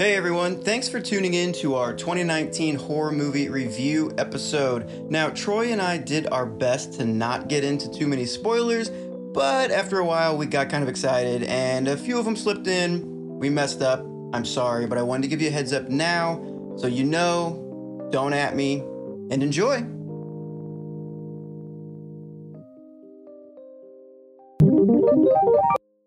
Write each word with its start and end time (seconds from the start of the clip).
Hey 0.00 0.14
everyone, 0.14 0.62
thanks 0.62 0.88
for 0.88 0.98
tuning 0.98 1.34
in 1.34 1.52
to 1.52 1.74
our 1.74 1.92
2019 1.92 2.76
horror 2.76 3.12
movie 3.12 3.50
review 3.50 4.14
episode. 4.16 4.88
Now, 5.10 5.28
Troy 5.28 5.72
and 5.72 5.82
I 5.82 5.98
did 5.98 6.26
our 6.28 6.46
best 6.46 6.94
to 6.94 7.04
not 7.04 7.48
get 7.48 7.64
into 7.64 7.92
too 7.92 8.06
many 8.06 8.24
spoilers, 8.24 8.88
but 8.88 9.70
after 9.70 9.98
a 9.98 10.04
while 10.06 10.38
we 10.38 10.46
got 10.46 10.70
kind 10.70 10.82
of 10.82 10.88
excited 10.88 11.42
and 11.42 11.86
a 11.86 11.98
few 11.98 12.18
of 12.18 12.24
them 12.24 12.34
slipped 12.34 12.66
in. 12.66 13.38
We 13.38 13.50
messed 13.50 13.82
up. 13.82 14.00
I'm 14.32 14.46
sorry, 14.46 14.86
but 14.86 14.96
I 14.96 15.02
wanted 15.02 15.24
to 15.24 15.28
give 15.28 15.42
you 15.42 15.48
a 15.48 15.52
heads 15.52 15.74
up 15.74 15.90
now 15.90 16.42
so 16.78 16.86
you 16.86 17.04
know, 17.04 18.08
don't 18.10 18.32
at 18.32 18.56
me, 18.56 18.78
and 19.30 19.42
enjoy. 19.42 19.84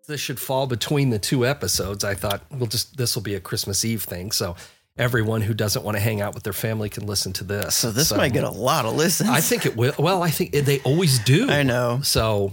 This 0.06 0.20
should 0.20 0.38
fall 0.38 0.66
between 0.66 1.10
the 1.10 1.18
two 1.18 1.46
episodes. 1.46 2.04
I 2.04 2.14
thought, 2.14 2.42
well, 2.50 2.66
just 2.66 2.96
this 2.96 3.14
will 3.14 3.22
be 3.22 3.34
a 3.34 3.40
Christmas 3.40 3.84
Eve 3.84 4.02
thing. 4.02 4.32
So 4.32 4.56
everyone 4.96 5.40
who 5.42 5.54
doesn't 5.54 5.84
want 5.84 5.96
to 5.96 6.00
hang 6.00 6.20
out 6.20 6.34
with 6.34 6.44
their 6.44 6.52
family 6.52 6.88
can 6.88 7.06
listen 7.06 7.32
to 7.34 7.44
this. 7.44 7.74
So 7.74 7.90
this 7.90 8.12
might 8.12 8.32
get 8.32 8.44
a 8.44 8.50
lot 8.50 8.84
of 8.84 8.94
listens. 8.94 9.30
I 9.30 9.40
think 9.40 9.66
it 9.66 9.76
will. 9.76 9.94
Well, 9.98 10.22
I 10.22 10.30
think 10.30 10.52
they 10.52 10.80
always 10.80 11.18
do. 11.20 11.48
I 11.50 11.62
know. 11.62 12.00
So, 12.02 12.52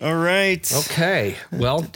all 0.00 0.16
right. 0.16 0.70
Okay. 0.90 1.36
Well, 1.52 1.86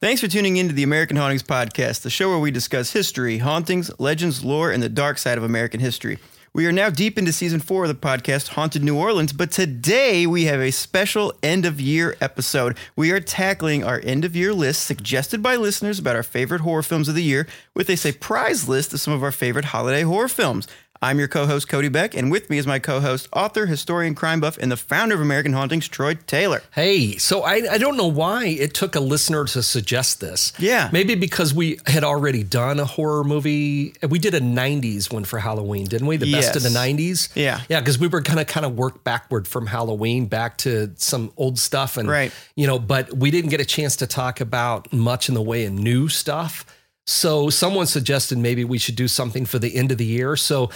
Thanks 0.00 0.20
for 0.20 0.26
tuning 0.26 0.56
in 0.56 0.66
to 0.66 0.74
the 0.74 0.82
American 0.82 1.16
Hauntings 1.16 1.44
Podcast, 1.44 2.02
the 2.02 2.10
show 2.10 2.28
where 2.28 2.40
we 2.40 2.50
discuss 2.50 2.92
history, 2.92 3.38
hauntings, 3.38 3.88
legends, 4.00 4.44
lore, 4.44 4.72
and 4.72 4.82
the 4.82 4.88
dark 4.88 5.16
side 5.16 5.38
of 5.38 5.44
American 5.44 5.78
history. 5.78 6.18
We 6.54 6.66
are 6.66 6.72
now 6.72 6.90
deep 6.90 7.16
into 7.16 7.32
season 7.32 7.60
four 7.60 7.84
of 7.84 7.88
the 7.88 7.94
podcast, 7.94 8.48
Haunted 8.48 8.84
New 8.84 8.94
Orleans, 8.94 9.32
but 9.32 9.50
today 9.50 10.26
we 10.26 10.44
have 10.44 10.60
a 10.60 10.70
special 10.70 11.32
end 11.42 11.64
of 11.64 11.80
year 11.80 12.14
episode. 12.20 12.76
We 12.94 13.10
are 13.10 13.20
tackling 13.20 13.82
our 13.82 14.02
end 14.04 14.26
of 14.26 14.36
year 14.36 14.52
list 14.52 14.82
suggested 14.82 15.42
by 15.42 15.56
listeners 15.56 15.98
about 15.98 16.14
our 16.14 16.22
favorite 16.22 16.60
horror 16.60 16.82
films 16.82 17.08
of 17.08 17.14
the 17.14 17.22
year 17.22 17.46
with 17.74 17.88
a 17.88 17.96
surprise 17.96 18.68
list 18.68 18.92
of 18.92 19.00
some 19.00 19.14
of 19.14 19.22
our 19.22 19.32
favorite 19.32 19.64
holiday 19.64 20.02
horror 20.02 20.28
films. 20.28 20.68
I'm 21.02 21.18
your 21.18 21.26
co 21.26 21.46
host, 21.46 21.68
Cody 21.68 21.88
Beck, 21.88 22.14
and 22.14 22.30
with 22.30 22.48
me 22.48 22.58
is 22.58 22.66
my 22.66 22.78
co 22.78 23.00
host, 23.00 23.28
author, 23.32 23.66
historian, 23.66 24.14
crime 24.14 24.40
buff, 24.40 24.56
and 24.58 24.70
the 24.70 24.76
founder 24.76 25.16
of 25.16 25.20
American 25.20 25.52
Hauntings, 25.52 25.88
Troy 25.88 26.14
Taylor. 26.14 26.62
Hey, 26.70 27.16
so 27.16 27.42
I, 27.42 27.62
I 27.72 27.78
don't 27.78 27.96
know 27.96 28.06
why 28.06 28.46
it 28.46 28.72
took 28.72 28.94
a 28.94 29.00
listener 29.00 29.44
to 29.46 29.64
suggest 29.64 30.20
this. 30.20 30.52
Yeah. 30.60 30.90
Maybe 30.92 31.16
because 31.16 31.52
we 31.52 31.80
had 31.86 32.04
already 32.04 32.44
done 32.44 32.78
a 32.78 32.84
horror 32.84 33.24
movie. 33.24 33.94
We 34.08 34.20
did 34.20 34.34
a 34.34 34.40
90s 34.40 35.12
one 35.12 35.24
for 35.24 35.40
Halloween, 35.40 35.86
didn't 35.86 36.06
we? 36.06 36.18
The 36.18 36.30
best 36.30 36.54
of 36.54 36.62
the 36.62 36.68
90s? 36.68 37.34
Yeah. 37.34 37.62
Yeah, 37.68 37.80
because 37.80 37.98
we 37.98 38.06
were 38.06 38.20
going 38.20 38.38
to 38.38 38.44
kind 38.44 38.64
of 38.64 38.76
work 38.76 39.02
backward 39.02 39.48
from 39.48 39.66
Halloween 39.66 40.26
back 40.26 40.58
to 40.58 40.92
some 40.96 41.32
old 41.36 41.58
stuff. 41.58 41.96
And, 41.96 42.08
right. 42.08 42.32
you 42.54 42.68
know, 42.68 42.78
but 42.78 43.12
we 43.12 43.32
didn't 43.32 43.50
get 43.50 43.60
a 43.60 43.64
chance 43.64 43.96
to 43.96 44.06
talk 44.06 44.40
about 44.40 44.92
much 44.92 45.28
in 45.28 45.34
the 45.34 45.42
way 45.42 45.64
of 45.64 45.72
new 45.72 46.08
stuff. 46.08 46.64
So 47.06 47.50
someone 47.50 47.86
suggested 47.86 48.38
maybe 48.38 48.64
we 48.64 48.78
should 48.78 48.94
do 48.94 49.08
something 49.08 49.44
for 49.44 49.58
the 49.58 49.74
end 49.74 49.90
of 49.90 49.98
the 49.98 50.04
year. 50.04 50.36
So 50.36 50.70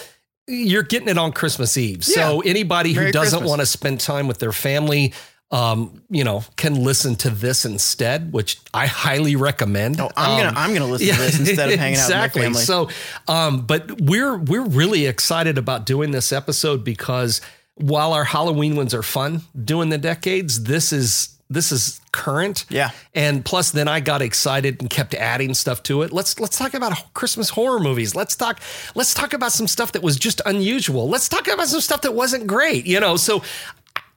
you're 0.47 0.83
getting 0.83 1.09
it 1.09 1.17
on 1.17 1.31
Christmas 1.33 1.77
Eve. 1.77 2.03
So 2.05 2.41
Yeah. 2.43 2.49
anybody 2.49 2.93
who 2.93 3.01
Merry 3.01 3.11
doesn't 3.11 3.43
want 3.43 3.59
to 3.61 3.65
spend 3.65 3.99
time 3.99 4.27
with 4.27 4.39
their 4.39 4.53
family, 4.53 5.13
um, 5.51 6.01
you 6.09 6.23
know, 6.23 6.43
can 6.57 6.83
listen 6.83 7.15
to 7.17 7.29
this 7.29 7.63
instead, 7.65 8.33
which 8.33 8.57
I 8.73 8.85
highly 8.85 9.35
recommend. 9.35 9.99
Oh, 10.01 10.09
I'm 10.17 10.31
Um, 10.31 10.37
gonna 10.53 10.59
I'm 10.59 10.73
gonna 10.73 10.87
listen 10.91 11.07
to 11.15 11.21
this 11.21 11.39
instead 11.39 11.71
of 11.71 11.79
hanging 11.79 11.93
exactly. 11.99 12.43
out 12.43 12.49
with 12.49 12.55
my 12.59 12.63
family. 12.65 12.89
So, 13.27 13.33
um, 13.33 13.61
but 13.61 14.01
we're 14.01 14.37
we're 14.37 14.65
really 14.65 15.05
excited 15.05 15.57
about 15.57 15.85
doing 15.85 16.11
this 16.11 16.31
episode 16.33 16.83
because 16.83 17.39
while 17.75 18.11
our 18.13 18.25
Halloween 18.25 18.75
ones 18.75 18.93
are 18.93 19.03
fun, 19.03 19.41
doing 19.63 19.89
the 19.89 19.97
decades, 19.97 20.63
this 20.63 20.91
is 20.91 21.29
this 21.49 21.71
is 21.71 22.01
current. 22.11 22.65
Yeah. 22.69 22.91
And 23.15 23.43
plus, 23.43 23.71
then 23.71 23.87
I 23.87 23.99
got 23.99 24.21
excited 24.21 24.81
and 24.81 24.89
kept 24.89 25.13
adding 25.13 25.53
stuff 25.53 25.83
to 25.83 26.01
it. 26.01 26.11
Let's 26.11 26.39
let's 26.39 26.57
talk 26.57 26.73
about 26.73 27.13
Christmas 27.13 27.49
horror 27.49 27.79
movies. 27.79 28.15
Let's 28.15 28.35
talk 28.35 28.59
let's 28.95 29.13
talk 29.13 29.33
about 29.33 29.51
some 29.51 29.67
stuff 29.67 29.93
that 29.93 30.03
was 30.03 30.17
just 30.17 30.41
unusual. 30.45 31.07
Let's 31.07 31.29
talk 31.29 31.47
about 31.47 31.67
some 31.67 31.81
stuff 31.81 32.01
that 32.01 32.13
wasn't 32.13 32.47
great. 32.47 32.85
You 32.85 32.99
know, 32.99 33.17
so. 33.17 33.43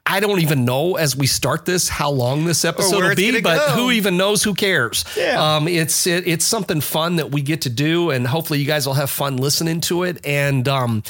I 0.07 0.19
don't 0.19 0.41
even 0.41 0.65
know 0.65 0.97
as 0.97 1.15
we 1.15 1.29
start 1.29 1.67
this 1.67 1.89
how 1.89 2.11
long 2.11 2.45
this 2.45 2.65
episode 2.65 3.05
will 3.05 3.15
be, 3.15 3.41
but 3.43 3.69
go. 3.69 3.75
who 3.75 3.91
even 3.93 4.17
knows? 4.17 4.43
Who 4.43 4.55
cares? 4.55 5.05
Yeah. 5.17 5.57
Um, 5.57 5.69
it's 5.69 6.05
it, 6.05 6.27
it's 6.27 6.45
something 6.45 6.81
fun 6.81 7.17
that 7.17 7.31
we 7.31 7.43
get 7.43 7.61
to 7.63 7.71
do, 7.71 8.11
and 8.11 8.27
hopefully 8.27 8.59
you 8.59 8.67
guys 8.67 8.87
will 8.87 8.95
have 8.95 9.11
fun 9.11 9.37
listening 9.37 9.81
to 9.83 10.03
it. 10.03 10.27
And 10.27 10.67
um, 10.67 11.05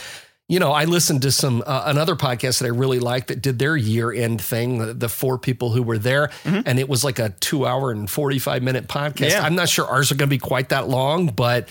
you 0.50 0.58
know, 0.58 0.72
I 0.72 0.84
listened 0.84 1.22
to 1.22 1.30
some 1.30 1.62
uh, 1.64 1.84
another 1.86 2.16
podcast 2.16 2.58
that 2.58 2.66
I 2.66 2.70
really 2.70 2.98
liked 2.98 3.28
that 3.28 3.40
did 3.40 3.60
their 3.60 3.76
year 3.76 4.10
end 4.12 4.40
thing. 4.40 4.78
The, 4.78 4.94
the 4.94 5.08
four 5.08 5.38
people 5.38 5.70
who 5.70 5.82
were 5.82 5.96
there, 5.96 6.30
and 6.44 6.78
it 6.78 6.88
was 6.88 7.04
like 7.04 7.20
a 7.20 7.28
two 7.28 7.66
hour 7.66 7.92
and 7.92 8.10
forty 8.10 8.40
five 8.40 8.62
minute 8.62 8.88
podcast. 8.88 9.14
Mm-hmm. 9.14 9.30
Yeah. 9.30 9.44
I'm 9.44 9.54
not 9.54 9.68
sure 9.68 9.86
ours 9.86 10.10
are 10.10 10.16
going 10.16 10.28
to 10.28 10.34
be 10.34 10.38
quite 10.38 10.70
that 10.70 10.88
long, 10.88 11.28
but 11.28 11.68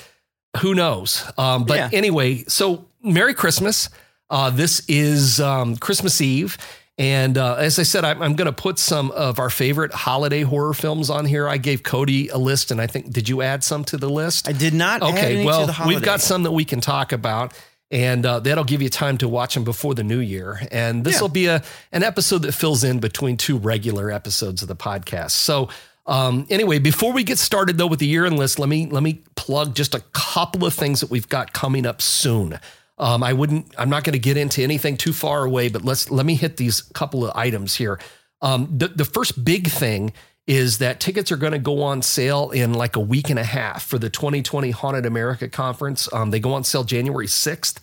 who 0.62 0.73
knows? 0.73 1.29
Um, 1.38 1.66
but 1.66 1.75
Yeah. 1.75 1.89
anyway, 1.91 2.45
so 2.47 2.85
Merry 3.03 3.34
Christmas. 3.34 3.89
Uh, 4.29 4.50
this 4.50 4.81
is 4.88 5.39
um, 5.41 5.75
Christmas 5.75 6.22
Eve. 6.22 6.57
And 7.00 7.38
uh, 7.38 7.56
as 7.56 7.79
I 7.79 7.84
said, 7.84 8.03
I'm, 8.03 8.22
I'm 8.22 8.35
going 8.35 8.45
to 8.45 8.51
put 8.51 8.78
some 8.78 9.09
of 9.12 9.39
our 9.39 9.50
favorite 9.50 9.94
holiday 9.94 10.41
horror 10.41 10.73
films 10.73 11.09
on 11.09 11.25
here. 11.25 11.47
I 11.47 11.57
gave 11.57 11.81
Cody 11.81 12.28
a 12.28 12.38
list, 12.38 12.72
and 12.72 12.81
I 12.81 12.88
think, 12.88 13.12
did 13.12 13.29
you 13.29 13.41
add 13.41 13.63
some 13.63 13.85
to 13.85 13.97
the 13.97 14.09
list? 14.09 14.47
I 14.50 14.51
did 14.51 14.73
not 14.73 15.01
add 15.01 15.13
Okay, 15.13 15.35
any 15.38 15.45
well, 15.45 15.66
to 15.66 15.72
the 15.72 15.88
we've 15.88 16.01
got 16.01 16.19
some 16.22 16.44
that 16.44 16.51
we 16.51 16.66
can 16.66 16.81
talk 16.81 17.13
about, 17.13 17.53
and 17.91 18.25
uh, 18.25 18.39
that'll 18.39 18.63
give 18.63 18.81
you 18.81 18.89
time 18.89 19.17
to 19.19 19.27
watch 19.27 19.53
them 19.55 19.63
before 19.63 19.95
the 19.95 20.03
new 20.03 20.19
year. 20.19 20.61
And 20.72 21.03
this 21.03 21.16
Yeah. 21.16 21.22
will 21.22 21.29
be 21.29 21.45
a 21.47 21.63
an 21.91 22.03
episode 22.03 22.44
that 22.44 22.53
fills 22.53 22.83
in 22.83 23.00
between 23.00 23.38
two 23.38 23.57
regular 23.57 24.11
episodes 24.11 24.61
of 24.61 24.67
the 24.67 24.75
podcast. 24.75 25.31
So. 25.31 25.69
Um, 26.05 26.47
anyway, 26.50 26.79
before 26.79 27.13
we 27.13 27.23
get 27.23 27.38
started 27.38 27.77
though 27.77 27.85
with 27.85 28.00
the 28.00 28.07
year 28.07 28.25
end 28.25 28.39
list, 28.39 28.57
let 28.57 28.67
me 28.67 28.88
let 28.88 29.03
me 29.03 29.22
plug 29.35 29.75
just 29.75 29.94
a 29.94 30.00
couple 30.11 30.66
of 30.66 30.73
things 30.73 31.01
that 31.01 31.11
we've 31.11 31.29
got 31.29 31.53
coming 31.53 31.85
up 31.85 32.01
soon. 32.01 32.59
Um, 32.97 33.22
I 33.22 33.33
wouldn't. 33.33 33.75
I'm 33.77 33.91
not 33.91 34.03
going 34.06 34.13
to 34.13 34.19
get 34.19 34.35
into 34.35 34.63
anything 34.63 34.97
too 34.97 35.13
far 35.13 35.44
away, 35.45 35.69
but 35.69 35.85
let's 35.85 36.09
let 36.09 36.25
me 36.25 36.33
hit 36.33 36.57
these 36.57 36.81
couple 36.81 37.23
of 37.27 37.35
items 37.38 37.75
here. 37.75 38.00
Um, 38.41 38.73
the 38.75 38.88
the 38.88 39.06
first 39.06 39.45
big 39.45 39.67
thing 39.69 40.11
is 40.49 40.79
that 40.79 40.99
tickets 40.99 41.31
are 41.31 41.37
going 41.37 41.51
to 41.53 41.59
go 41.59 41.83
on 41.83 42.01
sale 42.01 42.49
in 42.49 42.73
like 42.73 42.95
a 42.95 42.99
week 42.99 43.29
and 43.29 43.37
a 43.37 43.43
half 43.43 43.85
for 43.85 43.99
the 43.99 44.09
2020 44.09 44.71
Haunted 44.71 45.05
America 45.05 45.47
conference. 45.47 46.11
Um, 46.11 46.31
they 46.31 46.39
go 46.39 46.53
on 46.53 46.63
sale 46.63 46.83
January 46.83 47.27
6th. 47.27 47.77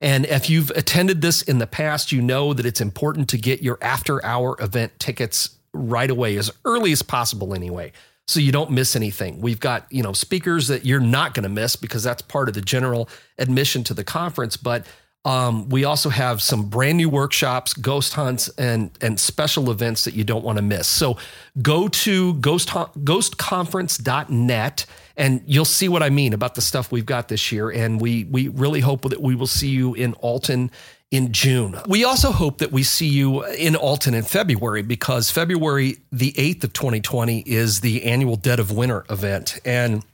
And 0.00 0.26
if 0.26 0.50
you've 0.50 0.70
attended 0.70 1.22
this 1.22 1.42
in 1.42 1.58
the 1.58 1.66
past, 1.68 2.10
you 2.10 2.20
know 2.20 2.52
that 2.54 2.66
it's 2.66 2.80
important 2.80 3.28
to 3.28 3.38
get 3.38 3.62
your 3.62 3.78
after 3.80 4.24
hour 4.24 4.56
event 4.60 4.98
tickets 4.98 5.50
right 5.72 6.10
away, 6.10 6.36
as 6.36 6.50
early 6.64 6.90
as 6.90 7.02
possible, 7.02 7.54
anyway, 7.54 7.92
so 8.26 8.40
you 8.40 8.50
don't 8.50 8.72
miss 8.72 8.96
anything. 8.96 9.40
We've 9.40 9.60
got, 9.60 9.86
you 9.92 10.02
know, 10.02 10.12
speakers 10.12 10.66
that 10.66 10.84
you're 10.84 10.98
not 10.98 11.34
going 11.34 11.44
to 11.44 11.48
miss 11.48 11.76
because 11.76 12.02
that's 12.02 12.22
part 12.22 12.48
of 12.48 12.54
the 12.54 12.60
general 12.60 13.08
admission 13.38 13.84
to 13.84 13.94
the 13.94 14.02
conference. 14.02 14.56
But 14.56 14.86
um, 15.24 15.68
we 15.68 15.84
also 15.84 16.08
have 16.08 16.40
some 16.40 16.68
brand 16.68 16.96
new 16.96 17.08
workshops, 17.08 17.74
ghost 17.74 18.14
hunts, 18.14 18.48
and 18.50 18.90
and 19.00 19.18
special 19.18 19.70
events 19.70 20.04
that 20.04 20.14
you 20.14 20.24
don't 20.24 20.44
want 20.44 20.56
to 20.56 20.62
miss. 20.62 20.86
So 20.86 21.18
go 21.60 21.88
to 21.88 22.34
ghost 22.34 22.68
ghostconference.net 22.68 24.86
and 25.16 25.42
you'll 25.44 25.64
see 25.64 25.88
what 25.88 26.02
I 26.02 26.10
mean 26.10 26.32
about 26.32 26.54
the 26.54 26.60
stuff 26.60 26.92
we've 26.92 27.04
got 27.04 27.28
this 27.28 27.50
year. 27.50 27.70
And 27.70 28.00
we 28.00 28.24
we 28.24 28.48
really 28.48 28.80
hope 28.80 29.02
that 29.10 29.20
we 29.20 29.34
will 29.34 29.48
see 29.48 29.68
you 29.68 29.94
in 29.94 30.14
Alton 30.14 30.70
in 31.10 31.32
June. 31.32 31.78
We 31.86 32.04
also 32.04 32.30
hope 32.30 32.58
that 32.58 32.70
we 32.70 32.82
see 32.82 33.08
you 33.08 33.44
in 33.44 33.76
Alton 33.76 34.14
in 34.14 34.22
February 34.22 34.82
because 34.82 35.30
February 35.30 35.96
the 36.12 36.32
8th 36.32 36.64
of 36.64 36.72
2020 36.72 37.40
is 37.40 37.80
the 37.80 38.04
annual 38.04 38.36
Dead 38.36 38.60
of 38.60 38.70
Winter 38.70 39.04
event. 39.10 39.58
And 39.64 40.04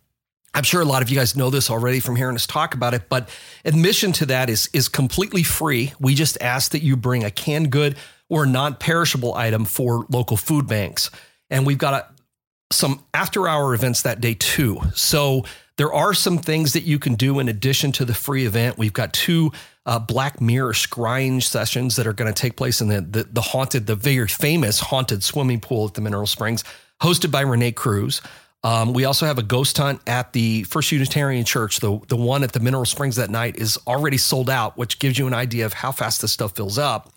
I'm 0.55 0.63
sure 0.63 0.81
a 0.81 0.85
lot 0.85 1.03
of 1.03 1.11
you 1.11 1.17
guys 1.17 1.35
know 1.37 1.51
this 1.51 1.69
already 1.69 2.01
from 2.01 2.17
hearing 2.17 2.37
us 2.37 2.47
talk 2.47 2.75
about 2.75 2.95
it, 2.95 3.09
but 3.09 3.29
admission 3.65 4.13
to 4.13 4.27
that 4.27 4.49
is 4.49 4.71
is 4.73 4.89
completely 4.89 5.43
free. 5.43 5.93
We 5.99 6.15
just 6.15 6.41
ask 6.41 6.73
that 6.73 6.83
you 6.83 6.97
bring 6.97 7.25
a 7.25 7.31
canned 7.31 7.71
good 7.71 7.97
or 8.29 8.47
non-perishable 8.47 9.35
item 9.35 9.65
for 9.65 10.07
local 10.09 10.37
food 10.37 10.67
banks. 10.67 11.11
And 11.51 11.67
we've 11.67 11.79
got 11.79 11.95
a, 11.95 12.07
some 12.73 13.05
after 13.13 13.49
hour 13.49 13.75
events 13.75 14.03
that 14.03 14.21
day 14.21 14.35
too. 14.35 14.81
So 14.95 15.45
there 15.77 15.93
are 15.93 16.15
some 16.15 16.39
things 16.39 16.73
that 16.73 16.85
you 16.85 16.99
can 16.99 17.15
do 17.15 17.41
in 17.41 17.49
addition 17.49 17.93
to 17.93 18.05
the 18.05 18.15
free 18.15 18.47
event. 18.47 18.79
We've 18.79 18.93
got 18.93 19.13
two 19.13 19.51
uh, 19.87 19.99
Black 19.99 20.41
Mirror 20.41 20.73
scrying 20.73 21.43
sessions 21.43 21.97
that 21.97 22.07
are 22.07 22.13
going 22.13 22.33
to 22.33 22.41
take 22.41 22.57
place 22.57 22.81
in 22.81 22.89
the, 22.89 23.01
the 23.01 23.25
the 23.25 23.41
haunted, 23.41 23.87
the 23.87 23.97
very 23.97 24.29
famous 24.29 24.81
haunted 24.81 25.23
swimming 25.25 25.61
pool 25.61 25.87
at 25.89 25.95
the 25.95 26.01
Mineral 26.01 26.27
Springs, 26.27 26.65
hosted 27.03 27.31
by 27.31 27.41
Rene 27.41 27.73
Kruse. 27.73 28.23
Um, 28.65 28.95
we 28.95 29.05
also 29.05 29.27
have 29.27 29.39
a 29.39 29.43
ghost 29.43 29.77
hunt 29.77 30.01
at 30.07 30.33
the 30.33 30.65
First 30.65 30.91
Unitarian 30.91 31.45
Church. 31.45 31.81
The 31.81 32.01
the 32.09 32.17
one 32.17 32.43
at 32.43 32.53
the 32.53 32.61
Mineral 32.61 32.87
Springs 32.87 33.17
that 33.17 33.31
night 33.31 33.57
is 33.57 33.79
already 33.87 34.17
sold 34.17 34.49
out, 34.49 34.77
which 34.77 34.99
gives 34.99 35.19
you 35.19 35.27
an 35.27 35.35
idea 35.35 35.67
of 35.67 35.75
how 35.75 35.93
fast 35.93 36.23
this 36.23 36.33
stuff 36.33 36.57
fills 36.57 36.79
up. 36.79 37.13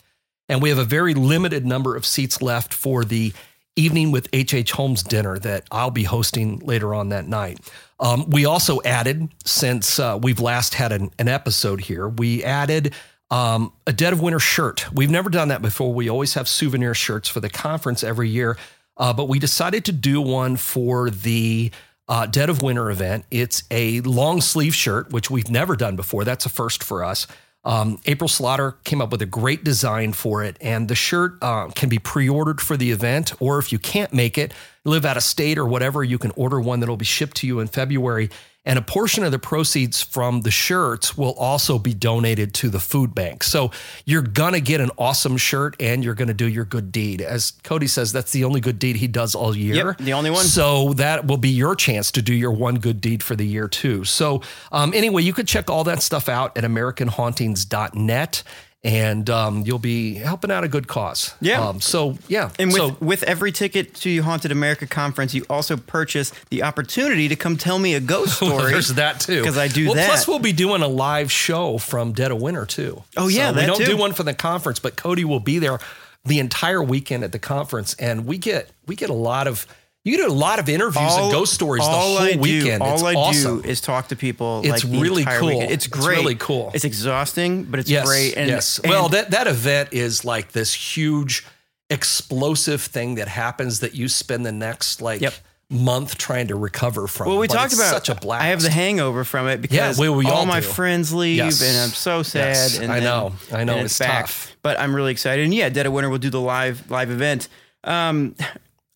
And 0.49 0.61
we 0.61 0.69
have 0.69 0.77
a 0.77 0.85
very 0.85 1.13
limited 1.13 1.65
number 1.65 1.95
of 1.95 2.05
seats 2.05 2.41
left 2.41 2.73
for 2.73 3.03
the 3.03 3.33
evening 3.75 4.11
with 4.11 4.27
H.H. 4.33 4.53
H. 4.53 4.71
Holmes 4.71 5.03
dinner 5.03 5.39
that 5.39 5.65
I'll 5.71 5.91
be 5.91 6.03
hosting 6.03 6.59
later 6.59 6.94
on 6.94 7.09
that 7.09 7.27
night. 7.27 7.59
Um, 8.00 8.29
we 8.29 8.45
also 8.45 8.81
added, 8.83 9.29
since 9.45 10.00
uh, 10.00 10.19
we've 10.21 10.39
last 10.39 10.73
had 10.73 10.91
an, 10.91 11.11
an 11.19 11.27
episode 11.27 11.81
here, 11.81 12.07
we 12.07 12.43
added 12.43 12.93
um, 13.29 13.73
a 13.85 13.93
Dead 13.93 14.13
of 14.13 14.21
Winter 14.21 14.39
shirt. 14.39 14.91
We've 14.93 15.09
never 15.09 15.29
done 15.29 15.50
that 15.50 15.61
before. 15.61 15.93
We 15.93 16.09
always 16.09 16.33
have 16.35 16.47
souvenir 16.47 16.93
shirts 16.93 17.27
for 17.29 17.39
the 17.39 17.50
conference 17.50 18.03
every 18.03 18.29
year, 18.29 18.57
uh, 18.97 19.13
but 19.13 19.27
we 19.27 19.39
decided 19.39 19.85
to 19.85 19.91
do 19.91 20.21
one 20.21 20.57
for 20.57 21.09
the 21.09 21.71
uh, 22.07 22.25
Dead 22.25 22.49
of 22.49 22.61
Winter 22.61 22.89
event. 22.89 23.25
It's 23.31 23.63
a 23.69 24.01
long 24.01 24.41
sleeve 24.41 24.73
shirt, 24.73 25.11
which 25.11 25.29
we've 25.29 25.49
never 25.49 25.75
done 25.75 25.95
before. 25.95 26.23
That's 26.23 26.45
a 26.45 26.49
first 26.49 26.83
for 26.83 27.03
us. 27.03 27.27
Um, 27.63 27.99
April 28.05 28.29
Slaughter 28.29 28.77
came 28.85 29.01
up 29.01 29.11
with 29.11 29.21
a 29.21 29.25
great 29.25 29.63
design 29.63 30.13
for 30.13 30.41
it, 30.41 30.55
and 30.61 30.88
the 30.88 30.95
shirt 30.95 31.38
uh, 31.41 31.67
can 31.69 31.89
be 31.89 31.99
pre-ordered 31.99 32.61
for 32.61 32.77
the 32.77 32.91
event, 32.91 33.33
or 33.41 33.59
if 33.59 33.73
you 33.73 33.79
can't 33.79 34.13
make 34.13 34.38
it, 34.38 34.53
live 34.85 35.03
out 35.03 35.17
of 35.17 35.23
state 35.23 35.57
or 35.57 35.65
whatever, 35.65 36.01
you 36.01 36.17
can 36.17 36.31
order 36.38 36.61
one 36.61 36.79
that'll 36.79 36.95
be 36.95 37.03
shipped 37.03 37.35
to 37.38 37.47
you 37.47 37.59
in 37.59 37.67
February. 37.67 38.29
And 38.67 38.77
a 38.77 38.81
portion 38.81 39.23
of 39.23 39.31
the 39.31 39.39
proceeds 39.39 40.03
from 40.03 40.41
the 40.41 40.51
shirts 40.51 41.17
will 41.17 41.33
also 41.35 41.79
be 41.79 41.93
donated 41.93 42.53
to 42.55 42.69
the 42.69 42.81
food 42.81 43.15
bank. 43.15 43.43
So 43.43 43.71
you're 44.03 44.21
going 44.21 44.51
to 44.51 44.59
get 44.59 44.81
an 44.81 44.91
awesome 44.97 45.37
shirt 45.37 45.77
and 45.79 46.03
you're 46.03 46.15
going 46.15 46.27
to 46.27 46.33
do 46.33 46.49
your 46.49 46.65
good 46.65 46.91
deed. 46.91 47.21
As 47.21 47.51
Cody 47.63 47.87
says, 47.87 48.11
that's 48.11 48.33
the 48.33 48.43
only 48.43 48.59
good 48.59 48.77
deed 48.77 48.97
he 48.97 49.07
does 49.07 49.35
all 49.35 49.55
year. 49.55 49.73
Yep, 49.73 49.99
the 49.99 50.11
only 50.11 50.31
one. 50.31 50.43
So 50.43 50.91
that 50.95 51.25
will 51.25 51.37
be 51.37 51.47
your 51.47 51.77
chance 51.77 52.11
to 52.11 52.21
do 52.21 52.33
your 52.33 52.51
one 52.51 52.75
good 52.75 52.99
deed 52.99 53.23
for 53.23 53.37
the 53.37 53.45
year, 53.47 53.69
too. 53.69 54.03
So, 54.03 54.41
um, 54.73 54.93
anyway, 54.93 55.23
you 55.23 55.31
could 55.31 55.47
check 55.47 55.69
all 55.69 55.85
that 55.85 56.01
stuff 56.03 56.27
out 56.27 56.57
at 56.57 56.65
AmericanHauntings.net 56.65 58.43
and 58.83 59.29
um, 59.29 59.63
you'll 59.65 59.79
be 59.79 60.13
helping 60.15 60.51
out 60.51 60.63
a 60.63 60.68
good 60.68 60.88
cause. 60.88 61.33
Yeah. 61.41 61.68
Um, 61.68 61.81
so 61.81 62.18
yeah. 62.27 62.51
And 62.59 62.71
with, 62.71 62.77
so 62.77 62.97
with 63.00 63.24
every 63.24 63.51
ticket 63.51 63.95
to 63.95 64.21
Haunted 64.21 64.51
America 64.51 64.85
conference, 64.88 65.33
you 65.33 65.45
also 65.50 65.75
purchase 65.77 66.31
the 66.50 66.63
opportunity 66.63 67.27
to 67.27 67.35
come 67.35 67.57
tell 67.57 67.79
me 67.79 67.95
a 67.95 68.00
ghost 68.00 68.35
story. 68.38 68.51
well, 68.56 68.68
there's 68.68 68.89
that 68.95 69.19
too. 69.19 69.44
'Cause 69.44 69.57
I 69.57 69.68
do 69.68 69.85
well, 69.88 69.95
that. 69.95 70.07
Plus, 70.07 70.27
we'll 70.27 70.39
be 70.39 70.53
doing 70.53 70.81
a 70.83 70.88
live 70.88 71.31
show 71.31 71.77
from 71.77 72.13
Dead 72.13 72.31
of 72.31 72.39
Winter 72.41 72.65
too. 72.65 73.03
Oh, 73.18 73.27
yeah, 73.27 73.51
So 73.51 73.59
we 73.59 73.65
don't 73.65 73.77
too. 73.77 73.85
do 73.85 73.97
one 73.97 74.13
for 74.13 74.24
the 74.24 74.33
conference, 74.33 74.79
but 74.79 74.95
Cody 74.95 75.25
will 75.25 75.39
be 75.39 75.59
there 75.59 75.79
the 76.24 76.39
entire 76.39 76.83
weekend 76.83 77.24
at 77.24 77.31
the 77.31 77.39
conference, 77.39 77.94
and 77.95 78.25
we 78.25 78.38
get 78.38 78.69
we 78.85 78.95
get 78.95 79.09
a 79.09 79.13
lot 79.13 79.47
of 79.47 79.65
you 80.07 80.18
get 80.18 80.30
a 80.30 80.33
lot 80.33 80.59
of 80.59 80.69
interviews 80.69 81.13
and 81.15 81.31
ghost 81.31 81.54
stories 81.54 81.83
the 81.83 81.89
whole 81.89 82.18
I 82.18 82.33
do, 82.33 82.39
weekend. 82.39 82.81
All 82.81 82.94
it's 82.95 83.04
I 83.04 83.13
awesome. 83.13 83.62
do 83.62 83.68
is 83.68 83.81
talk 83.81 84.07
to 84.09 84.15
people. 84.15 84.62
It's 84.63 84.83
like 84.83 84.94
really 85.01 85.25
cool. 85.25 85.48
weekend. 85.50 85.71
It's 85.71 85.86
It's 85.88 85.98
really 86.07 86.36
cool. 86.36 86.71
It's 86.74 86.86
exhausting, 86.86 87.63
but 87.65 87.80
it's 87.80 87.89
yes, 87.89 88.06
great. 88.07 88.36
And, 88.38 88.50
yes. 88.50 88.80
and- 88.80 88.89
well, 88.89 89.09
that 89.09 89.31
that 89.31 89.48
event 89.48 89.89
is 89.92 90.24
like 90.25 90.51
this 90.54 90.74
huge 90.74 91.45
explosive 91.89 92.81
thing 92.81 93.15
that 93.15 93.27
happens 93.27 93.80
that 93.80 93.95
you 93.95 94.07
spend 94.09 94.45
the 94.45 94.51
next 94.51 95.01
like 95.01 95.21
Yep. 95.21 95.33
month 95.69 96.18
trying 96.18 96.48
to 96.48 96.56
recover 96.56 97.07
from. 97.07 97.27
well, 97.27 97.38
we 97.38 97.48
But 97.48 97.53
talked 97.56 97.71
it's 97.74 97.81
about 97.81 97.94
such 98.06 98.10
a 98.10 98.15
blast. 98.15 98.44
I 98.44 98.48
have 98.48 98.62
the 98.62 98.69
hangover 98.69 99.24
from 99.24 99.48
it 99.48 99.62
because 99.62 99.98
well, 99.98 100.13
we 100.15 100.25
all 100.25 100.33
all 100.39 100.45
my 100.45 100.60
do. 100.60 100.65
friends 100.68 101.13
leave, 101.13 101.38
Yes. 101.38 101.62
and 101.62 101.77
I'm 101.77 101.89
so 101.89 102.24
sad. 102.24 102.48
Yes, 102.56 102.77
and 102.80 102.92
I 102.92 102.95
then- 102.95 103.03
know. 103.03 103.33
I 103.53 103.63
know. 103.63 103.75
and 103.77 103.86
It's 103.86 103.98
back. 104.00 104.25
tough. 104.27 104.56
but 104.62 104.80
I'm 104.80 104.94
really 104.95 105.12
excited. 105.12 105.44
And 105.45 105.53
yeah, 105.53 105.69
Dead 105.69 105.86
of 105.86 105.94
Winter 105.94 106.10
will 106.10 106.18
do 106.18 106.30
the 106.30 106.42
live 106.42 106.89
live 106.92 107.10
event. 107.10 107.48
Um, 107.83 108.36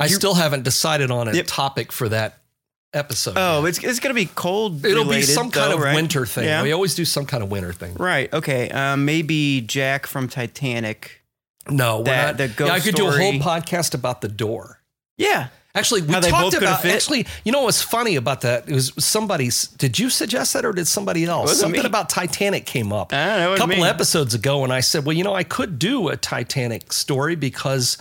I 0.02 0.08
still 0.08 0.34
haven't 0.34 0.64
decided 0.64 1.12
on 1.12 1.28
a 1.28 1.34
Yep. 1.34 1.46
topic 1.48 1.92
for 1.92 2.10
that 2.10 2.38
episode. 2.94 3.36
oh, 3.38 3.62
yet. 3.62 3.70
it's 3.70 3.84
it's 3.84 4.00
gonna 4.00 4.14
be 4.14 4.26
cold. 4.26 4.86
it'll 4.86 5.04
be 5.06 5.10
related, 5.12 5.34
some 5.34 5.50
kind 5.52 5.72
though, 5.72 5.78
of 5.78 5.82
right? 5.82 5.96
winter 5.96 6.26
thing. 6.26 6.46
Yeah. 6.46 6.64
We 6.64 6.72
always 6.74 6.94
do 6.96 7.06
some 7.06 7.26
kind 7.26 7.42
of 7.44 7.50
winter 7.50 7.72
thing. 7.74 7.94
Right. 7.96 8.32
Okay. 8.34 8.70
Um, 8.70 9.06
maybe 9.06 9.62
Jack 9.62 10.06
from 10.08 10.28
Titanic. 10.28 11.22
No, 11.70 12.04
That- 12.04 12.26
not. 12.26 12.38
the 12.38 12.48
ghost 12.50 12.68
yeah, 12.70 12.74
I 12.76 12.80
could 12.80 12.96
do 12.96 13.08
a 13.08 13.12
whole 13.12 13.34
podcast 13.34 13.94
about 13.94 14.22
the 14.22 14.28
door. 14.28 14.82
Yeah. 15.18 15.48
Actually, 15.74 16.02
we 16.02 16.12
How 16.14 16.20
talked 16.20 16.54
about. 16.56 16.84
Actually, 16.84 17.26
you 17.46 17.54
know 17.54 17.62
what's 17.62 17.82
funny 17.82 18.18
about 18.18 18.42
that? 18.42 18.68
It 18.68 18.74
was 18.74 18.92
somebody's. 19.00 19.68
Did 19.68 19.98
you 19.98 20.10
suggest 20.10 20.52
that, 20.52 20.66
or 20.66 20.74
did 20.74 20.86
somebody 20.86 21.24
else? 21.24 21.58
Something 21.62 21.84
me. 21.84 21.88
about 21.88 22.10
Titanic 22.10 22.66
came 22.66 22.92
up 22.92 23.14
I 23.14 23.26
don't 23.26 23.40
know, 23.40 23.54
a 23.54 23.58
couple 23.58 23.78
me. 23.78 23.84
episodes 23.88 24.34
ago, 24.34 24.66
and 24.66 24.74
I 24.74 24.82
said, 24.82 25.06
well, 25.06 25.16
you 25.16 25.24
know, 25.24 25.34
I 25.34 25.46
could 25.46 25.80
do 25.80 26.10
a 26.10 26.18
Titanic 26.18 26.92
story 26.92 27.36
because 27.36 27.98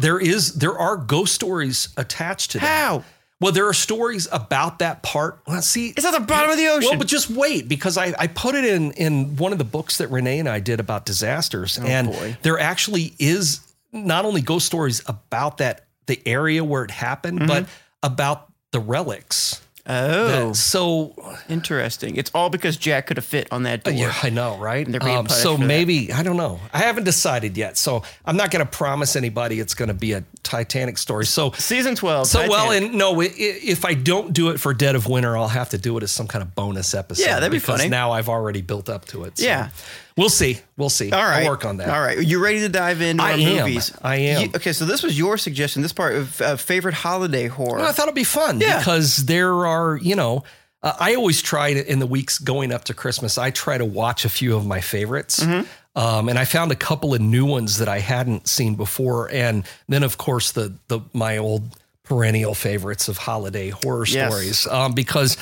there 0.00 0.18
is 0.18 0.54
there 0.54 0.78
are 0.78 0.96
ghost 0.96 1.34
stories 1.34 1.88
attached 1.96 2.52
to 2.52 2.58
that. 2.58 2.66
How? 2.66 3.04
Well, 3.40 3.52
there 3.52 3.68
are 3.68 3.74
stories 3.74 4.26
about 4.32 4.80
that 4.80 5.04
part. 5.04 5.38
Well, 5.46 5.62
see, 5.62 5.90
It's 5.90 6.04
at 6.04 6.10
the 6.10 6.18
bottom 6.18 6.50
of 6.50 6.56
the 6.56 6.66
ocean. 6.66 6.88
well, 6.90 6.98
but 6.98 7.06
just 7.06 7.30
wait 7.30 7.68
because 7.68 7.96
I, 7.96 8.12
I 8.18 8.26
put 8.26 8.56
it 8.56 8.64
in 8.64 8.90
in 8.92 9.36
one 9.36 9.52
of 9.52 9.58
the 9.58 9.64
books 9.64 9.98
that 9.98 10.08
Rene 10.08 10.40
and 10.40 10.48
I 10.48 10.58
did 10.58 10.80
about 10.80 11.04
disasters, 11.06 11.78
oh, 11.80 11.86
and 11.86 12.08
Oh, 12.08 12.12
boy. 12.12 12.36
there 12.42 12.58
actually 12.58 13.14
is 13.20 13.60
not 13.92 14.24
only 14.24 14.40
ghost 14.40 14.66
stories 14.66 15.02
about 15.06 15.58
that 15.58 15.84
the 16.06 16.20
area 16.26 16.64
where 16.64 16.82
it 16.84 16.90
happened, 16.90 17.38
mm-hmm. 17.40 17.48
but 17.48 17.66
about 18.02 18.52
the 18.72 18.80
relics. 18.80 19.62
Oh, 19.88 20.52
so 20.52 21.14
interesting. 21.48 22.16
It's 22.16 22.30
all 22.34 22.50
because 22.50 22.76
Jack 22.76 23.06
could 23.06 23.16
have 23.16 23.24
fit 23.24 23.48
on 23.50 23.62
that 23.64 23.84
door. 23.84 23.94
yeah, 23.94 24.14
I 24.22 24.30
know, 24.30 24.58
right? 24.58 24.86
they're 24.86 25.00
being 25.00 25.16
Um, 25.16 25.28
so 25.28 25.54
for 25.54 25.60
that. 25.60 25.66
maybe 25.66 26.12
I 26.12 26.22
don't 26.22 26.36
know. 26.36 26.60
I 26.72 26.78
haven't 26.78 27.04
decided 27.04 27.56
yet, 27.56 27.78
so 27.78 28.02
I'm 28.24 28.36
not 28.36 28.50
going 28.50 28.64
to 28.64 28.70
promise 28.70 29.16
anybody 29.16 29.60
it's 29.60 29.74
going 29.74 29.88
to 29.88 29.94
be 29.94 30.12
a 30.12 30.24
Titanic 30.42 30.98
story. 30.98 31.26
So 31.26 31.52
Season 31.52 31.94
twelve. 31.94 32.26
So 32.26 32.48
well, 32.48 32.70
and 32.72 32.94
no, 32.94 33.20
if 33.20 33.84
I 33.84 33.94
don't 33.94 34.32
do 34.32 34.50
it 34.50 34.58
for 34.60 34.72
Dead 34.74 34.94
of 34.94 35.06
Winter, 35.06 35.36
I'll 35.36 35.48
have 35.48 35.70
to 35.70 35.78
do 35.78 35.96
it 35.96 36.02
as 36.02 36.10
some 36.10 36.26
kind 36.26 36.42
of 36.42 36.54
bonus 36.54 36.94
episode. 36.94 37.22
Yeah, 37.24 37.34
that'd 37.34 37.50
be 37.50 37.58
because 37.58 37.78
funny. 37.78 37.88
Now 37.90 38.12
I've 38.12 38.28
already 38.28 38.62
built 38.62 38.88
up 38.88 39.04
to 39.06 39.24
it. 39.24 39.38
so 39.38 39.44
Yeah. 39.44 39.68
We'll 40.18 40.28
see. 40.28 40.58
We'll 40.76 40.90
see. 40.90 41.10
all 41.12 41.22
right, 41.22 41.44
I'll 41.44 41.48
work 41.50 41.64
on 41.64 41.78
that. 41.78 41.88
All 41.88 42.00
right, 42.00 42.18
you 42.18 42.42
ready 42.42 42.58
to 42.60 42.68
dive 42.68 43.00
into 43.00 43.22
I 43.22 43.32
our 43.32 43.38
am. 43.38 43.56
movies? 43.66 43.92
I 44.02 44.16
am. 44.16 44.42
You- 44.42 44.50
okay, 44.56 44.72
so 44.74 44.84
this 44.84 45.02
was 45.02 45.16
your 45.18 45.38
suggestion. 45.38 45.80
This 45.82 45.92
part 45.94 46.14
of 46.16 46.40
uh, 46.42 46.56
favorite 46.56 46.94
holiday 46.94 47.46
horror. 47.46 47.78
Well, 47.78 47.88
I 47.88 47.92
thought 47.92 48.04
it'd 48.04 48.14
be 48.14 48.24
fun 48.24 48.60
Yeah. 48.60 48.78
because 48.78 49.24
there 49.24 49.66
are, 49.66 49.96
you 49.96 50.14
know, 50.16 50.44
uh, 50.82 50.92
I 51.00 51.14
always 51.14 51.40
try 51.40 51.72
to, 51.74 51.90
in 51.90 51.98
the 51.98 52.06
weeks 52.06 52.38
going 52.38 52.72
up 52.72 52.84
to 52.84 52.94
Christmas, 52.94 53.38
I 53.38 53.50
try 53.50 53.78
to 53.78 53.84
watch 53.84 54.24
a 54.24 54.28
few 54.28 54.56
of 54.56 54.66
my 54.66 54.80
favorites. 54.80 55.40
Mm-hmm. 55.40 55.66
Um, 55.98 56.28
and 56.28 56.38
I 56.38 56.44
found 56.44 56.70
a 56.70 56.76
couple 56.76 57.14
of 57.14 57.20
new 57.20 57.44
ones 57.44 57.78
that 57.78 57.88
I 57.88 57.98
hadn't 57.98 58.46
seen 58.46 58.76
before. 58.76 59.28
And 59.32 59.64
then, 59.88 60.04
of 60.04 60.16
course, 60.18 60.52
the, 60.52 60.72
the 60.86 61.00
my 61.12 61.38
old 61.38 61.76
perennial 62.04 62.54
favorites 62.54 63.08
of 63.08 63.18
holiday 63.18 63.70
horror 63.70 64.04
Yes. 64.06 64.30
stories 64.30 64.66
um, 64.68 64.92
because 64.92 65.36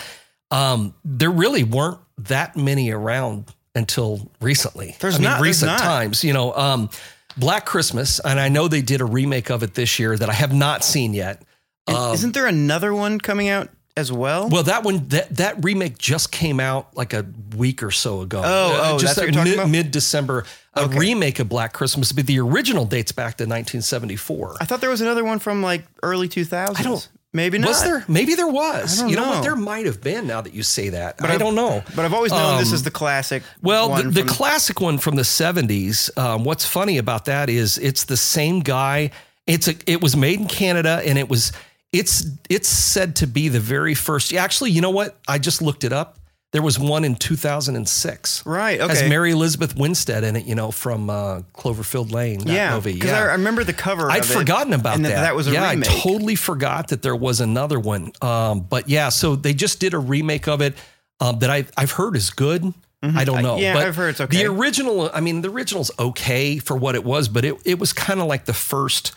um, 0.51 0.95
there 1.05 1.31
really 1.31 1.63
weren't 1.65 1.99
that 2.19 2.57
many 2.57 2.91
around 2.91 3.53
until 3.77 4.29
recently. 4.41 4.97
There's 4.99 5.15
I 5.15 5.19
mean, 5.19 5.25
not- 5.31 5.41
recent 5.41 5.71
not. 5.71 5.79
times, 5.81 6.25
you 6.25 6.33
know. 6.33 6.53
Um, 6.55 6.91
Black 7.37 7.67
Christmas, 7.67 8.19
and 8.21 8.41
I 8.41 8.49
know 8.49 8.67
they 8.67 8.81
did 8.81 9.03
a 9.03 9.05
remake 9.05 9.51
of 9.51 9.63
it 9.63 9.75
this 9.75 9.99
year 9.99 10.17
that 10.17 10.31
I 10.31 10.33
have 10.33 10.55
not 10.55 10.83
seen 10.83 11.13
yet. 11.13 11.43
And 11.87 12.15
Isn't 12.15 12.33
there 12.33 12.47
another 12.47 12.95
one 12.95 13.19
coming 13.21 13.49
out 13.51 13.69
as 13.95 14.11
well? 14.11 14.49
Well, 14.49 14.63
that 14.63 14.85
one 14.85 15.07
that 15.09 15.37
that 15.37 15.63
remake 15.63 15.99
just 15.99 16.33
came 16.33 16.59
out 16.61 16.97
like 16.97 17.13
a 17.13 17.27
week 17.55 17.83
or 17.83 17.91
so 17.91 18.23
ago. 18.23 18.41
Oh, 18.43 18.81
oh, 18.95 18.99
just 18.99 19.17
that's 19.17 19.27
what 19.27 19.35
you're 19.35 19.45
talking 19.45 19.71
mid, 19.71 19.85
mid 19.85 19.91
December. 19.91 20.47
A 20.75 20.89
remake 20.89 21.39
of 21.39 21.49
Black 21.49 21.73
Christmas, 21.75 22.11
but 22.13 22.27
the 22.27 22.41
original 22.41 22.85
dates 22.87 23.13
back 23.13 23.37
to 23.37 23.45
1974. 23.45 24.57
I 24.61 24.65
thought 24.65 24.81
there 24.81 24.91
was 24.91 25.01
another 25.01 25.25
one 25.25 25.39
from 25.39 25.63
like 25.63 25.85
early 26.03 26.29
2000s. 26.29 26.79
I 26.79 26.83
don't- 26.83 27.09
Maybe 27.37 27.59
not. 27.59 27.69
Was 27.69 27.85
there? 27.85 28.05
Maybe 28.09 28.35
there 28.35 28.49
was. 28.49 29.03
I 29.03 29.07
you 29.09 29.15
know, 29.17 29.23
know. 29.25 29.31
what? 29.31 29.43
There 29.43 29.55
might 29.55 29.87
have 29.87 30.01
been. 30.03 30.27
Now 30.27 30.41
that 30.41 30.55
you 30.55 30.63
say 30.63 30.89
that, 30.89 31.17
I 31.23 31.29
I've- 31.29 31.39
don't 31.39 31.55
know. 31.55 31.83
But 31.95 32.05
I've 32.07 32.15
always 32.15 32.33
known 32.33 32.59
this 32.59 32.73
is 32.73 32.83
the 32.83 32.91
classic. 32.91 33.43
Well, 33.63 33.95
the, 33.95 34.03
the 34.11 34.21
from- 34.21 34.29
classic 34.29 34.81
one 34.81 34.99
from 34.99 35.17
the 35.17 35.23
70s, 35.23 36.17
um, 36.19 36.45
what's 36.45 36.65
funny 36.67 36.99
about 36.99 37.27
that 37.27 37.49
is 37.51 37.79
it's 37.79 38.05
the 38.05 38.17
same 38.17 38.61
guy. 38.61 39.11
It's 39.47 39.69
a 39.69 39.75
it 39.87 40.01
was 40.03 40.17
made 40.17 40.41
in 40.41 40.49
Canada 40.49 41.01
and 41.05 41.19
it 41.19 41.29
was 41.29 41.53
it's 41.93 42.27
it's 42.51 42.69
said 42.69 43.17
to 43.17 43.27
be 43.27 43.49
the 43.49 43.61
very 43.61 43.95
first. 43.95 44.33
Actually, 44.35 44.73
you 44.73 44.81
know 44.81 44.91
what? 44.91 45.17
I 45.29 45.39
just 45.39 45.63
looked 45.63 45.85
it 45.85 45.93
up. 45.93 46.19
There 46.57 46.63
was 46.63 46.79
one 46.79 47.05
in 47.05 47.17
2006. 47.17 48.47
Right, 48.47 48.81
Has 48.81 48.99
okay. 48.99 49.09
Mary 49.11 49.33
Elizabeth 49.33 49.77
Winstead 49.77 50.25
in 50.25 50.37
it, 50.37 50.47
you 50.47 50.55
know, 50.55 50.71
from 50.71 51.11
uh, 51.11 51.43
Cloverfield 51.53 52.13
Lane, 52.13 52.39
that 52.39 52.49
yeah, 52.51 52.75
movie. 52.75 52.95
because 52.95 53.13
I 53.13 53.33
remember 53.33 53.63
the 53.63 53.75
cover. 53.75 54.11
I'd 54.11 54.25
of 54.25 54.31
it, 54.31 54.33
forgotten 54.33 54.73
about 54.73 55.03
that. 55.03 55.11
That 55.11 55.37
was 55.37 55.49
a 55.49 55.51
yeah, 55.51 55.69
remake. 55.69 55.91
I 55.91 55.93
totally 55.93 56.35
forgot 56.35 56.89
that 56.89 57.03
there 57.03 57.15
was 57.15 57.43
another 57.43 57.79
one. 57.79 58.11
Um, 58.23 58.61
but 58.61 58.89
yeah, 58.89 59.11
so 59.11 59.37
they 59.37 59.53
just 59.53 59.81
did 59.81 59.93
a 59.93 59.99
remake 59.99 60.49
of 60.49 60.63
it 60.63 60.73
um, 61.21 61.41
that 61.41 61.51
I, 61.51 61.67
I've 61.77 61.91
heard 61.91 62.17
is 62.17 62.31
good. 62.31 62.73
I 63.03 63.25
don't 63.25 63.43
know. 63.43 63.57
Mm-hmm. 63.57 63.63
yeah, 63.63 63.75
but 63.75 63.87
I've 63.87 63.97
heard 63.97 64.09
it's 64.09 64.23
okay. 64.23 64.39
The 64.39 64.47
original, 64.47 65.11
I 65.13 65.21
mean, 65.21 65.43
the 65.43 65.51
original's 65.51 65.91
okay 65.99 66.57
for 66.57 66.75
what 66.75 66.95
it 66.95 67.05
was, 67.05 67.29
but 67.29 67.45
it, 67.45 67.55
it 67.67 67.79
was 67.79 67.93
kind 67.93 68.19
of 68.19 68.29
like 68.29 68.47
the 68.47 68.55
first 68.55 69.15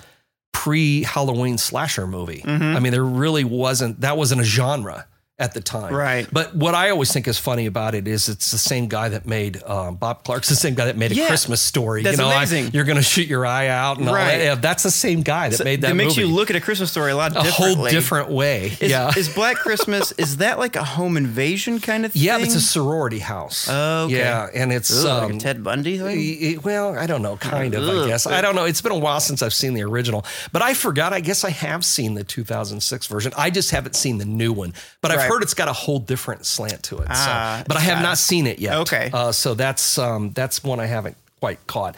pre 0.51 1.03
Halloween 1.03 1.57
slasher 1.57 2.05
movie. 2.05 2.41
Mm-hmm. 2.41 2.75
I 2.75 2.81
mean, 2.81 2.91
there 2.91 3.05
really 3.05 3.45
wasn't, 3.45 4.01
that 4.01 4.17
wasn't 4.17 4.41
a 4.41 4.43
genre 4.43 5.07
at 5.39 5.53
the 5.53 5.61
time. 5.61 5.93
Right. 5.93 6.27
But 6.31 6.53
what 6.55 6.75
I 6.75 6.89
always 6.89 7.11
think 7.13 7.27
is 7.27 7.37
funny 7.39 7.65
about 7.65 7.95
it 7.95 8.07
is 8.07 8.27
it's 8.29 8.51
the 8.51 8.57
same 8.57 8.87
guy 8.87 9.09
that 9.09 9.25
made 9.25 9.63
um, 9.63 9.95
Bob 9.95 10.23
Clark's 10.23 10.49
the 10.49 10.55
same 10.55 10.75
guy 10.75 10.85
that 10.85 10.97
made 10.97 11.11
a 11.17 11.27
Christmas 11.27 11.61
story. 11.61 12.03
That's 12.03 12.17
you 12.17 12.23
know, 12.23 12.29
I- 12.29 12.37
amazing. 12.43 12.71
you're 12.73 12.83
going 12.83 12.97
to 12.97 13.01
shoot 13.03 13.27
your 13.27 13.45
eye 13.45 13.67
out 13.67 13.99
and 13.99 14.07
all 14.09 14.15
Right. 14.15 14.37
that. 14.37 14.43
Yeah, 14.43 14.55
that's 14.55 14.83
the 14.83 14.91
same 14.91 15.21
guy 15.21 15.49
that 15.49 15.63
made 15.63 15.81
that 15.81 15.91
it 15.91 15.93
makes 15.93 16.17
movie. 16.17 16.27
you 16.27 16.33
look 16.35 16.49
at 16.49 16.55
a 16.57 16.61
Christmas 16.61 16.91
story 16.91 17.11
a 17.11 17.15
lot 17.15 17.35
a 17.35 17.43
whole 17.43 17.87
different 17.87 18.29
way. 18.29 18.67
Is, 18.81 18.91
yeah. 18.91 19.11
is 19.15 19.29
Black 19.29 19.55
Christmas 19.57 20.11
is 20.17 20.37
that 20.37 20.59
like 20.59 20.75
a 20.75 20.83
home 20.83 21.15
invasion 21.17 21.79
kind 21.79 22.05
of 22.05 22.11
thing? 22.13 22.21
yeah, 22.21 22.37
it's 22.39 22.55
a 22.55 22.61
sorority 22.61 23.19
house. 23.19 23.67
Oh, 23.69 24.05
okay. 24.05 24.17
Yeah, 24.17 24.47
and 24.53 24.73
it's 24.73 24.91
Ugh, 25.05 25.05
like 25.23 25.31
um, 25.31 25.37
a 25.37 25.39
Ted 25.39 25.63
Bundy 25.63 25.97
thing. 25.97 26.17
y- 26.55 26.57
well, 26.63 26.97
I 26.97 27.07
don't 27.07 27.21
know, 27.21 27.37
kind 27.37 27.73
of, 27.73 27.87
I 27.87 28.07
guess. 28.07 28.27
I 28.27 28.41
don't 28.41 28.55
know. 28.55 28.65
It's 28.65 28.81
been 28.81 28.91
a 28.91 28.97
while 28.97 29.19
since 29.21 29.41
I've 29.41 29.53
seen 29.53 29.73
the 29.73 29.83
original, 29.83 30.25
but 30.51 30.61
I 30.61 30.73
forgot. 30.73 31.13
I 31.13 31.21
guess 31.21 31.43
I 31.45 31.49
have 31.51 31.85
seen 31.85 32.13
the 32.15 32.23
2006 32.25 33.07
version. 33.07 33.31
I 33.37 33.49
just 33.49 33.71
haven't 33.71 33.95
seen 33.95 34.17
the 34.17 34.25
new 34.25 34.51
one, 34.51 34.73
but 35.01 35.11
I've 35.11 35.19
Right. 35.19 35.28
Heard 35.29 35.43
it's 35.43 35.53
got 35.53 35.67
a 35.67 35.73
whole 35.73 35.99
different 35.99 36.45
slant 36.45 36.83
to 36.83 36.99
it. 36.99 37.07
Ah, 37.09 37.59
so, 37.59 37.65
but 37.67 37.77
I 37.77 37.81
have 37.81 37.99
ah. 37.99 38.03
not 38.03 38.17
seen 38.17 38.47
it 38.47 38.59
yet. 38.59 38.75
Okay. 38.79 39.09
Uh, 39.13 39.31
so 39.31 39.53
that's 39.53 39.97
um, 39.97 40.31
that's 40.31 40.63
one 40.63 40.79
I 40.79 40.85
haven't 40.85 41.17
quite 41.39 41.65
caught. 41.67 41.95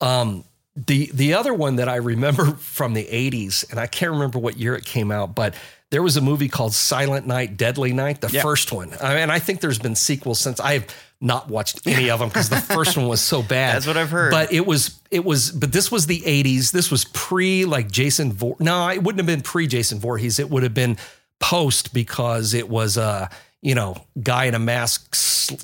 Um, 0.00 0.44
the 0.76 1.10
the 1.12 1.34
other 1.34 1.54
one 1.54 1.76
that 1.76 1.88
I 1.88 1.96
remember 1.96 2.46
from 2.58 2.94
the 2.94 3.04
80s, 3.04 3.70
and 3.70 3.78
I 3.78 3.86
can't 3.86 4.12
remember 4.12 4.38
what 4.38 4.56
year 4.56 4.74
it 4.74 4.84
came 4.84 5.10
out, 5.10 5.34
but 5.34 5.54
there 5.90 6.02
was 6.02 6.16
a 6.16 6.20
movie 6.20 6.48
called 6.48 6.74
Silent 6.74 7.26
Night, 7.26 7.56
Deadly 7.56 7.92
Night, 7.92 8.20
the 8.20 8.28
Yeah. 8.28 8.42
first 8.42 8.72
one. 8.72 8.92
I 9.00 9.18
and 9.18 9.30
I 9.30 9.38
think 9.38 9.60
there's 9.60 9.78
been 9.78 9.94
sequels 9.94 10.40
since. 10.40 10.58
I 10.58 10.74
have 10.74 10.86
not 11.20 11.48
watched 11.48 11.86
any 11.86 12.10
of 12.10 12.18
them 12.18 12.28
because 12.28 12.48
the 12.48 12.56
first 12.74 12.96
one 12.96 13.06
was 13.08 13.20
so 13.20 13.42
bad. 13.42 13.76
That's 13.76 13.86
what 13.86 13.96
I've 13.96 14.10
heard. 14.10 14.30
But 14.32 14.52
it 14.52 14.66
was 14.66 14.98
it 15.10 15.24
was 15.24 15.52
but 15.52 15.72
this 15.72 15.92
was 15.92 16.06
the 16.06 16.20
80s. 16.20 16.72
This 16.72 16.90
was 16.90 17.04
pre 17.04 17.64
like 17.64 17.90
Jason 17.90 18.32
Vor 18.32 18.56
No, 18.58 18.88
it 18.88 19.02
wouldn't 19.02 19.20
have 19.20 19.26
been 19.26 19.42
pre 19.42 19.66
Jason 19.68 20.00
Voorhees. 20.00 20.40
It 20.40 20.50
would 20.50 20.64
have 20.64 20.74
been 20.74 20.96
post 21.44 21.92
because 21.92 22.54
it 22.54 22.70
was 22.70 22.96
a 22.96 23.28
you 23.60 23.74
know 23.74 23.96
guy 24.22 24.46
in 24.46 24.54
a 24.54 24.58
mask 24.58 25.14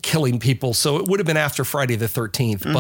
killing 0.03 0.39
people. 0.39 0.75
So 0.75 0.99
it 0.99 1.07
would 1.07 1.21
have 1.21 1.27
been 1.27 1.39
after 1.39 1.65
Friday 1.65 1.97
the 1.97 2.07
13th. 2.07 2.61
Mm-hmm. 2.61 2.73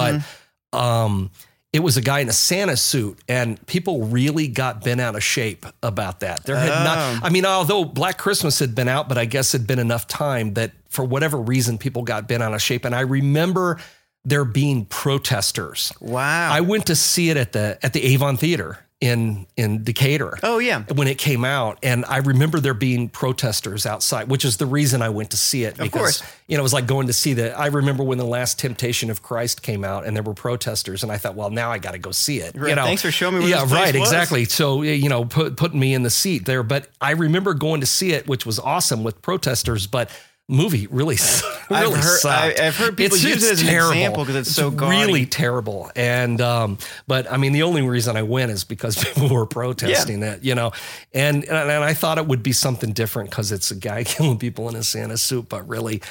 But 0.73 0.79
um 0.79 1.31
it 1.73 1.81
was 1.85 1.97
a 1.97 2.01
guy 2.03 2.19
in 2.19 2.29
a 2.29 2.33
Santa 2.33 2.77
suit, 2.77 3.21
and 3.29 3.65
people 3.69 4.03
really 4.07 4.49
got 4.49 4.83
bent 4.83 5.01
out 5.01 5.15
of 5.15 5.23
shape 5.23 5.65
about 5.85 6.19
that. 6.21 6.43
There 6.45 6.57
had 6.57 6.69
Oh. 6.69 6.85
not, 6.85 7.25
I 7.25 7.31
mean, 7.31 7.47
although 7.47 7.85
Black 7.85 8.19
Christmas 8.19 8.59
had 8.59 8.75
been 8.75 8.89
out, 8.89 9.09
but 9.09 9.17
I 9.17 9.25
guess 9.25 9.55
it'd 9.55 9.69
been 9.69 9.79
enough 9.79 10.09
time 10.09 10.55
that 10.55 10.73
for 10.89 11.05
whatever 11.05 11.39
reason, 11.39 11.79
people 11.79 12.03
got 12.03 12.27
bent 12.27 12.43
out 12.43 12.53
of 12.55 12.61
shape. 12.61 12.85
And 12.85 12.93
I 12.93 13.03
remember 13.03 13.79
there 14.25 14.45
being 14.45 14.85
protesters. 14.85 15.93
Wow. 16.01 16.51
I 16.51 16.61
went 16.61 16.87
to 16.87 16.97
see 16.97 17.31
it 17.31 17.37
at 17.37 17.53
the 17.53 17.79
at 17.83 17.93
the 17.93 18.03
Avon 18.03 18.37
Theater 18.37 18.81
in 19.01 19.47
in 19.57 19.83
Decatur. 19.83 20.39
oh 20.43 20.59
yeah. 20.59 20.85
When 20.95 21.09
it 21.09 21.17
came 21.17 21.45
out, 21.45 21.79
and 21.83 22.05
I 22.05 22.19
remember 22.19 22.61
there 22.61 22.75
being 22.75 23.09
protesters 23.09 23.87
outside, 23.87 24.29
which 24.29 24.45
is 24.45 24.59
the 24.59 24.67
reason 24.67 25.01
I 25.01 25.09
went 25.09 25.31
to 25.31 25.39
see 25.39 25.65
it. 25.65 25.79
Because, 25.79 26.19
course. 26.19 26.23
you 26.49 26.57
know, 26.57 26.61
it 26.61 26.65
was 26.65 26.75
like 26.75 26.87
going 26.87 27.07
to 27.07 27.15
see 27.15 27.33
the. 27.33 27.59
I 27.59 27.67
remember 27.67 28.05
when 28.05 28.19
the 28.19 28.27
last 28.27 28.59
Temptation 28.59 29.09
of 29.11 29.23
Christ 29.23 29.63
came 29.63 29.85
out, 29.85 30.07
and 30.07 30.15
there 30.15 30.23
were 30.23 30.35
protesters, 30.35 31.03
and 31.03 31.11
I 31.11 31.17
thought, 31.17 31.35
well, 31.35 31.49
now 31.49 31.71
I 31.71 31.79
got 31.79 31.93
to 31.93 31.99
go 31.99 32.11
see 32.11 32.41
it. 32.41 32.55
Right. 32.55 32.71
You 32.71 32.75
know, 32.75 32.85
Thanks 32.85 33.03
for 33.03 33.11
showing 33.11 33.39
me 33.39 33.49
yeah, 33.49 33.65
right, 33.73 33.95
was. 33.95 34.09
exactly. 34.09 34.45
So 34.45 34.83
you 34.83 35.09
know, 35.09 35.25
put, 35.25 35.57
putting 35.57 35.81
me 35.81 35.95
in 35.95 36.03
the 36.03 36.11
seat 36.11 36.45
there. 36.45 36.63
But 36.63 36.89
I 37.01 37.13
remember 37.13 37.55
going 37.55 37.81
to 37.81 37.87
see 37.87 38.13
it, 38.13 38.29
which 38.29 38.45
was 38.45 38.59
awesome 38.59 39.03
with 39.03 39.23
protesters, 39.23 39.87
but. 39.87 40.11
Movie 40.51 40.87
really, 40.89 41.17
I've 41.71 41.93
heard- 41.93 42.03
sucked. 42.21 42.61
I- 42.61 42.67
I've 42.67 42.77
heard 42.77 42.97
people 42.97 43.17
use 43.17 43.43
it 43.45 43.53
as 43.53 43.63
an 43.63 43.69
example 43.69 44.25
because 44.25 44.37
it's 44.37 44.51
so 44.55 44.71
gaudy. 44.71 44.97
really 45.07 45.27
terrible. 45.27 45.91
And 45.95 46.41
um, 46.41 46.79
but 47.07 47.31
I 47.31 47.37
mean, 47.37 47.53
the 47.53 47.63
only 47.63 47.83
reason 47.83 48.17
I 48.17 48.23
went 48.23 48.51
is 48.51 48.65
because 48.65 49.03
people 49.05 49.29
were 49.29 49.47
protesting 49.47 50.23
it, 50.23 50.43
you 50.45 50.55
know. 50.55 50.73
And 51.15 51.45
and, 51.45 51.71
and 51.71 51.85
I 51.85 51.95
thought 51.95 52.19
it 52.19 52.27
would 52.27 52.43
be 52.43 52.53
something 52.53 52.93
different 52.93 53.31
because 53.31 53.53
it's 53.53 53.71
a 53.71 53.77
guy 53.77 54.05
killing 54.05 54.39
people 54.39 54.69
in 54.69 54.75
a 54.77 54.83
Santa 54.83 55.17
suit, 55.17 55.49
but 55.49 55.67
really, 55.69 56.03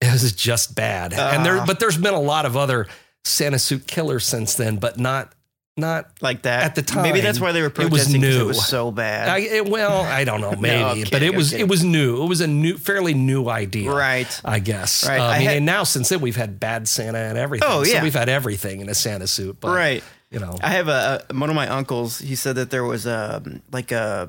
it 0.00 0.12
was 0.12 0.32
just 0.32 0.74
bad. 0.74 1.12
and 1.12 1.44
there, 1.44 1.58
Ah. 1.58 1.66
but 1.66 1.80
there's 1.80 1.98
been 1.98 2.14
a 2.14 2.20
lot 2.20 2.46
of 2.46 2.56
other 2.56 2.86
Santa 3.24 3.58
suit 3.58 3.86
killers 3.86 4.24
since 4.24 4.54
then, 4.54 4.76
but 4.76 4.98
not 4.98 5.32
not. 5.78 6.10
Like 6.20 6.42
that 6.42 6.64
At 6.64 6.74
the 6.74 6.82
time, 6.82 7.02
Maybe 7.04 7.20
that's 7.20 7.40
why 7.40 7.52
they 7.52 7.62
were 7.62 7.70
protesting. 7.70 8.22
it 8.22 8.26
was 8.26 8.34
'cause 8.36 8.42
it 8.42 8.46
was 8.46 8.66
so 8.66 8.90
bad. 8.90 9.28
I, 9.28 9.38
it, 9.38 9.68
well, 9.68 10.02
I 10.02 10.24
don't 10.24 10.40
know, 10.40 10.52
maybe, 10.56 10.82
I'm 10.82 11.04
but 11.10 11.22
it 11.22 11.30
I'm 11.30 11.36
was 11.36 11.50
kidding. 11.50 11.66
it 11.66 11.70
was 11.70 11.84
new. 11.84 12.22
It 12.22 12.28
was 12.28 12.40
a 12.40 12.46
new, 12.46 12.76
fairly 12.76 13.14
new 13.14 13.48
idea, 13.48 13.90
Right. 13.90 14.40
I 14.44 14.58
guess. 14.58 15.06
Right. 15.08 15.18
Uh, 15.20 15.24
I, 15.24 15.34
I 15.36 15.38
mean, 15.38 15.46
had- 15.48 15.56
and 15.58 15.66
now 15.66 15.84
since 15.84 16.08
then 16.10 16.20
we've 16.20 16.36
had 16.36 16.58
bad 16.60 16.86
Santa 16.88 17.18
and 17.18 17.38
everything. 17.38 17.68
Oh, 17.70 17.84
So 17.84 17.92
yeah. 17.92 18.02
we've 18.02 18.12
had 18.14 18.28
everything 18.28 18.80
in 18.80 18.88
a 18.88 18.94
Santa 18.94 19.26
suit. 19.26 19.56
But, 19.60 19.74
Right. 19.74 20.04
You 20.30 20.40
know. 20.40 20.56
I 20.62 20.70
have 20.72 20.88
a, 20.88 21.24
a 21.30 21.34
one 21.34 21.48
of 21.48 21.56
my 21.56 21.68
uncles. 21.68 22.18
He 22.18 22.34
said 22.34 22.56
that 22.56 22.68
there 22.70 22.84
was 22.84 23.06
a 23.06 23.42
like 23.72 23.92
a 23.92 24.28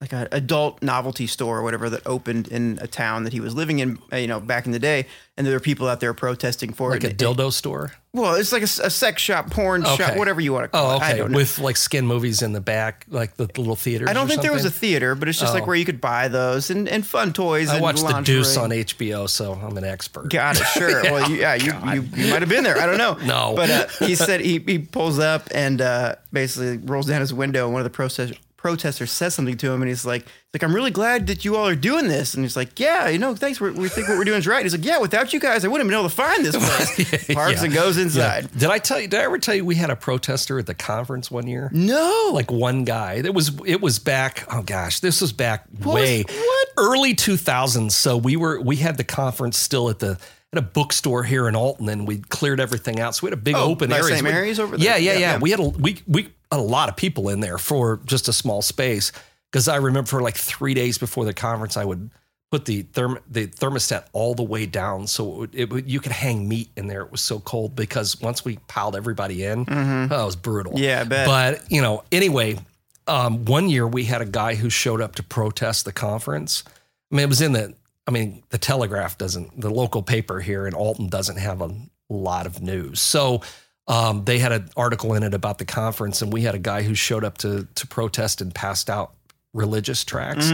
like 0.00 0.12
an 0.12 0.28
adult 0.32 0.82
novelty 0.82 1.26
store 1.26 1.58
or 1.60 1.62
whatever 1.62 1.88
that 1.88 2.02
opened 2.06 2.48
in 2.48 2.78
a 2.82 2.86
town 2.86 3.24
that 3.24 3.32
he 3.32 3.40
was 3.40 3.54
living 3.54 3.78
in. 3.78 3.98
uh, 4.12 4.16
You 4.16 4.26
know, 4.26 4.40
back 4.40 4.66
in 4.66 4.72
the 4.72 4.78
day, 4.78 5.06
and 5.36 5.46
there 5.46 5.54
were 5.54 5.60
people 5.60 5.88
out 5.88 6.00
there 6.00 6.12
protesting 6.12 6.72
for 6.74 6.90
it. 6.90 7.02
like 7.02 7.04
a 7.04 7.10
it. 7.14 7.16
dildo 7.18 7.50
store. 7.52 7.92
well, 8.12 8.34
it's 8.34 8.52
like 8.52 8.62
a 8.62 8.66
sex 8.66 9.22
shop, 9.22 9.50
porn 9.50 9.82
shop, 9.84 10.16
whatever 10.16 10.40
you 10.40 10.52
want 10.52 10.64
to 10.64 10.68
call 10.68 10.90
Oh, 10.90 10.96
it. 10.96 11.02
I 11.02 11.08
okay. 11.10 11.18
don't 11.18 11.30
know. 11.32 11.36
With 11.36 11.58
like 11.58 11.76
skin 11.76 12.06
movies 12.06 12.42
in 12.42 12.52
the 12.52 12.60
back, 12.60 13.06
like 13.08 13.36
the 13.36 13.44
little 13.56 13.76
theater. 13.76 14.06
I 14.08 14.12
don't 14.12 14.28
think 14.28 14.42
there 14.42 14.52
was 14.52 14.64
a 14.66 14.70
theater, 14.70 15.14
but 15.14 15.28
it's 15.28 15.38
just 15.40 15.54
like 15.54 15.62
Oh. 15.62 15.66
where 15.66 15.76
you 15.76 15.84
could 15.86 16.00
buy 16.02 16.28
those 16.28 16.70
and, 16.70 16.86
and 16.88 17.06
fun 17.06 17.32
toys. 17.32 17.70
I 17.70 17.74
and 17.76 17.82
watched 17.82 18.06
The. 18.06 18.20
Deuce 18.20 18.56
on 18.58 18.70
HBO, 18.70 19.28
so 19.28 19.54
I'm 19.54 19.76
an 19.78 19.84
expert. 19.84 20.28
Got 20.30 20.60
it. 20.60 20.64
Sure. 20.66 21.02
well, 21.04 21.30
you, 21.30 21.36
yeah, 21.36 21.54
you, 21.54 21.72
you, 21.94 22.02
you 22.14 22.30
might 22.30 22.42
have 22.42 22.48
been 22.50 22.64
there. 22.64 22.78
I 22.78 22.84
don't 22.86 22.98
know. 22.98 23.16
No. 23.24 23.54
But 23.56 23.70
uh, 23.70 23.86
he 24.04 24.16
said 24.16 24.40
he, 24.40 24.58
he 24.58 24.78
pulls 24.80 25.18
up 25.18 25.48
and 25.54 25.80
uh, 25.80 26.16
basically 26.32 26.76
rolls 26.78 27.06
down 27.06 27.20
his 27.20 27.32
window. 27.32 27.64
And 27.64 27.72
one 27.72 27.80
of 27.80 27.84
the 27.84 27.90
protest, 27.90 28.34
protesters 28.64 29.10
says 29.10 29.34
something 29.34 29.58
to 29.58 29.70
him, 29.70 29.82
and 29.82 29.90
he's 29.90 30.06
like, 30.06 30.22
"He's 30.22 30.32
like, 30.54 30.62
I'm 30.62 30.74
really 30.74 30.90
glad 30.90 31.26
that 31.26 31.44
you 31.44 31.54
all 31.54 31.68
are 31.68 31.74
doing 31.76 32.08
this." 32.08 32.32
And 32.32 32.42
he's 32.42 32.56
like, 32.56 32.80
"Yeah, 32.80 33.10
you 33.10 33.18
know, 33.18 33.34
thanks. 33.36 33.60
We're, 33.60 33.72
we 33.72 33.90
think 33.90 34.08
what 34.08 34.16
we're 34.16 34.24
doing 34.24 34.38
is 34.38 34.46
right." 34.46 34.62
He's 34.64 34.72
like, 34.74 34.86
"Yeah, 34.86 34.98
without 35.00 35.34
you 35.34 35.38
guys, 35.38 35.66
I 35.66 35.68
wouldn't 35.68 35.84
have 35.84 35.90
been 35.92 36.00
able 36.00 36.08
to 36.08 36.14
find 36.14 36.42
this 36.42 36.56
place." 36.96 37.26
Parks 37.34 37.58
Yeah. 37.60 37.64
and 37.66 37.74
goes 37.74 37.98
Yeah. 37.98 38.02
inside. 38.04 38.48
Did 38.58 38.70
I 38.70 38.78
tell 38.78 38.98
you? 38.98 39.06
Did 39.06 39.20
I 39.20 39.24
ever 39.24 39.38
tell 39.38 39.54
you 39.54 39.66
we 39.66 39.74
had 39.74 39.90
a 39.90 39.96
protester 39.96 40.58
at 40.58 40.64
the 40.64 40.72
conference 40.74 41.30
one 41.30 41.46
year? 41.46 41.68
No. 41.74 42.30
like 42.32 42.50
one 42.50 42.84
guy. 42.84 43.14
It 43.22 43.34
was 43.34 43.52
it 43.66 43.82
was 43.82 43.98
back. 43.98 44.46
Oh 44.50 44.62
gosh, 44.62 45.00
this 45.00 45.20
was 45.20 45.34
back 45.34 45.66
was- 45.84 45.94
way 45.94 46.22
what? 46.22 46.68
early 46.78 47.14
two 47.14 47.36
thousands. 47.36 47.94
So 47.94 48.16
we 48.16 48.36
were 48.36 48.58
we 48.62 48.76
had 48.76 48.96
the 48.96 49.04
conference 49.04 49.58
still 49.58 49.90
at 49.90 49.98
the 49.98 50.18
at 50.54 50.58
a 50.58 50.62
bookstore 50.62 51.22
here 51.24 51.48
in 51.48 51.54
Alton, 51.56 51.88
and 51.90 52.08
we 52.08 52.18
cleared 52.18 52.60
everything 52.60 52.98
out. 52.98 53.14
So 53.14 53.26
we 53.26 53.30
had 53.30 53.38
a 53.38 53.42
big 53.42 53.56
Oh, 53.56 53.64
open 53.72 53.92
area. 53.92 54.04
St. 54.04 54.22
Mary's 54.22 54.58
over 54.58 54.76
Yeah, 54.76 54.92
there? 54.92 55.00
yeah, 55.00 55.12
Yeah, 55.12 55.18
yeah, 55.18 55.32
yeah. 55.32 55.38
We 55.38 55.50
had 55.50 55.60
a 55.60 55.68
we 55.68 56.00
we 56.06 56.28
a 56.58 56.62
lot 56.62 56.88
of 56.88 56.96
people 56.96 57.28
in 57.28 57.40
there 57.40 57.58
for 57.58 58.00
just 58.04 58.28
a 58.28 58.32
small 58.32 58.62
space. 58.62 59.12
Because 59.50 59.68
I 59.68 59.76
remember 59.76 60.08
for 60.08 60.20
like 60.20 60.36
three 60.36 60.74
days 60.74 60.98
before 60.98 61.24
the 61.24 61.34
conference, 61.34 61.76
I 61.76 61.84
would 61.84 62.10
put 62.54 62.66
the 62.66 62.84
therm 62.84 63.18
the 63.28 63.48
thermostat 63.48 64.04
all 64.12 64.32
the 64.34 64.42
way 64.42 64.64
down 64.64 65.08
so 65.08 65.24
it 65.32 65.36
would, 65.38 65.54
it 65.54 65.72
would 65.72 65.90
you 65.90 65.98
could 65.98 66.12
hang 66.12 66.48
meat 66.48 66.70
in 66.76 66.86
there. 66.86 67.02
It 67.02 67.10
was 67.10 67.20
so 67.20 67.40
cold 67.40 67.74
because 67.74 68.20
once 68.20 68.44
we 68.44 68.58
piled 68.68 68.94
everybody 68.94 69.44
in, 69.44 69.64
oh, 69.68 70.22
it 70.22 70.24
was 70.24 70.36
brutal. 70.36 70.72
Mm-hmm. 70.72 70.82
Yeah, 70.84 71.00
I 71.00 71.04
bet. 71.04 71.26
But 71.26 71.72
you 71.72 71.82
know, 71.82 72.04
anyway, 72.12 72.58
um, 73.08 73.44
one 73.44 73.68
year 73.68 73.86
we 73.86 74.04
had 74.04 74.22
a 74.22 74.26
guy 74.26 74.54
who 74.54 74.70
showed 74.70 75.00
up 75.00 75.16
to 75.16 75.22
protest 75.22 75.84
the 75.84 75.92
conference. 75.92 76.62
I 77.10 77.16
mean, 77.16 77.24
it 77.24 77.28
was 77.28 77.40
in 77.40 77.52
the. 77.52 77.74
I 78.06 78.10
mean, 78.10 78.42
the 78.50 78.58
Telegraph 78.58 79.18
doesn't. 79.18 79.60
The 79.60 79.70
local 79.70 80.02
paper 80.02 80.40
here 80.40 80.66
in 80.66 80.74
Alton 80.74 81.08
doesn't 81.08 81.38
have 81.38 81.60
a 81.60 81.74
lot 82.08 82.46
of 82.46 82.62
news, 82.62 83.00
so. 83.00 83.42
Um, 83.86 84.24
they 84.24 84.38
had 84.38 84.52
an 84.52 84.70
article 84.76 85.14
in 85.14 85.22
it 85.22 85.34
about 85.34 85.58
the 85.58 85.64
conference, 85.64 86.22
and 86.22 86.32
we 86.32 86.42
had 86.42 86.54
a 86.54 86.58
guy 86.58 86.82
who 86.82 86.94
showed 86.94 87.24
up 87.24 87.38
to 87.38 87.66
to 87.74 87.86
protest 87.86 88.40
and 88.40 88.54
passed 88.54 88.88
out 88.88 89.12
religious 89.52 90.04
tracts. 90.04 90.50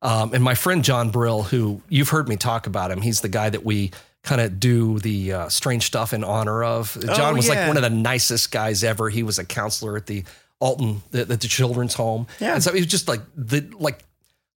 Um, 0.00 0.32
and 0.32 0.44
my 0.44 0.54
friend 0.54 0.84
John 0.84 1.10
Brill, 1.10 1.42
who 1.42 1.82
you've 1.88 2.10
heard 2.10 2.28
me 2.28 2.36
talk 2.36 2.66
about 2.66 2.90
him, 2.90 3.00
he's 3.00 3.20
the 3.20 3.28
guy 3.28 3.50
that 3.50 3.64
we 3.64 3.90
kind 4.22 4.40
of 4.40 4.60
do 4.60 4.98
the 5.00 5.32
uh, 5.32 5.48
strange 5.48 5.86
stuff 5.86 6.12
in 6.12 6.22
honor 6.22 6.62
of. 6.62 6.96
John 7.00 7.36
was 7.36 7.48
like 7.48 7.66
one 7.66 7.76
of 7.76 7.82
the 7.82 7.90
nicest 7.90 8.50
guys 8.50 8.84
ever. 8.84 9.08
He 9.08 9.22
was 9.22 9.38
a 9.38 9.44
counselor 9.44 9.96
at 9.96 10.06
the 10.06 10.24
Alton, 10.60 11.02
the, 11.10 11.24
the 11.24 11.36
children's 11.36 11.94
home. 11.94 12.26
Yeah. 12.40 12.54
And 12.54 12.62
so 12.62 12.72
he 12.72 12.80
was 12.80 12.86
just 12.86 13.08
like 13.08 13.20
the 13.36 13.68
like 13.78 14.04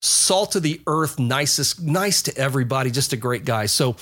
salt 0.00 0.56
of 0.56 0.62
the 0.62 0.80
earth, 0.86 1.18
nicest, 1.18 1.80
nice 1.80 2.22
to 2.22 2.36
everybody, 2.36 2.90
just 2.90 3.12
a 3.12 3.16
great 3.16 3.44
guy. 3.44 3.66
So 3.66 3.96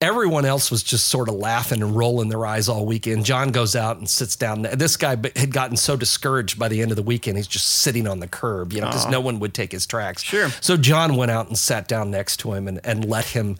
everyone 0.00 0.44
else 0.44 0.70
was 0.70 0.82
just 0.82 1.06
sort 1.06 1.28
of 1.28 1.36
laughing 1.36 1.82
and 1.82 1.96
rolling 1.96 2.28
their 2.28 2.44
eyes 2.44 2.68
all 2.68 2.84
weekend. 2.84 3.24
John 3.24 3.50
goes 3.50 3.74
out 3.74 3.96
and 3.96 4.08
sits 4.08 4.36
down. 4.36 4.62
This 4.62 4.96
guy 4.96 5.16
had 5.36 5.52
gotten 5.52 5.76
so 5.76 5.96
discouraged 5.96 6.58
by 6.58 6.68
the 6.68 6.82
end 6.82 6.90
of 6.92 6.96
the 6.96 7.02
weekend, 7.02 7.38
he's 7.38 7.46
just 7.46 7.66
sitting 7.66 8.06
on 8.06 8.20
the 8.20 8.28
curb, 8.28 8.72
you 8.72 8.80
know, 8.80 8.88
because 8.88 9.08
no 9.08 9.20
one 9.20 9.38
would 9.40 9.54
take 9.54 9.72
his 9.72 9.86
tracks. 9.86 10.22
Sure. 10.22 10.50
So 10.60 10.76
John 10.76 11.16
went 11.16 11.30
out 11.30 11.48
and 11.48 11.56
sat 11.56 11.88
down 11.88 12.10
next 12.10 12.38
to 12.38 12.52
him 12.52 12.68
and, 12.68 12.80
and 12.84 13.04
let 13.08 13.24
him 13.26 13.56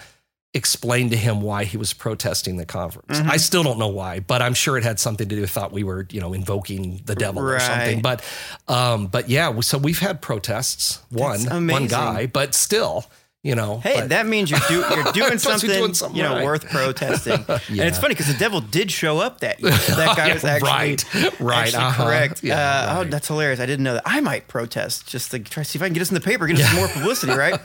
explain 0.52 1.10
to 1.10 1.16
him 1.16 1.42
why 1.42 1.64
he 1.64 1.76
was 1.76 1.92
protesting 1.92 2.56
the 2.56 2.64
conference. 2.64 3.18
Mm-hmm. 3.18 3.30
I 3.30 3.36
still 3.36 3.62
don't 3.62 3.78
know 3.78 3.88
why, 3.88 4.20
but 4.20 4.40
I'm 4.40 4.54
sure 4.54 4.78
it 4.78 4.84
had 4.84 4.98
something 4.98 5.28
to 5.28 5.34
do 5.34 5.42
with 5.42 5.50
thought 5.50 5.70
we 5.70 5.84
were, 5.84 6.06
you 6.10 6.20
know, 6.20 6.32
invoking 6.32 7.02
the 7.04 7.14
devil 7.14 7.42
or 7.42 7.60
something. 7.60 8.00
But 8.00 8.24
um, 8.66 9.06
but 9.06 9.28
yeah, 9.28 9.60
so 9.60 9.76
we've 9.78 9.98
had 9.98 10.22
protests. 10.22 11.02
One 11.10 11.68
one 11.68 11.86
guy, 11.86 12.26
but 12.26 12.54
still, 12.54 13.06
you 13.46 13.54
know. 13.54 13.78
Hey, 13.78 14.00
but- 14.00 14.08
that 14.10 14.26
means 14.26 14.50
you're, 14.50 14.60
do, 14.68 14.74
you're 14.74 15.04
doing 15.12 15.28
you're 15.30 15.38
something, 15.38 15.70
doing 15.70 15.94
something 15.94 16.16
you 16.16 16.22
know, 16.22 16.34
right. 16.36 16.44
worth 16.44 16.66
protesting. 16.68 17.44
And 17.68 17.80
it's 17.80 17.98
funny 17.98 18.14
because 18.14 18.26
the 18.32 18.38
devil 18.38 18.60
did 18.60 18.90
show 18.90 19.18
up 19.18 19.40
that 19.40 19.60
year. 19.60 19.70
That 19.96 20.16
guy 20.16 20.26
Yeah, 20.28 20.34
was 20.34 20.44
actually 20.44 20.70
right, 20.70 21.40
right, 21.40 21.62
actually 21.66 21.82
uh-huh. 21.84 22.04
correct. 22.04 22.42
Yeah, 22.42 22.58
uh, 22.60 22.96
Oh, 23.00 23.04
that's 23.04 23.28
hilarious. 23.28 23.60
I 23.60 23.66
didn't 23.66 23.84
know 23.84 23.94
that. 23.94 24.02
I 24.06 24.20
might 24.20 24.48
protest 24.48 25.06
just 25.08 25.30
to 25.30 25.38
try 25.38 25.62
to 25.62 25.68
see 25.68 25.78
if 25.78 25.82
I 25.82 25.86
can 25.86 25.94
get 25.94 26.02
us 26.02 26.08
in 26.10 26.14
the 26.14 26.20
paper, 26.20 26.46
get 26.46 26.58
us 26.60 26.66
some 26.66 26.76
more 26.76 26.88
publicity, 26.88 27.32
right? 27.34 27.58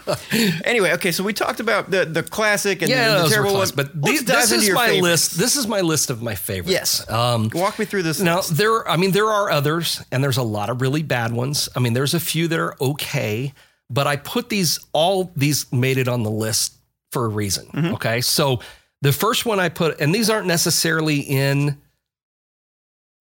anyway, 0.66 0.92
okay, 0.94 1.12
so 1.12 1.24
we 1.24 1.34
talked 1.34 1.60
about 1.60 1.90
the 1.92 2.06
the 2.06 2.24
classic 2.24 2.82
and 2.82 2.90
yeah, 2.90 3.18
the, 3.18 3.24
the 3.24 3.30
terrible 3.30 3.52
close, 3.52 3.76
one. 3.76 3.88
but 3.94 4.02
these, 4.04 4.24
this 4.24 4.52
is 4.52 4.70
my 4.72 4.88
favorites. 4.88 5.02
list. 5.04 5.38
This 5.38 5.56
is 5.56 5.68
my 5.68 5.82
list 5.82 6.10
of 6.10 6.22
my 6.22 6.36
favorites. 6.36 6.72
Yes. 6.72 7.10
Um, 7.10 7.50
Walk 7.54 7.80
me 7.80 7.86
through 7.86 8.04
this. 8.04 8.20
Now 8.20 8.38
list. 8.38 8.58
there, 8.58 8.88
I 8.88 8.98
mean, 8.98 9.12
there 9.12 9.30
are 9.30 9.50
others, 9.50 10.02
and 10.12 10.24
there's 10.24 10.38
a 10.38 10.44
lot 10.44 10.70
of 10.70 10.82
really 10.82 11.04
bad 11.04 11.32
ones. 11.34 11.70
I 11.76 11.80
mean, 11.80 11.94
there's 11.94 12.14
a 12.14 12.20
few 12.20 12.48
that 12.50 12.60
are 12.60 12.76
okay, 12.82 13.54
but 13.92 14.08
I 14.08 14.16
put 14.16 14.50
these 14.50 14.80
all 14.94 15.32
these 15.36 15.72
made 15.72 15.98
it 15.98 16.08
on 16.08 16.24
the 16.24 16.32
list 16.32 16.74
for 17.12 17.26
a 17.26 17.30
reason. 17.30 17.66
Mm-hmm. 17.68 17.94
Okay, 17.96 18.22
so 18.22 18.60
the 19.02 19.12
first 19.12 19.46
one 19.46 19.60
I 19.60 19.70
put, 19.70 20.00
and 20.00 20.14
these 20.16 20.30
aren't 20.30 20.48
necessarily 20.48 21.20
in. 21.20 21.78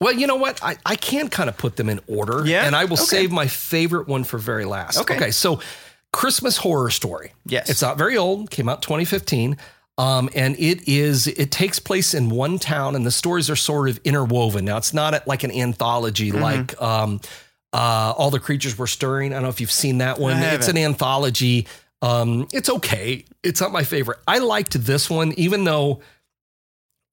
Well, 0.01 0.15
you 0.15 0.27
know 0.27 0.37
what? 0.37 0.63
I, 0.63 0.77
I 0.87 0.97
can 0.97 1.29
kind 1.29 1.49
of 1.51 1.59
put 1.59 1.77
them 1.77 1.91
in 1.91 2.01
order. 2.07 2.47
Yeah? 2.47 2.65
And 2.65 2.75
I 2.75 2.85
will 2.87 2.95
Okay. 2.95 3.03
save 3.05 3.33
my 3.33 3.47
favorite 3.47 4.09
one 4.09 4.25
for 4.25 4.39
very 4.39 4.65
last. 4.65 4.99
Okay. 4.99 5.17
Okay. 5.17 5.31
So 5.31 5.61
Christmas 6.13 6.57
horror 6.57 6.89
story. 6.91 7.33
Yes. 7.45 7.69
It's 7.69 7.83
not 7.83 7.99
very 7.99 8.17
old, 8.17 8.51
came 8.51 8.69
out 8.69 8.81
2015. 8.81 9.59
Um, 9.99 10.31
and 10.35 10.57
it 10.59 10.89
is 10.89 11.27
it 11.27 11.51
takes 11.51 11.79
place 11.79 12.15
in 12.15 12.31
one 12.31 12.59
town, 12.59 12.97
and 12.97 13.05
the 13.05 13.11
stories 13.11 13.51
are 13.51 13.57
sort 13.57 13.91
of 13.91 14.01
interwoven. 14.05 14.65
Now 14.65 14.79
it's 14.79 14.95
not 14.95 15.27
like 15.27 15.43
an 15.45 15.51
anthology 15.51 16.31
Mm-hmm. 16.31 16.43
like 16.43 16.81
um, 16.81 17.21
uh, 17.73 18.13
all 18.17 18.31
the 18.31 18.41
creatures 18.41 18.77
were 18.77 18.87
stirring. 18.87 19.33
I 19.33 19.37
don't 19.37 19.45
know 19.45 19.49
if 19.49 19.61
you've 19.61 19.71
seen 19.71 19.99
that 19.99 20.19
one. 20.19 20.37
It's 20.39 20.69
an 20.69 20.77
anthology. 20.77 21.67
Um, 22.03 22.49
it's 22.53 22.71
okay. 22.71 23.25
It's 23.43 23.61
not 23.61 23.73
my 23.73 23.85
favorite. 23.85 24.19
I 24.27 24.39
liked 24.39 24.73
this 24.73 25.11
one, 25.11 25.33
even 25.37 25.65
though 25.65 26.01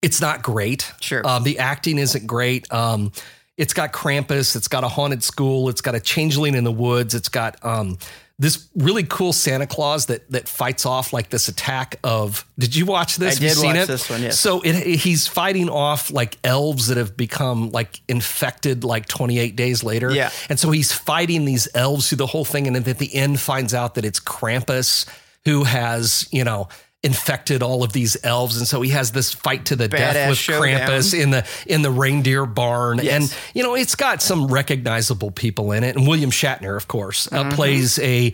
it's 0.02 0.22
not 0.22 0.42
great. 0.42 0.92
Sure. 1.02 1.26
Um, 1.28 1.44
the 1.44 1.60
acting 1.60 1.98
isn't 1.98 2.26
great. 2.26 2.72
Um, 2.72 3.12
it's 3.58 3.74
got 3.74 3.92
Krampus. 3.92 4.56
It's 4.56 4.68
got 4.68 4.84
a 4.84 4.88
haunted 4.88 5.24
school. 5.24 5.70
It's 5.70 5.82
got 5.82 5.96
a 5.96 6.00
changeling 6.00 6.56
in 6.56 6.64
the 6.64 6.72
woods. 6.72 7.16
It's 7.16 7.30
got 7.30 7.64
um, 7.66 7.98
this 8.40 8.68
really 8.76 9.04
cool 9.04 9.34
Santa 9.34 9.66
Claus 9.66 10.06
that 10.08 10.30
that 10.32 10.48
fights 10.48 10.86
off 10.86 11.12
like 11.12 11.30
this 11.30 11.48
attack 11.48 11.96
of. 12.04 12.46
Did 12.60 12.76
you 12.76 12.86
watch 12.86 13.16
this? 13.16 13.32
I 13.32 13.34
Have 13.36 13.44
you 13.44 13.50
did 13.50 13.58
seen 13.58 13.74
watch 13.74 13.84
it? 13.84 13.88
this 13.88 14.10
one, 14.10 14.22
yes. 14.22 14.40
So 14.40 14.62
it, 14.62 14.76
he's 15.00 15.28
fighting 15.28 15.70
off 15.70 16.12
like 16.12 16.38
elves 16.44 16.88
that 16.88 16.98
have 16.98 17.18
become 17.18 17.72
like 17.72 18.00
infected 18.08 18.84
like 18.84 19.08
28 19.08 19.56
days 19.56 19.84
later. 19.84 20.12
Yeah. 20.14 20.30
And 20.50 20.60
so 20.60 20.70
he's 20.70 20.92
fighting 20.94 21.46
these 21.46 21.68
elves 21.74 22.10
through 22.10 22.18
the 22.18 22.28
whole 22.28 22.46
thing, 22.46 22.68
and 22.68 22.76
then 22.76 22.88
at 22.88 23.00
the 23.00 23.14
end 23.16 23.40
finds 23.40 23.74
out 23.74 23.96
that 23.96 24.06
it's 24.06 24.20
Krampus 24.20 25.08
who 25.46 25.64
has 25.64 26.28
you 26.32 26.44
know 26.44 26.68
infected 27.04 27.62
all 27.62 27.84
of 27.84 27.94
these 27.94 28.18
elves, 28.24 28.58
and 28.58 28.68
so 28.68 28.82
he 28.82 28.90
has 28.90 29.12
this 29.12 29.32
fight 29.34 29.66
to 29.66 29.76
the 29.76 29.88
Badass 29.88 30.14
death 30.14 30.30
with. 30.30 30.40
Krampus 30.40 31.20
in 31.20 31.30
the 31.30 31.46
in 31.68 31.82
the 31.84 31.92
reindeer 31.92 32.46
barn, 32.46 33.00
Yes. 33.04 33.14
and 33.32 33.38
you 33.56 33.64
know 33.64 33.76
it's 33.76 33.96
got 33.96 34.22
some 34.22 34.48
recognizable 34.48 35.32
people 35.32 35.72
in 35.72 35.84
it, 35.84 35.96
and 35.96 36.08
William 36.08 36.32
Shatner, 36.32 36.76
of 36.76 36.88
course, 36.88 37.28
Mm-hmm. 37.28 37.50
uh, 37.50 37.56
plays 37.56 38.00
a. 38.00 38.34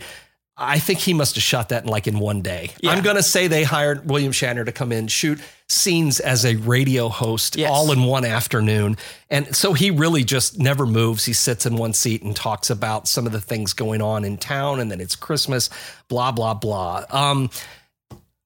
I 0.56 0.78
think 0.78 1.00
he 1.00 1.14
must 1.14 1.34
have 1.34 1.42
shot 1.42 1.70
that 1.70 1.82
in 1.82 1.90
like 1.90 2.06
in 2.06 2.20
one 2.20 2.40
day. 2.40 2.70
Yeah. 2.80 2.90
I'm 2.92 3.02
gonna 3.02 3.24
say 3.24 3.48
they 3.48 3.64
hired 3.64 4.08
William 4.08 4.30
Shatner 4.32 4.64
to 4.64 4.70
come 4.72 4.92
in 4.92 5.08
shoot 5.08 5.40
scenes 5.68 6.20
as 6.20 6.44
a 6.46 6.54
radio 6.56 7.08
host 7.08 7.56
Yes. 7.56 7.70
all 7.72 7.90
in 7.90 8.04
one 8.04 8.24
afternoon, 8.24 8.96
and 9.28 9.54
so 9.54 9.72
he 9.72 9.90
really 9.90 10.22
just 10.24 10.58
never 10.58 10.86
moves. 10.86 11.24
He 11.24 11.32
sits 11.32 11.66
in 11.66 11.76
one 11.76 11.92
seat 11.92 12.22
and 12.22 12.36
talks 12.36 12.70
about 12.70 13.08
some 13.08 13.26
of 13.26 13.32
the 13.32 13.40
things 13.40 13.72
going 13.72 14.00
on 14.00 14.24
in 14.24 14.36
town, 14.38 14.78
and 14.80 14.90
then 14.92 15.00
it's 15.00 15.16
Christmas, 15.16 15.70
blah 16.08 16.30
blah 16.30 16.54
blah. 16.54 17.04
Um, 17.10 17.50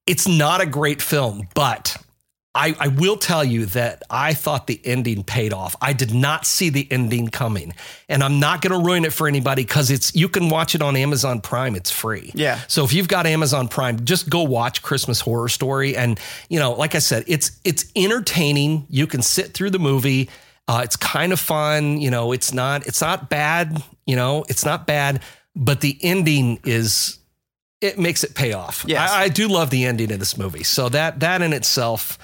it's 0.09 0.27
not 0.27 0.59
a 0.59 0.65
great 0.65 1.03
film, 1.03 1.47
but 1.53 1.95
I, 2.55 2.75
I 2.79 2.87
will 2.87 3.15
tell 3.15 3.43
you 3.43 3.67
that 3.67 4.01
I 4.09 4.33
thought 4.33 4.65
the 4.65 4.81
ending 4.83 5.23
paid 5.23 5.53
off. 5.53 5.75
I 5.79 5.93
did 5.93 6.11
not 6.11 6.47
see 6.47 6.69
the 6.69 6.87
ending 6.89 7.27
coming, 7.27 7.73
and 8.09 8.23
I'm 8.23 8.39
not 8.39 8.61
going 8.61 8.77
to 8.77 8.83
ruin 8.83 9.05
it 9.05 9.13
for 9.13 9.27
anybody 9.27 9.63
because 9.63 9.91
it's 9.91 10.15
you 10.15 10.27
can 10.27 10.49
watch 10.49 10.73
it 10.73 10.81
on 10.81 10.95
Amazon 10.95 11.41
Prime. 11.41 11.75
It's 11.75 11.91
free. 11.91 12.31
Yeah. 12.33 12.59
So 12.67 12.83
if 12.83 12.91
you've 12.91 13.07
got 13.07 13.27
Amazon 13.27 13.67
Prime, 13.67 14.03
just 14.03 14.29
go 14.29 14.41
watch 14.41 14.81
Christmas 14.81 15.21
Horror 15.21 15.47
Story, 15.47 15.95
and 15.95 16.19
you 16.49 16.57
know, 16.57 16.73
like 16.73 16.95
I 16.95 16.99
said, 16.99 17.23
it's 17.27 17.59
it's 17.63 17.85
entertaining. 17.95 18.87
You 18.89 19.05
can 19.05 19.21
sit 19.21 19.53
through 19.53 19.69
the 19.69 19.79
movie. 19.79 20.27
Uh, 20.67 20.81
it's 20.83 20.95
kind 20.95 21.31
of 21.31 21.39
fun. 21.39 22.01
You 22.01 22.09
know, 22.09 22.31
it's 22.31 22.51
not 22.51 22.87
it's 22.87 23.01
not 23.01 23.29
bad. 23.29 23.83
You 24.07 24.15
know, 24.15 24.43
it's 24.49 24.65
not 24.65 24.87
bad, 24.87 25.21
but 25.55 25.81
the 25.81 25.99
ending 26.01 26.59
is 26.65 27.18
it 27.81 27.97
makes 27.97 28.23
it 28.23 28.35
pay 28.35 28.53
off. 28.53 28.83
Yes. 28.87 29.11
I, 29.11 29.23
I 29.23 29.29
do 29.29 29.47
love 29.47 29.69
the 29.69 29.85
ending 29.85 30.11
of 30.11 30.19
this 30.19 30.37
movie. 30.37 30.63
So 30.63 30.89
that 30.89 31.19
that 31.21 31.41
in 31.41 31.53
itself 31.53 32.17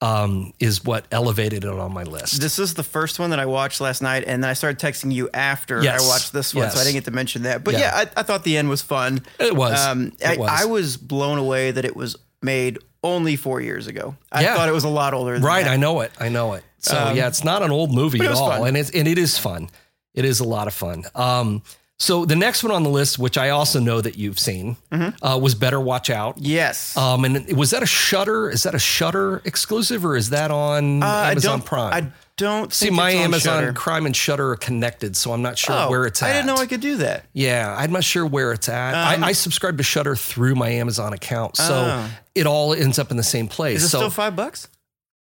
um, 0.00 0.52
is 0.58 0.82
what 0.84 1.04
elevated 1.12 1.64
it 1.64 1.70
on 1.70 1.92
my 1.94 2.02
list. 2.02 2.40
This 2.40 2.58
is 2.58 2.74
the 2.74 2.82
first 2.82 3.20
one 3.20 3.30
that 3.30 3.38
I 3.38 3.46
watched 3.46 3.80
last 3.80 4.02
night, 4.02 4.24
and 4.26 4.42
then 4.42 4.50
I 4.50 4.54
started 4.54 4.80
texting 4.84 5.12
you 5.12 5.28
after 5.32 5.80
Yes. 5.82 6.02
I 6.02 6.08
watched 6.08 6.32
this 6.32 6.52
one, 6.54 6.68
so 6.70 6.80
I 6.80 6.82
didn't 6.82 6.94
get 6.94 7.04
to 7.04 7.12
mention 7.12 7.42
that. 7.42 7.62
But 7.62 7.74
Yeah. 7.74 7.80
yeah, 7.80 7.96
I, 8.16 8.20
I 8.20 8.22
thought 8.24 8.42
the 8.42 8.56
end 8.56 8.68
was 8.68 8.82
fun. 8.82 9.24
It 9.38 9.54
was. 9.54 9.78
Um, 9.78 10.12
It 10.18 10.24
I, 10.26 10.36
was. 10.36 10.50
I 10.50 10.64
was 10.64 10.96
blown 10.96 11.38
away 11.38 11.70
that 11.70 11.84
it 11.84 11.94
was 11.94 12.16
made 12.42 12.78
only 13.04 13.36
four 13.36 13.60
years 13.60 13.86
ago. 13.86 14.16
I 14.32 14.42
Yeah. 14.42 14.56
thought 14.56 14.68
it 14.68 14.72
was 14.72 14.82
a 14.84 14.88
lot 14.88 15.14
older. 15.14 15.34
Than 15.34 15.42
right, 15.42 15.64
that. 15.64 15.70
I 15.72 15.76
know 15.76 16.00
it. 16.00 16.10
I 16.18 16.28
know 16.30 16.54
it. 16.54 16.64
So 16.78 16.98
Um, 16.98 17.16
yeah, 17.16 17.28
it's 17.28 17.44
not 17.44 17.62
an 17.62 17.70
old 17.70 17.94
movie 17.94 18.20
at 18.24 18.32
all, 18.32 18.50
fun. 18.50 18.66
and 18.66 18.76
it's 18.76 18.90
and 18.90 19.06
it 19.06 19.18
is 19.18 19.38
fun. 19.38 19.70
It 20.14 20.24
is 20.24 20.40
a 20.40 20.44
lot 20.44 20.66
of 20.66 20.74
fun. 20.74 21.04
Um, 21.14 21.62
so 22.02 22.24
the 22.24 22.34
next 22.36 22.64
one 22.64 22.72
on 22.72 22.82
the 22.82 22.90
list, 22.90 23.16
which 23.18 23.38
I 23.38 23.50
also 23.50 23.78
know 23.78 24.00
that 24.00 24.16
you've 24.18 24.38
seen, 24.38 24.76
Mm-hmm. 24.90 25.24
uh, 25.24 25.38
was 25.38 25.54
Better 25.54 25.80
Watch 25.80 26.10
Out. 26.10 26.34
Yes. 26.38 26.96
Um, 26.96 27.24
and 27.24 27.56
was 27.56 27.70
that 27.70 27.82
a 27.82 27.86
Shudder? 27.86 28.50
Is 28.50 28.64
that 28.64 28.74
a 28.74 28.78
Shudder 28.78 29.40
exclusive, 29.44 30.04
or 30.04 30.16
is 30.16 30.30
that 30.30 30.50
on 30.50 31.02
Uh, 31.02 31.06
Amazon 31.30 31.58
don't, 31.60 31.66
Prime? 31.66 31.92
I 31.94 32.12
don't 32.36 32.72
See, 32.72 32.90
my 32.90 33.10
Amazon 33.12 33.60
Shudder. 33.62 33.72
Crime 33.72 34.06
and 34.06 34.16
Shudder 34.16 34.50
are 34.52 34.56
connected, 34.56 35.16
so 35.16 35.32
I'm 35.32 35.42
not 35.42 35.58
sure 35.58 35.76
Oh, 35.78 35.90
where 35.90 36.04
it's 36.06 36.20
at. 36.22 36.30
I 36.30 36.32
didn't 36.32 36.46
know 36.46 36.56
I 36.56 36.66
could 36.66 36.80
do 36.80 36.96
that. 36.96 37.26
Yeah, 37.34 37.72
I'm 37.78 37.92
not 37.92 38.02
sure 38.04 38.26
where 38.26 38.52
it's 38.52 38.68
at. 38.68 38.94
Um, 38.94 39.22
I, 39.22 39.28
I 39.28 39.32
subscribe 39.32 39.76
to 39.78 39.84
Shudder 39.84 40.16
through 40.16 40.54
my 40.56 40.70
Amazon 40.70 41.12
account, 41.12 41.56
so 41.56 41.72
Oh. 41.86 42.10
it 42.34 42.46
all 42.46 42.74
ends 42.74 42.98
up 42.98 43.10
in 43.12 43.16
the 43.16 43.22
same 43.22 43.46
place. 43.48 43.78
Is 43.78 43.84
it 43.84 43.88
so 43.90 43.98
still 43.98 44.10
five 44.10 44.34
bucks? 44.34 44.66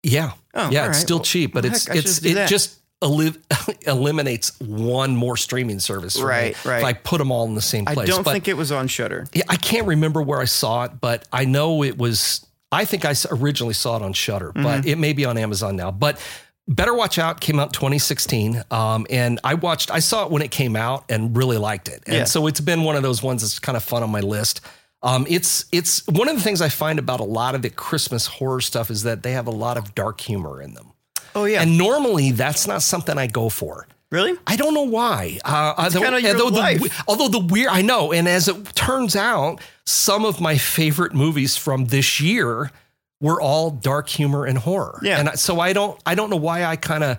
yeah, 0.04 0.34
Oh, 0.54 0.70
yeah, 0.70 0.88
it's 0.88 0.98
right. 0.98 1.02
still 1.08 1.20
cheap, 1.22 1.54
but 1.54 1.64
well, 1.64 1.74
it's 1.74 1.88
heck, 1.88 1.96
it's 1.98 2.20
it 2.24 2.36
that. 2.36 2.50
just 2.50 2.76
eli- 3.04 3.32
eliminates 3.88 4.60
one 4.60 5.16
more 5.16 5.38
streaming 5.38 5.80
service. 5.80 6.16
for 6.16 6.26
me 6.26 6.30
Right, 6.32 6.66
right. 6.66 6.78
If 6.80 6.84
I 6.84 6.94
put 6.94 7.18
them 7.20 7.32
all 7.32 7.46
in 7.46 7.56
the 7.56 7.62
same 7.62 7.86
place. 7.86 7.98
I 7.98 8.06
don't 8.06 8.24
but 8.24 8.32
think 8.34 8.48
it 8.48 8.58
was 8.58 8.72
on 8.72 8.88
Shudder. 8.88 9.28
yeah, 9.34 9.44
I 9.50 9.56
can't 9.58 9.88
remember 9.88 10.22
where 10.22 10.40
I 10.40 10.46
saw 10.46 10.84
it, 10.86 10.92
but 11.00 11.28
I 11.32 11.46
know 11.46 11.84
it 11.84 11.98
was. 11.98 12.46
I 12.72 12.84
think 12.86 13.06
I 13.06 13.14
originally 13.32 13.74
saw 13.74 13.96
it 13.96 14.02
on 14.02 14.14
Shudder, 14.14 14.52
but 14.54 14.62
Mm-hmm. 14.82 14.88
it 14.90 14.98
may 14.98 15.14
be 15.14 15.24
on 15.26 15.38
Amazon 15.38 15.76
now. 15.78 15.90
But 15.92 16.20
Better 16.68 16.94
Watch 16.94 17.18
Out 17.18 17.40
came 17.40 17.60
out 17.62 17.72
2016, 17.72 18.62
um, 18.72 19.08
and 19.10 19.40
I 19.44 19.54
watched. 19.54 19.90
I 19.90 20.00
saw 20.00 20.26
it 20.26 20.32
when 20.32 20.42
it 20.42 20.52
came 20.52 20.76
out 20.76 21.06
and 21.08 21.36
really 21.38 21.58
liked 21.58 21.88
it, 21.88 22.04
and 22.08 22.16
Yeah. 22.18 22.24
so 22.26 22.46
it's 22.48 22.60
been 22.60 22.84
one 22.84 22.98
of 22.98 23.04
those 23.04 23.24
ones 23.24 23.42
that's 23.42 23.58
kind 23.60 23.78
of 23.78 23.84
fun 23.84 24.04
on 24.04 24.10
my 24.10 24.20
list. 24.20 24.60
Um, 25.02 25.26
it's 25.30 25.64
it's 25.72 26.06
one 26.08 26.28
of 26.28 26.36
the 26.36 26.42
things 26.42 26.60
I 26.62 26.68
find 26.70 27.00
about 27.00 27.20
a 27.22 27.24
lot 27.24 27.56
of 27.56 27.62
the 27.62 27.70
Christmas 27.70 28.26
horror 28.26 28.60
stuff 28.60 28.90
is 28.92 29.04
that 29.04 29.24
they 29.24 29.32
have 29.32 29.48
a 29.48 29.52
lot 29.52 29.78
of 29.78 29.96
dark 29.96 30.20
humor 30.20 30.62
in 30.62 30.74
them, 30.74 30.92
Oh 31.38 31.46
yeah. 31.46 31.62
and 31.62 31.78
normally 31.78 32.32
that's 32.32 32.68
not 32.68 32.82
something 32.82 33.18
I 33.18 33.28
go 33.28 33.50
for. 33.50 33.88
really? 34.12 34.38
I 34.48 34.56
don't 34.56 34.74
know 34.74 34.84
why. 34.84 35.40
Uh, 35.46 35.74
although, 35.78 36.18
your 36.18 36.42
although 36.42 36.58
life. 36.58 36.82
The, 36.82 37.04
although 37.08 37.28
the 37.28 37.40
weird, 37.40 37.70
I 37.70 37.82
know. 37.82 38.12
And 38.12 38.28
as 38.28 38.48
it 38.48 38.74
turns 38.76 39.16
out, 39.16 39.60
some 39.86 40.26
of 40.26 40.40
my 40.42 40.58
favorite 40.58 41.14
movies 41.14 41.58
from 41.58 41.86
this 41.86 42.20
year 42.20 42.72
were 43.20 43.42
all 43.42 43.70
dark 43.72 44.10
humor 44.10 44.46
and 44.46 44.58
horror. 44.58 45.00
Yeah. 45.04 45.20
And 45.20 45.40
so 45.40 45.60
I 45.60 45.74
don't, 45.74 46.00
I 46.06 46.16
don't 46.16 46.30
know 46.30 46.38
why 46.38 46.64
I 46.64 46.76
kind 46.76 47.04
of, 47.04 47.18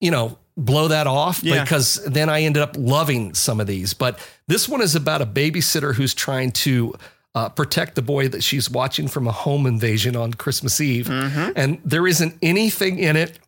you 0.00 0.10
know, 0.10 0.38
blow 0.56 0.88
that 0.88 1.06
off 1.06 1.42
Yeah. 1.42 1.62
because 1.64 1.96
then 2.04 2.28
I 2.28 2.42
ended 2.42 2.62
up 2.62 2.76
loving 2.78 3.34
some 3.34 3.60
of 3.60 3.66
these. 3.66 3.92
But 3.94 4.18
this 4.46 4.68
one 4.68 4.80
is 4.82 4.94
about 4.94 5.20
a 5.22 5.26
babysitter 5.26 5.94
who's 5.94 6.14
trying 6.14 6.52
to. 6.52 6.94
Uh, 7.34 7.48
protect 7.48 7.96
the 7.96 8.02
boy 8.02 8.28
that 8.28 8.44
she's 8.44 8.70
watching 8.70 9.08
from 9.08 9.26
a 9.26 9.32
home 9.32 9.66
invasion 9.66 10.14
on 10.14 10.32
Christmas 10.34 10.80
Eve. 10.80 11.06
Mm-hmm. 11.06 11.50
And 11.56 11.80
there 11.84 12.06
isn't 12.06 12.38
anything 12.42 13.00
in 13.00 13.16
it 13.16 13.40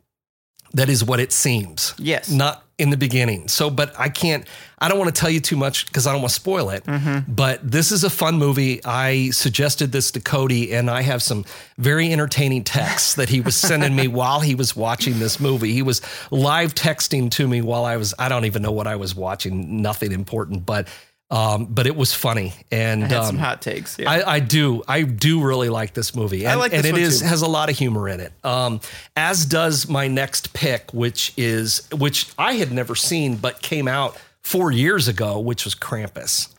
that 0.75 0.89
is 0.89 1.05
what 1.05 1.21
it 1.21 1.31
seems 1.33 1.95
Yes. 1.97 2.29
not 2.29 2.65
in 2.79 2.91
the 2.91 2.97
beginning. 2.97 3.47
So, 3.49 3.71
but 3.71 3.95
I 3.99 4.09
can't, 4.09 4.45
I 4.79 4.89
don't 4.89 4.99
want 4.99 5.15
to 5.15 5.19
tell 5.19 5.31
you 5.31 5.39
too 5.41 5.57
much 5.57 5.87
because 5.87 6.07
I 6.07 6.13
don't 6.13 6.21
want 6.21 6.31
to 6.31 6.35
spoil 6.35 6.71
it. 6.71 6.85
Mm-hmm. 6.85 7.33
But 7.33 7.61
this 7.71 7.93
is 7.93 8.03
a 8.05 8.11
fun 8.11 8.39
movie. 8.39 8.85
I 8.85 9.31
suggested 9.31 9.93
this 9.93 10.11
to 10.11 10.21
Cody, 10.21 10.75
and 10.75 10.91
I 10.91 11.01
have 11.03 11.23
some 11.23 11.45
very 11.79 12.13
entertaining 12.13 12.65
texts 12.65 13.15
that 13.15 13.29
he 13.31 13.41
was 13.41 13.57
sending 13.57 13.95
me 13.95 14.09
while 14.21 14.41
he 14.41 14.55
was 14.57 14.77
watching 14.77 15.19
this 15.21 15.39
movie. 15.41 15.73
He 15.73 15.83
was 15.83 16.03
live 16.31 16.75
texting 16.75 17.31
to 17.31 17.47
me 17.49 17.63
while 17.63 17.85
I 17.85 17.97
was, 17.97 18.13
I 18.19 18.29
don't 18.29 18.45
even 18.45 18.63
know 18.63 18.73
what 18.73 18.87
I 18.89 18.97
was 18.97 19.15
watching, 19.15 19.81
nothing 19.81 20.11
important, 20.13 20.67
but. 20.67 20.89
Um, 21.29 21.67
but 21.67 21.89
it 21.89 21.97
was 21.97 22.15
funny, 22.15 22.55
and 22.71 23.03
I 23.03 23.09
had 23.09 23.17
um, 23.19 23.27
some 23.27 23.39
hot 23.39 23.61
takes. 23.61 23.99
Yeah. 23.99 24.09
I, 24.09 24.35
I 24.35 24.41
do. 24.41 24.85
I 24.87 25.03
do 25.03 25.43
really 25.43 25.69
like 25.69 25.93
this 25.93 26.15
movie. 26.15 26.47
And, 26.47 26.61
like 26.61 26.73
and 26.73 26.87
it 26.87 26.97
is 26.97 27.21
too. 27.21 27.27
has 27.27 27.43
a 27.43 27.49
lot 27.49 27.69
of 27.69 27.77
humor 27.77 28.09
in 28.09 28.21
it. 28.21 28.33
Um, 28.45 28.81
as 29.17 29.45
does 29.45 29.89
my 29.89 30.07
next 30.07 30.53
pick, 30.53 30.95
which 30.95 31.33
is 31.37 31.89
which 31.91 32.29
I 32.39 32.55
had 32.55 32.71
never 32.71 32.95
seen 32.95 33.37
but 33.37 33.61
came 33.61 33.89
out 33.89 34.17
four 34.43 34.71
years 34.71 35.09
ago, 35.09 35.41
which 35.41 35.65
was 35.65 35.75
Krampus. 35.75 36.55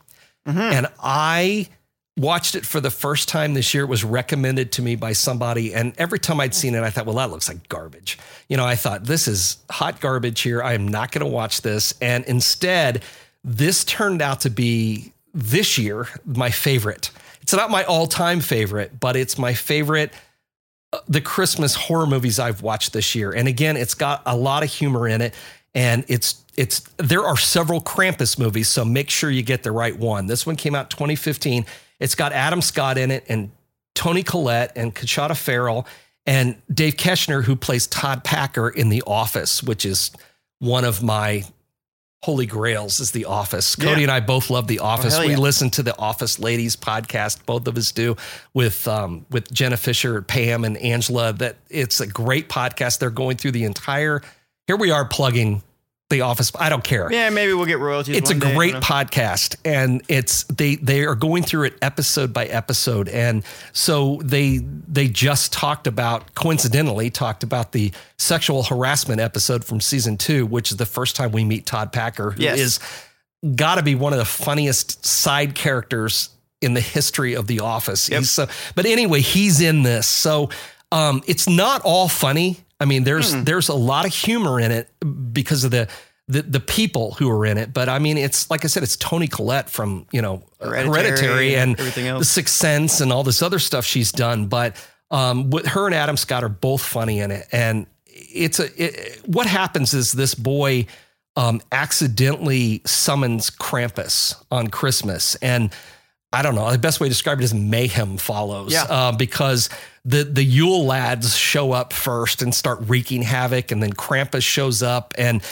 Mm-hmm. 0.46 0.58
And 0.58 0.86
I 1.02 1.68
watched 2.18 2.54
it 2.54 2.66
for 2.66 2.80
the 2.80 2.90
first 2.90 3.28
time 3.28 3.54
this 3.54 3.72
year. 3.72 3.84
It 3.84 3.88
was 3.88 4.04
recommended 4.04 4.72
to 4.72 4.82
me 4.82 4.96
by 4.96 5.12
somebody. 5.12 5.72
And 5.72 5.94
every 5.96 6.18
time 6.18 6.40
I'd 6.40 6.54
seen 6.54 6.74
it, 6.74 6.82
I 6.82 6.90
thought, 6.90 7.06
well, 7.06 7.16
that 7.16 7.30
looks 7.30 7.48
like 7.48 7.68
garbage. 7.68 8.18
You 8.48 8.58
know, 8.58 8.66
I 8.66 8.76
thought, 8.76 9.04
this 9.04 9.28
is 9.28 9.58
hot 9.70 10.00
garbage 10.00 10.40
here. 10.42 10.62
I 10.62 10.74
am 10.74 10.86
not 10.86 11.12
going 11.12 11.24
to 11.24 11.30
watch 11.30 11.62
this. 11.62 11.94
And 12.02 12.24
instead, 12.24 13.02
this 13.48 13.82
turned 13.84 14.20
out 14.20 14.40
to 14.40 14.50
be 14.50 15.12
this 15.32 15.78
year 15.78 16.08
my 16.24 16.50
favorite. 16.50 17.10
It's 17.40 17.52
not 17.52 17.70
my 17.70 17.84
all 17.84 18.06
time 18.06 18.40
favorite, 18.40 19.00
but 19.00 19.16
it's 19.16 19.38
my 19.38 19.54
favorite 19.54 20.12
uh, 20.92 20.98
the 21.08 21.20
Christmas 21.20 21.74
horror 21.74 22.06
movies 22.06 22.38
I've 22.38 22.62
watched 22.62 22.92
this 22.92 23.14
year. 23.14 23.32
And 23.32 23.46
again, 23.48 23.76
it's 23.76 23.94
got 23.94 24.22
a 24.24 24.36
lot 24.36 24.62
of 24.62 24.70
humor 24.70 25.06
in 25.08 25.20
it. 25.20 25.34
And 25.74 26.04
it's 26.08 26.44
it's 26.56 26.80
there 26.96 27.24
are 27.24 27.36
several 27.36 27.80
Krampus 27.80 28.38
movies, 28.38 28.68
so 28.68 28.84
make 28.84 29.10
sure 29.10 29.30
you 29.30 29.42
get 29.42 29.62
the 29.62 29.72
right 29.72 29.96
one. 29.96 30.26
This 30.26 30.46
one 30.46 30.56
came 30.56 30.74
out 30.74 30.90
2015. 30.90 31.64
It's 32.00 32.14
got 32.14 32.32
Adam 32.32 32.60
Scott 32.62 32.98
in 32.98 33.10
it 33.10 33.24
and 33.28 33.50
Toni 33.94 34.22
Collette 34.22 34.72
and 34.76 34.94
Conchata 34.94 35.36
Ferrell 35.36 35.86
and 36.26 36.56
Dave 36.72 36.96
Koechner, 36.96 37.44
who 37.44 37.54
plays 37.54 37.86
Todd 37.86 38.24
Packer 38.24 38.68
in 38.68 38.88
The 38.88 39.02
Office, 39.06 39.62
which 39.62 39.84
is 39.84 40.10
one 40.58 40.84
of 40.84 41.02
my 41.02 41.44
holy 42.22 42.46
grails 42.46 43.00
is 43.00 43.12
The 43.12 43.24
Office. 43.26 43.76
Cody 43.76 44.00
Yeah. 44.00 44.02
and 44.04 44.10
I 44.10 44.20
both 44.20 44.50
love 44.50 44.66
The 44.66 44.80
Office. 44.80 45.14
hell 45.16 45.24
we 45.26 45.32
yeah. 45.32 45.38
listen 45.38 45.70
to 45.70 45.82
the 45.82 45.96
Office 45.98 46.38
Ladies 46.38 46.74
podcast. 46.76 47.38
Both 47.46 47.66
of 47.68 47.76
us 47.78 47.92
do 47.92 48.16
with 48.54 48.86
um, 48.88 49.24
with 49.30 49.52
Jenna 49.52 49.76
Fischer, 49.76 50.20
Pam, 50.22 50.64
and 50.64 50.76
Angela. 50.78 51.32
That 51.32 51.56
it's 51.70 52.00
a 52.00 52.06
great 52.06 52.48
podcast. 52.48 52.98
They're 52.98 53.10
going 53.10 53.36
through 53.36 53.52
the 53.52 53.64
entire. 53.64 54.20
Here 54.66 54.76
we 54.76 54.90
are 54.90 55.04
plugging 55.06 55.62
The 56.10 56.22
Office. 56.22 56.50
I 56.58 56.70
don't 56.70 56.82
care. 56.82 57.12
Yeah, 57.12 57.28
maybe 57.28 57.52
we'll 57.52 57.66
get 57.66 57.78
royalties. 57.80 58.16
It's 58.16 58.30
a 58.30 58.34
day, 58.34 58.54
great 58.54 58.74
podcast, 58.76 59.56
and 59.64 60.02
it's 60.08 60.44
they 60.44 60.76
they 60.76 61.04
are 61.04 61.14
going 61.14 61.42
through 61.42 61.64
it 61.64 61.74
episode 61.82 62.32
by 62.32 62.46
episode, 62.46 63.08
and 63.10 63.44
so 63.74 64.18
they 64.24 64.58
they 64.58 65.08
just 65.08 65.52
talked 65.52 65.86
about 65.86 66.34
coincidentally 66.34 67.10
talked 67.10 67.42
about 67.42 67.72
the 67.72 67.92
sexual 68.18 68.62
harassment 68.62 69.20
episode 69.20 69.64
from 69.64 69.80
season 69.82 70.16
two, 70.16 70.46
which 70.46 70.70
is 70.70 70.78
the 70.78 70.86
first 70.86 71.14
time 71.14 71.30
we 71.30 71.44
meet 71.44 71.66
Todd 71.66 71.92
Packer, 71.92 72.30
who 72.30 72.42
is 72.42 72.80
Yes. 72.80 73.54
got 73.56 73.74
to 73.74 73.82
be 73.82 73.94
one 73.94 74.14
of 74.14 74.18
the 74.18 74.24
funniest 74.24 75.04
side 75.04 75.54
characters 75.54 76.30
in 76.62 76.72
the 76.74 76.80
history 76.80 77.34
of 77.34 77.46
The 77.46 77.60
Office. 77.60 78.08
Yep. 78.08 78.18
He's 78.20 78.30
so, 78.30 78.46
but 78.74 78.86
anyway, 78.86 79.20
he's 79.20 79.60
in 79.60 79.82
this, 79.82 80.06
so 80.06 80.48
um, 80.90 81.22
it's 81.26 81.46
not 81.48 81.82
all 81.84 82.08
funny. 82.08 82.56
I 82.80 82.84
mean, 82.84 83.04
there's 83.04 83.32
Hmm. 83.34 83.44
there's 83.44 83.68
a 83.68 83.74
lot 83.74 84.06
of 84.06 84.14
humor 84.14 84.60
in 84.60 84.70
it 84.72 84.88
because 85.32 85.64
of 85.64 85.70
the. 85.70 85.88
The, 86.30 86.42
the 86.42 86.60
people 86.60 87.12
who 87.12 87.30
are 87.30 87.46
in 87.46 87.56
it, 87.56 87.72
but 87.72 87.88
I 87.88 87.98
mean, 87.98 88.18
it's 88.18 88.50
like 88.50 88.62
I 88.62 88.68
said, 88.68 88.82
it's 88.82 88.96
Toni 88.96 89.28
Collette 89.28 89.70
from 89.70 90.04
you 90.12 90.20
know 90.20 90.42
Hereditary 90.60 90.86
Hereditary, 90.90 91.56
and 91.56 91.80
everything 91.80 92.04
The. 92.18 92.22
Sixth 92.22 92.54
Sense 92.54 93.00
and 93.00 93.10
all 93.10 93.22
this 93.24 93.40
other 93.40 93.58
stuff 93.58 93.86
she's 93.86 94.12
done. 94.12 94.46
But 94.46 94.76
um, 95.10 95.48
with 95.48 95.64
her 95.68 95.86
and 95.86 95.94
Adam 95.94 96.18
Scott 96.18 96.44
are 96.44 96.50
both 96.50 96.82
funny 96.82 97.20
in 97.20 97.30
it, 97.30 97.46
and 97.50 97.86
it's 98.04 98.60
a 98.60 98.66
it, 98.76 99.22
what 99.24 99.46
happens 99.46 99.94
is 99.94 100.12
this 100.12 100.34
boy 100.34 100.84
um, 101.36 101.62
accidentally 101.72 102.82
summons 102.84 103.48
Krampus 103.48 104.34
on 104.50 104.68
Christmas, 104.68 105.34
and 105.36 105.70
I 106.30 106.42
don't 106.42 106.54
know 106.54 106.70
the 106.70 106.76
best 106.76 107.00
way 107.00 107.06
to 107.06 107.10
describe 107.10 107.40
it 107.40 107.44
is 107.44 107.54
mayhem 107.54 108.18
follows. 108.18 108.70
Yeah. 108.74 108.82
uh, 108.82 109.12
because 109.12 109.70
the 110.08 110.24
the 110.24 110.42
Yule 110.42 110.86
lads 110.86 111.36
show 111.36 111.72
up 111.72 111.92
first 111.92 112.40
and 112.40 112.54
start 112.54 112.78
wreaking 112.82 113.22
havoc, 113.22 113.70
and 113.70 113.82
then 113.82 113.92
Krampus 113.92 114.42
shows 114.42 114.82
up, 114.82 115.12
and 115.18 115.42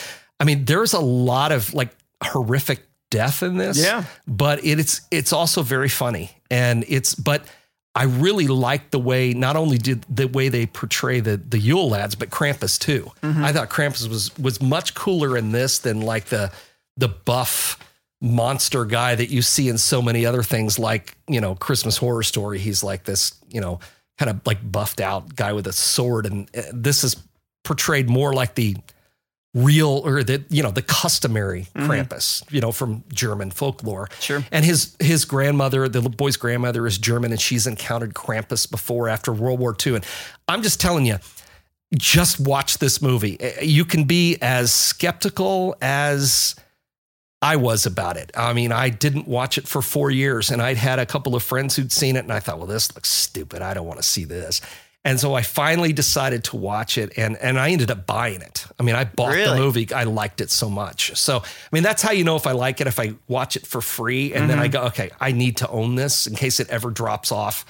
I 0.41 0.45
mean 0.45 0.65
there's 0.65 0.95
a 0.95 1.01
lot 1.01 1.53
of 1.53 1.75
like 1.75 1.91
horrific 2.25 2.81
death 3.11 3.43
in 3.43 3.59
this. 3.59 3.79
Yeah. 3.79 4.05
but 4.27 4.65
it, 4.65 4.81
it's 4.81 5.03
it's 5.11 5.33
also 5.33 5.63
very 5.63 5.89
funny, 5.89 6.31
and 6.51 6.85
it's 6.89 7.15
but. 7.15 7.45
I 7.99 8.05
really 8.05 8.47
like 8.47 8.91
the 8.91 8.99
way 8.99 9.33
not 9.33 9.57
only 9.57 9.79
did 9.79 10.05
the 10.15 10.29
way 10.29 10.51
they 10.51 10.67
portray 10.67 11.21
the 11.21 11.39
the 11.39 11.59
Yule 11.59 11.89
lads, 11.89 12.15
but 12.15 12.29
Krampus 12.29 12.79
too. 12.79 13.11
Mm-hmm. 13.23 13.43
I 13.43 13.55
thought 13.55 13.71
Krampus 13.71 14.07
was 14.07 14.37
was 14.37 14.61
much 14.61 14.95
cooler 14.95 15.35
in 15.35 15.53
this 15.53 15.79
than 15.79 16.03
like 16.03 16.27
the 16.27 16.53
the 16.99 17.09
buff 17.09 17.79
monster 18.21 18.85
guy 18.85 19.15
that 19.15 19.31
you 19.31 19.41
see 19.41 19.71
in 19.71 19.79
so 19.79 20.03
many 20.03 20.27
other 20.27 20.43
things, 20.43 20.79
like 20.79 21.17
you 21.27 21.41
know 21.41 21.55
Christmas 21.55 21.97
Horror 21.97 22.23
Story. 22.23 22.59
He's 22.59 22.85
like 22.85 23.05
this, 23.05 23.35
you 23.49 23.63
know, 23.63 23.81
kind 24.19 24.31
of 24.31 24.41
like 24.47 24.71
buffed 24.71 25.01
out 25.01 25.35
guy 25.37 25.53
with 25.53 25.67
a 25.67 25.73
sword, 25.73 26.27
and 26.27 26.49
uh, 26.57 26.63
this 26.73 27.05
is 27.05 27.17
portrayed 27.65 28.09
more 28.09 28.33
like 28.33 28.55
the 28.55 28.77
real 29.55 30.03
or 30.05 30.23
the 30.23 30.45
you 30.51 30.63
know 30.63 30.71
the 30.71 30.83
customary 30.83 31.67
Krampus, 31.75 32.45
you 32.53 32.61
know, 32.61 32.73
from 32.73 33.05
German 33.13 33.51
folklore. 33.51 34.09
Sure. 34.21 34.45
And 34.53 34.65
his 34.65 34.97
his 35.01 35.25
grandmother, 35.25 35.89
the 35.89 36.03
boy's 36.03 36.37
grandmother, 36.37 36.87
is 36.87 36.99
German, 36.99 37.33
and 37.33 37.41
she's 37.41 37.67
encountered 37.67 38.15
Krampus 38.15 38.71
before 38.71 39.09
after 39.09 39.33
World 39.33 39.59
War 39.59 39.75
II. 39.85 39.97
And 39.97 40.07
I'm 40.47 40.63
just 40.63 40.81
telling 40.81 41.07
you, 41.07 41.19
just 41.95 42.39
watch 42.39 42.79
this 42.79 43.01
movie. 43.01 43.41
Uh, 43.41 43.63
You 43.63 43.85
can 43.85 44.05
be 44.05 44.37
as 44.43 44.73
skeptical 44.73 45.77
as 45.81 46.55
I 47.47 47.55
was 47.55 47.87
about 47.87 48.17
it. 48.17 48.33
I 48.35 48.53
mean, 48.53 48.73
I 48.73 48.89
didn't 48.89 49.29
watch 49.29 49.57
it 49.57 49.69
for 49.69 49.81
four 49.81 50.11
years, 50.11 50.51
and 50.51 50.61
I'd 50.61 50.77
had 50.77 50.99
a 50.99 51.07
couple 51.07 51.37
of 51.37 51.45
friends 51.45 51.77
who'd 51.77 51.93
seen 51.93 52.17
it, 52.17 52.25
and 52.25 52.33
I 52.33 52.41
thought, 52.41 52.59
well, 52.59 52.67
this 52.67 52.93
looks 52.93 53.09
stupid. 53.09 53.63
I 53.63 53.73
don't 53.73 53.87
want 53.87 54.01
to 54.01 54.03
see 54.03 54.25
this. 54.25 54.61
And 55.05 55.21
so 55.21 55.35
I 55.35 55.43
finally 55.43 55.93
decided 55.93 56.43
to 56.45 56.57
watch 56.57 56.99
it, 56.99 57.13
and 57.17 57.37
and 57.37 57.61
I 57.61 57.71
ended 57.71 57.93
up 57.93 58.05
buying 58.05 58.43
it. 58.43 58.67
I 58.81 58.83
mean, 58.83 58.97
I 58.97 59.05
bought 59.05 59.37
the 59.37 59.55
movie. 59.57 59.87
I 59.95 60.03
liked 60.03 60.41
it 60.41 60.51
so 60.51 60.69
much. 60.69 61.17
So 61.17 61.37
I 61.39 61.69
mean, 61.71 61.85
that's 61.85 62.03
how 62.03 62.11
you 62.11 62.25
know 62.25 62.35
if 62.35 62.49
I 62.49 62.53
like 62.53 62.81
it. 62.81 62.89
If 62.89 62.99
I 62.99 63.15
watch 63.29 63.55
it 63.55 63.65
for 63.65 63.81
free, 63.81 64.35
and 64.35 64.51
then 64.51 64.59
I 64.59 64.65
mm-hmm. 64.65 64.73
go, 64.73 64.83
okay, 64.87 65.11
I 65.21 65.31
need 65.31 65.59
to 65.59 65.69
own 65.69 65.95
this 65.95 66.27
in 66.27 66.35
case 66.35 66.59
it 66.59 66.69
ever 66.71 66.91
drops 66.91 67.31
off. 67.31 67.65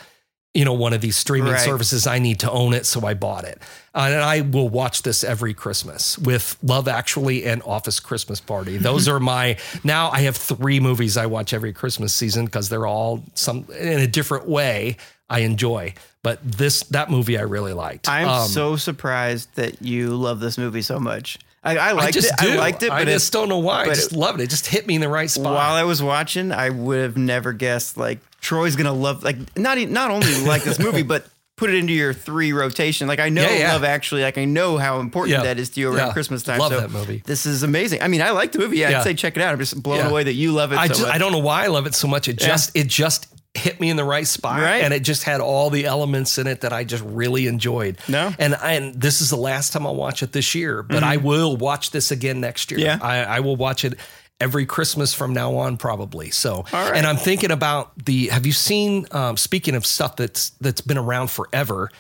You 0.57 0.64
know, 0.64 0.73
one 0.73 0.92
of 0.92 1.01
these 1.01 1.16
streaming 1.16 1.53
Right. 1.53 1.61
services. 1.61 2.07
I 2.07 2.19
need 2.19 2.40
to 2.40 2.51
own 2.51 2.73
it, 2.75 2.87
so 2.87 3.07
I 3.07 3.14
bought 3.14 3.45
it, 3.45 3.61
Uh, 3.95 4.09
and 4.11 4.23
I 4.23 4.40
will 4.40 4.69
watch 4.69 5.03
this 5.03 5.23
every 5.23 5.53
Christmas 5.55 6.19
with 6.19 6.57
Love 6.62 6.88
Actually 6.88 7.45
and 7.45 7.62
Office 7.66 8.01
Christmas 8.01 8.40
Party. 8.40 8.77
Those 8.90 9.07
are 9.09 9.21
my 9.21 9.57
now. 9.85 10.11
I 10.11 10.21
have 10.23 10.37
three 10.37 10.81
movies 10.81 11.16
I 11.16 11.27
watch 11.27 11.53
every 11.53 11.73
Christmas 11.73 12.14
season 12.14 12.47
because 12.47 12.69
they're 12.69 12.87
all 12.87 13.23
some 13.35 13.66
in 13.79 13.99
a 14.01 14.07
different 14.07 14.49
way. 14.49 14.97
I 15.29 15.40
enjoy, 15.40 15.92
but 16.23 16.38
this 16.42 16.85
that 16.85 17.11
movie 17.11 17.37
I 17.37 17.42
really 17.42 17.73
liked. 17.73 18.09
I'm 18.09 18.29
Um, 18.29 18.49
so 18.49 18.77
surprised 18.77 19.49
that 19.57 19.83
you 19.83 20.11
love 20.16 20.38
this 20.40 20.57
movie 20.57 20.83
so 20.83 20.99
much. 21.01 21.38
I, 21.64 21.77
I 21.79 21.92
liked 21.92 22.09
I 22.09 22.11
just 22.12 22.31
it. 22.33 22.38
do. 22.38 22.53
I 22.53 22.55
liked 22.57 22.83
it, 22.85 22.92
I 22.92 23.01
but 23.05 23.11
just 23.11 23.31
it, 23.35 23.37
don't 23.37 23.49
know 23.49 23.59
why. 23.59 23.83
I 23.83 23.87
just 23.87 24.12
it- 24.12 24.16
loved 24.19 24.40
it. 24.40 24.45
It 24.45 24.51
just 24.51 24.66
hit 24.69 24.87
me 24.87 24.95
in 24.95 25.01
the 25.01 25.09
right 25.09 25.29
spot. 25.29 25.53
while 25.55 25.75
I 25.75 25.83
was 25.83 26.01
watching, 26.01 26.53
I 26.53 26.71
would 26.71 27.01
have 27.01 27.16
never 27.16 27.53
guessed 27.53 27.97
like 27.97 28.21
Troy's 28.47 28.77
gonna 28.77 28.93
love 28.93 29.23
like 29.25 29.37
not 29.59 29.77
not 29.89 30.11
only 30.11 30.41
like 30.45 30.63
this 30.63 30.79
movie, 30.79 31.03
but 31.15 31.27
put 31.57 31.71
it 31.71 31.77
into 31.77 31.93
your 31.93 32.13
three 32.13 32.53
rotation. 32.53 33.09
Like 33.09 33.19
I 33.19 33.29
know 33.29 33.43
Yeah, 33.43 33.57
yeah. 33.59 33.73
Love 33.73 33.83
Actually, 33.85 34.23
like 34.23 34.39
I 34.39 34.45
know 34.45 34.79
how 34.79 35.01
important 35.01 35.37
Yeah. 35.39 35.43
that 35.45 35.59
is 35.59 35.71
to 35.71 35.81
you 35.81 35.93
around. 35.93 36.13
Christmas 36.13 36.43
time. 36.43 36.59
Love 36.61 36.71
so 36.73 36.81
that 36.81 36.91
movie. 36.91 37.23
This 37.25 37.45
is 37.47 37.63
amazing. 37.63 38.03
I 38.03 38.09
mean, 38.09 38.23
I 38.23 38.31
like 38.31 38.53
the 38.53 38.59
movie. 38.59 38.85
I'd 38.87 39.03
say 39.03 39.15
check 39.15 39.37
it 39.37 39.43
out. 39.43 39.53
I'm 39.53 39.59
just 39.59 39.83
blown 39.83 40.07
away 40.07 40.23
that 40.25 40.35
you 40.35 40.53
love 40.53 40.73
it. 40.73 40.79
I 40.79 40.87
so 40.87 40.89
just 40.95 41.03
much. 41.03 41.15
I 41.15 41.19
don't 41.19 41.33
know 41.33 41.39
why 41.39 41.65
I 41.65 41.67
love 41.69 41.87
it 41.87 41.95
so 41.95 42.07
much. 42.09 42.29
It 42.29 42.39
just 42.39 42.77
it 42.77 42.87
just 42.87 43.27
hit 43.55 43.81
me 43.81 43.89
in 43.89 43.97
the 43.97 44.05
right 44.05 44.27
spot, 44.27 44.61
Right. 44.61 44.85
and 44.85 44.93
it 44.93 45.01
just 45.01 45.23
had 45.25 45.41
all 45.41 45.71
the 45.71 45.87
elements 45.87 46.37
in 46.37 46.47
it 46.47 46.61
that 46.61 46.75
I 46.75 46.85
just 46.85 47.03
really 47.03 47.47
enjoyed. 47.47 47.97
No. 48.07 48.35
and 48.39 48.55
and 48.63 48.95
this 48.95 49.23
is 49.23 49.31
the 49.31 49.37
last 49.39 49.73
time 49.73 49.87
I'll 49.87 49.97
watch 49.97 50.23
it 50.23 50.33
this 50.33 50.55
year, 50.55 50.83
but 50.83 51.03
I 51.03 51.17
will 51.17 51.57
watch 51.57 51.91
this 51.91 52.11
again 52.11 52.39
next 52.41 52.71
year. 52.71 52.81
Mm-hmm. 52.81 53.01
Yeah. 53.03 53.09
I, 53.09 53.37
I 53.37 53.41
will 53.41 53.57
watch 53.57 53.87
it 53.87 53.95
every 54.40 54.66
Christmas 54.66 55.14
from 55.14 55.33
now 55.33 55.57
on, 55.57 55.77
probably. 55.77 56.31
So, 56.31 56.64
right. 56.72 56.96
and 56.96 57.07
I'm 57.07 57.16
thinking 57.16 57.51
about 57.51 57.92
the. 58.05 58.29
Have 58.29 58.46
you 58.46 58.53
seen? 58.53 59.07
Um, 59.11 59.37
speaking 59.37 59.75
of 59.75 59.87
stuff 59.87 60.16
that's 60.16 60.51
that's 60.61 60.81
been 60.81 60.99
around 60.99 61.31
forever. 61.31 61.90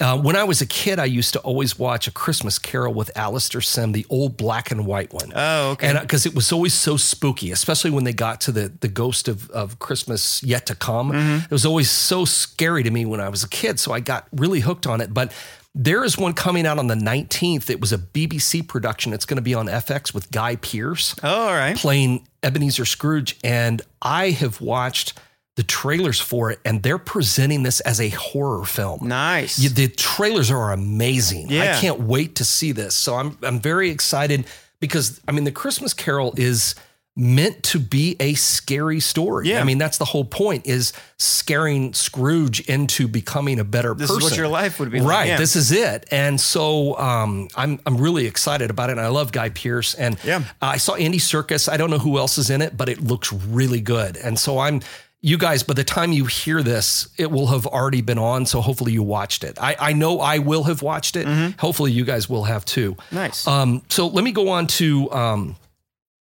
Uh, 0.00 0.18
when 0.18 0.34
I 0.34 0.42
was 0.42 0.60
a 0.60 0.66
kid, 0.66 0.98
I 0.98 1.04
used 1.04 1.34
to 1.34 1.38
always 1.40 1.78
watch 1.78 2.08
A 2.08 2.10
Christmas 2.10 2.58
Carol 2.58 2.92
with 2.92 3.16
Alastair 3.16 3.60
Sim, 3.60 3.92
the 3.92 4.04
old 4.10 4.36
black 4.36 4.72
and 4.72 4.86
white 4.86 5.12
one. 5.12 5.32
Oh, 5.34 5.70
okay. 5.70 5.86
And 5.86 6.00
because 6.00 6.26
it 6.26 6.34
was 6.34 6.50
always 6.50 6.74
so 6.74 6.96
spooky, 6.96 7.52
especially 7.52 7.90
when 7.90 8.02
they 8.02 8.12
got 8.12 8.40
to 8.42 8.52
the 8.52 8.72
the 8.80 8.88
ghost 8.88 9.28
of 9.28 9.48
of 9.50 9.78
Christmas 9.78 10.42
yet 10.42 10.66
to 10.66 10.74
come. 10.74 11.12
Mm-hmm. 11.12 11.44
It 11.44 11.50
was 11.50 11.64
always 11.64 11.90
so 11.90 12.24
scary 12.24 12.82
to 12.82 12.90
me 12.90 13.06
when 13.06 13.20
I 13.20 13.28
was 13.28 13.44
a 13.44 13.48
kid. 13.48 13.78
So 13.78 13.92
I 13.92 14.00
got 14.00 14.26
really 14.32 14.60
hooked 14.60 14.86
on 14.86 15.00
it. 15.00 15.14
But 15.14 15.32
there 15.74 16.04
is 16.04 16.16
one 16.16 16.32
coming 16.34 16.66
out 16.66 16.78
on 16.78 16.86
the 16.86 16.94
19th. 16.94 17.68
It 17.68 17.80
was 17.80 17.92
a 17.92 17.98
BBC 17.98 18.66
production. 18.66 19.12
It's 19.12 19.24
going 19.24 19.36
to 19.36 19.42
be 19.42 19.54
on 19.54 19.66
FX 19.66 20.14
with 20.14 20.30
Guy 20.30 20.56
Pearce 20.56 21.14
Oh, 21.22 21.28
all 21.48 21.52
right. 21.52 21.76
playing 21.76 22.26
Ebenezer 22.42 22.84
Scrooge. 22.84 23.36
And 23.42 23.82
I 24.00 24.30
have 24.30 24.60
watched 24.60 25.18
the 25.56 25.62
trailers 25.62 26.20
for 26.20 26.50
it, 26.50 26.58
and 26.64 26.82
they're 26.82 26.98
presenting 26.98 27.62
this 27.62 27.78
as 27.80 28.00
a 28.00 28.08
horror 28.08 28.64
film. 28.64 29.06
Nice. 29.06 29.58
Yeah, 29.58 29.70
the 29.70 29.86
trailers 29.88 30.50
are 30.50 30.72
amazing. 30.72 31.48
Yeah. 31.48 31.76
I 31.76 31.80
can't 31.80 32.00
wait 32.00 32.34
to 32.36 32.44
see 32.44 32.72
this. 32.72 32.94
So 32.96 33.14
I'm 33.14 33.38
I'm 33.42 33.60
very 33.60 33.90
excited 33.90 34.46
because 34.80 35.20
I 35.28 35.32
mean 35.32 35.44
the 35.44 35.52
Christmas 35.52 35.94
Carol 35.94 36.34
is 36.36 36.74
meant 37.16 37.62
to 37.62 37.78
be 37.78 38.16
a 38.18 38.34
scary 38.34 38.98
story. 38.98 39.48
Yeah. 39.48 39.60
I 39.60 39.64
mean 39.64 39.78
that's 39.78 39.98
the 39.98 40.04
whole 40.04 40.24
point 40.24 40.66
is 40.66 40.92
scaring 41.16 41.92
Scrooge 41.94 42.60
into 42.68 43.06
becoming 43.06 43.60
a 43.60 43.64
better 43.64 43.94
This 43.94 44.08
person. 44.10 44.22
is 44.24 44.30
what 44.30 44.36
your 44.36 44.48
life 44.48 44.80
would 44.80 44.90
be 44.90 45.00
like, 45.00 45.08
Right. 45.08 45.28
yeah. 45.28 45.36
This 45.36 45.54
is 45.56 45.70
it. 45.72 46.06
And 46.10 46.40
so 46.40 46.98
um, 46.98 47.48
I'm 47.56 47.78
I'm 47.86 47.98
really 47.98 48.26
excited 48.26 48.68
about 48.70 48.88
it. 48.90 48.92
And 48.92 49.00
I 49.00 49.08
love 49.08 49.30
Guy 49.32 49.50
Pearce. 49.50 49.94
And 49.94 50.16
Yeah. 50.24 50.42
I 50.60 50.76
saw 50.78 50.94
Andy 50.94 51.18
Serkis. 51.18 51.68
I 51.72 51.76
don't 51.76 51.90
know 51.90 51.98
who 51.98 52.18
else 52.18 52.36
is 52.38 52.50
in 52.50 52.60
it, 52.62 52.76
but 52.76 52.88
it 52.88 53.00
looks 53.00 53.32
really 53.32 53.80
good. 53.80 54.16
And 54.16 54.38
so 54.38 54.58
I'm 54.58 54.80
you 55.20 55.38
guys, 55.38 55.62
by 55.62 55.72
the 55.72 55.84
time 55.84 56.12
you 56.12 56.26
hear 56.26 56.62
this, 56.62 57.08
it 57.16 57.30
will 57.30 57.46
have 57.46 57.66
already 57.66 58.02
been 58.02 58.18
on. 58.18 58.44
So 58.44 58.60
hopefully 58.60 58.92
you 58.92 59.02
watched 59.02 59.42
it. 59.42 59.56
I, 59.58 59.74
I 59.80 59.92
know 59.94 60.20
I 60.20 60.36
will 60.38 60.64
have 60.64 60.82
watched 60.82 61.16
it. 61.16 61.26
Hopefully 61.58 61.92
you 61.92 62.04
guys 62.04 62.28
will 62.28 62.44
have 62.44 62.64
too. 62.66 62.92
Mm-hmm. 62.96 63.14
Nice. 63.14 63.46
Um, 63.46 63.82
so 63.88 64.06
let 64.08 64.22
me 64.22 64.32
go 64.32 64.50
on 64.50 64.66
to 64.66 65.10
um, 65.12 65.56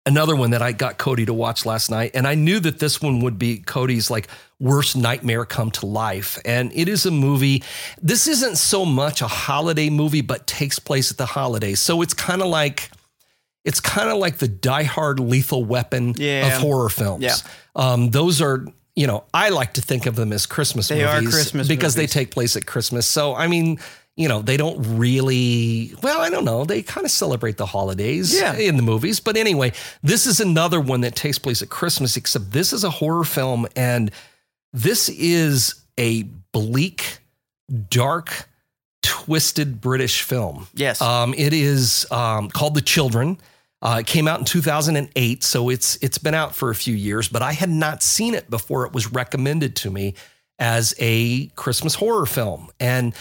another 0.05 0.35
one 0.35 0.51
that 0.51 0.61
I 0.61 0.71
got 0.73 0.97
Cody 0.97 1.25
to 1.25 1.33
watch 1.33 1.65
last 1.65 1.89
night, 1.89 2.11
and 2.13 2.27
I 2.27 2.35
knew 2.35 2.59
that 2.59 2.79
this 2.79 3.01
one 3.01 3.21
would 3.21 3.39
be 3.39 3.57
Cody's 3.59 4.09
like 4.11 4.27
worst 4.59 4.95
nightmare 4.95 5.45
come 5.45 5.71
to 5.71 5.85
life, 5.85 6.39
and 6.45 6.71
it 6.73 6.87
is 6.87 7.05
a 7.05 7.11
movie. 7.11 7.63
This 8.01 8.27
isn't 8.27 8.57
so 8.57 8.85
much 8.85 9.21
a 9.21 9.27
holiday 9.27 9.89
movie, 9.89 10.21
but 10.21 10.45
takes 10.47 10.79
place 10.79 11.11
at 11.11 11.17
the 11.17 11.25
holidays, 11.25 11.79
so 11.79 12.01
it's 12.01 12.13
kind 12.13 12.41
of 12.41 12.47
like. 12.47 12.89
It's 13.65 13.79
kind 13.79 14.09
of 14.09 14.17
like 14.17 14.39
the 14.39 14.49
Die 14.49 14.83
Hard 14.83 15.21
Lethal 15.21 15.63
Weapon 15.63 16.15
Yeah. 16.17 16.47
of 16.47 16.61
horror 16.61 16.89
films. 16.89 17.23
Yeah. 17.23 17.35
Um, 17.77 18.09
those 18.11 18.41
are, 18.41 18.65
you 18.93 19.07
know, 19.07 19.23
I 19.33 19.51
like 19.51 19.75
to 19.75 19.81
think 19.81 20.05
of 20.05 20.17
them 20.17 20.33
as 20.33 20.45
Christmas 20.45 20.89
They 20.89 21.05
are 21.05 21.21
movies 21.21 21.33
Christmas 21.33 21.67
because 21.69 21.95
movies. 21.95 22.11
they 22.13 22.19
take 22.19 22.31
place 22.31 22.57
at 22.57 22.65
Christmas. 22.65 23.07
So, 23.07 23.33
I 23.33 23.47
mean, 23.47 23.79
you 24.15 24.27
know, 24.27 24.41
they 24.41 24.57
don't 24.57 24.77
really, 24.97 25.95
well, 26.03 26.21
I 26.21 26.29
don't 26.29 26.45
know. 26.45 26.65
They 26.65 26.83
kind 26.83 27.03
of 27.05 27.11
celebrate 27.11 27.57
the 27.57 27.65
holidays 27.65 28.33
Yeah. 28.35 28.55
in 28.55 28.77
the 28.77 28.83
movies. 28.83 29.19
But 29.19 29.37
anyway, 29.37 29.71
this 30.03 30.27
is 30.27 30.39
another 30.39 30.79
one 30.79 31.01
that 31.01 31.15
takes 31.15 31.39
place 31.39 31.61
at 31.63 31.69
Christmas, 31.69 32.15
except 32.15 32.51
this 32.51 32.73
is 32.73 32.83
a 32.83 32.89
horror 32.91 33.23
film. 33.23 33.67
And 33.75 34.11
this 34.71 35.09
is 35.09 35.75
a 35.99 36.23
bleak, 36.51 37.19
dark, 37.89 38.47
twisted 39.01 39.81
British 39.81 40.21
film. 40.21 40.67
Yes. 40.75 41.01
Um, 41.01 41.33
it 41.35 41.53
is 41.53 42.05
um, 42.11 42.49
called 42.49 42.75
The 42.75 42.81
Children. 42.81 43.37
Uh, 43.81 43.97
it 43.99 44.07
came 44.07 44.27
out 44.27 44.39
in 44.39 44.45
2008, 44.45 45.43
so 45.43 45.69
it's 45.69 45.97
it's 46.01 46.17
been 46.17 46.33
out 46.33 46.55
for 46.55 46.69
a 46.69 46.75
few 46.75 46.95
years, 46.95 47.27
but 47.27 47.41
I 47.41 47.51
had 47.51 47.69
not 47.69 48.01
seen 48.01 48.33
it 48.33 48.49
before 48.49 48.85
it 48.85 48.93
was 48.93 49.11
recommended 49.11 49.75
to 49.77 49.91
me 49.91 50.13
as 50.57 50.95
a 50.99 51.47
Christmas 51.55 51.93
horror 51.95 52.25
film. 52.25 52.69
And 52.79 53.13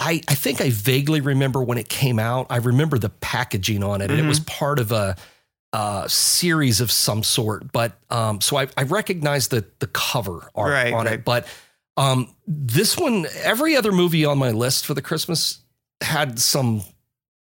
I, 0.00 0.22
I 0.28 0.34
think 0.34 0.60
I 0.62 0.70
vaguely 0.70 1.20
remember 1.20 1.62
when 1.62 1.76
it 1.78 1.88
came 1.90 2.18
out. 2.18 2.46
I 2.50 2.56
remember 2.56 2.98
the 2.98 3.10
packaging 3.10 3.84
on 3.84 4.00
it, 4.00 4.10
and 4.10 4.18
it 4.18 4.26
was 4.26 4.40
part 4.40 4.78
of 4.78 4.92
a, 4.92 5.14
a 5.74 6.06
series 6.08 6.80
of 6.80 6.90
some 6.90 7.22
sort. 7.22 7.70
But 7.70 7.92
um, 8.08 8.40
so 8.40 8.56
I, 8.56 8.68
I 8.78 8.84
recognized 8.84 9.50
the 9.50 9.64
the 9.78 9.86
cover 9.88 10.50
art 10.54 10.72
Right, 10.72 10.92
on 10.94 11.04
right. 11.04 11.14
it. 11.16 11.24
But 11.24 11.46
um, 11.98 12.34
this 12.46 12.96
one, 12.96 13.26
every 13.42 13.76
other 13.76 13.92
movie 13.92 14.24
on 14.24 14.38
my 14.38 14.52
list 14.52 14.86
for 14.86 14.94
the 14.94 15.02
Christmas 15.02 15.58
had 16.00 16.38
some 16.38 16.82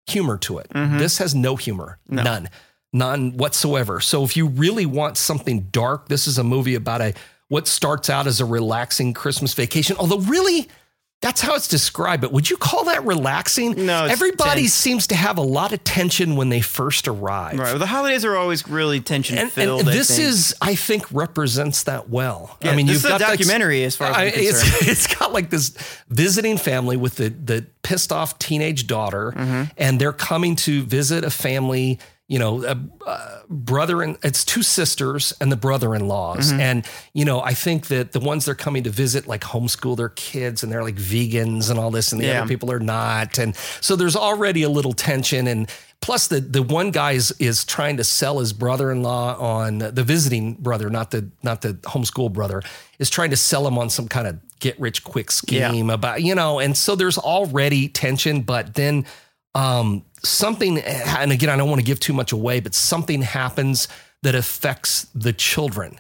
humor 0.06 0.38
to 0.38 0.60
it. 0.60 0.70
Mhm. 0.70 1.00
This 1.00 1.18
has 1.18 1.34
no 1.34 1.56
humor, 1.56 1.98
No. 2.08 2.22
none, 2.22 2.50
none 2.94 3.36
whatsoever. 3.36 4.00
So 4.00 4.24
if 4.24 4.38
you 4.38 4.46
really 4.48 4.86
want 4.86 5.18
something 5.18 5.62
dark, 5.72 6.08
this 6.08 6.28
is 6.28 6.38
a 6.38 6.44
movie 6.44 6.76
about 6.76 7.02
a 7.02 7.14
what 7.48 7.68
starts 7.68 8.10
out 8.12 8.28
as 8.28 8.40
a 8.42 8.46
relaxing 8.46 9.14
Christmas 9.14 9.54
vacation. 9.56 9.96
Although 9.98 10.20
really, 10.20 10.68
that's 11.24 11.42
how 11.42 11.56
it's 11.56 11.68
described. 11.68 12.22
But 12.22 12.32
would 12.34 12.50
you 12.50 12.58
call 12.58 12.84
that 12.84 13.04
relaxing? 13.06 13.86
No, 13.86 14.04
it's 14.06 14.14
everybody 14.14 14.62
tense. 14.64 14.74
seems 14.74 15.08
to 15.08 15.16
have 15.16 15.38
a 15.38 15.42
lot 15.42 15.72
of 15.74 15.84
tension 15.84 16.36
when 16.36 16.50
they 16.50 16.62
first 16.62 17.08
arrive. 17.08 17.58
right. 17.58 17.70
Well, 17.72 17.80
the 17.80 17.86
holidays 17.88 18.24
are 18.26 18.36
always 18.36 18.68
really 18.68 19.00
tension 19.00 19.38
And, 19.38 19.52
filled. 19.52 19.80
and 19.82 19.90
I 19.90 19.94
this 19.94 20.20
is, 20.20 20.54
I 20.62 20.76
think, 20.76 21.06
represents 21.12 21.84
that 21.84 22.10
well. 22.10 22.58
Yeah, 22.62 22.72
I 22.72 22.76
mean, 22.76 22.88
you've 22.88 23.04
a 23.06 23.08
got 23.08 23.20
that- 23.22 23.30
documentary 23.38 23.84
as 23.86 23.96
far 23.96 24.10
as 24.12 24.16
I'm 24.18 24.28
it's, 24.28 24.82
it's 24.88 25.16
got 25.16 25.34
like 25.34 25.50
this 25.50 25.72
visiting 26.10 26.58
family 26.58 26.98
with 26.98 27.16
the 27.16 27.30
the 27.30 27.66
pissed 27.84 28.12
off 28.12 28.38
teenage 28.38 28.86
daughter, 28.88 29.34
Mm-hmm. 29.36 29.64
and 29.78 30.00
they're 30.00 30.14
coming 30.14 30.56
to 30.58 30.84
visit 30.84 31.24
a 31.24 31.30
family. 31.32 32.00
You 32.30 32.40
know, 32.40 32.64
a, 32.64 32.78
a 33.06 33.42
brother 33.50 34.02
and 34.02 34.18
it's 34.24 34.46
two 34.46 34.64
sisters 34.64 35.34
and 35.42 35.52
the 35.52 35.58
brother-in-laws, 35.58 36.52
Mm-hmm. 36.52 36.60
and 36.62 36.86
you 37.14 37.26
know, 37.26 37.42
I 37.42 37.54
think 37.54 37.88
that 37.88 38.14
the 38.14 38.20
ones 38.22 38.46
they're 38.46 38.56
coming 38.56 38.84
to 38.84 38.90
visit 38.90 39.28
like 39.28 39.42
homeschool 39.42 39.98
their 39.98 40.10
kids, 40.10 40.64
and 40.64 40.72
they're 40.72 40.84
like 40.84 40.96
vegans 40.96 41.70
and 41.70 41.78
all 41.78 41.92
this, 41.92 42.12
and 42.14 42.22
the 42.22 42.26
Yeah. 42.28 42.40
other 42.42 42.48
people 42.48 42.72
are 42.72 42.80
not, 42.80 43.38
and 43.38 43.56
so 43.82 43.96
there's 43.98 44.16
already 44.16 44.64
a 44.64 44.70
little 44.70 44.94
tension 44.94 45.48
and. 45.48 45.70
Plus, 46.02 46.28
the 46.28 46.42
the 46.42 46.62
one 46.62 46.92
guy 46.92 47.14
is, 47.14 47.32
is 47.40 47.64
trying 47.64 47.96
to 47.96 48.04
sell 48.04 48.40
his 48.40 48.52
brother-in-law 48.52 49.38
on 49.40 49.78
the 49.78 50.04
visiting 50.04 50.56
brother, 50.56 50.90
not 50.90 51.12
the 51.12 51.30
not 51.44 51.62
the 51.62 51.76
homeschool 51.76 52.34
brother, 52.34 52.62
is 53.00 53.10
trying 53.10 53.30
to 53.30 53.38
sell 53.38 53.66
him 53.66 53.78
on 53.78 53.90
some 53.90 54.10
kind 54.10 54.28
of 54.28 54.36
get 54.60 54.78
rich 54.82 55.06
quick 55.06 55.32
scheme 55.32 55.90
about 55.90 56.22
you 56.22 56.36
know. 56.36 56.60
And 56.60 56.76
so 56.76 56.98
there's 56.98 57.18
already 57.18 57.88
tension, 57.88 58.42
but 58.42 58.74
then 58.74 59.06
um, 59.56 60.04
something, 60.26 60.80
and 60.80 61.32
again, 61.32 61.50
I 61.50 61.56
don't 61.56 61.70
want 61.70 61.80
to 61.80 61.86
give 61.86 62.00
too 62.00 62.14
much 62.14 62.32
away, 62.32 62.60
but 62.60 62.74
something 62.74 63.22
happens 63.22 63.88
that 64.24 64.36
affects 64.36 65.04
the 65.14 65.34
children. 65.34 66.00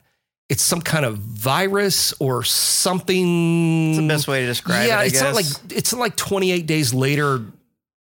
It's 0.49 0.63
some 0.63 0.81
kind 0.81 1.05
of 1.05 1.17
virus 1.17 2.13
or 2.19 2.43
something. 2.43 3.89
It's 3.89 3.97
the 3.97 4.07
best 4.07 4.27
way 4.27 4.41
to 4.41 4.45
describe 4.45 4.87
yeah, 4.87 4.99
it. 4.99 5.01
I 5.01 5.05
it's 5.05 5.21
not 5.21 5.35
like 5.35 5.45
it's 5.69 5.93
not 5.93 5.99
like 5.99 6.15
28 6.15 6.65
days 6.65 6.93
later, 6.93 7.41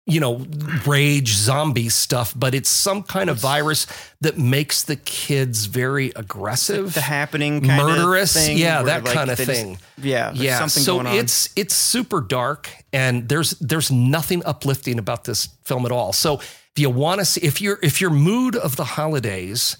you 0.10 0.20
know, 0.20 0.46
rage 0.86 1.34
zombie 1.34 1.90
stuff, 1.90 2.34
but 2.36 2.54
it's 2.56 2.70
some 2.70 3.04
kind 3.04 3.30
of 3.30 3.38
virus 3.38 3.88
that 4.22 4.38
makes 4.38 4.84
the 4.84 4.96
kids 4.96 5.66
very 5.66 6.12
aggressive, 6.16 6.94
the 6.94 7.02
happening 7.02 7.62
kind 7.62 7.82
murderous, 7.82 8.36
of 8.36 8.42
thing. 8.44 8.58
yeah, 8.58 8.82
that 8.82 9.04
like, 9.04 9.14
kind 9.14 9.30
of 9.30 9.38
they 9.38 9.46
just- 9.46 9.62
thing. 9.62 9.78
yeah, 9.98 10.32
yeah, 10.34 10.60
something 10.60 10.84
so 10.84 10.96
going 10.96 11.08
on. 11.08 11.16
it's 11.16 11.50
it's 11.56 11.76
super 11.76 12.22
dark, 12.22 12.70
and 12.92 13.30
there's 13.30 13.52
there's 13.60 13.92
nothing 13.92 14.44
uplifting 14.46 15.00
about 15.00 15.24
this 15.24 15.48
film 15.64 15.86
at 15.86 15.92
all. 15.92 16.12
So 16.14 16.40
if 16.40 16.74
you 16.78 16.90
want 16.90 17.20
to 17.20 17.26
see, 17.26 17.42
if 17.42 17.62
your 17.62 17.80
if 17.82 18.02
your 18.02 18.10
mood 18.12 18.56
of 18.56 18.76
the 18.76 18.84
holidays 18.86 19.78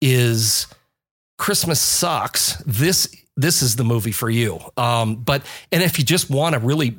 is 0.00 0.66
Christmas 1.38 1.80
sucks, 1.80 2.56
this 2.66 3.14
this 3.36 3.62
is 3.62 3.76
the 3.76 3.84
movie 3.84 4.12
for 4.12 4.28
you. 4.28 4.58
Um, 4.76 5.16
but 5.16 5.42
and 5.72 5.82
if 5.82 5.98
you 5.98 6.04
just 6.04 6.28
want 6.30 6.54
a 6.54 6.58
really 6.58 6.96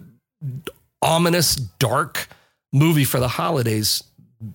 ominous, 1.02 1.56
dark 1.56 2.28
movie 2.71 3.03
for 3.05 3.19
the 3.19 3.27
holidays, 3.27 4.03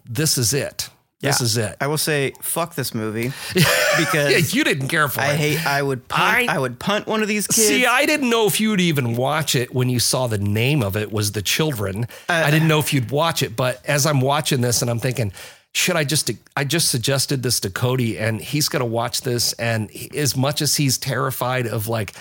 this 0.09 0.39
is 0.39 0.53
it. 0.55 0.89
This 1.23 1.41
is 1.41 1.57
it. 1.57 1.77
I 1.81 1.89
will 1.89 1.99
say, 1.99 2.35
fuck 2.41 2.77
this 2.77 2.95
movie 2.95 3.33
yeah, 3.55 3.65
because 3.99 4.55
you 4.55 4.63
didn't 4.63 4.87
care 4.87 5.09
for 5.09 5.23
I 5.23 5.33
it. 5.33 5.37
hate. 5.37 5.67
I 5.67 5.83
would. 5.83 6.07
Punt, 6.07 6.49
I- 6.49 6.55
I, 6.55 6.59
would 6.61 6.79
punt 6.79 7.09
one 7.09 7.21
of 7.21 7.27
these 7.27 7.49
kids. 7.49 7.67
See, 7.67 7.85
I 7.85 8.07
didn't 8.07 8.31
know 8.31 8.47
if 8.47 8.61
you'd 8.61 8.81
even 8.81 9.17
watch 9.17 9.57
it 9.57 9.75
when 9.75 9.89
you 9.89 9.99
saw 9.99 10.29
the 10.29 10.39
name 10.39 10.85
of 10.85 10.97
it 10.97 11.11
was 11.11 11.33
The 11.33 11.43
Children. 11.43 12.05
Uh, 12.29 12.33
I 12.47 12.53
didn't 12.53 12.69
know 12.69 12.79
if 12.79 12.93
you'd 12.95 13.11
watch 13.11 13.43
it, 13.43 13.57
but 13.57 13.85
as 13.87 14.07
I'm 14.07 14.21
watching 14.21 14.61
this 14.61 14.83
and 14.83 14.91
I'm 14.91 15.01
thinking, 15.01 15.33
should 15.75 15.97
I 15.97 16.05
just 16.05 16.31
I 16.57 16.63
just 16.63 16.91
suggested 16.93 17.43
this 17.43 17.59
to 17.61 17.71
Cody 17.71 18.19
and 18.19 18.41
he's 18.41 18.69
going 18.69 18.81
to 18.81 18.87
watch 18.87 19.23
this 19.23 19.53
and 19.55 19.91
he- 19.91 20.17
as 20.17 20.37
much 20.37 20.63
as 20.63 20.77
he's 20.77 20.97
terrified 20.97 21.67
of 21.67 21.89
like 21.89 22.13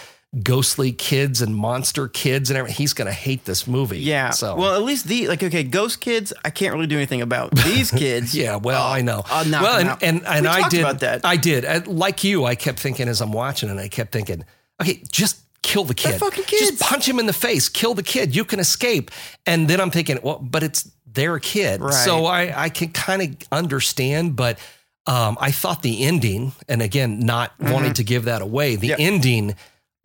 ghostly 0.43 0.91
kids 0.91 1.41
and 1.41 1.56
monster 1.56 2.08
kids 2.08 2.50
and 2.50 2.58
everything, 2.58 2.78
he's 2.78 2.93
going 2.93 3.08
to 3.08 3.13
hate 3.13 3.45
this 3.45 3.67
movie. 3.67 4.00
yeah. 4.00 4.32
So 4.32 4.56
well, 4.56 4.76
at 4.76 4.84
least 4.84 5.08
the 5.08 5.28
like 5.28 5.41
okay, 5.43 5.63
ghost 5.63 6.02
kids. 6.02 6.34
I 6.43 6.50
can't 6.50 6.74
really 6.74 6.88
do 6.88 6.98
anything 6.98 7.21
about 7.21 7.52
these 7.56 7.91
kids. 8.04 8.36
Yeah, 8.36 8.58
well, 8.58 8.84
Oh, 8.84 8.91
I 8.91 9.02
know. 9.02 9.24
I'll 9.28 9.45
knock 9.45 9.62
well, 9.62 9.80
and 9.80 9.89
out. 9.89 10.04
and, 10.04 10.26
and 10.26 10.43
We 10.43 10.50
I 10.50 10.69
did 10.69 10.80
about 10.82 11.00
that. 11.00 11.21
I 11.24 11.38
did. 11.38 11.63
Uh, 11.65 11.82
Like 11.86 12.24
you, 12.24 12.45
I 12.45 12.56
kept 12.56 12.80
thinking 12.80 13.08
as 13.08 13.21
I'm 13.21 13.32
watching 13.32 13.69
and 13.69 13.80
I 13.80 13.88
kept 13.88 14.12
thinking, 14.12 14.43
okay, 14.82 15.02
just 15.12 15.41
kill 15.62 15.84
the 15.86 15.93
kid. 15.93 16.19
Just 16.48 16.80
punch 16.80 17.08
him 17.08 17.17
in 17.19 17.26
the 17.26 17.34
face. 17.34 17.69
Kill 17.69 17.93
the 17.93 18.04
kid. 18.04 18.36
You 18.36 18.45
can 18.45 18.60
escape. 18.60 19.12
And 19.45 19.67
then 19.67 19.80
I'm 19.82 19.89
thinking, 19.91 20.19
well, 20.21 20.38
but 20.39 20.63
it's 20.63 20.91
their 21.12 21.39
kid, 21.39 21.80
Right. 21.82 21.93
so 21.93 22.26
I 22.26 22.65
I 22.65 22.69
can 22.69 22.89
kind 22.89 23.21
of 23.21 23.48
understand, 23.52 24.36
but. 24.36 24.60
Um, 25.08 25.38
I 25.39 25.52
thought 25.52 25.84
the 25.84 26.04
ending, 26.04 26.54
and 26.67 26.82
again, 26.82 27.19
not 27.19 27.52
wanting 27.60 27.93
to 27.93 28.04
give 28.04 28.26
that 28.26 28.41
away, 28.41 28.76
the 28.76 28.89
Mm-hmm. 28.89 29.02
Ending 29.02 29.56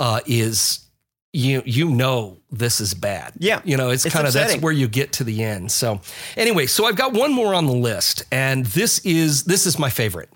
uh, 0.01 0.21
is 0.27 0.81
you 1.33 1.63
you 1.65 1.89
know 1.89 2.39
this 2.51 2.81
is 2.81 2.95
bad. 2.95 3.35
Yeah. 3.39 3.61
you 3.65 3.77
know 3.77 3.91
it's, 3.91 4.05
It's 4.05 4.13
kind 4.15 4.27
of 4.27 4.33
that's 4.33 4.57
where 4.57 4.73
you 4.73 4.89
get 4.89 5.13
to 5.15 5.25
the 5.25 5.45
end. 5.45 5.71
So 5.71 6.01
anyway, 6.37 6.67
so 6.67 6.87
I've 6.87 6.97
got 6.97 7.13
one 7.13 7.33
more 7.33 7.55
on 7.55 7.67
the 7.67 7.73
list, 7.73 8.25
and 8.33 8.67
this 8.67 8.99
is 9.01 9.45
this 9.45 9.67
is 9.67 9.79
my 9.79 9.91
favorite. 9.91 10.31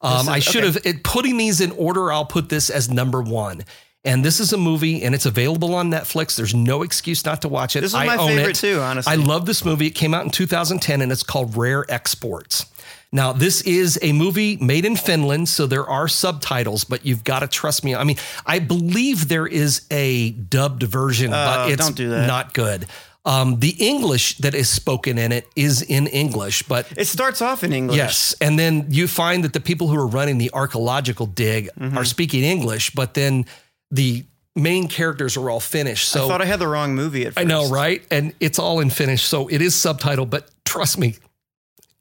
Um, 0.00 0.22
is- 0.22 0.28
I 0.28 0.38
should 0.40 0.64
okay. 0.64 0.72
have 0.72 0.86
it, 0.86 1.04
putting 1.04 1.36
these 1.36 1.60
in 1.60 1.70
order. 1.72 2.10
I'll 2.10 2.24
put 2.26 2.48
this 2.48 2.70
as 2.70 2.90
number 2.90 3.22
one. 3.22 3.62
And 4.02 4.24
this 4.24 4.40
is 4.40 4.54
a 4.54 4.56
movie, 4.56 5.02
and 5.02 5.14
it's 5.14 5.26
available 5.26 5.74
on 5.74 5.90
Netflix. 5.90 6.34
There's 6.34 6.54
no 6.54 6.82
excuse 6.82 7.22
not 7.26 7.42
to 7.42 7.48
watch 7.48 7.76
it. 7.76 7.82
This 7.82 7.90
is 7.90 7.94
I 7.94 8.06
my 8.06 8.16
favorite 8.16 8.52
it. 8.52 8.54
too, 8.54 8.80
honestly. 8.80 9.12
I 9.12 9.16
love 9.16 9.44
this 9.44 9.62
movie. 9.62 9.88
It 9.88 9.90
came 9.90 10.14
out 10.14 10.24
in 10.24 10.30
2010, 10.30 11.02
and 11.02 11.12
it's 11.12 11.22
called 11.22 11.54
Rare 11.54 11.84
Exports. 11.86 12.64
Now, 13.12 13.32
this 13.32 13.60
is 13.62 13.98
a 14.02 14.12
movie 14.12 14.56
made 14.60 14.84
in 14.84 14.94
Finland, 14.96 15.48
so 15.48 15.66
there 15.66 15.86
are 15.86 16.06
subtitles, 16.06 16.84
but 16.84 17.04
you've 17.04 17.24
got 17.24 17.40
to 17.40 17.48
trust 17.48 17.82
me. 17.84 17.94
I 17.96 18.04
mean, 18.04 18.16
I 18.46 18.60
believe 18.60 19.26
there 19.28 19.48
is 19.48 19.82
a 19.90 20.30
dubbed 20.30 20.84
version, 20.84 21.32
Oh, 21.32 21.44
but 21.44 21.70
it's 21.72 21.90
don't 21.90 22.26
not 22.26 22.54
good. 22.54 22.86
Um, 23.24 23.58
the 23.58 23.74
English 23.78 24.38
that 24.38 24.54
is 24.54 24.70
spoken 24.70 25.18
in 25.18 25.32
it 25.32 25.46
is 25.54 25.82
in 25.82 26.06
English, 26.06 26.62
but 26.62 26.86
It 26.96 27.06
starts 27.06 27.42
off 27.42 27.62
in 27.64 27.72
English. 27.72 27.96
Yes. 27.98 28.34
And 28.40 28.58
then 28.58 28.86
you 28.88 29.08
find 29.08 29.44
that 29.44 29.52
the 29.52 29.60
people 29.60 29.88
who 29.88 29.96
are 29.96 30.06
running 30.06 30.38
the 30.38 30.50
archaeological 30.54 31.26
dig 31.26 31.68
Mm-hmm. 31.78 31.98
are 31.98 32.04
speaking 32.04 32.44
English, 32.44 32.90
but 32.94 33.14
then 33.14 33.44
the 33.90 34.24
main 34.56 34.88
characters 34.88 35.36
are 35.36 35.50
all 35.50 35.60
Finnish. 35.60 36.06
So 36.06 36.24
I 36.24 36.28
thought 36.28 36.42
I 36.42 36.46
had 36.46 36.60
the 36.60 36.66
wrong 36.68 36.94
movie 36.94 37.26
at 37.26 37.34
first. 37.34 37.38
I 37.38 37.44
know, 37.44 37.68
right? 37.68 38.02
And 38.10 38.32
it's 38.40 38.58
all 38.58 38.80
in 38.80 38.88
Finnish. 38.90 39.22
So 39.24 39.48
it 39.48 39.60
is 39.60 39.74
subtitled, 39.74 40.30
but 40.30 40.48
trust 40.64 40.96
me, 40.96 41.16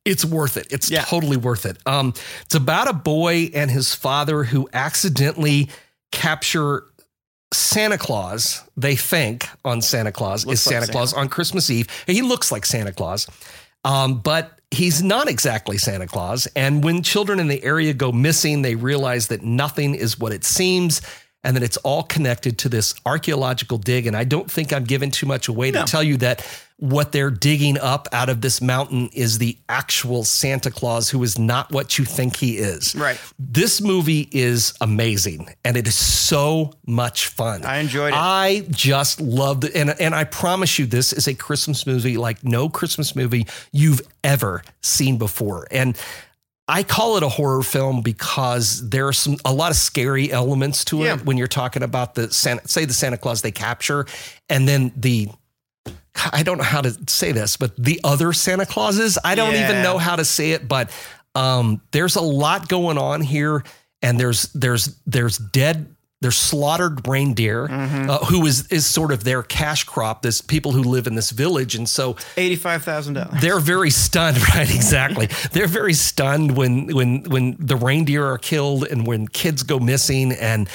it's 0.10 0.26
worth 0.26 0.58
it. 0.58 0.68
It's 0.72 0.90
Yeah. 0.90 1.04
totally 1.04 1.38
worth 1.38 1.66
it. 1.66 1.78
Um, 1.86 2.14
it's 2.42 2.56
about 2.56 2.88
a 2.90 2.94
boy 2.94 3.52
and 3.54 3.70
his 3.70 3.94
father 3.94 4.44
who 4.44 4.68
accidentally 4.74 5.70
capture 6.12 6.84
Santa 7.54 7.98
Claus, 7.98 8.62
they 8.78 8.96
think 8.96 9.48
on 9.66 9.82
Santa 9.82 10.12
Claus 10.12 10.46
Looks 10.46 10.62
is 10.62 10.68
like 10.68 10.74
Santa 10.74 10.86
Santa. 10.88 10.98
Claus 10.98 11.14
on 11.14 11.30
Christmas 11.30 11.70
Eve. 11.70 11.88
He 12.06 12.22
looks 12.22 12.52
like 12.52 12.66
Santa 12.66 12.92
Claus. 12.92 13.28
Um, 13.86 14.20
but 14.20 14.60
he's 14.72 15.02
not 15.02 15.28
exactly 15.30 15.78
Santa 15.78 16.06
Claus. 16.06 16.48
And 16.56 16.84
when 16.84 17.02
children 17.02 17.40
in 17.40 17.48
the 17.48 17.64
area 17.64 17.94
go 17.94 18.12
missing, 18.12 18.62
they 18.62 18.76
realize 18.76 19.28
that 19.28 19.42
nothing 19.42 19.96
is 19.96 20.20
what 20.20 20.32
it 20.34 20.44
seems. 20.44 21.02
And 21.44 21.56
that 21.56 21.64
it's 21.64 21.78
all 21.78 22.04
connected 22.04 22.58
to 22.60 22.70
this 22.70 22.94
archaeological 23.06 23.78
dig. 23.78 24.08
And 24.08 24.16
I 24.16 24.24
don't 24.26 24.50
think 24.52 24.74
I'm 24.74 24.84
giving 24.84 25.10
too 25.12 25.26
much 25.26 25.48
away 25.48 25.72
No. 25.72 25.86
to 25.86 25.92
tell 25.92 26.04
you 26.04 26.18
that 26.18 26.46
what 26.78 27.12
they're 27.12 27.30
digging 27.32 27.78
up 27.78 28.08
out 28.14 28.30
of 28.30 28.40
this 28.42 28.62
mountain 28.62 29.10
is 29.14 29.38
the 29.38 29.58
actual 29.68 30.24
Santa 30.24 30.72
Claus 30.72 31.10
who 31.10 31.22
is 31.24 31.38
not 31.38 31.72
what 31.72 31.98
you 31.98 32.06
think 32.06 32.38
he 32.38 32.58
is. 32.58 32.96
Right. 32.96 33.18
This 33.38 33.82
movie 33.82 34.28
is 34.32 34.74
amazing 34.80 35.50
and 35.66 35.76
it 35.78 35.88
is 35.88 35.96
so 35.96 36.72
much 36.86 37.28
fun. 37.28 37.64
I 37.66 37.78
enjoyed 37.78 38.14
it. 38.14 38.18
I 38.18 38.66
just 38.72 39.20
loved 39.22 39.66
it. 39.66 39.76
And, 39.76 39.90
and 40.00 40.16
I 40.16 40.24
promise 40.24 40.80
you, 40.80 40.86
this 40.86 41.12
is 41.14 41.28
a 41.28 41.34
Christmas 41.34 41.86
movie 41.86 42.18
like 42.18 42.44
no 42.44 42.70
Christmas 42.70 43.16
movie 43.16 43.46
you've 43.74 44.02
ever 44.24 44.62
seen 44.82 45.18
before. 45.18 45.68
And 45.72 45.98
I 46.70 46.84
call 46.84 47.18
it 47.18 47.24
a 47.24 47.30
horror 47.30 47.64
film 47.64 48.02
because 48.02 48.88
there 48.90 49.08
are 49.08 49.14
some 49.14 49.38
a 49.44 49.52
lot 49.52 49.72
of 49.72 49.78
scary 49.78 50.32
elements 50.32 50.86
to 50.86 51.02
it 51.02 51.06
Yeah. 51.06 51.18
when 51.18 51.36
you're 51.38 51.48
talking 51.48 51.84
about 51.84 52.16
the 52.16 52.32
Santa, 52.32 52.68
say 52.68 52.86
the 52.86 52.94
Santa 52.94 53.18
Claus 53.18 53.42
they 53.42 53.52
capture, 53.52 54.06
and 54.48 54.68
then 54.68 54.94
the 54.96 55.30
I 56.32 56.44
don't 56.44 56.58
know 56.58 56.64
how 56.64 56.82
to 56.82 56.96
say 57.08 57.32
this, 57.32 57.58
but 57.58 57.76
the 57.78 58.00
other 58.04 58.34
Santa 58.34 58.66
Clauses, 58.66 59.18
I 59.24 59.36
don't 59.36 59.56
even 59.56 59.82
know 59.84 59.98
how 59.98 60.16
to 60.16 60.26
say 60.26 60.52
it, 60.52 60.68
but 60.68 60.92
um, 61.36 61.82
there's 61.92 62.16
a 62.16 62.22
lot 62.22 62.68
going 62.68 62.98
on 62.98 63.22
here, 63.22 63.64
and 64.02 64.20
there's 64.20 64.44
there's 64.54 64.96
there's 65.06 65.38
dead. 65.38 65.96
There's 66.22 66.36
slaughtered 66.36 67.08
reindeer, 67.08 67.68
Mm-hmm. 67.70 68.10
uh, 68.10 68.18
who 68.26 68.46
is 68.46 68.68
is 68.68 68.86
sort 68.86 69.12
of 69.14 69.24
their 69.24 69.42
cash 69.42 69.86
crop. 69.86 70.22
This 70.22 70.42
people 70.42 70.74
who 70.74 70.84
live 70.84 71.08
in 71.08 71.16
this 71.16 71.30
village, 71.32 71.76
and 71.76 71.88
so 71.88 72.18
Eighty-five 72.36 72.84
thousand 72.84 73.14
dollars. 73.14 73.42
they're 73.42 73.60
very 73.62 73.90
stunned, 73.90 74.38
right? 74.56 74.70
Exactly. 74.74 75.28
they're 75.54 75.68
very 75.68 75.94
stunned 75.94 76.58
when 76.58 76.88
when 76.94 77.24
when 77.24 77.56
the 77.58 77.78
reindeer 77.78 78.26
are 78.26 78.38
killed 78.38 78.86
and 78.86 79.08
when 79.08 79.28
kids 79.30 79.64
go 79.64 79.80
missing, 79.80 80.34
and 80.34 80.68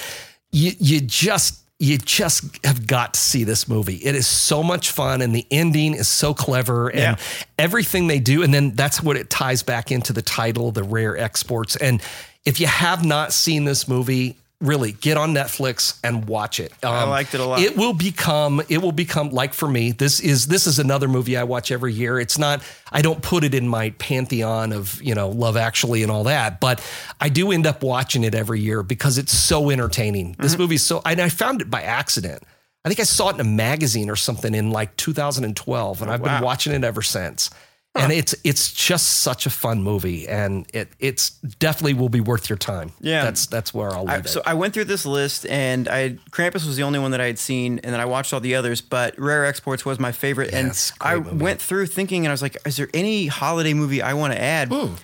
you 0.50 0.72
you 0.78 1.00
just 1.02 1.60
you 1.78 1.98
just 1.98 2.64
have 2.64 2.86
got 2.86 3.12
to 3.12 3.20
see 3.20 3.44
this 3.44 3.68
movie. 3.68 3.96
It 3.96 4.14
is 4.14 4.26
so 4.26 4.62
much 4.62 4.92
fun, 4.92 5.20
and 5.20 5.34
the 5.34 5.46
ending 5.50 5.92
is 5.92 6.08
so 6.08 6.32
clever, 6.32 6.88
and 6.88 7.00
Yeah. 7.00 7.16
everything 7.58 8.06
they 8.06 8.18
do, 8.20 8.42
and 8.44 8.54
then 8.54 8.70
that's 8.74 9.02
what 9.02 9.18
it 9.18 9.28
ties 9.28 9.62
back 9.62 9.92
into 9.92 10.14
the 10.14 10.22
title, 10.22 10.70
the 10.70 10.84
rare 10.84 11.18
exports. 11.18 11.76
And 11.76 12.00
if 12.46 12.60
you 12.60 12.66
have 12.66 13.04
not 13.04 13.34
seen 13.34 13.64
this 13.66 13.86
movie. 13.86 14.38
Really 14.64 14.92
get 14.92 15.16
on 15.16 15.34
Netflix 15.34 15.98
and 16.02 16.26
watch 16.26 16.58
it. 16.58 16.72
Um, 16.82 17.10
liked 17.10 17.34
it 17.34 17.40
a 17.40 17.44
lot. 17.44 17.60
It 17.60 17.76
will 17.76 17.92
become 17.92 18.62
it 18.68 18.78
will 18.78 18.92
become 18.92 19.30
like 19.30 19.52
for 19.52 19.68
me 19.68 19.92
this 19.92 20.20
is 20.20 20.46
this 20.46 20.66
is 20.66 20.78
another 20.78 21.06
movie 21.06 21.36
I 21.36 21.44
watch 21.44 21.70
every 21.70 21.92
year 21.92 22.18
it's 22.18 22.38
not 22.38 22.62
I 22.90 23.02
don't 23.02 23.22
put 23.22 23.44
it 23.44 23.54
in 23.54 23.68
my 23.68 23.90
pantheon 23.90 24.72
of 24.72 25.02
you 25.02 25.14
know 25.14 25.28
Love 25.28 25.56
Actually 25.56 26.02
and 26.02 26.10
all 26.10 26.24
that 26.24 26.60
but 26.60 26.80
I 27.20 27.28
do 27.28 27.52
end 27.52 27.66
up 27.66 27.82
watching 27.82 28.24
it 28.24 28.34
every 28.34 28.60
year 28.60 28.82
because 28.82 29.18
it's 29.18 29.32
so 29.32 29.70
entertaining 29.70 30.14
Mm-hmm. 30.14 30.42
this 30.42 30.56
movie's 30.58 30.82
so 30.82 31.02
and 31.04 31.20
I 31.20 31.28
found 31.28 31.60
it 31.60 31.70
by 31.70 31.82
accident 31.82 32.42
I 32.84 32.88
think 32.88 33.00
I 33.00 33.04
saw 33.04 33.30
it 33.30 33.34
in 33.34 33.40
a 33.40 33.44
magazine 33.44 34.08
or 34.10 34.16
something 34.16 34.54
in 34.54 34.70
like 34.70 34.96
2012 34.96 36.02
and 36.02 36.10
I've 36.10 36.20
wow. 36.20 36.36
been 36.38 36.44
watching 36.44 36.72
it 36.72 36.84
ever 36.84 37.02
since 37.02 37.50
and 37.96 38.12
it's 38.12 38.34
it's 38.44 38.72
just 38.72 39.20
such 39.20 39.46
a 39.46 39.50
fun 39.50 39.82
movie 39.82 40.26
and 40.26 40.66
it 40.74 40.88
it's 40.98 41.30
definitely 41.60 41.94
will 41.94 42.08
be 42.08 42.20
worth 42.20 42.48
your 42.48 42.58
time 42.58 42.90
Yeah. 43.00 43.24
that's 43.24 43.46
that's 43.46 43.72
where 43.72 43.90
I'll 43.92 44.08
I, 44.08 44.16
leave 44.16 44.24
it 44.26 44.28
so 44.28 44.42
I 44.44 44.54
went 44.54 44.74
through 44.74 44.84
this 44.86 45.06
list, 45.06 45.46
and 45.46 45.88
I 45.88 46.18
Krampus 46.30 46.66
was 46.66 46.76
the 46.76 46.82
only 46.82 46.98
one 46.98 47.12
that 47.12 47.20
I 47.20 47.26
had 47.26 47.38
seen, 47.38 47.78
and 47.84 47.92
then 47.92 48.00
I 48.00 48.04
watched 48.04 48.32
all 48.32 48.40
the 48.40 48.54
others. 48.56 48.80
But 48.80 49.18
Rare 49.18 49.44
Exports 49.46 49.84
was 49.86 49.98
my 50.00 50.10
favorite, 50.12 50.52
and 50.52 50.72
I 51.00 51.16
movie. 51.16 51.36
went 51.36 51.60
through 51.62 51.86
thinking, 51.86 52.24
and 52.26 52.30
I 52.30 52.34
was 52.34 52.42
like, 52.42 52.56
"Is 52.66 52.76
there 52.76 52.88
any 52.92 53.26
holiday 53.28 53.74
movie 53.74 54.02
I 54.02 54.14
want 54.14 54.32
to 54.32 54.40
add?" 54.42 54.68
Hmm. 54.72 54.94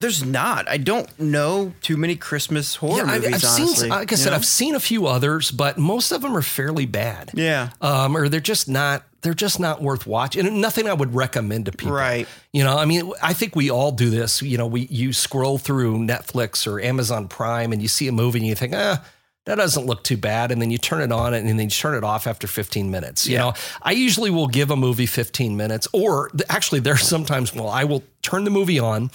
There's 0.00 0.24
not. 0.24 0.68
I 0.68 0.76
don't 0.76 1.08
know 1.18 1.72
too 1.82 1.96
many 1.96 2.14
Christmas 2.14 2.76
horror 2.76 3.04
I- 3.04 3.18
movies. 3.18 3.26
I've 3.44 3.44
honestly, 3.60 3.74
seen, 3.74 3.88
like 3.88 4.12
I 4.12 4.14
said, 4.14 4.30
know? 4.30 4.36
I've 4.36 4.44
seen 4.44 4.76
a 4.76 4.80
few 4.80 5.08
others, 5.08 5.50
but 5.50 5.76
most 5.76 6.12
of 6.12 6.22
them 6.22 6.36
are 6.36 6.42
fairly 6.42 6.86
bad. 6.86 7.30
yeah, 7.34 7.70
Um, 7.80 8.16
or 8.16 8.28
they're 8.28 8.38
just 8.40 8.68
not. 8.68 9.04
They're 9.22 9.34
just 9.34 9.58
not 9.58 9.82
worth 9.82 10.06
watching, 10.06 10.46
and 10.46 10.60
nothing 10.60 10.88
I 10.88 10.92
would 10.92 11.12
recommend 11.12 11.66
to 11.66 11.72
people. 11.72 11.96
Right. 11.96 12.28
You 12.52 12.62
know, 12.62 12.78
I 12.78 12.84
mean, 12.84 13.10
I 13.20 13.32
think 13.32 13.56
we 13.56 13.68
all 13.68 13.90
do 13.90 14.10
this. 14.10 14.40
You 14.40 14.56
know, 14.56 14.68
we 14.68 14.82
you 14.88 15.12
scroll 15.12 15.58
through 15.58 15.98
Netflix 15.98 16.68
or 16.68 16.80
Amazon 16.80 17.26
Prime, 17.26 17.72
and 17.72 17.82
you 17.82 17.88
see 17.88 18.06
a 18.06 18.12
movie, 18.12 18.38
and 18.38 18.46
you 18.46 18.54
think, 18.54 18.74
ah. 18.76 19.04
That 19.46 19.54
doesn't 19.54 19.86
look 19.86 20.04
too 20.04 20.18
bad. 20.18 20.52
And 20.52 20.60
then 20.60 20.70
you 20.70 20.76
turn 20.76 21.00
it 21.00 21.10
on 21.10 21.32
and 21.32 21.48
then 21.48 21.58
you 21.58 21.70
turn 21.70 21.94
it 21.94 22.04
off 22.04 22.26
after 22.26 22.46
15 22.46 22.90
minutes. 22.90 23.26
You 23.26 23.32
Yeah. 23.32 23.38
know, 23.38 23.54
I 23.80 23.92
usually 23.92 24.28
will 24.28 24.46
give 24.46 24.70
a 24.70 24.76
movie 24.76 25.06
15 25.06 25.56
minutes, 25.56 25.88
or 25.94 26.30
actually, 26.50 26.80
there's 26.80 27.00
sometimes, 27.08 27.54
well, 27.54 27.70
I 27.70 27.84
will 27.84 28.02
turn 28.20 28.44
the 28.44 28.50
movie 28.50 28.78
on, 28.78 29.10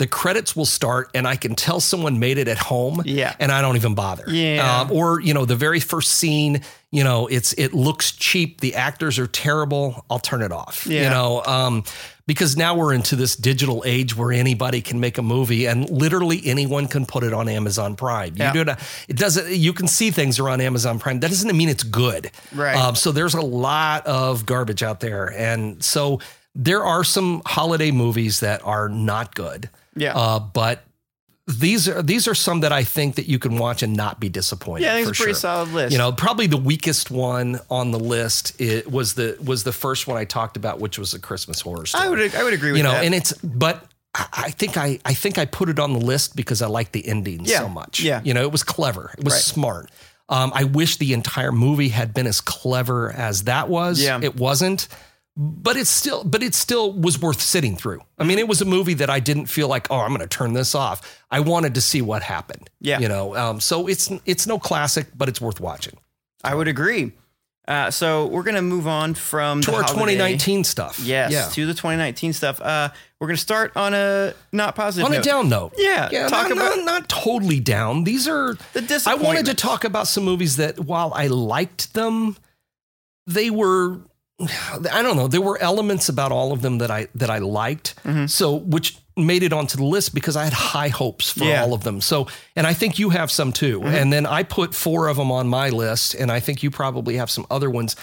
the 0.00 0.06
credits 0.06 0.56
will 0.56 0.64
start, 0.64 1.10
and 1.14 1.28
I 1.28 1.36
can 1.36 1.54
tell 1.54 1.78
someone 1.78 2.18
made 2.18 2.38
it 2.38 2.48
at 2.48 2.56
home 2.56 3.02
Yeah. 3.04 3.34
and 3.38 3.52
I 3.52 3.60
don't 3.60 3.76
even 3.76 3.94
bother. 3.94 4.24
Yeah. 4.26 4.80
Um, 4.80 4.90
or 4.90 5.20
you 5.20 5.34
know, 5.34 5.44
the 5.44 5.56
very 5.56 5.78
first 5.78 6.12
scene, 6.12 6.62
you 6.90 7.04
know, 7.04 7.26
it's 7.26 7.52
it 7.52 7.74
looks 7.74 8.10
cheap. 8.12 8.60
The 8.62 8.74
actors 8.76 9.18
are 9.18 9.26
terrible. 9.26 10.04
I'll 10.08 10.18
turn 10.18 10.40
it 10.42 10.52
off. 10.52 10.86
yeah. 10.86 11.02
You 11.04 11.10
know, 11.10 11.44
um, 11.44 11.84
because 12.26 12.56
now 12.56 12.74
we're 12.76 12.94
into 12.94 13.14
this 13.14 13.36
digital 13.36 13.82
age 13.84 14.16
where 14.16 14.32
anybody 14.32 14.80
can 14.80 15.00
make 15.00 15.18
a 15.18 15.22
movie 15.22 15.66
and 15.66 15.90
literally 15.90 16.40
anyone 16.46 16.86
can 16.88 17.04
put 17.04 17.22
it 17.24 17.32
on 17.34 17.46
Amazon 17.48 17.94
Prime. 17.94 18.34
You 18.36 18.44
Yeah. 18.44 18.52
do 18.54 18.60
it. 18.62 18.68
It 19.08 19.16
doesn't. 19.16 19.50
You 19.50 19.72
can 19.74 19.86
see 19.86 20.10
things 20.10 20.38
are 20.38 20.48
on 20.48 20.60
Amazon 20.62 20.98
Prime. 20.98 21.20
That 21.20 21.28
doesn't 21.30 21.54
mean 21.54 21.68
it's 21.68 21.82
good. 21.84 22.30
Right. 22.54 22.74
Um, 22.76 22.94
so 22.96 23.12
there's 23.12 23.34
a 23.34 23.42
lot 23.42 24.06
of 24.06 24.46
garbage 24.46 24.82
out 24.82 25.00
there, 25.00 25.26
and 25.36 25.84
so 25.84 26.20
there 26.54 26.84
are 26.84 27.04
some 27.04 27.42
holiday 27.46 27.90
movies 27.92 28.40
that 28.40 28.60
are 28.64 28.88
not 28.88 29.34
good. 29.34 29.68
Yeah. 29.96 30.16
Uh, 30.16 30.38
but 30.40 30.84
these 31.46 31.88
are 31.88 32.00
these 32.02 32.28
are 32.28 32.34
some 32.34 32.60
that 32.60 32.70
I 32.72 32.84
think 32.84 33.16
that 33.16 33.26
you 33.28 33.38
can 33.40 33.58
watch 33.58 33.82
and 33.82 33.96
not 33.96 34.20
be 34.20 34.28
disappointed. 34.28 34.84
yeah, 34.84 34.92
I 34.94 34.96
think 34.98 35.08
it's 35.08 35.18
a 35.18 35.22
pretty 35.22 35.32
sure. 35.32 35.40
solid 35.40 35.70
list. 35.70 35.92
You 35.92 35.98
know, 35.98 36.12
probably 36.12 36.46
the 36.46 36.56
weakest 36.56 37.10
one 37.10 37.58
on 37.70 37.90
the 37.90 37.98
list 37.98 38.60
it 38.60 38.90
was 38.90 39.14
the 39.14 39.36
was 39.44 39.64
the 39.64 39.72
first 39.72 40.06
one 40.06 40.16
I 40.16 40.24
talked 40.24 40.56
about, 40.56 40.78
which 40.78 40.96
was 40.98 41.12
a 41.12 41.18
Christmas 41.18 41.60
horror 41.60 41.86
story. 41.86 42.04
I 42.04 42.08
would 42.08 42.34
I 42.36 42.44
would 42.44 42.54
agree 42.54 42.70
with 42.70 42.78
you 42.78 42.84
know, 42.84 42.92
that. 42.92 43.04
and 43.04 43.14
it's 43.14 43.32
but 43.42 43.84
I 44.14 44.26
I 44.32 44.50
think 44.50 44.76
I 44.76 45.00
I 45.04 45.12
think 45.14 45.38
I 45.38 45.44
put 45.44 45.68
it 45.68 45.80
on 45.80 45.92
the 45.92 45.98
list 45.98 46.36
because 46.36 46.62
I 46.62 46.68
like 46.68 46.92
the 46.92 47.04
ending 47.08 47.44
Yeah, 47.44 47.60
so 47.60 47.68
much. 47.68 47.98
yeah. 48.00 48.20
you 48.22 48.32
know, 48.32 48.42
it 48.42 48.52
was 48.52 48.62
clever, 48.62 49.12
it 49.18 49.24
was 49.24 49.34
Right. 49.34 49.42
smart. 49.42 49.90
Um, 50.28 50.52
I 50.54 50.62
wish 50.62 50.98
the 50.98 51.12
entire 51.14 51.50
movie 51.50 51.88
had 51.88 52.14
been 52.14 52.28
as 52.28 52.40
clever 52.40 53.10
as 53.10 53.44
that 53.44 53.68
was. 53.68 54.00
Yeah. 54.00 54.20
it 54.22 54.36
wasn't 54.36 54.86
but 55.36 55.76
it's 55.76 55.90
still 55.90 56.24
but 56.24 56.42
it 56.42 56.54
still 56.54 56.92
was 56.92 57.20
worth 57.20 57.40
sitting 57.40 57.76
through. 57.76 58.00
I 58.18 58.24
mean 58.24 58.38
it 58.38 58.48
was 58.48 58.60
a 58.60 58.64
movie 58.64 58.94
that 58.94 59.08
i 59.10 59.20
didn't 59.20 59.46
feel 59.46 59.68
like 59.68 59.86
oh 59.90 59.98
i'm 60.00 60.08
going 60.10 60.20
to 60.20 60.26
turn 60.26 60.52
this 60.52 60.74
off. 60.74 61.22
I 61.30 61.40
wanted 61.40 61.74
to 61.76 61.80
see 61.80 62.02
what 62.02 62.22
happened 62.22 62.68
Yeah. 62.80 62.98
you 62.98 63.08
know? 63.08 63.36
Um, 63.36 63.60
so 63.60 63.86
it's 63.86 64.10
it's 64.26 64.46
no 64.46 64.58
classic 64.58 65.06
but 65.16 65.28
it's 65.28 65.40
worth 65.40 65.60
watching. 65.60 65.96
I 66.42 66.54
would 66.54 66.68
agree. 66.68 67.12
Uh, 67.68 67.88
so 67.90 68.26
we're 68.26 68.42
gonna 68.42 68.62
move 68.62 68.88
on 68.88 69.14
from 69.14 69.60
to 69.60 69.70
the 69.70 69.76
our 69.76 69.82
holiday- 69.84 70.14
2019 70.16 70.64
stuff. 70.64 70.98
Yes, 70.98 71.30
yeah. 71.30 71.48
to 71.50 71.66
the 71.66 71.74
2019 71.74 72.32
stuff. 72.32 72.60
Uh, 72.60 72.88
we're 73.20 73.28
gonna 73.28 73.36
start 73.36 73.76
on 73.76 73.94
a 73.94 74.34
not 74.50 74.74
positive 74.74 75.04
on 75.04 75.12
note. 75.12 75.20
a 75.20 75.22
down 75.22 75.48
note. 75.48 75.74
Yeah, 75.78 76.08
yeah 76.10 76.26
talk 76.26 76.48
not, 76.48 76.52
about- 76.52 76.76
not, 76.78 76.84
not 76.84 77.08
totally 77.08 77.60
down. 77.60 78.02
These 78.04 78.26
are 78.26 78.54
The 78.72 79.02
i 79.06 79.14
wanted 79.14 79.46
to 79.46 79.54
talk 79.54 79.84
about 79.84 80.08
some 80.08 80.24
movies 80.24 80.56
that 80.56 80.80
while 80.80 81.12
i 81.14 81.28
liked 81.28 81.94
them 81.94 82.36
they 83.28 83.50
were 83.50 84.00
I 84.90 85.02
don't 85.02 85.16
know. 85.16 85.28
There 85.28 85.40
were 85.40 85.58
elements 85.58 86.08
about 86.08 86.32
all 86.32 86.52
of 86.52 86.62
them 86.62 86.78
that 86.78 86.90
I 86.90 87.08
that 87.14 87.30
I 87.30 87.38
liked. 87.38 87.94
Mm-hmm. 88.04 88.26
So 88.26 88.54
which 88.54 88.96
made 89.16 89.42
it 89.42 89.52
onto 89.52 89.76
the 89.76 89.84
list 89.84 90.14
because 90.14 90.34
I 90.36 90.44
had 90.44 90.52
high 90.52 90.88
hopes 90.88 91.30
for 91.30 91.44
Yeah. 91.44 91.56
Mm-hmm. 91.56 91.64
all 91.64 91.74
of 91.74 91.84
them. 91.84 92.00
So 92.00 92.26
and 92.56 92.66
I 92.66 92.72
think 92.74 92.98
you 92.98 93.10
have 93.10 93.30
some 93.30 93.52
too. 93.52 93.82
And 93.82 94.12
then 94.12 94.24
I 94.26 94.42
put 94.44 94.74
four 94.74 95.08
of 95.08 95.16
them 95.16 95.30
on 95.30 95.48
my 95.48 95.68
list, 95.68 96.14
and 96.14 96.30
I 96.32 96.40
think 96.40 96.62
you 96.62 96.70
probably 96.70 97.16
have 97.16 97.30
some 97.30 97.46
other 97.50 97.68
ones. 97.70 97.96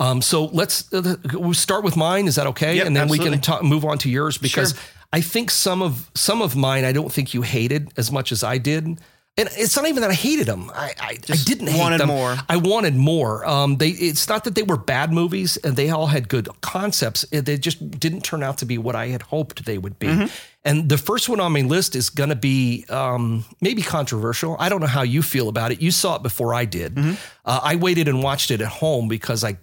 Um, 0.00 0.20
so 0.22 0.46
let's 0.46 0.92
uh, 0.92 1.16
we'll 1.34 1.54
start 1.54 1.84
with 1.84 1.96
mine. 1.96 2.26
Is 2.26 2.34
that 2.34 2.46
okay? 2.48 2.76
Yep, 2.76 2.86
and 2.86 2.96
then 2.96 3.08
we 3.08 3.18
can 3.18 3.40
talk, 3.40 3.62
move 3.62 3.84
on 3.84 3.98
to 3.98 4.08
yours 4.10 4.38
because 4.38 4.70
Sure. 4.72 4.80
I 5.12 5.20
think 5.20 5.50
some 5.52 5.80
of 5.82 6.10
some 6.14 6.42
of 6.42 6.56
mine 6.56 6.84
I 6.84 6.90
don't 6.92 7.12
think 7.12 7.32
you 7.34 7.42
hated 7.42 7.92
as 7.96 8.10
much 8.10 8.32
as 8.32 8.42
I 8.42 8.58
did. 8.58 8.98
And 9.36 9.48
it's 9.52 9.74
not 9.76 9.88
even 9.88 10.02
that 10.02 10.10
I 10.10 10.14
hated 10.14 10.46
them. 10.46 10.70
I 10.72 10.92
I, 10.98 11.18
I 11.28 11.36
didn't 11.44 11.66
hate 11.66 11.80
wanted 11.80 12.00
them. 12.00 12.08
more. 12.08 12.36
I 12.48 12.56
wanted 12.56 12.94
more. 12.94 13.44
Um, 13.44 13.78
they 13.78 13.88
it's 13.88 14.28
not 14.28 14.44
that 14.44 14.54
they 14.54 14.62
were 14.62 14.76
bad 14.76 15.12
movies 15.12 15.56
and 15.56 15.74
they 15.74 15.90
all 15.90 16.06
had 16.06 16.28
good 16.28 16.48
concepts. 16.60 17.24
They 17.30 17.58
just 17.58 17.98
didn't 17.98 18.22
turn 18.22 18.44
out 18.44 18.58
to 18.58 18.64
be 18.64 18.78
what 18.78 18.94
I 18.94 19.08
had 19.08 19.22
hoped 19.22 19.64
they 19.64 19.76
would 19.76 19.98
be. 19.98 20.06
Mm-hmm. 20.06 20.26
And 20.66 20.88
the 20.88 20.96
first 20.96 21.28
one 21.28 21.40
on 21.40 21.52
my 21.52 21.60
list 21.60 21.94
is 21.94 22.08
going 22.10 22.30
to 22.30 22.36
be 22.36 22.86
um, 22.88 23.44
maybe 23.60 23.82
controversial. 23.82 24.56
I 24.58 24.68
don't 24.68 24.80
know 24.80 24.86
how 24.86 25.02
you 25.02 25.20
feel 25.20 25.48
about 25.48 25.72
it. 25.72 25.82
You 25.82 25.90
saw 25.90 26.16
it 26.16 26.22
before 26.22 26.54
I 26.54 26.64
did. 26.64 26.94
Mm-hmm. 26.94 27.14
Uh, 27.44 27.60
I 27.62 27.76
waited 27.76 28.08
and 28.08 28.22
watched 28.22 28.50
it 28.50 28.60
at 28.62 28.68
home 28.68 29.08
because 29.08 29.44
I 29.44 29.58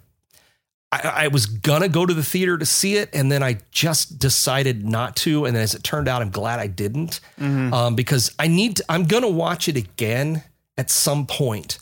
I, 0.92 1.24
I 1.24 1.28
was 1.28 1.46
gonna 1.46 1.88
go 1.88 2.04
to 2.04 2.12
the 2.14 2.22
theater 2.22 2.58
to 2.58 2.66
see 2.66 2.96
it, 2.96 3.08
and 3.14 3.32
then 3.32 3.42
I 3.42 3.58
just 3.70 4.18
decided 4.18 4.86
not 4.86 5.16
to. 5.16 5.46
And 5.46 5.56
then 5.56 5.62
as 5.62 5.74
it 5.74 5.82
turned 5.82 6.06
out, 6.06 6.20
I'm 6.22 6.30
glad 6.30 6.60
I 6.60 6.66
didn't, 6.66 7.20
Mm-hmm. 7.40 7.72
um, 7.72 7.94
because 7.96 8.34
I 8.38 8.46
need. 8.48 8.76
To, 8.76 8.84
I'm 8.88 9.04
gonna 9.04 9.30
watch 9.30 9.68
it 9.68 9.76
again 9.76 10.42
at 10.76 10.90
some 10.90 11.26
point. 11.26 11.78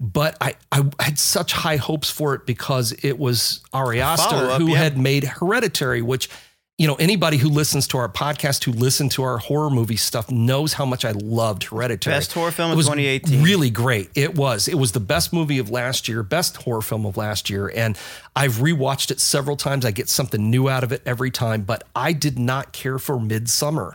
But 0.00 0.36
I, 0.40 0.54
I 0.72 0.82
had 0.98 1.16
such 1.18 1.52
high 1.52 1.76
hopes 1.76 2.10
for 2.10 2.34
it 2.34 2.44
because 2.44 2.92
it 3.04 3.18
was 3.20 3.60
Ari 3.72 4.00
Aster 4.00 4.58
who 4.58 4.70
yeah. 4.70 4.78
had 4.78 4.98
made 4.98 5.22
Hereditary, 5.24 6.02
which 6.02 6.28
you 6.78 6.86
know, 6.86 6.94
anybody 6.94 7.36
who 7.36 7.48
listens 7.48 7.86
to 7.88 7.98
our 7.98 8.08
podcast, 8.08 8.64
who 8.64 8.72
listened 8.72 9.10
to 9.12 9.22
our 9.22 9.38
horror 9.38 9.70
movie 9.70 9.96
stuff, 9.96 10.30
knows 10.30 10.72
how 10.72 10.86
much 10.86 11.04
I 11.04 11.12
loved 11.12 11.64
Hereditary. 11.64 12.16
Best 12.16 12.32
horror 12.32 12.50
film 12.50 12.72
of 12.72 12.78
2018. 12.78 13.42
Really 13.42 13.70
great. 13.70 14.10
It 14.14 14.34
was. 14.34 14.68
It 14.68 14.76
was 14.76 14.92
the 14.92 15.00
best 15.00 15.32
movie 15.32 15.58
of 15.58 15.70
last 15.70 16.08
year, 16.08 16.22
best 16.22 16.56
horror 16.56 16.82
film 16.82 17.04
of 17.04 17.16
last 17.16 17.50
year. 17.50 17.70
And 17.74 17.96
I've 18.34 18.54
rewatched 18.54 19.10
it 19.10 19.20
several 19.20 19.56
times. 19.56 19.84
I 19.84 19.90
get 19.90 20.08
something 20.08 20.50
new 20.50 20.68
out 20.68 20.82
of 20.82 20.92
it 20.92 21.02
every 21.04 21.30
time, 21.30 21.62
but 21.62 21.84
I 21.94 22.12
did 22.12 22.38
not 22.38 22.72
care 22.72 22.98
for 22.98 23.16
Midsommar. 23.16 23.94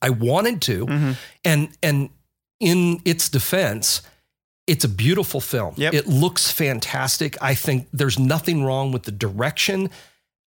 I 0.00 0.10
wanted 0.10 0.62
to. 0.62 0.86
Mm-hmm. 0.86 1.12
And 1.44 1.68
and 1.82 2.10
in 2.60 3.00
its 3.04 3.28
defense, 3.28 4.02
it's 4.66 4.84
a 4.84 4.88
beautiful 4.88 5.40
film. 5.40 5.74
Yep. 5.76 5.94
It 5.94 6.06
looks 6.06 6.50
fantastic. 6.50 7.36
I 7.42 7.54
think 7.54 7.88
there's 7.92 8.18
nothing 8.18 8.64
wrong 8.64 8.92
with 8.92 9.04
the 9.04 9.12
direction. 9.12 9.90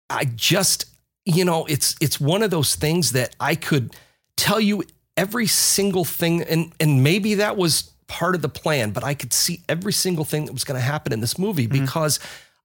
I 0.10 0.26
just, 0.26 0.86
you 1.26 1.46
know, 1.46 1.66
it's 1.66 1.96
it's 2.02 2.20
one 2.20 2.44
of 2.44 2.52
those 2.52 2.76
things 2.76 3.12
that 3.12 3.36
I 3.40 3.56
could 3.56 3.96
tell 4.38 4.60
you 4.60 4.84
every 5.18 5.48
single 5.48 6.06
thing 6.06 6.42
and 6.44 6.74
and 6.80 7.04
maybe 7.04 7.36
that 7.36 7.58
was 7.58 7.92
part 8.08 8.36
of 8.36 8.42
the 8.42 8.50
plan, 8.50 8.92
but 8.92 9.04
I 9.04 9.14
could 9.14 9.32
see 9.32 9.64
every 9.70 9.94
single 9.94 10.26
thing 10.26 10.46
that 10.46 10.54
was 10.54 10.64
going 10.64 10.80
to 10.80 10.86
happen 10.86 11.14
in 11.14 11.22
this 11.22 11.38
movie 11.38 11.68
because 11.68 12.20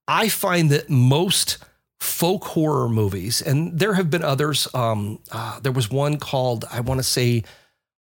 I 0.07 0.27
find 0.27 0.69
that 0.71 0.89
most 0.89 1.57
folk 1.99 2.43
horror 2.45 2.89
movies, 2.89 3.41
and 3.41 3.77
there 3.79 3.93
have 3.93 4.09
been 4.09 4.23
others. 4.23 4.67
Um, 4.73 5.19
uh, 5.31 5.59
there 5.61 5.71
was 5.71 5.89
one 5.89 6.17
called 6.17 6.65
I 6.71 6.81
want 6.81 6.99
to 6.99 7.03
say 7.03 7.43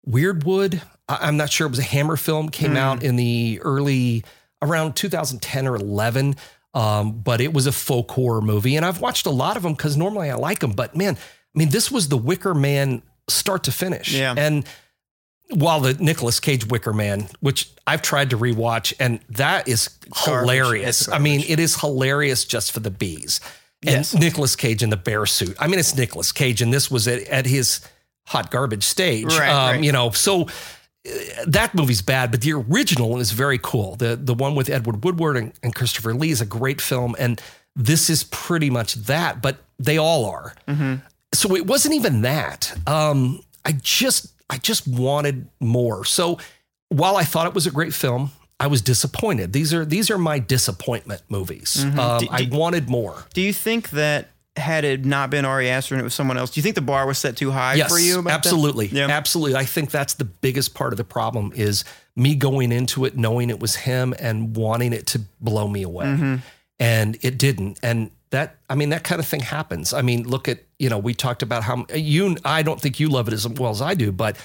Weirdwood. 0.09 0.83
I, 1.09 1.19
I'm 1.23 1.37
not 1.37 1.51
sure. 1.51 1.67
It 1.67 1.71
was 1.71 1.79
a 1.79 1.85
Hammer 1.85 2.17
film. 2.17 2.49
Came 2.49 2.77
out 2.77 3.03
in 3.03 3.17
the 3.17 3.61
early 3.63 4.25
around 4.63 4.97
2010 4.97 5.67
or 5.67 5.77
11. 5.77 6.37
Um, 6.77 7.21
but 7.21 7.41
it 7.41 7.55
was 7.55 7.67
a 7.67 7.73
folk 7.73 8.11
horror 8.11 8.43
movie, 8.43 8.77
and 8.77 8.85
I've 8.85 9.01
watched 9.01 9.25
a 9.25 9.31
lot 9.31 9.57
of 9.57 9.63
them 9.63 9.73
because 9.73 9.97
normally 9.97 10.31
I 10.31 10.35
like 10.35 10.59
them. 10.59 10.73
But 10.73 10.95
man, 10.95 11.15
I 11.17 11.59
mean, 11.59 11.71
this 11.71 11.91
was 11.91 12.09
the 12.09 12.19
Wicker 12.19 12.55
Man 12.55 13.01
start 13.29 13.65
to 13.65 13.73
finish. 13.73 14.13
Yeah. 14.13 14.35
And 14.37 14.67
while 15.51 15.81
the 15.81 15.95
Nicolas 15.95 16.39
Cage 16.39 16.67
Wicker 16.67 16.93
Man, 16.93 17.29
which 17.41 17.71
I've 17.87 18.03
tried 18.03 18.31
to 18.31 18.37
rewatch, 18.37 18.93
and 19.01 19.21
that 19.31 19.69
is 19.69 19.89
Garbage. 20.27 20.43
hilarious. 20.43 21.09
I 21.09 21.19
mean, 21.19 21.45
it 21.49 21.59
is 21.59 21.81
hilarious 21.81 22.45
just 22.45 22.73
for 22.73 22.81
the 22.81 22.91
bees. 22.91 23.41
And 23.83 23.97
Yes. 23.97 24.15
Nicolas 24.15 24.55
Cage 24.57 24.83
in 24.83 24.91
the 24.91 24.97
bear 24.97 25.25
suit. 25.25 25.57
I 25.59 25.69
mean, 25.69 25.79
it's 25.79 25.97
Nicolas 25.97 26.31
Cage, 26.33 26.61
and 26.61 26.75
this 26.75 26.91
was 26.91 27.09
at, 27.09 27.21
at 27.29 27.47
his 27.47 27.81
hot 28.27 28.51
garbage 28.51 28.85
stage. 28.85 29.27
Right, 29.27 29.49
um, 29.49 29.77
right. 29.77 29.85
You 29.85 29.93
know, 29.93 30.11
so 30.11 30.49
that 31.47 31.75
movie's 31.75 32.03
bad, 32.03 32.31
but 32.31 32.41
the 32.41 32.53
original 32.53 33.19
is 33.19 33.33
very 33.33 33.59
cool. 33.63 33.97
The 33.97 34.17
the 34.17 34.35
one 34.35 34.55
with 34.55 34.69
Edward 34.69 35.05
Woodward 35.05 35.37
and, 35.37 35.53
and 35.63 35.75
Christopher 35.75 36.15
Lee 36.15 36.31
is 36.31 36.41
a 36.41 36.47
great 36.47 36.81
film, 36.81 37.15
and 37.19 37.41
this 37.75 38.09
is 38.11 38.25
pretty 38.25 38.71
much 38.71 38.95
that. 38.95 39.43
But 39.43 39.59
they 39.79 39.99
all 39.99 40.25
are. 40.27 40.55
So 41.35 41.55
it 41.55 41.67
wasn't 41.67 41.95
even 41.95 42.23
that. 42.23 42.73
Um, 42.87 43.41
I 43.65 43.73
just 43.73 44.33
I 44.49 44.59
just 44.59 44.87
wanted 44.89 45.49
more. 45.61 46.05
So 46.05 46.39
while 46.89 47.17
I 47.17 47.25
thought 47.25 47.47
it 47.47 47.55
was 47.55 47.67
a 47.67 47.71
great 47.71 47.93
film, 47.95 48.31
I 48.59 48.69
was 48.69 48.81
disappointed. 48.81 49.53
These 49.53 49.75
are 49.75 49.85
these 49.85 50.11
are 50.11 50.19
my 50.19 50.39
disappointment 50.39 51.23
movies. 51.29 51.85
Um, 51.99 52.21
D- 52.21 52.29
I 52.31 52.45
d- 52.45 52.57
wanted 52.57 52.89
more. 52.89 53.25
Do 53.35 53.43
you 53.43 53.53
think 53.53 53.91
that 53.91 54.31
had 54.57 54.85
it 54.85 55.05
not 55.05 55.31
been 55.31 55.45
Ari 55.45 55.69
Aster 55.69 55.95
and 55.95 56.01
it 56.01 56.05
was 56.05 56.15
someone 56.15 56.37
else, 56.39 56.51
do 56.51 56.59
you 56.59 56.63
think 56.63 56.75
the 56.75 56.81
bar 56.81 57.07
was 57.07 57.19
set 57.19 57.37
too 57.37 57.51
high 57.51 57.75
Yes, 57.75 57.91
for 57.93 57.99
you? 57.99 58.27
absolutely, 58.29 58.87
Yeah. 58.87 59.07
absolutely. 59.09 59.57
I 59.57 59.65
think 59.65 59.91
that's 59.91 60.15
the 60.15 60.25
biggest 60.25 60.75
part 60.75 60.93
of 60.93 60.97
the 60.97 61.05
problem 61.05 61.53
is 61.55 61.85
me 62.15 62.35
going 62.35 62.73
into 62.73 63.05
it 63.05 63.17
knowing 63.17 63.51
it 63.51 63.61
was 63.61 63.77
him 63.77 64.15
and 64.19 64.57
wanting 64.57 64.93
it 64.93 65.07
to 65.09 65.21
blow 65.41 65.69
me 65.69 65.83
away, 65.83 66.07
Mm-hmm. 66.07 66.37
and 66.81 67.19
it 67.23 67.39
didn't. 67.39 67.79
And 67.83 68.11
that, 68.31 68.57
I 68.71 68.75
mean, 68.75 68.89
that 68.89 69.05
kind 69.05 69.19
of 69.21 69.27
thing 69.27 69.41
happens. 69.41 69.93
I 69.93 70.03
mean, 70.03 70.27
look 70.27 70.49
at 70.49 70.61
you 70.79 70.91
know, 70.91 70.99
we 70.99 71.15
talked 71.15 71.43
about 71.43 71.63
how 71.63 71.87
you. 71.95 72.37
I 72.45 72.63
don't 72.63 72.81
think 72.81 73.01
you 73.01 73.09
love 73.09 73.29
it 73.29 73.35
as 73.35 73.49
well 73.49 73.71
as 73.71 73.81
I 73.81 73.95
do, 73.95 74.13
but 74.13 74.37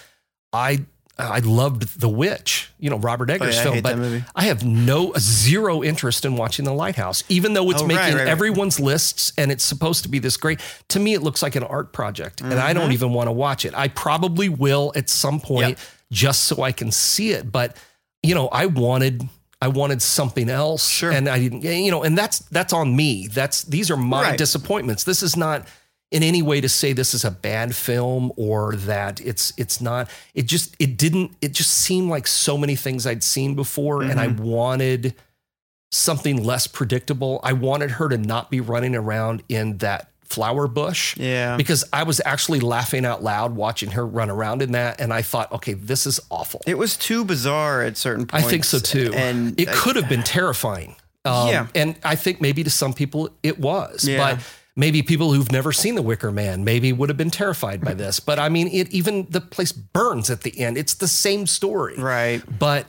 I. 0.54 0.86
I 1.20 1.40
loved 1.40 2.00
The 2.00 2.10
Witch, 2.10 2.72
you 2.80 2.90
know, 2.90 2.98
Robert 2.98 3.30
Eggers' 3.30 3.56
Oh, 3.58 3.60
I 3.60 3.64
film, 3.64 3.76
hate 3.76 3.84
but. 3.84 4.22
I 4.36 4.46
have 4.46 4.64
no 4.66 5.14
zero 5.20 5.84
interest 5.84 6.26
in 6.26 6.36
watching 6.36 6.66
The 6.66 6.74
Lighthouse, 6.74 7.24
even 7.30 7.54
though 7.54 7.70
it's 7.70 7.82
Oh, 7.82 7.86
making 7.86 8.16
right, 8.16 8.16
right. 8.16 8.28
everyone's 8.28 8.80
lists 8.80 9.32
and 9.38 9.52
it's 9.52 9.64
supposed 9.64 10.02
to 10.04 10.10
be 10.10 10.18
this 10.20 10.36
great. 10.38 10.60
To 10.90 11.00
me, 11.00 11.14
it 11.14 11.22
looks 11.22 11.44
like 11.44 11.56
an 11.56 11.64
art 11.64 11.94
project, 11.94 12.42
and 12.42 12.54
I 12.56 12.72
Mm-hmm. 12.72 12.80
don't 12.80 12.92
even 12.94 13.14
want 13.14 13.28
to 13.28 13.32
watch 13.34 13.66
it. 13.66 13.74
I 13.76 13.88
probably 13.90 14.50
will 14.50 14.92
at 14.96 15.10
some 15.10 15.40
point 15.40 15.70
Yep. 15.70 15.80
just 16.12 16.44
so 16.44 16.64
I 16.64 16.72
can 16.72 16.92
see 16.92 17.32
it. 17.32 17.52
But 17.52 17.76
you 18.24 18.34
know, 18.34 18.48
I 18.48 18.66
wanted 18.68 19.28
I 19.64 19.68
wanted 19.68 20.02
something 20.02 20.50
else, 20.50 20.90
Sure. 20.90 21.12
and 21.12 21.30
I 21.30 21.38
didn't. 21.38 21.62
You 21.64 21.92
know, 21.92 22.02
and 22.02 22.18
that's 22.18 22.40
that's 22.50 22.74
on 22.74 22.96
me. 22.96 23.28
That's 23.28 23.62
these 23.64 23.92
are 23.92 23.98
my 23.98 24.30
Right. 24.30 24.38
disappointments. 24.38 25.04
This 25.04 25.22
is 25.22 25.38
not 25.38 25.68
in 26.12 26.24
any 26.24 26.42
way 26.42 26.60
to 26.62 26.68
say 26.70 26.92
this 26.94 27.14
is 27.14 27.24
a 27.24 27.32
bad 27.32 27.74
film 27.76 28.32
or 28.36 28.76
that 28.76 29.20
it's 29.22 29.54
it's 29.58 29.80
not 29.82 30.10
it 30.34 30.46
just 30.46 30.76
it 30.78 30.98
didn't 30.98 31.32
it 31.42 31.54
just 31.54 31.72
seemed 31.72 32.10
like 32.10 32.28
so 32.28 32.58
many 32.58 32.76
things 32.76 33.08
I'd 33.08 33.24
seen 33.24 33.56
before 33.56 34.04
and 34.04 34.20
I 34.20 34.28
Mm-hmm. 34.28 34.44
wanted 34.44 35.16
something 35.92 36.44
less 36.44 36.68
predictable. 36.68 37.40
I 37.44 37.54
wanted 37.54 37.92
her 37.92 38.08
to 38.10 38.18
not 38.18 38.50
be 38.50 38.62
running 38.62 38.96
around 38.96 39.44
in 39.50 39.78
that 39.80 40.10
flower 40.24 40.68
bush. 40.68 41.18
Yeah. 41.18 41.58
Because 41.58 41.84
I 41.92 42.04
was 42.04 42.22
actually 42.24 42.62
laughing 42.62 43.06
out 43.06 43.22
loud 43.22 43.56
watching 43.58 43.92
her 43.92 44.08
run 44.08 44.30
around 44.30 44.62
in 44.62 44.72
that 44.72 45.02
and 45.02 45.12
I 45.14 45.22
thought, 45.22 45.52
okay, 45.52 45.74
this 45.74 46.08
is 46.08 46.20
awful. 46.30 46.62
It 46.66 46.78
was 46.78 46.96
too 46.96 47.26
bizarre 47.26 47.82
at 47.82 47.98
certain 47.98 48.26
points. 48.26 48.46
I 48.46 48.50
think 48.50 48.64
so 48.64 48.80
too. 48.80 49.12
And 49.14 49.60
it 49.60 49.68
I- 49.68 49.74
could 49.74 49.98
have 49.98 50.08
been 50.08 50.24
terrifying. 50.24 50.96
Um, 51.26 51.50
Yeah. 51.50 51.68
And 51.76 51.96
I 52.04 52.16
think 52.16 52.40
maybe 52.40 52.64
to 52.64 52.70
some 52.70 52.94
people 52.94 53.30
it 53.44 53.60
was. 53.60 54.06
Yeah. 54.08 54.36
But 54.36 54.40
maybe 54.76 55.02
people 55.02 55.34
who've 55.34 55.52
never 55.52 55.72
seen 55.72 55.96
The 55.96 56.02
Wicker 56.02 56.32
Man 56.32 56.64
maybe 56.64 56.94
would 56.94 57.10
have 57.10 57.18
been 57.18 57.32
terrified 57.32 57.82
by 57.82 57.94
this. 57.94 58.20
But 58.20 58.40
I 58.40 58.50
mean, 58.50 58.68
it 58.68 58.90
even 58.92 59.28
the 59.30 59.42
place 59.42 59.72
burns 59.72 60.30
at 60.30 60.42
the 60.42 60.60
end. 60.60 60.78
It's 60.78 60.94
the 60.94 61.08
same 61.08 61.48
story. 61.48 61.96
Right. 61.98 62.42
But 62.60 62.88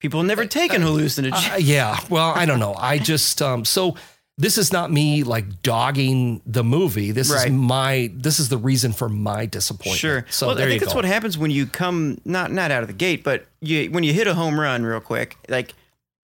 People 0.00 0.22
never 0.22 0.44
taken 0.44 0.82
hallucinogens. 0.82 1.52
uh, 1.54 1.56
yeah, 1.56 1.98
well, 2.10 2.32
I 2.36 2.44
don't 2.44 2.60
know. 2.60 2.74
I 2.74 2.98
just 2.98 3.40
um 3.40 3.64
so 3.64 3.96
this 4.36 4.58
is 4.58 4.72
not 4.72 4.90
me 4.90 5.22
like 5.22 5.62
dogging 5.62 6.42
the 6.44 6.62
movie. 6.64 7.10
This 7.12 7.30
Right. 7.30 7.46
is 7.46 7.52
my 7.52 8.10
this 8.14 8.38
is 8.38 8.48
the 8.50 8.58
reason 8.58 8.92
for 8.92 9.08
my 9.08 9.46
disappointment. 9.46 9.98
Sure. 9.98 10.26
So 10.28 10.48
well, 10.48 10.58
I 10.58 10.66
think 10.66 10.80
that's 10.80 10.92
go. 10.92 10.96
what 10.98 11.04
happens 11.06 11.38
when 11.38 11.50
you 11.50 11.64
come 11.66 12.20
not 12.26 12.52
not 12.52 12.70
out 12.70 12.82
of 12.82 12.88
the 12.88 12.94
gate, 12.94 13.24
but 13.24 13.46
you 13.62 13.90
when 13.90 14.04
you 14.04 14.12
hit 14.12 14.26
a 14.26 14.34
home 14.34 14.60
run 14.60 14.84
real 14.84 15.00
quick, 15.00 15.38
like 15.48 15.72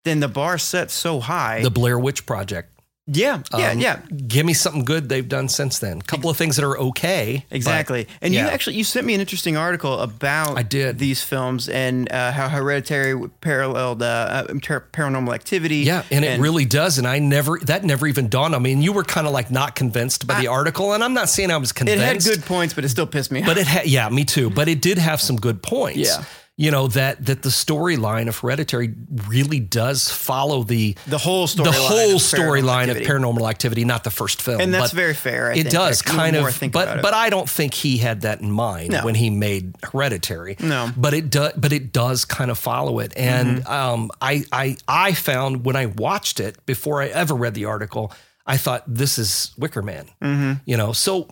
then 0.04 0.20
the 0.20 0.28
bar 0.28 0.58
sets 0.58 0.94
so 0.96 1.20
high. 1.22 1.62
the 1.62 1.70
Blair 1.72 1.98
Witch 2.00 2.26
Project. 2.26 2.71
Yeah, 3.08 3.42
yeah, 3.58 3.72
Um, 3.72 3.80
yeah. 3.80 4.00
Give 4.28 4.46
me 4.46 4.54
something 4.54 4.86
good 4.86 5.10
they've 5.10 5.28
done 5.28 5.50
since 5.50 5.80
then. 5.80 5.98
A 5.98 6.02
couple 6.04 6.30
of 6.30 6.38
things 6.38 6.56
that 6.56 6.64
are 6.66 6.78
okay. 6.78 7.46
but- 7.50 7.56
Exactly. 7.56 8.08
And 8.22 8.34
you 8.34 8.40
actually 8.42 8.76
you 8.78 8.84
sent 8.84 9.06
me 9.06 9.14
an 9.16 9.20
interesting 9.20 9.58
article 9.58 10.00
about 10.00 10.58
I 10.58 10.64
did. 10.64 11.00
these 11.00 11.24
films 11.24 11.68
and 11.68 12.12
uh, 12.12 12.32
how 12.32 12.48
Hereditary 12.48 13.28
paralleled 13.42 14.02
uh, 14.04 14.06
uh, 14.50 14.54
ter- 14.62 14.86
Paranormal 14.94 15.34
Activity. 15.34 15.78
Yeah, 15.78 16.04
and 16.12 16.24
it 16.24 16.40
really 16.40 16.66
does. 16.66 16.98
And 17.00 17.08
I 17.08 17.20
never 17.20 17.60
that 17.66 17.84
never 17.84 18.08
even 18.08 18.30
dawned 18.30 18.54
on 18.56 18.62
me. 18.62 18.72
And 18.72 18.84
you 18.84 18.94
were 18.94 19.04
kind 19.04 19.26
of 19.28 19.34
like 19.34 19.50
not 19.52 19.76
convinced 19.76 20.28
by 20.28 20.40
the 20.40 20.48
article. 20.48 20.94
And 20.94 21.04
I'm 21.04 21.14
not 21.14 21.28
saying 21.30 21.52
I 21.52 21.58
was 21.58 21.72
convinced. 21.72 22.02
it 22.04 22.06
had 22.06 22.24
good 22.24 22.46
points, 22.46 22.74
but 22.74 22.86
it 22.86 22.90
still 22.90 23.08
pissed 23.08 23.32
me 23.32 23.42
off. 23.42 23.48
but 23.48 23.58
it 23.58 23.68
had 23.68 23.88
yeah, 23.88 24.08
me 24.10 24.24
too. 24.26 24.50
But 24.50 24.68
it 24.68 24.82
did 24.82 24.98
have 25.00 25.20
some 25.22 25.36
good 25.38 25.62
points. 25.64 26.00
Yeah. 26.08 26.24
You 26.62 26.70
know, 26.70 26.88
that 26.90 27.26
that 27.26 27.42
the 27.42 27.50
storyline 27.50 28.28
of 28.28 28.38
Hereditary 28.38 28.94
really 29.28 29.60
does 29.60 30.10
follow 30.12 30.62
the 30.64 30.96
the 31.08 31.18
whole 31.18 31.48
storyline, 31.48 31.64
the 31.64 31.72
whole 31.72 32.16
of 32.18 32.22
Paranormal 32.22 32.40
storyline 32.40 32.84
of 32.84 32.90
Activity. 32.98 33.06
paranormal 33.08 33.50
activity, 33.50 33.86
not 33.86 34.04
the 34.04 34.12
first 34.12 34.42
film. 34.42 34.62
and 34.62 34.74
that's 34.74 34.92
but 34.92 34.96
very 34.96 35.14
fair. 35.16 35.52
I 35.52 35.56
it 35.56 35.70
does 35.72 36.02
kind 36.04 36.36
of, 36.36 36.44
but 36.72 37.02
but 37.02 37.14
I 37.16 37.30
don't 37.32 37.50
think 37.50 37.74
he 37.74 37.98
had 37.98 38.22
that 38.22 38.42
in 38.42 38.52
mind 38.52 38.92
No. 38.92 39.04
when 39.06 39.16
he 39.16 39.30
made 39.32 39.74
Hereditary. 39.84 40.56
No. 40.60 40.92
but 40.96 41.14
it 41.14 41.30
does, 41.32 41.54
but 41.58 41.74
it 41.74 41.92
does 41.92 42.26
kind 42.26 42.52
of 42.52 42.58
follow 42.60 43.00
it. 43.00 43.12
And 43.18 43.42
Mm-hmm. 43.64 43.72
um, 43.74 44.12
I 44.22 44.44
I 44.52 44.78
I 44.88 45.14
found 45.14 45.66
when 45.66 45.76
I 45.76 45.88
watched 45.88 46.40
it 46.40 46.64
before 46.68 47.02
I 47.02 47.08
ever 47.08 47.34
read 47.34 47.54
the 47.56 47.66
article, 47.66 48.14
I 48.46 48.58
thought 48.58 48.84
this 48.88 49.18
is 49.18 49.52
Wicker 49.58 49.82
Man. 49.82 50.06
Mm-hmm. 50.22 50.54
You 50.66 50.78
know, 50.78 50.94
so. 50.94 51.28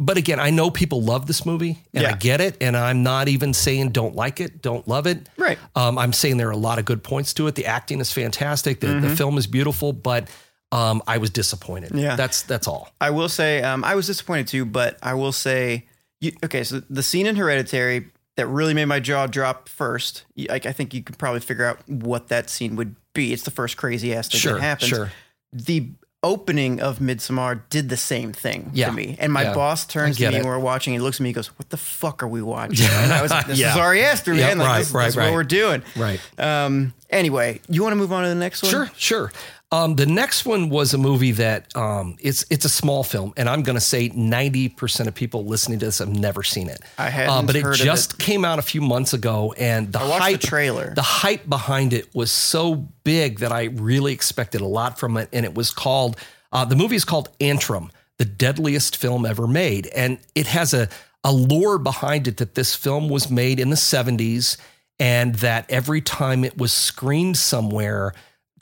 But 0.00 0.16
again, 0.16 0.40
I 0.40 0.50
know 0.50 0.70
people 0.70 1.02
love 1.02 1.26
this 1.26 1.46
movie, 1.46 1.78
and 1.94 2.04
I 2.06 2.12
get 2.12 2.40
it. 2.40 2.56
And 2.60 2.76
I'm 2.76 3.02
not 3.04 3.28
even 3.28 3.54
saying 3.54 3.90
don't 3.90 4.16
like 4.16 4.40
it, 4.40 4.60
don't 4.60 4.86
love 4.88 5.06
it. 5.06 5.28
Right. 5.36 5.58
Um, 5.76 5.98
I'm 5.98 6.12
saying 6.12 6.36
there 6.36 6.48
are 6.48 6.52
a 6.52 6.56
lot 6.56 6.78
of 6.80 6.84
good 6.84 7.04
points 7.04 7.32
to 7.34 7.46
it. 7.46 7.54
The 7.54 7.66
acting 7.66 8.00
is 8.00 8.12
fantastic. 8.12 8.80
The, 8.80 8.98
the 9.00 9.14
film 9.16 9.38
is 9.38 9.46
beautiful, 9.46 9.92
but 9.92 10.28
um, 10.72 11.00
I 11.06 11.18
was 11.18 11.30
disappointed. 11.30 11.90
Mm-hmm. 11.90 11.98
Yeah. 12.00 12.16
that's 12.16 12.42
that's 12.42 12.66
all. 12.66 12.90
I 13.00 13.10
will 13.10 13.28
say 13.28 13.62
um, 13.62 13.84
I 13.84 13.94
was 13.94 14.06
disappointed 14.08 14.48
too, 14.48 14.64
but 14.64 14.98
I 15.00 15.14
will 15.14 15.30
say, 15.32 15.86
you, 16.20 16.32
okay, 16.44 16.64
so 16.64 16.80
the 16.90 17.02
scene 17.02 17.26
in 17.26 17.36
Hereditary 17.36 18.10
that 18.36 18.48
really 18.48 18.74
made 18.74 18.86
my 18.86 18.98
jaw 18.98 19.28
drop 19.28 19.68
first. 19.68 20.24
Like 20.36 20.66
I 20.66 20.72
think 20.72 20.92
you 20.92 21.04
could 21.04 21.18
probably 21.18 21.38
figure 21.40 21.64
out 21.66 21.88
what 21.88 22.28
that 22.28 22.50
scene 22.50 22.74
would 22.74 22.96
be. 23.12 23.32
It's 23.32 23.44
the 23.44 23.52
first 23.52 23.76
crazy 23.76 24.12
ass 24.12 24.28
thing 24.28 24.40
Sure, 24.40 24.54
that 24.54 24.60
happens. 24.60 24.88
sure. 24.88 25.12
The 25.52 25.90
opening 26.24 26.80
of 26.80 26.98
Midsommar 26.98 27.60
did 27.70 27.88
the 27.88 27.96
same 27.96 28.32
thing 28.32 28.70
Yeah, 28.74 28.86
to 28.86 28.92
me, 28.92 29.16
and 29.20 29.32
my 29.32 29.42
yeah. 29.44 29.54
boss 29.54 29.86
turns 29.86 30.16
to 30.16 30.28
me 30.30 30.34
it. 30.36 30.38
when 30.40 30.48
we're 30.48 30.58
watching. 30.58 30.92
He 30.94 30.98
looks 30.98 31.18
at 31.18 31.20
me, 31.22 31.28
and 31.28 31.36
goes, 31.36 31.46
"What 31.58 31.68
the 31.70 31.76
fuck 31.76 32.22
are 32.24 32.28
we 32.28 32.42
watching?" 32.42 32.88
And 32.90 33.12
I 33.12 33.22
was, 33.22 33.30
like, 33.30 33.46
"This 33.46 33.58
Yeah. 33.60 33.70
is 33.72 33.76
Ari 33.76 34.02
Aster, 34.02 34.34
man. 34.34 34.58
Like, 34.58 34.66
right, 34.68 34.78
this, 34.78 34.90
right, 34.92 35.04
this 35.04 35.12
is 35.14 35.16
right. 35.18 35.24
what 35.26 35.34
we're 35.34 35.44
doing." 35.44 35.82
Right. 35.94 36.20
Um. 36.38 36.94
Anyway, 37.10 37.60
you 37.68 37.82
want 37.82 37.92
to 37.92 37.96
move 37.96 38.12
on 38.12 38.24
to 38.24 38.28
the 38.28 38.34
next 38.34 38.62
one? 38.64 38.70
Sure, 38.72 38.90
sure. 38.96 39.32
Um, 39.74 39.96
the 39.96 40.06
next 40.06 40.46
one 40.46 40.68
was 40.68 40.94
a 40.94 40.98
movie 40.98 41.32
that 41.32 41.76
um, 41.76 42.16
it's 42.20 42.44
it's 42.48 42.64
a 42.64 42.68
small 42.68 43.02
film, 43.02 43.32
and 43.36 43.48
I'm 43.48 43.62
going 43.62 43.74
to 43.74 43.80
say 43.80 44.08
90 44.14 44.68
percent 44.70 45.08
of 45.08 45.14
people 45.14 45.44
listening 45.44 45.80
to 45.80 45.86
this 45.86 45.98
have 45.98 46.08
never 46.08 46.42
seen 46.42 46.68
it. 46.68 46.80
I 46.96 47.10
hadn't 47.10 47.30
Uh, 47.30 47.42
but 47.42 47.56
it 47.56 47.64
just 47.74 48.14
it. 48.14 48.18
came 48.20 48.44
out 48.44 48.58
a 48.58 48.62
few 48.62 48.80
months 48.80 49.12
ago, 49.12 49.52
and 49.58 49.92
the 49.92 49.98
hype 49.98 50.40
the 50.40 50.46
trailer. 50.46 50.94
the 50.94 51.02
hype 51.02 51.48
behind 51.48 51.92
it 51.92 52.14
was 52.14 52.30
so 52.30 52.88
big 53.04 53.40
that 53.40 53.52
I 53.52 53.64
really 53.64 54.12
expected 54.12 54.60
a 54.60 54.66
lot 54.66 54.98
from 54.98 55.16
it. 55.16 55.28
And 55.32 55.44
it 55.44 55.54
was 55.54 55.72
called, 55.72 56.16
uh, 56.52 56.64
the 56.64 56.76
movie 56.76 56.96
is 56.96 57.04
called 57.04 57.28
Antrum, 57.38 57.90
the 58.18 58.24
deadliest 58.24 58.96
film 58.96 59.26
ever 59.26 59.46
made. 59.46 59.88
And 59.88 60.18
it 60.34 60.46
has 60.46 60.72
a, 60.72 60.88
a 61.24 61.32
lore 61.32 61.78
behind 61.78 62.28
it 62.28 62.36
that 62.38 62.54
this 62.54 62.74
film 62.74 63.08
was 63.08 63.30
made 63.30 63.58
in 63.60 63.70
the 63.70 63.76
70s 63.76 64.56
and 65.00 65.34
that 65.36 65.66
every 65.68 66.00
time 66.00 66.44
it 66.44 66.56
was 66.56 66.72
screened 66.72 67.36
somewhere, 67.36 68.14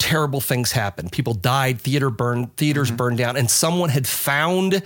terrible 0.03 0.41
things 0.41 0.73
happened. 0.73 1.13
People 1.13 1.33
died, 1.35 1.81
theater 1.81 2.11
burned, 2.11 2.57
theaters 2.57 2.91
burned 2.91 3.19
down, 3.19 3.37
and 3.37 3.49
someone 3.49 3.89
had 3.91 4.07
found 4.09 4.83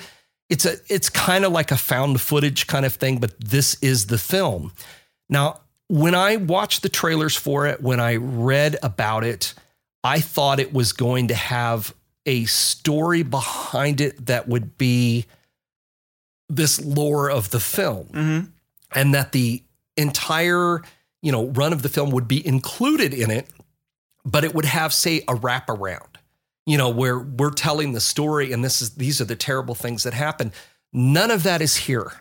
it's 0.51 0.67
a 0.67 0.77
it's 0.89 1.09
kind 1.09 1.45
of 1.47 1.53
like 1.53 1.71
a 1.73 1.77
found 1.79 2.21
footage 2.21 2.67
kind 2.67 2.85
of 2.85 2.93
thing, 2.95 3.19
but 3.19 3.33
this 3.41 3.77
is 3.83 4.07
the 4.07 4.19
film. 4.19 4.73
Now, 5.31 5.61
when 5.89 6.14
I 6.14 6.37
watched 6.37 6.83
the 6.83 6.91
trailers 6.91 7.35
for 7.35 7.67
it, 7.67 7.81
when 7.81 7.99
I 7.99 8.17
read 8.17 8.77
about 8.83 9.25
it, 9.25 9.55
I 10.05 10.21
thought 10.21 10.61
it 10.61 10.73
was 10.75 10.93
going 10.93 11.29
to 11.29 11.35
have 11.35 11.95
a 12.27 12.45
story 12.45 13.23
behind 13.23 14.01
it 14.03 14.27
that 14.27 14.47
would 14.49 14.77
be 14.77 15.25
this 16.49 16.79
lore 16.85 17.31
of 17.31 17.51
the 17.51 17.61
film 17.61 18.09
Mhm. 18.12 18.49
and 18.95 19.14
that 19.14 19.33
the 19.33 19.62
entire, 19.97 20.83
you 21.23 21.33
know, 21.33 21.47
run 21.47 21.73
of 21.73 21.83
the 21.83 21.89
film 21.89 22.11
would 22.11 22.29
be 22.29 22.47
included 22.47 23.14
in 23.14 23.31
it, 23.31 23.49
but 24.27 24.45
it 24.45 24.55
would 24.55 24.64
have 24.64 24.93
say 24.93 25.18
a 25.29 25.35
wraparound. 25.35 26.16
You 26.66 26.77
know, 26.77 26.89
where 26.89 27.18
we're 27.18 27.53
telling 27.53 27.93
the 27.93 28.01
story 28.01 28.53
and 28.53 28.64
this 28.64 28.83
is 28.83 28.97
these 28.97 29.20
are 29.20 29.24
the 29.24 29.37
terrible 29.37 29.74
things 29.77 30.03
that 30.03 30.14
happen. 30.14 30.53
None 30.93 31.31
of 31.31 31.45
that 31.45 31.62
is 31.62 31.77
here. 31.77 32.12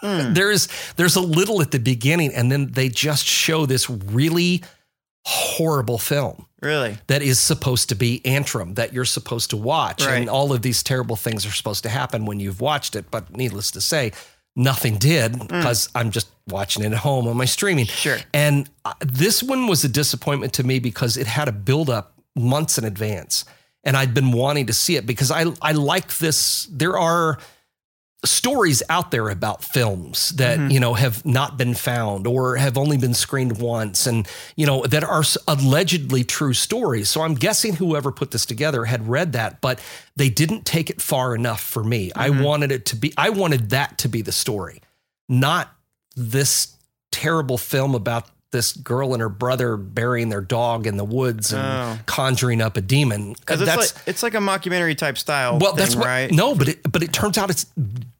Hmm. 0.00 0.32
there's 0.34 0.68
there's 0.96 1.14
a 1.14 1.20
little 1.20 1.62
at 1.62 1.70
the 1.70 1.78
beginning 1.78 2.34
and 2.34 2.50
then 2.50 2.72
they 2.72 2.88
just 2.88 3.24
show 3.24 3.64
this 3.64 3.88
really 3.88 4.64
horrible 5.24 5.98
film 5.98 6.46
Really? 6.62 6.98
that 7.06 7.22
is 7.22 7.38
supposed 7.38 7.88
to 7.90 7.94
be 7.94 8.20
Antrum 8.24 8.74
that 8.74 8.92
you're 8.92 9.04
supposed 9.04 9.50
to 9.50 9.56
watch. 9.56 10.04
Right. 10.04 10.16
And 10.20 10.30
all 10.30 10.52
of 10.52 10.62
these 10.62 10.82
terrible 10.82 11.16
things 11.16 11.46
are 11.46 11.50
supposed 11.50 11.82
to 11.84 11.88
happen 11.88 12.26
when 12.26 12.40
you've 12.40 12.60
watched 12.60 12.96
it. 12.96 13.10
But 13.10 13.36
needless 13.36 13.70
to 13.72 13.80
say, 13.80 14.12
nothing 14.56 14.96
did 14.96 15.38
because 15.48 15.88
I'm 15.94 16.10
just 16.10 16.28
watching 16.48 16.82
it 16.82 16.92
at 16.92 16.98
home 16.98 17.28
on 17.28 17.36
my 17.36 17.44
streaming. 17.44 17.84
Mm. 17.84 17.90
Sure. 17.90 18.18
And 18.32 18.68
uh, 18.84 18.94
this 19.00 19.42
one 19.42 19.68
was 19.68 19.84
a 19.84 19.88
disappointment 19.88 20.54
to 20.54 20.64
me 20.64 20.78
because 20.78 21.16
it 21.16 21.26
had 21.26 21.46
a 21.46 21.52
build 21.52 21.90
up 21.90 22.18
months 22.34 22.78
in 22.78 22.84
advance. 22.84 23.44
And 23.84 23.96
I'd 23.96 24.14
been 24.14 24.32
wanting 24.32 24.66
to 24.66 24.72
see 24.72 24.96
it 24.96 25.06
because 25.06 25.30
I, 25.30 25.44
I 25.62 25.72
like 25.72 26.18
this. 26.18 26.66
There 26.72 26.98
are 26.98 27.38
stories 28.24 28.82
out 28.88 29.10
there 29.10 29.28
about 29.28 29.62
films 29.62 30.30
that 30.30 30.58
Mm-hmm. 30.58 30.70
you 30.70 30.80
know 30.80 30.94
have 30.94 31.24
not 31.26 31.56
been 31.58 31.74
found 31.74 32.26
or 32.26 32.56
have 32.56 32.76
only 32.78 32.96
been 32.96 33.14
screened 33.14 33.58
once 33.60 34.06
and 34.06 34.26
you 34.56 34.64
know 34.66 34.82
that 34.84 35.04
are 35.04 35.22
allegedly 35.46 36.24
true 36.24 36.54
stories 36.54 37.08
so 37.10 37.20
i'm 37.20 37.34
guessing 37.34 37.74
whoever 37.74 38.10
put 38.10 38.30
this 38.30 38.46
together 38.46 38.84
had 38.86 39.06
read 39.06 39.32
that 39.32 39.60
but 39.60 39.78
they 40.16 40.28
didn't 40.30 40.64
take 40.64 40.88
it 40.90 41.00
far 41.00 41.34
enough 41.34 41.60
for 41.60 41.84
me 41.84 42.10
i 42.16 42.30
Mm-hmm. 42.30 42.42
wanted 42.42 42.72
it 42.72 42.86
to 42.86 42.96
be 42.96 43.12
i 43.18 43.28
wanted 43.30 43.70
that 43.70 43.98
to 43.98 44.08
be 44.08 44.22
the 44.22 44.32
story 44.32 44.80
not 45.28 45.70
this 46.16 46.74
terrible 47.12 47.58
film 47.58 47.94
about 47.94 48.28
this 48.56 48.72
girl 48.72 49.12
and 49.12 49.20
her 49.20 49.28
brother 49.28 49.76
burying 49.76 50.28
their 50.30 50.40
dog 50.40 50.86
in 50.86 50.96
the 50.96 51.04
woods 51.04 51.52
and 51.52 51.62
Oh. 51.62 51.98
conjuring 52.06 52.60
up 52.62 52.76
a 52.76 52.80
demon 52.80 53.34
Because 53.34 53.60
it's 53.60 53.70
that's 53.70 53.94
like 53.96 54.08
it's 54.08 54.22
like 54.22 54.34
a 54.34 54.38
mockumentary 54.38 54.96
type 54.96 55.18
style. 55.18 55.58
well 55.58 55.72
thing, 55.72 55.78
that's 55.78 55.94
what 55.96 56.06
right. 56.06 56.30
no 56.32 56.54
but 56.54 56.68
it 56.68 56.90
but 56.90 57.02
it 57.02 57.12
turns 57.12 57.36
out 57.38 57.50
it's 57.50 57.66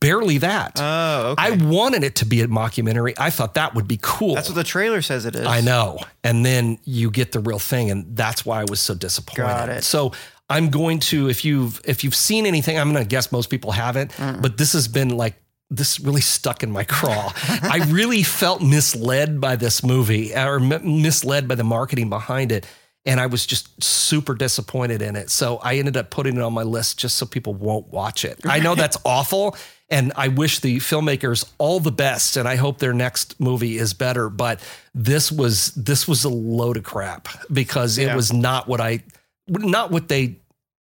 barely 0.01 0.39
that 0.39 0.79
Oh, 0.79 1.31
okay. 1.31 1.43
I 1.43 1.51
wanted 1.53 2.05
it 2.05 2.15
to 2.17 2.27
be 2.27 2.41
a 2.43 2.47
mockumentary. 2.49 3.15
I 3.19 3.31
thought 3.31 3.55
that 3.55 3.75
would 3.75 3.89
be 3.89 3.99
cool. 4.03 4.35
that's 4.35 4.49
what 4.49 4.55
the 4.55 4.65
trailer 4.65 5.03
says 5.03 5.25
it 5.27 5.35
is. 5.35 5.47
I 5.47 5.61
know. 5.61 5.99
And 6.23 6.45
then 6.45 6.79
you 6.85 7.11
get 7.11 7.33
the 7.33 7.41
real 7.41 7.59
thing, 7.59 7.91
and 7.91 8.17
that's 8.17 8.45
why 8.45 8.61
I 8.61 8.65
was 8.69 8.81
so 8.81 8.95
disappointed. 8.95 9.43
Got 9.49 9.69
it. 9.71 9.85
So 9.85 10.13
I'm 10.51 10.71
going 10.71 10.99
to 11.11 11.29
if 11.29 11.45
you've 11.45 11.81
if 11.85 12.05
you've 12.05 12.15
seen 12.15 12.47
anything, 12.47 12.79
I'm 12.79 12.93
going 12.93 13.03
to 13.05 13.09
guess 13.09 13.33
most 13.33 13.49
people 13.49 13.73
haven't, 13.73 14.13
Mm. 14.13 14.43
but 14.43 14.59
this 14.59 14.73
has 14.75 14.87
been 14.89 15.11
like 15.17 15.35
this 15.71 15.99
really 16.01 16.21
stuck 16.21 16.63
in 16.63 16.71
my 16.71 16.85
craw. 16.85 17.33
I 17.37 17.85
really 17.89 18.23
felt 18.23 18.63
misled 18.63 19.41
by 19.41 19.57
this 19.57 19.83
movie 19.83 20.33
or 20.35 20.57
m- 20.61 21.03
misled 21.03 21.49
by 21.49 21.55
the 21.57 21.65
marketing 21.65 22.09
behind 22.09 22.53
it. 22.53 22.67
And 23.05 23.21
I 23.21 23.27
was 23.27 23.47
just 23.47 23.83
super 23.83 24.35
disappointed 24.35 25.01
in 25.01 25.15
it. 25.15 25.31
So 25.31 25.59
I 25.59 25.77
ended 25.77 25.97
up 25.97 26.11
putting 26.11 26.37
it 26.37 26.43
on 26.43 26.53
my 26.53 26.65
list 26.65 26.99
just 26.99 27.17
so 27.17 27.25
people 27.27 27.55
won't 27.55 27.89
watch 27.89 28.25
it. 28.25 28.41
I 28.45 28.59
know 28.59 28.75
that's 28.75 28.97
awful. 29.05 29.57
And 29.89 30.13
I 30.17 30.27
wish 30.29 30.59
the 30.59 30.79
filmmakers 30.79 31.49
all 31.59 31.79
the 31.79 31.93
best. 31.93 32.37
And 32.37 32.49
I 32.49 32.57
hope 32.57 32.79
their 32.79 32.93
next 32.93 33.39
movie 33.39 33.79
is 33.79 33.95
better. 33.95 34.29
But 34.29 34.61
this 34.93 35.31
was 35.31 35.73
this 35.77 36.09
was 36.09 36.25
a 36.25 36.29
load 36.29 36.77
of 36.77 36.83
crap 36.83 37.29
because 37.53 37.97
it 37.99 38.07
Yeah. 38.07 38.17
was 38.17 38.33
not 38.33 38.67
what 38.67 38.81
I 38.81 39.05
not 39.49 39.93
what 39.93 40.09
they 40.09 40.39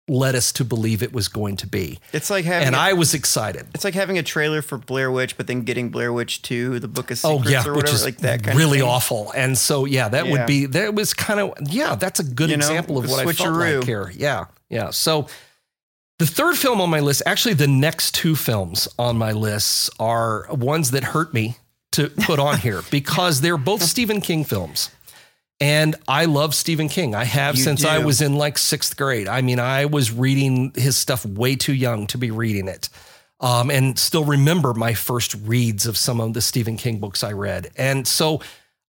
led 0.08 0.34
us 0.34 0.52
to 0.52 0.64
believe 0.64 1.02
it 1.02 1.12
was 1.12 1.28
going 1.28 1.56
to 1.58 1.66
be. 1.66 1.98
It's 2.12 2.30
like 2.30 2.44
having 2.44 2.66
And 2.68 2.76
a, 2.76 2.78
I 2.78 2.92
was 2.94 3.14
excited. 3.14 3.66
it's 3.74 3.84
like 3.84 3.94
having 3.94 4.18
a 4.18 4.22
trailer 4.22 4.62
for 4.62 4.78
Blair 4.78 5.10
Witch, 5.10 5.36
but 5.36 5.46
then 5.46 5.62
getting 5.62 5.90
Blair 5.90 6.12
Witch 6.12 6.42
2, 6.42 6.80
the 6.80 6.88
Book 6.88 7.10
of 7.10 7.20
oh, 7.24 7.38
Secrets, 7.38 7.46
Oh 7.48 7.50
yeah, 7.50 7.58
or 7.66 7.74
which 7.74 7.82
whatever, 7.84 7.94
is 7.96 8.04
like 8.04 8.16
that 8.18 8.42
kind 8.42 8.58
really 8.58 8.78
of 8.78 8.84
thing. 8.84 8.90
awful. 8.90 9.32
And 9.36 9.56
so 9.58 9.84
yeah, 9.84 10.08
that 10.08 10.26
Yeah. 10.26 10.32
would 10.32 10.46
be 10.46 10.66
that 10.66 10.94
was 10.94 11.14
kind 11.14 11.40
of 11.40 11.52
yeah, 11.70 11.94
that's 11.94 12.20
a 12.20 12.24
good 12.24 12.50
You 12.50 12.56
know, 12.56 12.64
example 12.66 12.98
of 12.98 13.04
the 13.04 13.10
what 13.10 13.26
I 13.26 13.32
felt 13.32 13.54
like 13.56 13.84
here. 13.84 14.10
Yeah, 14.14 14.46
yeah. 14.70 14.90
So 14.90 15.28
the 16.18 16.26
third 16.26 16.56
film 16.56 16.80
on 16.80 16.90
my 16.90 17.00
list, 17.00 17.22
actually, 17.26 17.54
the 17.54 17.68
next 17.68 18.14
two 18.14 18.34
films 18.34 18.88
on 18.98 19.16
my 19.18 19.32
list 19.32 19.90
are 20.00 20.46
ones 20.50 20.90
that 20.90 21.04
hurt 21.04 21.32
me 21.32 21.56
to 21.92 22.08
put 22.08 22.38
on 22.40 22.58
here 22.58 22.82
because 22.90 23.40
they're 23.40 23.56
both 23.56 23.82
Stephen 23.82 24.20
King 24.20 24.44
films. 24.44 24.90
And 25.60 25.96
I 26.06 26.26
love 26.26 26.54
Stephen 26.54 26.88
King. 26.88 27.14
I 27.14 27.24
have 27.24 27.56
You 27.56 27.64
since 27.64 27.84
I 27.84 27.98
was 27.98 28.20
in 28.20 28.36
like 28.36 28.58
sixth 28.58 28.96
grade. 28.96 29.26
I 29.26 29.42
mean, 29.42 29.58
I 29.58 29.86
was 29.86 30.12
reading 30.12 30.72
his 30.76 30.96
stuff 30.96 31.26
way 31.26 31.56
too 31.56 31.74
young 31.74 32.06
to 32.08 32.18
be 32.18 32.30
reading 32.30 32.68
it. 32.68 32.88
Um, 33.40 33.70
and 33.70 33.98
still 33.98 34.24
remember 34.24 34.74
my 34.74 34.94
first 34.94 35.34
reads 35.34 35.86
of 35.86 35.96
some 35.96 36.20
of 36.20 36.32
the 36.34 36.40
Stephen 36.40 36.76
King 36.76 36.98
books 36.98 37.24
I 37.24 37.32
read. 37.32 37.70
And 37.76 38.06
so 38.06 38.40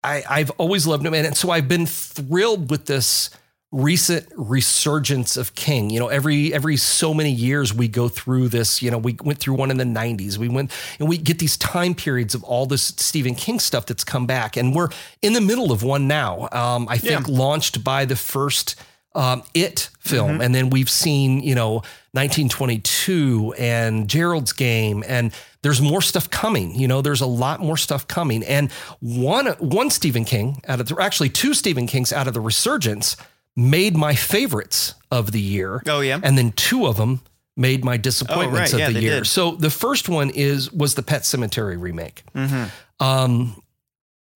I, 0.03 0.23
I've 0.29 0.51
always 0.51 0.85
loved 0.87 1.05
him. 1.05 1.13
And 1.13 1.35
so 1.35 1.49
I've 1.49 1.67
been 1.67 1.85
thrilled 1.85 2.69
with 2.69 2.85
this 2.85 3.29
recent 3.71 4.27
resurgence 4.35 5.37
of 5.37 5.53
King. 5.53 5.89
You 5.89 5.99
know, 5.99 6.07
every 6.07 6.53
every 6.53 6.77
so 6.77 7.13
many 7.13 7.31
years 7.31 7.73
we 7.73 7.87
go 7.87 8.09
through 8.09 8.49
this. 8.49 8.81
You 8.81 8.91
know, 8.91 8.97
we 8.97 9.17
went 9.23 9.39
through 9.39 9.55
one 9.55 9.71
in 9.71 9.77
the 9.77 9.83
'90s. 9.83 10.37
We 10.37 10.49
went 10.49 10.71
and 10.99 11.07
we 11.07 11.17
get 11.17 11.39
these 11.39 11.57
time 11.57 11.93
periods 11.93 12.33
of 12.33 12.43
all 12.43 12.65
this 12.65 12.83
Stephen 12.97 13.35
King 13.35 13.59
stuff 13.59 13.85
that's 13.85 14.03
come 14.03 14.25
back, 14.25 14.57
and 14.57 14.73
we're 14.73 14.89
in 15.21 15.33
the 15.33 15.41
middle 15.41 15.71
of 15.71 15.83
one 15.83 16.07
now. 16.07 16.49
Um, 16.51 16.87
I 16.89 16.97
think 16.97 17.27
launched 17.27 17.83
by 17.83 18.05
the 18.05 18.15
first 18.15 18.75
um, 19.15 19.43
It 19.53 19.89
film, 19.99 20.41
and 20.41 20.53
then 20.55 20.69
we've 20.69 20.89
seen 20.89 21.41
you 21.41 21.53
know 21.53 21.83
1922 22.13 23.53
and 23.57 24.07
Gerald's 24.09 24.53
Game, 24.53 25.03
and 25.07 25.31
there's 25.61 25.81
more 25.81 26.01
stuff 26.01 26.29
coming. 26.31 26.73
You 26.73 26.87
know, 26.87 27.01
there's 27.03 27.21
a 27.21 27.27
lot 27.27 27.59
more 27.59 27.77
stuff 27.77 28.07
coming, 28.07 28.43
and 28.43 28.71
one 28.99 29.47
one 29.59 29.91
Stephen 29.91 30.25
King 30.25 30.61
out 30.67 30.79
of 30.79 30.87
the 30.87 30.99
actually 30.99 31.29
two 31.29 31.53
Stephen 31.53 31.85
Kings 31.85 32.11
out 32.11 32.27
of 32.27 32.33
the 32.33 32.41
resurgence 32.41 33.15
made 33.59 33.95
my 33.95 34.15
favorites 34.15 34.95
of 35.11 35.31
the 35.31 35.41
year. 35.41 35.81
Oh, 35.87 35.99
yeah? 36.01 36.19
and 36.23 36.37
then 36.37 36.51
two 36.53 36.87
of 36.87 36.97
them 36.97 37.21
made 37.57 37.83
my 37.83 37.97
disappointments 37.97 38.73
Oh, 38.73 38.77
right. 38.77 38.81
Yeah, 38.81 38.87
of 38.87 38.93
the 38.93 39.01
year. 39.01 39.19
did. 39.19 39.27
So 39.27 39.51
the 39.51 39.69
first 39.69 40.07
one 40.07 40.29
is 40.29 40.71
was 40.71 40.95
the 40.95 41.03
Pet 41.03 41.23
Sematary 41.23 41.79
remake. 41.79 42.23
Mm-hmm. 42.33 43.03
Um, 43.03 43.61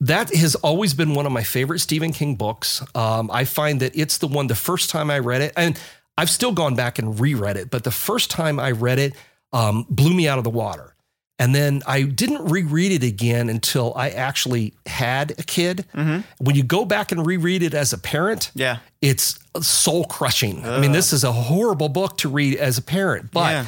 that 0.02 0.34
has 0.36 0.56
always 0.56 0.94
been 0.94 1.16
one 1.16 1.26
of 1.26 1.32
my 1.32 1.44
favorite 1.44 1.80
Stephen 1.80 2.12
King 2.12 2.36
books. 2.36 2.84
Um, 2.94 3.32
I 3.32 3.46
find 3.46 3.80
that 3.80 3.96
it's 3.96 4.18
the 4.18 4.28
one, 4.28 4.48
the 4.48 4.56
first 4.56 4.90
time 4.90 5.10
I 5.10 5.20
read 5.20 5.42
it, 5.42 5.54
and 5.56 5.80
I've 6.18 6.30
still 6.30 6.52
gone 6.52 6.76
back 6.76 7.00
and 7.00 7.18
reread 7.18 7.56
it, 7.56 7.70
but 7.70 7.86
the 7.86 7.92
first 7.92 8.30
time 8.30 8.60
I 8.60 8.72
read 8.72 9.00
it 9.00 9.14
um, 9.54 9.86
blew 9.90 10.14
me 10.14 10.28
out 10.28 10.38
of 10.38 10.44
the 10.44 10.50
water. 10.50 10.93
And 11.40 11.54
then 11.54 11.82
I 11.88 12.04
didn't 12.04 12.46
reread 12.50 12.92
it 12.92 13.04
again 13.06 13.50
until 13.50 13.92
I 13.96 14.10
actually 14.10 14.74
had 14.86 15.32
a 15.32 15.44
kid. 15.44 15.86
Mm-hmm. 15.96 16.22
When 16.44 16.56
you 16.56 16.64
go 16.64 16.86
back 16.86 17.12
and 17.12 17.26
reread 17.26 17.64
it 17.64 17.74
as 17.74 17.92
a 17.92 17.98
parent, 17.98 18.52
Yeah. 18.54 18.78
it's 19.02 19.40
soul 19.62 20.06
crushing. 20.06 20.64
I 20.66 20.80
mean, 20.80 20.92
this 20.92 21.12
is 21.12 21.24
a 21.24 21.32
horrible 21.32 21.90
book 21.90 22.18
to 22.20 22.30
read 22.30 22.58
as 22.58 22.78
a 22.78 22.82
parent, 22.84 23.32
but 23.32 23.52
Yeah. 23.52 23.66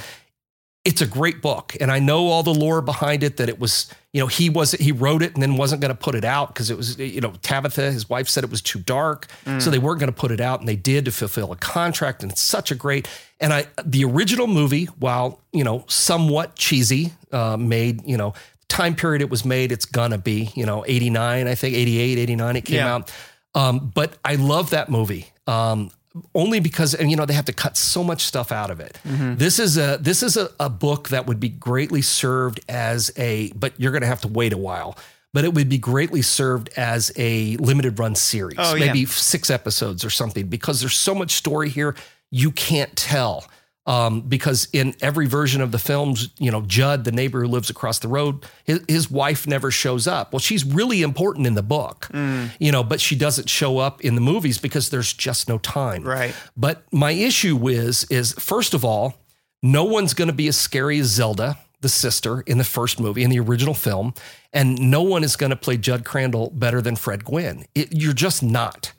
It's 0.86 1.02
a 1.02 1.08
great 1.08 1.42
book. 1.42 1.76
And 1.82 1.92
I 1.92 2.00
know 2.00 2.28
all 2.28 2.44
the 2.44 2.54
lore 2.54 2.82
behind 2.82 3.24
it 3.24 3.38
that 3.38 3.50
it 3.50 3.60
was, 3.60 3.92
you 4.14 4.22
know, 4.22 4.28
he 4.28 4.50
was 4.50 4.72
he 4.74 4.92
wrote 4.92 5.22
it 5.24 5.34
and 5.34 5.42
then 5.42 5.58
wasn't 5.58 5.82
going 5.82 5.90
to 5.90 5.98
put 5.98 6.14
it 6.16 6.24
out 6.24 6.50
because 6.54 6.70
it 6.70 6.78
was, 6.78 6.98
you 7.00 7.20
know, 7.22 7.34
Tabitha, 7.42 7.92
his 7.92 8.08
wife 8.08 8.30
said 8.30 8.44
it 8.44 8.52
was 8.52 8.62
too 8.62 8.80
dark. 8.80 9.28
So 9.60 9.70
they 9.72 9.80
weren't 9.80 10.00
going 10.00 10.12
to 10.12 10.18
put 10.18 10.32
it 10.32 10.40
out 10.40 10.60
and 10.60 10.70
they 10.70 10.76
did 10.76 11.06
to 11.06 11.12
fulfill 11.12 11.52
a 11.52 11.56
contract. 11.56 12.22
And 12.24 12.32
it's 12.32 12.42
such 12.42 12.70
a 12.72 12.76
great 12.76 13.08
and 13.42 13.52
I 13.52 13.66
the 13.84 14.06
original 14.06 14.48
movie, 14.48 14.86
while, 15.00 15.42
you 15.52 15.64
know, 15.64 15.84
somewhat 15.88 16.56
cheesy, 16.56 17.14
uh, 17.32 17.58
made, 17.58 18.08
you 18.08 18.16
know, 18.16 18.34
time 18.70 18.96
period 18.96 19.22
it 19.22 19.30
was 19.30 19.44
made, 19.44 19.72
it's 19.72 19.86
gonna 19.86 20.18
be, 20.20 20.52
you 20.56 20.66
know, 20.66 20.86
89, 20.88 21.48
I 21.48 21.56
think, 21.56 21.76
88, 21.76 22.18
89, 22.20 22.56
it 22.56 22.62
came 22.66 22.76
Yeah. 22.78 22.94
out. 22.96 23.12
Um, 23.56 23.92
but 23.94 24.18
I 24.24 24.36
love 24.36 24.70
that 24.70 24.90
movie. 24.90 25.28
Um, 25.48 25.90
only 26.34 26.60
because 26.60 26.94
and 26.94 27.10
you 27.12 27.18
know 27.18 27.26
they 27.26 27.34
have 27.34 27.46
to 27.46 27.54
cut 27.54 27.76
so 27.78 28.04
much 28.04 28.24
stuff 28.24 28.52
out 28.52 28.72
of 28.72 28.80
it. 28.80 28.98
Mm-hmm. 29.06 29.36
This 29.36 29.60
is 29.60 29.78
a 29.78 29.98
this 30.02 30.24
is 30.24 30.38
a, 30.38 30.50
a 30.60 30.70
book 30.70 31.10
that 31.10 31.28
would 31.28 31.40
be 31.40 31.50
greatly 31.50 32.02
served 32.02 32.60
as 32.70 33.12
a 33.18 33.52
but 33.54 33.74
you're 33.78 33.92
going 33.92 34.02
to 34.02 34.08
have 34.08 34.22
to 34.22 34.28
wait 34.28 34.54
a 34.54 34.58
while. 34.58 34.98
But 35.34 35.44
it 35.44 35.54
would 35.54 35.68
be 35.68 35.78
greatly 35.78 36.22
served 36.22 36.70
as 36.78 37.12
a 37.18 37.58
limited 37.58 38.00
run 38.00 38.16
series, 38.16 38.56
Oh, 38.58 38.76
yeah. 38.76 38.86
maybe 38.86 39.06
six 39.06 39.50
episodes 39.50 40.06
or 40.06 40.10
something, 40.10 40.48
because 40.48 40.80
there's 40.80 40.96
so 40.96 41.14
much 41.14 41.32
story 41.34 41.68
here 41.70 41.94
you 42.32 42.52
can't 42.52 42.96
tell. 42.96 43.46
Um, 43.88 44.22
because 44.22 44.68
in 44.74 44.96
every 45.00 45.28
version 45.28 45.62
of 45.62 45.72
the 45.72 45.78
films, 45.78 46.30
you 46.40 46.50
know, 46.50 46.62
Judd, 46.64 47.04
the 47.04 47.12
neighbor 47.12 47.42
who 47.42 47.48
lives 47.48 47.70
across 47.70 48.00
the 48.00 48.08
road, 48.08 48.44
his, 48.64 48.80
his 48.88 49.12
wife 49.12 49.46
never 49.46 49.70
shows 49.70 50.08
up. 50.08 50.34
Well, 50.34 50.40
she's 50.40 50.66
really 50.66 51.04
important 51.04 51.46
in 51.46 51.54
the 51.54 51.62
book, 51.62 52.08
Mm. 52.12 52.50
you 52.60 52.72
know, 52.72 52.84
but 52.84 53.00
she 53.00 53.16
doesn't 53.16 53.48
show 53.48 53.78
up 53.78 54.02
in 54.02 54.16
the 54.16 54.22
movies 54.22 54.58
because 54.58 54.90
there's 54.90 55.14
just 55.14 55.48
no 55.48 55.60
time. 55.60 56.04
Right. 56.04 56.34
But 56.58 56.84
my 56.92 57.12
issue 57.12 57.68
is, 57.68 58.06
is 58.10 58.34
first 58.34 58.74
of 58.74 58.84
all, 58.84 59.20
no 59.62 59.84
one's 59.84 60.16
going 60.16 60.30
to 60.30 60.34
be 60.34 60.48
as 60.48 60.58
scary 60.58 60.98
as 60.98 61.06
Zelda, 61.08 61.60
the 61.82 61.90
sister, 61.90 62.42
in 62.48 62.58
the 62.58 62.64
first 62.64 63.00
movie, 63.00 63.22
in 63.24 63.30
the 63.30 63.40
original 63.40 63.76
film, 63.76 64.16
and 64.52 64.80
no 64.80 65.04
one 65.04 65.24
is 65.24 65.36
going 65.36 65.52
to 65.52 65.56
play 65.56 65.78
Judd 65.78 66.04
Crandall 66.06 66.50
better 66.56 66.82
than 66.82 66.96
Fred 66.96 67.24
Gwynne. 67.24 67.66
It, 67.76 67.90
you're 67.94 68.14
just 68.14 68.42
not. 68.42 68.94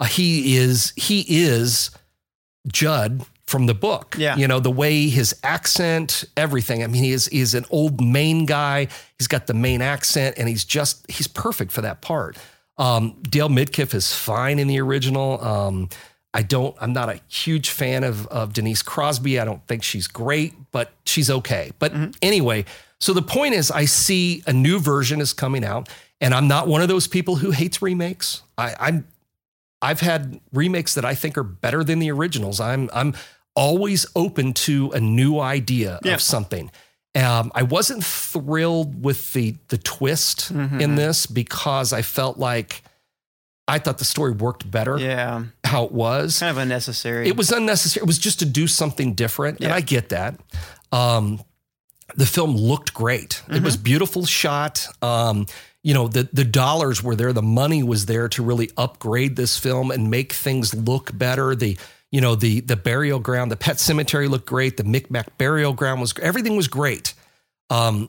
Uh, 0.00 0.06
he 0.06 0.56
is. 0.56 0.92
He 0.96 1.24
is 1.28 1.92
Judd 2.66 3.24
from 3.52 3.66
the 3.66 3.74
book. 3.74 4.16
Yeah. 4.18 4.34
You 4.36 4.48
know, 4.48 4.58
the 4.58 4.70
way 4.70 5.08
his 5.10 5.38
accent, 5.44 6.24
everything. 6.38 6.82
I 6.82 6.86
mean, 6.86 7.04
he 7.04 7.12
is 7.12 7.26
he's 7.26 7.54
an 7.54 7.66
old 7.70 8.00
Maine 8.00 8.46
guy. 8.46 8.88
He's 9.18 9.28
got 9.28 9.46
the 9.46 9.54
Maine 9.54 9.82
accent 9.82 10.36
and 10.38 10.48
he's 10.48 10.64
just 10.64 11.08
he's 11.08 11.28
perfect 11.28 11.70
for 11.70 11.82
that 11.82 12.00
part. 12.00 12.38
Um, 12.78 13.20
Dale 13.22 13.50
Midkiff 13.50 13.94
is 13.94 14.12
fine 14.12 14.58
in 14.58 14.68
the 14.68 14.80
original. 14.80 15.44
Um, 15.44 15.90
I 16.32 16.42
don't 16.42 16.74
I'm 16.80 16.94
not 16.94 17.10
a 17.10 17.20
huge 17.28 17.68
fan 17.68 18.04
of 18.04 18.26
of 18.28 18.54
Denise 18.54 18.82
Crosby. 18.82 19.38
I 19.38 19.44
don't 19.44 19.64
think 19.68 19.82
she's 19.82 20.08
great, 20.08 20.54
but 20.72 20.90
she's 21.04 21.30
okay. 21.30 21.72
But 21.78 21.92
anyway, 22.22 22.64
so 23.00 23.12
the 23.12 23.22
point 23.22 23.54
is 23.54 23.70
I 23.70 23.84
see 23.84 24.42
a 24.46 24.52
new 24.52 24.78
version 24.78 25.20
is 25.20 25.34
coming 25.34 25.62
out, 25.62 25.90
and 26.22 26.32
I'm 26.32 26.48
not 26.48 26.68
one 26.68 26.80
of 26.80 26.88
those 26.88 27.06
people 27.06 27.36
who 27.36 27.50
hates 27.50 27.82
remakes. 27.82 28.42
I, 28.56 28.74
I'm 28.80 29.06
I've 29.82 30.00
had 30.00 30.40
remakes 30.52 30.94
that 30.94 31.04
I 31.04 31.14
think 31.14 31.36
are 31.36 31.42
better 31.42 31.84
than 31.84 31.98
the 31.98 32.10
originals. 32.10 32.60
I'm 32.60 32.88
I'm 32.94 33.14
always 33.54 34.06
open 34.16 34.52
to 34.52 34.90
a 34.92 35.00
new 35.00 35.38
idea 35.38 35.98
Yeah. 36.02 36.14
of 36.14 36.20
something. 36.22 36.70
Um, 37.14 37.52
I 37.54 37.62
wasn't 37.62 38.02
thrilled 38.04 39.04
with 39.04 39.32
the 39.34 39.56
the 39.68 39.76
twist 39.78 40.50
in 40.50 40.94
this 40.96 41.26
because 41.26 41.92
I 41.92 42.00
felt 42.02 42.38
like 42.38 42.82
I 43.68 43.78
thought 43.78 43.98
the 43.98 44.04
story 44.04 44.32
worked 44.32 44.68
better 44.70 44.96
Yeah. 44.98 45.44
how 45.64 45.84
it 45.84 45.92
was. 45.92 46.38
Kind 46.40 46.50
of 46.50 46.56
unnecessary. 46.58 47.28
It 47.28 47.36
was 47.36 47.52
unnecessary. 47.52 48.02
It 48.04 48.06
was 48.06 48.18
just 48.18 48.38
to 48.38 48.44
do 48.46 48.66
something 48.66 49.14
different, 49.14 49.60
and 49.60 49.72
I 49.72 49.80
get 49.82 50.08
that. 50.08 50.40
Um, 50.90 51.42
the 52.16 52.26
film 52.26 52.56
looked 52.56 52.92
great. 52.94 53.42
It 53.48 53.62
was 53.62 53.74
Mm-hmm. 53.76 53.82
beautiful 53.84 54.24
shot. 54.26 54.86
Um, 55.02 55.46
you 55.82 55.94
know, 55.94 56.08
the 56.08 56.28
the 56.32 56.44
dollars 56.44 57.02
were 57.02 57.14
there, 57.16 57.32
the 57.32 57.42
money 57.42 57.82
was 57.82 58.06
there 58.06 58.28
to 58.30 58.42
really 58.42 58.70
upgrade 58.76 59.36
this 59.36 59.58
film 59.58 59.90
and 59.90 60.10
make 60.10 60.32
things 60.32 60.74
look 60.74 61.10
better. 61.16 61.54
The 61.54 61.76
you 62.12 62.20
know 62.20 62.36
the 62.36 62.60
the 62.60 62.76
burial 62.76 63.18
ground, 63.18 63.50
the 63.50 63.56
pet 63.56 63.80
cemetery 63.80 64.28
looked 64.28 64.46
great. 64.46 64.76
The 64.76 64.84
Micmac 64.84 65.36
burial 65.38 65.72
ground 65.72 66.00
was 66.00 66.14
everything 66.22 66.54
was 66.56 66.68
great. 66.68 67.14
Um, 67.70 68.08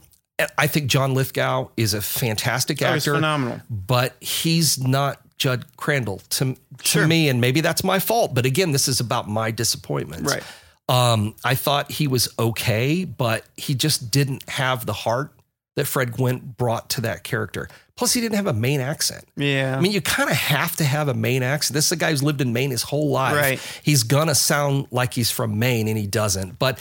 I 0.57 0.67
think 0.67 0.87
John 0.87 1.13
Lithgow 1.13 1.69
is 1.77 1.93
a 1.93 2.01
fantastic 2.01 2.81
Oh, 2.81 2.85
actor 2.85 3.13
phenomenal. 3.15 3.61
but 3.69 4.15
he's 4.19 4.77
not 4.79 5.19
Judd 5.37 5.65
Crandall 5.77 6.21
to, 6.31 6.53
to 6.55 6.57
Sure. 6.83 7.07
me, 7.07 7.29
and 7.29 7.39
maybe 7.39 7.61
that's 7.61 7.83
my 7.83 7.99
fault. 7.99 8.33
But 8.33 8.45
again, 8.45 8.71
this 8.71 8.87
is 8.87 8.99
about 8.99 9.29
my 9.29 9.51
disappointments. 9.51 10.31
Right. 10.33 10.43
Um, 10.89 11.35
I 11.45 11.55
thought 11.55 11.91
he 11.91 12.07
was 12.07 12.27
okay, 12.37 13.05
but 13.05 13.45
he 13.55 13.73
just 13.75 14.11
didn't 14.11 14.49
have 14.49 14.85
the 14.85 14.93
heart 14.93 15.31
that 15.75 15.85
Fred 15.85 16.11
Gwynne 16.11 16.55
brought 16.57 16.89
to 16.91 17.01
that 17.01 17.23
character. 17.23 17.69
Plus, 17.95 18.13
he 18.13 18.21
didn't 18.21 18.35
have 18.35 18.47
a 18.47 18.53
Maine 18.53 18.79
accent. 18.79 19.23
Yeah. 19.35 19.77
I 19.77 19.79
mean, 19.79 19.91
you 19.91 20.01
kind 20.01 20.29
of 20.29 20.35
have 20.35 20.75
to 20.77 20.83
have 20.83 21.09
a 21.09 21.13
Maine 21.13 21.43
accent. 21.43 21.75
This 21.75 21.85
is 21.85 21.91
a 21.91 21.95
guy 21.95 22.09
who's 22.09 22.23
lived 22.23 22.41
in 22.41 22.51
Maine 22.51 22.71
his 22.71 22.81
whole 22.81 23.09
life. 23.09 23.35
Right. 23.35 23.59
He's 23.83 24.03
gonna 24.03 24.35
sound 24.35 24.87
like 24.89 25.13
he's 25.13 25.29
from 25.29 25.59
Maine, 25.59 25.87
and 25.87 25.97
he 25.97 26.07
doesn't. 26.07 26.57
But 26.57 26.79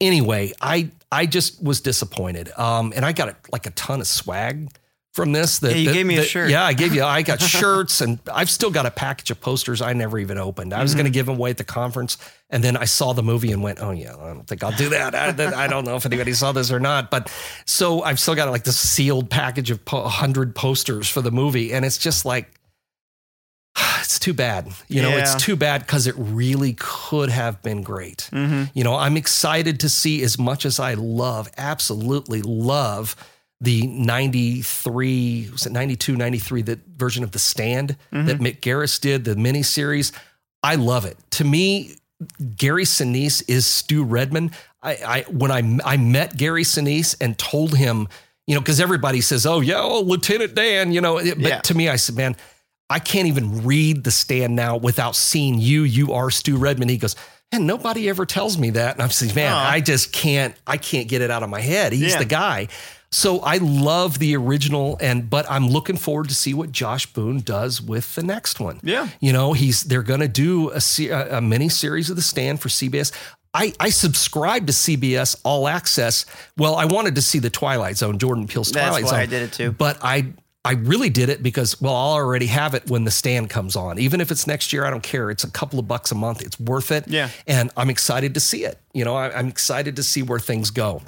anyway, 0.00 0.52
I 0.60 0.90
I 1.10 1.26
just 1.26 1.62
was 1.62 1.80
disappointed. 1.80 2.50
Um, 2.58 2.92
and 2.94 3.04
I 3.04 3.12
got 3.12 3.36
like 3.50 3.66
a 3.66 3.70
ton 3.70 4.00
of 4.00 4.06
swag 4.06 4.70
from 5.12 5.32
this. 5.32 5.58
That, 5.58 5.72
Yeah, 5.72 5.76
you 5.76 5.84
that- 5.86 5.92
gave 5.94 6.06
me 6.06 6.16
a 6.18 6.22
shirt. 6.24 6.50
Yeah, 6.50 6.64
I 6.64 6.72
gave 6.72 6.94
you. 6.94 7.02
I 7.04 7.22
got 7.22 7.40
shirts, 7.42 8.00
and 8.00 8.18
I've 8.32 8.50
still 8.50 8.70
got 8.70 8.86
a 8.86 8.90
package 8.90 9.30
of 9.30 9.40
posters 9.40 9.82
I 9.82 9.92
never 9.92 10.18
even 10.18 10.38
opened. 10.38 10.72
I 10.72 10.82
was 10.82 10.92
Mm-hmm. 10.92 10.98
going 10.98 11.12
to 11.12 11.16
give 11.16 11.26
them 11.26 11.36
away 11.36 11.50
at 11.50 11.56
the 11.56 11.64
conference, 11.64 12.16
and 12.48 12.62
then 12.62 12.76
I 12.76 12.84
saw 12.84 13.12
the 13.12 13.22
movie 13.22 13.50
and 13.52 13.62
went, 13.62 13.78
"Oh 13.80 13.90
yeah, 13.90 14.14
I 14.16 14.28
don't 14.34 14.46
think 14.46 14.62
I'll 14.62 14.70
do 14.76 14.90
that." 14.90 15.14
I, 15.14 15.64
I 15.64 15.66
don't 15.66 15.84
know 15.84 15.96
if 15.96 16.06
anybody 16.06 16.32
saw 16.32 16.52
this 16.52 16.70
or 16.70 16.78
not, 16.80 17.10
but 17.10 17.32
so 17.66 18.02
I've 18.02 18.20
still 18.20 18.34
got 18.34 18.48
like 18.50 18.64
this 18.64 18.78
sealed 18.78 19.30
package 19.30 19.70
of 19.70 19.84
po- 19.84 20.06
hundred 20.08 20.54
posters 20.54 21.08
for 21.08 21.22
the 21.22 21.30
movie, 21.32 21.72
and 21.72 21.84
it's 21.84 21.98
just 21.98 22.24
like. 22.24 22.52
It's 24.00 24.18
too 24.18 24.32
bad. 24.34 24.68
You 24.88 25.02
know, 25.02 25.10
Yeah. 25.10 25.18
it's 25.20 25.36
too 25.36 25.54
bad 25.54 25.82
because 25.82 26.08
it 26.08 26.14
really 26.18 26.74
could 26.76 27.30
have 27.30 27.62
been 27.62 27.82
great. 27.82 28.28
Mm-hmm. 28.32 28.64
You 28.74 28.82
know, 28.82 28.96
I'm 28.96 29.16
excited 29.16 29.78
to 29.80 29.88
see 29.88 30.22
as 30.24 30.36
much 30.36 30.64
as 30.66 30.80
I 30.80 30.94
love, 30.94 31.48
absolutely 31.56 32.42
love 32.42 33.14
the 33.60 33.86
93, 33.86 35.48
was 35.52 35.66
it 35.66 35.72
92, 35.72 36.16
93, 36.16 36.62
the 36.62 36.80
version 36.96 37.24
of 37.24 37.32
The 37.32 37.38
Stand 37.38 37.90
that 38.10 38.26
mm-hmm. 38.26 38.42
Mick 38.44 38.60
Garris 38.60 39.00
did, 39.00 39.24
the 39.24 39.34
miniseries. 39.34 40.12
I 40.62 40.76
love 40.76 41.04
it. 41.04 41.18
To 41.32 41.44
me, 41.44 41.94
Gary 42.56 42.84
Sinise 42.84 43.42
is 43.48 43.66
Stu 43.66 44.04
Redman. 44.04 44.50
I, 44.82 44.92
I 45.06 45.20
when 45.30 45.50
I 45.50 45.78
I 45.84 45.96
met 45.96 46.36
Gary 46.36 46.64
Sinise 46.64 47.16
and 47.20 47.36
told 47.38 47.74
him, 47.76 48.08
you 48.46 48.54
know, 48.54 48.60
because 48.60 48.80
everybody 48.80 49.20
says, 49.20 49.46
"Oh 49.46 49.60
yeah, 49.60 49.80
oh, 49.80 50.00
Lieutenant 50.00 50.54
Dan," 50.54 50.92
you 50.92 51.00
know, 51.00 51.18
it- 51.18 51.36
but 51.40 51.48
Yeah. 51.48 51.60
to 51.60 51.74
me, 51.74 51.88
I 51.88 51.96
said, 51.96 52.16
"Man, 52.16 52.36
I 52.90 52.98
can't 52.98 53.28
even 53.28 53.64
read 53.64 54.04
The 54.04 54.10
Stand 54.10 54.54
now 54.56 54.76
without 54.76 55.16
seeing 55.16 55.58
you. 55.60 55.82
You 55.82 56.12
are 56.12 56.30
Stu 56.30 56.56
Redman." 56.56 56.88
He 56.90 56.96
goes, 56.98 57.16
"And 57.52 57.66
nobody 57.66 58.08
ever 58.08 58.26
tells 58.26 58.58
me 58.58 58.70
that," 58.70 58.94
and 58.96 59.02
I'm 59.02 59.10
saying, 59.10 59.34
"Man. 59.34 59.52
I 59.54 59.80
just 59.80 60.12
can't. 60.12 60.54
I 60.66 60.76
can't 60.76 61.08
get 61.08 61.22
it 61.22 61.30
out 61.30 61.42
of 61.42 61.48
my 61.50 61.60
head. 61.60 61.92
He's 61.92 62.12
Yeah. 62.12 62.18
the 62.18 62.24
guy." 62.26 62.68
So 63.12 63.40
I 63.40 63.56
love 63.56 64.20
the 64.20 64.36
original, 64.36 64.96
and 65.00 65.28
but 65.28 65.50
I'm 65.50 65.68
looking 65.68 65.96
forward 65.96 66.28
to 66.28 66.34
see 66.34 66.54
what 66.54 66.70
Josh 66.70 67.06
Boone 67.06 67.40
does 67.40 67.82
with 67.82 68.14
the 68.14 68.22
next 68.22 68.60
one. 68.60 68.78
Yeah. 68.84 69.08
You 69.20 69.32
know, 69.32 69.52
he's 69.52 69.82
they're 69.82 70.04
going 70.04 70.20
to 70.20 70.28
do 70.28 70.70
a, 70.70 70.80
a 71.36 71.40
mini 71.40 71.68
series 71.68 72.08
of 72.08 72.16
The 72.16 72.22
Stand 72.22 72.60
for 72.60 72.68
CBS. 72.68 73.12
I, 73.52 73.72
I 73.80 73.90
subscribe 73.90 74.68
to 74.68 74.72
CBS 74.72 75.40
All 75.42 75.66
Access. 75.66 76.24
Well, 76.56 76.76
I 76.76 76.84
wanted 76.84 77.16
to 77.16 77.22
see 77.22 77.40
the 77.40 77.50
Twilight 77.50 77.96
Zone, 77.96 78.18
Jordan 78.18 78.46
Peele's 78.46 78.70
That's 78.70 78.86
Twilight 78.86 79.04
why 79.04 79.10
Zone. 79.10 79.18
I 79.18 79.26
did 79.26 79.42
it 79.42 79.52
too. 79.52 79.72
But 79.72 79.98
I 80.02 80.32
I 80.64 80.72
really 80.74 81.10
did 81.10 81.30
it 81.30 81.42
because 81.42 81.80
well, 81.80 81.94
I'll 81.96 82.12
already 82.12 82.46
have 82.46 82.74
it 82.74 82.88
when 82.88 83.04
The 83.04 83.10
Stand 83.10 83.50
comes 83.50 83.74
on. 83.74 83.98
Even 83.98 84.20
if 84.20 84.30
it's 84.30 84.46
next 84.46 84.72
year, 84.72 84.84
I 84.84 84.90
don't 84.90 85.02
care. 85.02 85.30
It's 85.30 85.42
a 85.42 85.50
couple 85.50 85.80
of 85.80 85.88
bucks 85.88 86.12
a 86.12 86.14
month. 86.14 86.42
It's 86.42 86.60
worth 86.60 86.92
it. 86.92 87.08
Yeah. 87.08 87.30
And 87.48 87.72
I'm 87.76 87.90
excited 87.90 88.34
to 88.34 88.40
see 88.40 88.64
it. 88.64 88.78
You 88.92 89.04
know, 89.04 89.16
I, 89.16 89.36
I'm 89.36 89.48
excited 89.48 89.96
to 89.96 90.04
see 90.04 90.22
where 90.22 90.38
things 90.38 90.70
go. 90.70 91.02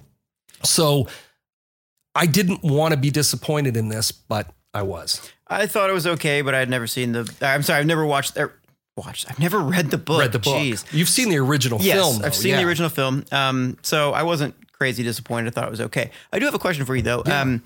So 0.65 1.07
I 2.15 2.27
didn't 2.27 2.63
want 2.63 2.93
to 2.93 2.99
be 2.99 3.11
disappointed 3.11 3.77
in 3.77 3.89
this, 3.89 4.13
but 4.13 4.49
I 4.75 4.83
was. 4.83 5.31
I 5.49 5.67
thought 5.67 5.91
it 5.91 5.95
was 5.95 6.07
okay, 6.07 6.43
but 6.43 6.55
I'd 6.55 6.71
never 6.71 6.87
seen 6.87 7.13
the. 7.13 7.33
I'm 7.41 7.63
sorry, 7.63 7.81
I've 7.81 7.87
never 7.87 8.05
watched. 8.05 8.37
Er, 8.39 8.59
watched. 8.97 9.31
I've 9.31 9.39
never 9.39 9.59
read 9.59 9.91
the 9.91 9.99
book. 9.99 10.21
Read 10.21 10.33
the 10.33 10.39
book. 10.39 10.57
Jeez. 10.57 10.85
You've 10.93 11.09
seen 11.09 11.29
the 11.31 11.39
original 11.39 11.81
Yes, 11.81 11.97
film. 11.99 12.19
though, 12.19 12.27
I've 12.27 12.35
seen 12.35 12.57
the 12.57 12.65
original 12.65 12.91
film. 12.91 13.25
Um, 13.33 13.79
so 13.83 14.13
I 14.13 14.23
wasn't 14.23 14.55
crazy 14.73 15.03
disappointed. 15.03 15.49
I 15.49 15.51
thought 15.51 15.69
it 15.69 15.71
was 15.71 15.81
okay. 15.83 16.11
I 16.33 16.39
do 16.39 16.45
have 16.45 16.55
a 16.55 16.59
question 16.59 16.85
for 16.85 16.97
you 16.97 17.03
though. 17.03 17.23
Um, 17.27 17.63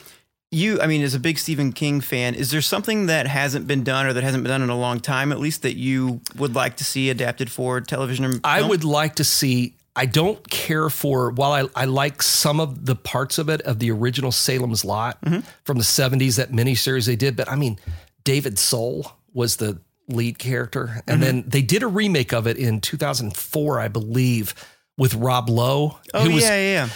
you, 0.53 0.80
I 0.80 0.86
mean, 0.86 1.03
as 1.03 1.14
a 1.14 1.18
big 1.18 1.38
Stephen 1.38 1.72
King 1.72 2.01
fan, 2.01 2.34
is 2.34 2.51
there 2.51 2.61
something 2.61 3.07
that 3.07 3.26
hasn't 3.26 3.66
been 3.66 3.82
done 3.82 4.07
or 4.07 4.12
that 4.12 4.22
hasn't 4.22 4.44
been 4.44 4.51
done 4.51 4.62
in 4.62 4.70
a 4.70 4.78
long 4.78 5.01
time, 5.01 5.32
at 5.32 5.40
least 5.40 5.62
that 5.62 5.74
you 5.76 6.20
would 6.36 6.55
like 6.55 6.76
to 6.76 6.84
see 6.84 7.11
adapted 7.11 7.51
for 7.51 7.80
television 7.80 8.24
or 8.24 8.40
I 8.44 8.62
would 8.62 8.84
like 8.84 9.16
to 9.16 9.24
see. 9.24 9.74
I 9.97 10.07
don't 10.07 10.49
care 10.51 10.90
for 10.90 11.30
while 11.30 11.53
I, 11.53 11.82
I 11.82 11.86
like 11.86 12.22
some 12.22 12.61
of 12.61 12.84
the 12.84 12.94
parts 12.94 13.38
of 13.38 13.49
it 13.49 13.62
of 13.62 13.78
the 13.78 13.90
original 13.90 14.30
Salem's 14.30 14.84
Lot 14.84 15.20
Mm-hmm. 15.22 15.40
from 15.64 15.78
the 15.78 15.84
70s, 15.84 16.36
that 16.36 16.53
miniseries 16.53 17.07
they 17.07 17.16
did, 17.16 17.34
but 17.34 17.51
I 17.51 17.57
mean, 17.57 17.78
David 18.22 18.59
Soul 18.59 19.11
was 19.32 19.57
the 19.57 19.80
lead 20.09 20.38
character. 20.38 20.86
Mm-hmm. 20.86 21.11
And 21.11 21.22
then 21.22 21.44
they 21.47 21.62
did 21.62 21.82
a 21.82 21.86
remake 21.88 22.32
of 22.32 22.47
it 22.47 22.59
in 22.59 22.80
2004, 22.80 23.80
I 23.80 23.88
believe, 23.88 24.55
with 24.99 25.14
Rob 25.14 25.49
Lowe. 25.49 25.99
Oh 26.14 26.20
who 26.24 26.34
was 26.34 26.44
yeah, 26.44 26.57
yeah, 26.57 26.72
yeah. 26.84 26.88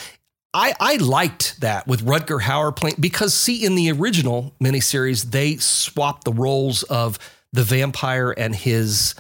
I, 0.53 0.75
I 0.81 0.97
liked 0.97 1.61
that 1.61 1.87
with 1.87 2.05
Rutger 2.05 2.41
Hauer 2.41 2.75
playing 2.75 2.97
because 2.99 3.33
see 3.35 3.65
in 3.65 3.77
the 3.77 3.91
original 3.93 4.53
miniseries 4.61 5.31
they 5.31 5.57
swapped 5.57 6.25
the 6.25 6.33
roles 6.33 6.83
of 6.85 7.19
the 7.53 7.63
vampire 7.63 8.33
and 8.33 8.55
his 8.55 9.15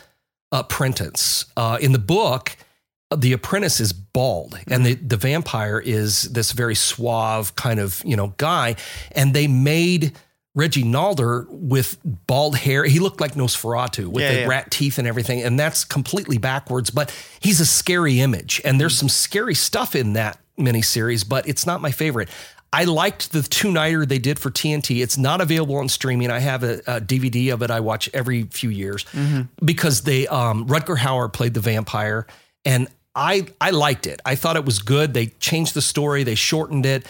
apprentice. 0.52 1.46
Uh, 1.56 1.78
in 1.80 1.92
the 1.92 1.98
book, 1.98 2.56
the 3.16 3.32
apprentice 3.32 3.80
is 3.80 3.92
bald 3.92 4.58
and 4.68 4.84
the, 4.86 4.94
the 4.94 5.16
vampire 5.16 5.80
is 5.80 6.22
this 6.32 6.52
very 6.52 6.74
suave 6.74 7.54
kind 7.56 7.80
of 7.80 8.02
you 8.04 8.16
know 8.16 8.34
guy, 8.36 8.76
and 9.12 9.34
they 9.34 9.46
made 9.48 10.12
Reggie 10.54 10.82
Nalder 10.84 11.46
with 11.48 11.96
bald 12.04 12.56
hair. 12.56 12.84
He 12.84 12.98
looked 12.98 13.20
like 13.20 13.34
Nosferatu 13.34 14.06
with 14.08 14.22
Yeah, 14.24 14.32
the 14.32 14.40
yeah. 14.40 14.46
rat 14.48 14.70
teeth 14.72 14.98
and 14.98 15.06
everything. 15.06 15.42
And 15.42 15.58
that's 15.58 15.84
completely 15.84 16.38
backwards, 16.38 16.90
but 16.90 17.14
he's 17.38 17.60
a 17.60 17.64
scary 17.66 18.18
image. 18.20 18.60
And 18.64 18.80
there's 18.80 18.98
some 18.98 19.08
scary 19.08 19.54
stuff 19.54 19.94
in 19.94 20.14
that 20.14 20.40
miniseries, 20.58 21.26
but 21.26 21.48
it's 21.48 21.66
not 21.66 21.80
my 21.80 21.92
favorite. 21.92 22.28
I 22.72 22.82
liked 22.84 23.30
the 23.30 23.42
two 23.42 23.70
nighter 23.70 24.04
they 24.04 24.18
did 24.18 24.40
for 24.40 24.50
TNT. 24.50 25.02
It's 25.02 25.16
not 25.16 25.40
available 25.40 25.76
on 25.76 25.88
streaming. 25.88 26.30
I 26.32 26.40
have 26.40 26.64
a, 26.64 26.78
a 26.86 27.00
DVD 27.00 27.52
of 27.54 27.62
it. 27.62 27.70
I 27.70 27.78
watch 27.78 28.10
every 28.12 28.42
few 28.44 28.70
years 28.70 29.04
because 29.64 30.02
they 30.02 30.26
um, 30.26 30.66
Rutger 30.66 30.96
Hauer 30.96 31.32
played 31.32 31.54
the 31.54 31.60
vampire, 31.60 32.26
and 32.64 32.88
I 33.14 33.46
I 33.60 33.70
liked 33.70 34.06
it. 34.06 34.20
I 34.24 34.34
thought 34.36 34.56
it 34.56 34.64
was 34.64 34.78
good. 34.78 35.14
They 35.14 35.26
changed 35.26 35.74
the 35.74 35.82
story. 35.82 36.22
They 36.24 36.34
shortened 36.36 36.86
it. 36.86 37.06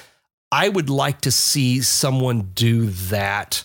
I 0.52 0.68
would 0.68 0.90
like 0.90 1.20
to 1.22 1.30
see 1.30 1.80
someone 1.82 2.50
do 2.54 2.86
that 2.86 3.64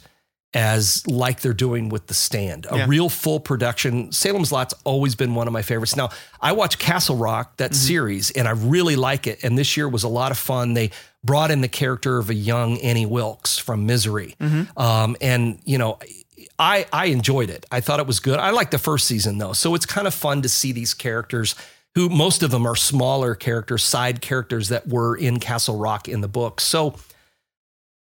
as 0.53 1.05
like 1.05 1.41
they're 1.41 1.51
doing 1.53 1.89
with 1.89 2.07
the 2.07 2.13
stand 2.13 2.65
a 2.71 2.77
Yeah. 2.77 2.86
real 2.88 3.09
full 3.09 3.41
production 3.41 4.13
salem's 4.13 4.53
lot's 4.53 4.73
always 4.86 5.13
been 5.13 5.36
one 5.36 5.47
of 5.47 5.53
my 5.53 5.61
favorites 5.61 5.97
now 5.97 6.11
i 6.39 6.53
watch 6.53 6.79
castle 6.79 7.17
rock 7.17 7.57
that 7.57 7.75
series 7.75 8.31
and 8.31 8.47
i 8.47 8.51
really 8.51 8.95
like 8.95 9.27
it 9.27 9.43
and 9.43 9.57
this 9.57 9.75
year 9.75 9.89
was 9.89 10.03
a 10.03 10.07
lot 10.07 10.31
of 10.31 10.38
fun 10.38 10.73
they 10.73 10.91
brought 11.25 11.51
in 11.51 11.59
the 11.59 11.67
character 11.67 12.19
of 12.19 12.29
a 12.29 12.33
young 12.33 12.77
annie 12.77 13.05
wilkes 13.05 13.57
from 13.59 13.86
misery 13.86 14.33
um, 14.77 15.17
and 15.19 15.59
you 15.65 15.77
know 15.77 15.99
I, 16.57 16.86
I 16.93 17.05
enjoyed 17.07 17.49
it. 17.49 17.65
I 17.69 17.81
thought 17.81 17.99
it 17.99 18.07
was 18.07 18.21
good. 18.21 18.39
I 18.39 18.51
liked 18.51 18.71
the 18.71 18.77
first 18.77 19.07
season 19.07 19.39
though. 19.39 19.51
So 19.51 19.75
it's 19.75 19.86
kind 19.86 20.07
of 20.07 20.13
fun 20.13 20.41
to 20.43 20.47
see 20.47 20.71
these 20.71 20.93
characters 20.93 21.53
who 21.96 22.10
most 22.10 22.43
of 22.43 22.52
them 22.52 22.66
are 22.68 22.76
smaller 22.76 23.36
characters, 23.36 23.84
side 23.84 24.22
characters 24.22 24.70
that 24.70 24.88
were 24.88 25.16
in 25.16 25.39
Castle 25.39 25.78
Rock 25.78 26.08
in 26.08 26.22
the 26.22 26.28
book. 26.28 26.60
So 26.62 26.96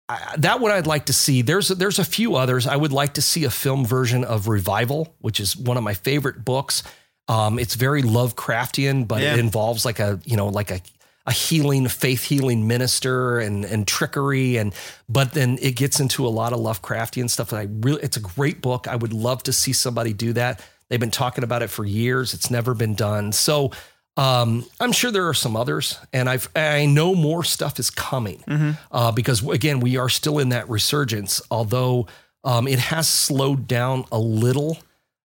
I, 0.09 0.35
that 0.39 0.61
one 0.61 0.71
I'd 0.73 0.87
like 0.87 1.07
to 1.07 1.13
see. 1.13 1.43
There's 1.43 1.69
there's 1.69 1.99
a 1.99 2.05
few 2.05 2.37
others. 2.37 2.67
I 2.67 2.77
would 2.77 2.93
like 2.93 3.15
to 3.15 3.23
see 3.23 3.45
a 3.45 3.51
film 3.51 3.85
version 3.85 4.25
of 4.25 4.47
Revival, 4.49 5.15
which 5.21 5.41
is 5.41 5.57
one 5.57 5.77
of 5.77 5.83
my 5.83 5.95
favorite 5.95 6.45
books. 6.45 6.83
Um, 7.29 7.59
it's 7.59 7.75
very 7.75 8.03
Lovecraftian, 8.03 9.09
but 9.09 9.21
Yeah. 9.23 9.33
it 9.35 9.41
involves 9.41 9.85
like 9.85 9.99
a 9.99 10.21
you 10.25 10.37
know 10.37 10.47
like 10.49 10.71
a 10.71 10.81
a 11.29 11.33
healing 11.33 11.89
faith 11.89 12.23
healing 12.23 12.69
minister 12.69 13.41
and 13.41 13.65
and 13.65 13.85
trickery 13.89 14.59
and 14.59 14.73
but 15.09 15.33
then 15.33 15.59
it 15.61 15.75
gets 15.75 15.99
into 15.99 16.25
a 16.25 16.29
lot 16.31 16.53
of 16.53 16.61
Lovecraftian 16.61 17.29
stuff. 17.29 17.51
And 17.53 17.61
I 17.61 17.67
really 17.89 18.03
it's 18.03 18.17
a 18.17 18.21
great 18.21 18.61
book. 18.63 18.87
I 18.87 18.95
would 18.95 19.13
love 19.13 19.43
to 19.45 19.53
see 19.53 19.73
somebody 19.73 20.13
do 20.13 20.33
that. 20.35 20.61
They've 20.89 21.01
been 21.01 21.11
talking 21.11 21.45
about 21.45 21.63
it 21.63 21.69
for 21.71 21.85
years. 21.85 22.33
It's 22.35 22.51
never 22.51 22.75
been 22.75 22.95
done. 22.95 23.33
So 23.33 23.73
um, 24.17 24.65
I'm 24.81 24.93
sure 24.93 25.11
there 25.11 25.29
are 25.29 25.35
some 25.35 25.57
others, 25.57 25.99
and 26.13 26.29
I've 26.29 26.49
I 26.57 26.87
know 26.87 27.15
more 27.15 27.45
stuff 27.45 27.79
is 27.79 27.91
coming 27.91 28.43
uh, 28.91 29.13
because 29.13 29.47
again 29.49 29.81
we 29.81 29.97
are 29.99 30.09
still 30.09 30.39
in 30.39 30.49
that 30.51 30.69
resurgence. 30.71 31.43
Although 31.51 32.07
um, 32.45 32.67
it 32.69 32.79
has 32.79 33.09
slowed 33.09 33.67
down 33.69 34.05
a 34.13 34.19
little. 34.19 34.79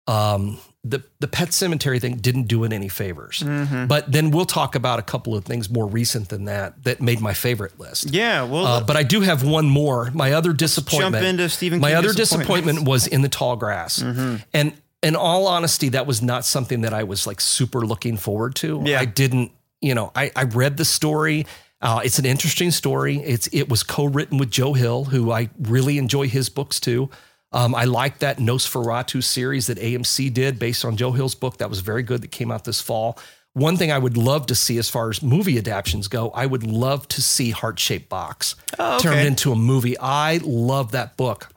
Um, 0.06 0.58
the 0.84 1.02
the 1.20 1.28
pet 1.28 1.48
sematary 1.48 2.00
thing 2.00 2.16
didn't 2.16 2.44
do 2.44 2.64
it 2.64 2.72
any 2.72 2.88
favors. 2.88 3.42
But 3.42 4.10
then 4.10 4.30
we'll 4.30 4.46
talk 4.46 4.74
about 4.74 4.98
a 4.98 5.02
couple 5.02 5.36
of 5.36 5.44
things 5.44 5.68
more 5.68 5.86
recent 5.86 6.28
than 6.30 6.44
that 6.46 6.82
that 6.84 7.02
made 7.02 7.20
my 7.20 7.34
favorite 7.34 7.78
list. 7.78 8.10
Yeah, 8.14 8.44
well, 8.44 8.64
Uh, 8.64 8.80
but 8.84 8.96
I 8.96 9.02
do 9.02 9.20
have 9.20 9.42
one 9.44 9.68
more. 9.68 10.10
My 10.14 10.32
other 10.32 10.52
disappointment. 10.54 11.14
Jump 11.16 11.24
into 11.24 11.48
Stephen 11.50 11.80
My 11.80 11.88
King 11.88 11.96
other 11.98 12.12
disappointment 12.14 12.84
was 12.84 13.06
in 13.06 13.20
the 13.22 13.28
tall 13.28 13.56
grass, 13.56 13.98
Mm-hmm. 13.98 14.36
and 14.54 14.72
in 15.02 15.16
all 15.16 15.46
honesty, 15.46 15.90
that 15.90 16.06
was 16.06 16.20
not 16.22 16.44
something 16.44 16.80
that 16.82 16.92
I 16.92 17.04
was 17.04 17.26
like 17.26 17.40
super 17.40 17.86
looking 17.86 18.16
forward 18.16 18.54
to. 18.56 18.82
Yeah. 18.84 19.00
I 19.00 19.04
didn't. 19.04 19.52
You 19.80 19.94
know, 19.94 20.10
I 20.16 20.30
I 20.34 20.42
read 20.44 20.76
the 20.76 20.84
story. 20.84 21.46
Uh, 21.80 22.00
it's 22.04 22.18
an 22.18 22.24
interesting 22.26 22.72
story. 22.72 23.18
It's 23.18 23.46
it 23.52 23.68
was 23.68 23.84
co-written 23.84 24.38
with 24.38 24.50
Joe 24.50 24.72
Hill, 24.72 25.04
who 25.04 25.30
I 25.30 25.50
really 25.60 25.98
enjoy 25.98 26.26
his 26.28 26.48
books 26.48 26.80
too. 26.80 27.10
Um, 27.52 27.74
I 27.74 27.84
like 27.84 28.18
that 28.18 28.38
NOS4A2 28.38 29.22
series 29.22 29.68
that 29.68 29.78
AMC 29.78 30.34
did 30.34 30.58
based 30.58 30.84
on 30.84 30.96
Joe 30.96 31.12
Hill's 31.12 31.34
book. 31.36 31.58
That 31.58 31.70
was 31.70 31.80
very 31.80 32.02
good. 32.02 32.20
That 32.22 32.30
came 32.32 32.50
out 32.50 32.64
this 32.64 32.80
fall. 32.80 33.16
One 33.54 33.76
thing 33.76 33.90
I 33.90 33.98
would 33.98 34.16
love 34.16 34.46
to 34.48 34.54
see 34.54 34.76
as 34.78 34.90
far 34.90 35.08
as 35.08 35.22
movie 35.22 35.56
adaptations 35.58 36.08
go, 36.08 36.30
I 36.30 36.44
would 36.44 36.62
love 36.64 37.08
to 37.08 37.22
see 37.22 37.50
Heart 37.50 37.78
Shaped 37.78 38.08
Box 38.08 38.54
Oh, 38.78 38.96
okay. 38.96 39.02
turned 39.04 39.26
into 39.26 39.50
a 39.52 39.56
movie. 39.56 39.96
I 39.98 40.40
love 40.42 40.90
that 40.92 41.16
book. 41.16 41.48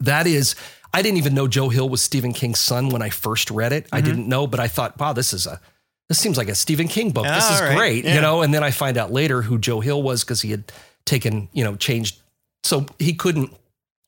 That 0.00 0.26
is, 0.26 0.54
I 0.94 1.02
didn't 1.02 1.18
even 1.18 1.34
know 1.34 1.48
Joe 1.48 1.68
Hill 1.68 1.88
was 1.88 2.02
Stephen 2.02 2.32
King's 2.32 2.60
son 2.60 2.88
when 2.88 3.02
I 3.02 3.10
first 3.10 3.50
read 3.50 3.72
it. 3.72 3.84
Mm-hmm. 3.86 3.96
I 3.96 4.00
didn't 4.00 4.28
know, 4.28 4.46
but 4.46 4.60
I 4.60 4.68
thought, 4.68 4.98
wow, 4.98 5.12
this 5.12 5.32
is 5.32 5.46
a 5.46 5.60
this 6.08 6.18
seems 6.18 6.36
like 6.36 6.48
a 6.48 6.54
Stephen 6.54 6.86
King 6.88 7.10
book. 7.10 7.24
this 7.24 7.50
is 7.50 7.60
right. 7.60 7.76
great, 7.76 8.04
Yeah. 8.04 8.14
you 8.14 8.20
know. 8.20 8.42
And 8.42 8.52
then 8.54 8.62
I 8.62 8.70
find 8.70 8.96
out 8.96 9.10
later 9.10 9.42
who 9.42 9.58
Joe 9.58 9.80
Hill 9.80 10.02
was 10.02 10.22
because 10.22 10.42
he 10.42 10.50
had 10.50 10.70
taken, 11.06 11.48
you 11.52 11.64
know, 11.64 11.76
changed, 11.76 12.20
so 12.62 12.86
he 12.98 13.14
couldn't. 13.14 13.50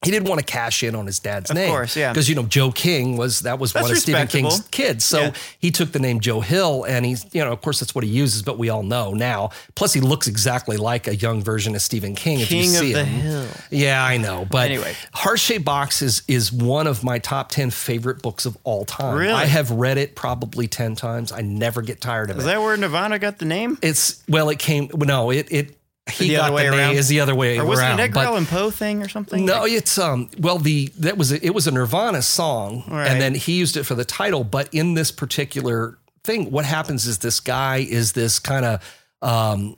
He 0.04 0.10
didn't 0.12 0.28
want 0.28 0.38
to 0.38 0.44
cash 0.46 0.82
in 0.82 0.94
on 0.94 1.06
his 1.06 1.18
dad's 1.18 1.52
name, 1.52 1.64
Of 1.64 1.70
course, 1.70 1.96
yeah. 1.96 2.12
Because 2.12 2.28
you 2.28 2.34
know 2.36 2.44
Joe 2.44 2.70
King 2.70 3.16
was 3.16 3.40
that 3.40 3.58
was 3.58 3.72
That's 3.72 3.82
one 3.84 3.92
of 3.92 3.98
Stephen. 3.98 4.28
King's 4.28 4.60
kids, 4.68 5.04
so 5.04 5.20
Yeah. 5.22 5.32
he 5.58 5.70
took 5.72 5.90
the 5.92 5.98
name 5.98 6.20
Joe 6.20 6.42
Hill, 6.42 6.84
and 6.84 7.04
he's 7.06 7.24
you 7.34 7.42
know 7.42 7.50
of 7.50 7.60
course 7.62 7.80
that's 7.80 7.94
what 7.94 8.04
he 8.04 8.10
uses, 8.10 8.42
but 8.42 8.58
we 8.58 8.68
all 8.68 8.82
know 8.82 9.14
now. 9.14 9.50
Plus, 9.74 9.94
he 9.94 10.00
looks 10.00 10.28
exactly 10.28 10.76
like 10.76 11.08
a 11.08 11.16
young 11.16 11.42
version 11.42 11.74
of 11.74 11.80
Stephen 11.82 12.14
King. 12.14 12.40
if 12.40 12.52
you 12.52 12.60
King 12.62 12.70
of 12.74 12.80
see 12.82 12.92
the 12.92 13.04
him. 13.04 13.20
Hill. 13.20 13.46
Yeah, 13.70 14.04
I 14.04 14.18
know. 14.18 14.46
But 14.48 14.70
Anyway. 14.70 14.94
Heart 15.14 15.38
Shaped 15.40 15.64
Box 15.64 16.02
is, 16.02 16.22
is 16.28 16.52
one 16.52 16.86
of 16.86 17.02
my 17.02 17.18
top 17.18 17.48
10 17.50 17.70
favorite 17.70 18.20
books 18.22 18.44
of 18.46 18.56
all 18.64 18.84
time. 18.84 19.16
Really? 19.16 19.32
I 19.32 19.46
have 19.46 19.70
read 19.70 19.96
it 19.98 20.14
probably 20.14 20.68
10 20.68 20.94
times. 20.94 21.32
I 21.32 21.40
never 21.40 21.80
get 21.82 22.00
tired 22.02 22.30
of 22.30 22.36
Is 22.38 22.44
it. 22.44 22.46
that 22.48 22.60
where 22.60 22.76
Nirvana 22.76 23.18
got 23.18 23.38
the 23.38 23.44
name? 23.46 23.78
it's, 23.82 24.22
well, 24.28 24.50
it 24.50 24.58
came, 24.58 24.88
no, 24.94 25.30
it, 25.30 25.48
it, 25.50 25.76
he 26.10 26.28
The 26.28 26.36
got 26.36 26.50
the 26.50 26.62
name 26.62 26.72
around? 26.74 26.94
is 26.96 27.08
the 27.08 27.20
other 27.20 27.34
way 27.34 27.58
Or 27.58 27.64
was 27.64 27.78
it 27.78 27.82
around. 27.82 27.92
an 27.94 28.00
Edgar 28.00 28.14
but- 28.14 28.24
Allan 28.26 28.46
Poe 28.46 28.70
thing 28.70 29.02
or 29.02 29.08
something? 29.08 29.44
no, 29.44 29.64
it's 29.64 29.98
um. 29.98 30.30
Well, 30.38 30.58
the 30.58 30.92
that 30.98 31.18
was 31.18 31.32
a, 31.32 31.44
it 31.44 31.54
was 31.54 31.66
a 31.66 31.70
Nirvana 31.72 32.22
song, 32.22 32.84
Right. 32.88 33.08
and 33.08 33.20
then 33.20 33.34
he 33.34 33.58
used 33.58 33.76
it 33.76 33.84
for 33.84 33.94
the 33.94 34.04
title. 34.04 34.44
But 34.44 34.68
in 34.72 34.94
this 34.94 35.10
particular 35.10 35.98
thing, 36.24 36.50
what 36.50 36.64
happens 36.64 37.06
is 37.06 37.18
this 37.18 37.40
guy 37.40 37.78
is 37.78 38.12
this 38.12 38.38
kind 38.38 38.64
of 38.64 38.96
um. 39.22 39.76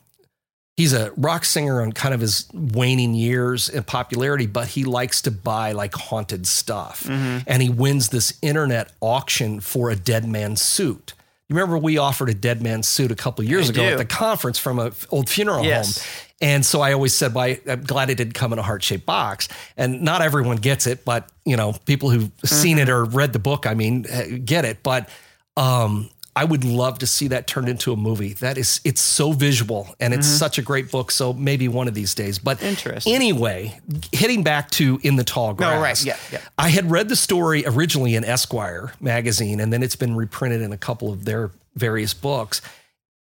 He's 0.77 0.93
a 0.93 1.11
rock 1.17 1.45
singer 1.45 1.83
on 1.83 1.91
kind 1.93 2.15
of 2.15 2.21
his 2.21 2.47
waning 2.55 3.13
years 3.13 3.69
in 3.69 3.83
popularity, 3.83 4.47
but 4.47 4.69
he 4.69 4.85
likes 4.85 5.21
to 5.23 5.33
buy 5.33 5.73
like 5.73 5.93
haunted 5.93 6.47
stuff, 6.47 7.03
Mm-hmm. 7.03 7.39
and 7.49 7.61
he 7.63 7.69
wins 7.69 8.11
this 8.11 8.35
internet 8.43 8.93
auction 9.01 9.59
for 9.59 9.91
a 9.91 9.97
dead 9.97 10.25
man's 10.29 10.63
suit. 10.63 11.15
You 11.49 11.57
remember 11.57 11.79
we 11.79 11.97
offered 11.97 12.29
a 12.29 12.35
dead 12.35 12.63
man's 12.63 12.87
suit 12.89 13.11
a 13.11 13.15
couple 13.15 13.43
years 13.45 13.69
I 13.69 13.73
ago 13.73 13.83
do. 13.83 13.89
at 13.93 13.99
the 13.99 14.05
conference 14.05 14.59
from 14.59 14.79
an 14.79 14.93
old 15.11 15.31
funeral 15.31 15.65
Yes. 15.65 15.99
home. 15.99 16.25
And 16.41 16.65
so 16.67 16.81
I 16.83 16.93
always 16.93 17.15
said, 17.15 17.35
well, 17.35 17.57
I'm 17.67 17.83
glad 17.83 18.11
it 18.11 18.17
didn't 18.17 18.35
come 18.35 18.53
in 18.53 18.59
a 18.59 18.63
heart 18.63 18.83
shaped 18.85 19.07
box. 19.07 19.49
And 19.77 20.03
not 20.03 20.21
everyone 20.23 20.59
gets 20.59 20.87
it, 20.87 21.05
but 21.05 21.31
you 21.47 21.57
know, 21.57 21.73
people 21.87 22.11
who've 22.11 22.31
seen 22.45 22.77
Mm-hmm. 22.77 22.83
it 22.83 22.89
or 22.91 23.05
read 23.07 23.33
the 23.33 23.39
book, 23.39 23.67
I 23.67 23.75
mean, 23.75 24.05
eh, 24.09 24.37
get 24.45 24.65
it. 24.67 24.83
But 24.83 25.09
um, 25.57 26.11
I 26.39 26.45
would 26.45 26.63
love 26.63 27.01
to 27.01 27.07
see 27.09 27.27
that 27.29 27.49
turned 27.49 27.69
into 27.69 27.93
a 27.93 27.97
movie. 27.97 28.33
That 28.35 28.59
is, 28.59 28.81
it's 28.85 29.01
so 29.01 29.33
visual 29.33 29.93
and 29.99 30.15
it's 30.15 30.29
such 30.29 30.57
a 30.57 30.63
great 30.63 30.89
book. 30.89 31.11
So 31.11 31.33
maybe 31.33 31.67
one 31.67 31.89
of 31.89 31.95
these 31.95 32.15
days. 32.15 32.39
But 32.39 32.59
Mm-hmm. 32.59 33.13
Anyway, 33.13 33.81
hitting 34.13 34.45
back 34.45 34.71
to 34.73 35.01
In 35.03 35.17
the 35.17 35.25
Tall 35.25 35.53
Grass. 35.53 35.75
No, 35.75 35.83
right. 35.83 36.05
Yeah, 36.05 36.17
yeah. 36.31 36.49
I 36.57 36.69
had 36.69 36.89
read 36.93 37.09
the 37.09 37.17
story 37.17 37.65
originally 37.67 38.15
in 38.15 38.25
Esquire 38.25 38.93
magazine, 39.01 39.59
and 39.59 39.73
then 39.73 39.83
it's 39.83 39.97
been 39.97 40.15
reprinted 40.15 40.63
in 40.63 40.73
a 40.73 40.77
couple 40.77 41.13
of 41.13 41.25
their 41.25 41.51
various 41.75 42.15
books. 42.15 42.63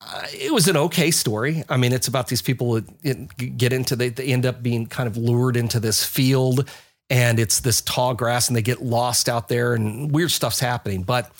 Uh, 0.03 0.27
it 0.35 0.53
was 0.53 0.69
an 0.69 0.77
okay 0.77 1.11
story. 1.11 1.65
I 1.71 1.79
mean, 1.79 1.95
it's 1.95 2.07
about 2.07 2.29
these 2.29 2.43
people 2.43 2.75
that 2.75 3.57
get 3.57 3.73
into 3.73 3.97
they, 3.97 4.11
they 4.11 4.27
end 4.27 4.45
up 4.45 4.63
being 4.63 4.85
kind 4.85 5.07
of 5.07 5.17
lured 5.17 5.57
into 5.57 5.81
this 5.81 6.05
field, 6.05 6.69
and 7.09 7.39
it's 7.39 7.61
this 7.61 7.81
tall 7.81 8.13
grass, 8.13 8.49
and 8.49 8.57
they 8.57 8.63
get 8.63 8.83
lost 8.83 9.27
out 9.31 9.49
there, 9.49 9.73
and 9.73 10.13
weird 10.13 10.33
stuff's 10.33 10.61
happening. 10.61 11.03
But 11.03 11.31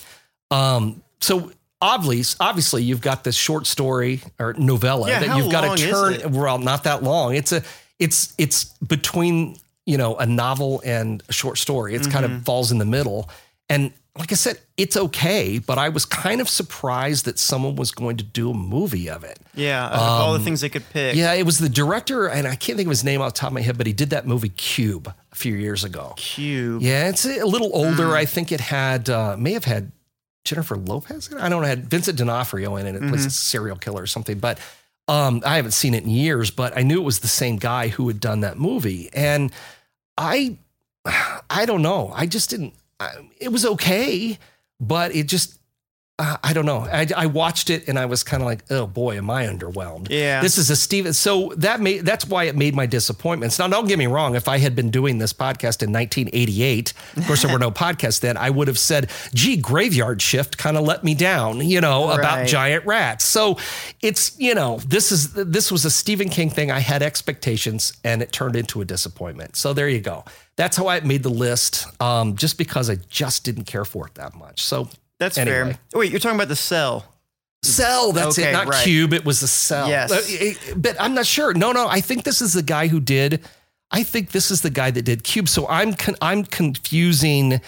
um, 0.49 1.03
so 1.21 1.51
obviously, 1.81 2.37
obviously, 2.39 2.83
you've 2.83 3.01
got 3.01 3.23
this 3.23 3.35
short 3.35 3.67
story 3.67 4.21
or 4.39 4.53
novella 4.53 5.09
Yeah, 5.09 5.19
that 5.19 5.37
you've 5.37 5.51
got 5.51 5.77
to 5.77 5.87
turn. 5.89 6.31
Well, 6.33 6.59
not 6.59 6.83
that 6.83 7.03
long. 7.03 7.35
It's 7.35 7.51
a 7.51 7.63
it's 7.99 8.33
it's 8.37 8.65
between 8.79 9.57
you 9.85 9.97
know 9.97 10.15
a 10.17 10.25
novel 10.25 10.81
and 10.85 11.23
a 11.29 11.33
short 11.33 11.57
story. 11.57 11.95
It's 11.95 12.07
kind 12.07 12.25
Mm-hmm. 12.25 12.35
of 12.37 12.43
falls 12.45 12.71
in 12.71 12.77
the 12.77 12.85
middle, 12.85 13.29
and 13.69 13.91
like 14.17 14.31
I 14.33 14.35
said, 14.35 14.59
it's 14.75 14.97
okay. 14.97 15.57
But 15.57 15.77
I 15.77 15.87
was 15.89 16.05
kind 16.05 16.41
of 16.41 16.49
surprised 16.49 17.25
that 17.25 17.39
someone 17.39 17.75
was 17.77 17.91
going 17.91 18.17
to 18.17 18.23
do 18.23 18.51
a 18.51 18.53
movie 18.53 19.09
of 19.09 19.23
it. 19.23 19.39
Yeah, 19.55 19.87
of 19.87 19.99
all 19.99 20.33
the 20.33 20.39
things 20.39 20.61
they 20.61 20.69
could 20.69 20.87
pick. 20.89 21.13
Um, 21.13 21.19
Yeah, 21.19 21.33
it 21.33 21.45
was 21.45 21.59
the 21.59 21.69
director, 21.69 22.27
and 22.27 22.45
I 22.47 22.55
can't 22.55 22.75
think 22.77 22.87
of 22.87 22.91
his 22.91 23.03
name 23.03 23.21
off 23.21 23.33
the 23.33 23.39
top 23.39 23.47
of 23.49 23.53
my 23.53 23.61
head, 23.61 23.77
but 23.77 23.87
he 23.87 23.93
did 23.93 24.09
that 24.09 24.27
movie 24.27 24.49
Cube 24.49 25.13
a 25.31 25.35
few 25.35 25.55
years 25.55 25.83
ago. 25.83 26.13
Cube. 26.17 26.81
Yeah, 26.81 27.07
it's 27.09 27.25
a 27.25 27.45
little 27.45 27.71
older. 27.73 28.07
Mm. 28.07 28.13
I 28.15 28.25
think 28.25 28.51
it 28.51 28.59
had 28.59 29.09
uh, 29.09 29.37
may 29.37 29.53
have 29.53 29.63
had 29.65 29.91
Jennifer 30.43 30.75
Lopez. 30.75 31.29
I 31.37 31.49
don't 31.49 31.61
know. 31.61 31.67
Had 31.67 31.85
Vincent 31.89 32.17
D'Onofrio 32.17 32.75
in 32.77 32.85
it. 32.87 32.95
It 32.95 33.01
Mm-hmm. 33.01 33.09
plays 33.09 33.25
a 33.25 33.29
serial 33.29 33.77
killer 33.77 34.01
or 34.03 34.07
something. 34.07 34.39
But 34.39 34.59
um, 35.07 35.41
I 35.45 35.55
haven't 35.57 35.71
seen 35.71 35.93
it 35.93 36.03
in 36.03 36.09
years. 36.09 36.51
But 36.51 36.77
I 36.77 36.81
knew 36.81 36.99
it 37.01 37.05
was 37.05 37.19
the 37.19 37.27
same 37.27 37.57
guy 37.57 37.89
who 37.89 38.07
had 38.07 38.19
done 38.19 38.41
that 38.41 38.57
movie, 38.57 39.09
and 39.13 39.51
I, 40.17 40.57
I 41.49 41.65
don't 41.65 41.81
know. 41.81 42.11
I 42.15 42.25
just 42.25 42.49
didn't. 42.49 42.73
I, 42.99 43.11
it 43.39 43.49
was 43.49 43.65
okay, 43.65 44.37
but 44.79 45.15
it 45.15 45.27
just. 45.27 45.57
Uh, 46.21 46.37
I 46.43 46.53
don't 46.53 46.67
know. 46.67 46.81
I, 46.81 47.07
I 47.17 47.25
watched 47.25 47.71
it 47.71 47.87
and 47.87 47.97
I 47.97 48.05
was 48.05 48.21
kind 48.23 48.43
of 48.43 48.45
like, 48.45 48.63
oh 48.69 48.85
boy, 48.85 49.17
am 49.17 49.31
I 49.31 49.47
underwhelmed. 49.47 50.07
Yeah. 50.11 50.39
This 50.39 50.59
is 50.59 50.69
a 50.69 50.75
Stephen. 50.75 51.13
So 51.13 51.51
that 51.57 51.81
made 51.81 52.05
that's 52.05 52.27
why 52.27 52.43
it 52.43 52.55
made 52.55 52.75
my 52.75 52.85
disappointments. 52.85 53.57
Now, 53.57 53.67
don't 53.67 53.87
get 53.87 53.97
me 53.97 54.05
wrong. 54.05 54.35
If 54.35 54.47
I 54.47 54.59
had 54.59 54.75
been 54.75 54.91
doing 54.91 55.17
this 55.17 55.33
podcast 55.33 55.81
in 55.81 55.91
1988, 55.91 56.93
of 57.17 57.25
course 57.25 57.41
there 57.41 57.51
were 57.51 57.57
no 57.57 57.71
podcasts 57.85 58.19
then. 58.19 58.37
I 58.37 58.51
would 58.51 58.67
have 58.67 58.77
said, 58.77 59.09
"Gee, 59.33 59.57
Graveyard 59.57 60.21
Shift 60.21 60.59
kind 60.59 60.77
of 60.77 60.83
let 60.83 61.03
me 61.03 61.15
down," 61.15 61.61
you 61.67 61.81
know, 61.81 62.09
Right. 62.09 62.19
about 62.19 62.47
giant 62.47 62.85
rats. 62.85 63.25
So 63.25 63.57
it's 64.01 64.37
you 64.39 64.53
know, 64.53 64.77
this 64.85 65.11
is 65.11 65.33
this 65.33 65.71
was 65.71 65.85
a 65.85 65.89
Stephen 65.91 66.29
King 66.29 66.51
thing. 66.51 66.69
I 66.69 66.79
had 66.81 67.01
expectations 67.01 67.93
and 68.03 68.21
it 68.21 68.31
turned 68.31 68.55
into 68.55 68.79
a 68.81 68.85
disappointment. 68.85 69.55
So 69.55 69.73
there 69.73 69.89
you 69.89 70.01
go. 70.01 70.23
That's 70.55 70.77
how 70.77 70.87
I 70.87 70.99
made 70.99 71.23
the 71.23 71.29
list. 71.29 71.87
Um, 71.99 72.35
just 72.35 72.59
because 72.59 72.89
I 72.91 72.97
just 73.09 73.43
didn't 73.43 73.63
care 73.65 73.85
for 73.85 74.05
it 74.05 74.13
that 74.15 74.35
much. 74.35 74.61
So 74.63 74.87
That's 75.21 75.37
Anyway. 75.37 75.73
fair. 75.73 75.79
Wait, 75.93 76.09
you're 76.09 76.19
talking 76.19 76.35
about 76.35 76.47
the 76.47 76.55
cell. 76.55 77.05
Cell, 77.63 78.11
that's 78.11 78.39
Okay, 78.39 78.49
it, 78.49 78.53
not 78.53 78.65
right. 78.67 78.83
Cube. 78.83 79.13
It 79.13 79.23
was 79.23 79.39
the 79.39 79.47
Cell. 79.47 79.87
Yes. 79.87 80.11
Uh, 80.11 80.73
but 80.75 80.99
I'm 80.99 81.13
not 81.13 81.27
sure. 81.27 81.53
No, 81.53 81.71
no. 81.71 81.87
I 81.87 82.01
think 82.01 82.23
this 82.23 82.41
is 82.41 82.53
the 82.53 82.63
guy 82.63 82.87
who 82.87 82.99
did. 82.99 83.39
I 83.91 84.01
think 84.01 84.31
this 84.31 84.49
is 84.49 84.61
the 84.61 84.71
guy 84.71 84.89
that 84.89 85.03
did 85.03 85.23
Cube. 85.23 85.47
So 85.47 85.67
I'm 85.67 85.93
con- 85.93 86.15
I'm 86.23 86.43
confusing. 86.43 87.61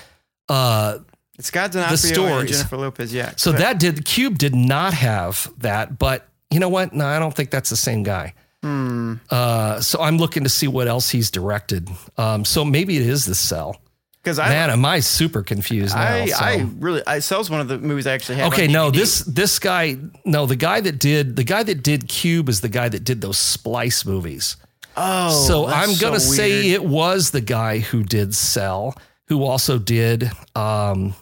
Uh, 0.49 0.97
It's 1.37 1.51
got 1.51 1.71
D'Onofrio 1.73 1.91
and 1.91 1.99
stories. 2.15 2.51
Jennifer 2.51 2.77
Lopez. 2.77 3.13
Yeah. 3.13 3.33
so 3.37 3.51
that 3.51 3.79
did 3.79 4.03
Cube 4.03 4.39
did 4.39 4.55
not 4.55 4.93
have 4.95 5.51
that, 5.59 5.99
but 5.99 6.27
you 6.49 6.59
know 6.59 6.69
what? 6.69 6.93
No, 6.93 7.05
I 7.05 7.19
don't 7.19 7.35
think 7.35 7.51
that's 7.51 7.69
the 7.69 7.75
same 7.77 8.01
guy. 8.01 8.33
Hmm. 8.63 9.15
Uh, 9.29 9.79
so 9.81 10.01
I'm 10.01 10.17
looking 10.17 10.43
to 10.43 10.49
see 10.49 10.67
what 10.67 10.87
else 10.87 11.09
he's 11.11 11.29
directed. 11.29 11.89
Um, 12.17 12.45
so 12.45 12.65
maybe 12.65 12.95
it 12.97 13.03
is 13.03 13.25
the 13.25 13.35
Cell. 13.35 13.75
Because 14.23 14.39
I 14.39 14.47
Man, 14.47 14.69
am 14.69 14.85
I 14.85 15.01
super 15.01 15.43
confused 15.43 15.95
now? 15.95 16.01
I, 16.01 16.25
so. 16.27 16.45
I 16.45 16.67
really 16.79 17.01
I 17.05 17.19
Cell's 17.19 17.49
one 17.49 17.59
of 17.59 17.67
the 17.67 17.77
movies 17.77 18.07
I 18.07 18.13
actually 18.13 18.35
have. 18.35 18.53
Okay, 18.53 18.67
no, 18.67 18.89
this 18.89 19.19
this 19.19 19.59
guy, 19.59 19.97
no, 20.23 20.45
the 20.45 20.55
guy 20.55 20.79
that 20.79 20.99
did 20.99 21.35
the 21.35 21.43
guy 21.43 21.63
that 21.63 21.83
did 21.83 22.07
Cube 22.07 22.47
is 22.47 22.61
the 22.61 22.69
guy 22.69 22.87
that 22.87 23.03
did 23.03 23.21
those 23.21 23.37
Splice 23.37 24.05
movies. 24.05 24.55
Oh, 24.95 25.45
so 25.47 25.65
I'm 25.67 25.95
gonna 25.97 26.19
so 26.19 26.33
say 26.33 26.69
it 26.69 26.85
was 26.85 27.31
the 27.31 27.41
guy 27.41 27.79
who 27.79 28.03
did 28.03 28.33
Cell, 28.33 28.95
who 29.27 29.43
also 29.43 29.77
did 29.77 30.31
um, 30.55 31.15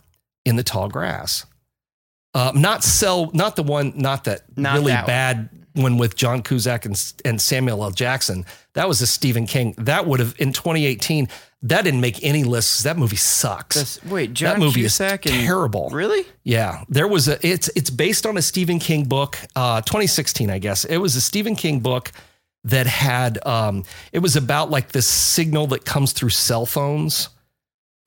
In 0.46 0.56
the 0.56 0.64
Tall 0.64 0.90
Grass. 0.90 1.46
Uh, 2.34 2.52
not 2.54 2.84
Cell, 2.84 3.32
not 3.34 3.56
the 3.56 3.64
one, 3.64 3.94
not 3.96 4.26
that 4.26 4.42
Not 4.56 4.76
really 4.76 4.92
that 4.92 5.08
bad 5.08 5.50
one 5.74 5.98
with 5.98 6.16
John 6.16 6.42
Cusack 6.44 6.86
and, 6.86 7.14
and 7.24 7.40
Samuel 7.40 7.84
L. 7.84 7.92
Jackson. 7.92 8.46
That 8.74 8.88
was 8.88 9.02
a 9.02 9.08
Stephen 9.08 9.46
King. 9.46 9.74
That 9.78 10.06
would 10.06 10.20
have 10.20 10.36
in 10.40 10.54
2018. 10.54 11.28
That 11.64 11.84
didn't 11.84 12.02
make 12.02 12.24
any 12.24 12.44
lists. 12.44 12.84
That 12.84 12.98
movie 12.98 13.16
sucks. 13.18 13.76
This- 13.76 14.04
wait, 14.06 14.34
John 14.34 14.54
that 14.54 14.60
movie 14.60 14.82
Cusack 14.82 15.26
is 15.28 15.32
and 15.34 15.42
terrible. 15.42 15.90
really? 15.92 16.26
Yeah, 16.44 16.84
there 16.90 17.08
was 17.08 17.28
a. 17.28 17.46
It's 17.46 17.70
it's 17.76 17.90
based 17.92 18.26
on 18.26 18.36
a 18.38 18.42
Stephen 18.42 18.80
King 18.80 19.04
book, 19.06 19.38
uh, 19.56 19.82
2016, 19.82 20.50
I 20.50 20.58
guess. 20.60 20.86
It 20.86 20.98
was 20.98 21.16
a 21.16 21.22
Stephen 21.22 21.56
King 21.56 21.80
book 21.80 22.12
that 22.64 22.88
had. 22.88 23.46
Um, 23.46 23.84
it 24.12 24.20
was 24.20 24.36
about 24.36 24.72
like 24.72 24.92
this 24.92 25.08
signal 25.08 25.68
that 25.68 25.86
comes 25.86 26.14
through 26.14 26.30
cell 26.30 26.66
phones. 26.66 27.30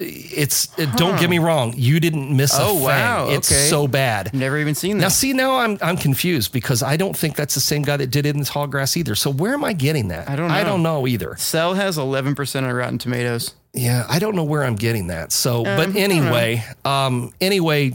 It's 0.00 0.66
don't 0.96 1.20
get 1.20 1.30
me 1.30 1.38
wrong, 1.38 1.72
you 1.76 2.00
didn't 2.00 2.36
miss 2.36 2.52
a 2.52 2.62
Oh, 2.62 2.74
thing. 2.74 2.82
wow, 2.82 3.28
It's 3.30 3.50
okay. 3.50 3.68
so 3.68 3.86
bad. 3.86 4.34
Never 4.34 4.58
even 4.58 4.74
seen 4.74 4.98
that. 4.98 5.02
Now 5.02 5.08
see, 5.08 5.32
now 5.32 5.56
I'm 5.58 5.78
I'm 5.80 5.96
confused 5.96 6.52
because 6.52 6.82
I 6.82 6.96
don't 6.96 7.16
think 7.16 7.36
that's 7.36 7.54
the 7.54 7.60
same 7.60 7.82
guy 7.82 7.96
that 7.98 8.08
did 8.08 8.26
it 8.26 8.30
in 8.34 8.40
the 8.40 8.44
tall 8.44 8.66
grass 8.66 8.96
either. 8.96 9.14
So 9.14 9.30
where 9.30 9.54
am 9.54 9.62
I 9.64 9.72
getting 9.72 10.08
that? 10.08 10.28
I 10.28 10.34
don't 10.34 10.50
I 10.50 10.62
know. 10.62 10.70
don't 10.70 10.82
know 10.82 11.06
either. 11.06 11.36
Cell 11.36 11.74
has 11.74 11.96
11 11.96 12.34
percent 12.34 12.66
on 12.66 12.72
Rotten 12.72 12.98
Tomatoes. 12.98 13.54
Yeah, 13.72 14.04
I 14.08 14.18
don't 14.18 14.34
know 14.34 14.44
where 14.44 14.64
I'm 14.64 14.76
getting 14.76 15.08
that. 15.08 15.30
So, 15.32 15.58
Um, 15.66 15.76
but 15.76 15.96
anyway, 15.96 16.64
um, 16.84 17.32
anyway, 17.40 17.94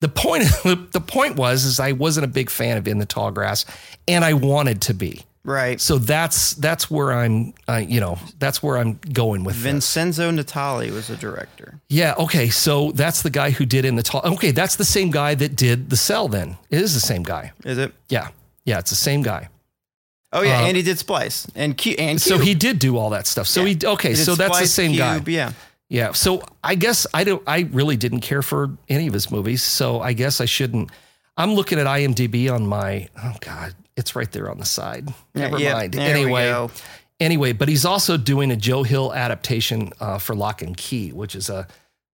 the 0.00 0.08
point 0.08 0.44
the 0.64 1.02
point 1.04 1.34
was 1.36 1.64
is 1.64 1.80
I 1.80 1.92
wasn't 1.92 2.24
a 2.26 2.28
big 2.28 2.48
fan 2.48 2.76
of 2.78 2.86
In 2.86 2.98
the 2.98 3.06
Tall 3.06 3.32
Grass, 3.32 3.64
and 4.06 4.24
I 4.24 4.34
wanted 4.34 4.82
to 4.82 4.94
be. 4.94 5.24
Right. 5.42 5.80
So 5.80 5.96
that's 5.98 6.52
that's 6.54 6.90
where 6.90 7.12
I'm, 7.12 7.54
uh, 7.66 7.76
you 7.76 7.98
know, 7.98 8.18
that's 8.38 8.62
where 8.62 8.76
I'm 8.76 9.00
going 9.12 9.42
with 9.42 9.54
this. 9.54 9.62
Vincenzo 9.64 10.30
Natali 10.30 10.90
was 10.92 11.08
the 11.08 11.16
director. 11.16 11.80
Yeah. 11.88 12.14
Okay. 12.18 12.50
So 12.50 12.92
that's 12.92 13.22
the 13.22 13.30
guy 13.30 13.50
who 13.50 13.64
did 13.64 13.84
In 13.86 13.96
the 13.96 14.02
Tall. 14.02 14.20
Okay, 14.34 14.50
that's 14.50 14.76
the 14.76 14.84
same 14.84 15.10
guy 15.10 15.34
that 15.36 15.56
did 15.56 15.88
The 15.88 15.96
Cell. 15.96 16.28
Then 16.28 16.58
it 16.68 16.82
is 16.82 16.92
the 16.92 17.00
same 17.00 17.22
guy. 17.22 17.52
Is 17.64 17.78
it? 17.78 17.92
Yeah. 18.10 18.28
Yeah, 18.66 18.78
it's 18.80 18.90
the 18.90 18.96
same 18.96 19.22
guy. 19.22 19.48
Oh 20.32 20.42
yeah, 20.42 20.60
Uh, 20.60 20.66
and 20.66 20.76
he 20.76 20.82
did 20.82 20.98
Splice 20.98 21.46
and 21.56 21.76
Cube 21.76 21.98
and 21.98 22.20
So 22.20 22.38
he 22.38 22.54
did 22.54 22.78
do 22.78 22.96
all 22.98 23.10
that 23.10 23.26
stuff. 23.26 23.46
So 23.46 23.62
Yeah. 23.64 23.74
he 23.80 23.86
okay. 23.86 24.10
He 24.10 24.14
So 24.16 24.34
that's 24.34 24.60
the 24.60 24.66
same 24.66 24.94
guy. 24.94 25.22
Yeah. 25.26 25.52
Yeah. 25.88 26.12
So 26.12 26.42
I 26.62 26.74
guess 26.74 27.06
I 27.14 27.24
don't. 27.24 27.42
I 27.46 27.60
really 27.72 27.96
didn't 27.96 28.20
care 28.20 28.42
for 28.42 28.70
any 28.88 29.06
of 29.06 29.14
his 29.14 29.30
movies. 29.30 29.62
So 29.62 30.00
I 30.02 30.12
guess 30.12 30.40
I 30.40 30.44
shouldn't. 30.44 30.90
I'm 31.36 31.54
looking 31.54 31.78
at 31.80 31.86
IMDb 31.86 32.52
on 32.52 32.66
my. 32.66 33.08
Oh 33.24 33.34
God, 33.40 33.74
it's 34.00 34.16
right 34.16 34.30
there 34.32 34.50
on 34.50 34.58
the 34.58 34.64
side. 34.64 35.14
Never 35.36 35.58
yeah, 35.60 35.74
mind. 35.74 35.94
we 35.94 36.00
anyway, 36.00 36.68
anyway, 37.20 37.52
but 37.52 37.68
he's 37.68 37.84
also 37.84 38.16
doing 38.16 38.50
a 38.50 38.56
Joe 38.56 38.82
Hill 38.82 39.14
adaptation 39.14 39.92
uh, 40.00 40.18
for 40.18 40.34
Locke 40.34 40.62
& 40.70 40.76
Key, 40.76 41.12
which 41.12 41.36
is 41.36 41.48
a, 41.48 41.68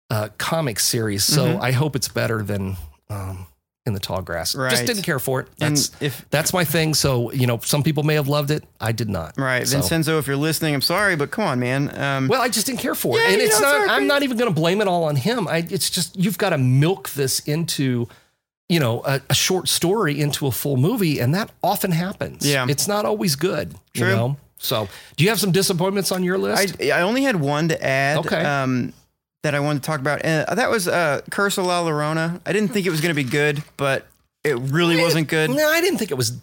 a 0.09 0.29
comic 0.39 0.79
series. 0.79 1.23
So 1.23 1.45
Mm-hmm. 1.45 1.61
I 1.61 1.71
hope 1.71 1.95
it's 1.95 2.07
better 2.07 2.41
than 2.41 2.77
um, 3.09 3.45
in 3.85 3.93
the 3.93 3.99
Tall 3.99 4.21
Grass. 4.21 4.55
Right. 4.55 4.71
Just 4.71 4.85
didn't 4.85 5.03
care 5.03 5.19
for 5.19 5.41
it. 5.41 5.47
And 5.59 5.75
That's 5.75 6.01
if 6.01 6.25
that's 6.29 6.53
my 6.53 6.63
thing. 6.63 6.93
So 6.93 7.31
you 7.33 7.45
know, 7.47 7.59
some 7.59 7.83
people 7.83 8.03
may 8.03 8.13
have 8.15 8.29
loved 8.29 8.49
it. 8.49 8.63
I 8.79 8.93
did 8.93 9.09
not. 9.09 9.37
right, 9.37 9.67
So- 9.67 9.77
Vincenzo, 9.79 10.17
if 10.19 10.25
you're 10.27 10.37
listening, 10.37 10.73
I'm 10.73 10.81
sorry, 10.81 11.15
but 11.17 11.31
come 11.31 11.43
on, 11.43 11.59
man. 11.59 11.93
Um, 11.99 12.27
well, 12.29 12.41
I 12.41 12.47
just 12.49 12.65
didn't 12.65 12.79
care 12.79 12.95
for 12.95 13.17
it, 13.17 13.21
Yeah, 13.23 13.33
and 13.33 13.41
it's 13.41 13.59
know, 13.59 13.69
not. 13.71 13.87
right. 13.87 13.89
I'm 13.91 14.07
not 14.07 14.23
even 14.23 14.37
going 14.37 14.49
to 14.53 14.55
blame 14.59 14.79
it 14.81 14.87
all 14.87 15.03
on 15.03 15.17
him. 15.17 15.47
I, 15.49 15.67
it's 15.69 15.89
just 15.89 16.15
you've 16.17 16.37
got 16.37 16.51
to 16.51 16.57
milk 16.57 17.09
this 17.09 17.39
into, 17.41 18.07
you 18.69 18.79
know, 18.79 19.01
a, 19.05 19.21
a 19.29 19.33
short 19.33 19.67
story 19.67 20.19
into 20.19 20.47
a 20.47 20.51
full 20.51 20.77
movie, 20.77 21.19
and 21.19 21.33
that 21.35 21.51
often 21.61 21.91
happens. 21.91 22.47
Yeah. 22.49 22.65
it's 22.69 22.87
not 22.87 23.05
always 23.05 23.35
good. 23.35 23.75
True. 23.93 24.09
You 24.09 24.15
know. 24.15 24.37
So, 24.57 24.87
do 25.17 25.23
you 25.23 25.29
have 25.29 25.39
some 25.39 25.51
disappointments 25.51 26.11
on 26.11 26.23
your 26.23 26.37
list? 26.37 26.77
I 26.81 26.91
I 26.91 27.01
only 27.01 27.23
had 27.23 27.35
one 27.35 27.67
to 27.67 27.83
add. 27.83 28.19
Okay. 28.19 28.43
Um, 28.43 28.93
that 29.43 29.53
I 29.53 29.59
wanted 29.59 29.83
to 29.83 29.87
talk 29.87 29.99
about. 29.99 30.23
Uh, 30.25 30.55
that 30.55 30.69
was 30.69 30.87
uh, 30.87 31.19
Curse 31.29 31.57
of 31.57 31.65
La 31.65 31.83
Llorona. 31.83 32.39
I 32.45 32.53
didn't 32.53 32.69
think 32.69 32.87
it 32.87 32.89
was 32.91 33.01
going 33.01 33.13
to 33.13 33.23
be 33.23 33.29
good, 33.29 33.61
but 33.75 34.07
it 34.43 34.57
really 34.57 35.01
wasn't 35.01 35.27
good. 35.27 35.49
no, 35.49 35.67
I 35.67 35.81
didn't 35.81 35.99
think 35.99 36.11
it 36.11 36.17
was 36.17 36.39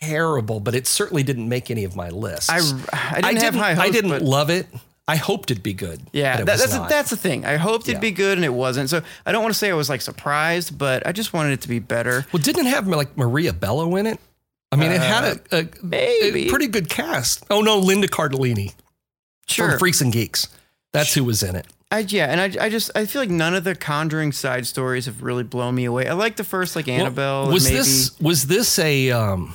terrible, 0.00 0.60
but 0.60 0.74
it 0.74 0.86
certainly 0.86 1.22
didn't 1.22 1.48
make 1.48 1.70
any 1.70 1.84
of 1.84 1.96
my 1.96 2.08
lists. 2.08 2.48
I, 2.48 2.60
I 2.92 3.20
didn't 3.20 3.42
have 3.42 3.54
high 3.54 3.74
hopes. 3.74 3.88
I 3.88 3.90
didn't 3.90 4.22
love 4.22 4.48
it. 4.50 4.66
I 5.10 5.16
hoped 5.16 5.50
it'd 5.50 5.62
be 5.62 5.74
good. 5.74 6.00
Yeah, 6.12 6.36
that, 6.36 6.46
that's 6.46 6.72
not. 6.72 6.88
that's 6.88 7.10
the 7.10 7.16
thing. 7.16 7.44
I 7.44 7.56
hoped 7.56 7.84
it'd 7.88 7.96
Yeah. 7.96 8.00
be 8.00 8.12
good 8.12 8.38
and 8.38 8.44
it 8.44 8.52
wasn't. 8.54 8.88
So 8.90 9.02
I 9.26 9.32
don't 9.32 9.42
want 9.42 9.52
to 9.54 9.58
say 9.58 9.70
I 9.70 9.74
was 9.74 9.88
like 9.88 10.00
surprised, 10.00 10.78
but 10.78 11.06
I 11.06 11.12
just 11.12 11.32
wanted 11.32 11.52
it 11.54 11.60
to 11.62 11.68
be 11.68 11.80
better. 11.80 12.24
Well, 12.32 12.42
didn't 12.42 12.66
it 12.66 12.70
have 12.70 12.86
like 12.86 13.16
Maria 13.16 13.52
Bello 13.52 13.96
in 13.96 14.06
it? 14.06 14.20
I 14.72 14.76
mean, 14.76 14.92
it 14.92 15.00
had 15.00 15.24
a, 15.24 15.40
a, 15.56 15.60
Uh, 15.60 15.64
maybe. 15.82 16.46
a 16.46 16.50
pretty 16.50 16.68
good 16.68 16.88
cast. 16.88 17.44
Oh 17.50 17.60
no, 17.60 17.78
Linda 17.78 18.06
Cardellini 18.06 18.72
Sure. 19.48 19.70
from 19.70 19.78
Freaks 19.80 20.00
and 20.00 20.12
Geeks. 20.12 20.46
That's 20.92 21.12
who 21.14 21.24
was 21.24 21.42
in 21.42 21.56
it. 21.56 21.66
I, 21.92 22.00
yeah, 22.06 22.26
and 22.26 22.40
I, 22.40 22.66
I 22.66 22.68
just 22.68 22.90
I 22.94 23.04
feel 23.06 23.20
like 23.20 23.30
none 23.30 23.52
of 23.54 23.64
the 23.64 23.74
Conjuring 23.74 24.30
side 24.30 24.64
stories 24.66 25.06
have 25.06 25.22
really 25.24 25.42
blown 25.42 25.74
me 25.74 25.86
away. 25.86 26.06
I 26.06 26.12
like 26.12 26.36
the 26.36 26.44
first 26.44 26.76
like 26.76 26.86
Annabelle. 26.86 27.48
was 27.50 27.64
maybe. 27.64 27.76
this 27.78 28.20
was 28.20 28.46
this 28.46 28.78
a 28.78 29.10
um, 29.10 29.54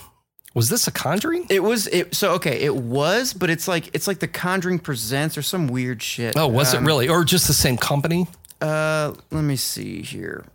was 0.55 0.69
this 0.69 0.87
a 0.87 0.91
Conjuring? 0.91 1.45
It 1.49 1.61
was 1.61 1.85
it. 1.87 2.15
So 2.15 2.31
okay, 2.33 2.61
it 2.61 2.75
was, 2.75 3.33
but 3.33 3.49
it's 3.51 3.67
like 3.67 3.93
it's 3.93 4.07
like 4.07 4.17
the 4.19 4.27
Conjuring 4.27 4.79
presents 4.79 5.37
or 5.37 5.43
some 5.43 5.67
weird 5.67 6.01
shit. 6.01 6.35
Oh, 6.35 6.47
was 6.47 6.73
Um, 6.73 6.83
it 6.83 6.87
really, 6.87 7.07
or 7.09 7.23
just 7.23 7.45
the 7.47 7.53
same 7.53 7.77
company? 7.77 8.27
Uh, 8.61 9.13
let 9.31 9.43
me 9.43 9.55
see 9.57 10.01
here. 10.01 10.45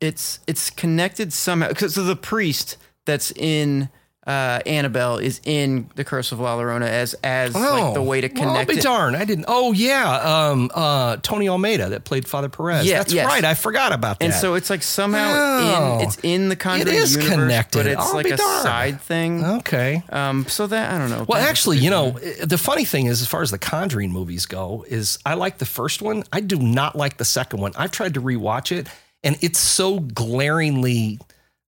It's 0.00 0.38
it's 0.46 0.70
connected 0.70 1.32
somehow. 1.32 1.72
'cause- 1.72 1.94
So 1.94 2.04
the 2.04 2.14
priest 2.14 2.76
that's 3.06 3.32
in 3.32 3.88
uh, 4.26 4.60
Annabelle 4.66 5.18
is 5.18 5.40
in 5.44 5.88
the 5.94 6.02
Curse 6.04 6.32
of 6.32 6.40
La 6.40 6.56
Llorona 6.56 6.88
as 6.88 7.14
as 7.22 7.54
like 7.54 7.94
the 7.94 8.02
way 8.02 8.20
to 8.20 8.28
Oh, 8.28 8.30
well, 8.34 8.42
I'll 8.48 8.52
connect 8.54 8.70
be 8.70 8.76
it. 8.78 8.82
darn, 8.82 9.14
I 9.14 9.24
didn't. 9.24 9.44
Oh 9.46 9.72
yeah, 9.72 10.48
um, 10.50 10.70
uh, 10.74 11.16
Tony 11.22 11.46
Amendola 11.46 11.90
that 11.90 12.04
played 12.04 12.26
Father 12.26 12.48
Perez. 12.48 12.86
Yeah, 12.86 12.98
that's 12.98 13.12
yes. 13.12 13.26
right. 13.26 13.44
I 13.44 13.54
forgot 13.54 13.92
about 13.92 14.18
that. 14.18 14.24
And 14.24 14.34
so 14.34 14.54
it's 14.54 14.68
like 14.68 14.82
somehow 14.82 15.32
Oh. 15.36 15.98
in 16.00 16.06
it's 16.06 16.18
in 16.24 16.48
the 16.48 16.56
Conjuring 16.56 16.94
is 16.94 17.14
universe, 17.14 17.34
connected. 17.34 17.78
but 17.78 17.86
it's 17.86 18.00
I'll 18.00 18.14
like 18.14 18.26
a 18.26 18.36
darned. 18.36 18.62
side 18.62 19.00
thing. 19.00 19.44
okay. 19.44 20.02
Um, 20.10 20.44
so 20.48 20.66
that 20.66 20.92
I 20.92 20.98
don't 20.98 21.10
know. 21.10 21.24
Well, 21.28 21.40
actually, 21.40 21.78
you 21.78 21.90
know, 21.90 22.10
the 22.42 22.58
funny 22.58 22.84
thing 22.84 23.06
is, 23.06 23.22
as 23.22 23.28
far 23.28 23.42
as 23.42 23.50
the 23.52 23.58
Conjuring 23.58 24.10
movies 24.10 24.46
go, 24.46 24.84
is 24.88 25.18
I 25.24 25.34
like 25.34 25.58
the 25.58 25.66
first 25.66 26.02
one. 26.02 26.24
I 26.32 26.40
do 26.40 26.56
not 26.58 26.96
like 26.96 27.16
the 27.18 27.24
second 27.24 27.60
one. 27.60 27.72
I've 27.76 27.92
tried 27.92 28.14
to 28.14 28.20
rewatch 28.20 28.76
it, 28.76 28.88
and 29.22 29.36
it's 29.40 29.58
so 29.60 30.00
glaringly. 30.00 31.18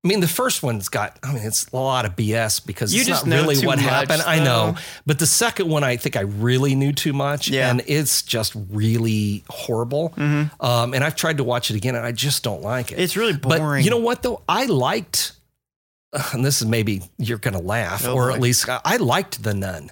I 0.09 0.11
mean, 0.11 0.21
the 0.21 0.29
first 0.29 0.63
one's 0.63 0.89
got. 0.89 1.19
I 1.23 1.35
mean, 1.35 1.43
it's 1.45 1.69
a 1.71 1.77
lot 1.77 2.07
of 2.07 2.17
BS 2.17 2.65
because 2.65 2.95
You 2.95 3.01
it's 3.01 3.09
just 3.11 3.27
not 3.27 3.43
really 3.43 3.59
what 3.67 3.77
much, 3.77 3.85
happened. 3.85 4.23
I 4.23 4.43
know, 4.43 4.75
but 5.05 5.19
the 5.19 5.27
second 5.27 5.69
one, 5.69 5.85
I 5.85 5.99
think 5.99 6.17
I 6.17 6.23
really 6.23 6.75
knew 6.75 6.95
too 6.95 7.13
much, 7.13 7.49
Yeah. 7.49 7.69
and 7.69 7.83
it's 7.87 8.23
just 8.23 8.55
really 8.71 9.45
horrible. 9.51 10.15
Um, 10.17 10.95
and 10.95 11.05
I've 11.05 11.15
tried 11.15 11.37
to 11.39 11.45
watch 11.45 11.71
it 11.71 11.77
again, 11.77 11.95
and 11.95 12.07
I 12.07 12.13
just 12.13 12.43
don't 12.43 12.63
like 12.63 12.91
it. 12.91 12.95
Mm-hmm. 12.95 13.03
It's 13.03 13.17
really 13.19 13.35
But 13.35 13.59
boring. 13.59 13.85
you 13.85 13.91
know 13.91 13.99
what 13.99 14.23
though? 14.23 14.41
I 14.49 14.65
liked, 14.65 15.33
and 16.33 16.43
this 16.43 16.63
is 16.63 16.67
maybe 16.67 17.03
you're 17.19 17.37
gonna 17.39 17.61
laugh, 17.61 18.07
Oh, 18.07 18.15
or 18.15 18.29
boy. 18.31 18.35
at 18.35 18.41
least 18.41 18.67
I 18.67 18.97
liked 18.97 19.43
the 19.43 19.53
Nun. 19.53 19.91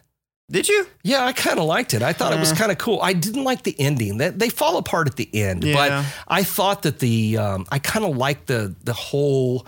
Did 0.48 0.68
you? 0.68 0.86
Yeah, 1.02 1.24
I 1.26 1.32
kind 1.32 1.58
of 1.58 1.64
liked 1.66 1.92
it. 1.92 2.02
I 2.02 2.12
thought 2.12 2.32
it 2.32 2.38
was 2.38 2.52
kind 2.52 2.70
of 2.70 2.78
cool. 2.78 3.00
I 3.02 3.14
didn't 3.14 3.42
like 3.42 3.64
the 3.64 3.74
ending. 3.80 4.18
That 4.18 4.38
they 4.38 4.48
fall 4.48 4.76
apart 4.76 5.08
at 5.08 5.16
the 5.16 5.28
end, 5.34 5.64
Yeah. 5.64 5.74
but 5.74 6.06
I 6.28 6.44
thought 6.44 6.82
that 6.82 7.00
the 7.00 7.36
um, 7.36 7.66
I 7.72 7.80
kind 7.80 8.04
of 8.04 8.16
liked 8.16 8.46
the 8.46 8.72
the 8.84 8.92
whole 8.92 9.66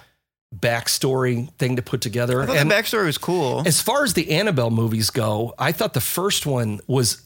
backstory 0.55 1.51
thing 1.55 1.77
to 1.77 1.83
put 1.83 2.01
together. 2.01 2.43
I 2.43 2.47
thought 2.47 2.57
And 2.57 2.71
the 2.71 2.75
backstory 2.75 3.07
was 3.07 3.19
cool. 3.19 3.63
as 3.67 3.81
far 3.81 4.05
as 4.05 4.15
the 4.15 4.31
Annabelle 4.33 4.71
movies 4.71 5.11
go, 5.11 5.55
I 5.59 5.73
thought 5.73 5.95
the 5.95 6.01
first 6.01 6.47
one 6.47 6.81
was 6.87 7.23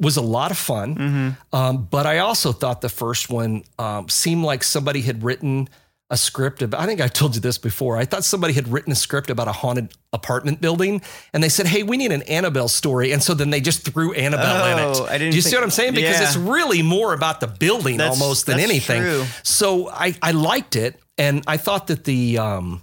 was 0.00 0.16
a 0.16 0.22
lot 0.22 0.50
of 0.50 0.58
fun, 0.58 0.96
Mm-hmm. 0.96 1.56
um, 1.56 1.86
but 1.88 2.04
I 2.04 2.18
also 2.18 2.50
thought 2.50 2.80
the 2.80 2.88
first 2.88 3.30
one 3.30 3.62
um, 3.78 4.08
seemed 4.08 4.42
like 4.42 4.64
somebody 4.64 5.02
had 5.02 5.22
written 5.22 5.68
a 6.10 6.16
script 6.16 6.62
about. 6.62 6.80
I 6.80 6.86
think 6.86 7.00
I 7.00 7.06
told 7.06 7.36
you 7.36 7.40
this 7.40 7.58
before. 7.58 7.96
I 7.96 8.04
thought 8.04 8.24
somebody 8.24 8.54
had 8.54 8.66
written 8.66 8.90
a 8.90 8.96
script 8.96 9.30
about 9.30 9.46
a 9.46 9.52
haunted 9.52 9.92
apartment 10.12 10.60
building, 10.60 11.00
and 11.32 11.44
they 11.44 11.48
said, 11.48 11.68
"Hey, 11.68 11.84
we 11.84 11.96
need 11.96 12.10
an 12.10 12.22
Annabelle 12.22 12.66
story," 12.66 13.12
and 13.12 13.22
so 13.22 13.34
then 13.34 13.50
they 13.50 13.60
just 13.60 13.82
threw 13.84 14.12
Annabelle 14.14 14.66
in 14.66 14.78
Oh, 14.80 15.04
it. 15.04 15.10
I 15.10 15.18
didn't 15.18 15.30
Do 15.30 15.36
you 15.36 15.42
see 15.42 15.54
what 15.54 15.62
I'm 15.62 15.70
saying? 15.70 15.94
Because 15.94 16.18
Yeah. 16.18 16.26
it's 16.26 16.36
really 16.36 16.82
more 16.82 17.12
about 17.14 17.38
the 17.38 17.46
building 17.46 17.98
That's- 17.98 18.20
almost 18.20 18.46
than 18.46 18.58
anything. 18.58 19.00
true. 19.00 19.24
So 19.44 19.88
I 19.90 20.16
I 20.20 20.32
liked 20.32 20.74
it, 20.74 21.00
and 21.24 21.42
I 21.46 21.56
thought 21.58 21.86
that 21.88 22.04
the 22.04 22.38
um, 22.38 22.80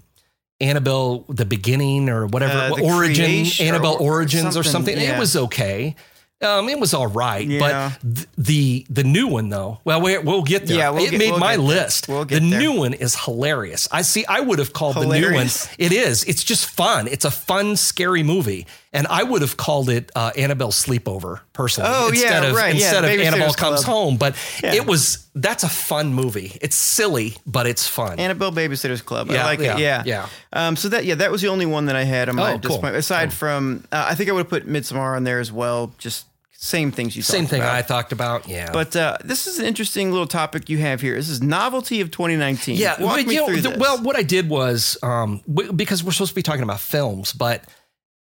Annabelle, 0.62 1.26
the 1.30 1.46
beginning 1.46 2.10
or 2.10 2.28
whatever 2.28 2.74
Uh, 2.76 2.82
origin, 2.96 3.46
Annabelle 3.66 3.96
or 3.96 4.14
origins 4.16 4.58
or 4.58 4.64
something, 4.64 4.96
something. 4.96 4.98
yeah. 5.00 5.16
It 5.16 5.20
was 5.20 5.36
okay. 5.36 5.96
Um, 6.42 6.70
it 6.70 6.80
was 6.80 6.94
all 6.94 7.08
right, 7.08 7.46
Yeah. 7.46 7.60
but 7.60 8.16
th- 8.16 8.28
the 8.38 8.86
the 8.90 9.04
new 9.04 9.28
one 9.28 9.50
though, 9.50 9.80
well, 9.84 10.00
we, 10.00 10.18
we'll 10.20 10.42
get 10.42 10.68
there. 10.68 10.78
Yeah, 10.78 10.90
we'll 10.92 11.04
it 11.06 11.12
get- 11.12 11.18
made 11.20 11.32
we'll 11.32 11.40
my 11.52 11.58
list. 11.58 12.08
We'll 12.08 12.24
the 12.24 12.40
there. 12.40 12.60
new 12.60 12.72
one 12.80 12.94
is 12.94 13.14
hilarious. 13.26 13.90
I 13.92 14.04
see. 14.04 14.24
I 14.26 14.40
would 14.40 14.58
have 14.60 14.72
called 14.72 14.96
the 14.96 15.06
new 15.20 15.34
one. 15.34 15.48
It 15.78 15.92
is. 15.92 16.24
It's 16.24 16.44
just 16.46 16.66
fun. 16.68 17.08
It's 17.10 17.26
a 17.26 17.32
fun, 17.32 17.76
scary 17.76 18.24
movie, 18.24 18.68
and 18.92 19.06
I 19.08 19.22
would 19.24 19.42
have 19.42 19.56
called 19.58 19.90
it 19.90 20.12
uh, 20.16 20.32
Annabelle 20.38 20.72
Sleepover 20.72 21.42
personally. 21.54 21.90
Oh, 21.94 22.08
yeah, 22.08 22.22
instead 22.22 22.46
of, 22.46 22.56
right, 22.56 22.76
yeah, 22.76 22.86
Instead 22.88 23.04
of 23.06 23.10
Annabelle 23.12 23.54
Comes 23.54 23.84
Club. 23.84 23.96
Home, 23.96 24.18
but 24.18 24.36
Yeah. 24.64 24.74
it 24.74 24.86
was. 24.88 25.28
That's 25.36 25.64
a 25.64 25.70
fun 25.70 26.14
movie. 26.14 26.58
It's 26.62 26.76
silly, 26.76 27.36
but 27.46 27.66
it's 27.68 27.88
fun. 27.88 28.20
Annabelle 28.20 28.52
Babysitter's 28.52 29.02
Club. 29.02 29.30
I 29.30 29.34
Yeah, 29.36 29.46
like 29.46 29.60
yeah, 29.60 29.74
it. 29.76 29.80
Yeah. 29.80 30.04
yeah. 30.06 30.28
Um, 30.52 30.76
so 30.76 30.90
that 30.90 31.06
yeah, 31.06 31.16
that 31.16 31.32
was 31.32 31.42
the 31.42 31.48
only 31.50 31.66
one 31.68 31.86
that 31.86 31.96
I 31.96 32.04
had 32.04 32.30
on 32.30 32.36
my 32.36 32.54
Oh, 32.54 32.60
cool. 32.60 32.84
Aside 32.86 33.32
from, 33.32 33.84
uh, 33.92 34.08
I 34.10 34.16
think 34.16 34.30
I 34.30 34.34
would 34.34 34.40
have 34.40 34.50
put 34.50 34.68
Midsommar 34.68 35.16
on 35.16 35.24
there 35.24 35.40
as 35.40 35.52
well. 35.52 35.94
Just 35.98 36.26
same 36.52 36.92
things 36.92 37.16
you. 37.16 37.22
Same 37.22 37.46
thing 37.48 37.62
about. 37.62 37.74
I 37.76 37.82
talked 37.84 38.12
about. 38.12 38.50
Yeah. 38.50 38.72
But 38.74 38.94
uh, 38.96 39.18
this 39.24 39.48
is 39.48 39.60
an 39.60 39.66
interesting 39.66 40.12
little 40.12 40.28
topic 40.28 40.68
you 40.68 40.80
have 40.80 41.00
here. 41.00 41.16
This 41.16 41.30
is 41.30 41.42
novelty 41.42 42.02
of 42.02 42.12
2019. 42.12 42.76
Yeah, 42.76 43.00
Walk 43.02 43.16
but, 43.16 43.28
me 43.28 43.34
you 43.36 43.40
know, 43.40 43.46
through 43.48 43.62
this. 43.62 43.78
well, 43.78 44.02
what 44.04 44.18
I 44.18 44.24
did 44.24 44.50
was 44.50 44.98
um, 45.02 45.42
w- 45.48 45.72
because 45.72 46.04
we're 46.04 46.12
supposed 46.12 46.32
to 46.32 46.36
be 46.36 46.42
talking 46.42 46.64
about 46.64 46.82
films, 46.82 47.32
but 47.32 47.64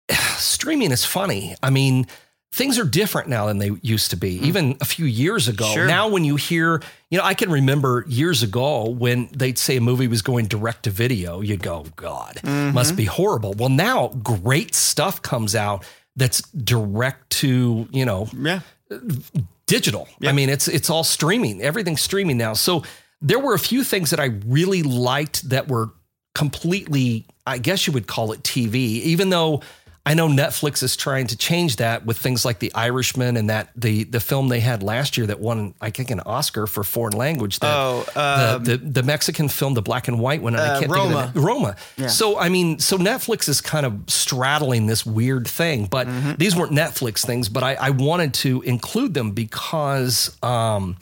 streaming 0.38 0.92
is 0.92 1.06
funny. 1.06 1.56
I 1.62 1.70
mean, 1.70 2.08
things 2.52 2.80
are 2.80 2.86
different 2.86 3.28
now 3.30 3.46
than 3.48 3.58
they 3.58 3.72
used 3.82 4.10
to 4.12 4.18
be, 4.18 4.36
even 4.48 4.78
a 4.82 4.86
few 4.86 5.06
years 5.06 5.48
ago. 5.48 5.66
Sure. 5.74 5.86
Now, 5.86 6.08
when 6.08 6.24
you 6.24 6.36
hear, 6.38 6.82
you 7.10 7.18
know, 7.18 7.24
I 7.24 7.34
can 7.34 7.52
remember 7.52 8.06
years 8.08 8.42
ago 8.44 8.90
when 8.90 9.30
they'd 9.36 9.58
say 9.58 9.78
a 9.78 9.82
movie 9.82 10.08
was 10.08 10.22
going 10.22 10.46
direct 10.48 10.84
to 10.84 10.90
video, 10.90 11.42
you'd 11.42 11.62
go, 11.64 11.86
God, 11.96 12.36
Mm-hmm. 12.44 12.74
must 12.74 12.96
be 12.96 13.06
horrible. 13.06 13.54
Well, 13.58 13.70
now 13.70 14.08
great 14.24 14.74
stuff 14.76 15.22
comes 15.22 15.56
out 15.56 15.86
that's 16.16 16.42
direct 16.52 17.30
to, 17.42 17.88
you 17.92 18.06
know, 18.06 18.28
yeah, 18.36 18.62
digital. 19.68 20.08
I 20.26 20.32
mean, 20.32 20.50
it's 20.50 20.68
it's 20.68 20.90
all 20.90 21.04
streaming. 21.04 21.62
Everything's 21.62 22.02
streaming 22.02 22.38
now. 22.38 22.54
So 22.54 22.84
there 23.22 23.40
were 23.40 23.54
a 23.54 23.60
few 23.60 23.84
things 23.84 24.10
that 24.12 24.20
I 24.20 24.32
really 24.46 24.82
liked 24.84 25.50
that 25.50 25.68
were 25.68 25.90
completely, 26.34 27.26
I 27.46 27.58
guess 27.58 27.86
you 27.88 27.94
would 27.94 28.08
call 28.08 28.32
it 28.32 28.42
TV, 28.44 28.76
even 28.76 29.30
though 29.30 29.62
I 30.10 30.14
know 30.14 30.28
Netflix 30.28 30.82
is 30.84 30.96
trying 30.96 31.28
to 31.28 31.38
change 31.38 31.76
that 31.78 32.06
with 32.06 32.18
things 32.18 32.46
like 32.46 32.60
The 32.60 32.72
Irishman 32.74 33.38
and 33.38 33.50
that 33.50 33.70
the 33.76 34.06
the 34.06 34.20
film 34.20 34.48
they 34.50 34.60
had 34.62 34.82
last 34.84 35.18
year 35.18 35.28
that 35.28 35.40
won, 35.40 35.74
I 35.82 35.90
think, 35.90 36.12
an 36.12 36.22
Oscar 36.22 36.66
for 36.68 36.84
foreign 36.84 37.14
language. 37.18 37.60
That, 37.60 37.74
Oh, 37.76 38.06
um, 38.16 38.64
the, 38.64 38.78
the 38.78 39.02
the 39.02 39.04
Mexican 39.04 39.50
film, 39.50 39.74
the 39.74 39.82
black 39.82 40.08
and 40.08 40.20
white 40.20 40.42
one. 40.42 40.56
and 40.56 40.64
I 40.64 40.76
Uh, 40.76 40.80
can't 40.80 40.92
Roma. 40.92 41.24
think 41.26 41.36
of 41.36 41.36
it. 41.36 41.46
Roma. 41.46 41.76
So 42.10 42.40
I 42.40 42.50
mean, 42.50 42.80
so 42.80 42.98
Netflix 42.98 43.50
is 43.50 43.62
kind 43.62 43.86
of 43.86 43.94
straddling 44.08 44.88
this 44.88 45.06
weird 45.06 45.48
thing, 45.48 45.86
but 45.86 46.08
Mm-hmm. 46.08 46.34
these 46.38 46.56
weren't 46.56 46.72
Netflix 46.72 47.26
things. 47.26 47.50
But 47.50 47.64
I, 47.64 47.74
I 47.76 47.90
wanted 47.90 48.34
to 48.36 48.62
include 48.62 49.14
them 49.14 49.32
because 49.32 50.36
um, 50.44 50.96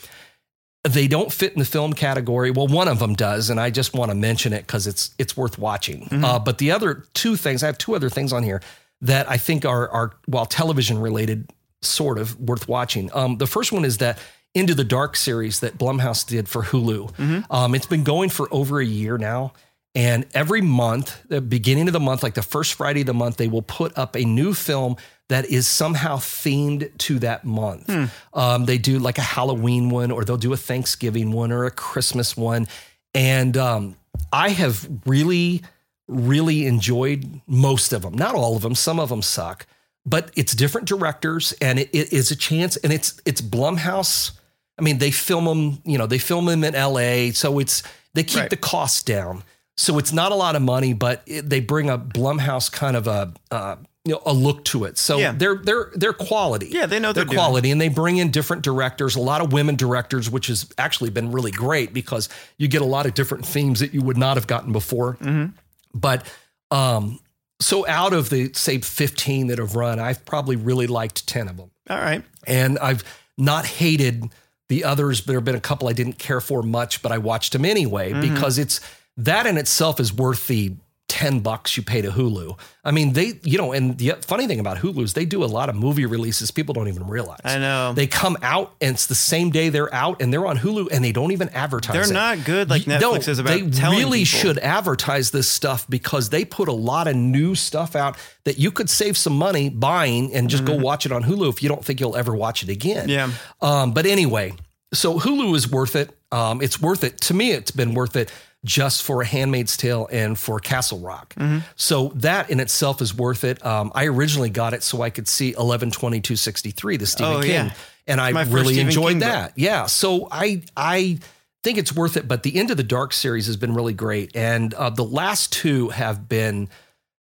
they 0.83 1.07
don't 1.07 1.31
fit 1.31 1.53
in 1.53 1.59
the 1.59 1.65
film 1.65 1.93
category. 1.93 2.51
Well, 2.51 2.67
one 2.67 2.87
of 2.87 2.99
them 2.99 3.13
does, 3.15 3.49
and 3.49 3.59
I 3.59 3.69
just 3.71 3.93
want 3.93 4.11
to 4.11 4.15
mention 4.15 4.53
it 4.53 4.65
because 4.67 4.87
it's 4.87 5.11
it's 5.17 5.35
worth 5.37 5.57
watching. 5.57 6.01
Mm-hmm. 6.05 6.25
Uh, 6.25 6.39
but 6.39 6.57
the 6.57 6.71
other 6.71 7.03
two 7.13 7.35
things, 7.35 7.63
I 7.63 7.67
have 7.67 7.77
two 7.77 7.95
other 7.95 8.09
things 8.09 8.31
on 8.33 8.43
here 8.43 8.61
that 9.01 9.29
I 9.29 9.37
think 9.37 9.65
are 9.65 9.89
are 9.89 10.13
while 10.25 10.45
television 10.45 10.97
related, 10.99 11.51
sort 11.81 12.17
of 12.17 12.39
worth 12.39 12.67
watching. 12.67 13.09
Um, 13.13 13.37
the 13.37 13.47
first 13.47 13.71
one 13.71 13.85
is 13.85 13.97
that. 13.97 14.19
Into 14.57 14.73
the 14.73 14.85
Dark 14.85 15.17
series 15.17 15.59
that 15.59 15.77
Blumhouse 15.77 16.25
did 16.25 16.47
for 16.47 16.63
Hulu. 16.63 17.13
Mm-hmm. 17.17 17.51
Um, 17.51 17.75
it's 17.75 17.87
been 17.87 18.05
going 18.05 18.29
for 18.29 18.47
over 18.53 18.79
a 18.79 18.85
year 18.85 19.17
now. 19.17 19.51
And 19.93 20.25
every 20.33 20.61
month, 20.61 21.23
the 21.27 21.41
beginning 21.41 21.87
of 21.87 21.93
the 21.93 21.99
month, 21.99 22.23
like 22.23 22.35
the 22.35 22.41
first 22.41 22.75
Friday 22.75 23.01
of 23.01 23.07
the 23.07 23.13
month, 23.13 23.35
they 23.35 23.49
will 23.49 23.61
put 23.61 23.97
up 23.97 24.15
a 24.15 24.23
new 24.23 24.53
film 24.53 24.95
that 25.27 25.43
is 25.47 25.67
somehow 25.67 26.15
themed 26.15 26.97
to 26.99 27.19
that 27.19 27.43
month. 27.43 27.87
Hmm. 27.87 28.05
Um, 28.33 28.63
they 28.63 28.77
do 28.77 28.97
like 28.97 29.17
a 29.17 29.21
Halloween 29.21 29.89
one, 29.89 30.09
or 30.09 30.23
they'll 30.23 30.37
do 30.37 30.53
a 30.53 30.57
Thanksgiving 30.57 31.33
one, 31.33 31.51
or 31.51 31.65
a 31.65 31.71
Christmas 31.71 32.37
one. 32.37 32.65
And 33.13 33.57
um, 33.57 33.97
I 34.31 34.51
have 34.51 34.87
really, 35.05 35.63
really 36.07 36.65
enjoyed 36.65 37.41
most 37.47 37.93
of 37.93 38.01
them. 38.03 38.13
Not 38.13 38.35
all 38.35 38.55
of 38.55 38.61
them. 38.61 38.75
Some 38.75 38.99
of 38.99 39.09
them 39.09 39.21
suck, 39.21 39.65
but 40.05 40.31
it's 40.35 40.53
different 40.53 40.87
directors, 40.87 41.53
and 41.61 41.79
it, 41.79 41.89
it 41.93 42.13
is 42.13 42.31
a 42.31 42.35
chance. 42.35 42.77
And 42.77 42.93
it's 42.93 43.19
it's 43.25 43.41
Blumhouse. 43.41 44.31
I 44.77 44.81
mean, 44.81 44.97
they 44.99 45.11
film 45.11 45.45
them. 45.45 45.79
You 45.85 45.97
know, 45.97 46.07
they 46.07 46.17
film 46.19 46.45
them 46.45 46.63
in 46.63 46.75
L.A., 46.75 47.31
so 47.31 47.59
it's 47.59 47.81
they 48.13 48.23
keep 48.23 48.41
Right. 48.41 48.49
the 48.49 48.57
costs 48.57 49.03
down. 49.03 49.43
So 49.77 49.97
it's 49.97 50.13
not 50.13 50.31
a 50.31 50.35
lot 50.35 50.55
of 50.55 50.61
money, 50.61 50.93
but 50.93 51.21
it, 51.25 51.49
they 51.49 51.59
bring 51.59 51.89
a 51.89 51.97
Blumhouse 51.97 52.71
kind 52.71 52.95
of 52.95 53.07
a 53.07 53.33
uh, 53.51 53.75
you 54.05 54.13
know 54.13 54.21
a 54.25 54.31
look 54.33 54.63
to 54.65 54.85
it. 54.85 54.97
So 54.97 55.17
Yeah. 55.17 55.33
they're 55.33 55.55
they're 55.57 55.91
they're 55.95 56.13
quality. 56.13 56.67
Yeah, 56.69 56.85
they 56.85 56.99
know 56.99 57.11
they're 57.11 57.23
they're 57.25 57.25
doing. 57.25 57.37
quality, 57.37 57.71
and 57.71 57.81
they 57.81 57.89
bring 57.89 58.17
in 58.17 58.31
different 58.31 58.61
directors, 58.63 59.15
a 59.17 59.19
lot 59.19 59.41
of 59.41 59.51
women 59.51 59.75
directors, 59.75 60.29
which 60.29 60.47
has 60.47 60.69
actually 60.77 61.09
been 61.09 61.31
really 61.31 61.51
great 61.51 61.93
because 61.93 62.29
you 62.57 62.67
get 62.69 62.81
a 62.81 62.85
lot 62.85 63.05
of 63.05 63.15
different 63.15 63.45
themes 63.45 63.79
that 63.81 63.93
you 63.93 64.01
would 64.01 64.17
not 64.17 64.37
have 64.37 64.47
gotten 64.47 64.71
before. 64.71 65.15
Mm-hmm. 65.15 65.57
But 65.95 66.25
um, 66.69 67.19
so 67.59 67.87
out 67.87 68.13
of 68.13 68.29
the 68.29 68.51
say 68.53 68.77
15 68.79 69.47
that 69.47 69.57
have 69.57 69.75
run, 69.75 69.97
I've 69.99 70.23
probably 70.25 70.57
really 70.57 70.87
liked 70.87 71.25
10 71.27 71.47
of 71.47 71.57
them. 71.57 71.71
all 71.89 71.97
right. 71.97 72.23
And 72.45 72.77
I've 72.79 73.03
not 73.37 73.65
hated 73.65 74.25
the 74.69 74.83
others, 74.83 75.21
but 75.21 75.27
there 75.27 75.37
have 75.37 75.45
been 75.45 75.55
a 75.55 75.59
couple 75.61 75.87
I 75.87 75.93
didn't 75.93 76.19
care 76.19 76.41
for 76.41 76.61
much, 76.61 77.01
but 77.01 77.11
I 77.11 77.17
watched 77.17 77.53
them 77.53 77.65
anyway 77.65 78.11
Mm-hmm. 78.11 78.33
because 78.33 78.57
it's 78.57 78.81
that 79.17 79.45
in 79.47 79.57
itself 79.57 79.99
is 79.99 80.11
worth 80.13 80.47
the 80.47 80.75
10 81.07 81.41
bucks 81.41 81.77
you 81.77 81.83
pay 81.83 82.01
to 82.01 82.09
Hulu. 82.09 82.57
I 82.83 82.89
mean, 82.91 83.13
they, 83.13 83.33
you 83.43 83.57
know, 83.59 83.71
and 83.73 83.97
the 83.97 84.13
funny 84.21 84.47
thing 84.47 84.59
about 84.59 84.77
Hulu 84.77 85.03
is 85.03 85.13
they 85.13 85.25
do 85.25 85.43
a 85.43 85.45
lot 85.45 85.69
of 85.69 85.75
movie 85.75 86.05
releases 86.05 86.49
people 86.49 86.73
don't 86.73 86.87
even 86.87 87.07
realize. 87.07 87.39
I 87.45 87.59
know. 87.59 87.93
They 87.93 88.07
come 88.07 88.37
out 88.41 88.75
and 88.81 88.95
it's 88.95 89.05
the 89.05 89.13
same 89.15 89.51
day 89.51 89.69
they're 89.69 89.93
out 89.93 90.21
and 90.21 90.33
they're 90.33 90.45
on 90.47 90.57
Hulu 90.57 90.89
and 90.91 91.05
they 91.05 91.11
don't 91.11 91.31
even 91.31 91.49
advertise 91.49 91.93
They're 91.93 92.09
it. 92.09 92.13
not 92.13 92.43
good 92.43 92.69
like 92.71 92.83
Netflix 92.83 93.27
is 93.27 93.37
about 93.39 93.51
They 93.53 93.61
really 93.61 94.25
people. 94.25 94.39
should 94.39 94.57
advertise 94.57 95.29
this 95.31 95.47
stuff 95.47 95.87
because 95.87 96.29
they 96.31 96.43
put 96.43 96.67
a 96.67 96.73
lot 96.73 97.07
of 97.07 97.15
new 97.15 97.53
stuff 97.53 97.95
out 97.95 98.17
that 98.45 98.57
you 98.57 98.71
could 98.71 98.89
save 98.89 99.15
some 99.15 99.37
money 99.37 99.69
buying 99.69 100.33
and 100.33 100.49
just 100.49 100.65
go 100.65 100.75
watch 100.75 101.05
it 101.05 101.11
on 101.11 101.23
Hulu 101.23 101.49
if 101.49 101.61
you 101.61 101.69
don't 101.69 101.85
think 101.85 101.99
you'll 101.99 102.15
ever 102.17 102.35
watch 102.35 102.63
it 102.63 102.69
again. 102.69 103.07
Mm-hmm. 103.07 103.31
Yeah. 103.31 103.81
Um, 103.81 103.93
but 103.93 104.05
anyway, 104.07 104.53
so 104.91 105.19
Hulu 105.19 105.55
is 105.55 105.69
worth 105.71 105.95
it. 105.95 106.09
Um, 106.31 106.61
it's 106.63 106.81
worth 106.81 107.03
it. 107.03 107.21
To 107.21 107.33
me, 107.35 107.51
it's 107.51 107.71
been 107.71 107.93
worth 107.93 108.15
it 108.15 108.31
just 108.65 109.03
for 109.03 109.21
A 109.21 109.25
Handmaid's 109.25 109.77
Tale 109.77 110.09
and 110.11 110.37
for 110.37 110.59
Castle 110.59 110.99
Rock. 110.99 111.33
Mm-hmm. 111.35 111.59
So 111.77 112.11
that 112.15 112.49
in 112.49 112.59
itself 112.59 113.01
is 113.01 113.15
worth 113.15 113.43
it. 113.45 113.65
Um, 113.65 113.91
I 113.95 114.05
originally 114.07 114.49
got 114.49 114.73
it 114.73 114.83
so 114.83 115.01
I 115.01 115.09
could 115.09 115.27
see 115.27 115.51
112263, 115.51 116.97
the 116.97 117.05
Stephen 117.05 117.33
Oh, 117.33 117.41
King. 117.41 117.51
yeah. 117.51 117.73
And 118.07 118.19
I 118.19 118.29
really 118.43 118.79
enjoyed 118.79 119.13
King 119.13 119.19
book. 119.19 119.29
that. 119.29 119.53
Yeah. 119.55 119.85
So 119.85 120.27
I, 120.29 120.63
I, 120.75 121.19
think 121.63 121.79
it's 121.79 121.95
worth 121.95 122.15
it, 122.15 122.27
but 122.27 122.43
the 122.43 122.55
Into 122.55 122.75
the 122.75 122.83
Dark 122.83 123.11
series 123.11 123.47
has 123.47 123.57
been 123.57 123.73
really 123.73 123.93
great, 123.93 124.35
and 124.35 124.71
uh, 124.75 124.91
the 124.91 125.03
last 125.03 125.51
two 125.51 125.89
have 125.89 126.29
been 126.29 126.69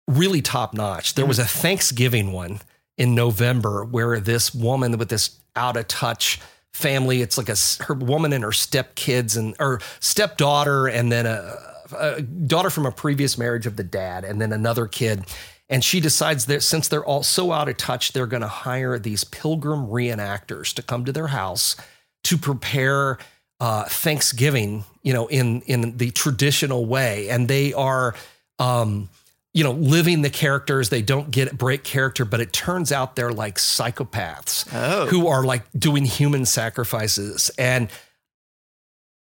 really 0.07 0.41
top 0.41 0.73
notch. 0.73 1.15
There 1.15 1.25
was 1.25 1.37
a 1.37 1.43
Thanksgiving 1.43 2.31
one 2.31 2.61
in 2.97 3.13
November 3.13 3.83
where 3.83 4.21
this 4.21 4.55
woman 4.55 4.97
with 4.97 5.09
this 5.09 5.37
out 5.53 5.75
of 5.75 5.85
touch 5.89 6.39
family, 6.73 7.21
it's 7.21 7.37
like 7.37 7.49
a 7.49 7.55
her 7.83 7.93
woman 7.93 8.33
and 8.33 8.43
her 8.43 8.51
stepkids 8.51 9.37
and 9.37 9.55
or 9.59 9.79
stepdaughter, 9.99 10.87
and 10.87 11.11
then 11.11 11.25
a, 11.25 11.57
a 11.97 12.21
daughter 12.21 12.69
from 12.69 12.85
a 12.85 12.91
previous 12.91 13.37
marriage 13.37 13.65
of 13.65 13.75
the 13.75 13.83
dad, 13.83 14.23
and 14.23 14.41
then 14.41 14.53
another 14.53 14.87
kid. 14.87 15.25
And 15.69 15.83
she 15.83 16.01
decides 16.01 16.47
that 16.47 16.63
since 16.63 16.89
they're 16.89 17.05
all 17.05 17.23
so 17.23 17.53
out 17.53 17.69
of 17.69 17.77
touch, 17.77 18.11
they're 18.11 18.27
going 18.27 18.41
to 18.41 18.47
hire 18.47 18.99
these 18.99 19.23
pilgrim 19.23 19.87
reenactors 19.87 20.73
to 20.73 20.81
come 20.81 21.05
to 21.05 21.13
their 21.13 21.27
house 21.27 21.77
to 22.23 22.37
prepare 22.37 23.17
uh, 23.61 23.85
Thanksgiving, 23.85 24.83
you 25.01 25.13
know, 25.13 25.27
in 25.27 25.61
in 25.61 25.97
the 25.97 26.11
traditional 26.11 26.85
way, 26.85 27.29
and 27.29 27.47
they 27.47 27.73
are 27.73 28.15
um, 28.59 29.09
you 29.53 29.63
know, 29.63 29.71
living 29.71 30.21
the 30.21 30.29
characters. 30.29 30.89
They 30.89 31.01
don't 31.01 31.29
get 31.31 31.57
break 31.57 31.83
character, 31.83 32.23
but 32.25 32.39
it 32.39 32.53
turns 32.53 32.91
out 32.91 33.15
they're 33.15 33.33
like 33.33 33.57
psychopaths 33.57 34.65
Oh. 34.73 35.07
who 35.07 35.27
are 35.27 35.43
like 35.43 35.63
doing 35.77 36.05
human 36.05 36.45
sacrifices. 36.45 37.51
And 37.57 37.89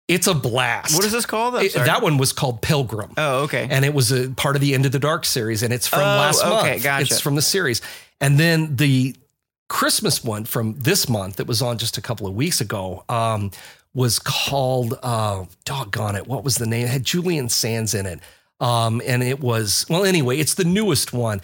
it's 0.07 0.28
a 0.28 0.34
blast. 0.34 0.95
What 0.95 1.03
is 1.05 1.11
this 1.11 1.25
called? 1.25 1.55
It- 1.55 1.73
that 1.73 2.01
one 2.01 2.17
was 2.17 2.32
called 2.32 2.61
Pilgrim. 2.61 3.11
Oh, 3.17 3.39
okay. 3.43 3.67
And 3.69 3.84
it 3.84 3.93
was 3.93 4.11
a 4.11 4.30
part 4.30 4.55
of 4.55 4.61
the 4.61 4.73
Into 4.73 4.89
the 4.89 4.99
Dark 4.99 5.25
series, 5.25 5.63
and 5.63 5.73
it's 5.73 5.88
from 5.88 5.99
Oh, 5.99 6.03
last 6.03 6.41
okay, 6.43 6.71
month. 6.71 6.84
gotcha. 6.84 7.13
It's 7.13 7.19
from 7.21 7.36
the 7.36 7.41
series. 7.41 7.82
And 8.21 8.39
then 8.39 8.78
the 8.78 9.15
Christmas 9.69 10.23
one 10.23 10.45
from 10.45 10.75
this 10.80 11.09
month 11.09 11.36
that 11.38 11.45
was 11.47 11.61
on 11.61 11.78
just 11.78 11.97
a 11.97 12.01
couple 12.01 12.25
of 12.25 12.34
weeks 12.36 12.61
ago 12.61 13.03
um, 13.09 13.51
was 13.93 14.17
called 14.17 14.97
uh, 15.03 15.43
doggone 15.65 16.15
it. 16.15 16.25
What 16.25 16.43
was 16.45 16.55
the 16.55 16.65
name? 16.65 16.86
It 16.86 16.89
had 16.89 17.03
Julian 17.03 17.49
Sands 17.49 17.93
in 17.93 18.05
it. 18.05 18.19
Um, 18.59 19.01
and 19.05 19.21
it 19.23 19.39
was 19.39 19.85
well 19.89 20.03
anyway, 20.05 20.37
it's 20.39 20.55
the 20.55 20.63
newest 20.65 21.13
one. 21.13 21.41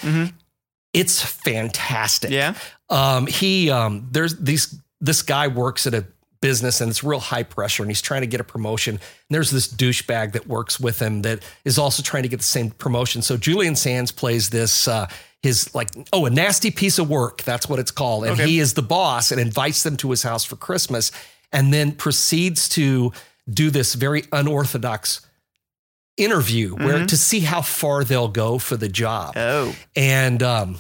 It's 0.94 1.22
fantastic. 1.24 2.32
Yeah. 2.32 2.54
Um, 2.90 3.28
he 3.28 3.70
um, 3.72 4.08
there's 4.12 4.38
these 4.38 4.76
this 5.02 5.22
guy 5.22 5.48
works 5.48 5.88
at 5.88 5.94
a 5.94 6.06
business 6.42 6.82
and 6.82 6.90
it's 6.92 7.04
real 7.04 7.20
high 7.20 7.44
pressure 7.44 7.84
and 7.84 7.90
he's 7.90 8.02
trying 8.02 8.22
to 8.22 8.28
get 8.28 8.40
a 8.42 8.44
promotion. 8.44 8.96
And 8.96 9.02
there's 9.30 9.50
this 9.50 9.68
douchebag 9.68 10.34
that 10.34 10.46
works 10.48 10.80
with 10.80 11.00
him 11.02 11.22
that 11.24 11.40
is 11.66 11.78
also 11.78 12.04
trying 12.04 12.24
to 12.24 12.30
get 12.30 12.38
the 12.38 12.44
same 12.44 12.70
promotion. 12.72 13.22
So 13.22 13.38
Julian 13.38 13.76
Sands 13.76 14.12
plays 14.12 14.50
this 14.50 14.88
uh 14.88 15.08
his 15.42 15.74
like 15.74 15.90
oh 16.14 16.26
a 16.26 16.30
nasty 16.30 16.70
piece 16.72 17.00
of 17.00 17.10
work 17.10 17.44
that's 17.44 17.68
what 17.68 17.80
it's 17.80 17.92
called 17.92 18.24
and 18.26 18.34
Okay. 18.34 18.48
he 18.48 18.60
is 18.60 18.74
the 18.76 18.82
boss 18.82 19.32
and 19.32 19.40
invites 19.42 19.84
them 19.84 19.98
to 19.98 20.10
his 20.12 20.24
house 20.24 20.44
for 20.46 20.56
Christmas 20.56 21.12
and 21.52 21.74
then 21.74 21.92
proceeds 21.92 22.70
to 22.70 23.12
do 23.50 23.70
this 23.70 23.94
very 23.96 24.24
unorthodox 24.32 25.22
interview 26.18 26.76
where 26.76 27.06
to 27.06 27.18
see 27.18 27.40
how 27.40 27.62
far 27.62 28.04
they'll 28.04 28.28
go 28.28 28.60
for 28.60 28.78
the 28.78 28.88
job 28.90 29.34
Oh. 29.36 29.76
and 29.96 30.44
um, 30.44 30.78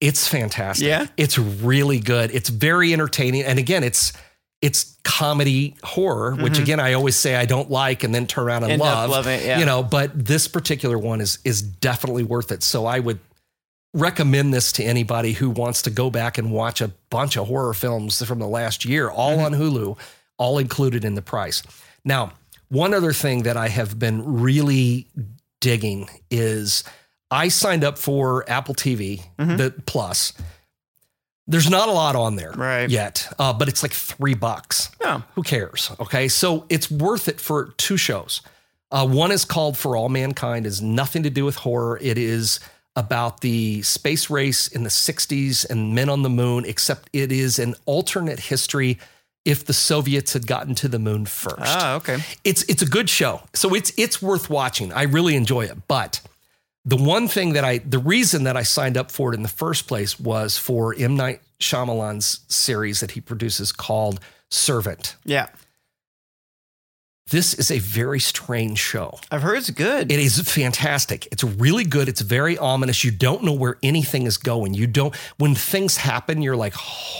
it's 0.00 0.26
fantastic. 0.28 0.86
Yeah? 0.86 1.06
it's 1.16 1.38
really 1.38 2.00
good. 2.00 2.30
It's 2.32 2.48
very 2.48 2.92
entertaining, 2.92 3.42
and 3.44 3.58
again, 3.58 3.84
it's 3.84 4.12
it's 4.60 4.96
comedy 5.04 5.74
horror, 5.82 6.34
which 6.36 6.58
again 6.58 6.78
I 6.80 6.92
always 6.92 7.16
say 7.16 7.34
I 7.34 7.46
don't 7.46 7.70
like, 7.70 8.04
and 8.04 8.14
then 8.14 8.26
turn 8.26 8.44
around 8.46 8.64
and 8.64 8.72
Mm-hmm. 8.72 8.82
End 8.82 8.96
love. 8.96 9.10
loving 9.10 9.40
it, 9.40 9.44
yeah. 9.44 9.58
You 9.58 9.64
know, 9.66 9.82
but 9.82 10.10
this 10.24 10.46
particular 10.48 10.98
one 10.98 11.20
is 11.20 11.38
is 11.44 11.62
definitely 11.62 12.22
worth 12.24 12.50
it. 12.52 12.62
So 12.62 12.86
I 12.86 12.98
would 13.00 13.18
recommend 13.94 14.54
this 14.54 14.72
to 14.72 14.84
anybody 14.84 15.32
who 15.32 15.50
wants 15.50 15.82
to 15.82 15.90
go 15.90 16.10
back 16.10 16.38
and 16.38 16.50
watch 16.50 16.80
a 16.80 16.88
bunch 17.10 17.36
of 17.36 17.46
horror 17.48 17.74
films 17.74 18.22
from 18.24 18.38
the 18.38 18.48
last 18.48 18.84
year, 18.84 19.10
all 19.10 19.36
Mm-hmm. 19.36 19.54
on 19.54 19.60
Hulu, 19.60 19.98
all 20.38 20.58
included 20.58 21.04
in 21.04 21.14
the 21.14 21.22
price. 21.22 21.62
Now, 22.04 22.32
one 22.72 22.94
other 22.94 23.12
thing 23.12 23.42
that 23.42 23.56
I 23.56 23.68
have 23.68 23.98
been 23.98 24.40
really 24.40 25.06
digging 25.60 26.08
is 26.30 26.84
I 27.30 27.48
signed 27.48 27.84
up 27.84 27.98
for 27.98 28.48
Apple 28.50 28.74
TV, 28.74 29.22
the 29.36 29.74
Plus. 29.86 30.32
There's 31.46 31.68
not 31.68 31.88
a 31.88 31.92
lot 31.92 32.16
on 32.16 32.36
there 32.36 32.52
Right. 32.52 32.88
yet, 32.88 33.28
uh, 33.38 33.52
but 33.52 33.68
it's 33.68 33.82
like 33.82 33.92
three 33.92 34.34
bucks. 34.34 34.90
Oh. 35.02 35.22
Who 35.34 35.42
cares? 35.42 35.90
Okay, 36.00 36.28
so 36.28 36.64
it's 36.68 36.90
worth 36.90 37.28
it 37.28 37.40
for 37.40 37.74
two 37.76 37.96
shows. 37.96 38.40
Uh, 38.90 39.06
one 39.06 39.32
is 39.32 39.44
called 39.44 39.76
For 39.76 39.96
All 39.96 40.08
Mankind. 40.08 40.66
Is 40.66 40.80
nothing 40.80 41.22
to 41.24 41.30
do 41.30 41.44
with 41.44 41.56
horror. 41.56 41.98
It 42.00 42.16
is 42.16 42.60
about 42.94 43.40
the 43.40 43.82
space 43.82 44.30
race 44.30 44.68
in 44.68 44.82
the 44.84 44.90
60s 44.90 45.64
and 45.68 45.94
men 45.94 46.08
on 46.08 46.22
the 46.22 46.30
moon, 46.30 46.64
except 46.66 47.08
it 47.12 47.32
is 47.32 47.58
an 47.58 47.74
alternate 47.86 48.38
history 48.38 48.98
if 49.44 49.64
the 49.64 49.72
Soviets 49.72 50.32
had 50.34 50.46
gotten 50.46 50.74
to 50.76 50.88
the 50.88 50.98
moon 50.98 51.26
first 51.26 51.56
Ah, 51.60 51.94
okay. 51.96 52.18
it's 52.44 52.62
it's 52.64 52.82
a 52.82 52.86
good 52.86 53.10
show. 53.10 53.42
So 53.54 53.74
it's 53.74 53.92
it's 53.96 54.22
worth 54.22 54.48
watching. 54.48 54.92
I 54.92 55.02
really 55.02 55.34
enjoy 55.34 55.62
it. 55.64 55.88
But 55.88 56.20
the 56.84 56.96
one 56.96 57.28
thing 57.28 57.52
that 57.54 57.64
I 57.64 57.78
the 57.78 57.98
reason 57.98 58.44
that 58.44 58.56
I 58.56 58.62
signed 58.62 58.96
up 58.96 59.10
for 59.10 59.32
it 59.32 59.36
in 59.36 59.42
the 59.42 59.48
first 59.48 59.86
place 59.88 60.18
was 60.20 60.58
for 60.58 60.94
M 60.98 61.16
Night 61.16 61.40
Shyamalan's 61.60 62.40
series 62.48 63.00
that 63.00 63.12
he 63.12 63.20
produces 63.20 63.72
called 63.72 64.20
Servant. 64.50 65.16
Yeah. 65.24 65.48
This 67.30 67.54
is 67.54 67.70
a 67.70 67.78
very 67.78 68.20
strange 68.20 68.78
show. 68.78 69.18
I've 69.30 69.42
heard 69.42 69.56
it's 69.56 69.70
good. 69.70 70.12
It 70.12 70.18
is 70.18 70.38
fantastic. 70.40 71.26
It's 71.32 71.42
really 71.44 71.84
good. 71.84 72.08
It's 72.08 72.20
very 72.20 72.58
ominous. 72.58 73.04
You 73.04 73.10
don't 73.10 73.42
know 73.44 73.54
where 73.54 73.78
anything 73.82 74.26
is 74.26 74.36
going. 74.36 74.74
You 74.74 74.86
don't 74.86 75.14
when 75.38 75.54
things 75.54 75.96
happen, 75.96 76.42
you're 76.42 76.56
like, 76.56 76.74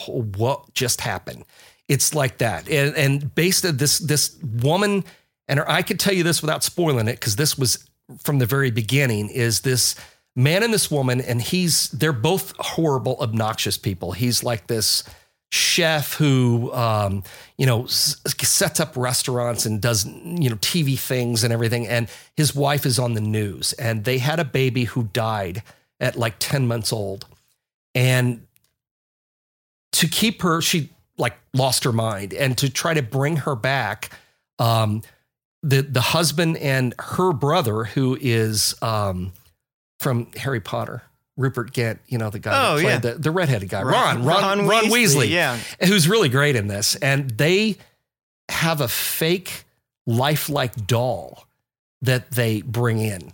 oh, 0.08 0.22
what 0.36 0.74
just 0.74 1.00
happened? 1.00 1.44
It's 1.92 2.14
like 2.14 2.38
that. 2.38 2.70
And, 2.70 2.96
and 2.96 3.34
based 3.34 3.66
on 3.66 3.76
this 3.76 3.98
this 3.98 4.38
woman, 4.42 5.04
and 5.46 5.58
her, 5.58 5.70
I 5.70 5.82
could 5.82 6.00
tell 6.00 6.14
you 6.14 6.22
this 6.22 6.40
without 6.40 6.64
spoiling 6.64 7.06
it, 7.06 7.20
because 7.20 7.36
this 7.36 7.58
was 7.58 7.86
from 8.22 8.38
the 8.38 8.46
very 8.46 8.70
beginning, 8.70 9.28
is 9.28 9.60
this 9.60 9.94
man 10.34 10.62
and 10.62 10.72
this 10.72 10.90
woman, 10.90 11.20
and 11.20 11.42
he's 11.42 11.90
they're 11.90 12.14
both 12.14 12.54
horrible, 12.58 13.18
obnoxious 13.20 13.76
people. 13.76 14.12
He's 14.12 14.42
like 14.42 14.68
this 14.68 15.04
chef 15.50 16.14
who 16.14 16.72
um, 16.72 17.22
you 17.58 17.66
know 17.66 17.84
sets 17.84 18.80
up 18.80 18.96
restaurants 18.96 19.66
and 19.66 19.82
does 19.82 20.06
you 20.06 20.48
know 20.48 20.56
TV 20.56 20.98
things 20.98 21.44
and 21.44 21.52
everything 21.52 21.86
and 21.86 22.08
his 22.38 22.54
wife 22.54 22.86
is 22.86 22.98
on 22.98 23.12
the 23.12 23.20
news 23.20 23.74
and 23.74 24.04
they 24.04 24.16
had 24.16 24.40
a 24.40 24.46
baby 24.46 24.84
who 24.84 25.02
died 25.12 25.62
at 26.00 26.16
like 26.16 26.36
10 26.38 26.66
months 26.66 26.90
old 26.90 27.26
and 27.94 28.46
to 29.92 30.08
keep 30.08 30.40
her 30.40 30.62
she 30.62 30.88
like 31.22 31.36
lost 31.54 31.84
her 31.84 31.92
mind 31.92 32.34
and 32.34 32.58
to 32.58 32.68
try 32.68 32.92
to 32.92 33.02
bring 33.02 33.36
her 33.36 33.54
back 33.56 34.10
um 34.58 35.00
the 35.62 35.80
the 35.80 36.00
husband 36.00 36.56
and 36.58 36.94
her 36.98 37.32
brother 37.32 37.84
who 37.84 38.18
is 38.20 38.74
um 38.82 39.32
from 40.00 40.26
Harry 40.36 40.60
Potter 40.60 41.02
Rupert 41.38 41.72
Grint, 41.72 41.98
you 42.08 42.18
know, 42.18 42.28
the 42.28 42.38
guy 42.38 42.72
Oh, 42.72 42.76
yeah. 42.76 42.98
the, 42.98 43.14
the 43.14 43.30
redheaded 43.30 43.70
guy, 43.70 43.82
Ron- 43.82 43.92
Ron, 43.92 44.24
Ron, 44.24 44.42
Ron 44.58 44.66
Ron, 44.68 44.84
Weasley, 44.84 44.90
Weasley, 44.90 45.28
yeah. 45.30 45.56
who's 45.86 46.06
really 46.06 46.28
great 46.28 46.56
in 46.56 46.66
this. 46.66 46.94
And 46.96 47.30
they 47.30 47.78
have 48.50 48.82
a 48.82 48.88
fake 48.88 49.64
lifelike 50.06 50.86
doll 50.86 51.46
that 52.02 52.32
they 52.32 52.60
bring 52.60 52.98
in 53.00 53.32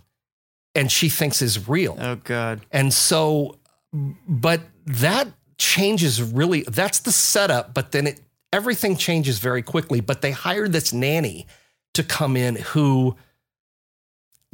and 0.75 0.89
she 0.91 1.09
thinks 1.09 1.41
is 1.41 1.67
real. 1.67 1.97
oh 1.99 2.15
God. 2.23 2.61
And 2.71 2.93
so, 2.93 3.57
but 3.91 4.61
that 4.85 5.27
changes 5.59 6.23
really, 6.23 6.61
that's 6.63 6.99
the 7.01 7.11
setup, 7.11 7.73
but 7.75 7.91
then 7.91 8.07
it, 8.07 8.19
everything 8.51 8.97
changes 8.97 9.37
very 9.37 9.61
quickly. 9.61 9.99
But 9.99 10.21
they 10.21 10.31
hired 10.31 10.71
this 10.71 10.91
nanny 10.91 11.45
to 11.93 12.03
come 12.03 12.35
in 12.35 12.55
who 12.55 13.15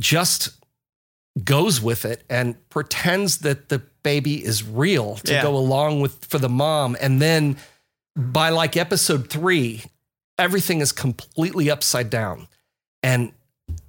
just 0.01 0.49
goes 1.43 1.81
with 1.81 2.05
it 2.05 2.23
and 2.29 2.55
pretends 2.69 3.39
that 3.39 3.69
the 3.69 3.79
baby 4.03 4.43
is 4.43 4.63
real 4.63 5.15
to 5.17 5.33
Yeah. 5.33 5.41
go 5.41 5.55
along 5.55 6.01
with 6.01 6.25
for 6.25 6.37
the 6.37 6.49
mom. 6.49 6.97
And 6.99 7.21
then 7.21 7.57
by 8.15 8.49
like 8.49 8.77
episode 8.77 9.29
three, 9.29 9.83
everything 10.39 10.81
is 10.81 10.91
completely 10.91 11.69
upside 11.69 12.09
down. 12.09 12.47
And 13.03 13.31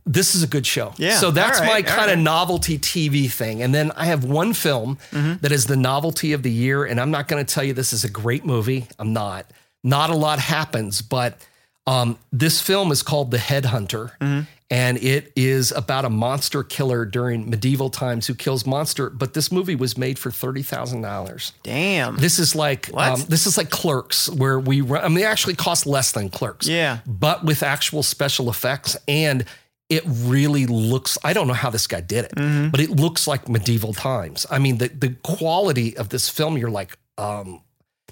this 0.06 0.34
is 0.36 0.42
a 0.42 0.46
good 0.46 0.64
show. 0.66 0.94
Yeah. 0.98 1.16
So 1.18 1.30
that's 1.32 1.58
right. 1.60 1.66
my 1.68 1.82
kind 1.82 2.10
of 2.10 2.16
right. 2.16 2.22
novelty 2.22 2.78
TV 2.78 3.30
thing. 3.30 3.62
And 3.62 3.74
then 3.74 3.90
I 3.96 4.06
have 4.06 4.24
one 4.24 4.52
film 4.54 4.98
Mm-hmm. 5.10 5.38
that 5.40 5.50
is 5.52 5.66
the 5.66 5.76
novelty 5.76 6.32
of 6.32 6.42
the 6.42 6.50
year. 6.50 6.84
And 6.84 7.00
I'm 7.00 7.10
not 7.10 7.26
going 7.28 7.44
to 7.44 7.54
tell 7.54 7.64
you 7.64 7.72
this 7.72 7.92
is 7.92 8.04
a 8.04 8.10
great 8.10 8.44
movie. 8.44 8.86
I'm 8.98 9.12
not. 9.12 9.50
Not 9.82 10.10
a 10.10 10.14
lot 10.16 10.38
happens, 10.38 11.02
but 11.02 11.38
um, 11.86 12.18
this 12.32 12.60
film 12.60 12.92
is 12.92 13.02
called 13.02 13.30
The 13.30 13.38
Headhunter. 13.38 14.16
Mm-hmm. 14.20 14.40
And 14.68 14.98
it 14.98 15.32
is 15.36 15.70
about 15.70 16.04
a 16.04 16.10
monster 16.10 16.64
killer 16.64 17.04
during 17.04 17.48
medieval 17.48 17.88
times 17.88 18.26
who 18.26 18.34
kills 18.34 18.66
monster. 18.66 19.10
But 19.10 19.32
this 19.32 19.52
movie 19.52 19.76
was 19.76 19.96
made 19.96 20.18
for 20.18 20.32
thirty 20.32 20.62
thousand 20.64 21.02
dollars. 21.02 21.52
Damn. 21.62 22.16
This 22.16 22.40
is 22.40 22.56
like 22.56 22.92
um, 22.92 23.20
this 23.28 23.46
is 23.46 23.56
like 23.56 23.70
Clerks, 23.70 24.28
where 24.28 24.58
we 24.58 24.80
run, 24.80 25.04
I 25.04 25.08
mean, 25.08 25.18
it 25.18 25.26
actually 25.28 25.54
cost 25.54 25.86
less 25.86 26.10
than 26.10 26.30
Clerks. 26.30 26.66
Yeah. 26.66 26.98
but 27.06 27.44
with 27.44 27.62
actual 27.62 28.02
special 28.02 28.50
effects, 28.50 28.96
and 29.06 29.44
it 29.88 30.02
really 30.06 30.66
looks. 30.66 31.16
I 31.22 31.32
don't 31.32 31.46
know 31.46 31.54
how 31.54 31.70
this 31.70 31.86
guy 31.86 32.00
did 32.00 32.24
it, 32.26 32.32
Mm-hmm. 32.34 32.70
but 32.70 32.80
it 32.80 32.90
looks 32.90 33.26
like 33.26 33.48
medieval 33.48 33.92
times. 33.94 34.46
I 34.50 34.58
mean, 34.58 34.78
the 34.78 34.88
the 34.88 35.10
quality 35.22 35.96
of 35.96 36.08
this 36.08 36.28
film, 36.28 36.58
you're 36.58 36.70
like, 36.70 36.98
um, 37.18 37.62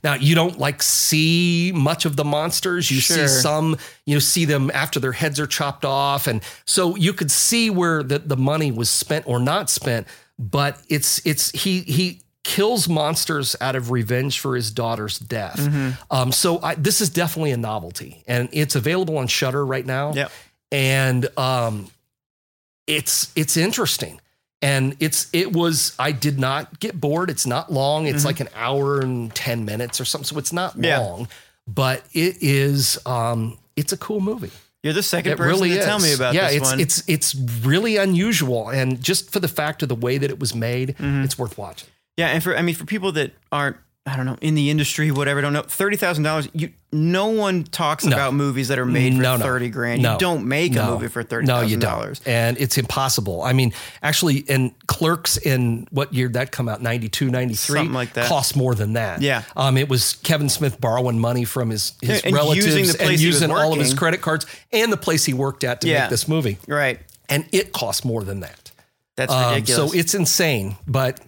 now 0.05 0.15
you 0.15 0.35
don't 0.35 0.59
like 0.59 0.83
see 0.83 1.73
much 1.75 2.05
of 2.05 2.17
the 2.17 2.25
monsters. 2.25 2.91
You 2.91 3.01
Sure. 3.01 3.27
see 3.27 3.41
some, 3.41 3.77
you 4.07 4.15
know, 4.15 4.21
see 4.21 4.45
them 4.45 4.71
after 4.75 5.01
their 5.01 5.13
heads 5.13 5.41
are 5.41 5.47
chopped 5.47 5.85
off, 5.85 6.27
and 6.27 6.43
so 6.65 6.95
you 6.97 7.13
could 7.13 7.31
see 7.31 7.71
where 7.71 8.03
the, 8.03 8.19
the 8.21 8.37
money 8.37 8.71
was 8.71 8.89
spent 8.91 9.27
or 9.27 9.41
not 9.41 9.69
spent. 9.71 10.07
But 10.39 10.79
it's 10.89 11.21
it's 11.27 11.51
he 11.53 11.81
he 11.81 12.21
kills 12.43 12.89
monsters 12.89 13.57
out 13.63 13.75
of 13.75 13.91
revenge 13.91 14.39
for 14.39 14.55
his 14.55 14.71
daughter's 14.71 15.19
death. 15.19 15.57
Mm-hmm. 15.59 15.91
Um, 16.11 16.31
so 16.31 16.61
I, 16.63 16.75
this 16.75 17.01
is 17.01 17.09
definitely 17.09 17.53
a 17.53 17.57
novelty, 17.57 18.23
and 18.27 18.49
it's 18.53 18.75
available 18.77 19.17
on 19.17 19.27
Shudder 19.29 19.65
right 19.65 19.87
now. 19.87 20.13
Yep. 20.13 20.31
And 20.75 21.27
um, 21.39 21.89
it's 22.87 23.33
it's 23.37 23.57
interesting 23.57 24.21
and 24.61 24.97
it's 25.01 25.29
it 25.33 25.53
was 25.53 25.95
i 25.99 26.11
did 26.13 26.39
not 26.39 26.79
get 26.81 26.99
bored 27.01 27.31
it's 27.31 27.47
not 27.47 27.73
long 27.73 28.07
it's 28.07 28.25
like 28.25 28.41
an 28.41 28.49
hour 28.55 29.01
and 29.01 29.35
10 29.35 29.65
minutes 29.65 30.01
or 30.01 30.05
something 30.05 30.25
so 30.27 30.39
it's 30.39 30.53
not 30.53 30.73
Mm-hmm. 30.73 30.85
Yeah. 30.85 30.99
long 30.99 31.29
but 31.67 32.03
it 32.13 32.37
is 32.43 32.99
um 33.07 33.57
it's 33.77 33.93
a 33.93 33.97
cool 33.97 34.21
movie 34.21 34.51
You're 34.83 34.93
the 34.93 35.03
second 35.03 35.33
It 35.33 35.37
person 35.39 35.51
really 35.55 35.71
to 35.71 35.79
is. 35.79 35.85
tell 35.85 35.99
me 35.99 36.13
about 36.13 36.35
yeah, 36.35 36.49
this 36.49 36.57
it's 36.57 36.71
one. 36.71 36.81
it's 36.81 37.03
it's 37.09 37.35
really 37.65 37.97
unusual, 37.97 38.69
and 38.69 39.01
just 39.03 39.31
for 39.33 39.41
the 39.41 39.49
fact 39.49 39.83
of 39.83 39.89
the 39.89 39.95
way 39.95 40.19
that 40.19 40.31
it 40.31 40.39
was 40.39 40.55
made, 40.55 40.91
Mm-hmm. 40.99 41.25
it's 41.25 41.39
worth 41.39 41.57
watching. 41.57 41.89
yeah, 42.19 42.29
and 42.29 42.43
for 42.43 42.55
I 42.57 42.61
mean 42.63 42.75
for 42.75 42.85
people 42.85 43.13
that 43.13 43.33
aren't 43.51 43.77
I 44.07 44.17
don't 44.17 44.27
know 44.27 44.37
in 44.43 44.55
the 44.55 44.69
industry, 44.69 45.11
whatever, 45.11 45.41
don't 45.41 45.55
know 45.55 45.63
thirty 45.63 45.97
thousand 45.97 46.25
dollars. 46.25 46.47
You 46.53 46.71
no 46.93 47.29
one 47.29 47.65
talks 47.65 48.05
No. 48.05 48.15
about 48.15 48.35
movies 48.35 48.69
that 48.69 48.79
are 48.79 48.85
made 48.85 49.15
for 49.15 49.23
No, 49.23 49.37
no. 49.39 49.43
thirty 49.45 49.71
grand. 49.71 50.03
You 50.03 50.17
don't 50.19 50.45
make 50.47 50.77
a 50.77 50.85
movie 50.85 51.09
for 51.09 51.23
thirty 51.23 51.47
No, 51.47 51.61
you 51.63 51.63
thousand 51.63 51.81
don't, 51.81 51.91
dollars. 51.91 52.21
and 52.27 52.59
it's 52.59 52.77
impossible. 52.77 53.43
I 53.43 53.55
mean, 53.55 53.73
actually, 54.03 54.37
in 54.41 54.75
Clerks, 54.89 55.39
in 55.39 55.89
what 55.91 56.13
year 56.13 56.29
did 56.29 56.35
that 56.35 56.53
come 56.53 56.69
out? 56.69 56.83
92, 56.83 57.31
93? 57.31 57.77
Something 57.79 57.95
like 57.95 58.13
that. 58.13 58.29
Cost 58.29 58.57
more 58.57 58.75
than 58.75 58.93
that. 58.93 59.23
Yeah. 59.23 59.43
um, 59.57 59.79
it 59.79 59.89
was 59.89 60.17
Kevin 60.23 60.51
Smith 60.51 60.79
borrowing 60.79 61.19
money 61.19 61.45
from 61.47 61.71
his 61.71 61.95
his 62.03 62.21
And 62.21 62.35
relatives 62.35 62.67
using 62.77 63.01
and 63.01 63.19
using 63.19 63.51
all 63.51 63.73
of 63.73 63.79
his 63.79 63.95
credit 63.95 64.21
cards 64.21 64.45
and 64.71 64.93
the 64.93 64.99
place 64.99 65.25
he 65.25 65.33
worked 65.33 65.65
at 65.65 65.81
to 65.81 65.89
Yeah. 65.89 66.03
make 66.03 66.11
this 66.11 66.29
movie, 66.29 66.59
Right. 66.69 67.01
and 67.31 67.47
it 67.53 67.73
cost 67.73 68.05
more 68.05 68.23
than 68.23 68.41
that. 68.41 68.71
That's 69.17 69.33
Um, 69.33 69.55
ridiculous. 69.55 69.93
so 69.93 69.97
it's 69.99 70.13
insane, 70.15 70.77
but 70.87 71.21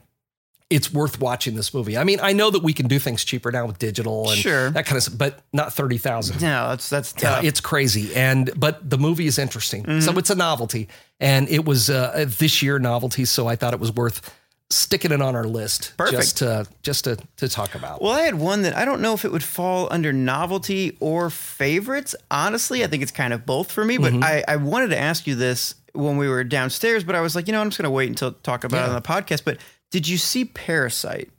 it's 0.68 0.93
worth 0.93 1.20
watching 1.20 1.55
this 1.55 1.72
movie. 1.72 1.97
I 1.97 2.02
mean, 2.05 2.18
I 2.20 2.32
know 2.32 2.51
that 2.51 2.62
we 2.62 2.72
can 2.72 2.88
do 2.88 2.98
things 2.98 3.24
cheaper 3.24 3.52
now 3.52 3.66
with 3.66 3.78
digital 3.78 4.28
and 4.30 4.38
Sure. 4.38 4.70
that 4.70 4.84
kind 4.84 4.97
of 4.97 5.05
stuff, 5.05 5.16
but 5.16 5.38
not 5.52 5.72
thirty 5.72 5.97
thousand. 5.98 6.40
no, 6.43 6.68
that's 6.70 6.88
that's 6.90 7.14
Yeah, 7.22 7.36
tough. 7.36 7.44
it's 7.44 7.60
crazy, 7.60 8.14
and 8.16 8.51
but 8.56 8.88
the 8.90 8.98
movie 8.98 9.26
is 9.26 9.38
interesting, 9.38 9.84
Mm-hmm. 9.84 10.01
so 10.01 10.18
it's 10.18 10.30
a 10.30 10.34
novelty, 10.34 10.88
and 11.20 11.48
it 11.48 11.64
was 11.64 11.88
uh, 11.88 12.24
this 12.38 12.62
year 12.62 12.78
novelty, 12.80 13.24
so 13.24 13.47
I 13.47 13.55
thought 13.56 13.74
it 13.74 13.80
was 13.80 13.93
worth 13.93 14.34
sticking 14.68 15.12
it 15.12 15.22
on 15.22 15.36
our 15.36 15.44
list 15.44 15.93
Perfect. 15.97 16.18
just 16.20 16.38
to 16.38 16.66
just 16.82 17.05
to 17.05 17.16
to 17.36 17.48
talk 17.48 17.76
about. 17.76 18.02
Well, 18.02 18.10
I 18.10 18.22
had 18.22 18.34
one 18.34 18.62
that 18.62 18.76
I 18.76 18.84
don't 18.84 19.01
know 19.01 19.12
if 19.14 19.24
it 19.24 19.30
would 19.30 19.44
fall 19.44 19.86
under 19.93 20.12
novelty 20.12 20.97
or 20.98 21.30
favorites. 21.30 22.16
Honestly, 22.32 22.82
I 22.82 22.88
think 22.88 23.05
it's 23.05 23.12
kind 23.12 23.32
of 23.32 23.47
both 23.47 23.70
for 23.70 23.84
me. 23.84 23.98
But 23.98 24.14
Mm-hmm. 24.14 24.24
I, 24.24 24.43
I 24.48 24.56
wanted 24.56 24.88
to 24.88 24.98
ask 24.98 25.28
you 25.28 25.36
this 25.36 25.76
when 25.93 26.16
we 26.16 26.28
were 26.28 26.43
downstairs, 26.44 27.05
but 27.05 27.14
I 27.14 27.20
was 27.20 27.34
like, 27.36 27.47
you 27.47 27.52
know, 27.52 27.60
I'm 27.60 27.68
just 27.70 27.78
going 27.78 27.84
to 27.84 27.90
wait 27.90 28.09
until 28.09 28.32
talk 28.32 28.64
about 28.64 28.84
it 28.86 28.88
on 28.88 28.94
the 28.97 29.01
podcast. 29.01 29.44
But 29.44 29.59
did 29.90 30.06
you 30.08 30.18
see 30.18 30.44
Parasite? 30.44 31.30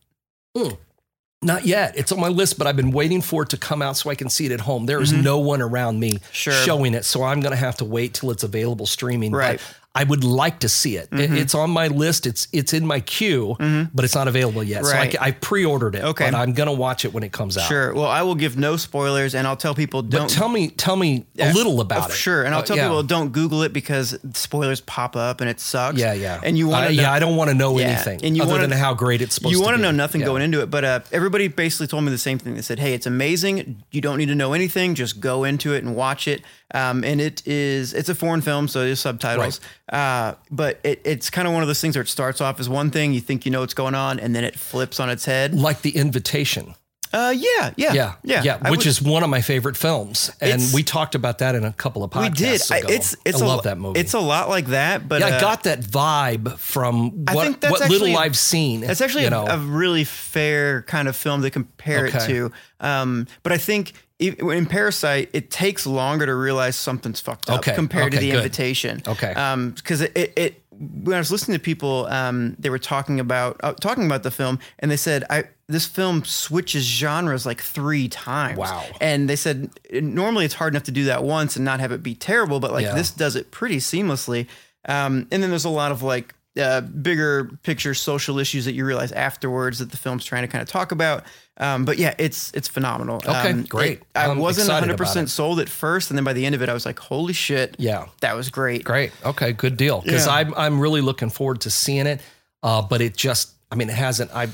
Not 1.43 1.65
yet. 1.65 1.95
It's 1.95 2.11
on 2.11 2.19
my 2.19 2.29
list, 2.29 2.57
but 2.57 2.65
I've 2.65 2.75
been 2.75 2.89
waiting 2.91 3.21
for 3.21 3.43
it 3.43 3.49
to 3.49 3.57
come 3.57 3.81
out 3.83 3.95
so 3.95 4.09
I 4.09 4.15
can 4.15 4.27
see 4.29 4.47
it 4.47 4.51
at 4.51 4.61
home. 4.61 4.87
There 4.87 4.99
is 5.01 5.13
no 5.13 5.37
one 5.37 5.61
around 5.61 5.99
me 5.99 6.13
Mm-hmm. 6.13 6.31
Sure. 6.31 6.53
showing 6.53 6.93
it, 6.95 7.05
so 7.05 7.21
I'm 7.23 7.41
going 7.41 7.51
to 7.51 7.57
have 7.57 7.77
to 7.77 7.85
wait 7.85 8.15
till 8.15 8.31
it's 8.31 8.43
available 8.43 8.87
streaming. 8.87 9.31
Right. 9.33 9.61
Mm-hmm. 9.97 10.07
I 10.07 10.09
would 10.09 10.23
like 10.23 10.59
to 10.59 10.69
see 10.69 10.97
it. 10.97 11.09
It- 11.11 11.31
It's 11.33 11.55
on 11.55 11.69
my 11.71 11.87
list. 11.87 12.25
It's 12.27 12.47
it's 12.53 12.73
in 12.73 12.85
my 12.85 12.99
queue, 12.99 13.55
but 13.93 14.05
it's 14.05 14.15
not 14.15 14.27
available 14.27 14.63
yet. 14.63 14.85
So 14.85 14.95
I, 14.95 15.11
I 15.19 15.31
pre-ordered 15.31 15.95
it. 15.95 16.03
Okay. 16.03 16.29
but 16.31 16.37
I'm 16.37 16.53
going 16.53 16.67
to 16.67 16.73
watch 16.73 17.05
it 17.05 17.13
when 17.13 17.23
it 17.23 17.31
comes 17.31 17.57
out. 17.57 17.67
Sure. 17.67 17.93
Well, 17.93 18.05
I 18.07 18.21
will 18.21 18.35
give 18.35 18.57
no 18.57 18.77
spoilers, 18.77 19.33
and 19.35 19.47
I'll 19.47 19.55
tell 19.57 19.73
people 19.75 20.01
don't. 20.01 20.29
tell 20.29 20.49
me, 20.49 20.69
tell 20.69 20.95
me 20.95 21.25
a 21.39 21.53
little 21.53 21.79
about 21.81 22.09
it. 22.11 22.15
Sure, 22.15 22.43
and 22.43 22.53
I'll 22.53 22.61
Uh, 22.61 22.65
tell 22.65 22.77
yeah. 22.77 22.87
people 22.87 23.03
don't 23.03 23.31
Google 23.31 23.63
it 23.63 23.73
because 23.73 24.17
spoilers 24.33 24.81
pop 24.81 25.15
up 25.15 25.41
and 25.41 25.49
it 25.49 25.59
sucks. 25.59 25.97
Yeah, 25.99 26.13
yeah. 26.13 26.39
And 26.43 26.57
you 26.57 26.67
want 26.67 26.85
Uh, 26.87 26.89
yeah, 26.89 27.11
I 27.11 27.19
don't 27.19 27.35
want 27.35 27.49
to 27.49 27.55
know 27.55 27.77
Yeah, 27.79 27.87
anything 27.87 28.19
and 28.23 28.35
you 28.35 28.43
other 28.43 28.51
wanna- 28.53 28.67
than 28.67 28.77
how 28.77 28.93
great 28.93 29.21
it's 29.21 29.35
supposed 29.35 29.53
to 29.53 29.57
be. 29.57 29.59
you 29.59 29.63
want 29.65 29.75
to 29.77 29.81
know 29.81 29.91
nothing 29.91 30.21
Yeah. 30.21 30.27
going 30.27 30.41
into 30.43 30.61
it, 30.61 30.69
but 30.69 30.83
uh, 30.83 30.99
everybody 31.11 31.47
basically 31.47 31.87
told 31.87 32.03
me 32.03 32.11
the 32.11 32.17
same 32.17 32.37
thing. 32.39 32.55
They 32.55 32.61
said, 32.61 32.79
"Hey, 32.79 32.93
it's 32.93 33.05
amazing. 33.05 33.83
You 33.91 34.01
don't 34.01 34.17
need 34.17 34.27
to 34.29 34.35
know 34.35 34.53
anything. 34.53 34.95
Just 34.95 35.19
go 35.19 35.43
into 35.43 35.73
it 35.73 35.83
and 35.83 35.95
watch 35.95 36.27
it." 36.27 36.41
Um, 36.73 37.03
and 37.05 37.21
it 37.21 37.47
is 37.47 37.93
it's 37.93 38.09
a 38.09 38.15
foreign 38.15 38.41
film, 38.41 38.67
so 38.67 38.81
there's 38.83 38.99
subtitles. 38.99 39.61
Uh, 39.91 40.33
but 40.51 40.79
it, 40.83 41.01
it's 41.05 41.29
kind 41.29 41.47
of 41.47 41.53
one 41.53 41.63
of 41.63 41.67
those 41.67 41.79
things 41.79 41.95
where 41.95 42.01
it 42.03 42.09
starts 42.09 42.41
off 42.41 42.59
as 42.59 42.67
one 42.67 42.91
thing, 42.91 43.13
you 43.13 43.21
think 43.21 43.45
you 43.45 43.51
know 43.51 43.61
what's 43.61 43.73
going 43.73 43.95
on, 43.95 44.19
and 44.19 44.35
then 44.35 44.43
it 44.43 44.59
flips 44.59 44.99
on 44.99 45.09
its 45.09 45.23
head. 45.25 45.53
Like 45.53 45.81
the 45.81 45.91
invitation. 45.91 46.75
Uh, 47.13 47.33
yeah, 47.33 47.71
yeah, 47.77 47.93
Yeah. 47.93 48.13
yeah, 48.21 48.43
Yeah. 48.43 48.57
Which 48.69 48.79
would- 48.79 48.85
is 48.87 49.01
one 49.01 49.23
of 49.23 49.29
my 49.29 49.39
favorite 49.39 49.77
films. 49.77 50.29
And 50.41 50.61
we 50.73 50.83
talked 50.83 51.15
about 51.15 51.37
that 51.37 51.55
in 51.55 51.63
a 51.63 51.71
couple 51.71 52.03
of 52.03 52.11
podcasts. 52.11 52.23
we 52.23 52.29
did. 52.31 52.61
I, 52.69 52.77
ago. 52.79 52.87
it's 52.89 53.15
it's 53.23 53.41
I 53.41 53.45
a, 53.45 53.47
love 53.47 53.63
that 53.63 53.77
movie. 53.77 53.97
It's 54.01 54.13
a 54.13 54.19
lot 54.19 54.49
like 54.49 54.67
that, 54.67 55.07
but 55.07 55.21
yeah, 55.21 55.27
uh, 55.27 55.37
I 55.37 55.39
got 55.39 55.63
that 55.63 55.79
vibe 55.79 56.57
from 56.59 57.11
what, 57.23 57.61
what 57.63 57.81
actually- 57.81 57.99
little 57.99 58.17
I've 58.17 58.37
seen. 58.37 58.81
That's 58.81 58.99
actually 58.99 59.21
you 59.21 59.27
a, 59.27 59.31
know. 59.31 59.47
a 59.47 59.57
really 59.57 60.03
fair 60.03 60.81
kind 60.81 61.07
of 61.07 61.15
film 61.15 61.43
to 61.43 61.49
compare 61.49 62.07
it 62.07 62.19
to. 62.25 62.51
Um, 62.81 63.27
but 63.41 63.53
I 63.53 63.57
think 63.57 63.93
in 64.19 64.65
Parasite, 64.65 65.29
it 65.33 65.51
takes 65.51 65.85
longer 65.85 66.25
to 66.25 66.33
realize 66.35 66.75
something's 66.75 67.19
fucked 67.19 67.49
up 67.49 67.59
Okay, 67.59 67.75
compared 67.75 68.11
to 68.13 68.17
the 68.19 68.31
good. 68.31 68.37
invitation. 68.37 69.01
Okay. 69.07 69.33
Because 69.75 70.01
it, 70.01 70.11
it, 70.17 70.33
it, 70.35 70.63
when 70.71 71.15
I 71.15 71.19
was 71.19 71.31
listening 71.31 71.57
to 71.57 71.63
people, 71.63 72.05
um, 72.07 72.55
they 72.59 72.69
were 72.69 72.79
talking 72.79 73.19
about 73.19 73.59
uh, 73.63 73.73
talking 73.73 74.05
about 74.05 74.23
the 74.23 74.31
film, 74.31 74.59
and 74.79 74.89
they 74.91 74.97
said, 74.97 75.23
"I 75.29 75.45
this 75.67 75.85
film 75.85 76.23
switches 76.23 76.83
genres 76.83 77.45
like 77.45 77.61
three 77.61 78.07
times." 78.07 78.57
Wow. 78.59 78.85
And 79.01 79.27
they 79.29 79.35
said 79.35 79.69
normally 79.91 80.45
it's 80.45 80.53
hard 80.55 80.73
enough 80.73 80.83
to 80.83 80.91
do 80.91 81.05
that 81.05 81.23
once 81.23 81.55
and 81.55 81.65
not 81.65 81.79
have 81.79 81.91
it 81.91 82.01
be 82.03 82.13
terrible, 82.15 82.59
but 82.59 82.71
like 82.71 82.83
Yeah. 82.85 82.95
this 82.95 83.11
does 83.11 83.35
it 83.35 83.51
pretty 83.51 83.77
seamlessly. 83.77 84.47
Um, 84.87 85.27
and 85.31 85.41
then 85.43 85.49
there's 85.49 85.65
a 85.65 85.69
lot 85.69 85.91
of 85.91 86.01
like 86.03 86.33
uh, 86.57 86.81
bigger 86.81 87.45
picture 87.63 87.93
social 87.93 88.39
issues 88.39 88.65
that 88.65 88.73
you 88.73 88.85
realize 88.85 89.11
afterwards 89.11 89.79
that 89.79 89.91
the 89.91 89.97
film's 89.97 90.25
trying 90.25 90.43
to 90.43 90.47
kind 90.47 90.61
of 90.61 90.67
talk 90.67 90.91
about. 90.91 91.23
Um, 91.59 91.85
but 91.85 91.97
yeah, 91.97 92.13
it's 92.19 92.51
it's 92.53 92.67
phenomenal. 92.67 93.17
Okay, 93.17 93.51
Um, 93.51 93.63
great. 93.63 93.99
it- 93.99 94.03
I 94.15 94.27
I'm 94.27 94.37
wasn't 94.39 94.69
100 94.69 94.95
percent 94.97 95.29
sold 95.29 95.59
at 95.59 95.69
first, 95.69 96.11
and 96.11 96.17
then 96.17 96.23
by 96.23 96.33
the 96.33 96.45
end 96.45 96.53
of 96.55 96.61
it, 96.61 96.69
I 96.69 96.73
was 96.73 96.85
like, 96.85 96.99
"Holy 96.99 97.33
shit! 97.33 97.75
Yeah. 97.79 98.05
that 98.21 98.35
was 98.35 98.49
great." 98.49 98.83
Great. 98.83 99.11
Okay. 99.25 99.53
Good 99.53 99.75
deal. 99.77 100.01
Because 100.01 100.25
Yeah. 100.27 100.33
I'm 100.33 100.53
I'm 100.55 100.79
really 100.79 101.01
looking 101.01 101.29
forward 101.29 101.61
to 101.61 101.71
seeing 101.71 102.05
it. 102.07 102.21
Uh, 102.63 102.81
but 102.81 103.01
it 103.01 103.15
just, 103.15 103.51
I 103.71 103.75
mean, 103.75 103.89
it 103.89 103.95
hasn't. 103.95 104.31
I 104.35 104.47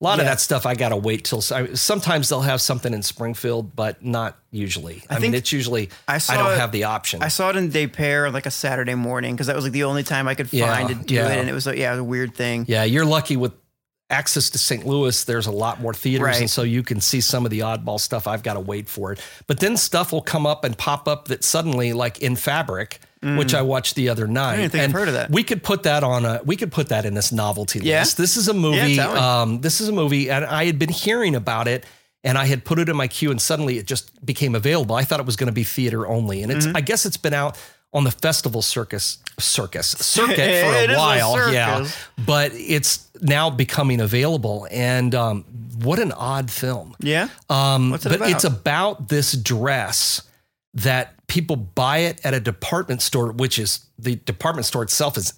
a 0.00 0.04
lot 0.04 0.18
of 0.18 0.26
that 0.26 0.40
stuff 0.40 0.66
I 0.66 0.74
gotta 0.74 0.96
wait 0.96 1.24
till. 1.24 1.40
Sometimes 1.40 2.28
they'll 2.28 2.42
have 2.42 2.60
something 2.60 2.92
in 2.92 3.02
Springfield, 3.02 3.74
but 3.74 4.04
not 4.04 4.36
usually. 4.50 5.02
I, 5.08 5.14
mean, 5.14 5.20
think 5.22 5.34
it's 5.36 5.52
usually 5.52 5.88
I 6.08 6.20
I, 6.28 6.36
don't 6.36 6.52
it- 6.52 6.58
have 6.58 6.72
the 6.72 6.84
option. 6.84 7.22
I 7.22 7.28
saw 7.28 7.50
it 7.50 7.56
in 7.56 7.70
Des 7.70 7.88
Peres 7.88 8.32
like 8.32 8.44
a 8.46 8.50
Saturday 8.50 8.94
morning 8.96 9.34
because 9.34 9.46
that 9.46 9.56
was 9.56 9.64
like 9.64 9.72
the 9.72 9.84
only 9.84 10.02
time 10.02 10.28
I 10.28 10.34
could 10.34 10.52
Yeah, 10.52 10.74
find 10.74 10.88
to 10.88 10.94
do 11.06 11.14
yeah. 11.14 11.28
it, 11.32 11.38
and 11.38 11.48
it 11.48 11.52
was 11.52 11.64
like, 11.66 11.78
yeah, 11.78 11.88
it 11.88 11.92
was 11.92 12.00
a 12.00 12.04
weird 12.04 12.34
thing. 12.34 12.66
yeah, 12.68 12.84
you're 12.84 13.06
lucky 13.06 13.36
with 13.36 13.52
access 14.10 14.50
to 14.50 14.58
St. 14.58 14.84
Louis. 14.86 15.24
There's 15.24 15.46
a 15.46 15.50
lot 15.52 15.80
more 15.80 15.94
theaters, 15.94 16.26
Right. 16.26 16.40
and 16.40 16.50
so 16.50 16.62
you 16.62 16.82
can 16.82 17.00
see 17.00 17.20
some 17.22 17.44
of 17.46 17.50
the 17.50 17.60
oddball 17.60 17.98
stuff. 17.98 18.26
I've 18.26 18.42
got 18.42 18.54
to 18.54 18.60
wait 18.60 18.88
for 18.88 19.12
it, 19.12 19.20
but 19.46 19.60
then 19.60 19.76
stuff 19.78 20.12
will 20.12 20.20
come 20.22 20.44
up 20.46 20.64
and 20.64 20.76
pop 20.76 21.08
up 21.08 21.28
that 21.28 21.42
suddenly, 21.44 21.92
like 21.94 22.18
in 22.20 22.36
Fabric. 22.36 22.98
Which 23.24 23.54
I 23.54 23.62
watched 23.62 23.94
the 23.94 24.08
other 24.10 24.26
night. 24.26 24.56
Mm. 24.56 24.58
even 24.58 24.70
think 24.70 24.80
I've 24.80 24.84
and 24.84 24.92
heard 24.92 25.08
of 25.08 25.14
that. 25.14 25.30
We 25.30 25.42
could 25.44 25.62
put 25.62 25.84
that 25.84 26.04
on 26.04 26.24
a. 26.24 26.40
We 26.44 26.56
could 26.56 26.70
put 26.70 26.88
that 26.90 27.04
in 27.06 27.14
this 27.14 27.32
novelty 27.32 27.80
Yeah? 27.80 28.00
list. 28.00 28.16
This 28.18 28.36
is 28.36 28.48
a 28.48 28.54
movie. 28.54 28.96
me. 28.96 28.98
um, 28.98 29.60
this 29.60 29.80
is 29.80 29.88
a 29.88 29.92
movie, 29.92 30.30
and 30.30 30.44
I 30.44 30.64
had 30.66 30.78
been 30.78 30.90
hearing 30.90 31.34
about 31.34 31.66
it, 31.68 31.84
and 32.22 32.36
I 32.36 32.44
had 32.46 32.64
put 32.64 32.78
it 32.78 32.88
in 32.88 32.96
my 32.96 33.08
queue, 33.08 33.30
and 33.30 33.40
suddenly 33.40 33.78
it 33.78 33.86
just 33.86 34.24
became 34.24 34.54
available. 34.54 34.94
I 34.94 35.04
thought 35.04 35.20
it 35.20 35.26
was 35.26 35.36
going 35.36 35.48
to 35.48 35.52
be 35.52 35.64
theater 35.64 36.06
only, 36.06 36.42
and 36.42 36.52
Mm-hmm. 36.52 36.68
it's. 36.70 36.76
I 36.76 36.80
guess 36.82 37.06
it's 37.06 37.16
been 37.16 37.34
out 37.34 37.56
on 37.92 38.04
the 38.04 38.10
festival 38.10 38.60
circus 38.60 39.18
circus 39.38 39.86
circuit 39.98 40.36
for 40.36 40.74
a 40.74 40.92
a 40.92 40.96
while. 40.98 41.52
yeah, 41.52 41.86
but 42.26 42.50
it's 42.54 43.08
now 43.22 43.48
becoming 43.50 44.00
available, 44.00 44.66
and 44.70 45.14
um, 45.14 45.44
what 45.82 45.98
an 45.98 46.12
odd 46.12 46.50
film. 46.50 46.94
Yeah, 47.00 47.28
Um, 47.48 47.90
What's 47.90 48.04
it 48.06 48.08
but 48.10 48.16
about? 48.16 48.30
it's 48.30 48.44
about 48.44 49.08
this 49.08 49.32
dress 49.32 50.22
that 50.74 51.26
people 51.28 51.56
buy 51.56 51.98
it 51.98 52.20
at 52.24 52.34
a 52.34 52.40
department 52.40 53.00
store, 53.00 53.32
which 53.32 53.58
is 53.58 53.86
the 53.98 54.16
department 54.16 54.66
store 54.66 54.82
itself 54.82 55.16
is 55.16 55.32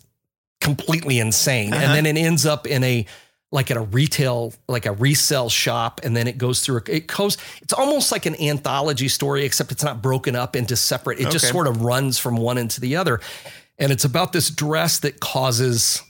completely 0.61 1.19
insane. 1.19 1.73
Uh-huh. 1.73 1.83
And 1.85 1.95
then 1.95 2.07
it 2.07 2.19
ends 2.19 2.47
up 2.47 2.67
in 2.67 2.83
a 2.83 3.07
like 3.53 3.71
at 3.71 3.77
a 3.77 3.83
retail, 3.83 4.53
like 4.69 4.87
a 4.87 4.93
resale 4.93 5.49
shop, 5.49 6.01
and 6.03 6.17
then 6.17 6.27
it 6.27 6.37
goes 6.37 6.61
through. 6.61 6.83
It 6.89 7.07
goes. 7.07 7.39
It's 7.63 7.73
almost 7.73 8.11
like 8.11 8.27
an 8.27 8.41
anthology 8.41 9.09
story, 9.09 9.45
except 9.45 9.71
it's 9.71 9.85
not 9.85 10.03
broken 10.03 10.35
up 10.35 10.57
into 10.57 10.75
separate. 10.77 11.21
It 11.21 11.31
just 11.31 11.49
sort 11.49 11.67
of 11.67 11.83
runs 11.83 12.19
from 12.19 12.37
one 12.37 12.59
into 12.59 12.81
the 12.81 12.97
other, 12.97 13.21
and 13.79 13.93
it's 13.93 14.05
about 14.05 14.33
this 14.33 14.51
dress 14.51 14.99
that 15.01 15.21
causes 15.21 16.03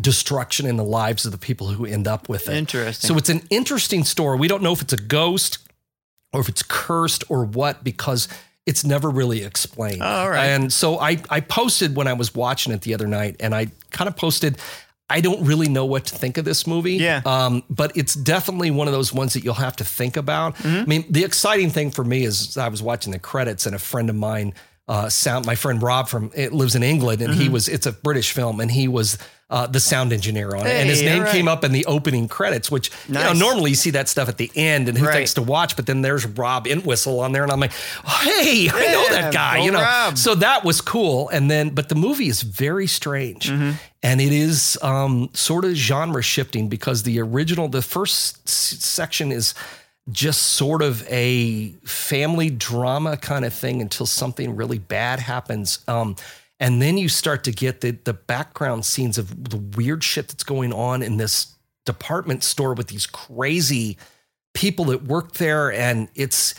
destruction 0.00 0.66
in 0.66 0.76
the 0.76 0.84
lives 0.84 1.24
of 1.24 1.32
the 1.32 1.38
people 1.38 1.68
who 1.68 1.84
end 1.84 2.06
up 2.06 2.28
with 2.28 2.48
it. 2.48 2.56
interesting. 2.56 3.08
So 3.08 3.16
it's 3.16 3.30
an 3.30 3.42
interesting 3.50 4.04
story. 4.04 4.38
We 4.38 4.48
don't 4.48 4.62
know 4.62 4.72
if 4.72 4.82
it's 4.82 4.92
a 4.92 4.98
ghost 4.98 5.58
or 6.32 6.40
if 6.40 6.48
it's 6.48 6.62
cursed 6.62 7.24
or 7.28 7.44
what 7.44 7.82
because 7.84 8.28
it's 8.66 8.84
never 8.84 9.08
really 9.08 9.44
explained. 9.44 10.02
All 10.02 10.28
right. 10.30 10.46
And 10.46 10.72
so 10.72 10.98
I 10.98 11.18
I 11.30 11.40
posted 11.40 11.96
when 11.96 12.06
I 12.06 12.12
was 12.12 12.34
watching 12.34 12.72
it 12.72 12.82
the 12.82 12.94
other 12.94 13.06
night 13.06 13.36
and 13.40 13.54
I 13.54 13.68
kind 13.90 14.08
of 14.08 14.16
posted 14.16 14.58
I 15.10 15.22
don't 15.22 15.42
really 15.46 15.68
know 15.70 15.86
what 15.86 16.04
to 16.06 16.14
think 16.16 16.36
of 16.36 16.44
this 16.44 16.66
movie. 16.66 16.96
Yeah. 16.96 17.22
Um, 17.24 17.62
but 17.70 17.96
it's 17.96 18.14
definitely 18.14 18.70
one 18.70 18.88
of 18.88 18.92
those 18.92 19.10
ones 19.10 19.32
that 19.32 19.42
you'll 19.42 19.54
have 19.54 19.74
to 19.76 19.84
think 19.84 20.18
about. 20.18 20.56
Mm-hmm. 20.56 20.76
I 20.76 20.84
mean, 20.84 21.04
the 21.08 21.24
exciting 21.24 21.70
thing 21.70 21.90
for 21.90 22.04
me 22.04 22.24
is 22.24 22.58
I 22.58 22.68
was 22.68 22.82
watching 22.82 23.12
the 23.12 23.18
credits 23.18 23.64
and 23.64 23.74
a 23.74 23.78
friend 23.78 24.10
of 24.10 24.16
mine, 24.16 24.52
uh, 24.86 25.08
sound 25.08 25.46
my 25.46 25.54
friend 25.54 25.80
Rob 25.82 26.08
from 26.08 26.30
it 26.34 26.52
lives 26.52 26.74
in 26.74 26.82
England, 26.82 27.22
and 27.22 27.32
Mm-hmm. 27.32 27.40
he 27.40 27.48
was 27.48 27.68
it's 27.68 27.86
a 27.86 27.92
British 27.92 28.32
film, 28.32 28.60
and 28.60 28.70
he 28.70 28.86
was 28.86 29.16
uh, 29.50 29.66
the 29.66 29.80
sound 29.80 30.12
engineer 30.12 30.54
on 30.54 30.66
it, 30.66 30.70
and 30.70 30.88
his 30.90 31.00
name 31.02 31.22
right. 31.22 31.32
came 31.32 31.48
up 31.48 31.64
in 31.64 31.72
the 31.72 31.86
opening 31.86 32.28
credits, 32.28 32.70
which 32.70 32.90
you 33.08 33.14
know 33.14 33.32
normally 33.32 33.70
you 33.70 33.76
see 33.76 33.90
that 33.90 34.06
stuff 34.08 34.28
at 34.28 34.36
the 34.36 34.50
end, 34.54 34.88
and 34.88 34.98
who 34.98 35.06
Right. 35.06 35.14
thinks 35.14 35.34
to 35.34 35.42
watch, 35.42 35.74
but 35.74 35.86
then 35.86 36.02
there's 36.02 36.26
Rob 36.26 36.66
Entwistle 36.66 37.20
on 37.20 37.32
there, 37.32 37.42
and 37.44 37.50
I'm 37.50 37.58
like, 37.60 37.72
hey, 37.72 38.68
I 38.68 38.92
know 38.92 39.06
that 39.10 39.32
guy, 39.32 39.58
you 39.64 39.70
know. 39.70 39.80
Rob. 39.80 40.18
So 40.18 40.34
that 40.34 40.64
was 40.64 40.80
cool, 40.82 41.28
and 41.30 41.50
then 41.50 41.70
but 41.70 41.88
the 41.88 41.94
movie 41.94 42.28
is 42.28 42.42
very 42.42 42.86
strange, 42.86 43.48
Mm-hmm. 43.50 43.70
and 44.02 44.20
it 44.20 44.32
is 44.32 44.78
um, 44.82 45.30
sort 45.32 45.64
of 45.64 45.72
genre 45.74 46.22
shifting 46.22 46.68
because 46.68 47.04
the 47.04 47.18
original, 47.20 47.68
the 47.68 47.80
first 47.82 48.40
s- 48.46 48.76
section 48.84 49.32
is 49.32 49.54
just 50.10 50.42
sort 50.42 50.80
of 50.82 51.06
a 51.10 51.68
family 51.84 52.48
drama 52.50 53.16
kind 53.18 53.44
of 53.44 53.52
thing 53.52 53.82
until 53.82 54.06
something 54.06 54.56
really 54.56 54.78
bad 54.78 55.20
happens. 55.20 55.80
Um, 55.86 56.16
and 56.60 56.82
then 56.82 56.98
you 56.98 57.08
start 57.08 57.44
to 57.44 57.52
get 57.52 57.80
the 57.80 57.92
the 57.92 58.14
background 58.14 58.84
scenes 58.84 59.18
of 59.18 59.50
the 59.50 59.56
weird 59.56 60.02
shit 60.02 60.28
that's 60.28 60.44
going 60.44 60.72
on 60.72 61.02
in 61.02 61.16
this 61.16 61.54
department 61.86 62.44
store 62.44 62.74
with 62.74 62.88
these 62.88 63.06
crazy 63.06 63.96
people 64.54 64.86
that 64.86 65.04
work 65.04 65.34
there, 65.34 65.72
and 65.72 66.08
it's 66.14 66.54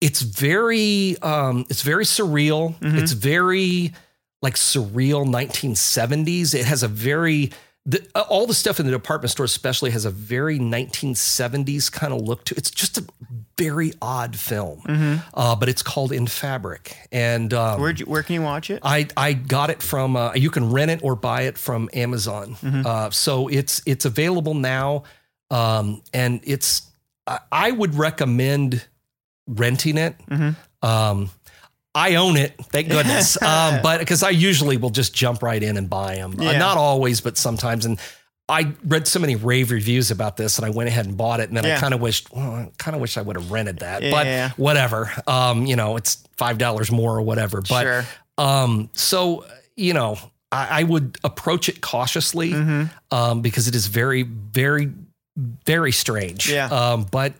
it's 0.00 0.22
very 0.22 1.16
um, 1.22 1.66
it's 1.68 1.82
very 1.82 2.04
surreal. 2.04 2.74
It's 3.02 3.12
very 3.12 3.92
like 4.42 4.54
surreal 4.54 5.26
1970s. 5.26 6.54
It 6.54 6.64
has 6.64 6.82
a 6.82 6.88
very 6.88 7.50
the, 7.86 8.06
all 8.14 8.46
the 8.46 8.54
stuff 8.54 8.78
in 8.78 8.86
the 8.86 8.92
department 8.92 9.30
store, 9.30 9.44
especially, 9.44 9.90
has 9.90 10.04
a 10.04 10.10
very 10.10 10.58
1970s 10.58 11.90
kind 11.90 12.12
of 12.12 12.20
look 12.20 12.44
to. 12.44 12.54
It. 12.54 12.58
It's 12.58 12.70
just 12.70 12.98
a 12.98 13.04
very 13.64 13.92
odd 14.00 14.36
film, 14.36 14.82
uh, 15.34 15.54
but 15.56 15.68
it's 15.68 15.82
called 15.82 16.12
In 16.12 16.26
Fabric, 16.26 16.96
and 17.12 17.52
um, 17.52 17.80
Where 17.80 17.94
where 18.06 18.22
can 18.22 18.34
you 18.34 18.42
watch 18.42 18.70
it? 18.70 18.80
I 18.82 19.06
I 19.16 19.32
got 19.34 19.70
it 19.70 19.82
from 19.82 20.16
uh, 20.16 20.32
you 20.34 20.50
can 20.50 20.72
rent 20.72 20.90
it 20.90 21.00
or 21.02 21.14
buy 21.16 21.42
it 21.42 21.58
from 21.58 21.88
Amazon. 21.92 22.56
Uh, 22.62 23.10
so 23.10 23.48
it's 23.48 23.82
it's 23.86 24.04
available 24.04 24.54
now, 24.54 25.02
um, 25.50 26.02
and 26.14 26.40
it's 26.44 26.82
I, 27.26 27.38
I 27.52 27.70
would 27.70 27.94
recommend 27.94 28.84
renting 29.46 29.98
it. 29.98 30.14
Um, 30.82 31.30
I 31.94 32.14
own 32.14 32.36
it, 32.36 32.54
thank 32.70 32.88
goodness. 32.88 33.40
um, 33.52 33.80
but 33.82 33.98
because 33.98 34.22
I 34.22 34.30
usually 34.30 34.76
will 34.76 34.90
just 34.90 35.12
jump 35.14 35.42
right 35.42 35.62
in 35.62 35.76
and 35.76 35.90
buy 35.90 36.14
them. 36.16 36.34
Yeah. 36.38 36.56
not 36.58 36.76
always, 36.78 37.20
but 37.20 37.36
sometimes. 37.36 37.84
And 37.84 37.98
I 38.50 38.74
read 38.84 39.06
so 39.06 39.20
many 39.20 39.36
rave 39.36 39.70
reviews 39.70 40.10
about 40.10 40.36
this, 40.36 40.58
and 40.58 40.66
I 40.66 40.70
went 40.70 40.88
ahead 40.88 41.06
and 41.06 41.16
bought 41.16 41.40
it. 41.40 41.48
And 41.48 41.56
then 41.56 41.64
Yeah. 41.64 41.76
I 41.76 41.80
kind 41.80 41.94
of 41.94 42.00
wished, 42.00 42.32
well, 42.32 42.50
I 42.50 42.70
kind 42.78 42.94
of 42.94 43.00
wish 43.00 43.16
I 43.16 43.22
would 43.22 43.36
have 43.36 43.50
rented 43.52 43.78
that. 43.78 44.02
Yeah. 44.02 44.48
But 44.48 44.58
whatever. 44.58 45.12
Um, 45.26 45.66
you 45.66 45.76
know, 45.76 45.96
it's 45.96 46.22
five 46.36 46.58
dollars 46.58 46.90
more 46.90 47.16
or 47.16 47.22
whatever. 47.22 47.62
But 47.62 47.82
Sure. 47.82 48.04
um, 48.38 48.90
so 48.92 49.46
you 49.76 49.94
know, 49.94 50.18
I, 50.52 50.80
I 50.80 50.82
would 50.82 51.16
approach 51.24 51.68
it 51.68 51.80
cautiously 51.80 52.50
Mm-hmm. 52.52 53.14
um, 53.14 53.40
because 53.40 53.68
it 53.68 53.74
is 53.74 53.86
very, 53.86 54.22
very, 54.24 54.92
very 55.64 55.92
strange. 55.92 56.50
Yeah. 56.50 56.66
Um, 56.66 57.06
but 57.10 57.34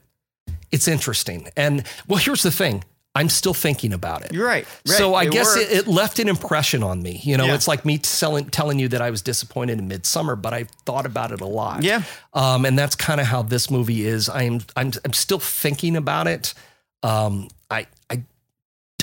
it's 0.70 0.86
interesting. 0.88 1.48
And 1.56 1.84
well, 2.08 2.18
here's 2.18 2.42
the 2.44 2.50
thing: 2.52 2.84
I'm 3.14 3.28
still 3.28 3.54
thinking 3.54 3.92
about 3.92 4.24
it. 4.24 4.32
You're 4.32 4.46
right. 4.46 4.66
So 4.84 5.14
I 5.14 5.24
It 5.24 5.32
guess 5.32 5.56
it, 5.56 5.70
it 5.72 5.86
left 5.88 6.20
an 6.20 6.28
impression 6.28 6.82
on 6.84 7.02
me. 7.02 7.20
You 7.24 7.36
know, 7.36 7.46
Yeah. 7.46 7.54
it's 7.54 7.66
like 7.66 7.84
me 7.84 7.98
telling 7.98 8.48
telling 8.50 8.78
you 8.78 8.86
that 8.88 9.02
I 9.02 9.10
was 9.10 9.20
disappointed 9.20 9.78
in 9.80 9.88
Midsommar, 9.88 10.40
but 10.40 10.54
I 10.54 10.64
thought 10.86 11.06
about 11.06 11.32
it 11.32 11.40
a 11.40 11.46
lot. 11.46 11.82
Yeah. 11.82 12.04
Um, 12.34 12.64
and 12.64 12.78
that's 12.78 12.94
kind 12.94 13.20
of 13.20 13.26
how 13.26 13.42
this 13.42 13.68
movie 13.70 14.06
is. 14.06 14.28
I'm 14.28 14.60
I'm 14.76 14.92
I'm 15.04 15.12
still 15.12 15.40
thinking 15.40 15.96
about 15.96 16.28
it. 16.28 16.54
Um, 17.02 17.48
I 17.68 17.88
I 18.08 18.22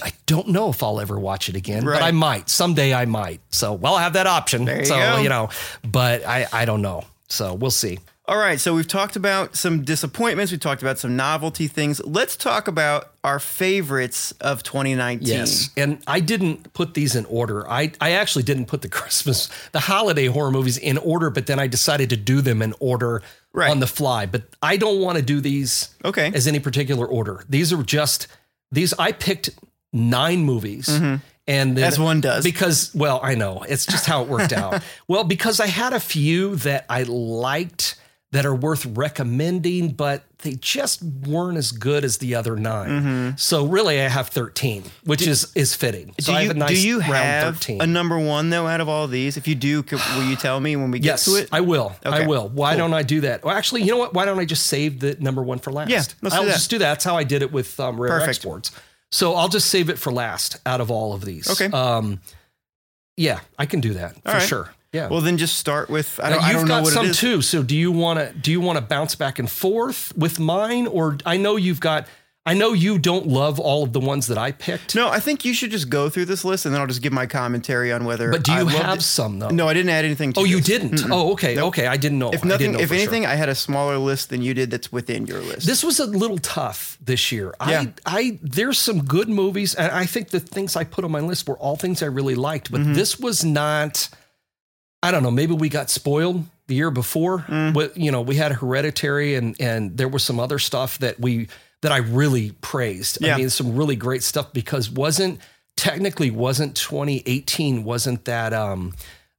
I 0.02 0.14
don't 0.26 0.50
know 0.50 0.70
if 0.70 0.84
I'll 0.84 1.02
ever 1.02 1.20
watch 1.20 1.50
it 1.50 1.56
again, 1.58 1.84
Right. 1.84 2.00
but 2.00 2.04
I 2.06 2.12
might 2.12 2.50
someday. 2.50 2.94
I 2.94 3.04
might. 3.06 3.42
So 3.50 3.74
well, 3.74 3.96
I 3.96 4.04
have 4.04 4.14
that 4.14 4.28
option. 4.28 4.68
You 4.68 4.86
so 4.86 4.96
go. 4.96 5.18
you 5.18 5.28
know, 5.28 5.50
but 5.86 6.26
I 6.26 6.48
I 6.54 6.64
don't 6.64 6.82
know. 6.82 7.04
So 7.28 7.54
we'll 7.56 7.72
see. 7.72 8.00
All 8.30 8.38
right, 8.38 8.60
so 8.60 8.76
we've 8.76 8.88
talked 8.88 9.16
about 9.16 9.56
some 9.56 9.84
disappointments. 9.86 10.52
We 10.52 10.58
talked 10.58 10.82
about 10.82 11.00
some 11.00 11.16
novelty 11.16 11.68
things. 11.70 12.02
Let's 12.04 12.36
talk 12.36 12.68
about 12.68 13.12
our 13.24 13.40
favorites 13.40 14.34
of 14.42 14.64
2019. 14.64 15.26
Yes. 15.26 15.70
And 15.78 16.00
I 16.08 16.20
didn't 16.20 16.74
put 16.74 16.94
these 16.94 17.16
in 17.16 17.24
order. 17.28 17.66
I, 17.70 17.94
I 18.02 18.12
actually 18.12 18.44
didn't 18.44 18.66
put 18.66 18.82
the 18.82 18.90
Christmas, 19.00 19.50
the 19.72 19.80
holiday 19.80 20.26
horror 20.26 20.52
movies 20.52 20.78
in 20.78 20.98
order, 20.98 21.30
but 21.30 21.46
then 21.48 21.58
I 21.58 21.68
decided 21.68 22.10
to 22.10 22.18
do 22.18 22.42
them 22.42 22.62
in 22.62 22.74
order 22.82 23.22
Right. 23.54 23.72
on 23.72 23.80
the 23.80 23.88
fly. 23.88 24.26
But 24.26 24.44
I 24.62 24.76
don't 24.78 25.00
want 25.00 25.18
to 25.18 25.24
do 25.24 25.40
these 25.40 25.96
Okay. 26.06 26.30
as 26.36 26.48
any 26.48 26.60
particular 26.60 27.08
order. 27.08 27.44
These 27.50 27.72
are 27.74 27.82
just 27.82 28.28
these 28.74 28.94
I 29.00 29.14
picked 29.14 29.50
nine 29.94 30.42
movies. 30.42 30.90
And 30.90 31.22
then, 31.48 31.76
Mm-hmm. 31.76 31.78
As 31.84 31.98
one 31.98 32.20
does. 32.20 32.44
Because, 32.44 32.94
well, 32.94 33.22
I 33.24 33.36
know 33.36 33.64
it's 33.70 33.86
just 33.86 34.06
how 34.06 34.22
it 34.22 34.28
worked 34.28 34.52
out. 34.64 34.84
Well, 35.08 35.24
because 35.24 35.62
I 35.62 35.68
had 35.68 35.94
a 35.94 36.00
few 36.02 36.58
that 36.58 36.86
I 36.90 37.04
liked 37.04 37.96
that 38.38 38.46
are 38.46 38.54
worth 38.54 38.86
recommending, 38.86 39.90
but 39.90 40.24
they 40.44 40.54
just 40.54 41.02
weren't 41.02 41.58
as 41.58 41.72
good 41.72 42.06
as 42.06 42.20
the 42.20 42.36
other 42.36 42.56
9 42.56 43.36
So 43.36 43.66
really, 43.66 44.00
I 44.00 44.08
have 44.10 44.28
13, 44.28 44.84
which 45.06 45.26
is 45.26 45.52
is 45.56 45.74
fitting. 45.76 46.14
So 46.20 46.32
Mm-hmm. 46.32 46.32
do 46.32 46.38
I 46.38 46.42
you, 46.42 46.48
have 46.50 46.56
a 46.56 46.60
nice 46.60 46.70
do 46.70 46.88
you 46.88 47.00
have 47.00 47.56
13. 47.56 47.82
a 47.82 47.88
number 47.88 48.20
one 48.20 48.52
though 48.52 48.68
out 48.68 48.80
of 48.80 48.88
all 48.88 49.08
these? 49.08 49.38
If 49.38 49.48
you 49.48 49.56
do, 49.56 49.82
could, 49.82 50.00
will 50.16 50.24
you 50.30 50.36
tell 50.36 50.60
me 50.60 50.76
when 50.76 50.92
we 50.92 51.00
get 51.00 51.08
Yes, 51.08 51.26
to 51.26 51.32
it? 51.38 51.50
I 51.52 51.62
will. 51.62 51.96
Okay, 52.06 52.24
I 52.24 52.28
will. 52.28 52.48
Why 52.50 52.74
cool. 52.74 52.78
don't 52.90 52.94
I 52.94 53.02
do 53.02 53.22
that? 53.22 53.44
Well, 53.44 53.56
actually, 53.58 53.82
you 53.82 53.92
know 53.92 53.98
what? 53.98 54.14
Why 54.14 54.26
don't 54.26 54.38
I 54.38 54.46
just 54.46 54.68
save 54.68 55.00
the 55.00 55.18
number 55.20 55.42
one 55.42 55.58
for 55.58 55.72
last? 55.72 55.90
Yeah, 55.90 56.04
let's 56.22 56.36
I'll 56.36 56.46
that. 56.46 56.52
just 56.54 56.70
do 56.70 56.78
that. 56.78 56.90
That's 56.92 57.04
how 57.06 57.18
I 57.18 57.24
did 57.24 57.42
it 57.42 57.52
with 57.52 57.80
um, 57.80 58.00
Rare 58.00 58.12
Perfect. 58.12 58.30
Exports. 58.30 58.72
So 59.12 59.34
I'll 59.34 59.50
just 59.50 59.70
save 59.70 59.90
it 59.90 59.98
for 59.98 60.12
last 60.12 60.58
out 60.68 60.82
of 60.82 60.92
all 60.92 61.14
of 61.14 61.26
these. 61.26 61.50
Okay. 61.50 61.76
Um, 61.76 62.20
yeah, 63.16 63.40
I 63.58 63.66
can 63.66 63.80
do 63.82 63.94
that 63.96 64.14
for 64.22 64.32
right. 64.34 64.42
sure. 64.42 64.70
Yeah. 64.94 65.10
well, 65.10 65.22
then 65.22 65.38
just 65.38 65.58
start 65.58 65.90
with. 65.90 66.20
I 66.24 66.30
don't, 66.30 66.44
I 66.44 66.54
don't 66.54 66.64
know 66.64 66.76
got 66.76 66.84
what 66.84 66.94
some 66.94 67.06
it 67.06 67.10
is. 67.10 67.20
too. 67.20 67.42
So 67.42 67.62
do 67.62 67.76
you 67.76 67.92
want 67.92 68.20
to 68.20 68.34
do 68.34 68.52
you 68.52 68.62
want 68.62 68.78
to 68.78 68.82
bounce 68.86 69.16
back 69.16 69.38
and 69.40 69.50
forth 69.50 70.16
with 70.18 70.40
mine, 70.40 70.88
or 70.88 71.18
I 71.26 71.38
know 71.38 71.56
you've 71.56 71.80
got. 71.80 72.08
I 72.46 72.54
know 72.54 72.72
you 72.72 72.98
don't 72.98 73.28
love 73.28 73.60
all 73.60 73.84
of 73.84 73.92
the 73.92 74.00
ones 74.00 74.28
that 74.28 74.38
I 74.38 74.54
picked. 74.54 74.96
No, 74.96 75.10
I 75.10 75.20
think 75.20 75.44
you 75.44 75.54
should 75.54 75.70
just 75.70 75.90
go 75.90 76.08
through 76.08 76.24
this 76.24 76.46
list 76.46 76.66
and 76.66 76.74
then 76.74 76.80
I'll 76.80 76.88
just 76.88 77.02
give 77.02 77.12
my 77.12 77.26
commentary 77.26 77.92
on 77.92 78.06
whether. 78.06 78.32
but 78.32 78.46
do 78.46 78.54
you 78.54 78.64
loved 78.64 78.78
have 78.78 79.04
some 79.04 79.38
though? 79.40 79.50
No, 79.50 79.68
I 79.68 79.74
didn't 79.74 79.90
add 79.90 80.06
anything. 80.06 80.32
to 80.32 80.40
Oh, 80.40 80.44
you 80.46 80.62
didn't. 80.62 81.12
Oh, 81.12 81.34
okay. 81.34 81.56
Nope. 81.56 81.68
Okay, 81.68 81.88
I 81.88 81.98
didn't 81.98 82.20
know. 82.20 82.30
If 82.32 82.46
I 82.46 82.48
nothing, 82.48 82.68
didn't 82.68 82.74
know 82.78 82.84
if 82.84 82.88
for 82.88 82.96
sure. 82.96 83.02
anything, 83.04 83.26
I 83.26 83.36
had 83.36 83.50
a 83.50 83.54
smaller 83.56 83.98
list 83.98 84.30
than 84.30 84.42
you 84.42 84.54
did. 84.54 84.72
That's 84.72 84.94
within 84.94 85.28
your 85.28 85.42
list. 85.42 85.68
This 85.68 85.84
was 85.84 86.00
a 86.00 86.06
little 86.06 86.38
tough 86.38 86.98
this 87.02 87.34
year. 87.34 87.54
Yeah. 87.68 87.88
I, 88.06 88.18
I, 88.18 88.40
there's 88.42 88.80
some 88.80 89.04
good 89.04 89.28
movies, 89.28 89.76
and 89.76 89.92
I 89.92 90.06
think 90.06 90.30
the 90.30 90.40
things 90.40 90.78
I 90.78 90.86
put 90.86 91.04
on 91.04 91.12
my 91.12 91.20
list 91.20 91.50
were 91.50 91.58
all 91.58 91.76
things 91.76 92.02
I 92.02 92.06
really 92.06 92.36
liked. 92.36 92.72
Mm-hmm. 92.72 92.94
But 92.94 92.96
this 92.96 93.20
was 93.20 93.44
not. 93.44 94.08
I 95.04 95.12
don't 95.12 95.24
know. 95.24 95.32
Maybe 95.32 95.54
we 95.54 95.70
got 95.70 95.90
spoiled 95.90 96.44
the 96.68 96.76
year 96.76 96.92
before. 96.92 97.40
Mm. 97.40 97.74
With 97.76 97.98
you 97.98 98.12
know, 98.12 98.22
we 98.22 98.36
had 98.36 98.52
Hereditary, 98.54 99.36
and 99.36 99.56
and 99.60 99.98
there 99.98 100.08
was 100.08 100.24
some 100.24 100.40
other 100.40 100.60
stuff 100.60 100.98
that 101.00 101.20
we 101.20 101.48
that 101.82 101.92
I 101.92 101.98
really 101.98 102.52
praised. 102.62 103.20
Yeah. 103.22 103.36
I 103.36 103.38
mean, 103.38 103.50
some 103.50 103.76
really 103.76 103.96
great 103.96 104.24
stuff 104.24 104.52
because 104.54 104.90
wasn't 104.90 105.40
technically 105.76 106.32
wasn't 106.32 106.76
2018 106.76 107.84
wasn't 107.84 108.26
that 108.26 108.52
um 108.52 108.96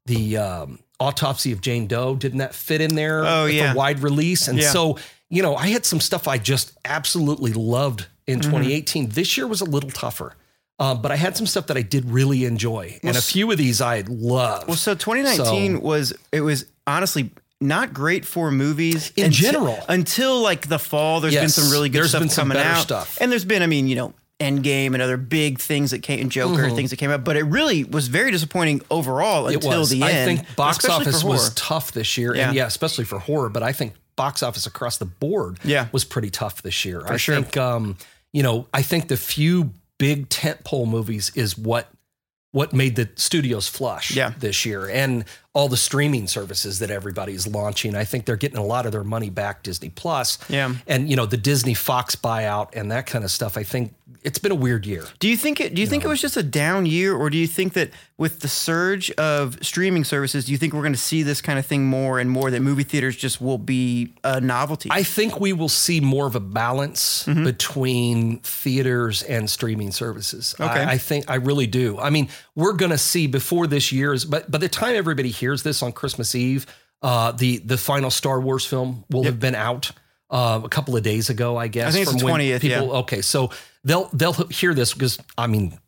the 0.06 0.36
um 0.36 0.78
autopsy 1.00 1.50
of 1.50 1.60
Jane 1.60 1.88
Doe 1.88 2.14
didn't 2.14 2.38
that 2.38 2.54
fit 2.54 2.80
in 2.80 2.94
there 2.94 3.26
Oh, 3.26 3.44
with 3.46 3.54
yeah. 3.54 3.72
a 3.72 3.74
wide 3.76 4.00
release 4.00 4.46
and 4.48 4.58
Yeah. 4.58 4.70
so 4.70 4.98
you 5.30 5.42
know, 5.42 5.56
I 5.56 5.66
had 5.66 5.84
some 5.84 6.00
stuff 6.00 6.26
I 6.28 6.38
just 6.38 6.72
absolutely 6.84 7.52
loved 7.52 8.06
in 8.28 8.38
Mm-hmm. 8.38 8.50
2018. 8.50 9.08
This 9.10 9.36
year 9.36 9.46
was 9.48 9.60
a 9.60 9.64
little 9.66 9.90
tougher, 9.90 10.34
um, 10.78 11.02
but 11.02 11.10
I 11.10 11.16
had 11.16 11.36
some 11.36 11.46
stuff 11.46 11.66
that 11.68 11.76
I 11.76 11.82
did 11.82 12.04
really 12.10 12.44
enjoy, 12.44 12.98
and 13.02 13.16
a 13.16 13.20
few 13.22 13.50
of 13.50 13.58
these 13.58 13.80
I 13.80 14.04
loved. 14.08 14.68
Well, 14.68 14.76
so 14.76 14.94
2019 14.94 15.80
was 15.80 16.12
it 16.32 16.40
was 16.42 16.66
honestly 16.86 17.30
not 17.60 17.92
great 17.92 18.24
for 18.24 18.50
movies 18.52 19.12
In 19.16 19.26
until- 19.26 19.52
general. 19.52 19.78
until 19.88 20.40
like 20.40 20.68
the 20.68 20.78
fall. 20.78 21.20
There's 21.20 21.34
been 21.34 21.48
some 21.48 21.70
really 21.70 21.88
good 21.88 22.08
stuff 22.08 22.34
coming 22.34 22.56
out, 22.58 22.82
stuff. 22.82 23.18
and 23.20 23.30
there's 23.32 23.44
been 23.44 23.62
I 23.62 23.66
mean 23.66 23.88
you 23.88 23.96
know 23.96 24.14
Endgame 24.38 24.94
and 24.94 25.02
other 25.02 25.16
big 25.16 25.58
things 25.58 25.90
that 25.90 26.00
came, 26.02 26.20
and 26.20 26.30
Joker 26.30 26.62
Mm-hmm. 26.62 26.76
things 26.76 26.90
that 26.90 26.96
came 26.98 27.10
out, 27.10 27.24
but 27.24 27.36
it 27.36 27.42
really 27.42 27.82
was 27.82 28.06
very 28.06 28.30
disappointing 28.30 28.82
overall 28.88 29.48
it 29.48 29.54
until 29.56 29.80
was. 29.80 29.90
the 29.90 30.04
I 30.04 30.10
end. 30.12 30.38
think 30.38 30.54
box 30.56 30.84
office 30.88 31.24
was 31.24 31.52
tough 31.54 31.90
this 31.90 32.16
year, 32.16 32.36
Yeah. 32.36 32.46
and 32.46 32.56
yeah, 32.56 32.66
especially 32.66 33.04
for 33.04 33.18
horror. 33.18 33.48
But 33.48 33.64
I 33.64 33.72
think 33.72 33.94
box 34.14 34.44
office 34.44 34.64
across 34.66 34.98
the 34.98 35.06
board 35.06 35.58
Yeah. 35.64 35.88
was 35.90 36.04
pretty 36.04 36.30
tough 36.30 36.62
this 36.62 36.84
year. 36.84 37.02
I 37.04 37.16
sure. 37.16 37.34
think, 37.34 37.56
um, 37.56 37.96
you 38.32 38.44
know, 38.44 38.68
I 38.72 38.82
think 38.82 39.08
the 39.08 39.16
few 39.16 39.72
big 39.98 40.28
tentpole 40.28 40.88
movies 40.88 41.30
is 41.34 41.56
what 41.58 41.90
what 42.52 42.72
made 42.72 42.96
the 42.96 43.08
studios 43.16 43.68
flush 43.68 44.10
Yeah. 44.10 44.32
this 44.38 44.64
year 44.64 44.88
and 44.88 45.24
all 45.58 45.68
the 45.68 45.76
streaming 45.76 46.26
services 46.28 46.78
that 46.78 46.90
everybody's 46.90 47.46
launching 47.46 47.96
i 47.96 48.04
think 48.04 48.24
they're 48.26 48.36
getting 48.36 48.58
a 48.58 48.64
lot 48.64 48.86
of 48.86 48.92
their 48.92 49.02
money 49.04 49.30
back 49.30 49.62
disney 49.64 49.88
plus 49.90 50.38
Yeah. 50.48 50.74
and 50.86 51.10
you 51.10 51.16
know 51.16 51.26
the 51.26 51.36
disney 51.36 51.74
fox 51.74 52.14
buyout 52.14 52.68
and 52.76 52.92
that 52.92 53.06
kind 53.06 53.24
of 53.24 53.30
stuff 53.30 53.56
i 53.56 53.64
think 53.64 53.92
it's 54.22 54.38
been 54.38 54.52
a 54.52 54.60
weird 54.66 54.84
year 54.84 55.04
Do 55.20 55.28
you 55.28 55.36
think 55.36 55.60
it? 55.60 55.74
Do 55.74 55.80
you 55.80 55.86
think 55.86 56.04
it 56.04 56.08
was 56.08 56.20
just 56.20 56.36
a 56.36 56.42
down 56.42 56.86
year, 56.86 57.14
or 57.14 57.30
do 57.30 57.38
you 57.38 57.46
think 57.46 57.74
that 57.74 57.90
with 58.16 58.40
the 58.40 58.48
surge 58.48 59.12
of 59.12 59.56
streaming 59.64 60.02
services, 60.04 60.44
do 60.46 60.50
you 60.52 60.58
think 60.58 60.72
we're 60.74 60.82
going 60.88 60.92
to 60.92 60.98
see 61.12 61.22
this 61.22 61.40
kind 61.40 61.56
of 61.58 61.64
thing 61.64 61.86
more 61.86 62.18
and 62.18 62.28
more? 62.28 62.50
That 62.50 62.60
movie 62.60 62.82
theaters 62.82 63.14
just 63.16 63.40
will 63.40 63.58
be 63.58 64.12
a 64.24 64.40
novelty. 64.40 64.88
I 64.92 65.04
think 65.04 65.38
we 65.40 65.52
will 65.52 65.68
see 65.68 66.00
more 66.00 66.26
of 66.26 66.34
a 66.34 66.40
balance 66.40 67.24
Mm-hmm. 67.26 67.44
between 67.44 68.38
theaters 68.40 69.22
and 69.22 69.48
streaming 69.48 69.92
services. 69.92 70.54
Okay. 70.58 70.64
I, 70.82 70.92
I 70.92 70.98
think 70.98 71.30
I 71.30 71.36
really 71.36 71.68
do. 71.68 71.96
I 71.98 72.10
mean, 72.10 72.28
we're 72.56 72.72
going 72.72 72.90
to 72.90 72.98
see 72.98 73.28
before 73.28 73.66
this 73.68 73.92
year's, 73.92 74.24
but 74.24 74.50
by 74.50 74.58
the 74.58 74.68
time 74.68 74.96
everybody 74.96 75.28
hears 75.30 75.47
this 75.56 75.82
on 75.82 75.92
Christmas 75.92 76.34
Eve, 76.34 76.66
uh, 77.02 77.32
the 77.32 77.58
the 77.58 77.76
final 77.78 78.10
Star 78.10 78.40
Wars 78.40 78.64
film 78.66 79.04
will 79.10 79.24
have 79.24 79.38
been 79.40 79.54
out 79.54 79.90
uh, 80.30 80.60
a 80.64 80.68
couple 80.68 80.96
of 80.96 81.02
days 81.02 81.30
ago, 81.30 81.56
I 81.56 81.68
guess. 81.68 81.88
I 81.88 81.90
think 81.92 82.08
it's 82.08 82.22
the 82.22 82.28
20th, 82.28 82.60
People, 82.60 82.92
okay, 82.98 83.22
so 83.22 83.50
they'll 83.84 84.08
they'll 84.12 84.32
hear 84.32 84.74
this 84.74 84.92
because 84.94 85.18
I 85.36 85.46
mean. 85.46 85.78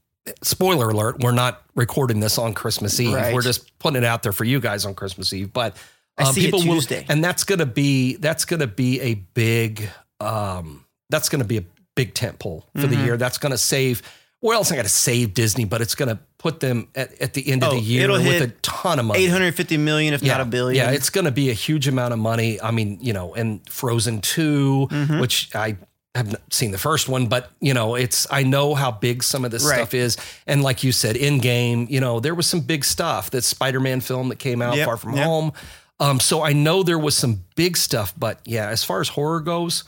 Spoiler 0.43 0.91
alert, 0.91 1.21
we're 1.21 1.33
not 1.33 1.63
recording 1.75 2.21
this 2.21 2.37
on 2.39 2.53
Christmas 2.53 3.01
Eve. 3.01 3.15
Right. 3.15 3.35
We're 3.35 3.41
just 3.41 3.77
putting 3.79 3.97
it 3.97 4.05
out 4.05 4.23
there 4.23 4.33
for 4.33 4.45
you 4.45 4.61
guys 4.61 4.85
on 4.85 4.95
Christmas 4.95 5.33
Eve. 5.33 5.51
But 5.53 5.77
I 6.19 6.25
um, 6.25 6.35
people 6.35 6.61
will, 6.61 6.75
Tuesday. 6.75 7.07
and 7.09 7.25
that's 7.25 7.43
gonna 7.43 7.65
be 7.67 8.17
that's 8.17 8.45
gonna 8.45 8.67
be 8.67 9.01
a 9.01 9.15
big 9.15 9.89
um 10.21 10.85
that's 11.09 11.29
going 11.31 11.41
to 11.41 11.49
be 11.49 11.57
a 11.59 11.65
big 11.97 12.15
tent 12.15 12.39
pole 12.39 12.67
for 12.75 12.83
Mm-hmm. 12.83 12.91
the 12.95 13.05
year. 13.05 13.17
That's 13.17 13.39
going 13.39 13.51
to 13.51 13.59
save. 13.59 14.03
Well, 14.43 14.61
it's 14.63 14.71
not 14.71 14.77
going 14.77 14.85
to 14.85 14.91
save 14.91 15.35
Disney, 15.35 15.67
but 15.67 15.83
it's 15.83 15.95
going 15.95 16.09
to 16.09 16.19
put 16.39 16.61
them 16.61 16.89
at, 16.95 17.21
at 17.21 17.35
the 17.35 17.47
end 17.53 17.63
of 17.63 17.71
Oh, 17.73 17.75
the 17.77 17.81
year 17.83 18.05
it'll 18.05 18.17
with 18.19 18.41
a 18.41 18.49
ton 18.63 18.99
of 18.99 19.05
money. 19.05 19.21
850 19.25 19.77
million, 19.77 20.15
if 20.15 20.23
not 20.23 20.41
a 20.41 20.47
billion. 20.47 20.83
Yeah, 20.83 20.93
it's 20.93 21.11
going 21.11 21.27
to 21.27 21.31
be 21.31 21.51
a 21.51 21.55
huge 21.55 21.87
amount 21.89 22.15
of 22.15 22.19
money. 22.19 22.59
I 22.61 22.71
mean, 22.71 22.99
you 23.03 23.13
know, 23.13 23.35
and 23.35 23.61
Frozen 23.69 24.23
2, 24.23 24.89
Mm-hmm. 24.91 25.21
which 25.21 25.55
I 25.55 25.77
have 26.15 26.33
not 26.33 26.41
seen 26.53 26.71
the 26.73 26.79
first 26.79 27.09
one, 27.09 27.27
but 27.27 27.51
you 27.61 27.73
know, 27.75 27.95
it's 27.95 28.27
I 28.33 28.43
know 28.43 28.75
how 28.75 28.91
big 28.91 29.23
some 29.23 29.45
of 29.45 29.51
this 29.51 29.65
Right. 29.65 29.77
stuff 29.77 29.93
is. 29.95 30.17
And 30.47 30.63
like 30.63 30.83
you 30.83 30.91
said, 30.91 31.17
Endgame, 31.17 31.89
you 31.91 32.01
know, 32.01 32.19
there 32.19 32.35
was 32.35 32.47
some 32.47 32.61
big 32.61 32.85
stuff. 32.85 33.31
That 33.31 33.43
Spider-Man 33.45 34.01
film 34.01 34.31
that 34.31 34.39
came 34.39 34.61
out 34.63 34.75
Yep, 34.77 34.87
far 34.87 34.97
from 34.97 35.15
yep. 35.17 35.25
home. 35.27 35.53
Um, 36.01 36.19
so 36.19 36.43
I 36.43 36.55
know 36.55 36.83
there 36.83 36.99
was 36.99 37.15
some 37.17 37.45
big 37.57 37.77
stuff, 37.77 38.15
but 38.19 38.41
yeah, 38.47 38.69
as 38.71 38.83
far 38.85 39.01
as 39.03 39.09
horror 39.09 39.41
goes, 39.41 39.85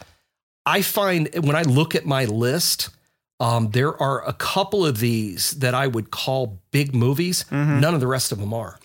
I 0.66 0.82
find 0.82 1.28
when 1.42 1.56
I 1.56 1.62
look 1.62 1.94
at 1.94 2.04
my 2.04 2.26
list, 2.26 2.90
um, 3.42 3.70
there 3.72 3.92
are 4.00 4.26
a 4.26 4.32
couple 4.32 4.86
of 4.86 4.98
these 5.00 5.50
that 5.58 5.74
I 5.74 5.86
would 5.86 6.10
call 6.10 6.60
big 6.70 6.94
movies. 6.94 7.44
Mm-hmm. 7.50 7.80
None 7.80 7.94
of 7.94 8.00
the 8.00 8.06
rest 8.06 8.30
of 8.32 8.38
them 8.38 8.54
are. 8.54 8.78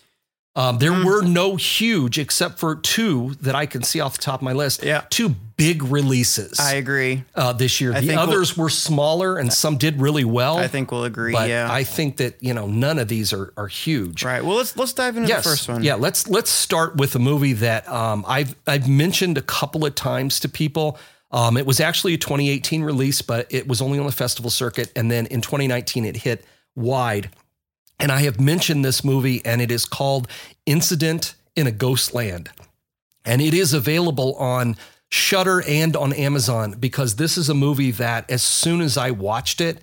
Um, 0.56 0.80
there 0.80 0.92
were 1.06 1.22
no 1.22 1.56
huge, 1.56 2.18
except 2.18 2.58
for 2.58 2.76
two 2.76 3.36
that 3.42 3.54
I 3.54 3.68
can 3.68 3.84
see 3.84 4.00
off 4.00 4.14
the 4.18 4.24
top 4.24 4.40
of 4.40 4.42
my 4.42 4.54
list. 4.54 4.84
Yeah. 4.84 5.04
two 5.12 5.30
big 5.56 5.84
releases 5.84 6.60
I 6.60 6.74
agree. 6.74 7.24
uh, 7.36 7.54
this 7.54 7.80
year. 7.80 7.92
I 7.94 8.00
the 8.02 8.08
think 8.08 8.20
we'll- 8.20 8.30
others 8.30 8.58
were 8.58 8.70
smaller, 8.72 9.38
and 9.38 9.54
some 9.54 9.78
did 9.78 10.02
really 10.02 10.26
well. 10.26 10.58
I 10.58 10.68
think 10.68 10.92
we'll 10.92 11.04
agree. 11.04 11.32
but 11.34 11.48
yeah. 11.48 11.68
I 11.72 11.84
think 11.84 12.18
that 12.18 12.42
you 12.42 12.56
know 12.56 12.66
none 12.66 12.98
of 12.98 13.08
these 13.08 13.34
are 13.34 13.54
are 13.56 13.68
huge. 13.68 14.24
right. 14.26 14.44
Well, 14.44 14.56
let's 14.58 14.76
let's 14.76 14.94
dive 14.94 15.16
into 15.18 15.30
Yes. 15.30 15.44
the 15.44 15.50
first 15.52 15.70
one. 15.70 15.84
Yeah, 15.84 15.94
let's 15.94 16.28
let's 16.28 16.50
start 16.50 16.96
with 16.96 17.14
a 17.16 17.20
movie 17.20 17.54
that 17.54 17.88
um, 17.88 18.26
I've 18.28 18.56
I've 18.66 18.90
mentioned 18.90 19.38
a 19.38 19.44
couple 19.44 19.86
of 19.86 19.94
times 19.94 20.40
to 20.40 20.50
people. 20.50 20.98
Um, 21.32 21.58
it 21.58 21.66
was 21.66 21.80
actually 21.80 22.14
a 22.14 22.18
2018 22.18 22.84
release, 22.84 23.22
but 23.22 23.48
it 23.50 23.68
was 23.68 23.82
only 23.82 24.00
on 24.00 24.06
the 24.06 24.12
festival 24.12 24.50
circuit, 24.50 24.92
and 24.96 25.12
then 25.12 25.26
in 25.28 25.42
2019 25.42 26.06
it 26.06 26.18
hit 26.18 26.46
wide. 26.76 27.30
And 28.00 28.12
I 28.12 28.22
have 28.22 28.40
mentioned 28.40 28.86
this 28.86 29.04
movie, 29.04 29.42
and 29.46 29.62
it 29.62 29.72
is 29.72 29.86
called 29.86 30.28
Incident 30.66 31.36
in 31.56 31.68
a 31.68 31.72
Ghostland, 31.72 32.50
and 33.26 33.42
it 33.42 33.54
is 33.54 33.74
available 33.74 34.36
on 34.36 34.78
Shudder 35.10 35.64
and 35.68 35.96
on 35.96 36.14
Amazon 36.14 36.76
because 36.80 37.16
this 37.16 37.38
is 37.38 37.50
a 37.50 37.54
movie 37.54 37.92
that 37.92 38.30
as 38.30 38.44
soon 38.44 38.82
as 38.82 38.98
I 38.98 39.12
watched 39.12 39.62
it, 39.62 39.80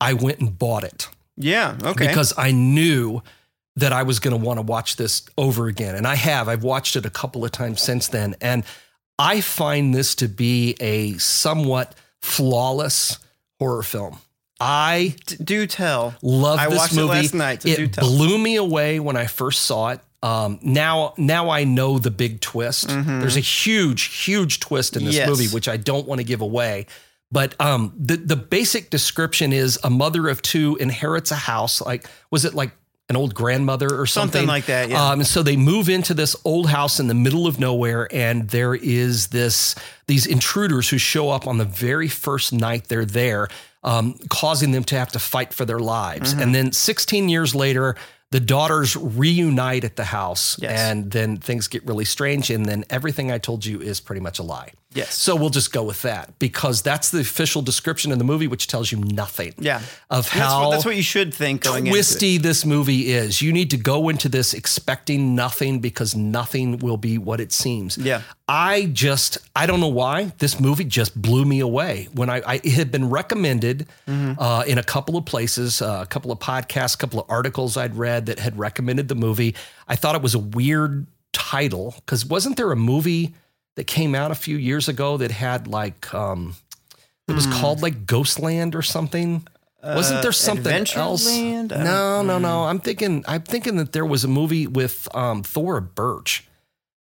I 0.00 0.12
went 0.14 0.38
and 0.38 0.56
bought 0.56 0.84
it 0.84 1.08
Yeah. 1.36 1.76
Okay. 1.82 2.06
because 2.06 2.32
I 2.38 2.52
knew 2.52 3.20
that 3.74 3.92
I 3.92 4.04
was 4.04 4.20
going 4.20 4.38
to 4.38 4.44
want 4.44 4.58
to 4.58 4.62
watch 4.62 4.94
this 4.96 5.22
over 5.36 5.66
again. 5.66 5.94
And 5.96 6.06
I 6.06 6.14
have. 6.14 6.48
I've 6.48 6.62
watched 6.62 6.94
it 6.96 7.04
a 7.04 7.10
couple 7.10 7.44
of 7.44 7.50
times 7.52 7.80
since 7.82 8.06
then. 8.08 8.36
And 8.40 8.64
I 9.18 9.40
find 9.40 9.94
this 9.94 10.14
to 10.16 10.28
be 10.28 10.76
a 10.80 11.14
somewhat 11.18 11.94
flawless 12.22 13.18
horror 13.58 13.82
film. 13.82 14.18
I 14.60 15.14
do 15.42 15.66
tell. 15.66 16.14
love 16.22 16.58
I 16.58 16.68
this 16.68 16.78
watched 16.78 16.92
it 16.94 16.96
movie. 16.96 17.08
last 17.08 17.34
night, 17.34 17.64
it 17.66 17.96
blew 17.96 18.38
me 18.38 18.56
away 18.56 18.98
when 19.00 19.16
I 19.16 19.26
first 19.26 19.62
saw 19.62 19.90
it. 19.90 20.00
Um, 20.20 20.58
now, 20.62 21.14
now 21.16 21.50
I 21.50 21.62
know 21.62 21.98
the 22.00 22.10
big 22.10 22.40
twist. 22.40 22.88
There's 22.88 23.36
a 23.36 23.40
huge, 23.40 24.02
huge 24.24 24.58
twist 24.58 24.96
in 24.96 25.04
this 25.04 25.14
Mm-hmm. 25.14 25.28
Yes. 25.30 25.38
movie, 25.38 25.54
which 25.54 25.68
I 25.68 25.76
don't 25.76 26.08
want 26.08 26.20
to 26.20 26.24
give 26.24 26.40
away. 26.40 26.86
But 27.30 27.60
um, 27.60 27.92
the 27.98 28.16
the 28.16 28.36
basic 28.36 28.88
description 28.90 29.52
is 29.52 29.78
a 29.84 29.90
mother 29.90 30.28
of 30.28 30.40
two 30.42 30.76
inherits 30.80 31.30
a 31.30 31.36
house. 31.36 31.80
Like, 31.80 32.08
was 32.30 32.44
it 32.46 32.54
like 32.54 32.72
an 33.08 33.16
old 33.16 33.34
grandmother 33.34 33.88
or 33.88 34.06
something, 34.06 34.40
Something 34.40 34.48
like 34.48 34.66
that, 34.66 34.90
yeah. 34.90 35.10
Um, 35.10 35.24
so 35.24 35.42
they 35.42 35.56
move 35.56 35.88
into 35.88 36.12
this 36.12 36.36
old 36.44 36.68
house 36.68 37.00
in 37.00 37.06
the 37.08 37.14
middle 37.14 37.46
of 37.46 37.58
nowhere, 37.58 38.06
and 38.12 38.48
there 38.50 38.74
is 38.74 39.28
this 39.28 39.74
these 40.06 40.26
intruders 40.26 40.88
who 40.90 40.98
show 40.98 41.30
up 41.30 41.46
on 41.46 41.58
the 41.58 41.64
very 41.64 42.08
first 42.08 42.52
night 42.52 42.88
they're 42.88 43.04
there, 43.06 43.48
um, 43.82 44.14
causing 44.28 44.72
them 44.72 44.84
to 44.84 44.96
have 44.98 45.08
to 45.12 45.18
fight 45.18 45.54
for 45.54 45.64
their 45.64 45.78
lives. 45.78 46.32
Mm-hmm. 46.32 46.42
And 46.42 46.54
then 46.54 46.72
16 46.72 47.28
years 47.30 47.54
later, 47.54 47.96
the 48.30 48.40
daughters 48.40 48.94
reunite 48.94 49.84
at 49.84 49.96
the 49.96 50.04
house, 50.04 50.58
Yes. 50.60 50.78
and 50.78 51.10
then 51.10 51.38
things 51.38 51.66
get 51.66 51.82
really 51.86 52.04
strange. 52.04 52.50
And 52.50 52.66
then 52.66 52.84
everything 52.90 53.32
I 53.32 53.38
told 53.38 53.64
you 53.64 53.80
is 53.80 54.00
pretty 54.00 54.20
much 54.20 54.38
a 54.38 54.42
lie. 54.42 54.72
Yes. 54.98 55.14
So 55.14 55.34
we'll 55.36 55.50
just 55.50 55.72
go 55.72 55.82
with 55.82 56.02
that 56.02 56.38
because 56.38 56.82
that's 56.82 57.10
the 57.10 57.20
official 57.20 57.62
description 57.62 58.12
in 58.12 58.18
the 58.18 58.24
movie, 58.24 58.46
which 58.48 58.66
tells 58.66 58.92
you 58.92 58.98
nothing. 58.98 59.54
Yeah. 59.58 59.78
Of 60.10 60.24
That's 60.24 60.28
how 60.28 60.64
what, 60.64 60.70
that's 60.72 60.84
what 60.84 60.96
you 60.96 61.02
should 61.02 61.32
think 61.32 61.62
going 61.62 61.86
twisty 61.86 62.38
this 62.38 62.64
movie 62.64 63.12
is. 63.12 63.40
You 63.42 63.52
need 63.52 63.70
to 63.70 63.76
go 63.76 64.08
into 64.08 64.28
this 64.28 64.54
expecting 64.54 65.34
nothing 65.34 65.80
because 65.80 66.14
nothing 66.16 66.78
will 66.78 66.96
be 66.96 67.18
what 67.18 67.40
it 67.40 67.52
seems. 67.52 67.96
Yeah. 67.98 68.22
I 68.48 68.86
just, 68.92 69.38
I 69.54 69.66
don't 69.66 69.80
know 69.80 69.88
why 69.88 70.32
this 70.38 70.58
movie 70.58 70.84
just 70.84 71.20
blew 71.20 71.44
me 71.44 71.60
away 71.60 72.08
when 72.14 72.30
I, 72.30 72.40
I 72.46 72.54
it 72.56 72.72
had 72.72 72.90
been 72.90 73.08
recommended 73.10 73.86
Mm-hmm. 74.08 74.40
uh, 74.40 74.62
in 74.66 74.78
a 74.78 74.82
couple 74.82 75.16
of 75.16 75.24
places, 75.26 75.82
uh, 75.82 76.00
a 76.02 76.06
couple 76.06 76.32
of 76.32 76.38
podcasts, 76.38 76.94
a 76.94 76.98
couple 76.98 77.20
of 77.20 77.26
articles 77.30 77.76
I'd 77.76 77.94
read 77.94 78.26
that 78.26 78.38
had 78.38 78.58
recommended 78.58 79.08
the 79.08 79.14
movie. 79.14 79.54
I 79.86 79.96
thought 79.96 80.14
it 80.14 80.22
was 80.22 80.34
a 80.34 80.38
weird 80.38 81.06
title 81.32 81.94
because 81.98 82.24
wasn't 82.24 82.56
there 82.56 82.72
a 82.72 82.76
movie 82.76 83.34
that 83.78 83.86
came 83.86 84.16
out 84.16 84.32
a 84.32 84.34
few 84.34 84.56
years 84.56 84.88
ago 84.88 85.16
that 85.18 85.30
had 85.30 85.68
like, 85.68 86.12
um, 86.12 86.56
it 87.28 87.32
was 87.32 87.46
called 87.46 87.80
like 87.80 88.06
Ghostland 88.06 88.74
or 88.74 88.82
something? 88.82 89.46
Wasn't 89.84 90.20
there 90.22 90.32
something 90.32 90.72
else? 90.96 91.24
I 91.28 91.62
No, 91.62 92.22
no, 92.22 92.38
no. 92.38 92.64
I'm 92.64 92.80
thinking. 92.80 93.24
I'm 93.28 93.42
thinking 93.42 93.76
that 93.76 93.92
there 93.92 94.04
was 94.04 94.24
a 94.24 94.28
movie 94.28 94.66
with 94.66 95.06
um, 95.14 95.44
Thora 95.44 95.80
Birch 95.80 96.44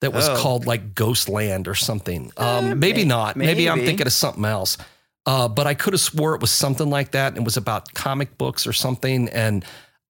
that 0.02 0.14
was 0.14 0.30
Oh. 0.30 0.36
called 0.38 0.68
like 0.68 0.94
Ghostland 0.94 1.68
or 1.68 1.74
something. 1.74 2.32
Um, 2.38 2.66
Eh, 2.68 2.74
maybe 2.76 3.02
may- 3.02 3.06
not. 3.06 3.36
Maybe. 3.36 3.68
I'm 3.68 3.80
thinking 3.84 4.06
of 4.06 4.14
something 4.14 4.46
else. 4.46 4.78
Uh, 5.26 5.48
but 5.48 5.66
I 5.66 5.74
could 5.74 5.94
have 5.94 6.00
swore 6.02 6.36
it 6.36 6.42
was 6.42 6.52
something 6.52 6.90
like 6.92 7.12
that. 7.12 7.30
And 7.30 7.38
it 7.38 7.44
was 7.44 7.58
about 7.58 7.94
comic 7.96 8.38
books 8.38 8.68
or 8.68 8.74
something. 8.74 9.28
And 9.30 9.66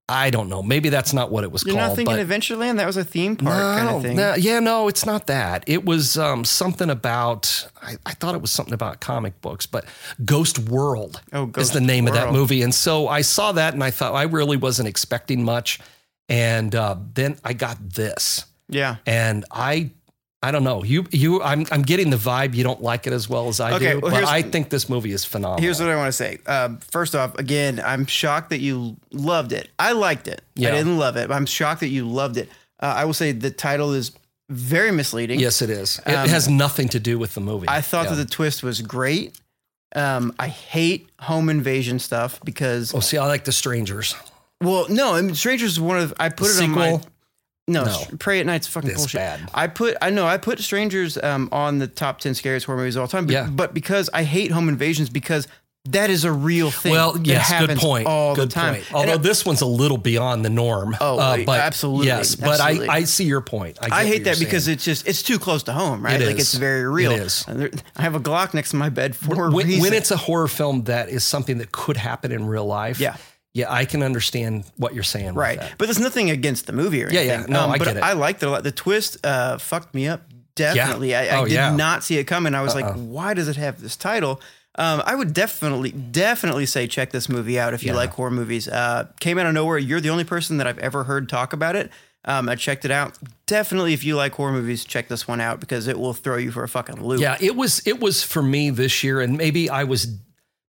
I 0.10 0.30
don't 0.31 0.49
know. 0.49 0.64
Maybe 0.64 0.90
that's 0.90 1.14
not 1.14 1.31
what 1.31 1.44
it 1.44 1.52
was 1.52 1.64
You're 1.64 1.76
called. 1.76 1.90
not 1.90 1.95
thinking 1.95 2.15
Adventureland? 2.15 2.77
That 2.77 2.88
was 2.88 2.98
a 2.98 3.03
theme 3.03 3.36
park 3.36 3.56
kind 3.77 3.90
of 3.95 4.02
thing. 4.02 4.15
no, 4.18 4.36
yeah, 4.36 4.60
no, 4.60 4.88
it's 4.88 5.06
not 5.06 5.27
that. 5.27 5.64
It 5.68 5.86
was 5.86 6.18
um, 6.18 6.44
something 6.44 6.90
about. 6.90 7.68
I, 7.81 7.95
I 8.06 8.14
thought 8.15 8.34
it 8.36 8.41
was 8.41 8.52
something 8.52 8.73
about 8.73 8.99
comic 8.99 9.40
books, 9.41 9.65
but 9.65 9.86
Ghost 10.26 10.57
World 10.60 11.22
Oh, 11.31 11.52
is 11.57 11.72
the 11.72 11.81
name 11.81 12.07
of 12.07 12.14
that 12.15 12.31
movie. 12.34 12.61
And 12.64 12.73
so 12.73 13.07
I 13.07 13.22
saw 13.22 13.52
that, 13.53 13.73
and 13.73 13.84
I 13.84 13.91
thought 13.91 14.14
I 14.15 14.23
really 14.23 14.57
wasn't 14.57 14.88
expecting 14.90 15.44
much. 15.44 15.80
And 16.27 16.73
uh, 16.76 16.95
then 17.14 17.38
I 17.44 17.53
got 17.53 17.77
this, 17.91 18.45
Yeah. 18.68 18.98
and 19.06 19.45
I. 19.52 19.91
I 20.41 20.52
don't 20.52 20.64
know. 20.64 20.84
You, 20.86 21.06
you. 21.11 21.41
I'm, 21.41 21.66
I'm 21.72 21.82
getting 21.82 22.10
the 22.11 22.18
vibe. 22.18 22.53
You 22.56 22.64
don't 22.64 22.82
like 22.82 23.06
it 23.07 23.11
as 23.14 23.28
well 23.28 23.49
as 23.49 23.60
I 23.60 23.74
Okay, 23.74 23.94
do, 23.94 23.99
well, 23.99 24.11
but 24.11 24.24
I 24.24 24.41
think 24.41 24.70
this 24.70 24.88
movie 24.88 25.11
is 25.11 25.26
phenomenal. 25.26 25.61
Here's 25.61 25.80
what 25.82 25.90
I 25.90 25.95
want 25.98 26.07
to 26.07 26.14
say. 26.14 26.40
Um, 26.48 26.78
first 26.78 27.14
off, 27.14 27.38
again, 27.38 27.82
I'm 27.84 28.06
shocked 28.06 28.52
that 28.52 28.60
you 28.61 28.95
loved 29.11 29.52
it. 29.52 29.70
I 29.78 29.91
liked 29.91 30.30
it. 30.30 30.41
Yeah. 30.56 30.70
I 30.70 30.72
didn't 30.72 30.98
love 30.98 31.18
it, 31.18 31.28
but 31.28 31.34
I'm 31.36 31.45
shocked 31.45 31.82
that 31.82 31.90
you 31.90 32.07
loved 32.07 32.38
it. 32.38 32.48
Uh, 32.82 32.94
I 32.95 33.03
will 33.06 33.14
say 33.14 33.34
the 33.34 33.52
title 33.52 33.91
is 33.94 34.14
very 34.49 34.91
misleading. 34.91 35.40
yes, 35.41 35.61
it 35.61 35.70
is. 35.70 35.99
It 36.07 36.14
Um, 36.16 36.30
has 36.30 36.48
nothing 36.48 36.88
to 36.90 36.99
do 37.02 37.20
with 37.20 37.34
the 37.34 37.41
movie. 37.41 37.68
I 37.68 37.82
thought 37.82 38.06
Yeah. 38.06 38.11
that 38.11 38.24
the 38.24 38.26
twist 38.26 38.64
was 38.64 38.82
great. 38.82 39.38
Um, 39.95 40.34
I 40.40 40.48
hate 40.48 41.10
home 41.20 41.49
invasion 41.49 41.99
stuff 41.99 42.40
because, 42.45 42.94
Oh, 42.95 42.99
see, 43.02 43.18
I 43.18 43.26
like 43.28 43.44
the 43.44 43.52
strangers. 43.52 44.16
well, 44.61 44.86
no, 44.88 45.16
I 45.16 45.22
mean, 45.22 45.36
Strangers 45.36 45.72
is 45.74 45.80
one 45.82 45.98
of 45.99 46.14
I 46.20 46.30
put 46.30 46.48
The 46.56 46.60
it 46.61 46.64
on 46.64 46.70
my 46.72 46.91
sequel? 46.94 47.10
No, 47.70 47.86
No. 47.86 48.00
Prey 48.20 48.40
at 48.40 48.46
Night's 48.46 48.68
fucking 48.68 48.90
It's 48.90 49.00
bullshit. 49.00 49.20
bad. 49.20 49.50
I 49.54 49.68
put 49.68 49.96
I 50.02 50.10
know 50.10 50.26
I 50.28 50.38
put 50.38 50.60
Strangers 50.60 51.18
um, 51.18 51.50
on 51.52 51.80
the 51.80 51.88
top 51.88 52.20
ten 52.20 52.34
scariest 52.34 52.66
horror 52.66 52.80
movies 52.80 52.96
of 52.96 53.02
all 53.02 53.08
time. 53.08 53.26
But, 53.26 53.34
Yeah. 53.34 53.48
but 53.50 53.74
because 53.74 54.10
I 54.14 54.24
hate 54.24 54.52
home 54.52 54.68
invasions 54.70 55.10
because 55.10 55.48
that 55.86 56.10
is 56.10 56.26
a 56.26 56.32
real 56.32 56.72
thing. 56.72 56.91
Well, 56.91 57.18
yes, 57.24 57.50
good 57.66 57.78
point. 57.78 58.06
All 58.06 58.36
good 58.36 58.50
the 58.50 58.54
time. 58.54 58.74
point. 58.76 58.94
Although 58.94 59.14
I- 59.14 59.18
this 59.18 59.46
one's 59.46 59.62
a 59.62 59.66
little 59.66 59.98
beyond 59.98 60.44
the 60.44 60.50
norm. 60.50 60.94
Uh, 60.96 60.98
Oh, 61.48 61.52
absolutely, 61.52 62.08
Yes, 62.08 62.36
but 62.36 62.60
absolutely. 62.60 62.90
I, 62.90 62.96
I 62.98 63.04
see 63.06 63.24
your 63.24 63.40
point. 63.41 63.80
I, 63.82 64.02
I 64.02 64.06
hate 64.06 64.26
that 64.26 64.40
because 64.40 64.68
it's 64.68 64.84
just 64.84 65.08
it's 65.08 65.24
too 65.24 65.40
close 65.40 65.64
to 65.64 65.72
home, 65.72 66.04
right? 66.04 66.22
It 66.22 66.28
like 66.28 66.38
it's 66.38 66.54
very 66.54 66.86
real. 66.88 67.12
It 67.14 67.22
is. 67.22 67.46
I 67.96 68.02
have 68.02 68.14
a 68.14 68.20
Glock 68.20 68.54
next 68.54 68.72
to 68.72 68.76
my 68.76 68.90
bed 68.90 69.16
for 69.16 69.48
a 69.48 69.52
when, 69.52 69.68
reason. 69.68 69.82
when 69.82 69.94
it's 69.94 70.12
a 70.12 70.18
horror 70.18 70.50
film 70.50 70.84
that 70.84 71.10
is 71.10 71.24
something 71.24 71.60
that 71.60 71.72
could 71.72 71.98
happen 71.98 72.32
in 72.34 72.46
real 72.46 72.66
life. 72.66 73.00
Yeah. 73.00 73.16
Yeah, 73.54 73.72
I 73.72 73.86
can 73.86 74.04
understand 74.04 74.66
what 74.78 74.94
you're 74.94 75.04
saying. 75.04 75.34
right, 75.34 75.60
that. 75.60 75.74
but 75.78 75.86
there's 75.86 76.00
nothing 76.00 76.30
against 76.30 76.66
the 76.68 76.74
movie 76.74 77.04
or 77.04 77.10
Yeah, 77.12 77.22
yeah. 77.22 77.34
anything. 77.34 77.56
Um, 77.56 77.68
No, 77.68 77.74
I 77.74 77.78
but 77.78 77.86
get 77.88 77.98
it. 77.98 78.04
I 78.04 78.14
liked 78.14 78.44
it 78.44 78.48
a 78.48 78.50
lot. 78.50 78.64
The 78.64 78.72
twist 78.72 79.18
uh, 79.26 79.58
fucked 79.58 79.94
me 79.96 80.08
up. 80.08 80.22
Definitely, 80.56 81.16
I, 81.16 81.28
I 81.28 81.40
Oh, 81.40 81.46
did 81.46 81.54
yeah. 81.54 81.76
not 81.76 82.04
see 82.04 82.18
it 82.18 82.26
coming. 82.26 82.54
I 82.54 82.62
was 82.62 82.76
like, 82.76 82.94
why 82.96 83.34
does 83.34 83.48
it 83.48 83.56
have 83.56 83.82
this 83.82 83.96
title? 83.96 84.42
Um, 84.76 85.02
I 85.06 85.16
would 85.16 85.34
definitely, 85.34 85.92
definitely 85.92 86.66
say 86.66 86.86
check 86.88 87.12
this 87.12 87.28
movie 87.30 87.60
out 87.60 87.74
if 87.74 87.82
you 87.84 87.92
Yeah. 87.92 87.98
like 87.98 88.12
horror 88.12 88.32
movies. 88.32 88.68
Uh, 88.68 89.08
came 89.20 89.38
out 89.38 89.46
of 89.46 89.54
nowhere. 89.54 89.78
You're 89.78 90.02
the 90.02 90.10
only 90.10 90.24
person 90.26 90.58
that 90.58 90.68
I've 90.68 90.80
ever 90.80 91.06
heard 91.06 91.28
talk 91.30 91.54
about 91.54 91.76
it. 91.76 91.92
Um, 92.26 92.50
I 92.50 92.56
checked 92.56 92.84
it 92.86 92.92
out. 92.92 93.18
Definitely, 93.46 93.94
if 93.94 94.04
you 94.04 94.16
like 94.18 94.34
horror 94.34 94.52
movies, 94.52 94.84
check 94.84 95.08
this 95.08 95.28
one 95.28 95.40
out 95.40 95.60
because 95.62 95.88
it 95.88 95.98
will 95.98 96.14
throw 96.14 96.36
you 96.38 96.52
for 96.52 96.64
a 96.64 96.68
fucking 96.68 97.02
loop. 97.04 97.22
Yeah, 97.22 97.38
it 97.40 97.56
was 97.56 97.82
it 97.88 98.00
was 98.02 98.22
for 98.24 98.42
me 98.44 98.70
this 98.70 99.04
year, 99.04 99.22
and 99.22 99.38
maybe 99.38 99.70
I 99.70 99.86
was 99.86 100.06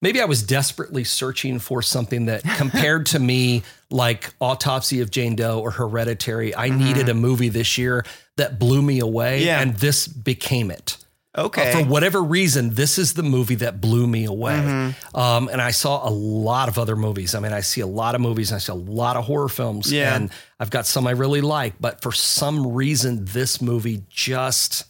maybe 0.03 0.21
I 0.21 0.25
was 0.25 0.43
desperately 0.43 1.05
searching 1.05 1.59
for 1.59 1.83
something 1.83 2.27
that 2.27 2.43
compared 2.57 3.07
to 3.07 3.19
me 3.19 3.63
like 3.91 4.33
Autopsy 4.41 5.01
of 5.01 5.11
Jane 5.11 5.37
Doe 5.37 5.61
or 5.61 5.71
Hereditary. 5.71 6.55
I 6.55 6.69
needed 6.69 7.09
a 7.09 7.15
movie 7.15 7.49
this 7.49 7.77
year 7.79 8.05
that 8.37 8.59
blew 8.59 8.83
me 8.83 9.01
away, 9.01 9.39
Mm-hmm. 9.41 9.47
Yeah. 9.47 9.61
and 9.61 9.75
this 9.77 10.07
became 10.09 10.71
it. 10.71 10.97
Okay. 11.39 11.71
Uh, 11.71 11.79
for 11.79 11.85
whatever 11.85 12.21
reason, 12.23 12.75
this 12.75 12.99
is 12.99 13.15
the 13.15 13.23
movie 13.23 13.55
that 13.57 13.81
blew 13.81 14.07
me 14.09 14.25
away. 14.25 14.55
Mm-hmm. 14.55 15.17
Um, 15.17 15.49
and 15.49 15.63
I 15.63 15.71
saw 15.71 16.09
a 16.09 16.11
lot 16.11 16.69
of 16.69 16.77
other 16.77 16.97
movies. 16.97 17.37
I 17.37 17.41
mean, 17.41 17.53
I 17.53 17.61
see 17.61 17.81
a 17.83 17.87
lot 17.87 18.17
of 18.17 18.21
movies. 18.21 18.53
I 18.53 18.59
see 18.59 18.73
a 18.73 18.75
lot 18.75 19.17
of 19.17 19.25
horror 19.27 19.49
films. 19.49 19.93
Yeah. 19.93 20.17
And 20.17 20.31
I've 20.59 20.71
got 20.71 20.87
some 20.87 21.07
I 21.07 21.13
really 21.13 21.41
like. 21.41 21.75
But 21.79 22.03
for 22.03 22.11
some 22.11 22.73
reason, 22.73 23.27
this 23.27 23.63
movie 23.63 24.03
just, 24.09 24.85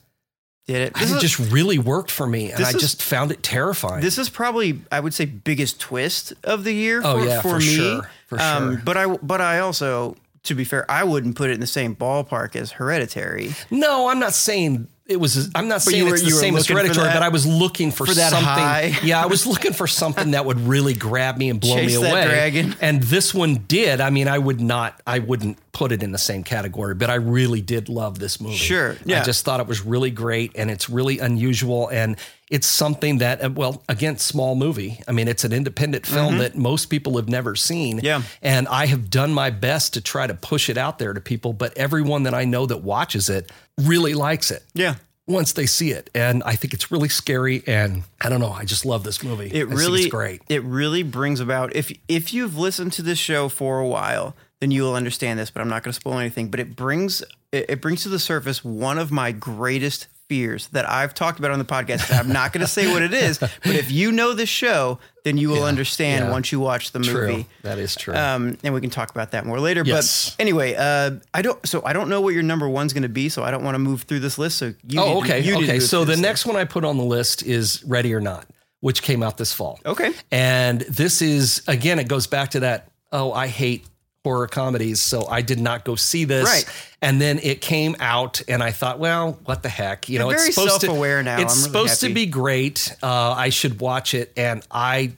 Did 0.67 0.83
it? 0.83 0.95
This 0.95 1.11
it 1.11 1.17
is, 1.17 1.21
just 1.35 1.53
really 1.53 1.79
worked 1.79 2.11
for 2.11 2.27
me. 2.27 2.53
And 2.53 2.65
I 2.65 2.69
is- 2.71 2.77
just 2.77 3.03
found 3.03 3.33
it 3.33 3.43
terrifying. 3.43 4.03
this 4.03 4.19
is 4.19 4.29
probably 4.29 4.81
I 4.93 5.01
would 5.01 5.15
say 5.15 5.25
biggest 5.25 5.81
twist 5.81 6.33
of 6.45 6.65
the 6.65 6.73
year. 6.73 7.01
Oh, 7.05 7.19
for, 7.19 7.27
yeah, 7.27 7.41
for, 7.43 7.49
for 7.51 7.59
me. 7.59 7.65
sure, 7.65 8.11
for 8.27 8.41
um, 8.41 8.75
sure. 8.77 8.83
But 8.85 8.97
I 8.97 9.07
but 9.07 9.41
I 9.41 9.59
also 9.61 10.17
to 10.45 10.55
be 10.55 10.65
fair, 10.65 10.91
I 10.91 11.05
wouldn't 11.05 11.37
put 11.37 11.51
it 11.51 11.55
in 11.55 11.61
the 11.61 11.67
same 11.67 11.95
ballpark 11.95 12.57
as 12.57 12.73
Hereditary. 12.73 13.53
no, 13.71 14.09
I'm 14.09 14.19
not 14.21 14.33
saying 14.33 14.89
it 15.07 15.17
was. 15.19 15.51
I'm 15.57 15.67
not 15.67 15.83
saying 15.83 15.99
you 15.99 16.07
were- 16.07 16.15
it's 16.15 16.23
the 16.23 16.31
same 16.31 16.57
as 16.57 16.69
Hereditary, 16.69 17.05
that- 17.09 17.15
but 17.15 17.23
I 17.23 17.29
was 17.31 17.45
looking 17.47 17.91
for, 17.91 18.07
for 18.07 18.15
something. 18.15 18.41
high. 18.41 18.97
Yeah, 19.03 19.23
I 19.23 19.27
was 19.27 19.45
looking 19.45 19.73
for 19.73 19.89
something 19.89 20.31
that 20.31 20.47
would 20.47 20.61
really 20.61 20.95
grab 20.95 21.37
me 21.37 21.51
and 21.51 21.61
blow 21.61 21.75
Chase 21.75 21.99
me 22.01 22.09
away. 22.09 22.25
dragon. 22.27 22.77
And 22.81 23.03
this 23.03 23.35
one 23.35 23.57
did. 23.67 24.01
I 24.01 24.11
mean, 24.11 24.29
I 24.29 24.39
would 24.39 24.61
not. 24.61 25.01
I 25.07 25.19
wouldn't 25.19 25.59
put 25.73 25.93
it 25.93 26.03
in 26.03 26.13
the 26.13 26.19
same 26.19 26.43
category, 26.45 26.95
but 26.95 27.11
I 27.11 27.15
really 27.15 27.61
did 27.61 27.89
love 27.89 28.19
this 28.19 28.41
movie. 28.41 28.57
Sure, 28.57 28.97
yeah. 29.05 29.21
I 29.21 29.25
just 29.25 29.45
thought 29.45 29.61
it 29.61 29.67
was 29.67 29.85
really 29.85 30.11
great, 30.11 30.53
and 30.57 30.71
it's 30.71 30.89
really 30.91 31.19
unusual, 31.21 31.89
and 31.89 32.17
it's 32.51 32.67
something 32.67 33.19
that, 33.19 33.45
uh, 33.45 33.51
well, 33.51 33.83
again, 33.89 34.19
small 34.19 34.57
movie. 34.57 35.01
I 35.07 35.13
mean, 35.13 35.29
it's 35.29 35.45
an 35.45 35.53
independent 35.53 36.05
film 36.07 36.39
that 36.39 36.57
most 36.57 36.87
people 36.87 37.17
have 37.17 37.29
never 37.29 37.55
seen. 37.55 37.99
Mm-hmm. 37.99 38.07
Yeah. 38.07 38.23
And 38.43 38.67
I 38.67 38.87
have 38.87 39.09
done 39.11 39.33
my 39.33 39.51
best 39.51 39.95
to 39.95 40.01
try 40.01 40.27
to 40.27 40.35
push 40.35 40.69
it 40.69 40.77
out 40.77 40.99
there 40.99 41.13
to 41.13 41.21
people, 41.21 41.53
but 41.53 41.77
everyone 41.79 42.25
that 42.25 42.35
I 42.35 42.45
know 42.45 42.67
that 42.67 42.79
watches 42.79 43.29
it 43.29 43.53
really 43.79 44.15
likes 44.15 44.51
it 44.51 44.65
Yeah. 44.75 44.97
once 45.29 45.53
they 45.53 45.67
see 45.67 45.93
it. 45.93 46.11
And 46.13 46.43
I 46.43 46.57
think 46.57 46.75
it's 46.75 46.91
really 46.91 47.09
scary. 47.09 47.63
And 47.69 48.03
I 48.21 48.29
don't 48.29 48.41
know. 48.41 48.51
I 48.51 48.65
just 48.65 48.85
love 48.85 49.05
this 49.05 49.23
movie. 49.23 49.47
It 49.53 49.69
I 49.69 49.73
really 49.73 50.01
it's 50.03 50.11
great. 50.11 50.43
It 50.49 50.65
really 50.65 51.05
brings 51.05 51.39
about 51.39 51.77
if 51.77 51.93
if 52.09 52.35
you've 52.35 52.59
listened 52.59 52.93
to 52.95 53.03
this 53.03 53.21
show 53.21 53.49
for 53.49 53.79
a 53.79 53.87
while, 53.87 54.35
then 54.61 54.71
you 54.71 54.83
will 54.83 54.95
understand 54.95 55.39
this. 55.39 55.51
But 55.51 55.63
I'm 55.63 55.69
not 55.69 55.83
going 55.83 55.93
to 55.93 56.01
spoil 56.01 56.19
anything. 56.19 56.49
But 56.49 56.61
it 56.61 56.77
brings 56.77 57.23
it, 57.53 57.67
it 57.69 57.81
brings 57.81 58.03
to 58.05 58.09
the 58.09 58.19
surface 58.19 58.65
one 58.65 58.99
of 58.99 59.11
my 59.11 59.33
greatest 59.33 60.07
fears 60.31 60.69
that 60.69 60.89
I've 60.89 61.13
talked 61.13 61.41
about 61.41 61.51
on 61.51 61.59
the 61.59 61.65
podcast. 61.65 62.17
I'm 62.17 62.33
not 62.33 62.53
going 62.53 62.61
to 62.61 62.67
say 62.69 62.91
what 62.93 63.03
it 63.03 63.13
is. 63.13 63.39
But 63.63 63.75
if 63.75 63.91
you 63.91 64.13
know 64.13 64.33
the 64.33 64.47
show, 64.47 65.01
then 65.25 65.37
you 65.37 65.49
will 65.49 65.65
understand 65.65 66.27
yeah. 66.27 66.31
once 66.31 66.53
you 66.53 66.61
watch 66.61 66.93
the 66.93 67.01
True. 67.01 67.27
movie. 67.27 67.47
That 67.63 67.79
is 67.79 67.97
true. 67.97 68.15
Um, 68.15 68.57
and 68.63 68.73
we 68.73 68.81
can 68.81 68.91
talk 68.91 69.11
about 69.11 69.33
that 69.33 69.45
more 69.45 69.59
later. 69.59 69.83
Yes. 69.85 70.31
But 70.31 70.43
anyway, 70.43 70.75
uh, 70.77 71.19
I 71.35 71.43
don't. 71.43 71.67
So 71.67 71.83
I 71.85 71.93
don't 71.93 72.09
know 72.09 72.21
what 72.21 72.33
your 72.33 72.45
number 72.45 72.69
one's 72.69 72.93
going 72.93 73.03
to 73.03 73.09
be. 73.09 73.29
So 73.29 73.43
I 73.43 73.51
don't 73.51 73.65
want 73.65 73.75
to 73.75 73.81
move 73.81 74.03
through 74.03 74.21
this 74.21 74.39
list. 74.39 74.59
So 74.59 74.73
you. 74.87 75.01
oh, 75.01 75.21
need 75.21 75.27
to- 75.27 75.35
okay. 75.35 75.41
need 75.41 75.59
to 75.59 75.65
okay. 75.65 75.81
So 75.81 76.05
the 76.05 76.17
next 76.17 76.47
one 76.47 76.57
I 76.57 76.65
put 76.65 76.85
on 76.85 76.97
the 76.97 77.05
list 77.05 77.43
is 77.43 77.83
Ready 77.85 78.15
or 78.15 78.21
Not, 78.21 78.47
which 78.81 79.03
came 79.03 79.23
out 79.23 79.37
this 79.37 79.53
fall. 79.53 79.81
Okay. 79.85 80.13
And 80.31 80.83
this 80.83 81.23
is, 81.23 81.63
again, 81.67 81.99
it 81.99 82.07
goes 82.07 82.29
back 82.29 82.51
to 82.51 82.61
that, 82.61 82.89
oh, 83.13 83.33
I 83.33 83.49
hate 83.49 83.85
horror 84.25 84.47
comedies. 84.47 85.01
So 85.01 85.27
I 85.27 85.43
did 85.43 85.59
not 85.59 85.85
go 85.85 85.97
see 85.97 86.25
this. 86.25 86.45
Right. 86.45 86.65
And 87.03 87.21
then 87.21 87.39
it 87.43 87.61
came 87.61 87.97
out 88.01 88.43
and 88.49 88.63
I 88.63 88.71
thought, 88.71 88.99
well, 88.99 89.39
what 89.45 89.63
the 89.63 89.69
heck? 89.69 90.09
You 90.09 90.19
know, 90.19 90.27
You're 90.27 90.35
it's 90.35 90.55
very 90.57 90.69
supposed 90.69 90.81
to, 90.83 91.23
now. 91.23 91.41
It's 91.41 91.55
really 91.55 91.63
supposed 91.63 92.01
happy. 92.03 92.13
to 92.13 92.15
be 92.15 92.27
great. 92.27 92.95
Uh, 93.03 93.33
I 93.33 93.49
should 93.49 93.81
watch 93.81 94.13
it. 94.13 94.33
And 94.37 94.67
I, 94.71 95.13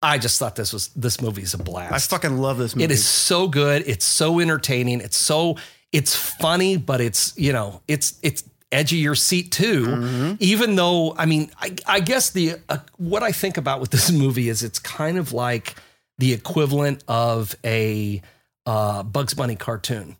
I 0.00 0.18
just 0.18 0.38
thought 0.38 0.56
this 0.56 0.72
was, 0.72 0.88
this 0.88 1.20
movie's 1.20 1.52
a 1.52 1.58
blast. 1.58 1.92
I 1.92 1.98
fucking 1.98 2.38
love 2.38 2.58
this 2.58 2.74
movie. 2.74 2.84
It 2.84 2.90
is 2.90 3.04
so 3.04 3.48
good. 3.48 3.84
It's 3.86 4.04
so 4.04 4.40
entertaining. 4.40 5.00
It's 5.00 5.16
so 5.16 5.56
it's 5.92 6.14
funny, 6.14 6.76
but 6.76 7.00
it's 7.00 7.36
you 7.38 7.52
know 7.52 7.80
it's 7.88 8.18
it's 8.22 8.44
edge 8.72 8.92
of 8.92 8.98
your 8.98 9.14
seat 9.14 9.52
too. 9.52 9.86
Mm-hmm. 9.86 10.34
Even 10.40 10.76
though 10.76 11.14
I 11.16 11.26
mean, 11.26 11.50
I, 11.58 11.74
I 11.86 12.00
guess 12.00 12.30
the 12.30 12.56
uh, 12.68 12.78
what 12.98 13.22
I 13.22 13.32
think 13.32 13.56
about 13.56 13.80
with 13.80 13.90
this 13.90 14.10
movie 14.24 14.48
is 14.48 14.62
it's 14.62 14.78
kind 14.78 15.18
of 15.18 15.32
like 15.32 15.76
the 16.18 16.32
equivalent 16.32 17.04
of 17.08 17.54
a 17.64 18.20
uh, 18.66 19.02
Bugs 19.02 19.34
Bunny 19.34 19.56
cartoon. 19.56 20.16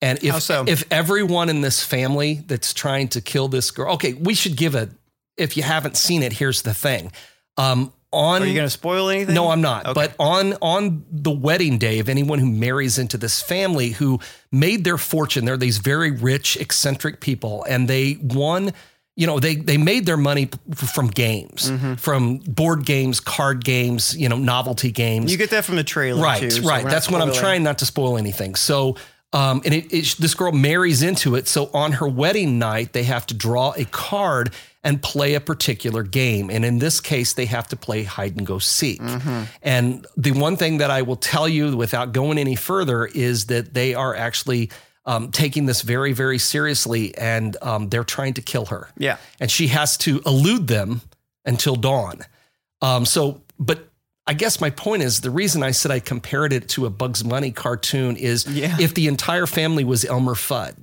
And 0.00 0.22
if 0.22 0.42
so? 0.42 0.64
if 0.66 0.84
everyone 0.92 1.48
in 1.48 1.60
this 1.60 1.84
family 1.84 2.34
that's 2.46 2.72
trying 2.72 3.08
to 3.08 3.20
kill 3.20 3.48
this 3.48 3.70
girl, 3.70 3.94
okay, 3.94 4.12
we 4.14 4.34
should 4.34 4.56
give 4.56 4.74
a. 4.74 4.90
If 5.36 5.56
you 5.56 5.62
haven't 5.62 5.96
seen 5.96 6.22
it, 6.22 6.32
here's 6.32 6.62
the 6.62 6.74
thing. 6.74 7.12
Um, 7.56 7.92
on 8.12 8.42
Are 8.42 8.46
you 8.46 8.54
going 8.54 8.66
to 8.66 8.70
spoil 8.70 9.10
anything? 9.10 9.34
no, 9.34 9.50
I'm 9.50 9.60
not. 9.60 9.84
Okay. 9.86 9.92
But 9.92 10.14
on 10.18 10.54
on 10.62 11.04
the 11.10 11.30
wedding 11.30 11.78
day 11.78 11.98
of 11.98 12.08
anyone 12.08 12.38
who 12.38 12.46
marries 12.46 12.98
into 12.98 13.18
this 13.18 13.42
family 13.42 13.90
who 13.90 14.20
made 14.50 14.84
their 14.84 14.98
fortune, 14.98 15.44
they're 15.44 15.56
these 15.56 15.78
very 15.78 16.10
rich, 16.10 16.56
eccentric 16.56 17.20
people, 17.20 17.64
and 17.68 17.88
they 17.88 18.18
won. 18.22 18.72
You 19.18 19.26
know, 19.26 19.40
they 19.40 19.56
they 19.56 19.78
made 19.78 20.06
their 20.06 20.16
money 20.16 20.48
from 20.74 21.08
games, 21.08 21.70
Mm-hmm. 21.70 21.94
from 21.94 22.38
board 22.38 22.86
games, 22.86 23.18
card 23.18 23.64
games, 23.64 24.16
you 24.16 24.28
know, 24.28 24.38
novelty 24.38 24.92
games. 24.92 25.32
You 25.32 25.38
get 25.38 25.50
that 25.50 25.64
from 25.64 25.74
the 25.74 25.82
trailer, 25.84 26.22
right, 26.22 26.48
too, 26.50 26.62
right. 26.62 26.84
That's 26.84 27.10
what 27.10 27.20
I'm 27.20 27.32
trying 27.32 27.64
not 27.64 27.78
to 27.78 27.86
spoil 27.86 28.16
anything. 28.16 28.54
So, 28.54 28.96
um, 29.32 29.60
and 29.64 29.74
it, 29.74 29.92
it, 29.92 30.14
this 30.20 30.34
girl 30.34 30.52
marries 30.52 31.02
into 31.02 31.34
it. 31.34 31.48
So 31.48 31.68
on 31.74 31.92
her 31.92 32.06
wedding 32.08 32.60
night, 32.60 32.92
they 32.92 33.02
have 33.02 33.26
to 33.26 33.34
draw 33.34 33.74
a 33.76 33.84
card 33.86 34.54
and 34.84 35.02
play 35.02 35.34
a 35.34 35.40
particular 35.40 36.04
game. 36.04 36.48
And 36.48 36.64
in 36.64 36.78
this 36.78 37.00
case, 37.00 37.32
they 37.34 37.46
have 37.46 37.66
to 37.68 37.76
play 37.76 38.04
hide 38.04 38.36
and 38.36 38.46
go 38.46 38.58
seek. 38.60 39.00
Mm-hmm. 39.02 39.42
And 39.62 40.06
the 40.16 40.30
one 40.32 40.56
thing 40.56 40.78
that 40.78 40.90
I 40.92 41.02
will 41.02 41.16
tell 41.16 41.48
you 41.48 41.76
without 41.76 42.12
going 42.12 42.38
any 42.38 42.54
further 42.54 43.04
is 43.04 43.46
that 43.46 43.74
they 43.74 43.94
are 43.94 44.14
actually 44.14 44.70
um, 45.08 45.30
taking 45.32 45.66
this 45.66 45.82
very, 45.82 46.12
very 46.12 46.38
seriously, 46.38 47.16
and 47.18 47.56
um, 47.62 47.88
they're 47.88 48.04
trying 48.04 48.34
to 48.34 48.42
kill 48.42 48.66
her. 48.66 48.88
Yeah. 48.96 49.16
and 49.40 49.50
she 49.50 49.68
has 49.68 49.96
to 49.98 50.20
elude 50.26 50.68
them 50.68 51.00
until 51.44 51.74
dawn. 51.76 52.20
Um, 52.82 53.04
so, 53.06 53.40
but 53.58 53.88
I 54.26 54.34
guess 54.34 54.60
my 54.60 54.68
point 54.70 55.02
is 55.02 55.22
the 55.22 55.30
reason 55.30 55.62
I 55.62 55.70
said 55.72 55.90
I 55.90 56.00
compared 56.00 56.52
it 56.52 56.68
to 56.70 56.84
a 56.86 56.90
Bugs 56.90 57.22
Bunny 57.22 57.50
cartoon 57.50 58.16
is 58.16 58.46
Yeah. 58.46 58.76
if 58.78 58.92
the 58.94 59.08
entire 59.08 59.46
family 59.46 59.82
was 59.84 60.04
Elmer 60.04 60.34
Fudd 60.34 60.74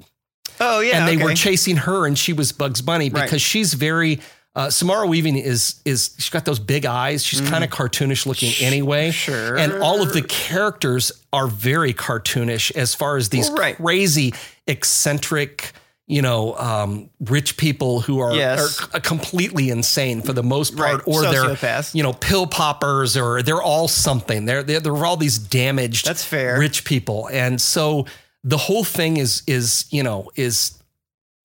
Oh 0.60 0.80
yeah, 0.80 0.98
and 1.00 1.08
they 1.08 1.24
were 1.24 1.34
chasing 1.36 1.76
her 1.78 2.08
and 2.08 2.18
she 2.18 2.34
was 2.34 2.52
Bugs 2.52 2.82
Bunny 2.82 3.10
Right. 3.10 3.24
because 3.26 3.42
she's 3.42 3.74
very. 3.76 4.20
Uh, 4.56 4.70
Samara 4.70 5.06
Weaving 5.06 5.36
is 5.38 5.82
is 5.84 6.16
she's 6.18 6.30
got 6.30 6.46
those 6.46 6.60
big 6.60 6.86
eyes. 6.86 7.24
She's 7.26 7.42
kind 7.42 7.64
of 7.64 7.70
cartoonish 7.70 8.26
looking 8.26 8.54
anyway. 8.66 9.10
Mm. 9.10 9.14
sure. 9.14 9.58
And 9.58 9.74
all 9.84 10.02
of 10.02 10.14
the 10.14 10.22
characters 10.22 11.12
are 11.34 11.48
very 11.48 11.94
cartoonish 11.94 12.74
as 12.76 12.96
far 12.96 13.18
as 13.18 13.28
these 13.30 13.50
right. 13.52 13.76
crazy, 13.76 14.34
eccentric, 14.66 15.74
you 16.08 16.22
know, 16.22 16.56
um, 16.58 17.10
rich 17.20 17.58
people 17.58 18.00
who 18.02 18.20
are, 18.20 18.36
Yes. 18.36 18.80
are 18.80 18.94
c- 18.94 19.00
completely 19.02 19.70
insane 19.72 20.22
for 20.22 20.34
the 20.34 20.44
most 20.44 20.78
part, 20.78 21.06
Right. 21.06 21.16
or 21.16 21.24
Sociopaths. 21.24 21.92
they're 21.92 21.98
you 21.98 22.04
know 22.04 22.14
pill 22.14 22.46
poppers, 22.48 23.18
or 23.18 23.42
they're 23.42 23.62
all 23.62 23.88
something. 23.88 24.46
They're 24.46 24.64
they're, 24.64 24.80
they're 24.80 25.06
all 25.06 25.18
these 25.18 25.38
damaged, 25.38 26.06
That's 26.06 26.24
fair. 26.24 26.60
rich 26.60 26.86
people, 26.86 27.28
and 27.34 27.60
so 27.60 28.06
the 28.44 28.58
whole 28.58 28.84
thing 28.84 29.18
is 29.18 29.42
is 29.48 29.86
you 29.90 30.04
know 30.04 30.30
is 30.36 30.75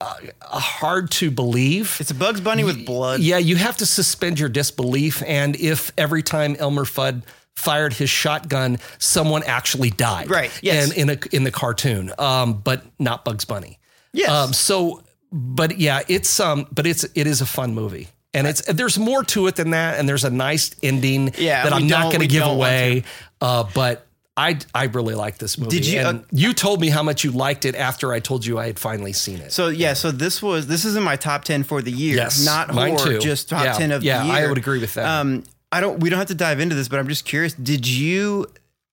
uh, 0.01 0.14
hard 0.59 1.10
to 1.12 1.31
believe. 1.31 1.97
It's 2.01 2.10
a 2.10 2.14
Bugs 2.14 2.40
Bunny 2.40 2.64
with 2.64 2.86
blood. 2.86 3.20
Yeah, 3.20 3.39
you 3.39 3.56
have 3.56 3.77
to 3.78 3.86
suspend 3.86 4.39
your 4.39 4.48
disbelief. 4.48 5.22
And 5.27 5.56
if 5.56 5.93
every 5.98 6.22
time 6.22 6.56
Elmer 6.59 6.85
Fudd 6.85 7.22
fired 7.55 7.93
his 7.93 8.09
shotgun, 8.09 8.78
someone 8.98 9.43
actually 9.44 9.90
died, 9.90 10.31
Right, 10.31 10.51
yes. 10.62 10.93
in 10.93 11.10
in, 11.10 11.18
a, 11.18 11.36
in 11.36 11.44
the 11.44 11.51
cartoon, 11.51 12.12
um, 12.18 12.55
but 12.55 12.82
not 12.98 13.24
Bugs 13.24 13.44
Bunny. 13.44 13.78
Yes. 14.12 14.31
Um, 14.31 14.52
so, 14.52 15.02
but 15.31 15.78
yeah, 15.78 16.01
it's 16.09 16.40
um, 16.40 16.66
but 16.72 16.86
it's 16.86 17.05
it 17.14 17.27
is 17.27 17.40
a 17.40 17.47
fun 17.47 17.74
movie. 17.74 18.09
And 18.32 18.47
it's 18.47 18.62
there's 18.72 18.97
more 18.97 19.24
to 19.24 19.48
it 19.48 19.56
than 19.56 19.70
that, 19.70 19.98
and 19.98 20.09
there's 20.09 20.24
a 20.24 20.31
nice 20.31 20.70
ending 20.85 21.32
Yeah, 21.36 21.64
that 21.64 21.72
I'm 21.72 21.89
not 21.89 22.12
going 22.12 22.20
to 22.20 22.28
give 22.28 22.47
away. 22.47 23.02
Uh, 23.40 23.64
but 23.74 24.06
I 24.40 24.58
I 24.74 24.84
really 24.84 25.14
like 25.14 25.38
this 25.38 25.58
movie. 25.58 25.70
Did 25.70 25.86
you- 25.86 26.00
And 26.00 26.20
uh, 26.20 26.22
you 26.32 26.52
told 26.54 26.80
me 26.80 26.88
how 26.88 27.02
much 27.02 27.24
you 27.24 27.30
liked 27.30 27.64
it 27.64 27.74
after 27.74 28.12
I 28.12 28.20
told 28.20 28.46
you 28.46 28.58
I 28.58 28.66
had 28.66 28.78
finally 28.78 29.12
seen 29.12 29.38
it. 29.40 29.52
So 29.52 29.68
yeah, 29.68 29.92
so 29.94 30.10
this 30.10 30.40
was 30.42 30.66
this 30.66 30.84
is 30.84 30.96
in 30.96 31.02
my 31.02 31.16
top 31.16 31.44
ten 31.44 31.62
for 31.64 31.82
the 31.82 31.92
year. 31.92 32.16
Yes, 32.16 32.44
not 32.44 32.72
mine 32.74 32.96
horror, 32.96 33.14
too. 33.14 33.18
just 33.20 33.48
top 33.50 33.64
Yeah, 33.64 33.72
ten 33.74 33.92
of 33.92 34.02
yeah, 34.02 34.20
the 34.20 34.26
year. 34.26 34.34
I 34.34 34.48
would 34.48 34.58
agree 34.58 34.78
with 34.80 34.94
that. 34.94 35.06
Um, 35.06 35.44
I 35.72 35.80
don't. 35.80 36.00
We 36.00 36.10
don't 36.10 36.18
have 36.18 36.28
to 36.28 36.34
dive 36.34 36.58
into 36.60 36.74
this, 36.74 36.88
but 36.88 36.98
I'm 36.98 37.06
just 37.08 37.24
curious. 37.24 37.52
Did 37.54 37.86
you 37.86 38.46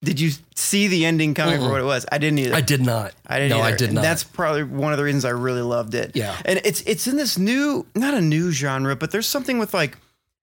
did 0.03 0.19
you 0.19 0.30
see 0.53 0.88
the 0.88 1.06
ending 1.06 1.34
coming 1.34 1.60
for 1.60 1.69
what 1.72 1.82
it 1.82 1.86
was? 1.86 2.06
I 2.11 2.19
didn't 2.19 2.38
either. 2.40 2.53
I 2.56 2.61
did 2.61 2.82
not. 2.86 3.14
I 3.26 3.40
didn't. 3.40 3.57
No, 3.57 3.64
I 3.64 3.69
either. 3.69 3.78
did 3.78 3.86
And 3.90 3.95
not. 3.95 4.02
That's 4.03 4.24
probably 4.24 4.64
one 4.64 4.91
of 4.91 4.98
the 4.99 5.03
reasons 5.03 5.26
I 5.26 5.32
really 5.32 5.61
loved 5.64 5.95
it. 5.95 6.11
Yeah. 6.15 6.36
and 6.45 6.61
it's 6.64 6.82
it's 6.82 7.07
in 7.07 7.18
this 7.18 7.38
new, 7.38 7.86
not 7.95 8.14
a 8.14 8.22
new 8.22 8.52
genre, 8.52 8.95
but 8.95 9.10
there's 9.10 9.26
something 9.26 9.57
with 9.57 9.74
like 9.74 9.98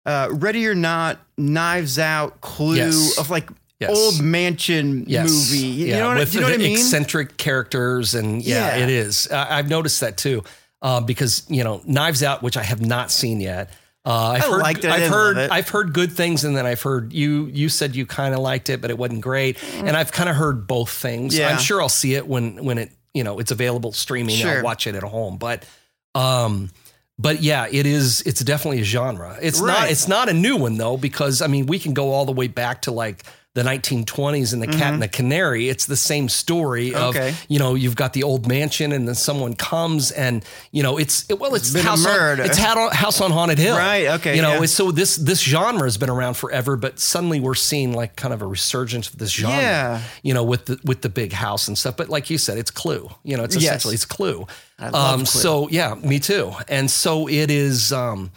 uh, 0.07 0.29
Ready 0.33 0.67
or 0.67 0.75
Not, 0.75 1.19
Knives 1.39 1.99
Out, 2.01 2.41
Clue 2.41 2.77
Yes. 2.77 3.17
of 3.17 3.31
like 3.31 3.49
Yes. 3.81 3.91
old 3.91 4.23
mansion 4.23 5.05
yes. 5.09 5.29
movie. 5.29 5.67
You 5.67 5.87
yeah, 5.87 5.99
know 5.99 6.09
what, 6.09 6.19
with 6.19 6.35
you 6.35 6.41
know 6.41 6.47
the 6.47 6.53
what 6.53 6.61
I 6.61 6.63
mean? 6.65 6.73
eccentric 6.77 7.37
characters, 7.37 8.15
and 8.15 8.43
yeah, 8.43 8.77
Yeah. 8.77 8.85
it 8.85 8.89
is. 8.89 9.29
I, 9.31 9.59
I've 9.59 9.69
noticed 9.69 10.01
that 10.01 10.17
too, 10.17 10.45
uh, 10.81 11.01
because 11.01 11.45
you 11.49 11.65
know, 11.65 11.83
Knives 11.85 12.23
Out, 12.23 12.43
which 12.43 12.57
I 12.57 12.63
have 12.63 12.81
not 12.81 13.11
seen 13.11 13.41
yet. 13.41 13.71
Uh, 14.07 14.37
I've 14.37 14.43
I 14.45 14.47
heard, 14.51 14.63
liked 14.63 14.85
it. 14.85 14.89
I 14.91 14.95
I've 14.95 15.01
didn't 15.01 15.13
heard. 15.13 15.39
I've 15.39 15.69
heard 15.69 15.93
good 15.93 16.13
things, 16.13 16.45
and 16.45 16.57
then 16.57 16.67
I've 16.67 16.83
heard 16.83 17.13
you. 17.13 17.47
You 17.47 17.69
said 17.69 17.97
you 17.97 18.07
kind 18.07 18.35
of 18.35 18.41
liked 18.41 18.69
it, 18.71 18.81
but 18.81 18.91
it 18.91 18.99
wasn't 18.99 19.23
great. 19.23 19.57
And 19.77 19.97
I've 19.97 20.13
kind 20.13 20.29
of 20.29 20.37
heard 20.37 20.67
both 20.67 20.91
things. 20.91 21.35
Mm. 21.35 21.39
Yeah. 21.39 21.49
I'm 21.49 21.59
sure 21.59 21.81
I'll 21.83 21.89
see 21.89 22.15
it 22.15 22.27
when 22.29 22.63
when 22.65 22.79
it 22.79 22.93
you 23.15 23.25
know 23.25 23.39
it's 23.39 23.51
available 23.51 23.93
streaming. 23.93 24.37
Sure. 24.37 24.59
I'll 24.59 24.63
watch 24.63 24.87
it 24.87 24.95
at 24.95 25.03
home, 25.03 25.39
but 25.39 25.67
um, 26.15 26.71
but 27.19 27.43
yeah, 27.43 27.67
it 27.71 27.87
is. 27.87 28.21
It's 28.23 28.41
definitely 28.41 28.81
a 28.81 28.85
genre. 28.85 29.39
It's 29.41 29.61
not. 29.61 29.91
It's 29.91 30.07
not 30.07 30.29
a 30.29 30.35
new 30.35 30.57
one 30.59 30.77
though, 30.77 30.97
because 30.97 31.41
I 31.43 31.47
mean, 31.47 31.67
we 31.67 31.79
can 31.79 31.95
go 31.95 32.13
all 32.13 32.25
the 32.27 32.33
way 32.33 32.47
back 32.47 32.83
to 32.83 32.93
like 32.93 33.25
the 33.55 33.63
1920s 33.63 34.53
and 34.53 34.61
the 34.61 34.67
Cat 34.67 34.93
and 34.95 35.01
the 35.03 35.07
Canary. 35.09 35.69
It's 35.69 35.87
the 35.87 35.97
same 35.97 36.29
story 36.29 36.93
of 36.93 37.15
Mm-hmm. 37.15 37.19
Okay. 37.19 37.35
you 37.49 37.59
know 37.59 37.75
you've 37.75 37.95
got 37.97 38.13
the 38.15 38.23
old 38.25 38.49
mansion 38.49 38.91
and 38.91 39.07
then 39.07 39.15
someone 39.15 39.55
comes 39.55 40.11
and 40.11 40.45
you 40.73 40.83
know 40.83 40.97
it's 40.99 41.29
it, 41.31 41.39
well 41.39 41.55
it's 41.55 41.73
a 41.75 41.83
house 41.83 42.05
on, 42.07 42.41
it's 42.41 42.59
House 42.59 43.21
on 43.21 43.31
Haunted 43.31 43.59
Hill. 43.59 43.77
Right, 43.77 44.07
okay, 44.19 44.35
You 44.37 44.43
know, 44.43 44.61
yeah. 44.61 44.67
so 44.67 44.91
this 44.91 45.17
this 45.17 45.41
genre 45.41 45.85
has 45.85 45.97
been 45.99 46.11
around 46.11 46.35
forever, 46.35 46.77
but 46.77 46.99
suddenly 46.99 47.39
we're 47.41 47.55
seeing 47.55 47.93
like 47.93 48.17
kind 48.17 48.35
of 48.35 48.43
a 48.43 48.47
resurgence 48.47 49.09
of 49.09 49.19
this 49.19 49.31
genre. 49.31 49.57
Yeah. 49.57 50.01
You 50.23 50.35
know, 50.35 50.43
with 50.45 50.65
the 50.67 50.81
with 50.85 51.03
the 51.03 51.09
big 51.09 51.33
house 51.33 51.69
and 51.69 51.79
stuff. 51.79 51.97
But 51.97 52.09
like 52.09 52.31
you 52.31 52.39
said, 52.39 52.59
it's 52.59 52.71
Clue. 52.73 53.09
You 53.23 53.37
know, 53.37 53.45
it's 53.45 53.55
Yes. 53.55 53.65
essentially 53.65 53.95
it's 53.95 54.05
Clue. 54.05 54.47
I 54.79 54.89
love 54.89 54.95
um, 55.21 55.27
Clue. 55.27 55.41
So 55.41 55.69
yeah, 55.69 55.95
me 55.95 56.19
too. 56.19 56.53
And 56.69 56.91
so 56.91 57.29
it 57.29 57.51
is. 57.51 57.93
Um, 57.93 58.33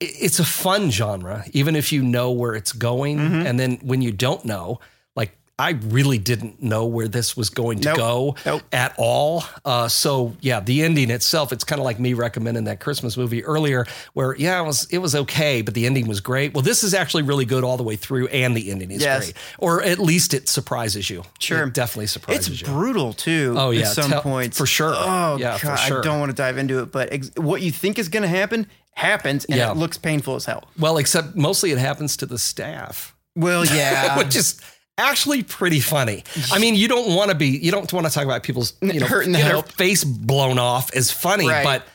it's 0.00 0.40
a 0.40 0.44
fun 0.44 0.90
genre, 0.90 1.44
even 1.52 1.76
if 1.76 1.92
you 1.92 2.02
know 2.02 2.30
where 2.30 2.54
it's 2.54 2.72
going. 2.72 3.18
Mm-hmm. 3.18 3.46
And 3.46 3.60
then 3.60 3.78
when 3.82 4.00
you 4.02 4.12
don't 4.12 4.44
know, 4.44 4.80
like 5.14 5.36
I 5.58 5.72
really 5.72 6.16
didn't 6.16 6.62
know 6.62 6.86
where 6.86 7.06
this 7.06 7.36
was 7.36 7.50
going 7.50 7.80
to 7.80 7.88
Nope. 7.88 7.96
go 7.98 8.36
Nope. 8.46 8.62
at 8.72 8.94
all. 8.96 9.44
Uh, 9.62 9.88
so 9.88 10.34
yeah, 10.40 10.60
the 10.60 10.82
ending 10.84 11.10
itself, 11.10 11.52
it's 11.52 11.64
kind 11.64 11.78
of 11.78 11.84
like 11.84 12.00
me 12.00 12.14
recommending 12.14 12.64
that 12.64 12.80
Christmas 12.80 13.14
movie 13.18 13.44
earlier, 13.44 13.84
where 14.14 14.34
yeah, 14.36 14.58
it 14.58 14.64
was 14.64 14.86
it 14.90 14.98
was 14.98 15.14
okay, 15.14 15.60
but 15.60 15.74
the 15.74 15.84
ending 15.84 16.08
was 16.08 16.20
great. 16.22 16.54
Well, 16.54 16.62
this 16.62 16.82
is 16.82 16.94
actually 16.94 17.24
really 17.24 17.44
good 17.44 17.62
all 17.62 17.76
the 17.76 17.82
way 17.82 17.96
through, 17.96 18.28
and 18.28 18.56
the 18.56 18.70
ending 18.70 18.90
is 18.90 19.02
Yes. 19.02 19.24
great, 19.26 19.36
or 19.58 19.82
at 19.82 19.98
least 19.98 20.32
it 20.32 20.48
surprises 20.48 21.10
you. 21.10 21.24
Sure. 21.38 21.64
it 21.66 21.74
definitely 21.74 22.06
surprises 22.06 22.48
It's 22.48 22.60
you. 22.62 22.66
It's 22.66 22.72
brutal 22.72 23.12
too. 23.12 23.54
Oh, 23.58 23.68
yeah, 23.70 23.82
at 23.82 23.88
some 23.88 24.12
points 24.22 24.56
for 24.56 24.64
sure. 24.64 24.94
Oh 24.96 25.36
Yeah, 25.38 25.58
God, 25.60 25.76
sure. 25.76 25.98
I 26.00 26.02
don't 26.02 26.20
want 26.20 26.30
to 26.30 26.36
dive 26.36 26.56
into 26.56 26.78
it, 26.82 26.90
but 26.90 27.12
ex- 27.12 27.32
what 27.36 27.60
you 27.60 27.70
think 27.70 27.98
is 27.98 28.08
going 28.08 28.22
to 28.22 28.28
happen 28.30 28.66
happens, 29.00 29.44
and 29.46 29.56
Yeah. 29.58 29.70
it 29.72 29.76
looks 29.76 29.98
painful 29.98 30.36
as 30.36 30.44
hell. 30.44 30.64
Well, 30.78 30.96
except 30.98 31.34
mostly 31.36 31.72
it 31.72 31.78
happens 31.78 32.16
to 32.18 32.26
the 32.26 32.38
staff. 32.38 33.14
Well, 33.34 33.64
yeah, 33.80 34.16
which 34.18 34.36
is 34.36 34.60
actually 34.98 35.42
pretty 35.42 35.80
funny. 35.80 36.24
I 36.52 36.58
mean, 36.58 36.74
you 36.74 36.86
don't 36.88 37.14
want 37.14 37.30
to 37.30 37.34
be, 37.34 37.46
you 37.48 37.70
don't 37.70 37.90
want 37.92 38.06
to 38.06 38.12
talk 38.12 38.24
about 38.24 38.42
people's, 38.42 38.74
you 38.82 39.00
know, 39.00 39.06
Hurting 39.14 39.32
the 39.32 39.64
face 39.76 40.04
blown 40.04 40.58
off 40.58 40.94
as 40.94 41.10
funny, 41.10 41.48
Right. 41.48 41.64
but 41.64 41.86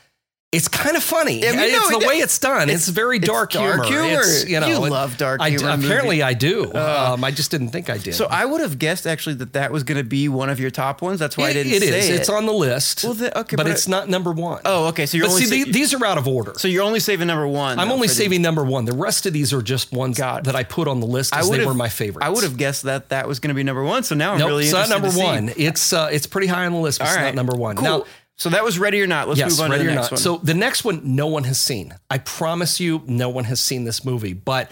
it's 0.55 0.67
kind 0.67 0.95
of 0.97 1.03
funny. 1.03 1.45
I 1.47 1.51
mean, 1.51 1.59
it's 1.61 1.89
no, 1.91 1.99
the 1.99 2.05
it- 2.05 2.07
way 2.07 2.15
it's 2.15 2.39
done. 2.39 2.69
It's, 2.69 2.87
it's- 2.87 2.89
very 2.89 3.17
it's 3.17 3.27
dark, 3.27 3.51
dark 3.51 3.85
humor. 3.85 4.05
humor. 4.07 4.21
It's, 4.21 4.47
you 4.47 4.59
know, 4.59 4.67
You 4.67 4.85
it- 4.85 4.89
love 4.89 5.17
dark 5.17 5.41
I, 5.41 5.49
humor 5.49 5.69
Apparently, 5.69 6.17
movie. 6.17 6.23
I 6.23 6.33
do. 6.33 6.73
um, 6.75 7.23
I 7.23 7.31
just 7.31 7.51
didn't 7.51 7.69
think 7.69 7.89
I 7.89 7.97
did. 7.97 8.15
So 8.15 8.25
I 8.25 8.45
would 8.45 8.61
have 8.61 8.79
guessed 8.79 9.05
actually 9.05 9.35
that 9.35 9.53
that 9.53 9.71
was 9.71 9.83
going 9.83 9.97
to 9.97 10.03
be 10.03 10.29
one 10.29 10.49
of 10.49 10.59
your 10.59 10.71
top 10.71 11.01
ones. 11.01 11.19
That's 11.19 11.37
why 11.37 11.49
I 11.49 11.53
didn't 11.53 11.73
it 11.73 11.83
is. 11.83 12.09
it. 12.09 12.15
It's 12.15 12.29
on 12.29 12.45
the 12.45 12.53
list. 12.53 13.03
Well, 13.03 13.13
the- 13.13 13.37
okay, 13.39 13.55
but, 13.55 13.63
but 13.65 13.71
it's 13.71 13.87
not 13.87 14.09
number 14.09 14.31
one. 14.31 14.61
Oh, 14.65 14.87
okay. 14.87 15.05
So 15.05 15.17
you're 15.17 15.27
but 15.27 15.33
only 15.33 15.45
see, 15.45 15.59
sa- 15.61 15.65
the- 15.65 15.71
these 15.71 15.93
are 15.93 16.05
out 16.05 16.17
of 16.17 16.27
order. 16.27 16.53
so 16.57 16.67
you're 16.67 16.83
only 16.83 16.99
saving 16.99 17.27
number 17.27 17.47
one. 17.47 17.77
I'm 17.79 17.87
though, 17.89 17.93
only 17.95 18.07
saving 18.07 18.41
number 18.41 18.63
one. 18.63 18.85
The 18.85 18.93
rest 18.95 19.25
of 19.25 19.33
these 19.33 19.53
are 19.53 19.61
just 19.61 19.91
ones 19.91 20.17
God. 20.17 20.45
that 20.45 20.55
I 20.55 20.63
put 20.63 20.87
on 20.87 20.99
the 20.99 21.07
list 21.07 21.31
because 21.31 21.49
they 21.51 21.65
were 21.65 21.73
my 21.73 21.89
favorites. 21.89 22.25
I 22.25 22.29
would 22.29 22.43
have 22.43 22.57
guessed 22.57 22.83
that 22.83 23.09
that 23.09 23.27
was 23.27 23.39
going 23.39 23.49
to 23.49 23.55
be 23.55 23.63
number 23.63 23.83
one. 23.83 24.03
So 24.03 24.15
now 24.15 24.33
I'm 24.33 24.39
Nope, 24.39 24.47
really 24.49 24.63
it's 24.65 24.73
not 24.73 24.89
number 24.89 25.09
one. 25.11 25.51
It's 25.57 25.91
uh, 25.93 26.09
it's 26.11 26.27
pretty 26.27 26.47
high 26.47 26.65
on 26.65 26.71
the 26.73 26.79
list, 26.79 26.99
but 26.99 27.07
it's 27.07 27.17
not 27.17 27.35
number 27.35 27.55
one. 27.55 27.75
Cool. 27.75 27.83
Now, 27.83 28.05
so 28.37 28.49
that 28.49 28.63
was 28.63 28.77
ready 28.79 29.01
or 29.01 29.07
not. 29.07 29.27
Let's 29.27 29.39
yes, 29.39 29.51
move 29.51 29.59
on 29.65 29.71
ready 29.71 29.83
to 29.83 29.89
the 29.89 29.93
or 29.93 29.95
next 29.95 30.05
not. 30.05 30.11
one. 30.13 30.21
So 30.21 30.37
the 30.37 30.53
next 30.53 30.83
one, 30.83 31.15
no 31.15 31.27
one 31.27 31.43
has 31.45 31.59
seen. 31.59 31.93
I 32.09 32.17
promise 32.17 32.79
you, 32.79 33.01
no 33.07 33.29
one 33.29 33.45
has 33.45 33.59
seen 33.59 33.83
this 33.85 34.03
movie. 34.03 34.33
But 34.33 34.69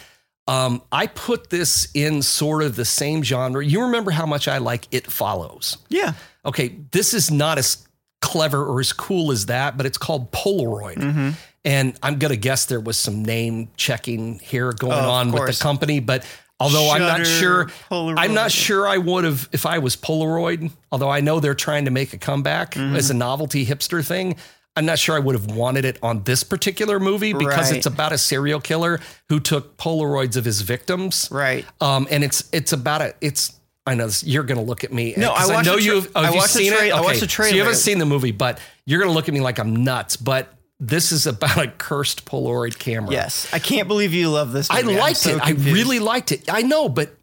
um, 0.48 0.82
I 0.92 1.08
put 1.08 1.50
this 1.50 1.88
in 1.94 2.22
sort 2.22 2.64
of 2.64 2.76
the 2.76 2.84
same 2.86 3.24
genre. 3.24 3.64
You 3.66 3.84
remember 3.84 4.12
how 4.12 4.26
much 4.26 4.48
I 4.48 4.58
like 4.58 4.88
It 4.92 5.10
Follows. 5.10 5.78
yeah, 5.90 6.14
Okay, 6.46 6.76
this 6.92 7.14
is 7.14 7.32
not 7.32 7.58
as 7.58 7.88
clever 8.22 8.66
or 8.66 8.82
as 8.82 8.92
cool 8.92 9.32
as 9.32 9.46
that, 9.46 9.78
but 9.78 9.86
it's 9.86 9.98
called 9.98 10.32
Polaroid. 10.34 10.98
Mm-hmm. 10.98 11.30
And 11.66 11.98
I'm 12.04 12.20
gonna 12.20 12.36
guess 12.36 12.66
there 12.66 12.82
was 12.82 12.98
some 12.98 13.24
name 13.24 13.70
checking 13.78 14.40
here 14.40 14.74
going 14.74 14.92
Oh, 14.92 15.10
on 15.10 15.32
with 15.32 15.48
the 15.58 15.64
company, 15.64 16.02
but 16.02 16.26
although 16.64 16.90
I'm 16.90 17.02
not 17.02 17.26
sure, 17.26 17.66
Polaroid. 17.92 18.16
I'm 18.18 18.34
not 18.34 18.52
sure 18.52 18.88
I 18.88 18.98
would 18.98 19.24
have 19.24 19.50
if 19.52 19.66
I 19.66 19.80
was 19.80 19.96
Polaroid. 19.96 20.72
Although 20.92 21.10
I 21.10 21.20
know 21.22 21.40
they're 21.40 21.54
trying 21.56 21.86
to 21.86 21.92
make 21.92 22.14
a 22.14 22.18
comeback 22.18 22.72
Mm-hmm. 22.76 22.96
as 22.96 23.10
a 23.10 23.14
novelty 23.14 23.66
hipster 23.66 24.06
thing. 24.06 24.36
I'm 24.76 24.86
not 24.88 24.98
sure 24.98 25.16
I 25.16 25.20
would 25.20 25.36
have 25.36 25.46
wanted 25.56 25.86
it 25.86 26.00
on 26.02 26.24
this 26.24 26.44
particular 26.44 27.00
movie 27.00 27.34
because 27.34 27.70
Right. 27.70 27.78
it's 27.78 27.86
about 27.86 28.12
a 28.12 28.18
serial 28.18 28.60
killer 28.60 29.00
who 29.30 29.40
took 29.40 29.78
Polaroids 29.78 30.36
of 30.36 30.46
his 30.46 30.62
victims. 30.62 31.28
right. 31.32 31.64
Um, 31.80 32.08
and 32.10 32.24
it's 32.24 32.50
it's 32.52 32.74
about 32.74 33.02
a 33.02 33.14
it's. 33.22 33.54
I 33.86 33.96
know 33.96 34.06
this, 34.06 34.24
you're 34.24 34.44
going 34.44 34.58
to 34.58 34.64
look 34.64 34.86
at 34.86 34.94
me. 34.94 35.14
No, 35.18 35.32
I 35.34 35.46
watched 35.46 35.66
know 35.68 35.74
tra- 35.76 35.84
you've. 35.84 36.08
Oh, 36.16 36.22
I 36.22 36.26
have 36.26 36.34
you 36.34 36.40
watched 36.40 36.54
seen 36.54 36.72
tra- 36.72 36.86
it? 36.88 36.92
I 36.94 37.02
watched 37.02 37.18
Okay, 37.22 37.26
the 37.26 37.50
So 37.50 37.56
you 37.56 37.60
haven't 37.62 37.76
seen 37.76 38.00
the 38.00 38.06
movie, 38.06 38.32
but 38.32 38.58
you're 38.86 39.00
going 39.00 39.12
to 39.12 39.14
look 39.14 39.28
at 39.28 39.34
me 39.34 39.42
like 39.42 39.60
I'm 39.60 39.76
nuts. 39.84 40.16
But 40.16 40.52
this 40.80 41.12
is 41.12 41.28
about 41.28 41.58
a 41.58 41.68
cursed 41.70 42.26
Polaroid 42.26 42.78
camera. 42.78 43.12
Yes, 43.12 43.48
I 43.54 43.60
can't 43.60 43.88
believe 43.88 44.14
you 44.14 44.30
love 44.30 44.52
this. 44.52 44.68
I 44.70 44.82
movie. 44.82 44.96
I'm 44.96 45.00
liked 45.02 45.18
so 45.20 45.36
it. 45.36 45.42
I 45.42 45.52
really 45.52 46.00
liked 46.00 46.32
it. 46.32 46.52
I 46.52 46.62
know, 46.62 46.90
but 46.90 47.16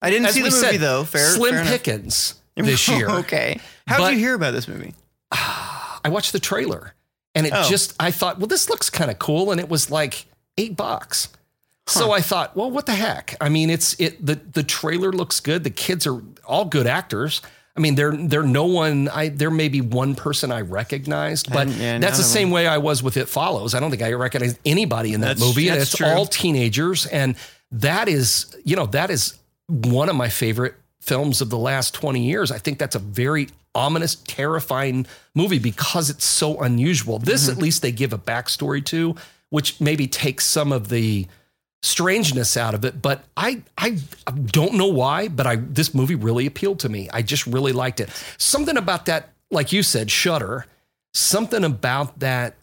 I 0.00 0.10
didn't 0.10 0.28
see 0.30 0.40
the 0.42 0.50
movie 0.50 0.60
said, 0.72 0.80
though. 0.80 1.04
Fair, 1.04 1.30
Slim 1.30 1.54
fair. 1.54 1.64
Pickens 1.64 2.34
this 2.56 2.88
year. 2.88 3.08
okay. 3.10 3.60
How 3.86 3.98
But- 3.98 4.10
did 4.10 4.18
you 4.18 4.24
hear 4.24 4.34
about 4.34 4.52
this 4.52 4.68
movie? 4.68 4.94
I 5.32 6.08
watched 6.08 6.32
the 6.32 6.40
trailer, 6.40 6.94
and 7.34 7.46
it 7.46 7.52
Oh. 7.54 7.68
just 7.68 7.94
I 8.00 8.10
thought, 8.10 8.38
well, 8.38 8.46
this 8.48 8.68
looks 8.70 8.90
kind 8.90 9.10
of 9.10 9.18
cool, 9.18 9.50
and 9.52 9.60
it 9.60 9.68
was 9.68 9.90
like 9.90 10.26
eight 10.58 10.76
bucks. 10.76 11.28
So 11.88 12.12
I 12.12 12.20
thought, 12.20 12.56
well, 12.56 12.70
what 12.70 12.86
the 12.86 12.94
heck? 12.94 13.34
I 13.40 13.48
mean, 13.48 13.68
it's 13.68 13.94
it 14.00 14.24
the 14.24 14.36
the 14.36 14.62
trailer 14.62 15.12
looks 15.12 15.40
good. 15.40 15.64
The 15.64 15.70
kids 15.70 16.06
are 16.06 16.22
all 16.44 16.64
good 16.64 16.86
actors. 16.86 17.42
I 17.76 17.80
mean, 17.80 17.94
they're 17.94 18.12
they're 18.14 18.42
no 18.42 18.66
one. 18.66 19.08
I 19.08 19.28
there 19.28 19.50
may 19.50 19.68
be 19.68 19.80
one 19.80 20.14
person 20.14 20.52
I 20.52 20.60
recognized, 20.60 21.50
but 21.52 21.68
And- 21.68 22.02
that's 22.02 22.18
the 22.18 22.24
same 22.24 22.50
way 22.50 22.66
I 22.66 22.78
was 22.78 23.02
with 23.02 23.16
It 23.16 23.28
Follows. 23.28 23.74
I 23.74 23.80
don't 23.80 23.90
think 23.90 24.02
I 24.02 24.12
recognized 24.12 24.58
anybody 24.66 25.14
in 25.14 25.20
that 25.22 25.28
That's- 25.38 25.40
movie, 25.46 25.68
and 25.68 25.80
that's 25.80 25.90
it's 25.90 25.98
true. 25.98 26.06
all 26.06 26.26
teenagers, 26.26 27.06
and 27.06 27.34
that 27.70 28.08
is 28.08 28.54
you 28.64 28.76
know 28.76 28.86
that 28.86 29.10
is 29.10 29.34
one 29.68 30.10
of 30.10 30.16
my 30.16 30.28
favorite 30.28 30.74
films 31.00 31.40
of 31.40 31.48
the 31.50 31.58
last 31.58 31.94
20 31.94 32.22
years. 32.24 32.52
I 32.52 32.58
think 32.58 32.78
that's 32.78 32.94
a 32.94 32.98
very 33.00 33.48
ominous, 33.74 34.16
terrifying 34.26 35.06
movie 35.34 35.58
because 35.58 36.10
it's 36.10 36.26
so 36.26 36.60
unusual. 36.60 37.18
This, 37.18 37.44
Mm-hmm. 37.44 37.52
at 37.52 37.58
least, 37.58 37.82
they 37.82 37.90
give 37.90 38.12
a 38.12 38.18
backstory 38.18 38.84
to, 38.86 39.16
which 39.48 39.80
maybe 39.80 40.06
takes 40.06 40.44
some 40.44 40.72
of 40.72 40.90
the 40.90 41.26
strangeness 41.82 42.56
out 42.56 42.74
of 42.74 42.84
it. 42.84 43.02
But 43.02 43.24
I, 43.36 43.62
I 43.76 43.98
don't 44.46 44.74
know 44.74 44.86
why, 44.86 45.28
but 45.28 45.46
I 45.46 45.56
this 45.56 45.94
movie 45.94 46.14
really 46.14 46.46
appealed 46.46 46.80
to 46.80 46.88
me. 46.88 47.08
I 47.12 47.22
just 47.22 47.46
really 47.46 47.72
liked 47.72 48.00
it. 48.00 48.08
Something 48.38 48.76
about 48.76 49.06
that, 49.06 49.30
like 49.50 49.72
you 49.72 49.82
said, 49.82 50.10
Shutter. 50.10 50.66
Something 51.14 51.62
about 51.62 52.20
that 52.20 52.54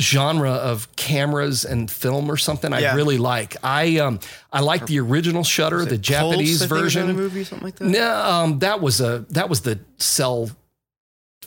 genre 0.00 0.50
of 0.50 0.94
cameras 0.96 1.64
and 1.64 1.90
film 1.90 2.30
or 2.30 2.36
something 2.36 2.72
I 2.72 2.94
really 2.94 3.16
like. 3.16 3.56
I 3.62 3.98
um 3.98 4.18
I 4.52 4.60
like 4.60 4.86
the 4.86 4.98
original 5.00 5.44
Shutter, 5.44 5.84
the 5.84 5.96
Japanese 5.96 6.58
Pulse, 6.58 6.72
I 6.72 6.74
think, 6.74 6.86
is 6.86 6.94
version. 6.94 7.16
movie, 7.16 7.44
something 7.44 7.64
like 7.64 7.76
that. 7.76 7.84
No, 7.86 8.14
um, 8.14 8.58
that 8.58 8.80
was 8.80 9.00
a 9.00 9.24
that 9.30 9.48
was 9.48 9.60
the 9.60 9.78
cell 9.98 10.50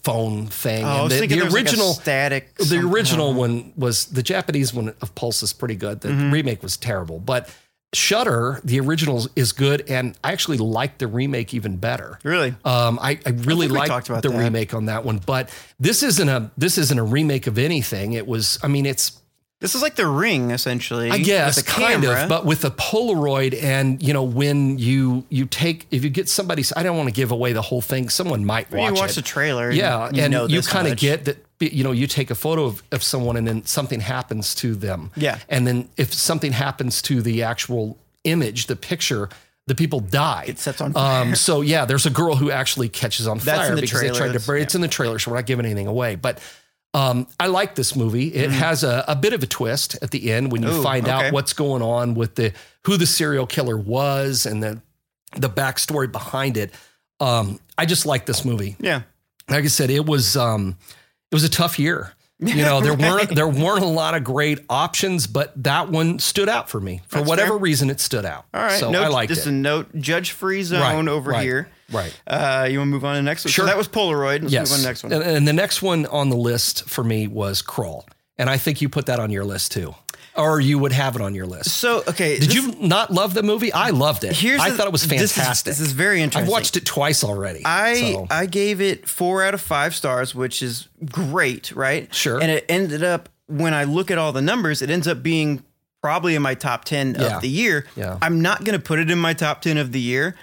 phone 0.04 0.48
thing. 0.48 0.84
Oh, 0.84 0.88
I 0.88 1.02
was 1.04 1.20
the, 1.20 1.28
the 1.28 1.36
was 1.36 1.44
like 1.46 1.52
a 1.52 1.56
original 1.56 1.94
static. 1.94 2.56
the 2.56 2.80
original 2.80 3.34
one 3.34 3.74
was 3.76 4.06
the 4.06 4.24
Japanese 4.24 4.74
one 4.74 4.94
of 5.02 5.14
Pulse 5.16 5.44
is 5.44 5.54
pretty 5.54 5.76
good. 5.76 6.02
The 6.02 6.10
Mm-hmm. 6.10 6.32
remake 6.32 6.64
was 6.64 6.78
terrible, 6.78 7.20
but 7.20 7.50
Shutter, 7.94 8.60
the 8.66 8.80
original 8.82 9.26
is 9.38 9.54
good, 9.54 9.90
and 9.90 10.18
I 10.24 10.34
actually 10.34 10.58
like 10.58 10.98
the 10.98 11.08
remake 11.08 11.54
even 11.54 11.78
better. 11.78 12.20
Really? 12.24 12.54
Um, 12.66 13.00
I, 13.02 13.18
I 13.26 13.30
really 13.30 13.68
think 13.68 13.72
we 13.72 13.78
like 13.80 13.88
talked 13.88 14.10
about 14.10 14.24
the 14.24 14.30
that. 14.30 14.38
remake 14.38 14.74
on 14.74 14.86
that 14.88 15.06
one, 15.06 15.20
but 15.26 15.50
this 15.80 16.04
isn't 16.04 16.28
a 16.28 16.52
this 16.58 16.78
isn't 16.78 17.00
a 17.00 17.04
remake 17.04 17.48
of 17.48 17.58
anything. 17.58 18.12
It 18.14 18.28
was, 18.28 18.60
I 18.62 18.68
mean, 18.68 18.86
it's 18.86 19.20
This 19.60 19.74
is 19.74 19.82
like 19.82 19.96
The 19.96 20.06
Ring, 20.06 20.52
essentially. 20.52 21.10
I 21.10 21.18
guess 21.18 21.64
kind 21.64 22.04
of, 22.04 22.30
but 22.30 22.46
with 22.46 22.64
a 22.64 22.70
Polaroid, 22.70 23.60
and 23.62 24.02
you 24.04 24.14
know 24.14 24.22
when 24.24 24.78
you 24.78 25.26
you 25.30 25.48
take 25.48 25.88
if 25.90 26.04
you 26.04 26.12
get 26.12 26.30
somebody, 26.30 26.64
I 26.76 26.84
don't 26.84 26.96
want 26.96 27.10
to 27.10 27.14
give 27.14 27.32
away 27.32 27.54
the 27.54 27.64
whole 27.64 27.82
thing. 27.82 28.10
Someone 28.10 28.46
might 28.46 28.72
watch. 28.72 28.94
you 28.94 29.02
watch 29.02 29.12
it. 29.12 29.16
the 29.16 29.22
trailer. 29.24 29.72
yeah, 29.72 30.12
you 30.12 30.22
and 30.22 30.32
know 30.32 30.46
you 30.46 30.62
kind 30.62 30.88
of 30.88 30.98
get 30.98 31.26
that. 31.26 31.44
You 31.60 31.84
know, 31.84 31.92
you 31.92 32.06
take 32.06 32.30
a 32.30 32.36
photo 32.36 32.66
of, 32.66 32.84
of 32.92 33.02
someone, 33.02 33.36
and 33.36 33.48
then 33.48 33.66
something 33.66 34.00
happens 34.00 34.54
to 34.56 34.76
them. 34.76 35.10
Yeah. 35.16 35.40
and 35.50 35.66
then 35.66 35.90
if 35.98 36.14
something 36.14 36.52
happens 36.52 37.02
to 37.04 37.24
the 37.24 37.42
actual 37.42 37.98
image, 38.24 38.68
the 38.68 38.76
picture. 38.76 39.30
The 39.66 39.76
people 39.76 40.00
die. 40.00 40.46
It 40.48 40.60
sets 40.60 40.80
on 40.80 40.94
fire. 40.94 41.24
Um, 41.24 41.36
so 41.36 41.60
yeah, 41.60 41.84
there's 41.84 42.06
a 42.06 42.10
girl 42.10 42.38
who 42.38 42.50
actually 42.52 42.88
catches 42.88 43.28
on 43.28 43.40
That's 43.40 43.58
fire 43.58 43.70
in 43.72 43.76
the 43.76 43.82
because 43.82 44.00
they 44.00 44.08
trailer. 44.08 44.30
tried 44.30 44.40
to 44.40 44.46
burn. 44.48 44.62
It's 44.62 44.76
in 44.76 44.80
the 44.80 44.88
trailer, 44.88 45.20
so 45.20 45.30
we're 45.30 45.36
not 45.36 45.46
giving 45.46 45.66
anything 45.66 45.88
away. 45.88 46.16
But 46.16 46.40
um, 46.98 47.28
I 47.40 47.46
like 47.46 47.76
this 47.76 47.96
movie. 47.96 48.30
It 48.34 48.50
has 48.50 48.84
a, 48.84 49.06
a 49.08 49.16
bit 49.16 49.34
of 49.34 49.44
a 49.44 49.46
twist 49.46 49.98
at 50.02 50.10
the 50.10 50.32
end 50.32 50.52
when 50.52 50.64
you. 50.64 50.70
Ooh, 50.70 50.82
find 50.82 51.08
okay. 51.08 51.28
out 51.28 51.34
what's 51.34 51.54
going 51.54 51.84
on 51.84 52.16
with 52.16 52.36
the 52.36 52.54
who 52.86 52.98
the 52.98 53.06
serial 53.06 53.46
killer 53.46 53.78
was 53.78 54.48
and 54.48 54.64
the 54.64 54.82
the 55.36 55.50
backstory 55.50 56.12
behind 56.12 56.58
it. 56.58 56.74
Um, 57.20 57.60
I 57.78 57.86
just 57.86 58.06
like 58.08 58.26
this 58.26 58.44
movie. 58.44 58.76
Yeah. 58.80 59.04
Like 59.48 59.64
I 59.64 59.68
said, 59.68 59.92
it 59.92 60.06
was 60.06 60.36
um, 60.36 60.76
it 61.32 61.36
was 61.36 61.44
a 61.44 61.50
tough 61.50 61.78
year. 61.78 62.14
You 62.40 62.64
know, 62.64 62.82
there 62.82 62.94
weren't 62.96 63.36
there 63.36 63.48
weren't 63.48 63.84
a 63.84 63.88
lot 63.88 64.16
of 64.16 64.24
great 64.24 64.60
options, 64.68 65.28
but 65.28 65.54
that 65.64 65.90
one 65.90 66.18
stood 66.18 66.50
out 66.50 66.68
for 66.68 66.80
me 66.80 67.02
for 67.08 67.20
That's 67.20 67.30
whatever 67.30 67.54
fair. 67.54 67.58
reason. 67.60 67.90
It 67.92 68.00
stood 68.00 68.26
out. 68.26 68.46
All 68.56 68.62
right. 68.62 68.80
so 68.80 68.90
note, 68.90 69.04
I 69.04 69.08
liked 69.10 69.30
just 69.30 69.46
it. 69.46 69.50
a 69.50 69.54
note. 69.54 69.96
Judge 69.96 70.32
free 70.32 70.64
zone 70.64 70.82
Right, 70.82 71.08
over 71.08 71.32
right, 71.32 71.44
here. 71.44 71.70
Right. 71.92 72.14
Uh, 72.28 72.68
you 72.70 72.80
want 72.80 72.88
to 72.90 72.92
move 72.92 73.06
on 73.06 73.16
to 73.16 73.20
the 73.20 73.24
next 73.24 73.46
one? 73.46 73.52
Sure. 73.52 73.64
So 73.64 73.68
that 73.68 73.78
was 73.78 73.88
Polaroid. 73.88 74.42
Let's 74.42 74.54
Yes. 74.54 74.70
move 74.70 74.74
on 74.74 74.78
to 74.78 74.82
the 74.84 74.88
next 74.90 75.04
one. 75.04 75.14
And, 75.14 75.24
and 75.24 75.48
the 75.48 75.54
next 75.54 75.82
one 75.82 76.06
on 76.08 76.30
the 76.30 76.36
list 76.36 76.88
for 76.90 77.04
me 77.04 77.28
was 77.28 77.62
Crawl. 77.62 78.06
and 78.38 78.50
I 78.50 78.58
think 78.58 78.82
you 78.82 78.90
put 78.90 79.06
that 79.08 79.20
on 79.20 79.32
your 79.32 79.46
list 79.46 79.72
too, 79.72 79.96
or 80.36 80.60
you 80.60 80.78
would 80.78 80.92
have 80.92 81.16
it 81.16 81.22
on 81.24 81.34
your 81.34 81.48
list. 81.48 81.72
So 81.72 82.04
okay, 82.08 82.38
Did 82.40 82.50
this- 82.50 82.56
you 82.56 82.76
not 82.80 83.12
love 83.12 83.34
the 83.34 83.42
movie? 83.42 83.74
I 83.74 83.90
loved 83.90 84.24
it. 84.24 84.36
Here's 84.36 84.62
I 84.62 84.70
the- 84.70 84.76
thought 84.78 84.86
it 84.88 84.92
was 84.92 85.08
this 85.08 85.22
is- 85.22 85.32
fantastic. 85.32 85.72
This 85.72 85.80
is, 85.80 85.92
very 85.94 86.22
interesting. 86.22 86.44
I've 86.46 86.52
watched 86.52 86.78
it 86.78 86.86
twice 86.86 87.24
already. 87.24 87.62
I 87.66 87.96
so. 88.14 88.28
I 88.30 88.46
gave 88.46 88.80
it 88.82 89.08
four 89.10 89.44
out 89.44 89.54
of 89.56 89.62
five 89.62 89.96
stars, 89.96 90.36
which 90.36 90.62
is 90.62 90.88
great, 91.10 91.72
right? 91.72 92.14
Sure. 92.14 92.40
And 92.40 92.52
it 92.52 92.66
ended 92.70 93.04
up 93.04 93.30
when 93.48 93.74
I 93.74 93.86
look 93.86 94.12
at 94.12 94.18
all 94.20 94.32
the 94.34 94.42
numbers, 94.42 94.82
it 94.84 94.90
ends 94.92 95.08
up 95.08 95.24
being 95.24 95.64
probably 96.04 96.36
in 96.36 96.42
my 96.44 96.54
top 96.54 96.86
ten 96.86 97.16
Yeah. 97.18 97.38
of 97.38 97.42
the 97.42 97.50
year. 97.50 97.86
Yeah. 97.96 98.18
I'm 98.22 98.42
not 98.42 98.64
going 98.66 98.78
to 98.80 98.84
put 98.86 99.00
it 99.00 99.10
in 99.10 99.18
my 99.18 99.34
top 99.34 99.62
ten 99.64 99.78
of 99.78 99.94
the 99.94 100.00
year, 100.02 100.36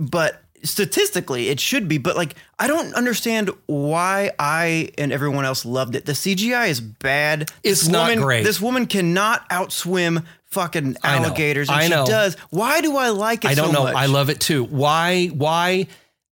but 0.00 0.39
statistically 0.62 1.48
it 1.48 1.60
should 1.60 1.88
be. 1.88 1.98
But 1.98 2.16
like, 2.16 2.34
I 2.58 2.66
don't 2.66 2.94
understand 2.94 3.50
why 3.66 4.32
I 4.38 4.90
and 4.98 5.12
everyone 5.12 5.44
else 5.44 5.64
loved 5.64 5.94
it. 5.96 6.06
The 6.06 6.12
CGI 6.12 6.68
is 6.68 6.80
bad. 6.80 7.50
It's 7.62 7.80
This 7.82 7.88
not 7.88 8.08
woman, 8.10 8.22
great. 8.24 8.44
This 8.44 8.60
woman 8.60 8.86
cannot 8.86 9.48
outswim 9.50 10.24
fucking 10.46 10.96
I 11.02 11.18
know. 11.18 11.26
alligators, 11.26 11.68
and 11.68 11.78
I 11.78 11.84
she 11.84 11.90
know. 11.90 12.06
does. 12.06 12.36
Why 12.50 12.80
do 12.80 12.96
I 12.96 13.10
like 13.10 13.44
it? 13.44 13.52
I 13.52 13.54
don't 13.54 13.66
so 13.68 13.72
know. 13.72 13.82
much? 13.84 13.94
I 13.94 14.06
love 14.06 14.30
it 14.30 14.40
too. 14.40 14.64
Why? 14.64 15.26
Why 15.28 15.86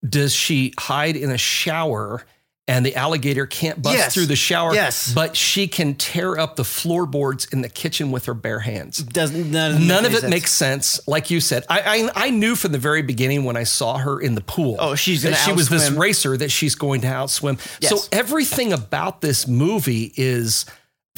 does 0.09 0.33
she 0.35 0.73
hide 0.79 1.17
in 1.17 1.31
a 1.31 1.39
shower 1.39 2.25
and 2.69 2.85
the 2.86 2.95
alligator 2.95 3.47
can't 3.47 3.81
bust 3.82 3.97
Yes. 3.97 4.15
through 4.15 4.27
the 4.27 4.36
shower? 4.36 4.74
Yes. 4.74 5.12
but 5.12 5.35
she 5.35 5.66
can 5.66 5.95
tear 5.95 6.39
up 6.39 6.55
the 6.57 6.65
floorboards 6.65 7.47
in 7.47 7.62
the 7.62 7.69
kitchen 7.69 8.11
with 8.11 8.27
her 8.27 8.35
bare 8.35 8.61
hands. 8.61 8.99
Doesn't 8.99 9.51
none, 9.51 9.86
None 9.89 10.05
of 10.05 10.12
it 10.15 10.20
sense. 10.20 10.31
makes 10.31 10.53
sense. 10.53 11.01
Like 11.09 11.31
you 11.31 11.40
said, 11.40 11.65
I, 11.69 12.11
I 12.15 12.27
I 12.27 12.31
knew 12.31 12.55
from 12.55 12.73
the 12.73 12.78
very 12.78 13.03
beginning 13.03 13.45
when 13.45 13.57
I 13.57 13.65
saw 13.65 13.99
her 13.99 14.20
in 14.20 14.35
the 14.35 14.40
pool. 14.43 14.77
Oh, 14.78 14.95
she's 14.95 15.24
gonna 15.24 15.35
she 15.36 15.53
was 15.53 15.69
this 15.69 15.90
racer 15.90 16.36
that 16.36 16.51
she's 16.51 16.74
going 16.74 17.01
to 17.01 17.07
outswim. 17.09 17.59
Yes. 17.81 17.90
So 17.90 18.07
everything 18.12 18.73
about 18.73 19.20
this 19.23 19.49
movie 19.49 20.12
is 20.16 20.66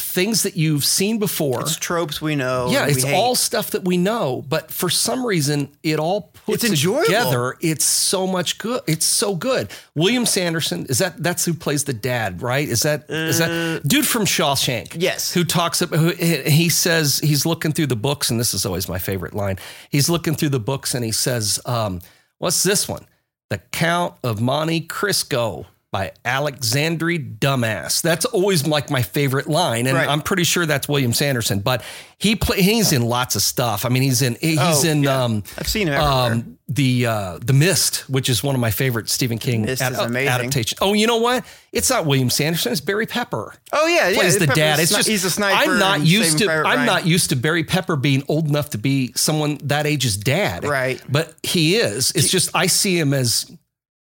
things 0.01 0.43
that 0.43 0.57
you've 0.57 0.85
seen 0.85 1.19
before. 1.19 1.61
It's 1.61 1.77
tropes 1.77 2.21
we 2.21 2.35
know. 2.37 2.69
Yeah, 2.71 2.87
it's 2.87 3.05
all 3.05 3.35
stuff 3.35 3.71
that 3.73 3.85
we 3.85 3.97
know, 3.97 4.45
but 4.49 4.71
for 4.71 4.89
some 4.91 5.25
reason, 5.25 5.69
it 5.83 5.99
all 5.99 6.23
puts 6.45 6.65
It's 6.65 6.73
enjoyable. 6.73 7.05
together. 7.05 7.57
It's 7.61 7.85
so 7.85 8.27
much 8.27 8.59
good. 8.59 8.81
It's 8.87 9.07
so 9.07 9.35
good. 9.37 9.71
William 9.95 10.27
Sanderson 10.27 10.87
is 10.87 10.99
that? 10.99 11.23
That's 11.23 11.45
who 11.45 11.55
plays 11.55 11.85
the 11.85 11.93
dad, 11.93 12.43
right? 12.43 12.69
Is 12.69 12.83
that 12.83 13.09
is 13.11 13.39
that 13.39 13.83
dude 13.87 14.07
from 14.07 14.25
Shawshank? 14.25 14.95
Uh, 14.95 14.99
Yes. 14.99 15.33
Who 15.33 15.45
talks 15.45 15.83
about? 15.83 15.99
Who, 15.99 16.11
he 16.11 16.69
says 16.69 17.19
he's 17.21 17.47
looking 17.47 17.73
through 17.73 17.87
the 17.89 17.97
books, 17.97 18.31
and 18.31 18.41
this 18.41 18.55
is 18.55 18.67
always 18.67 18.89
my 18.89 18.99
favorite 18.99 19.35
line. 19.35 19.59
He's 19.91 20.09
looking 20.09 20.35
through 20.35 20.51
the 20.51 20.61
books, 20.61 20.95
and 20.95 21.05
he 21.05 21.13
says, 21.13 21.61
um, 21.67 22.01
"What's 22.39 22.63
this 22.63 22.89
one? 22.89 23.07
The 23.51 23.59
Count 23.73 24.15
of 24.23 24.41
Monte 24.41 24.81
Cristo." 24.83 25.67
By 25.93 26.13
Alexandre 26.25 27.19
Dumbass. 27.19 28.01
That's 28.01 28.25
always 28.25 28.65
like 28.65 28.91
my 28.91 29.03
favorite 29.03 29.49
line, 29.49 29.89
and 29.89 29.97
Right. 29.97 30.09
I'm 30.09 30.21
pretty 30.23 30.45
sure 30.45 30.65
that's 30.65 30.89
William 30.89 31.13
Sanderson. 31.13 31.59
But 31.59 31.83
he 32.17 32.37
play, 32.37 32.63
he's 32.63 32.93
in 32.93 33.03
lots 33.03 33.35
of 33.35 33.43
stuff. 33.43 33.85
I 33.85 33.89
mean, 33.89 34.03
he's 34.05 34.23
in 34.23 34.37
he's 34.41 34.59
Oh, 34.61 34.83
in 34.89 35.03
yeah. 35.03 35.25
um, 35.25 35.43
I've 35.59 35.67
seen 35.67 35.89
him 35.89 35.95
everywhere. 35.95 36.33
um, 36.33 36.59
the 36.69 37.07
uh, 37.07 37.39
the 37.45 37.53
Mist, 37.53 38.09
which 38.09 38.29
is 38.29 38.41
one 38.45 38.55
of 38.55 38.61
my 38.61 38.71
favorite 38.71 39.09
Stephen 39.11 39.39
King 39.39 39.69
ad- 39.69 39.95
amazing. 39.95 40.29
adaptation. 40.29 40.79
Oh, 40.81 40.93
you 40.93 41.09
know 41.09 41.17
what? 41.17 41.45
It's 41.73 41.91
not 41.91 42.07
William 42.07 42.31
Sanderson. 42.31 42.71
It's 42.71 42.81
Barry 42.81 43.07
Pepper. 43.07 43.53
oh 43.73 43.87
yeah, 43.89 44.11
yeah. 44.11 44.17
Plays 44.19 44.35
the 44.35 44.47
Pepper's 44.47 44.57
dad. 44.57 44.79
It's 44.79 44.93
sni- 44.93 44.97
just 44.97 45.09
he's 45.09 45.25
a 45.25 45.31
sniper. 45.31 45.73
I'm 45.73 45.79
not 45.81 46.03
used 46.03 46.39
to. 46.39 46.49
I'm 46.53 46.63
Ryan. 46.63 46.87
not 46.87 47.05
used 47.07 47.31
to 47.31 47.37
Barry 47.37 47.65
Pepper 47.65 47.97
being 47.97 48.23
old 48.29 48.47
enough 48.49 48.71
to 48.71 48.79
be 48.79 49.13
someone 49.17 49.59
that 49.65 49.87
age's 49.87 50.17
dad. 50.17 50.63
Right. 50.65 51.03
But 51.09 51.35
he 51.43 51.77
is. 51.77 52.13
It's 52.13 52.31
just 52.31 52.51
I 52.55 52.69
see 52.69 52.97
him 52.97 53.13
as 53.13 53.51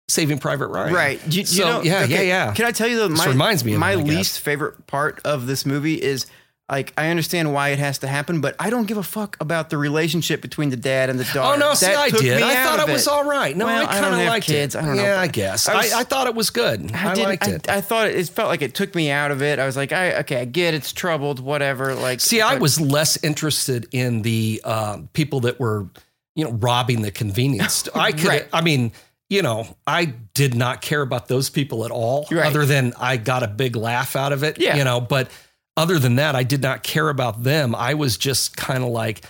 Saving 0.08 0.38
Private 0.38 0.68
Ryan. 0.68 0.94
Right. 0.94 1.22
You, 1.28 1.40
you 1.42 1.46
so 1.46 1.66
know, 1.66 1.82
yeah, 1.82 2.00
yeah, 2.00 2.04
okay, 2.16 2.28
yeah. 2.28 2.54
Can 2.54 2.66
I 2.66 2.72
tell 2.72 2.88
you 2.88 3.00
the 3.00 3.10
my, 3.10 3.26
reminds 3.26 3.66
me 3.66 3.74
of 3.74 3.80
my 3.80 3.96
least 3.96 4.40
favorite 4.40 4.86
part 4.88 5.20
of 5.26 5.48
this 5.48 5.66
movie 5.66 6.02
is 6.02 6.28
like 6.70 6.94
I 6.98 7.10
understand 7.10 7.54
why 7.54 7.70
it 7.70 7.80
has 7.80 8.00
to 8.00 8.08
happen, 8.08 8.42
but 8.42 8.56
I 8.60 8.70
don't 8.72 8.86
give 8.88 8.98
a 8.98 9.04
fuck 9.04 9.38
about 9.40 9.70
the 9.70 9.78
relationship 9.78 10.42
between 10.42 10.70
the 10.70 10.76
dad 10.78 11.10
and 11.12 11.20
the 11.20 11.24
daughter. 11.26 11.56
Oh 11.64 11.68
no! 11.68 11.74
See, 11.76 11.86
That 11.88 11.98
I 11.98 12.10
did. 12.12 12.42
I 12.42 12.64
thought 12.64 12.88
it 12.88 12.92
was 12.92 13.08
all 13.08 13.24
right. 13.24 13.56
No, 13.56 13.66
Well, 13.66 13.82
I 13.88 13.98
I 13.98 14.00
kind 14.00 14.14
of 14.16 14.28
liked 14.28 14.46
kids. 14.48 14.74
it. 14.76 14.80
I 14.82 14.86
don't 14.86 14.96
know, 14.98 15.04
Yeah, 15.04 15.20
I 15.20 15.28
guess. 15.28 15.68
I 15.70 15.76
was- 15.78 15.94
I, 15.94 16.00
I 16.00 16.04
thought 16.04 16.26
it 16.28 16.34
was 16.36 16.50
good. 16.52 16.92
I, 16.92 17.14
didn't- 17.14 17.30
liked 17.30 17.48
it. 17.48 17.70
I, 17.70 17.82
thought 17.82 18.08
it 18.10 18.30
felt 18.30 18.50
like 18.50 18.62
it 18.64 18.74
took 18.74 18.94
me 18.96 19.12
out 19.12 19.30
of 19.32 19.42
it. 19.44 19.58
I 19.60 19.66
was 19.68 19.76
like, 19.78 19.92
I 19.92 20.18
okay, 20.22 20.42
I 20.42 20.46
get 20.46 20.74
it's 20.76 20.92
troubled, 20.92 21.40
whatever. 21.40 21.94
Like, 21.96 22.20
See, 22.20 22.42
I 22.42 22.56
was 22.56 22.80
less 22.82 23.24
interested 23.24 23.88
in 23.92 24.22
the 24.24 24.60
um, 24.66 25.10
people 25.14 25.42
that 25.42 25.60
were, 25.60 25.88
you 26.36 26.46
know, 26.46 26.52
robbing 26.52 27.02
the 27.04 27.12
convenience. 27.12 27.74
store. 27.76 28.00
I 28.02 28.12
could, 28.12 28.26
Right. 28.28 28.48
I 28.52 28.62
mean, 28.62 28.92
you 29.30 29.42
know, 29.42 29.76
I 29.88 30.06
did 30.06 30.54
not 30.56 30.82
care 30.82 31.02
about 31.02 31.28
those 31.28 31.50
people 31.50 31.86
at 31.86 31.92
all, 31.92 32.28
Right. 32.32 32.46
other 32.46 32.66
than 32.66 32.94
I 33.00 33.18
got 33.18 33.44
a 33.44 33.48
big 33.48 33.76
laugh 33.76 34.16
out 34.16 34.32
of 34.32 34.44
it. 34.44 34.60
Yeah. 34.60 34.78
You 34.78 34.84
know, 34.84 35.02
but 35.02 35.30
other 35.78 36.00
than 36.00 36.16
that, 36.18 36.36
I 36.36 36.44
did 36.44 36.62
not 36.62 36.84
care 36.84 37.10
about 37.10 37.44
them. 37.44 37.74
I 37.76 37.94
was 37.96 38.18
just 38.18 38.56
kind 38.58 38.84
of 38.84 38.90
like. 38.90 39.24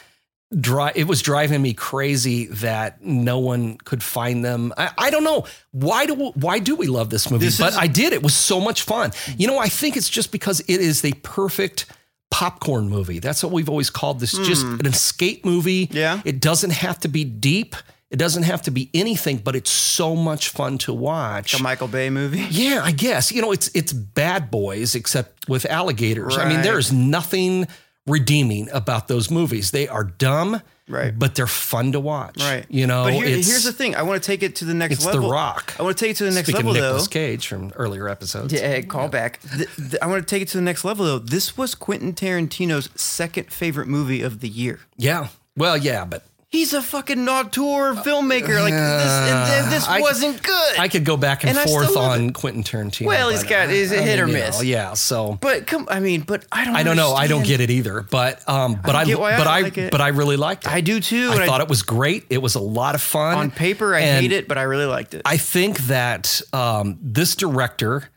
Dry, 0.57 0.91
it 0.95 1.05
was 1.07 1.23
driving 1.23 1.59
me 1.61 1.73
crazy 1.73 2.45
that 2.45 3.03
no 3.03 3.39
one 3.39 3.77
could 3.79 4.03
find 4.03 4.45
them. 4.45 4.71
I, 4.77 4.91
I 4.95 5.09
don't 5.09 5.23
know 5.23 5.45
why 5.71 6.05
do 6.05 6.13
why 6.35 6.59
do 6.59 6.75
we 6.75 6.85
love 6.85 7.09
this 7.09 7.31
movie? 7.31 7.45
This 7.45 7.57
but 7.59 7.69
is- 7.73 7.77
I 7.77 7.87
did. 7.87 8.13
It 8.13 8.21
was 8.21 8.35
so 8.35 8.61
much 8.61 8.83
fun. 8.83 9.11
You 9.37 9.47
know, 9.47 9.57
I 9.57 9.67
think 9.69 9.97
it's 9.97 10.07
just 10.07 10.31
because 10.31 10.59
it 10.61 10.69
is 10.69 11.01
the 11.01 11.13
perfect 11.23 11.87
popcorn 12.29 12.89
movie. 12.89 13.17
That's 13.19 13.43
what 13.43 13.51
we've 13.53 13.67
always 13.67 13.89
called 13.89 14.19
this. 14.19 14.33
Just 14.33 14.63
an 14.65 14.85
escape 14.85 15.43
movie. 15.45 15.85
Hmm. 15.87 15.97
Yeah. 15.97 16.21
It 16.23 16.39
doesn't 16.41 16.71
have 16.71 16.99
to 16.99 17.07
be 17.07 17.23
deep. 17.25 17.75
It 18.15 18.19
doesn't 18.19 18.43
have 18.43 18.61
to 18.61 18.71
be 18.71 18.89
anything, 18.93 19.39
but 19.39 19.57
it's 19.57 19.69
so 19.69 20.15
much 20.15 20.47
fun 20.47 20.77
to 20.79 20.93
watch. 20.93 21.53
a 21.59 21.61
Michael 21.61 21.89
Bay 21.89 22.09
movie. 22.09 22.47
Yeah, 22.49 22.79
I 22.81 22.91
guess. 22.91 23.29
You 23.29 23.41
know, 23.41 23.51
it's 23.51 23.69
it's 23.73 23.91
bad 23.91 24.49
boys 24.49 24.95
except 24.95 25.49
with 25.49 25.65
alligators. 25.65 26.37
I 26.37 26.47
mean, 26.47 26.61
there's 26.61 26.93
nothing 26.93 27.67
redeeming 28.07 28.69
about 28.71 29.09
those 29.09 29.29
movies. 29.29 29.71
They 29.71 29.89
are 29.89 30.05
dumb, 30.05 30.61
Right. 30.87 31.11
but 31.17 31.35
they're 31.35 31.45
fun 31.45 31.91
to 31.91 31.99
watch. 31.99 32.37
Right. 32.39 32.65
You 32.69 32.87
know, 32.87 33.03
but 33.03 33.13
here- 33.15 33.25
here's 33.25 33.63
the 33.65 33.73
thing. 33.73 33.95
I 33.95 34.03
want 34.03 34.23
to 34.23 34.25
take 34.25 34.43
it 34.43 34.55
to 34.57 34.65
the 34.65 34.73
next 34.73 34.93
it's 34.97 35.05
level. 35.05 35.23
The 35.23 35.29
Rock. 35.33 35.73
I 35.77 35.83
want 35.83 35.97
to 35.97 36.05
take 36.05 36.11
it 36.11 36.17
to 36.19 36.23
the 36.23 36.31
next 36.31 36.47
Speaking 36.47 36.67
level 36.67 36.71
of 36.71 36.75
though. 36.77 36.87
Nicolas 36.91 37.07
Cage 37.09 37.47
from 37.47 37.73
earlier 37.75 38.07
episodes. 38.07 38.53
Yeah, 38.53 38.79
call 38.81 39.09
back. 39.09 39.41
Th- 39.57 39.67
th- 39.75 39.95
I 40.01 40.05
want 40.07 40.25
to 40.25 40.35
take 40.35 40.41
it 40.41 40.47
to 40.49 40.57
the 40.57 40.63
next 40.63 40.85
level 40.85 41.05
though. 41.05 41.19
This 41.19 41.57
was 41.57 41.75
Quentin 41.75 42.13
Tarantino's 42.13 42.87
second 42.95 43.51
favorite 43.51 43.87
movie 43.89 44.21
of 44.21 44.39
the 44.39 44.47
year. 44.47 44.79
Yeah. 44.95 45.27
Well, 45.57 45.75
yeah, 45.75 46.05
but 46.05 46.23
He's 46.47 46.73
a 46.73 46.81
fucking 46.81 47.27
auteur 47.27 47.95
filmmaker. 47.95 48.61
Like 48.61 48.71
this, 48.73 49.65
this 49.73 49.87
I- 49.87 49.99
wasn't 49.99 50.41
good. 50.41 50.79
I 50.79 50.87
could 50.87 51.03
go 51.03 51.17
back 51.17 51.43
and, 51.43 51.49
And 51.49 51.59
I 51.59 51.65
forth 51.65 51.89
still 51.89 52.01
love 52.01 52.11
on 52.21 52.31
Quentin 52.31 52.63
Tarantino. 52.63 53.07
Well, 53.07 53.29
he's 53.29 53.41
but, 53.41 53.49
got- 53.49 53.69
he's 53.69 53.91
a 53.91 54.01
hit 54.01 54.19
or 54.19 54.27
you 54.27 54.33
miss. 54.33 54.57
know, 54.59 54.63
yeah. 54.63 54.93
So 54.93 55.37
but 55.41 55.67
come, 55.67 55.87
I 55.89 55.99
mean, 55.99 56.21
but 56.21 56.45
I 56.51 56.63
don't. 56.63 56.75
I 56.75 56.83
don't 56.83 56.95
know. 56.95 57.13
I 57.13 57.27
don't 57.27 57.45
get 57.45 57.59
it 57.59 57.69
either. 57.71 58.01
But 58.03 58.47
um, 58.47 58.79
but 58.85 58.95
I, 58.95 59.03
get 59.05 59.19
why 59.19 59.33
I 59.33 59.37
but 59.37 59.47
I, 59.47 59.61
like 59.61 59.77
it. 59.77 59.91
but 59.91 60.01
I 60.01 60.09
really 60.09 60.37
liked 60.37 60.65
it. 60.65 60.71
I 60.71 60.81
do 60.81 60.99
too. 61.01 61.29
I 61.31 61.35
and 61.37 61.45
thought 61.45 61.61
it 61.61 61.67
was 61.67 61.81
great. 61.81 62.25
It 62.29 62.41
was 62.41 62.55
a 62.55 62.61
lot 62.61 62.95
of 62.95 63.01
fun. 63.01 63.37
on 63.37 63.51
paper. 63.51 63.93
I 63.95 63.99
And 64.01 64.21
hate 64.21 64.31
it, 64.31 64.47
but 64.47 64.57
I 64.57 64.63
really 64.63 64.85
liked 64.85 65.13
it. 65.13 65.23
I 65.25 65.37
think 65.37 65.79
that 65.87 66.41
um, 66.53 66.97
this 67.01 67.35
director, 67.35 68.07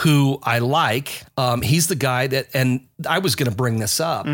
who 0.00 0.38
I 0.42 0.60
like, 0.60 1.24
um, 1.36 1.60
he's 1.62 1.88
the 1.88 1.94
guy 1.96 2.26
that, 2.28 2.46
and 2.54 2.86
I 3.06 3.18
was 3.18 3.34
going 3.36 3.50
to 3.50 3.56
bring 3.56 3.78
this 3.80 4.00
up 4.00 4.26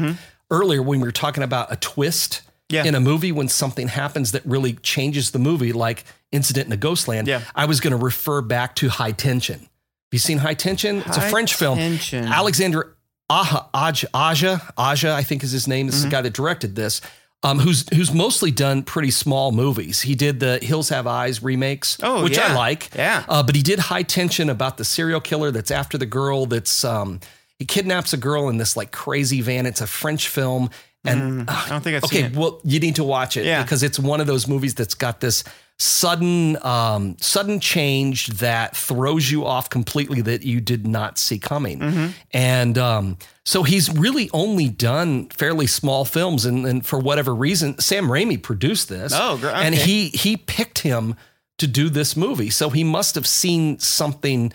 earlier 0.51 0.81
when 0.83 1.01
we 1.01 1.09
were 1.09 1.13
talking 1.13 1.43
about 1.43 1.73
a 1.73 1.77
twist 1.77 2.43
Mm-hmm. 2.43 2.48
Yeah. 2.71 2.85
in 2.85 2.95
a 2.95 3.01
movie 3.01 3.33
when 3.33 3.49
something 3.49 3.89
happens 3.89 4.33
that 4.33 4.45
really 4.45 4.75
changes 4.75 5.31
the 5.31 5.39
movie, 5.39 5.73
like 5.73 6.05
Incident 6.33 6.65
in 6.67 6.71
the 6.71 6.77
Ghostland. 6.77 7.27
Yeah. 7.27 7.41
I 7.55 7.65
was 7.65 7.81
going 7.81 7.93
to 7.93 7.97
refer 8.05 8.43
back 8.43 8.75
to 8.77 8.89
High 8.91 9.13
Tension. 9.13 9.61
Have 9.61 9.69
you 10.13 10.19
seen 10.19 10.39
High 10.39 10.53
Tension? 10.55 10.99
it's 11.07 11.17
a 11.17 11.23
French 11.31 11.55
film. 11.55 11.79
Tension. 11.79 12.25
Alexander 12.27 12.95
Aja, 13.31 13.67
Aja, 13.75 14.07
Aja, 14.15 14.61
Aja, 14.77 15.15
I 15.15 15.23
think 15.23 15.43
is 15.45 15.51
his 15.53 15.67
name. 15.67 15.87
This 15.87 15.95
Mm-hmm. 15.97 15.99
is 15.99 16.05
the 16.05 16.11
guy 16.11 16.21
that 16.23 16.33
directed 16.35 16.77
this. 16.77 17.01
Um, 17.43 17.59
who's 17.61 17.89
who's 17.95 18.13
mostly 18.13 18.51
done 18.51 18.83
pretty 18.83 19.13
small 19.13 19.53
movies. 19.53 20.01
He 20.03 20.15
did 20.17 20.41
the 20.41 20.59
Hills 20.61 20.89
Have 20.89 21.07
Eyes 21.07 21.41
remakes, 21.43 21.97
Oh, 22.03 22.25
which 22.25 22.37
I 22.37 22.53
like. 22.55 22.91
Yeah. 22.97 23.25
Uh, 23.29 23.43
but 23.45 23.55
he 23.55 23.63
did 23.63 23.79
High 23.79 24.03
Tension 24.03 24.51
about 24.51 24.77
the 24.77 24.85
serial 24.85 25.21
killer 25.21 25.51
that's 25.53 25.71
after 25.71 25.97
the 25.97 26.05
girl 26.07 26.47
that's 26.47 26.85
um, 26.85 27.21
he 27.59 27.65
kidnaps 27.65 28.13
a 28.13 28.17
girl 28.17 28.49
in 28.49 28.57
this 28.59 28.77
like 28.77 28.91
crazy 28.91 29.41
van. 29.41 29.67
It's 29.67 29.81
a 29.81 29.87
French 29.87 30.27
film. 30.29 30.71
And 31.13 31.49
I 31.51 31.69
don't 31.69 31.83
think 31.83 31.97
I've 31.97 32.05
okay, 32.05 32.31
well, 32.35 32.61
you 32.65 32.81
need 32.81 32.97
to 32.97 33.05
watch 33.05 33.37
it 33.37 33.45
Yeah. 33.47 33.63
because 33.63 33.83
it's 33.83 33.99
one 33.99 34.21
of 34.21 34.27
those 34.27 34.47
movies 34.49 34.75
that's 34.75 34.95
got 34.95 35.21
this 35.21 35.45
sudden 35.81 36.57
um, 36.65 37.17
sudden 37.21 37.61
change 37.61 38.27
that 38.39 38.77
throws 38.77 39.31
you 39.31 39.47
off 39.47 39.71
completely 39.71 40.21
that 40.23 40.43
you 40.43 40.61
did 40.61 40.87
not 40.87 41.19
see 41.19 41.39
coming. 41.39 41.79
Mm-hmm. 41.79 42.07
And 42.33 42.77
um, 42.79 43.17
so 43.45 43.63
he's 43.63 43.89
really 43.95 44.29
only 44.33 44.69
done 44.69 45.29
fairly 45.29 45.67
small 45.67 46.05
films, 46.05 46.45
and, 46.45 46.67
and 46.67 46.85
for 46.85 46.99
whatever 46.99 47.35
reason, 47.35 47.79
Sam 47.79 48.09
Raimi 48.09 48.43
produced 48.43 48.89
this. 48.89 49.13
Oh, 49.15 49.39
gr- 49.39 49.49
and 49.49 49.75
he 49.75 50.09
he 50.09 50.37
picked 50.37 50.81
him 50.81 51.15
to 51.59 51.67
do 51.67 51.89
this 51.89 52.17
movie, 52.17 52.51
so 52.51 52.71
he 52.71 52.85
must 52.85 53.15
have 53.15 53.27
seen 53.27 53.79
something 53.79 54.53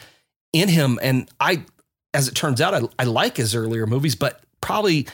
in 0.51 0.67
him. 0.69 0.99
And 1.01 1.29
I, 1.39 1.63
as 2.13 2.27
it 2.27 2.35
turns 2.35 2.59
out, 2.61 2.73
I, 2.73 2.81
I 2.99 3.03
like 3.05 3.37
his 3.37 3.55
earlier 3.55 3.87
movies, 3.87 4.15
but 4.15 4.41
probably 4.61 5.07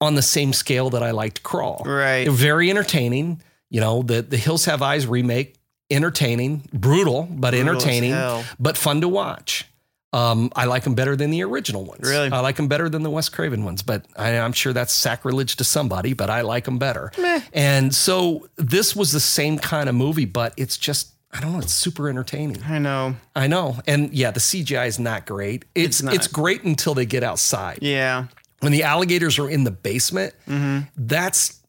on 0.00 0.14
the 0.14 0.22
same 0.22 0.52
scale 0.52 0.90
that 0.90 1.02
I 1.02 1.12
liked 1.12 1.42
Crawl. 1.42 1.82
Right. 1.84 2.24
They're 2.24 2.32
very 2.32 2.70
entertaining. 2.70 3.40
You 3.70 3.80
know, 3.80 4.02
the 4.02 4.22
the 4.22 4.36
Hills 4.36 4.66
Have 4.66 4.82
Eyes 4.82 5.06
remake, 5.06 5.56
entertaining, 5.90 6.68
brutal 6.72 7.28
but 7.30 7.52
Brutal 7.52 7.70
entertaining, 7.70 8.44
but 8.58 8.76
fun 8.76 9.00
to 9.00 9.08
watch. 9.08 9.66
Um, 10.14 10.52
I 10.54 10.66
like 10.66 10.84
them 10.84 10.94
better 10.94 11.16
than 11.16 11.32
the 11.32 11.42
original 11.42 11.84
ones. 11.84 12.08
Really? 12.08 12.30
I 12.30 12.38
like 12.38 12.54
them 12.54 12.68
better 12.68 12.88
than 12.88 13.02
the 13.02 13.10
Wes 13.10 13.28
Craven 13.28 13.64
ones, 13.64 13.82
but 13.82 14.06
I, 14.16 14.38
I'm 14.38 14.52
sure 14.52 14.72
that's 14.72 14.92
sacrilege 14.92 15.56
to 15.56 15.64
somebody, 15.64 16.12
but 16.12 16.30
I 16.30 16.42
like 16.42 16.66
them 16.66 16.78
better. 16.78 17.10
And 17.52 17.92
so 17.92 18.48
this 18.54 18.94
was 18.94 19.10
the 19.10 19.18
same 19.18 19.58
kind 19.58 19.88
of 19.88 19.96
movie, 19.96 20.24
but 20.24 20.54
it's 20.56 20.78
just, 20.78 21.14
I 21.32 21.40
don't 21.40 21.52
know, 21.54 21.58
it's 21.58 21.72
super 21.72 22.08
entertaining. 22.08 22.62
I 22.62 22.78
know. 22.78 23.16
I 23.34 23.48
know. 23.48 23.80
And 23.88 24.14
yeah, 24.14 24.30
the 24.30 24.38
CGI 24.38 24.86
is 24.86 25.00
not 25.00 25.26
great. 25.26 25.64
It's 25.74 26.00
It's 26.00 26.14
it's, 26.14 26.26
great 26.28 26.62
until 26.62 26.94
they 26.94 27.06
get 27.06 27.24
outside. 27.24 27.80
Yeah. 27.82 28.26
When 28.64 28.72
the 28.72 28.82
alligators 28.82 29.38
are 29.38 29.48
in 29.48 29.62
the 29.64 29.70
basement, 29.70 30.34
Mm-hmm. 30.48 30.86
that's 30.96 31.60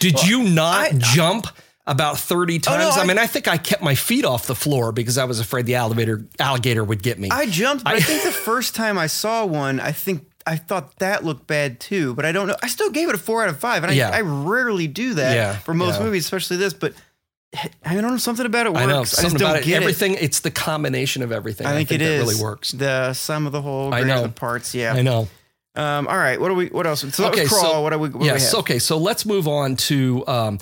did 0.00 0.22
you 0.26 0.42
not 0.42 0.98
jump 0.98 1.46
about 1.86 2.18
30 2.18 2.54
Oh, 2.54 2.56
no, 2.56 2.78
times? 2.78 2.96
I, 2.96 3.02
I- 3.02 3.06
mean, 3.06 3.18
I 3.18 3.26
think 3.28 3.46
I 3.46 3.56
kept 3.56 3.82
my 3.82 3.94
feet 3.94 4.24
off 4.24 4.46
the 4.46 4.54
floor 4.56 4.90
because 4.92 5.16
I 5.18 5.24
was 5.24 5.38
afraid 5.38 5.66
the 5.66 5.76
alligator 5.76 6.26
alligator 6.40 6.82
would 6.82 7.02
get 7.02 7.18
me. 7.18 7.28
I 7.30 7.46
jumped, 7.46 7.84
but 7.84 7.92
I, 7.94 7.96
I- 7.96 8.00
think 8.00 8.24
the 8.24 8.32
first 8.50 8.74
time 8.74 8.98
I 8.98 9.06
saw 9.06 9.46
one, 9.46 9.78
I 9.78 9.92
think 9.92 10.26
I 10.48 10.56
thought 10.56 10.96
that 10.98 11.24
looked 11.24 11.46
bad 11.46 11.78
too. 11.80 12.14
But 12.14 12.24
I 12.24 12.32
don't 12.32 12.46
know. 12.48 12.56
I 12.62 12.66
still 12.68 12.90
gave 12.90 13.08
it 13.08 13.14
a 13.14 13.18
four 13.18 13.42
out 13.44 13.48
of 13.48 13.58
five, 13.60 13.84
and 13.84 13.92
I, 13.92 13.94
Yeah. 13.94 14.10
I 14.10 14.20
rarely 14.22 14.88
do 14.88 15.14
that 15.14 15.34
Yeah, 15.34 15.56
for 15.58 15.74
most 15.74 15.98
yeah. 16.00 16.04
movies, 16.06 16.24
especially 16.24 16.56
this. 16.56 16.72
But 16.74 16.94
I 17.84 17.94
don't 17.94 18.02
know. 18.02 18.16
Something 18.16 18.46
about 18.46 18.66
it 18.66 18.72
works. 18.72 18.82
I 18.82 18.86
know 18.86 19.02
just 19.04 19.16
something 19.16 19.38
don't 19.38 19.50
about 19.50 19.66
it. 19.66 19.72
Everything. 19.72 20.14
It's 20.14 20.40
the 20.40 20.50
combination 20.50 21.22
of 21.22 21.30
everything. 21.32 21.66
I 21.68 21.74
think, 21.74 21.92
it 21.92 21.98
that 21.98 22.04
is 22.04 22.20
really 22.28 22.42
works. 22.42 22.72
The 22.72 23.12
sum 23.12 23.46
of 23.46 23.52
the 23.52 23.62
whole, 23.62 23.94
I 23.94 24.02
know. 24.02 24.22
the 24.22 24.28
parts. 24.28 24.74
Yeah. 24.74 24.92
I 24.94 25.02
know. 25.02 25.28
Um. 25.76 26.06
All 26.08 26.16
right. 26.16 26.40
What 26.40 26.48
do 26.48 26.54
we? 26.54 26.66
What 26.68 26.86
else? 26.86 27.00
So 27.14 27.26
Okay, 27.28 27.46
crawl. 27.46 27.60
so- 27.62 27.80
what 27.82 27.90
do 27.90 27.98
we? 27.98 28.08
What 28.08 28.20
we 28.20 28.26
yes. 28.26 28.50
have? 28.52 28.60
Okay. 28.60 28.78
So 28.78 28.96
let's 28.98 29.24
move 29.26 29.46
on 29.48 29.76
to. 29.76 30.24
Um, 30.26 30.58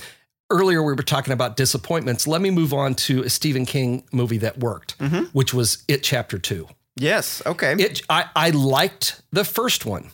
earlier 0.51 0.83
we 0.83 0.93
were 0.93 1.03
talking 1.03 1.33
about 1.33 1.57
disappointments. 1.57 2.27
Let 2.27 2.41
me 2.43 2.51
move 2.51 2.73
on 2.75 2.95
to 2.97 3.23
a 3.23 3.31
Stephen 3.31 3.65
King 3.67 4.05
movie 4.13 4.39
that 4.39 4.59
worked, 4.59 4.99
Mm-hmm. 4.99 5.25
which 5.33 5.55
was 5.55 5.83
It 5.89 6.03
Chapter 6.03 6.39
Two. 6.39 6.69
Yes. 6.97 7.43
Okay. 7.47 7.73
It. 7.79 8.03
I, 8.09 8.27
I 8.37 8.51
liked 8.51 9.21
the 9.33 9.45
first 9.45 9.85
one. 9.87 10.11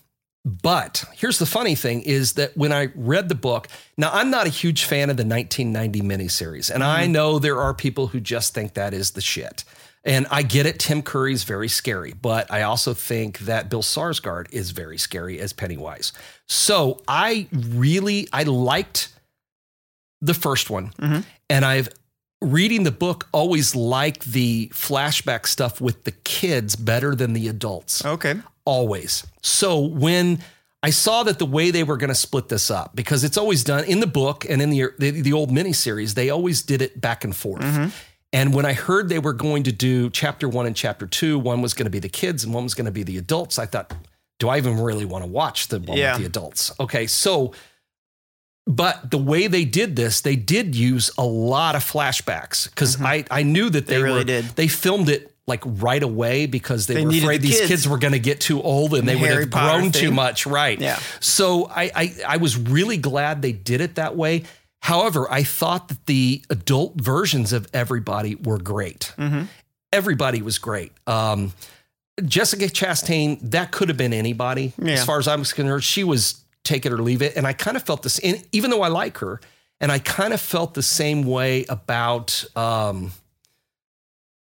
But 0.47 1.05
here's 1.15 1.39
the 1.39 1.45
funny 1.45 1.75
thing 1.75 2.01
is 2.01 2.33
that 2.35 2.57
when 2.57 2.73
I 2.73 2.89
read 2.95 3.29
the 3.29 3.35
book, 3.35 3.69
now 3.99 4.11
I'm 4.11 4.31
not 4.31 4.47
a 4.47 4.49
huge 4.51 4.85
fan 4.85 5.11
of 5.11 5.19
the 5.19 5.25
1990 5.27 6.01
miniseries, 6.01 6.71
and 6.71 6.83
I 6.83 7.07
know 7.07 7.39
there 7.39 7.61
are 7.61 7.75
people 7.75 8.07
who 8.07 8.21
just 8.21 8.55
think 8.55 8.73
that 8.73 8.95
is 8.95 9.11
the 9.11 9.21
shit. 9.21 9.65
And 10.05 10.27
I 10.31 10.43
get 10.43 10.65
it, 10.65 10.79
Tim 10.79 11.03
Curry's 11.03 11.45
very 11.45 11.69
scary, 11.69 12.15
but 12.15 12.51
I 12.51 12.63
also 12.63 12.95
think 12.95 13.41
that 13.41 13.69
Bill 13.69 13.83
Skarsgård 13.83 14.51
is 14.51 14.71
very 14.71 14.97
scary 14.97 15.39
as 15.39 15.53
Pennywise. 15.53 16.13
So 16.47 17.03
I 17.07 17.49
really 17.53 18.27
I 18.33 18.45
liked 18.45 19.13
the 20.23 20.33
first 20.35 20.71
one, 20.71 20.93
mm-hmm. 20.99 21.21
and 21.51 21.65
I've 21.65 21.91
reading 22.41 22.85
the 22.85 22.91
book 22.91 23.29
always 23.33 23.77
liked 23.77 24.25
the 24.25 24.69
flashback 24.73 25.47
stuff 25.47 25.81
with 25.81 26.05
the 26.05 26.13
kids 26.13 26.77
better 26.77 27.15
than 27.15 27.35
the 27.35 27.49
adults 27.49 28.03
okay. 28.05 28.37
always. 28.65 29.27
So 29.43 29.79
when 29.81 30.43
I 30.83 30.89
saw 30.89 31.23
that 31.25 31.39
the 31.39 31.45
way 31.45 31.71
they 31.71 31.85
were 31.85 31.99
going 31.99 32.09
to 32.09 32.15
split 32.15 32.49
this 32.49 32.71
up, 32.71 32.97
because 32.97 33.23
it's 33.23 33.37
always 33.37 33.63
done 33.63 33.85
in 33.85 34.01
the 34.01 34.07
book 34.07 34.47
and 34.49 34.63
in 34.63 34.71
the 34.71 34.87
the, 34.99 35.11
the 35.11 35.33
old 35.35 35.51
miniseries, 35.51 36.15
they 36.15 36.31
always 36.31 36.63
did 36.63 36.81
it 36.81 37.01
back 37.01 37.25
and 37.25 37.37
forth. 37.37 37.63
Mm-hmm. 37.63 37.89
And 38.33 38.55
when 38.55 38.65
I 38.65 38.75
heard 38.75 39.09
they 39.09 39.19
were 39.19 39.33
going 39.33 39.65
to 39.65 39.73
do 39.73 40.09
chapter 40.11 40.49
one 40.49 40.67
and 40.67 40.77
chapter 40.77 41.07
two, 41.07 41.39
one 41.39 41.63
was 41.63 41.75
going 41.75 41.87
to 41.87 41.91
be 41.91 41.99
the 41.99 42.09
kids 42.09 42.45
and 42.45 42.55
one 42.55 42.63
was 42.65 42.75
going 42.75 42.85
to 42.87 42.93
be 42.93 43.03
the 43.03 43.19
adults, 43.19 43.59
I 43.59 43.67
thought, 43.67 43.93
do 44.39 44.49
I 44.49 44.57
even 44.59 44.81
really 44.81 45.05
want 45.05 45.25
to 45.25 45.31
watch 45.31 45.69
the 45.69 45.81
one 45.81 45.99
Yeah. 45.99 46.13
with 46.13 46.21
the 46.23 46.27
adults? 46.27 46.73
Okay, 46.79 47.07
so. 47.07 47.53
But 48.67 49.11
the 49.11 49.19
way 49.19 49.49
they 49.49 49.65
did 49.65 49.97
this, 49.97 50.21
they 50.21 50.37
did 50.37 50.77
use 50.77 51.11
a 51.19 51.25
lot 51.25 51.75
of 51.75 51.83
flashbacks 51.83 52.69
because 52.71 53.01
I, 53.01 53.25
I 53.31 53.43
knew 53.43 53.69
that 53.71 53.87
they, 53.87 53.95
Mm-hmm. 53.95 54.03
They 54.03 54.05
really 54.05 54.19
were 54.21 54.25
did. 54.25 54.45
they 54.55 54.69
filmed 54.69 55.09
it 55.09 55.35
like 55.49 55.63
right 55.65 56.03
away 56.03 56.47
because 56.47 56.87
they, 56.87 56.95
They 56.95 57.05
were 57.05 57.11
afraid 57.11 57.41
the 57.41 57.49
these 57.49 57.59
kids. 57.59 57.69
kids 57.69 57.89
were 57.89 57.99
going 57.99 58.13
to 58.13 58.21
get 58.21 58.39
too 58.41 58.63
old 58.63 58.95
and 58.95 59.09
they 59.09 59.17
would 59.17 59.29
have 59.31 59.51
Potter 59.51 59.79
grown 59.81 59.91
too 59.91 60.13
much. 60.13 60.47
Right. 60.47 60.79
Yeah. 60.81 61.01
So 61.19 61.67
I, 61.69 61.91
I 61.97 62.15
I 62.29 62.37
was 62.37 62.57
really 62.57 62.99
glad 62.99 63.43
they 63.43 63.51
did 63.53 63.81
it 63.81 63.97
that 63.97 64.15
way. 64.15 64.45
However, 64.81 65.31
I 65.31 65.43
thought 65.43 65.89
that 65.89 66.07
the 66.07 66.45
adult 66.51 67.01
versions 67.01 67.53
of 67.53 67.69
everybody 67.73 68.35
were 68.35 68.59
great. 68.59 69.13
Mm-hmm. 69.19 69.43
Everybody 69.93 70.43
was 70.43 70.59
great. 70.59 70.93
Um, 71.07 71.53
Jessica 72.25 72.65
Chastain, 72.65 73.39
that 73.51 73.73
could 73.73 73.89
have 73.89 73.99
been 73.99 74.13
anybody. 74.13 74.73
Yeah. 74.79 74.95
As 74.95 75.05
far 75.05 75.19
as 75.19 75.29
I'm 75.29 75.45
concerned, 75.45 75.85
she 75.85 76.05
was 76.05 76.43
take 76.65 76.87
it 76.87 76.93
or 76.93 76.99
leave 76.99 77.23
it. 77.23 77.37
And 77.37 77.47
I 77.47 77.53
kind 77.53 77.77
of 77.77 77.83
felt 77.83 78.03
this, 78.03 78.21
even 78.53 78.71
though 78.71 78.83
I 78.83 78.89
like 78.89 79.19
her, 79.19 79.41
and 79.81 79.91
I 79.91 79.99
kind 79.99 80.33
of 80.35 80.41
felt 80.41 80.75
the 80.75 80.83
same 80.83 81.23
way 81.23 81.65
about 81.69 82.45
um, 82.55 83.13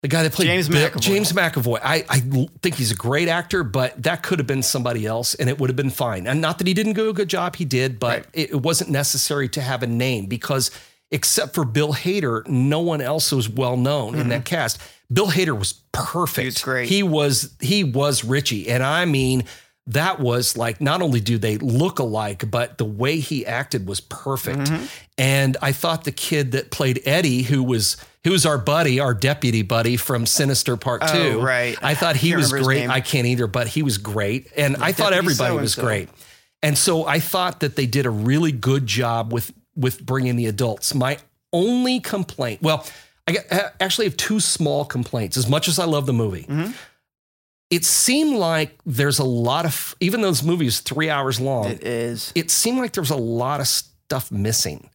the 0.04 0.08
guy 0.10 0.22
that 0.24 0.34
played 0.34 0.46
James 0.48 0.70
Bill- 0.70 0.90
McAvoy. 0.90 1.00
James 1.00 1.34
McAvoy. 1.34 1.80
I, 1.84 2.06
I 2.10 2.20
think 2.62 2.76
he's 2.76 2.92
a 2.92 2.96
great 2.96 3.28
actor, 3.30 3.64
but 3.64 4.04
that 4.04 4.22
could 4.22 4.38
have 4.38 4.46
been 4.48 4.62
somebody 4.62 5.06
else 5.08 5.34
and 5.34 5.50
it 5.50 5.58
would 5.60 5.70
have 5.70 5.76
been 5.78 5.90
fine. 5.90 6.28
And 6.28 6.40
not 6.42 6.60
that 6.60 6.68
he 6.68 6.74
didn't 6.76 6.94
do 6.94 7.10
a 7.10 7.14
good 7.14 7.30
job, 7.30 7.56
he 7.56 7.66
did, 7.66 8.00
but 8.00 8.18
Right. 8.18 8.26
it, 8.34 8.52
it 8.52 8.62
wasn't 8.62 8.92
necessary 8.92 9.50
to 9.50 9.62
have 9.62 9.82
a 9.82 9.88
name 9.88 10.28
because 10.28 10.70
except 11.10 11.56
for 11.56 11.64
Bill 11.66 11.94
Hader, 11.94 12.46
no 12.48 12.80
one 12.82 13.00
else 13.02 13.32
was 13.32 13.48
well 13.50 13.78
known 13.78 14.16
in 14.16 14.30
that 14.30 14.46
cast. 14.46 14.80
Bill 15.12 15.28
Hader 15.28 15.58
was 15.58 15.74
perfect. 15.92 16.42
He 16.44 16.46
was 16.48 16.62
great. 16.64 16.90
He 16.90 17.04
was 17.04 17.56
he 17.62 17.84
was 17.84 18.24
Richie. 18.24 18.68
And 18.70 18.84
I 18.84 19.06
mean, 19.06 19.44
that 19.88 20.20
was 20.20 20.58
like 20.58 20.82
not 20.82 21.02
only 21.02 21.20
do 21.22 21.38
they 21.38 21.58
look 21.58 22.00
alike, 22.00 22.50
but 22.50 22.78
the 22.78 22.86
way 22.86 23.20
he 23.20 23.46
acted 23.46 23.88
was 23.88 24.02
perfect. 24.02 24.60
Mm-hmm. 24.60 24.86
And 25.18 25.56
I 25.62 25.72
thought 25.72 26.04
the 26.04 26.12
kid 26.12 26.52
that 26.54 26.72
played 26.72 27.02
Eddie, 27.06 27.44
who 27.44 27.64
was 27.64 27.96
who 28.24 28.32
was 28.32 28.46
our 28.46 28.58
buddy, 28.58 29.00
our 29.00 29.14
deputy 29.14 29.62
buddy 29.64 29.98
from 29.98 30.26
Sinister 30.26 30.78
Part 30.78 31.02
Oh, 31.04 31.14
Two, 31.34 31.42
right. 31.42 31.78
I 31.82 31.94
thought 31.96 32.16
he 32.16 32.36
was 32.36 32.52
great. 32.52 32.88
I 32.90 33.02
can't 33.02 33.28
either, 33.28 33.48
but 33.48 33.68
he 33.68 33.84
was 33.84 33.98
great, 33.98 34.50
and 34.56 34.78
I 34.78 34.92
thought 34.94 35.14
everybody 35.14 35.56
was 35.56 35.74
so-and-so. 35.74 35.82
great. 35.82 36.10
And 36.62 36.78
so 36.78 37.06
I 37.06 37.20
thought 37.20 37.60
that 37.60 37.76
they 37.76 37.86
did 37.86 38.06
a 38.06 38.10
really 38.10 38.52
good 38.54 38.86
job 38.88 39.34
with 39.34 39.52
with 39.76 40.06
bringing 40.06 40.36
the 40.38 40.46
adults. 40.46 40.94
My 40.96 41.18
only 41.52 42.00
complaint, 42.00 42.62
well, 42.62 42.86
I 43.28 43.38
I 43.52 43.70
actually 43.82 44.06
have 44.08 44.16
two 44.18 44.40
small 44.40 44.86
complaints. 44.86 45.36
As 45.36 45.50
much 45.50 45.68
as 45.68 45.78
I 45.80 45.86
love 45.86 46.06
the 46.06 46.14
movie, 46.14 46.44
Mm-hmm. 46.44 46.72
it 47.70 47.84
seemed 47.84 48.38
like 48.38 48.78
there's 48.86 49.20
a 49.20 49.24
lot 49.26 49.66
of 49.66 49.96
even 50.00 50.22
though 50.22 50.30
this 50.32 50.44
movie 50.44 50.68
is 50.68 50.80
three 50.80 51.10
hours 51.10 51.40
long. 51.42 51.68
It 51.72 51.84
is. 51.84 52.32
it 52.36 52.50
seemed 52.52 52.78
like 52.78 52.94
there 52.94 53.02
was 53.02 53.10
a 53.12 53.18
lot 53.18 53.60
of 53.60 53.68
stuff 53.68 54.32
missing 54.32 54.90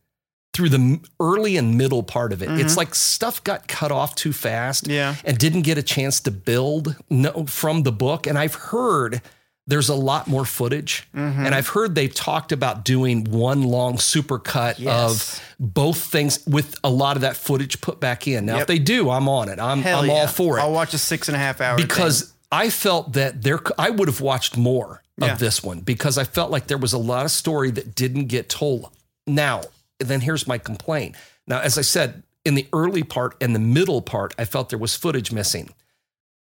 through 0.58 0.68
the 0.70 1.00
early 1.20 1.56
and 1.56 1.78
middle 1.78 2.02
part 2.02 2.32
of 2.32 2.42
it. 2.42 2.50
It's 2.60 2.76
like 2.76 2.94
stuff 2.96 3.42
got 3.44 3.68
cut 3.68 3.92
off 3.92 4.14
too 4.16 4.32
fast 4.32 4.84
Mm-hmm. 4.84 4.92
Yeah. 4.92 5.14
and 5.24 5.38
didn't 5.38 5.62
get 5.62 5.78
a 5.78 5.82
chance 5.84 6.18
to 6.22 6.32
build 6.32 6.96
no, 7.08 7.46
from 7.46 7.84
the 7.84 7.92
book. 7.92 8.26
And 8.26 8.36
I've 8.36 8.54
heard 8.54 9.22
there's 9.68 9.88
a 9.88 9.94
lot 9.94 10.26
more 10.26 10.44
footage. 10.44 11.06
Mm-hmm. 11.14 11.46
And 11.46 11.54
I've 11.54 11.68
heard 11.68 11.94
they've 11.94 12.12
talked 12.14 12.50
about 12.50 12.84
doing 12.84 13.22
one 13.24 13.62
long 13.62 13.98
super 13.98 14.38
cut 14.40 14.80
Yes. 14.80 15.38
of 15.38 15.44
both 15.60 15.98
things 16.04 16.44
with 16.46 16.74
a 16.82 16.90
lot 16.90 17.16
of 17.16 17.20
that 17.22 17.36
footage 17.36 17.80
put 17.80 18.00
back 18.00 18.26
in. 18.26 18.46
Now, 18.46 18.58
if 18.58 18.66
they 18.66 18.78
do, 18.80 19.10
I'm 19.10 19.28
on 19.28 19.48
it. 19.48 19.60
I'm, 19.60 19.82
Hell 19.82 20.00
I'm 20.00 20.06
yeah. 20.08 20.12
all 20.14 20.26
for 20.26 20.58
it 20.58 20.62
I'll 20.62 20.72
watch 20.72 20.92
a 20.94 20.98
six 20.98 21.28
and 21.28 21.36
a 21.36 21.38
half 21.38 21.60
hour 21.60 21.76
because 21.76 22.32
I 22.50 22.70
felt 22.70 23.12
that 23.12 23.42
there 23.42 23.60
I 23.78 23.90
would 23.90 24.08
have 24.08 24.20
watched 24.20 24.56
more 24.56 25.02
of 25.20 25.38
this 25.38 25.62
one 25.62 25.80
because 25.80 26.16
I 26.18 26.24
felt 26.24 26.50
like 26.50 26.66
there 26.68 26.78
was 26.78 26.92
a 26.92 26.98
lot 26.98 27.24
of 27.24 27.30
story 27.30 27.70
that 27.72 27.94
didn't 27.94 28.26
get 28.26 28.48
told. 28.48 28.90
Now, 29.26 29.62
then 29.98 30.20
here's 30.20 30.46
my 30.46 30.58
complaint. 30.58 31.16
Now, 31.46 31.60
as 31.60 31.78
I 31.78 31.82
said, 31.82 32.22
in 32.44 32.54
the 32.54 32.66
early 32.72 33.02
part 33.02 33.36
and 33.40 33.54
the 33.54 33.60
middle 33.60 34.02
part, 34.02 34.34
I 34.38 34.44
felt 34.44 34.70
there 34.70 34.78
was 34.78 34.94
footage 34.94 35.32
missing. 35.32 35.70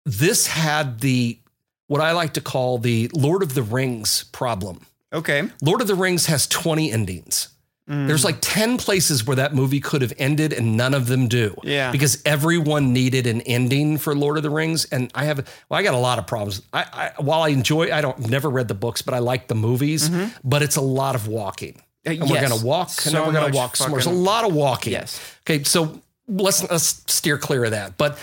This 0.05 0.47
had 0.47 1.01
the 1.01 1.39
what 1.87 2.01
I 2.01 2.13
like 2.13 2.35
to 2.35 2.41
call 2.41 2.79
the 2.79 3.11
Lord 3.13 3.43
of 3.43 3.55
the 3.55 3.63
Rings 3.63 4.25
problem. 4.33 4.87
Okay. 5.13 5.49
Lord 5.61 5.83
of 5.83 5.87
the 5.87 5.95
Rings 5.95 6.27
has 6.27 6.47
20 6.47 6.91
endings. 6.91 7.49
Mm. 7.89 8.07
There's 8.07 8.25
like 8.25 8.39
10 8.41 8.79
places 8.79 9.27
where 9.27 9.37
that 9.37 9.55
movie 9.55 9.81
could 9.81 10.03
have 10.03 10.13
ended 10.17 10.53
and 10.53 10.77
none 10.77 10.95
of 10.95 11.07
them 11.07 11.29
do. 11.29 11.55
Yeah. 11.63 11.91
Because 11.91 12.23
everyone 12.25 12.93
needed 12.93 13.27
an 13.27 13.43
ending 13.43 13.99
for 13.99 14.15
Lord 14.15 14.37
of 14.37 14.43
the 14.43 14.51
Rings. 14.51 14.87
And 14.87 15.11
I 15.15 15.25
have, 15.25 15.39
well, 15.69 15.79
I 15.79 15.83
got 15.83 15.95
a 15.95 15.99
lot 15.99 16.19
of 16.19 16.27
problems. 16.27 16.63
I, 16.73 17.13
I 17.17 17.23
while 17.23 17.43
I 17.43 17.49
enjoy, 17.49 17.93
I 17.93 18.01
don't 18.01 18.31
never 18.31 18.49
read 18.49 18.69
the 18.69 18.75
books, 18.75 19.03
but 19.03 19.15
I 19.15 19.19
like 19.19 19.49
the 19.49 19.55
movies, 19.55 20.09
mm-hmm. 20.09 20.31
but 20.49 20.63
it's 20.63 20.77
a 20.77 20.81
lot 20.81 21.15
of 21.15 21.29
walking. 21.29 21.83
Uh, 22.07 22.11
And 22.11 22.21
we're 22.31 22.41
going 22.47 22.59
to 22.59 22.65
walk 22.65 22.89
and 22.89 22.97
So 22.99 23.11
then 23.11 23.27
we're 23.27 23.33
going 23.33 23.53
to 23.53 23.57
walk 23.57 23.77
somewhere. 23.77 24.01
There's 24.03 24.15
a 24.15 24.19
lot 24.19 24.45
of 24.45 24.55
walking. 24.55 24.93
Yes. 24.93 25.21
Okay. 25.45 25.63
So 25.65 26.01
let's, 26.29 26.63
let's 26.71 27.03
steer 27.13 27.39
clear 27.39 27.65
of 27.65 27.71
that. 27.73 27.97
But 27.97 28.19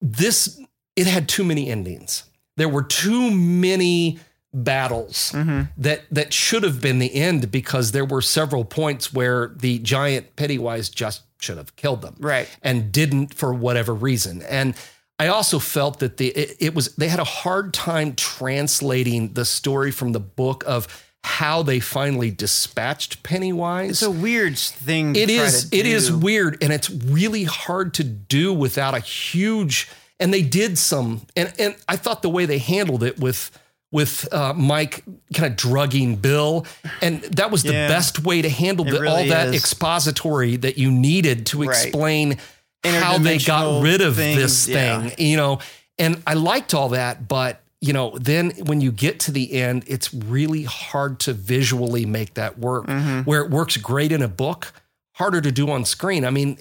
this, 0.00 0.60
it 0.96 1.06
had 1.06 1.28
too 1.28 1.44
many 1.44 1.68
endings. 1.68 2.24
There 2.56 2.68
were 2.68 2.82
too 2.82 3.30
many 3.30 4.18
battles 4.54 5.32
Mm-hmm. 5.32 5.62
that 5.76 6.02
that 6.10 6.32
should 6.32 6.62
have 6.62 6.80
been 6.80 6.98
the 6.98 7.14
end 7.14 7.50
because 7.50 7.92
there 7.92 8.06
were 8.06 8.22
several 8.22 8.64
points 8.64 9.12
where 9.12 9.48
the 9.54 9.78
giant 9.80 10.34
Pennywise 10.36 10.88
just 10.88 11.22
should 11.40 11.58
have 11.58 11.76
killed 11.76 12.00
them, 12.00 12.16
Right. 12.18 12.48
And 12.62 12.90
didn't 12.90 13.34
for 13.34 13.52
whatever 13.52 13.92
reason. 13.92 14.40
And 14.42 14.74
I 15.18 15.26
also 15.28 15.58
felt 15.58 15.98
that 15.98 16.16
the 16.16 16.28
it, 16.28 16.56
it 16.58 16.74
was 16.74 16.94
they 16.96 17.08
had 17.08 17.20
a 17.20 17.24
hard 17.24 17.74
time 17.74 18.14
translating 18.14 19.34
the 19.34 19.44
story 19.44 19.90
from 19.90 20.12
the 20.12 20.20
book 20.20 20.64
of 20.66 21.05
how 21.26 21.62
they 21.62 21.80
finally 21.80 22.30
dispatched 22.30 23.22
Pennywise. 23.24 23.90
It's 23.90 24.02
a 24.02 24.10
weird 24.10 24.56
thing. 24.56 25.14
To 25.14 25.20
It 25.20 25.28
is. 25.28 25.68
It 25.72 25.84
is 25.84 26.12
weird, 26.12 26.62
and 26.62 26.72
it's 26.72 26.88
really 26.88 27.42
hard 27.44 27.94
to 27.94 28.04
do 28.04 28.52
without 28.52 28.94
a 28.94 29.00
huge 29.00 29.88
and 30.18 30.32
they 30.32 30.40
did 30.42 30.78
some, 30.78 31.20
and 31.36 31.52
and 31.58 31.74
I 31.88 31.96
thought 31.96 32.22
the 32.22 32.30
way 32.30 32.46
they 32.46 32.58
handled 32.58 33.02
it 33.02 33.18
with 33.20 33.50
with 33.92 34.32
uh, 34.32 34.52
Mike 34.54 35.04
kind 35.34 35.50
of 35.50 35.56
drugging 35.56 36.16
Bill, 36.16 36.64
and 37.02 37.20
that 37.22 37.50
was 37.50 37.62
the 37.64 37.72
Yeah. 37.72 37.88
best 37.88 38.20
way 38.20 38.40
to 38.42 38.48
handle 38.48 38.84
the, 38.84 38.96
all 38.96 39.00
really 39.00 39.28
that 39.28 39.48
is. 39.48 39.54
expository 39.54 40.56
that 40.56 40.78
you 40.78 40.90
needed 40.90 41.46
to 41.46 41.62
Right. 41.64 41.84
explain 41.86 42.38
how 42.84 43.18
they 43.18 43.38
got 43.38 43.82
rid 43.82 44.00
of 44.00 44.16
things, 44.16 44.38
this 44.40 44.68
yeah. 44.68 45.08
thing, 45.08 45.26
you 45.30 45.36
know. 45.36 45.58
And 45.98 46.22
I 46.26 46.34
liked 46.34 46.72
all 46.72 46.90
that, 46.90 47.26
but 47.28 47.60
you 47.86 47.92
know, 47.92 48.16
then 48.18 48.50
when 48.64 48.80
you 48.80 48.90
get 48.90 49.20
to 49.20 49.30
the 49.30 49.52
end, 49.52 49.84
it's 49.86 50.12
really 50.12 50.64
hard 50.64 51.20
to 51.20 51.32
visually 51.32 52.04
make 52.06 52.34
that 52.34 52.58
work. 52.58 52.86
Mm-hmm. 52.86 53.20
Where 53.20 53.42
it 53.42 53.50
works 53.50 53.76
great 53.76 54.12
in 54.12 54.22
a 54.22 54.28
book, 54.28 54.72
harder 55.14 55.40
to 55.40 55.52
do 55.52 55.70
on 55.70 55.84
screen. 55.84 56.24
I 56.24 56.30
mean, 56.30 56.58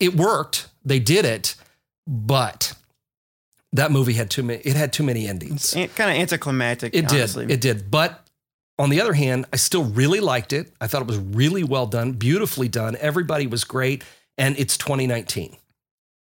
it 0.00 0.14
worked. 0.14 0.68
They 0.84 0.98
did 0.98 1.24
it, 1.24 1.54
but 2.06 2.74
that 3.72 3.90
movie 3.90 4.14
had 4.14 4.30
too 4.30 4.42
many. 4.42 4.60
It 4.60 4.76
had 4.76 4.92
too 4.92 5.02
many 5.02 5.26
endings. 5.28 5.76
It 5.76 5.94
kind 5.94 6.10
of 6.10 6.16
anticlimactic. 6.16 6.94
It 6.94 7.08
did. 7.08 7.36
It 7.50 7.60
did. 7.60 7.90
But 7.90 8.26
on 8.78 8.90
the 8.90 9.00
other 9.00 9.12
hand, 9.12 9.46
I 9.52 9.56
still 9.56 9.84
really 9.84 10.20
liked 10.20 10.52
it. 10.52 10.72
I 10.80 10.86
thought 10.86 11.02
it 11.02 11.08
was 11.08 11.18
really 11.18 11.64
well 11.64 11.86
done, 11.86 12.12
beautifully 12.12 12.68
done. 12.68 12.96
Everybody 13.00 13.46
was 13.46 13.64
great. 13.64 14.04
And 14.38 14.56
it's 14.56 14.76
2019. 14.76 15.56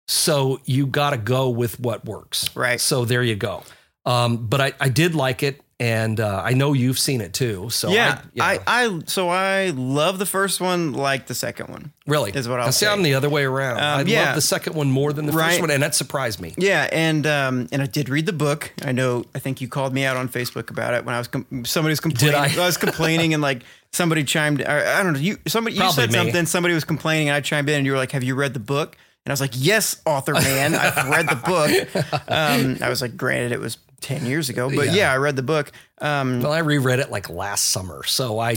So 0.07 0.61
you 0.63 0.87
got 0.87 1.09
to 1.09 1.17
go 1.17 1.49
with 1.49 1.79
what 1.79 2.05
works. 2.05 2.55
Right. 2.55 2.79
So 2.79 3.03
there 3.03 3.21
you 3.21 3.35
go. 3.35 3.63
Um, 4.07 4.47
but 4.47 4.61
I, 4.61 4.73
I 4.79 4.89
did 4.89 5.13
like 5.15 5.43
it. 5.43 5.61
And 5.79 6.19
uh, 6.19 6.41
I 6.43 6.53
know 6.53 6.73
you've 6.73 6.97
seen 6.97 7.21
it 7.21 7.33
too. 7.35 7.69
So 7.69 7.89
yeah, 7.91 8.23
I, 8.39 8.55
I, 8.55 8.59
I, 8.87 8.99
so 9.05 9.29
I 9.29 9.67
love 9.75 10.17
the 10.17 10.25
first 10.25 10.59
one, 10.59 10.93
like 10.93 11.27
the 11.27 11.35
second 11.35 11.69
one. 11.69 11.91
really 12.07 12.31
is 12.31 12.49
what 12.49 12.59
I'll 12.59 12.65
Now, 12.65 12.71
see, 12.71 12.85
say. 12.87 12.91
I'm 12.91 13.03
the 13.03 13.13
other 13.13 13.29
way 13.29 13.43
around. 13.43 13.77
I 13.77 14.01
Um, 14.01 14.07
yeah. 14.07 14.25
love 14.25 14.35
the 14.35 14.41
second 14.41 14.73
one 14.73 14.89
more 14.89 15.13
than 15.13 15.27
the 15.27 15.33
Right. 15.33 15.49
first 15.49 15.61
one. 15.61 15.69
And 15.69 15.83
that 15.83 15.93
surprised 15.93 16.41
me. 16.41 16.55
Yeah, 16.57 16.89
and 16.91 17.27
um, 17.27 17.67
and 17.71 17.83
I 17.83 17.85
did 17.85 18.09
read 18.09 18.25
the 18.25 18.33
book. 18.33 18.73
I 18.83 18.91
know. 18.91 19.25
I 19.35 19.39
think 19.39 19.61
you 19.61 19.67
called 19.67 19.93
me 19.93 20.03
out 20.03 20.17
on 20.17 20.29
Facebook 20.29 20.71
about 20.71 20.95
it 20.95 21.05
when 21.05 21.13
I 21.13 21.19
was 21.19 21.27
com- 21.27 21.45
somebody 21.63 21.91
was 21.91 21.99
complaining. 21.99 22.39
I? 22.39 22.57
was 22.57 22.75
complaining, 22.77 23.35
and 23.35 23.43
like 23.43 23.61
somebody 23.93 24.23
chimed. 24.23 24.61
Or, 24.61 24.67
I 24.83 25.03
don't 25.03 25.13
know. 25.13 25.19
You 25.19 25.37
somebody 25.45 25.75
you 25.75 25.81
Probably 25.81 25.93
said 26.01 26.09
me. 26.11 26.15
something. 26.17 26.45
Somebody 26.47 26.73
was 26.73 26.85
complaining, 26.85 27.29
and 27.29 27.35
I 27.35 27.41
chimed 27.41 27.69
in, 27.69 27.75
and 27.75 27.85
you 27.85 27.91
were 27.91 27.99
like, 27.99 28.13
"Have 28.13 28.23
you 28.23 28.33
read 28.33 28.55
the 28.55 28.59
book?" 28.59 28.97
And 29.27 29.31
I 29.31 29.33
was 29.33 29.41
like, 29.41 29.51
"Yes, 29.53 30.01
author 30.07 30.33
man, 30.33 30.73
I've 30.73 31.07
read 31.07 31.29
the 31.29 31.35
book." 31.35 32.23
Um, 32.29 32.77
I 32.81 32.89
was 32.89 32.99
like, 33.03 33.15
"Granted, 33.15 33.51
it 33.51 33.59
was 33.59 33.77
ten 34.01 34.25
years 34.25 34.49
ago, 34.49 34.69
but 34.73 34.87
Yeah. 34.87 34.93
yeah, 34.93 35.13
I 35.13 35.17
read 35.17 35.35
the 35.35 35.43
book." 35.43 35.71
Um, 35.99 36.41
Well, 36.41 36.51
I 36.53 36.59
reread 36.59 36.99
it 36.99 37.11
like 37.11 37.29
last 37.29 37.69
summer. 37.69 38.03
So 38.05 38.39
I, 38.39 38.51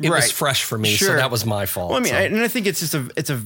it 0.00 0.10
was 0.10 0.30
fresh 0.32 0.64
for 0.64 0.76
me. 0.78 0.96
So 0.96 1.14
that 1.16 1.30
was 1.30 1.44
my 1.46 1.66
fault. 1.66 1.90
Well, 1.90 1.98
I 1.98 2.02
mean, 2.02 2.12
So- 2.12 2.18
I, 2.18 2.22
and 2.22 2.40
I 2.40 2.48
think 2.48 2.66
it's 2.66 2.80
just 2.80 2.94
a 2.94 3.08
it's 3.16 3.30
a 3.30 3.40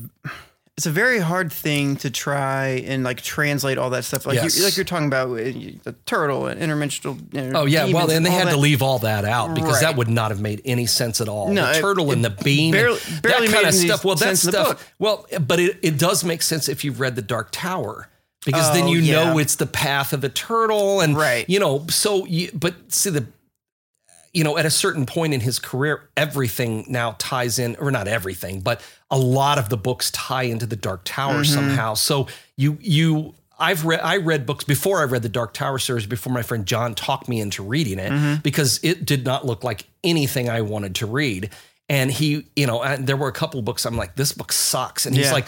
it's 0.78 0.84
a 0.84 0.90
very 0.90 1.18
hard 1.20 1.50
thing 1.50 1.96
to 1.96 2.10
try 2.10 2.66
and 2.86 3.02
like 3.02 3.22
translate 3.22 3.78
all 3.78 3.88
that 3.90 4.04
stuff. 4.04 4.26
Like 4.26 4.34
Yes. 4.36 4.58
you, 4.58 4.64
like 4.64 4.76
you're 4.76 4.84
talking 4.84 5.06
about 5.06 5.30
uh, 5.30 5.36
the 5.36 5.94
turtle 6.04 6.48
and 6.48 6.60
interdimensional. 6.60 7.18
you 7.34 7.50
know, 7.50 7.60
Oh 7.62 7.64
yeah, 7.64 7.84
well 7.84 7.92
demons 8.06 8.12
and 8.12 8.26
they 8.26 8.30
had 8.30 8.48
that. 8.48 8.52
to 8.52 8.56
leave 8.58 8.82
all 8.82 8.98
that 8.98 9.24
out 9.24 9.54
because 9.54 9.80
that 9.80 9.96
would 9.96 10.08
not 10.08 10.30
have 10.30 10.40
made 10.42 10.60
any 10.66 10.84
sense 10.84 11.22
at 11.22 11.30
all. 11.30 11.48
No, 11.50 11.64
the 11.72 11.78
it- 11.78 11.80
turtle 11.80 12.10
and 12.10 12.22
the 12.22 12.30
it 12.30 12.44
beam, 12.44 12.72
barely- 12.72 12.98
barely 13.22 13.46
that 13.48 13.52
made 13.52 13.62
kind 13.62 13.66
of 13.68 13.74
stuff. 13.74 14.04
Well, 14.04 14.16
that 14.16 14.24
sense 14.36 14.44
in 14.44 14.50
the 14.50 14.64
stuff. 14.64 14.92
Well, 14.98 15.26
but 15.46 15.60
it, 15.60 15.78
it 15.82 15.98
does 15.98 16.24
make 16.24 16.42
sense 16.42 16.68
if 16.68 16.84
you've 16.84 17.00
read 17.00 17.16
the 17.16 17.22
Dark 17.22 17.48
Tower. 17.52 18.08
Because 18.46 18.72
then 18.72 18.84
Oh, 18.84 18.92
you 18.92 19.00
yeah. 19.00 19.24
know 19.24 19.38
it's 19.38 19.56
the 19.56 19.66
path 19.66 20.14
of 20.14 20.22
the 20.22 20.30
turtle, 20.30 21.00
and 21.02 21.14
Right. 21.16 21.44
you 21.50 21.60
know. 21.60 21.84
So, 21.90 22.24
you, 22.24 22.50
but 22.54 22.74
see 22.90 23.10
the, 23.10 23.26
you 24.32 24.44
know, 24.44 24.56
at 24.56 24.64
a 24.64 24.70
certain 24.70 25.04
point 25.04 25.34
in 25.34 25.40
his 25.40 25.58
career, 25.58 26.08
everything 26.16 26.84
now 26.88 27.16
ties 27.18 27.58
in, 27.58 27.76
or 27.76 27.90
not 27.90 28.06
everything, 28.08 28.60
but 28.60 28.80
a 29.10 29.18
lot 29.18 29.58
of 29.58 29.68
the 29.68 29.76
books 29.76 30.10
tie 30.12 30.44
into 30.44 30.64
the 30.66 30.76
Dark 30.76 31.02
Tower 31.04 31.42
Mm-hmm. 31.42 31.54
somehow. 31.54 31.94
So 31.94 32.26
you 32.56 32.78
you 32.80 33.34
I've 33.58 33.84
read 33.86 34.00
I 34.02 34.18
read 34.18 34.44
books 34.46 34.64
before 34.64 35.00
I 35.00 35.04
read 35.04 35.22
the 35.22 35.28
Dark 35.30 35.54
Tower 35.54 35.78
series 35.78 36.06
before 36.06 36.32
my 36.32 36.42
friend 36.42 36.66
John 36.66 36.94
talked 36.94 37.28
me 37.28 37.40
into 37.40 37.62
reading 37.62 37.98
it 37.98 38.12
Mm-hmm. 38.12 38.40
because 38.42 38.78
it 38.82 39.04
did 39.06 39.24
not 39.24 39.46
look 39.46 39.64
like 39.64 39.84
anything 40.04 40.48
I 40.50 40.60
wanted 40.60 40.94
to 40.96 41.06
read. 41.06 41.50
And 41.88 42.10
he, 42.10 42.46
you 42.56 42.66
know, 42.66 42.82
and 42.82 43.06
there 43.06 43.16
were 43.16 43.28
a 43.28 43.32
couple 43.32 43.62
books 43.62 43.86
I'm 43.86 43.96
like, 43.96 44.16
this 44.16 44.32
book 44.32 44.52
sucks. 44.52 45.06
And 45.06 45.16
he's 45.16 45.26
Yeah. 45.26 45.32
like, 45.32 45.46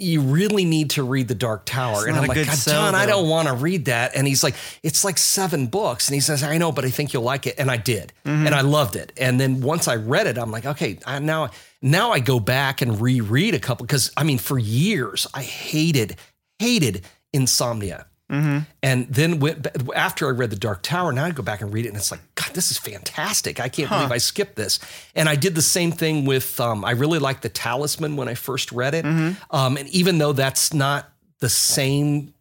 you 0.00 0.20
really 0.20 0.64
need 0.64 0.90
to 0.90 1.02
read 1.02 1.28
the 1.28 1.34
Dark 1.34 1.64
Tower. 1.66 2.06
And 2.06 2.16
I'm 2.16 2.26
like, 2.26 2.46
God, 2.46 2.56
sell, 2.56 2.84
John, 2.84 2.94
I 2.94 3.06
don't 3.06 3.28
want 3.28 3.48
to 3.48 3.54
read 3.54 3.86
that. 3.86 4.14
And 4.14 4.26
he's 4.26 4.42
like, 4.42 4.54
it's 4.82 5.04
like 5.04 5.18
seven 5.18 5.66
books. 5.66 6.08
And 6.08 6.14
he 6.14 6.20
says, 6.20 6.42
I 6.42 6.58
know, 6.58 6.72
but 6.72 6.84
I 6.84 6.90
think 6.90 7.12
you'll 7.12 7.22
like 7.22 7.46
it. 7.46 7.56
And 7.58 7.70
I 7.70 7.76
did. 7.76 8.12
Mm-hmm. 8.24 8.46
And 8.46 8.54
I 8.54 8.62
loved 8.62 8.96
it. 8.96 9.12
And 9.16 9.40
then 9.40 9.60
once 9.60 9.88
I 9.88 9.96
read 9.96 10.26
it, 10.26 10.38
I'm 10.38 10.50
like, 10.50 10.66
okay, 10.66 10.98
I 11.06 11.18
now 11.18 11.50
now 11.82 12.12
I 12.12 12.20
go 12.20 12.40
back 12.40 12.82
and 12.82 13.00
reread 13.00 13.54
a 13.54 13.60
couple 13.60 13.86
because 13.86 14.12
I 14.16 14.24
mean, 14.24 14.38
for 14.38 14.58
years 14.58 15.26
I 15.34 15.42
hated, 15.42 16.16
hated 16.58 17.04
insomnia. 17.32 18.06
Mm-hmm. 18.30 18.58
And 18.82 19.08
then 19.08 19.40
went, 19.40 19.66
after 19.94 20.26
I 20.28 20.30
read 20.30 20.50
The 20.50 20.56
Dark 20.56 20.82
Tower, 20.82 21.12
now 21.12 21.24
I 21.24 21.30
go 21.32 21.42
back 21.42 21.60
and 21.60 21.72
read 21.72 21.84
it, 21.84 21.88
and 21.88 21.96
it's 21.96 22.10
like, 22.10 22.20
God, 22.36 22.50
this 22.54 22.70
is 22.70 22.78
fantastic. 22.78 23.58
I 23.60 23.68
can't 23.68 23.90
believe 23.90 24.12
I 24.12 24.18
skipped 24.18 24.56
this. 24.56 24.78
And 25.14 25.28
I 25.28 25.34
did 25.36 25.54
the 25.54 25.62
same 25.62 25.92
thing 25.92 26.24
with, 26.24 26.60
um, 26.60 26.84
I 26.84 26.92
really 26.92 27.18
liked 27.18 27.42
The 27.42 27.48
Talisman 27.48 28.16
when 28.16 28.28
I 28.28 28.34
first 28.34 28.70
read 28.72 28.94
it. 28.94 29.04
Mm-hmm. 29.04 29.54
Um, 29.54 29.76
and 29.76 29.88
even 29.88 30.18
though 30.18 30.32
that's 30.32 30.72
not 30.72 31.10
the 31.40 31.48
same 31.48 32.32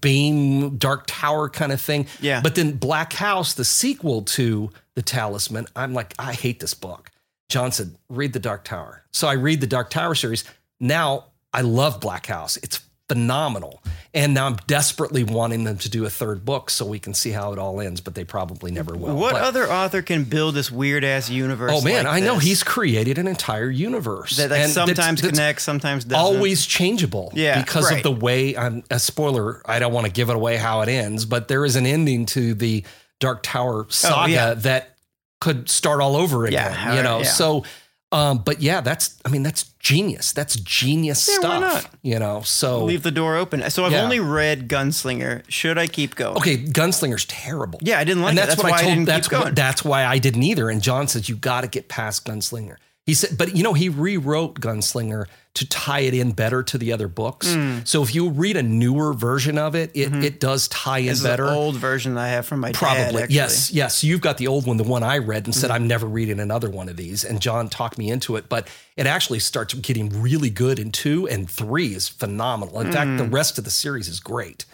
beam, 0.00 0.76
Dark 0.76 1.04
Tower 1.06 1.48
kind 1.48 1.72
of 1.72 1.80
thing, 1.80 2.06
Yeah. 2.20 2.40
but 2.40 2.54
then 2.54 2.72
Black 2.72 3.12
House, 3.12 3.54
the 3.54 3.64
sequel 3.64 4.22
to 4.22 4.70
The 4.94 5.02
Talisman, 5.02 5.66
I'm 5.76 5.94
like, 5.94 6.14
I 6.18 6.32
hate 6.34 6.60
this 6.60 6.74
book. 6.74 7.10
John 7.48 7.72
said, 7.72 7.94
read 8.08 8.32
The 8.34 8.38
Dark 8.38 8.64
Tower. 8.64 9.04
So 9.12 9.28
I 9.28 9.32
read 9.32 9.60
the 9.60 9.66
Dark 9.66 9.88
Tower 9.90 10.14
series. 10.14 10.44
Now 10.78 11.26
I 11.52 11.62
love 11.62 12.00
Black 12.00 12.26
House. 12.26 12.58
It's 12.58 12.80
phenomenal. 13.08 13.82
And 14.14 14.34
now 14.34 14.46
I'm 14.46 14.56
desperately 14.66 15.22
wanting 15.22 15.64
them 15.64 15.78
to 15.78 15.88
do 15.90 16.04
a 16.04 16.10
third 16.10 16.44
book 16.44 16.70
so 16.70 16.84
we 16.86 16.98
can 16.98 17.14
see 17.14 17.30
how 17.30 17.52
it 17.52 17.58
all 17.58 17.80
ends, 17.80 18.00
but 18.00 18.14
they 18.14 18.24
probably 18.24 18.70
never 18.70 18.96
will. 18.96 19.14
What 19.16 19.32
But- 19.32 19.42
other 19.42 19.70
author 19.70 20.02
can 20.02 20.24
build 20.24 20.54
this 20.54 20.70
weird 20.70 21.04
ass 21.04 21.28
universe? 21.30 21.72
Oh 21.74 21.82
man, 21.82 22.04
like 22.04 22.14
I 22.14 22.20
know 22.20 22.34
this? 22.36 22.44
he's 22.44 22.62
created 22.62 23.18
an 23.18 23.26
entire 23.28 23.70
universe 23.70 24.36
that 24.36 24.50
like, 24.50 24.66
sometimes 24.68 25.20
that's 25.20 25.32
connects, 25.36 25.62
sometimes 25.62 26.04
doesn't. 26.04 26.18
always 26.24 26.64
changeable. 26.66 27.30
Yeah, 27.34 27.62
because 27.62 27.90
right. 27.90 27.98
of 27.98 28.02
the 28.02 28.10
way. 28.12 28.56
I'm 28.56 28.82
a 28.90 28.98
spoiler. 28.98 29.62
I 29.66 29.78
don't 29.78 29.92
want 29.92 30.06
to 30.06 30.12
give 30.12 30.30
it 30.30 30.36
away 30.36 30.56
how 30.56 30.80
it 30.82 30.88
ends, 30.88 31.24
but 31.24 31.48
there 31.48 31.64
is 31.64 31.76
an 31.76 31.86
ending 31.86 32.26
to 32.26 32.54
the 32.54 32.84
Dark 33.20 33.42
Tower 33.42 33.86
saga 33.90 34.22
Oh, 34.22 34.26
yeah. 34.26 34.54
that 34.54 34.96
could 35.40 35.68
start 35.70 36.00
all 36.00 36.16
over 36.16 36.46
again. 36.46 36.72
how- 36.72 36.94
you 36.94 37.02
know, 37.02 37.18
yeah. 37.18 37.24
so. 37.24 37.64
Um, 38.10 38.38
but 38.38 38.62
yeah, 38.62 38.80
that's. 38.80 39.16
I 39.24 39.28
mean, 39.28 39.42
that's 39.42 39.64
genius. 39.80 40.32
That's 40.32 40.56
genius 40.56 41.28
Yeah, 41.28 41.34
why 41.46 41.58
stuff. 41.58 41.60
not? 41.84 41.94
You 42.02 42.18
know, 42.18 42.40
so 42.40 42.84
leave 42.84 43.02
the 43.02 43.10
door 43.10 43.36
open. 43.36 43.68
So 43.70 43.84
I've 43.84 43.92
Yeah. 43.92 44.02
only 44.02 44.18
read 44.18 44.66
Gunslinger. 44.68 45.42
Should 45.48 45.76
I 45.76 45.86
keep 45.88 46.14
going? 46.14 46.36
Okay, 46.38 46.56
Gunslinger's 46.56 47.26
terrible. 47.26 47.78
Yeah, 47.82 47.98
I 47.98 48.04
didn't 48.04 48.22
like 48.22 48.30
and 48.30 48.38
it. 48.38 48.42
that's, 48.42 48.52
That's 48.56 48.62
what 48.64 48.70
why 48.72 48.76
I 48.78 48.80
I 48.80 48.82
told. 48.84 48.92
didn't 48.94 49.06
keep 49.06 49.14
that's 49.14 49.30
what, 49.30 49.42
going. 49.42 49.54
that's 49.54 49.84
why 49.84 50.04
I 50.06 50.18
didn't 50.18 50.42
either. 50.42 50.70
And 50.70 50.80
John 50.82 51.06
says 51.06 51.28
you 51.28 51.36
got 51.36 51.60
to 51.62 51.68
get 51.68 51.88
past 51.88 52.24
Gunslinger. 52.24 52.76
He 53.08 53.14
said, 53.14 53.38
but 53.38 53.56
you 53.56 53.62
know, 53.62 53.72
he 53.72 53.88
rewrote 53.88 54.60
Gunslinger 54.60 55.24
to 55.54 55.68
tie 55.68 56.00
it 56.00 56.12
in 56.12 56.32
better 56.32 56.62
to 56.62 56.76
the 56.76 56.92
other 56.92 57.08
books. 57.08 57.52
Hmm. 57.54 57.78
So 57.84 58.02
if 58.02 58.14
you 58.14 58.28
read 58.28 58.56
a 58.58 58.62
newer 58.62 59.14
version 59.14 59.56
of 59.56 59.74
it, 59.74 59.90
it, 59.94 60.12
it 60.22 60.40
does 60.40 60.68
tie 60.68 60.98
in 60.98 61.04
Mm-hmm. 61.06 61.12
This 61.14 61.22
better. 61.22 61.46
old 61.46 61.76
version 61.76 62.18
I 62.18 62.28
have 62.28 62.44
from 62.46 62.60
my 62.60 62.72
dad. 62.72 62.78
Probably. 62.78 63.02
actually. 63.02 63.22
Mm-hmm. 63.22 63.32
yes. 63.32 63.70
Yes. 63.72 64.04
You've 64.04 64.20
got 64.20 64.36
the 64.36 64.46
old 64.46 64.66
one, 64.66 64.76
the 64.76 64.84
one 64.84 65.02
I 65.02 65.18
read, 65.18 65.46
and 65.46 65.54
said, 65.54 65.70
I'm 65.70 65.86
never 65.88 66.06
reading 66.06 66.38
another 66.38 66.68
one 66.68 66.88
of 66.90 66.96
these. 66.98 67.24
And 67.24 67.40
John 67.40 67.68
talked 67.70 67.96
me 67.96 68.10
into 68.10 68.36
it, 68.36 68.50
but 68.50 68.68
it 68.96 69.06
actually 69.06 69.38
starts 69.38 69.72
getting 69.72 70.20
really 70.22 70.50
good 70.50 70.78
in 70.78 70.92
two, 70.92 71.26
and 71.28 71.48
three 71.50 71.94
is 71.94 72.08
phenomenal. 72.08 72.78
In 72.80 72.92
fact, 72.92 73.16
the 73.16 73.24
Mm. 73.24 73.32
rest 73.32 73.56
of 73.58 73.64
the 73.64 73.70
series 73.70 74.06
is 74.08 74.20
great. 74.20 74.66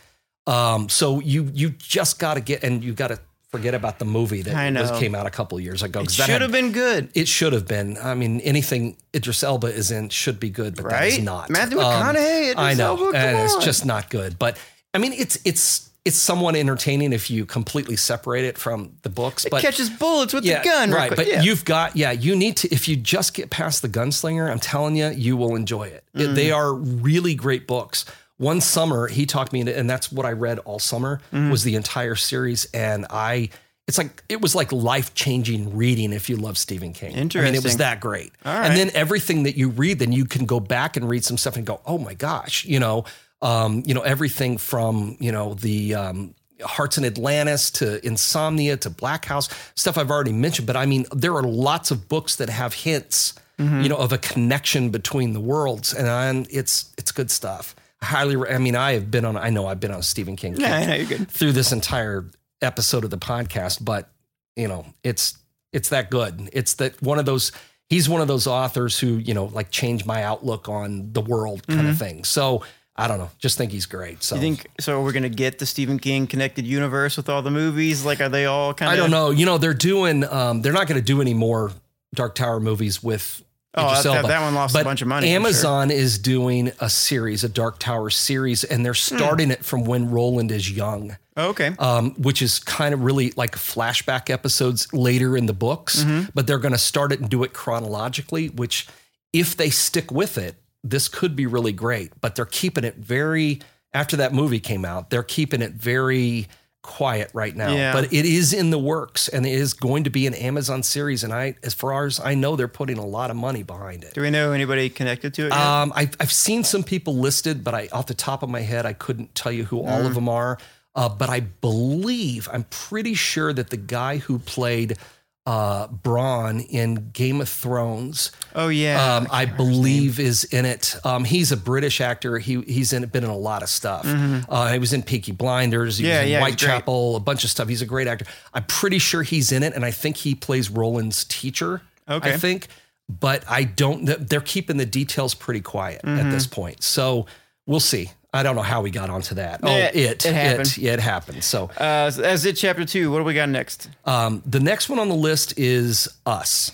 Um, 0.46 0.88
so 0.90 1.20
you 1.20 1.50
you 1.54 1.70
just 1.70 2.18
got 2.18 2.34
to 2.34 2.40
get, 2.40 2.62
and 2.64 2.82
you 2.84 2.92
got 2.94 3.08
to 3.08 3.20
forget 3.54 3.74
about 3.74 3.98
the 3.98 4.04
movie 4.04 4.42
that 4.42 4.54
I 4.54 4.70
was, 4.70 4.90
know. 4.90 4.98
came 4.98 5.14
out 5.14 5.26
a 5.26 5.30
couple 5.30 5.58
years 5.60 5.82
ago. 5.82 6.00
It 6.00 6.10
should 6.10 6.40
have 6.42 6.52
been 6.52 6.72
good. 6.72 7.08
It 7.14 7.28
should 7.28 7.52
have 7.52 7.66
been. 7.68 7.96
I 8.02 8.14
mean, 8.14 8.40
anything 8.40 8.96
Idris 9.14 9.42
Elba 9.42 9.68
is 9.68 9.90
in 9.90 10.08
should 10.08 10.40
be 10.40 10.50
good, 10.50 10.74
but 10.76 10.88
that 10.90 11.04
is 11.06 11.18
not. 11.20 11.50
Matthew 11.50 11.78
Um, 11.78 11.84
McConaughey, 11.84 12.50
Idris 12.50 12.54
I 12.58 12.74
know, 12.74 12.96
Elba, 12.96 13.16
and 13.18 13.38
it's 13.38 13.56
just 13.64 13.86
not 13.86 14.10
good. 14.10 14.38
But 14.38 14.56
I 14.92 14.98
mean, 14.98 15.12
it's 15.12 15.38
it's 15.44 15.90
it's 16.04 16.16
somewhat 16.18 16.54
entertaining 16.54 17.12
if 17.14 17.30
you 17.30 17.46
completely 17.46 17.96
separate 17.96 18.44
it 18.44 18.58
from 18.58 18.92
the 19.02 19.08
books. 19.08 19.46
But 19.50 19.62
Catches 19.62 19.88
bullets 19.88 20.34
with 20.34 20.44
yeah, 20.44 20.58
the 20.62 20.68
gun. 20.68 20.90
right? 20.90 21.14
But 21.14 21.26
yeah. 21.28 21.42
you've 21.42 21.64
got 21.64 21.96
yeah, 21.96 22.10
you 22.12 22.36
need 22.36 22.56
to 22.58 22.68
if 22.74 22.88
you 22.88 22.96
just 22.96 23.32
get 23.34 23.48
past 23.50 23.80
the 23.82 23.88
gunslinger, 23.88 24.50
I'm 24.50 24.58
telling 24.58 24.96
you, 24.96 25.08
you 25.10 25.36
will 25.36 25.54
enjoy 25.56 25.84
it. 25.84 26.04
It- 26.14 26.24
Mm. 26.28 26.34
They 26.34 26.50
are 26.50 26.72
really 26.74 27.34
great 27.34 27.66
books. 27.66 28.04
One 28.44 28.60
summer, 28.60 29.08
he 29.08 29.24
talked 29.26 29.52
me 29.52 29.60
into, 29.60 29.76
and 29.76 29.88
that's 29.88 30.12
what 30.12 30.26
I 30.26 30.32
read 30.32 30.58
all 30.60 30.78
summer 30.78 31.20
Mm. 31.32 31.50
was 31.50 31.62
the 31.64 31.74
entire 31.76 32.14
series, 32.16 32.66
and 32.74 33.06
I. 33.10 33.48
It's 33.86 33.98
like 33.98 34.22
it 34.30 34.40
was 34.40 34.54
like 34.54 34.72
life 34.72 35.12
changing 35.14 35.76
reading 35.76 36.12
if 36.14 36.30
you 36.30 36.36
love 36.36 36.56
Stephen 36.56 36.92
King. 36.94 37.14
I 37.42 37.44
mean, 37.44 37.54
it 37.54 37.62
was 37.64 37.76
that 37.78 38.00
great. 38.00 38.32
And 38.42 38.74
then 38.78 38.90
everything 38.94 39.42
that 39.42 39.58
you 39.58 39.68
read, 39.68 39.98
then 39.98 40.10
you 40.10 40.24
can 40.24 40.46
go 40.46 40.58
back 40.58 40.96
and 40.96 41.06
read 41.06 41.22
some 41.22 41.36
stuff 41.36 41.56
and 41.56 41.66
go, 41.66 41.80
oh 41.84 41.98
my 41.98 42.14
gosh, 42.14 42.64
you 42.64 42.80
know, 42.80 43.04
um, 43.42 43.82
you 43.84 43.92
know, 43.92 44.00
everything 44.00 44.56
from 44.56 45.16
you 45.20 45.30
know 45.32 45.52
the 45.52 45.94
um, 45.94 46.34
Hearts 46.62 46.96
in 46.96 47.04
Atlantis 47.04 47.70
to 47.72 47.84
Insomnia 48.06 48.78
to 48.78 48.88
Black 48.88 49.26
House 49.26 49.48
stuff 49.74 49.98
I've 49.98 50.10
already 50.10 50.32
mentioned. 50.32 50.66
But 50.66 50.76
I 50.78 50.86
mean, 50.86 51.04
there 51.12 51.34
are 51.34 51.42
lots 51.42 51.90
of 51.90 52.08
books 52.08 52.36
that 52.36 52.48
have 52.48 52.72
hints, 52.74 53.34
Mm-hmm. 53.58 53.82
you 53.82 53.88
know, 53.90 53.96
of 53.98 54.12
a 54.12 54.18
connection 54.18 54.90
between 54.90 55.32
the 55.32 55.40
worlds, 55.40 55.92
and, 55.94 56.08
and 56.08 56.46
it's 56.50 56.92
it's 56.98 57.12
good 57.12 57.30
stuff. 57.30 57.76
Highly. 58.04 58.36
re- 58.36 58.50
I 58.54 58.58
mean, 58.58 58.76
I 58.76 58.92
have 58.92 59.10
been 59.10 59.24
on. 59.24 59.36
I 59.36 59.50
know 59.50 59.66
I've 59.66 59.80
been 59.80 59.90
on 59.92 60.02
Stephen 60.02 60.36
King 60.36 60.52
kick 60.54 60.62
Yeah, 60.62 60.76
I 60.76 60.86
know 60.86 60.94
you're 60.94 61.06
good. 61.06 61.28
through 61.30 61.52
this 61.52 61.72
entire 61.72 62.30
episode 62.62 63.04
of 63.04 63.10
the 63.10 63.18
podcast, 63.18 63.84
but 63.84 64.10
you 64.56 64.68
know, 64.68 64.86
it's 65.02 65.36
it's 65.72 65.88
that 65.88 66.10
good. 66.10 66.48
It's 66.52 66.74
that 66.74 67.00
one 67.02 67.18
of 67.18 67.26
those. 67.26 67.50
He's 67.88 68.08
one 68.08 68.20
of 68.22 68.28
those 68.28 68.46
authors 68.46 68.98
who 68.98 69.16
you 69.18 69.34
know, 69.34 69.44
like, 69.46 69.70
changed 69.70 70.06
my 70.06 70.22
outlook 70.22 70.68
on 70.68 71.12
the 71.12 71.20
world, 71.20 71.66
kind 71.66 71.86
of 71.86 71.98
thing. 71.98 72.24
So 72.24 72.62
I 72.96 73.08
don't 73.08 73.18
know. 73.18 73.30
Just 73.38 73.58
think 73.58 73.72
he's 73.72 73.86
great. 73.86 74.22
So 74.22 74.36
Mm-hmm. 74.36 74.44
You 74.44 74.54
think 74.56 74.68
so? 74.80 75.02
We're 75.02 75.12
gonna 75.12 75.28
get 75.28 75.58
the 75.58 75.66
Stephen 75.66 75.98
King 75.98 76.26
connected 76.26 76.66
universe 76.66 77.16
with 77.16 77.28
all 77.28 77.42
the 77.42 77.50
movies. 77.50 78.04
Like, 78.04 78.20
are 78.20 78.28
they 78.30 78.46
all 78.46 78.72
kind 78.72 78.90
of? 78.90 78.94
I 78.94 78.96
don't 78.96 79.10
know. 79.10 79.30
You 79.30 79.44
know, 79.46 79.58
they're 79.58 79.74
doing. 79.74 80.24
Um, 80.24 80.62
they're 80.62 80.72
not 80.72 80.86
going 80.86 80.98
to 81.00 81.04
do 81.04 81.20
any 81.20 81.34
more 81.34 81.72
Dark 82.14 82.34
Tower 82.36 82.60
movies 82.60 83.02
with. 83.02 83.42
Oh, 83.76 83.92
that, 83.94 84.02
that, 84.04 84.26
that 84.28 84.40
one 84.42 84.54
lost 84.54 84.72
But 84.72 84.82
a 84.82 84.84
bunch 84.84 85.02
of 85.02 85.08
money. 85.08 85.26
I'm 85.34 85.42
sure. 85.42 85.48
Amazon 85.48 85.90
is 85.90 86.18
doing 86.18 86.70
a 86.80 86.88
series, 86.88 87.42
a 87.42 87.48
Dark 87.48 87.78
Tower 87.80 88.08
series, 88.10 88.62
and 88.64 88.84
they're 88.84 88.92
Hmm. 88.94 89.16
starting 89.16 89.50
it 89.50 89.64
from 89.64 89.84
when 89.84 90.10
Roland 90.10 90.52
is 90.52 90.70
young, 90.70 91.16
Oh, 91.36 91.48
okay. 91.48 91.74
um, 91.80 92.12
which 92.12 92.40
is 92.40 92.60
kind 92.60 92.94
of 92.94 93.02
really 93.02 93.32
like 93.36 93.56
flashback 93.56 94.30
episodes 94.30 94.92
later 94.92 95.36
in 95.36 95.46
the 95.46 95.52
books. 95.52 96.04
Mm-hmm. 96.04 96.28
But 96.34 96.46
they're 96.46 96.58
going 96.58 96.72
to 96.72 96.78
start 96.78 97.10
it 97.12 97.20
and 97.20 97.28
do 97.28 97.42
it 97.42 97.52
chronologically. 97.52 98.48
Which, 98.48 98.86
if 99.32 99.56
they 99.56 99.70
stick 99.70 100.10
with 100.12 100.38
it, 100.38 100.54
this 100.84 101.08
could 101.08 101.34
be 101.34 101.46
really 101.46 101.72
great. 101.72 102.12
But 102.20 102.36
they're 102.36 102.44
keeping 102.46 102.84
it 102.84 102.96
very. 102.96 103.60
After 103.92 104.16
that 104.18 104.32
movie 104.34 104.60
came 104.60 104.84
out, 104.84 105.10
they're 105.10 105.22
keeping 105.22 105.62
it 105.62 105.72
very 105.72 106.48
quiet 106.84 107.30
right 107.34 107.56
now. 107.56 107.74
Yeah. 107.74 107.92
But 107.92 108.12
it 108.12 108.24
is 108.24 108.52
in 108.52 108.70
the 108.70 108.78
works, 108.78 109.26
and 109.26 109.44
it 109.44 109.52
is 109.52 109.72
going 109.72 110.04
to 110.04 110.10
be 110.10 110.26
an 110.28 110.34
Amazon 110.34 110.84
series. 110.84 111.24
And 111.24 111.32
I, 111.32 111.56
as 111.64 111.74
far 111.74 112.04
as 112.06 112.20
I 112.20 112.34
know, 112.34 112.54
they're 112.54 112.68
putting 112.68 112.98
a 112.98 113.04
lot 113.06 113.30
of 113.30 113.36
money 113.36 113.64
behind 113.64 114.04
it. 114.04 114.14
Do 114.14 114.20
we 114.20 114.30
know 114.30 114.52
anybody 114.52 114.88
connected 114.90 115.34
to 115.34 115.46
it? 115.46 115.48
Yet? 115.48 115.58
Um, 115.58 115.92
I've, 115.96 116.14
I've 116.20 116.30
seen 116.32 116.62
some 116.62 116.84
people 116.84 117.16
listed, 117.16 117.64
but 117.64 117.74
I, 117.74 117.88
off 117.90 118.06
the 118.06 118.14
top 118.14 118.42
of 118.44 118.48
my 118.50 118.60
head, 118.60 118.86
I 118.86 118.92
couldn't 118.92 119.34
tell 119.34 119.50
you 119.50 119.64
who 119.64 119.80
all 119.80 120.02
Mm. 120.02 120.06
of 120.06 120.14
them 120.14 120.28
are. 120.28 120.58
Uh, 120.94 121.08
but 121.08 121.28
I 121.28 121.40
believe, 121.40 122.48
I'm 122.52 122.64
pretty 122.64 123.14
sure 123.14 123.52
that 123.52 123.70
the 123.70 123.76
guy 123.76 124.18
who 124.18 124.38
played 124.38 124.96
uh, 125.46 125.88
Bronn 125.88 126.66
in 126.70 127.10
Game 127.12 127.40
of 127.42 127.48
Thrones, 127.50 128.32
oh 128.54 128.68
yeah. 128.68 129.16
um, 129.16 129.26
I 129.30 129.44
believe 129.44 130.18
is 130.18 130.44
in 130.44 130.64
it. 130.64 130.96
Um, 131.04 131.24
he's 131.24 131.52
a 131.52 131.56
British 131.56 132.00
actor. 132.00 132.38
He 132.38 132.62
he's 132.62 132.92
in 132.94 133.04
been 133.06 133.24
in 133.24 133.30
a 133.30 133.36
lot 133.36 133.62
of 133.62 133.68
stuff. 133.68 134.04
Uh, 134.06 134.72
he 134.72 134.78
was 134.78 134.92
in 134.94 135.02
Peaky 135.02 135.32
Blinders. 135.32 135.98
He 135.98 136.04
Mm-hmm. 136.04 136.10
Yeah, 136.10 136.18
was 136.20 136.26
in 136.26 136.32
yeah. 136.32 136.40
Whitechapel, 136.40 137.16
a 137.16 137.20
bunch 137.20 137.44
of 137.44 137.50
stuff. 137.50 137.68
He's 137.68 137.82
a 137.82 137.86
great 137.86 138.06
actor. 138.06 138.24
I'm 138.54 138.64
pretty 138.64 138.98
sure 138.98 139.22
he's 139.22 139.52
in 139.52 139.62
it, 139.62 139.74
and 139.74 139.84
I 139.84 139.90
think 139.90 140.16
he 140.16 140.34
plays 140.34 140.70
Roland's 140.70 141.24
teacher. 141.24 141.82
Okay. 142.08 142.32
I 142.34 142.36
think, 142.38 142.68
but 143.08 143.44
I 143.48 143.64
don't. 143.64 144.04
They're 144.06 144.40
keeping 144.40 144.78
the 144.78 144.86
details 144.86 145.34
pretty 145.34 145.60
quiet 145.60 146.00
Mm-hmm. 146.02 146.26
at 146.26 146.30
this 146.32 146.46
point, 146.46 146.82
so 146.82 147.26
we'll 147.66 147.80
see. 147.80 148.10
I 148.34 148.42
don't 148.42 148.56
know 148.56 148.62
how 148.62 148.82
we 148.82 148.90
got 148.90 149.08
onto 149.10 149.36
that. 149.36 149.60
Oh, 149.62 149.68
it 149.74 149.94
it 149.94 150.34
happened. 150.34 150.66
It, 150.66 150.78
yeah, 150.78 150.92
it 150.92 151.00
happened. 151.00 151.44
So 151.44 151.70
uh, 151.78 152.10
that's 152.10 152.44
it. 152.44 152.54
Chapter 152.54 152.84
two. 152.84 153.10
What 153.10 153.18
do 153.18 153.24
we 153.24 153.34
got 153.34 153.48
next? 153.48 153.88
um, 154.04 154.42
the 154.44 154.60
next 154.60 154.88
one 154.88 154.98
on 154.98 155.08
the 155.08 155.14
list 155.14 155.58
is 155.58 156.08
Us, 156.26 156.72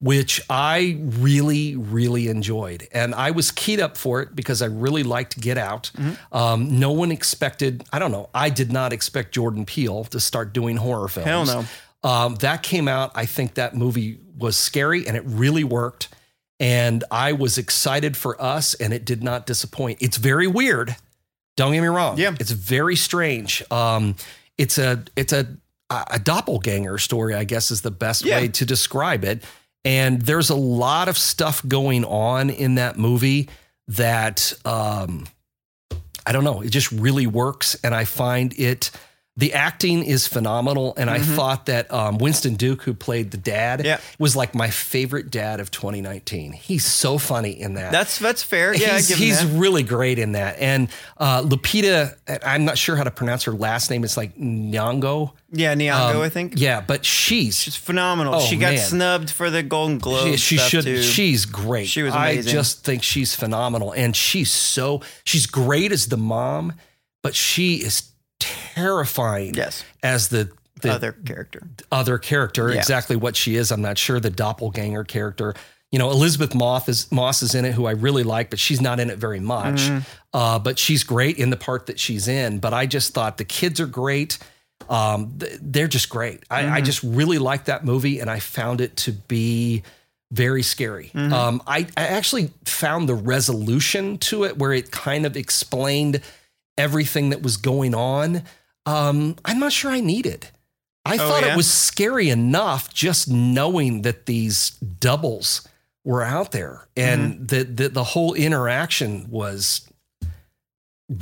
which 0.00 0.40
I 0.48 0.98
really, 1.00 1.76
really 1.76 2.28
enjoyed. 2.28 2.86
And 2.92 3.14
I 3.14 3.32
was 3.32 3.50
keyed 3.50 3.80
up 3.80 3.96
for 3.96 4.22
it 4.22 4.36
because 4.36 4.62
I 4.62 4.66
really 4.66 5.02
liked 5.02 5.40
Get 5.40 5.58
Out. 5.58 5.90
Mm-hmm. 5.96 6.36
Um, 6.36 6.78
no 6.78 6.92
one 6.92 7.10
expected, 7.10 7.84
I 7.92 7.98
don't 7.98 8.12
know, 8.12 8.28
I 8.34 8.50
did 8.50 8.70
not 8.72 8.92
expect 8.92 9.32
Jordan 9.32 9.64
Peele 9.64 10.04
to 10.04 10.20
start 10.20 10.52
doing 10.52 10.76
horror 10.76 11.08
films. 11.08 11.26
Hell 11.26 11.46
no. 11.46 11.64
Um, 12.08 12.34
that 12.36 12.62
came 12.62 12.86
out. 12.86 13.12
I 13.14 13.24
think 13.24 13.54
that 13.54 13.74
movie 13.74 14.20
was 14.36 14.56
scary 14.56 15.06
and 15.08 15.16
it 15.16 15.22
really 15.26 15.64
worked. 15.64 16.08
And 16.64 17.04
I 17.10 17.32
was 17.32 17.58
excited 17.58 18.16
for 18.16 18.40
us 18.40 18.72
and 18.74 18.94
it 18.94 19.04
did 19.04 19.22
not 19.22 19.44
disappoint. 19.46 19.98
It's 20.00 20.16
very 20.16 20.46
weird. 20.46 20.96
Don't 21.56 21.72
get 21.72 21.82
me 21.82 21.88
wrong. 21.88 22.16
Yeah. 22.18 22.34
It's 22.40 22.50
very 22.52 22.96
strange. 22.96 23.62
Um, 23.70 24.16
it's 24.56 24.78
a 24.78 25.04
it's 25.14 25.32
a 25.34 25.46
a 25.90 26.18
doppelganger 26.18 26.96
story, 26.98 27.34
I 27.34 27.44
guess 27.44 27.70
is 27.70 27.82
the 27.82 27.90
best 27.90 28.24
Yeah. 28.24 28.38
way 28.38 28.48
to 28.48 28.64
describe 28.64 29.24
it. 29.24 29.42
And 29.84 30.22
there's 30.22 30.48
a 30.48 30.54
lot 30.56 31.08
of 31.08 31.18
stuff 31.18 31.62
going 31.68 32.04
on 32.06 32.48
in 32.48 32.76
that 32.76 32.98
movie 32.98 33.50
that 33.88 34.54
um, 34.64 35.26
I 36.24 36.32
don't 36.32 36.44
know. 36.44 36.62
It 36.62 36.70
just 36.70 36.90
really 36.90 37.26
works, 37.26 37.76
and 37.84 37.94
I 37.94 38.06
find 38.06 38.58
it. 38.58 38.90
The 39.36 39.52
acting 39.52 40.04
is 40.04 40.28
phenomenal, 40.28 40.94
and 40.96 41.10
I 41.10 41.18
thought 41.18 41.66
that 41.66 41.92
um, 41.92 42.18
Winston 42.18 42.54
Duke, 42.54 42.82
who 42.82 42.94
played 42.94 43.32
the 43.32 43.36
dad, 43.36 43.80
Mm-hmm. 43.80 43.86
Yeah. 43.86 44.00
was 44.16 44.36
like 44.36 44.54
my 44.54 44.70
favorite 44.70 45.28
dad 45.30 45.58
of 45.58 45.72
2019. 45.72 46.52
He's 46.52 46.84
so 46.84 47.18
funny 47.18 47.50
in 47.60 47.74
that. 47.74 47.90
That's 47.90 48.20
that's 48.20 48.44
fair. 48.44 48.72
Yeah, 48.76 48.94
he's, 48.94 49.08
he's 49.08 49.40
that. 49.44 49.58
really 49.58 49.82
great 49.82 50.20
in 50.20 50.32
that. 50.32 50.60
And 50.60 50.88
uh, 51.18 51.42
Lupita, 51.42 52.14
I'm 52.46 52.64
not 52.64 52.78
sure 52.78 52.94
how 52.94 53.02
to 53.02 53.10
pronounce 53.10 53.42
her 53.44 53.52
last 53.52 53.90
name. 53.90 54.04
It's 54.04 54.16
like 54.16 54.36
Nyong'o. 54.38 55.32
Yeah, 55.50 55.74
Nyong'o, 55.74 56.14
Um, 56.14 56.20
I 56.22 56.28
think. 56.28 56.52
Yeah, 56.56 56.80
but 56.80 57.04
she's 57.04 57.56
She's 57.58 57.74
phenomenal. 57.76 58.36
Oh, 58.36 58.40
she 58.40 58.54
got 58.56 58.74
man. 58.74 58.86
snubbed 58.86 59.30
for 59.30 59.50
the 59.50 59.64
Golden 59.64 59.98
Globe. 59.98 60.38
she, 60.38 60.56
she 60.56 60.58
should 60.58 60.84
Too. 60.84 61.02
she's 61.02 61.44
great. 61.44 61.88
She 61.88 62.02
was 62.02 62.14
Amazing. 62.14 62.50
I 62.50 62.52
just 62.52 62.84
think 62.84 63.02
she's 63.02 63.34
phenomenal, 63.34 63.90
and 63.92 64.14
she's 64.14 64.52
so 64.52 65.02
she's 65.24 65.46
great 65.46 65.90
as 65.90 66.06
the 66.06 66.16
mom, 66.16 66.74
but 67.22 67.34
she 67.34 67.76
is 67.76 68.10
terrifying 68.74 69.54
yes, 69.54 69.84
as 70.02 70.28
the 70.28 70.50
the 70.82 70.92
other 70.92 71.12
character. 71.12 71.66
other 71.90 72.18
character. 72.18 72.70
Yeah. 72.70 72.78
Exactly 72.78 73.16
what 73.16 73.36
she 73.36 73.56
is, 73.56 73.70
I'm 73.70 73.82
not 73.82 73.98
sure. 73.98 74.20
The 74.20 74.30
doppelganger 74.30 75.04
character. 75.04 75.54
You 75.90 75.98
know, 75.98 76.10
Elisabeth 76.10 76.54
Moss 76.54 76.88
is 76.88 77.10
Moss 77.12 77.42
is 77.42 77.54
in 77.54 77.64
it, 77.64 77.72
who 77.72 77.86
I 77.86 77.92
really 77.92 78.24
like, 78.24 78.50
but 78.50 78.58
she's 78.58 78.80
not 78.80 78.98
in 78.98 79.10
it 79.10 79.18
very 79.18 79.40
much. 79.40 79.82
Mm-hmm. 79.82 79.98
Uh, 80.32 80.58
but 80.58 80.78
she's 80.78 81.04
great 81.04 81.38
in 81.38 81.50
the 81.50 81.56
part 81.56 81.86
that 81.86 82.00
she's 82.00 82.26
in. 82.26 82.58
But 82.58 82.74
I 82.74 82.86
just 82.86 83.14
thought 83.14 83.38
the 83.38 83.44
kids 83.44 83.80
are 83.80 83.86
great. 83.86 84.38
Um, 84.88 85.38
they're 85.62 85.88
just 85.88 86.08
great. 86.08 86.42
I, 86.50 86.78
I 86.78 86.80
just 86.80 87.02
really 87.02 87.38
like 87.38 87.66
that 87.66 87.84
movie, 87.84 88.18
and 88.18 88.28
I 88.28 88.40
found 88.40 88.80
it 88.80 88.96
to 88.98 89.12
be 89.12 89.84
very 90.32 90.62
scary. 90.62 91.12
Um, 91.14 91.62
I, 91.66 91.86
I 91.96 92.08
actually 92.08 92.50
found 92.64 93.08
the 93.08 93.14
resolution 93.14 94.18
to 94.18 94.44
it 94.44 94.58
where 94.58 94.72
it 94.72 94.90
kind 94.90 95.26
of 95.26 95.36
explained 95.36 96.22
everything 96.78 97.30
that 97.30 97.42
was 97.42 97.56
going 97.56 97.94
on. 97.94 98.42
Um, 98.86 99.36
I'm 99.44 99.58
not 99.58 99.72
sure 99.72 99.90
I 99.90 100.00
needed. 100.00 100.48
I 101.06 101.14
Oh, 101.14 101.18
thought 101.18 101.42
yeah? 101.42 101.52
it 101.52 101.56
was 101.56 101.70
scary 101.70 102.30
enough 102.30 102.92
just 102.94 103.28
knowing 103.28 104.02
that 104.02 104.26
these 104.26 104.70
doubles 105.00 105.66
were 106.04 106.22
out 106.22 106.52
there 106.52 106.86
and 106.96 107.34
Mm-hmm. 107.34 107.46
that 107.46 107.76
the, 107.76 107.88
the 107.88 108.04
whole 108.04 108.34
interaction 108.34 109.28
was 109.30 109.86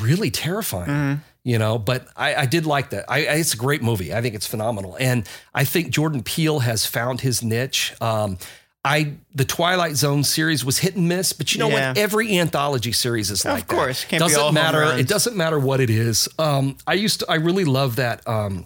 really 0.00 0.30
terrifying 0.30 0.88
Mhm. 0.88 1.20
you 1.44 1.58
know 1.58 1.76
but 1.76 2.06
I, 2.16 2.34
I 2.36 2.46
did 2.46 2.66
like 2.66 2.90
that 2.90 3.04
I, 3.08 3.18
I 3.26 3.34
it's 3.34 3.52
a 3.52 3.56
great 3.56 3.82
movie 3.82 4.14
i 4.14 4.22
think 4.22 4.36
it's 4.36 4.46
phenomenal 4.46 4.96
and 5.00 5.28
i 5.52 5.64
think 5.64 5.90
jordan 5.90 6.22
peele 6.22 6.60
has 6.60 6.86
found 6.86 7.20
his 7.22 7.42
niche 7.42 7.92
um 8.00 8.38
i 8.84 9.12
the 9.34 9.44
twilight 9.44 9.94
zone 9.96 10.24
series 10.24 10.64
was 10.64 10.78
hit 10.78 10.96
and 10.96 11.08
miss 11.08 11.32
but 11.32 11.52
you 11.52 11.58
know 11.60 11.68
Yeah. 11.68 11.88
what 11.90 11.98
every 11.98 12.38
anthology 12.38 12.92
series 12.92 13.30
is 13.30 13.44
Of 13.44 13.52
like 13.52 13.66
that. 13.68 13.74
course. 13.74 14.04
Can't 14.04 14.20
doesn't 14.20 14.54
matter 14.54 14.82
it 14.98 15.06
doesn't 15.08 15.36
matter 15.36 15.58
what 15.58 15.80
it 15.80 15.90
is 15.90 16.28
um 16.38 16.76
i 16.86 16.94
used 16.94 17.20
to 17.20 17.30
i 17.30 17.36
really 17.36 17.64
love 17.64 17.96
that 17.96 18.26
um 18.28 18.64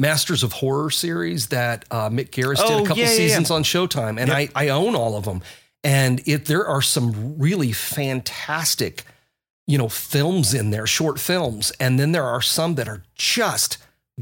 Masters 0.00 0.44
of 0.44 0.52
Horror 0.52 0.90
series 0.90 1.48
that 1.48 1.84
uh, 1.90 2.08
Mick 2.08 2.30
Garris 2.30 2.58
did 2.58 2.70
Oh, 2.70 2.84
a 2.84 2.86
couple 2.86 2.98
yeah, 2.98 3.06
yeah, 3.06 3.10
yeah. 3.10 3.16
seasons 3.16 3.50
on 3.50 3.64
Showtime, 3.64 4.20
and 4.20 4.30
I, 4.30 4.48
I 4.54 4.68
own 4.68 4.94
all 4.94 5.16
of 5.16 5.24
them. 5.24 5.42
And 5.82 6.20
it 6.24 6.44
there 6.44 6.64
are 6.64 6.80
some 6.80 7.36
really 7.36 7.72
fantastic, 7.72 9.02
you 9.66 9.76
know, 9.76 9.88
films 9.88 10.54
in 10.54 10.70
there, 10.70 10.86
short 10.86 11.18
films, 11.18 11.72
and 11.80 11.98
then 11.98 12.12
there 12.12 12.22
are 12.22 12.40
some 12.40 12.76
that 12.76 12.88
are 12.88 13.02
just 13.16 13.78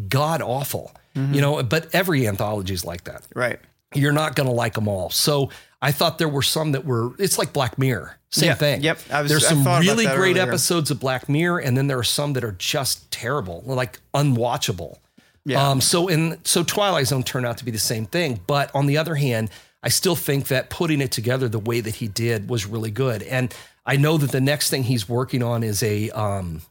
god 0.09 0.40
awful. 0.40 0.93
Mm-hmm. 1.14 1.35
You 1.35 1.40
know, 1.43 1.62
but 1.62 1.94
every 1.94 2.27
anthology 2.27 2.73
is 2.73 2.86
like 2.86 3.05
that. 3.05 3.27
Right. 3.35 3.60
You're 3.95 4.13
not 4.13 4.35
going 4.37 4.49
to 4.49 4.55
like 4.55 4.75
them 4.75 4.89
all. 4.89 5.11
So 5.11 5.51
I 5.81 5.93
thought 5.93 6.19
there 6.19 6.29
were 6.29 6.43
some 6.43 6.73
that 6.73 6.85
were. 6.85 7.13
It's 7.19 7.39
like 7.39 7.53
Black 7.53 7.79
Mirror, 7.79 8.17
same 8.31 8.49
Yeah, 8.49 8.55
thing. 8.55 8.83
yep. 8.83 8.99
I 9.11 9.23
was- 9.23 9.31
There's 9.31 9.47
some 9.47 9.65
really 9.65 10.05
great 10.07 10.37
earlier. 10.37 10.43
episodes 10.43 10.91
of 10.91 10.99
Black 11.01 11.29
Mirror, 11.29 11.61
and 11.61 11.77
then 11.77 11.87
there 11.87 11.99
are 11.99 12.03
some 12.05 12.33
that 12.35 12.45
are 12.45 12.53
just 12.59 13.11
terrible, 13.11 13.63
like 13.67 14.01
unwatchable. 14.15 14.99
Yeah. 15.45 15.71
Um, 15.71 15.81
so 15.81 16.09
in 16.09 16.39
so 16.45 16.65
Twilight 16.65 17.07
Zone 17.07 17.23
turned 17.23 17.47
out 17.47 17.59
to 17.59 17.65
be 17.65 17.71
the 17.71 17.79
same 17.79 18.07
thing, 18.07 18.41
but 18.49 18.71
on 18.75 18.87
the 18.87 18.99
other 18.99 19.15
hand, 19.15 19.51
I 19.83 19.89
still 19.91 20.17
think 20.17 20.49
that 20.49 20.71
putting 20.71 21.01
it 21.01 21.13
together 21.13 21.49
the 21.49 21.61
way 21.61 21.81
that 21.81 21.97
he 21.97 22.09
did 22.09 22.51
was 22.51 22.67
really 22.67 22.91
good. 22.91 23.23
And 23.23 23.55
I 23.87 23.97
know 23.97 24.17
that 24.19 24.33
the 24.33 24.41
next 24.41 24.71
thing 24.71 24.83
he's 24.83 25.09
working 25.09 25.45
on 25.45 25.63
is 25.63 25.85
a 25.85 26.11
um, 26.11 26.63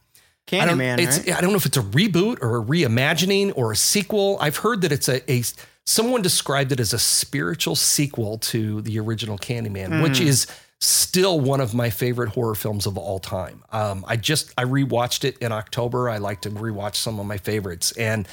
I 0.52 0.66
don't, 0.66 0.78
Candyman, 0.78 1.00
it's, 1.00 1.18
right? 1.20 1.38
I 1.38 1.40
don't 1.40 1.50
know 1.52 1.56
if 1.56 1.64
it's 1.64 1.78
a 1.78 1.82
reboot 1.82 2.42
or 2.42 2.58
a 2.58 2.62
reimagining 2.62 3.54
or 3.56 3.72
a 3.72 3.76
sequel. 3.76 4.36
I've 4.42 4.58
heard 4.58 4.82
that 4.82 4.92
it's 4.92 5.08
a, 5.08 5.22
a 5.32 5.42
someone 5.86 6.20
described 6.22 6.72
it 6.72 6.80
as 6.80 6.92
a 6.92 6.98
spiritual 6.98 7.76
sequel 7.76 8.38
to 8.38 8.82
the 8.82 8.98
original 8.98 9.38
Candyman, 9.38 10.02
which 10.02 10.18
Hmm. 10.18 10.26
is 10.26 10.46
still 10.80 11.40
one 11.40 11.60
of 11.60 11.72
my 11.72 11.88
favorite 11.90 12.30
horror 12.30 12.54
films 12.54 12.84
of 12.86 12.98
all 12.98 13.18
time. 13.18 13.62
Um, 13.72 14.04
I 14.06 14.16
just 14.16 14.52
I 14.58 14.64
rewatched 14.64 15.24
it 15.24 15.38
in 15.38 15.52
October. 15.52 16.10
I 16.10 16.18
like 16.18 16.42
to 16.42 16.50
rewatch 16.50 16.96
some 16.96 17.18
of 17.18 17.24
my 17.26 17.38
favorites, 17.38 17.92
and 17.92 18.28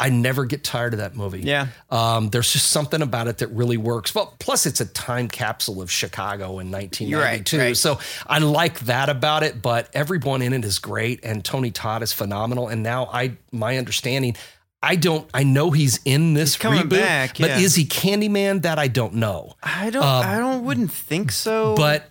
I 0.00 0.08
never 0.10 0.44
get 0.44 0.64
tired 0.64 0.92
of 0.92 0.98
that 0.98 1.14
movie. 1.14 1.42
Yeah. 1.42 1.68
Um, 1.88 2.30
there's 2.30 2.52
just 2.52 2.70
something 2.70 3.00
about 3.00 3.28
it 3.28 3.38
that 3.38 3.46
really 3.48 3.76
works. 3.76 4.12
Well, 4.12 4.34
plus 4.40 4.66
it's 4.66 4.80
a 4.80 4.86
time 4.86 5.28
capsule 5.28 5.80
of 5.80 5.88
Chicago 5.90 6.58
in 6.58 6.72
1992. 6.72 7.58
right. 7.58 7.76
So 7.76 8.00
I 8.26 8.38
like 8.40 8.80
that 8.80 9.08
about 9.08 9.44
it, 9.44 9.62
but 9.62 9.88
everyone 9.94 10.42
in 10.42 10.52
it 10.52 10.64
is 10.64 10.80
great 10.80 11.20
and 11.22 11.44
Tony 11.44 11.70
Todd 11.70 12.02
is 12.02 12.12
phenomenal. 12.12 12.66
And 12.66 12.82
now 12.82 13.08
I, 13.12 13.36
my 13.52 13.78
understanding, 13.78 14.36
I 14.84 14.96
don't, 14.96 15.28
I 15.32 15.44
know 15.44 15.70
he's 15.70 15.98
in 16.04 16.34
this 16.34 16.56
coming 16.56 16.82
reboot, 16.82 17.00
back, 17.00 17.38
but 17.38 17.50
is 17.52 17.74
he 17.74 17.86
Candyman? 17.86 18.62
That 18.62 18.78
I 18.78 18.88
don't 18.88 19.14
know. 19.14 19.54
I 19.62 19.88
don't. 19.90 20.04
Um, 20.04 20.26
I 20.26 20.38
don't. 20.38 20.64
Wouldn't 20.64 20.92
think 20.92 21.32
so. 21.32 21.74
But 21.74 22.10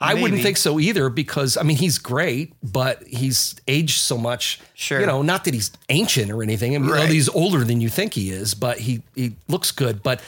I 0.00 0.14
wouldn't 0.14 0.42
think 0.42 0.56
so 0.56 0.80
either 0.80 1.08
because 1.10 1.56
I 1.56 1.62
mean 1.62 1.76
he's 1.76 1.98
great, 1.98 2.54
but 2.62 3.02
he's 3.06 3.54
aged 3.68 3.98
so 3.98 4.16
much. 4.16 4.60
Sure. 4.74 5.00
You 5.00 5.06
know, 5.06 5.22
not 5.22 5.44
that 5.44 5.54
he's 5.54 5.70
ancient 5.88 6.30
or 6.30 6.42
anything. 6.42 6.74
I 6.74 6.78
mean, 6.78 6.90
Right. 6.90 7.08
he's 7.08 7.28
older 7.28 7.64
than 7.64 7.80
you 7.80 7.88
think 7.88 8.14
he 8.14 8.30
is, 8.30 8.54
but 8.54 8.78
he 8.78 9.02
he 9.14 9.36
looks 9.48 9.70
good. 9.70 10.02
But 10.02 10.20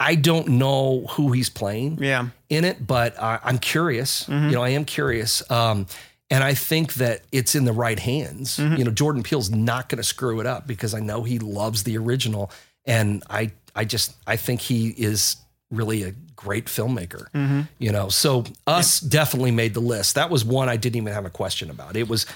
I 0.00 0.16
don't 0.16 0.48
know 0.48 1.06
who 1.10 1.30
he's 1.30 1.48
playing 1.48 1.98
yeah. 2.02 2.28
in 2.48 2.64
it, 2.64 2.84
but 2.84 3.20
I, 3.22 3.38
I'm 3.44 3.58
curious. 3.58 4.24
Mm-hmm. 4.24 4.48
You 4.48 4.54
know, 4.56 4.62
I 4.62 4.70
am 4.70 4.84
curious. 4.84 5.48
Um, 5.50 5.86
and 6.32 6.42
I 6.42 6.54
think 6.54 6.94
that 6.94 7.20
it's 7.30 7.54
in 7.54 7.64
the 7.66 7.72
right 7.72 7.98
hands. 7.98 8.56
Mm-hmm. 8.56 8.76
You 8.76 8.84
know, 8.84 8.90
Jordan 8.90 9.22
Peele's 9.22 9.50
not 9.50 9.88
going 9.88 9.98
to 9.98 10.02
screw 10.02 10.40
it 10.40 10.46
up 10.46 10.66
because 10.66 10.94
I 10.94 11.00
know 11.00 11.22
he 11.22 11.38
loves 11.38 11.82
the 11.84 11.96
original, 11.98 12.50
and 12.86 13.22
I 13.30 13.52
I 13.76 13.84
just 13.84 14.14
I 14.26 14.36
think 14.36 14.60
he 14.62 14.88
is 14.88 15.36
really 15.70 16.02
a 16.02 16.12
great 16.34 16.66
filmmaker. 16.66 17.30
Mm-hmm. 17.32 17.60
You 17.78 17.92
know, 17.92 18.08
so 18.08 18.44
us 18.66 18.98
definitely 19.00 19.50
made 19.52 19.74
the 19.74 19.80
list. 19.80 20.14
That 20.16 20.30
was 20.30 20.44
one 20.44 20.68
I 20.68 20.76
didn't 20.76 20.96
even 20.96 21.12
have 21.12 21.26
a 21.26 21.30
question 21.30 21.70
about. 21.70 21.96
It 21.96 22.08
was 22.08 22.26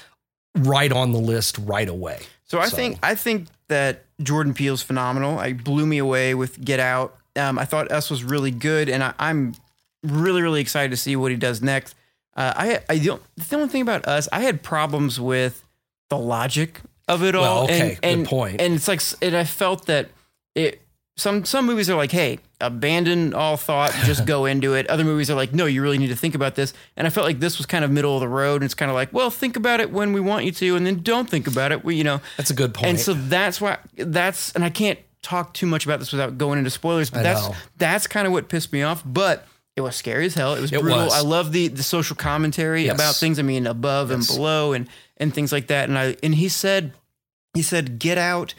right 0.55 0.91
on 0.91 1.11
the 1.11 1.19
list 1.19 1.57
right 1.59 1.89
away. 1.89 2.19
So 2.45 2.59
I 2.59 2.69
So- 2.69 2.75
think 2.77 2.99
I 3.03 3.15
think 3.15 3.47
that 3.67 4.05
Jordan 4.21 4.53
Peele's 4.53 4.81
phenomenal. 4.83 5.37
I 5.39 5.53
blew 5.53 5.85
me 5.85 5.97
away 5.97 6.33
with 6.35 6.63
Get 6.63 6.79
Out. 6.79 7.17
Um, 7.35 7.59
I 7.59 7.65
thought 7.65 7.91
Us 7.91 8.09
was 8.09 8.23
really 8.23 8.51
good, 8.51 8.89
and 8.89 9.03
I, 9.03 9.13
I'm 9.19 9.53
really 10.03 10.41
really 10.41 10.61
excited 10.61 10.91
to 10.91 10.97
see 10.97 11.15
what 11.15 11.31
he 11.31 11.37
does 11.37 11.61
next. 11.61 11.95
Uh, 12.37 12.53
I 12.55 12.79
I 12.87 12.99
don't, 12.99 13.21
the 13.35 13.55
only 13.55 13.67
thing 13.67 13.81
about 13.81 14.07
Us, 14.07 14.29
I 14.31 14.41
had 14.41 14.61
problems 14.61 15.19
with 15.19 15.65
the 16.09 16.17
logic 16.17 16.81
of 17.07 17.23
it 17.23 17.35
all. 17.35 17.43
Well, 17.43 17.63
okay, 17.63 17.97
and, 18.03 18.21
good 18.21 18.29
point. 18.29 18.61
And 18.61 18.75
it's 18.75 18.87
like, 18.87 19.01
and 19.21 19.35
I 19.35 19.43
felt 19.43 19.87
that 19.87 20.09
it. 20.55 20.81
Some 21.19 21.45
some 21.45 21.65
movies 21.65 21.89
are 21.89 21.95
like, 21.95 22.11
hey, 22.11 22.37
abandon 22.61 23.33
all 23.33 23.57
thought, 23.57 23.91
just 24.05 24.27
go 24.27 24.45
into 24.45 24.75
it. 24.75 24.87
Other 24.87 25.03
movies 25.03 25.31
are 25.31 25.33
like, 25.35 25.51
no, 25.51 25.65
you 25.65 25.81
really 25.81 25.97
need 25.97 26.09
to 26.09 26.15
think 26.15 26.35
about 26.35 26.53
this. 26.53 26.75
And 26.95 27.07
I 27.07 27.09
felt 27.09 27.25
like 27.25 27.39
this 27.39 27.57
was 27.57 27.65
kind 27.65 27.83
of 27.83 27.89
middle 27.89 28.13
of 28.13 28.19
the 28.21 28.27
road. 28.27 28.57
And 28.61 28.65
it's 28.65 28.75
kind 28.75 28.91
of 28.91 28.93
like, 28.93 29.11
well, 29.11 29.31
think 29.31 29.55
about 29.55 29.79
it 29.79 29.91
when 29.91 30.13
we 30.13 30.19
want 30.19 30.45
you 30.45 30.51
to, 30.51 30.75
and 30.75 30.85
then 30.85 31.01
don't 31.01 31.27
think 31.27 31.47
about 31.47 31.71
it. 31.71 31.83
We, 31.83 31.95
you 31.95 32.03
know, 32.03 32.21
That's 32.37 32.51
a 32.51 32.53
good 32.53 32.75
point. 32.75 32.85
and 32.85 32.99
so 32.99 33.15
that's 33.15 33.59
why 33.59 33.79
that's 33.97 34.51
and 34.51 34.63
I 34.63 34.69
can't 34.69 34.99
talk 35.23 35.55
too 35.55 35.65
much 35.65 35.85
about 35.85 35.97
this 35.97 36.11
without 36.11 36.37
going 36.37 36.59
into 36.59 36.69
spoilers, 36.69 37.09
but 37.09 37.21
I 37.21 37.23
that's 37.23 37.49
know. 37.49 37.55
that's 37.77 38.05
kind 38.05 38.27
of 38.27 38.31
what 38.31 38.47
pissed 38.47 38.71
me 38.71 38.83
off. 38.83 39.01
But 39.03 39.47
it 39.77 39.81
was 39.81 39.95
scary 39.95 40.25
as 40.25 40.33
hell. 40.33 40.55
It 40.55 40.61
was 40.61 40.73
It 40.73 40.81
brutal. 40.81 41.05
was. 41.05 41.13
I 41.13 41.21
love 41.21 41.51
the 41.53 41.69
the 41.69 41.83
social 41.83 42.15
commentary 42.17 42.85
Yes. 42.85 42.95
about 42.95 43.15
things. 43.15 43.39
I 43.39 43.43
mean, 43.43 43.65
above 43.67 44.11
and 44.11 44.25
below 44.27 44.73
and 44.73 44.89
and 45.17 45.33
things 45.33 45.51
like 45.53 45.67
that. 45.67 45.87
And 45.87 45.97
I 45.97 46.17
and 46.21 46.35
he 46.35 46.49
said 46.49 46.93
he 47.53 47.61
said 47.61 47.99
Get 47.99 48.17
Out 48.17 48.53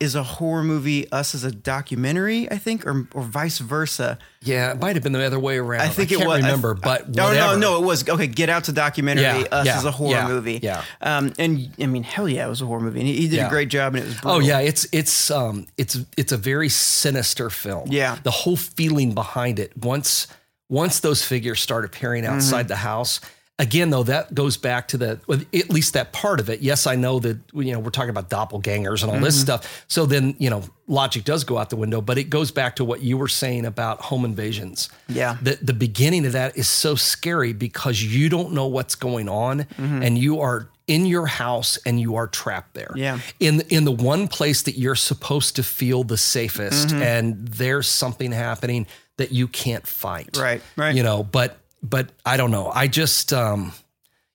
is 0.00 0.16
a 0.16 0.24
horror 0.24 0.64
movie. 0.64 1.10
Us 1.12 1.34
is 1.36 1.44
a 1.44 1.52
documentary, 1.52 2.50
I 2.50 2.58
think, 2.58 2.84
or 2.86 3.06
or 3.14 3.22
vice 3.22 3.58
versa. 3.58 4.18
yeah, 4.42 4.72
it 4.72 4.80
might 4.80 4.96
have 4.96 5.02
been 5.04 5.12
the 5.12 5.24
other 5.24 5.38
way 5.38 5.56
around. 5.56 5.82
I 5.82 5.88
think 5.88 6.08
can't 6.10 6.22
it 6.22 6.26
was. 6.26 6.34
I- 6.42 6.46
remember, 6.46 6.74
but 6.74 7.14
no, 7.14 7.26
whatever. 7.28 7.56
no, 7.58 7.78
no. 7.78 7.82
It 7.82 7.86
was 7.86 8.08
okay. 8.08 8.26
Get 8.26 8.50
Out's 8.50 8.68
a 8.68 8.72
documentary. 8.72 9.22
Yeah, 9.22 9.46
Us 9.52 9.66
yeah, 9.66 9.78
is 9.78 9.84
a 9.84 9.92
horror 9.92 10.10
yeah, 10.10 10.26
movie. 10.28 10.58
yeah. 10.62 10.82
Um, 11.00 11.32
and 11.38 11.70
I 11.80 11.86
mean, 11.86 12.02
hell 12.02 12.28
yeah, 12.28 12.44
it 12.46 12.48
was 12.50 12.60
a 12.60 12.66
horror 12.66 12.80
movie. 12.80 13.00
And 13.00 13.08
he, 13.08 13.14
he 13.14 13.28
did 13.28 13.36
Yeah. 13.36 13.46
a 13.46 13.50
great 13.50 13.68
job, 13.68 13.94
and 13.94 14.04
it 14.04 14.08
was. 14.08 14.18
Oh 14.24 14.40
yeah, 14.40 14.58
it's 14.58 14.84
it's 14.92 15.30
um 15.30 15.66
it's 15.78 15.96
it's 16.16 16.32
a 16.32 16.36
very 16.36 16.68
sinister 16.68 17.48
film. 17.48 17.88
Yeah. 17.90 18.18
the 18.24 18.32
whole 18.32 18.56
feeling 18.56 19.14
behind 19.14 19.58
it. 19.60 19.72
Once 19.76 20.26
once 20.68 21.00
those 21.00 21.24
figures 21.24 21.60
start 21.60 21.84
appearing 21.84 22.24
Mm-hmm. 22.24 22.34
outside 22.34 22.68
the 22.68 22.76
house, 22.76 23.20
again 23.58 23.90
though 23.90 24.02
that 24.02 24.34
goes 24.34 24.56
back 24.56 24.88
to 24.88 24.96
the 24.98 25.20
at 25.52 25.70
least 25.70 25.92
that 25.94 26.12
part 26.12 26.40
of 26.40 26.50
it. 26.50 26.60
Yes, 26.60 26.86
I 26.86 26.96
know 26.96 27.20
that 27.20 27.38
you 27.52 27.72
know 27.72 27.78
we're 27.78 27.90
talking 27.90 28.10
about 28.10 28.28
doppelgangers 28.30 29.02
and 29.02 29.12
all 29.12 29.20
this 29.20 29.36
Mm-hmm. 29.36 29.42
stuff. 29.44 29.84
So 29.88 30.06
then 30.06 30.34
you 30.38 30.50
know 30.50 30.62
logic 30.88 31.24
does 31.24 31.44
go 31.44 31.56
out 31.58 31.70
the 31.70 31.76
window, 31.76 32.00
but 32.00 32.18
it 32.18 32.24
goes 32.30 32.50
back 32.50 32.76
to 32.76 32.84
what 32.84 33.00
you 33.02 33.16
were 33.16 33.28
saying 33.28 33.64
about 33.64 34.00
home 34.00 34.24
invasions. 34.24 34.88
Yeah. 35.08 35.36
the 35.40 35.58
the 35.62 35.72
beginning 35.74 36.26
of 36.26 36.32
that 36.32 36.56
is 36.56 36.66
so 36.68 36.94
scary 36.96 37.52
because 37.52 38.02
you 38.02 38.28
don't 38.28 38.52
know 38.52 38.66
what's 38.66 38.94
going 38.96 39.28
on 39.28 39.66
and 39.78 40.18
you 40.18 40.40
are 40.40 40.68
in 40.86 41.06
your 41.06 41.24
house 41.26 41.78
and 41.86 41.98
you 41.98 42.16
are 42.16 42.26
trapped 42.26 42.74
there 42.74 42.92
Yeah. 42.94 43.18
in 43.40 43.62
in 43.70 43.84
the 43.84 43.92
one 43.92 44.28
place 44.28 44.62
that 44.62 44.76
you're 44.76 44.96
supposed 44.96 45.56
to 45.56 45.62
feel 45.62 46.04
the 46.04 46.18
safest 46.18 46.88
Mm-hmm. 46.88 47.02
and 47.02 47.48
there's 47.48 47.88
something 47.88 48.32
happening 48.32 48.86
that 49.18 49.32
you 49.32 49.46
can't 49.48 49.86
fight 49.86 50.36
Right, 50.36 50.60
right. 50.76 50.94
you 50.94 51.02
know 51.02 51.22
but 51.22 51.58
but 51.82 52.10
i 52.24 52.36
don't 52.36 52.50
know 52.50 52.70
i 52.74 52.88
just 52.88 53.32
um 53.32 53.72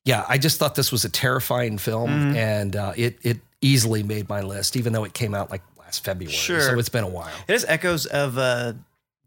yeah 0.06 0.26
i 0.30 0.38
just 0.38 0.58
thought 0.60 0.76
this 0.76 0.92
was 0.92 1.06
a 1.06 1.10
terrifying 1.10 1.78
film 1.78 2.10
Mm-hmm. 2.10 2.36
and 2.38 2.76
uh, 2.76 2.94
it 2.96 3.18
it 3.22 3.38
easily 3.62 4.04
made 4.04 4.30
my 4.30 4.42
list 4.42 4.76
even 4.78 4.94
though 4.94 5.04
it 5.04 5.14
came 5.14 5.34
out 5.36 5.50
like 5.52 5.62
last 5.80 6.04
february 6.06 6.32
Sure. 6.34 6.62
so 6.62 6.80
it's 6.80 6.90
been 6.90 7.04
a 7.04 7.10
while 7.10 7.32
It 7.48 7.52
has 7.54 7.66
echoes 7.68 8.06
of 8.06 8.38
uh, 8.38 8.74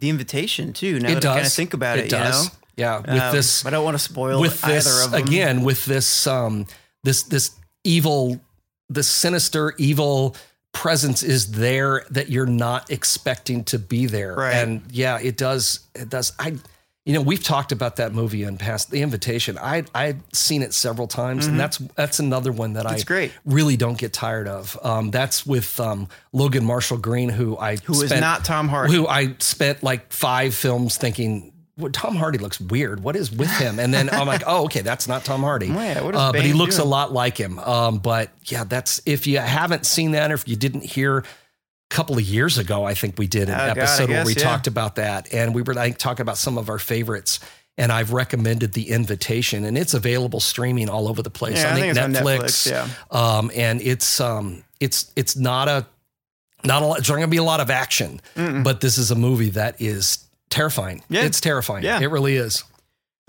the 0.01 0.09
invitation 0.09 0.73
too. 0.73 0.99
Now 0.99 1.11
it 1.11 1.15
does 1.21 1.25
I 1.27 1.35
kind 1.35 1.47
of 1.47 1.53
think 1.53 1.75
about 1.75 1.99
it, 1.99 2.07
it 2.07 2.11
does 2.11 2.45
You 2.45 2.51
know? 2.51 2.57
yeah 2.77 2.99
with 3.13 3.23
Um, 3.23 3.35
this 3.37 3.67
I 3.67 3.71
don't 3.71 3.85
want 3.85 3.95
to 3.97 4.03
spoil 4.03 4.41
with 4.41 4.65
either 4.65 4.75
this 4.75 5.05
of 5.05 5.11
them. 5.13 5.23
again 5.23 5.63
with 5.63 5.85
this 5.85 6.27
um 6.27 6.67
this 7.05 7.25
this 7.25 7.51
evil 7.85 8.41
this 8.89 9.09
sinister 9.09 9.75
evil 9.79 10.35
presence 10.73 11.23
is 11.23 11.53
there 11.53 12.05
that 12.11 12.31
you're 12.31 12.47
not 12.47 12.91
expecting 12.91 13.63
to 13.65 13.79
be 13.79 14.07
there 14.07 14.35
Right. 14.35 14.55
and 14.55 14.83
yeah 14.91 15.19
it 15.21 15.37
does 15.37 15.81
it 15.95 16.09
does 16.09 16.33
i 16.39 16.57
you 17.05 17.13
know 17.13 17.21
we've 17.21 17.43
talked 17.43 17.73
about 17.73 17.97
that 17.97 18.15
movie 18.15 18.43
in 18.45 18.57
past 18.57 18.91
the 18.91 19.03
invitation 19.03 19.59
i 19.59 19.85
i've 19.95 20.21
seen 20.33 20.63
it 20.63 20.73
several 20.73 21.07
times 21.09 21.47
and 21.47 21.61
that's 21.61 21.77
that's 21.97 22.21
another 22.21 22.53
one 22.53 22.73
that 22.75 22.87
Mm-hmm. 22.87 22.95
I 22.95 23.03
great. 23.03 23.33
really 23.45 23.77
don't 23.77 23.99
get 23.99 24.13
tired 24.15 24.49
of 24.49 24.79
um 24.83 25.11
that's 25.11 25.45
with 25.45 25.79
um 25.79 26.09
logan 26.33 26.65
marshall 26.65 26.97
green 26.99 27.29
who 27.29 27.59
i 27.59 27.77
Who 27.77 28.01
is 28.03 28.11
not 28.11 28.45
Tom 28.47 28.69
Hardy. 28.69 28.95
who 28.95 29.07
I 29.07 29.35
spent 29.41 29.83
like 29.83 30.11
five 30.13 30.55
films 30.55 30.97
thinking, 30.97 31.52
well, 31.79 31.91
Tom 31.91 32.17
Hardy 32.17 32.39
looks 32.39 32.61
weird. 32.61 33.03
What 33.03 33.17
is 33.17 33.33
with 33.33 33.51
him? 33.51 33.79
And 33.79 33.93
then 33.95 34.11
I'm 34.11 34.27
like, 34.27 34.43
oh, 34.47 34.65
okay, 34.65 34.83
that's 34.83 35.09
not 35.09 35.25
Tom 35.25 35.41
Hardy. 35.43 35.67
Yeah, 35.73 36.03
what 36.03 36.15
is 36.15 36.21
uh, 36.21 36.33
but 36.33 36.43
he 36.43 36.53
looks 36.53 36.77
doing? 36.77 36.87
a 36.87 36.91
lot 36.91 37.13
like 37.13 37.39
him. 37.39 37.59
Um, 37.59 37.99
but 37.99 38.31
yeah, 38.45 38.65
that's 38.65 39.01
if 39.07 39.27
you 39.27 39.39
haven't 39.39 39.87
seen 39.87 40.13
that 40.13 40.31
or 40.31 40.35
if 40.35 40.47
you 40.47 40.57
didn't 40.57 40.85
hear 40.85 41.19
a 41.19 41.25
couple 41.89 42.17
of 42.17 42.23
years 42.23 42.59
ago, 42.59 42.85
I 42.85 42.95
think 42.95 43.19
we 43.19 43.27
did 43.27 43.49
an 43.49 43.55
Oh, 43.55 43.59
God, 43.59 43.79
I 43.79 43.81
episode 43.83 44.11
where 44.11 44.25
we 44.25 44.35
yeah. 44.35 44.43
talked 44.43 44.67
about 44.67 44.97
that. 44.97 45.33
And 45.33 45.55
we 45.55 45.63
were 45.63 45.75
like 45.75 45.99
talking 45.99 46.23
about 46.23 46.37
some 46.37 46.59
of 46.59 46.69
our 46.69 46.79
favorites. 46.79 47.41
And 47.79 47.91
I've 47.91 48.13
recommended 48.13 48.75
the 48.75 48.91
invitation, 48.91 49.65
and 49.65 49.79
it's 49.79 49.95
available 49.95 50.41
streaming 50.41 50.91
all 50.91 51.09
over 51.09 51.23
the 51.23 51.31
place. 51.31 51.57
Yeah, 51.63 51.71
I 51.71 51.71
I 51.71 51.75
think, 51.81 51.97
think 51.97 52.13
it's 52.15 52.19
on 52.19 52.25
Netflix. 52.27 52.71
Netflix, 52.71 52.71
yeah. 52.71 52.89
Um, 53.39 53.51
and 53.57 53.81
it's 53.81 54.21
um, 54.21 54.63
it's 54.79 55.11
it's 55.17 55.37
not 55.37 55.69
a 55.69 55.87
not 56.65 56.83
a 56.83 56.87
lot. 56.87 56.99
There's 56.99 57.09
not 57.09 57.15
going 57.17 57.29
to 57.29 57.31
be 57.31 57.39
a 57.39 57.43
lot 57.43 57.61
of 57.61 57.71
action, 57.71 58.21
but 58.37 58.83
this 58.83 58.99
is 58.99 59.11
a 59.11 59.15
movie 59.15 59.49
that 59.51 59.81
is 59.81 60.22
terrifying. 60.53 61.03
Yeah. 61.09 61.23
It's 61.25 61.41
terrifying. 61.41 61.83
Yeah. 61.85 62.01
It 62.01 62.07
really 62.11 62.37
is. 62.37 62.63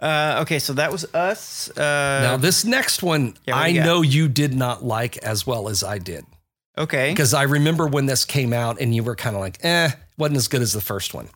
Uh, 0.01 0.39
okay, 0.41 0.59
so 0.59 0.73
that 0.73 0.91
was 0.91 1.05
us. 1.13 1.69
Uh, 1.77 2.19
Now, 2.23 2.37
this 2.37 2.65
next 2.65 3.01
one, 3.03 3.35
Yeah, 3.47 3.55
I 3.55 3.71
know 3.71 4.01
you 4.01 4.27
did 4.27 4.53
not 4.53 4.83
like 4.83 5.17
as 5.17 5.47
well 5.47 5.69
as 5.69 5.83
I 5.83 5.97
did. 5.97 6.25
okay. 6.77 7.11
Because 7.11 7.33
I 7.33 7.43
remember 7.43 7.87
when 7.87 8.05
this 8.07 8.25
came 8.25 8.53
out 8.53 8.81
and 8.81 8.93
you 8.93 9.03
were 9.03 9.15
kind 9.15 9.35
of 9.35 9.41
like, 9.41 9.63
eh, 9.63 9.91
wasn't 10.17 10.37
as 10.37 10.47
good 10.47 10.61
as 10.61 10.73
the 10.73 10.81
first 10.81 11.13
one. 11.13 11.29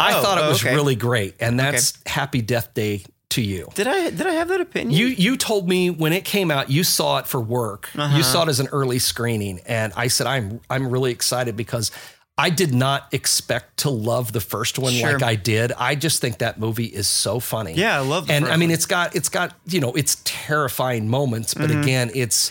I 0.00 0.18
Oh, 0.18 0.22
thought 0.22 0.38
it 0.38 0.44
oh, 0.44 0.48
was 0.48 0.64
okay. 0.64 0.74
really 0.74 0.96
great. 0.96 1.34
And 1.38 1.60
that's 1.60 1.92
Happy 2.06 2.42
Death 2.42 2.74
Day 2.74 3.04
to 3.30 3.40
you. 3.42 3.68
Did 3.74 3.86
I 3.86 4.10
did 4.10 4.26
I 4.26 4.32
have 4.32 4.48
that 4.48 4.60
opinion? 4.60 4.90
You 4.98 5.06
you 5.06 5.36
told 5.36 5.68
me 5.68 5.88
when 5.90 6.12
it 6.12 6.24
came 6.24 6.50
out, 6.50 6.70
you 6.70 6.82
saw 6.84 7.18
it 7.18 7.26
for 7.28 7.40
work. 7.40 7.88
Uh-huh. 7.96 8.16
You 8.16 8.22
saw 8.22 8.42
it 8.42 8.48
as 8.48 8.58
an 8.60 8.68
early 8.72 8.98
screening, 8.98 9.60
and 9.66 9.92
I 9.96 10.08
said 10.08 10.26
I'm 10.26 10.60
I'm 10.68 10.88
really 10.88 11.12
excited 11.12 11.56
because 11.56 11.90
I 12.38 12.48
did 12.50 12.72
not 12.74 13.12
expect 13.12 13.78
to 13.80 13.90
love 13.90 14.32
the 14.32 14.40
first 14.40 14.78
one 14.78 14.92
Sure. 14.92 15.12
like 15.14 15.22
I 15.22 15.34
did. 15.34 15.70
I 15.72 15.94
just 15.94 16.20
think 16.20 16.38
that 16.38 16.58
movie 16.58 16.86
is 16.86 17.06
so 17.06 17.40
funny. 17.40 17.74
Yeah, 17.74 17.96
I 17.98 18.00
love 18.02 18.26
the 18.26 18.32
And 18.32 18.46
I 18.46 18.56
mean, 18.56 18.70
it's 18.70 18.86
got 18.86 19.14
it's 19.14 19.28
got 19.28 19.54
you 19.66 19.80
know 19.80 19.92
it's 19.92 20.16
terrifying 20.24 21.08
moments, 21.08 21.54
but 21.54 21.70
again, 21.70 22.10
it's 22.14 22.50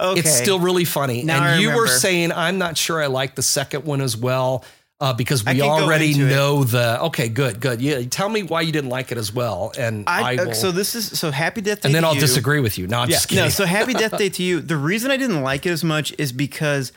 Mm-hmm. 0.00 0.10
okay. 0.12 0.20
it's 0.20 0.34
still 0.36 0.58
really 0.58 0.84
funny. 0.86 1.22
Now 1.22 1.42
I 1.42 1.48
and 1.52 1.62
you 1.62 1.74
were 1.76 1.86
saying 1.86 2.32
I'm 2.32 2.58
not 2.58 2.76
sure 2.78 3.00
I 3.02 3.06
like 3.06 3.34
the 3.34 3.42
second 3.42 3.84
one 3.84 4.00
as 4.00 4.16
well. 4.16 4.64
Uh, 5.00 5.12
because 5.12 5.44
we 5.44 5.60
already 5.60 6.12
into 6.12 6.26
it. 6.26 6.30
know 6.30 6.62
the 6.62 7.00
okay, 7.02 7.28
good, 7.28 7.58
good. 7.60 7.82
Yeah, 7.82 8.02
tell 8.02 8.28
me 8.28 8.44
why 8.44 8.60
you 8.60 8.70
didn't 8.70 8.90
like 8.90 9.10
it 9.10 9.18
as 9.18 9.32
well, 9.34 9.72
and 9.76 10.04
I, 10.08 10.34
I, 10.34 10.36
uh, 10.36 10.44
will. 10.46 10.54
so 10.54 10.70
this 10.70 10.94
is 10.94 11.18
so 11.18 11.32
happy 11.32 11.60
death 11.60 11.80
day. 11.80 11.88
and 11.88 11.94
then 11.94 12.04
I'll 12.04 12.14
you. 12.14 12.20
disagree 12.20 12.60
with 12.60 12.78
you. 12.78 12.86
No, 12.86 13.00
I'm 13.00 13.08
Yeah, 13.10 13.16
just 13.16 13.26
kidding. 13.28 13.42
no. 13.44 13.50
So 13.50 13.64
happy 13.66 13.94
death 13.94 14.16
day 14.16 14.28
to 14.28 14.42
you. 14.44 14.60
The 14.60 14.76
reason 14.76 15.10
I 15.10 15.16
didn't 15.16 15.42
like 15.42 15.66
it 15.66 15.70
as 15.70 15.82
much 15.82 16.14
is 16.18 16.30
because 16.32 16.92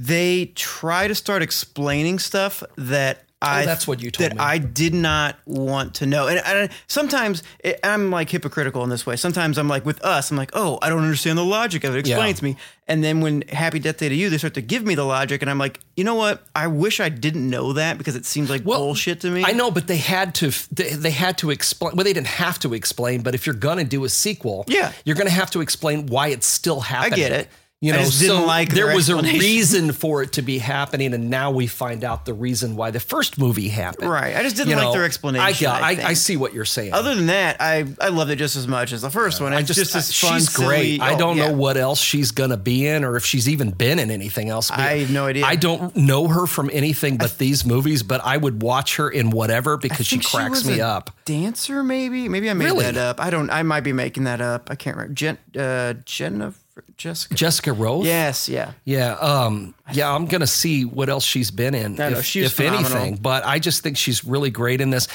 they 0.00 0.46
try 0.54 1.06
to 1.08 1.14
start 1.14 1.42
explaining 1.42 2.18
stuff 2.18 2.62
that 2.76 3.18
oh, 3.42 3.46
I, 3.46 3.62
Oh, 3.62 3.66
that's 3.66 3.86
what 3.86 4.02
you 4.02 4.10
told 4.10 4.30
that 4.30 4.36
me. 4.36 4.42
I 4.42 4.56
did 4.58 4.94
not 4.94 5.36
want 5.44 5.96
to 5.96 6.06
know. 6.06 6.26
And, 6.28 6.70
sometimes 6.86 7.42
it, 7.62 7.78
I'm 7.84 8.10
like 8.10 8.30
hypocritical 8.30 8.82
in 8.84 8.88
this 8.90 9.04
way. 9.04 9.16
Sometimes 9.16 9.58
I'm 9.58 9.68
like 9.68 9.84
with 9.84 10.02
us, 10.02 10.30
I'm 10.30 10.36
like, 10.38 10.50
oh, 10.54 10.78
I 10.80 10.88
don't 10.88 11.02
understand 11.02 11.36
the 11.38 11.44
logic 11.44 11.84
of 11.84 11.94
it. 11.94 11.98
Explain 12.00 12.18
Yeah. 12.26 12.30
it 12.30 12.36
to 12.36 12.44
me. 12.44 12.56
And 12.88 13.04
then 13.04 13.20
when 13.20 13.42
Happy 13.42 13.78
Death 13.78 13.98
Day 13.98 14.08
to 14.08 14.14
You, 14.14 14.30
they 14.30 14.38
start 14.38 14.54
to 14.54 14.62
give 14.62 14.84
me 14.84 14.94
the 14.96 15.04
logic, 15.04 15.42
and 15.42 15.50
I'm 15.50 15.58
like, 15.58 15.78
you 15.96 16.02
know 16.02 16.16
what? 16.16 16.42
I 16.56 16.66
wish 16.66 16.98
I 16.98 17.08
didn't 17.08 17.48
know 17.48 17.74
that 17.74 17.98
because 17.98 18.16
it 18.16 18.26
seems 18.26 18.50
like 18.50 18.64
bullshit 18.64 19.20
to 19.20 19.30
me. 19.30 19.44
I 19.44 19.52
know, 19.52 19.70
but 19.70 19.86
they 19.86 19.96
had 19.98 20.34
to. 20.36 20.50
They, 20.74 20.94
they 20.94 21.12
had 21.12 21.38
to 21.38 21.50
explain. 21.50 21.94
Well, 21.94 22.02
they 22.04 22.12
didn't 22.12 22.26
have 22.26 22.58
to 22.60 22.74
explain, 22.74 23.22
but 23.22 23.34
if 23.36 23.46
you're 23.46 23.54
gonna 23.54 23.84
do 23.84 24.04
a 24.04 24.08
sequel, 24.08 24.64
Yeah. 24.66 24.92
you're 25.04 25.14
gonna 25.16 25.30
have 25.30 25.50
to 25.52 25.60
explain 25.60 26.06
why 26.06 26.28
it's 26.28 26.46
still 26.48 26.80
happening. 26.80 27.12
I 27.12 27.16
get 27.16 27.32
it. 27.32 27.48
You 27.82 27.94
I 27.94 27.96
know, 27.96 28.02
just 28.04 28.20
didn't 28.20 28.36
so 28.40 28.46
like 28.46 28.74
there 28.74 28.94
was 28.94 29.08
a 29.08 29.16
reason 29.16 29.92
for 29.92 30.22
it 30.22 30.32
to 30.32 30.42
be 30.42 30.58
happening, 30.58 31.14
and 31.14 31.30
now 31.30 31.50
we 31.50 31.66
find 31.66 32.04
out 32.04 32.26
the 32.26 32.34
reason 32.34 32.76
why 32.76 32.90
the 32.90 33.00
first 33.00 33.38
movie 33.38 33.68
happened. 33.68 34.10
Right. 34.10 34.36
I 34.36 34.42
just 34.42 34.56
didn't 34.56 34.68
You 34.68 34.76
like 34.76 34.84
know, 34.84 34.92
their 34.92 35.06
explanation, 35.06 35.46
I 35.46 35.52
got. 35.58 35.80
I 35.82 35.92
I. 35.92 36.08
I 36.08 36.12
see 36.12 36.36
what 36.36 36.52
you're 36.52 36.66
saying. 36.66 36.92
Other 36.92 37.14
than 37.14 37.28
that, 37.28 37.56
I 37.58 37.86
I 37.98 38.08
loved 38.08 38.30
it 38.32 38.36
just 38.36 38.54
as 38.54 38.68
much 38.68 38.92
as 38.92 39.00
the 39.00 39.08
first 39.08 39.40
one. 39.40 39.54
I 39.54 39.62
just, 39.62 39.78
just, 39.78 39.94
as 39.96 40.14
fun. 40.14 40.34
she's 40.34 40.50
great. 40.50 40.96
silly- 40.96 41.00
I 41.00 41.14
oh, 41.14 41.18
don't 41.18 41.38
yeah. 41.38 41.48
know 41.48 41.54
what 41.56 41.78
else 41.78 41.98
she's 42.02 42.32
gonna 42.32 42.58
be 42.58 42.86
in, 42.86 43.02
or 43.02 43.16
if 43.16 43.24
she's 43.24 43.48
even 43.48 43.70
been 43.70 43.98
in 43.98 44.10
anything 44.10 44.50
else. 44.50 44.70
I 44.70 44.98
have 44.98 45.10
no 45.10 45.24
idea. 45.24 45.46
I 45.46 45.56
don't 45.56 45.96
know 45.96 46.28
her 46.28 46.46
from 46.46 46.68
anything 46.74 47.16
but 47.16 47.38
these 47.38 47.64
movies, 47.64 48.02
but 48.02 48.20
I 48.22 48.36
would 48.36 48.60
watch 48.60 48.96
her 48.96 49.08
in 49.08 49.30
whatever 49.30 49.78
because 49.78 50.06
she 50.06 50.20
she 50.20 50.36
cracks 50.36 50.50
was 50.50 50.66
me 50.66 50.82
up. 50.82 51.16
Dancer, 51.24 51.82
maybe. 51.82 52.28
Maybe 52.28 52.50
I 52.50 52.52
made 52.52 52.66
Really? 52.66 52.84
that 52.84 52.98
up. 52.98 53.20
I 53.22 53.30
don't. 53.30 53.48
I 53.48 53.62
might 53.62 53.84
be 53.84 53.94
making 53.94 54.24
that 54.24 54.42
up. 54.42 54.68
I 54.70 54.74
can't 54.74 54.96
remember. 54.98 55.14
Jen, 55.14 55.38
uh, 55.58 55.94
Jennifer, 56.04 56.58
Jessica. 56.96 57.34
Jessica 57.34 57.70
Rothe. 57.72 58.04
Yes, 58.04 58.48
yeah. 58.48 58.72
Yeah, 58.84 59.12
um, 59.14 59.74
yeah, 59.92 60.12
I'm 60.14 60.26
gonna 60.26 60.46
see 60.46 60.84
what 60.84 61.08
else 61.08 61.24
she's 61.24 61.50
been 61.50 61.74
in, 61.74 62.00
I 62.00 62.10
if, 62.12 62.24
she's 62.24 62.46
if 62.46 62.60
anything. 62.60 63.16
But 63.16 63.44
I 63.44 63.58
just 63.58 63.82
think 63.82 63.96
she's 63.96 64.24
really 64.24 64.50
great 64.50 64.80
in 64.80 64.90
this. 64.90 65.08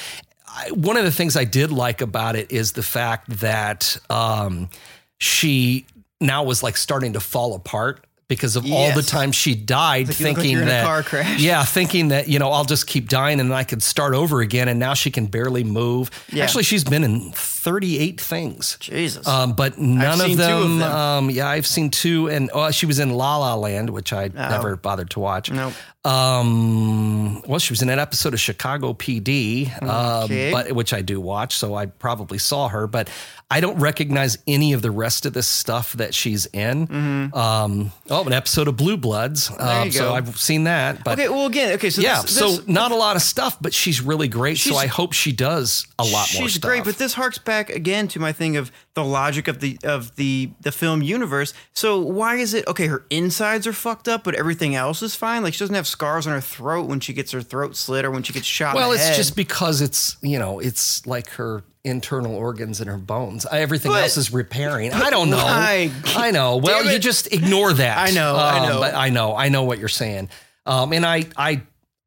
I, 0.47 0.69
one 0.71 0.97
of 0.97 1.03
the 1.03 1.11
things 1.11 1.35
I 1.35 1.43
did 1.43 1.71
like 1.71 2.01
about 2.01 2.35
it 2.35 2.51
is 2.51 2.71
the 2.73 2.83
fact 2.83 3.29
that 3.41 3.97
um, 4.09 4.69
she 5.17 5.85
now 6.21 6.43
was 6.43 6.63
like 6.63 6.77
starting 6.77 7.13
to 7.13 7.19
fall 7.19 7.55
apart 7.55 8.05
because 8.27 8.55
of 8.55 8.63
all 8.71 8.89
the 8.91 8.95
Yes. 9.01 9.05
time 9.07 9.31
she 9.31 9.53
died, 9.53 10.07
Like 10.07 10.19
like 10.19 10.35
thinking 10.35 10.57
a 10.57 10.65
that 10.65 10.85
car 10.85 11.03
crash. 11.03 11.39
yeah, 11.39 11.63
thinking 11.63 12.07
that 12.07 12.27
you 12.27 12.39
know 12.39 12.49
I'll 12.51 12.65
just 12.65 12.87
keep 12.87 13.07
dying 13.07 13.39
and 13.39 13.51
then 13.51 13.57
I 13.57 13.63
could 13.63 13.83
start 13.83 14.13
over 14.15 14.41
again. 14.41 14.67
And 14.67 14.79
now 14.79 14.93
she 14.95 15.11
can 15.11 15.27
barely 15.27 15.63
move. 15.63 16.09
Yeah. 16.31 16.43
Actually, 16.43 16.63
she's 16.63 16.83
been 16.83 17.03
in 17.03 17.31
38 17.65 18.21
things. 18.21 18.77
Jesus. 18.79 19.27
Um, 19.27 19.53
but 19.53 19.77
none 19.79 20.21
of 20.21 20.27
two 20.27 20.31
of 20.33 20.37
them. 20.37 20.77
them. 20.79 20.91
Um, 20.91 21.29
yeah, 21.31 21.47
I've 21.49 21.65
seen 21.65 21.89
two, 21.89 22.27
and 22.29 22.51
oh, 22.53 22.69
she 22.69 22.85
was 22.85 22.99
in 22.99 23.09
La 23.09 23.37
La 23.37 23.55
Land, 23.55 23.89
which 23.89 24.13
I 24.13 24.27
never 24.27 24.75
bothered 24.77 25.09
to 25.11 25.19
watch. 25.19 25.49
Nope. 25.51 25.73
Um, 26.05 27.41
well, 27.47 27.57
she 27.59 27.73
was 27.73 27.81
in 27.81 27.89
an 27.89 27.97
episode 27.97 28.33
of 28.35 28.39
Chicago 28.39 28.93
PD, 28.93 29.75
Okay. 29.81 30.51
um, 30.51 30.51
but 30.53 30.71
which 30.73 30.93
I 30.93 31.01
do 31.01 31.19
watch, 31.19 31.55
so 31.57 31.73
I 31.73 31.87
probably 31.87 32.37
saw 32.37 32.67
her, 32.67 32.85
but 32.85 33.09
I 33.49 33.59
don't 33.59 33.79
recognize 33.79 34.37
any 34.47 34.73
of 34.73 34.83
the 34.83 34.91
rest 34.91 35.25
of 35.25 35.33
this 35.33 35.47
stuff 35.47 35.93
that 35.93 36.13
she's 36.13 36.45
in. 36.47 37.31
Um, 37.33 37.91
oh, 38.11 38.23
an 38.25 38.33
episode 38.33 38.67
of 38.67 38.77
Blue 38.77 38.97
Bloods. 38.97 39.49
Um, 39.49 39.57
Mm-hmm. 39.57 39.89
so. 39.91 40.13
I've 40.13 40.39
seen 40.39 40.65
that, 40.65 41.03
but. 41.03 41.19
okay. 41.19 41.27
Well, 41.29 41.47
again, 41.47 41.73
okay. 41.73 41.89
So 41.89 42.01
yeah, 42.01 42.21
this, 42.21 42.37
so 42.37 42.51
this, 42.51 42.67
not 42.67 42.91
a 42.91 42.95
lot 42.95 43.15
of 43.15 43.21
stuff, 43.23 43.57
but 43.59 43.73
she's 43.73 43.99
really 44.01 44.27
great. 44.27 44.57
So 44.59 44.75
I 44.75 44.85
hope 44.87 45.13
she 45.13 45.31
does 45.31 45.87
a 45.99 46.03
lot 46.03 46.11
more 46.33 46.47
she's 46.47 46.57
great, 46.59 46.83
but 46.83 46.97
this 46.97 47.13
harks 47.13 47.37
back 47.55 47.69
again 47.69 48.07
to 48.09 48.19
my 48.19 48.31
thing 48.33 48.57
of 48.57 48.71
the 48.95 49.03
logic 49.03 49.47
of 49.47 49.59
the 49.59 49.77
of 49.83 50.15
the 50.15 50.51
the 50.61 50.71
film 50.71 51.01
universe. 51.01 51.53
So 51.73 51.99
why 51.99 52.35
is 52.35 52.53
it 52.53 52.67
okay? 52.67 52.87
Her 52.87 53.05
insides 53.09 53.65
are 53.67 53.73
fucked 53.73 54.07
up, 54.07 54.23
but 54.23 54.35
everything 54.35 54.75
else 54.75 55.01
is 55.01 55.15
fine. 55.15 55.43
Like 55.43 55.53
she 55.53 55.59
doesn't 55.59 55.75
have 55.75 55.87
scars 55.87 56.27
on 56.27 56.33
her 56.33 56.41
throat 56.41 56.87
when 56.87 56.99
she 56.99 57.13
gets 57.13 57.31
her 57.31 57.41
throat 57.41 57.75
slit 57.75 58.03
or 58.05 58.11
when 58.11 58.23
she 58.23 58.33
gets 58.33 58.45
shot. 58.45 58.75
Well, 58.75 58.91
it's 58.91 59.07
head. 59.07 59.15
just 59.15 59.35
because 59.35 59.81
it's 59.81 60.17
you 60.21 60.39
know 60.39 60.59
it's 60.59 61.05
like 61.07 61.29
her 61.31 61.63
internal 61.83 62.35
organs 62.35 62.81
and 62.81 62.89
her 62.89 62.97
bones. 62.97 63.45
Everything 63.51 63.91
But- 63.91 64.03
else 64.03 64.17
is 64.17 64.33
repairing. 64.33 64.91
I 64.93 65.09
don't 65.11 65.29
know. 65.29 65.37
Why? 65.37 65.91
I 66.15 66.31
know. 66.31 66.57
Well, 66.57 66.83
you 66.91 66.97
just 66.99 67.31
ignore 67.31 67.73
that. 67.73 67.97
I 67.97 68.09
know, 68.11 68.35
I 68.35 68.59
Um, 68.59 68.69
know. 68.69 68.79
But 68.79 68.95
I 68.95 69.09
know. 69.09 69.35
I 69.35 69.49
know 69.49 69.63
what 69.63 69.77
you're 69.79 69.87
saying. 69.87 70.29
Um, 70.65 70.93
and 70.93 71.05
I 71.05 71.25
I 71.37 71.61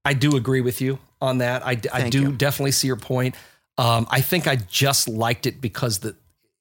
I 0.05 0.15
do 0.15 0.37
agree 0.37 0.62
with 0.62 0.81
you 0.81 0.99
on 1.20 1.39
that. 1.39 1.66
I, 1.66 1.77
I 1.93 2.09
do 2.11 2.20
you. 2.23 2.33
definitely 2.33 2.73
see 2.73 2.87
your 2.87 2.97
point. 2.97 3.35
Um, 3.79 4.07
I 4.11 4.21
think 4.21 4.47
I 4.47 4.57
just 4.57 5.09
liked 5.09 5.47
it 5.47 5.61
because 5.61 6.01
the 6.01 6.17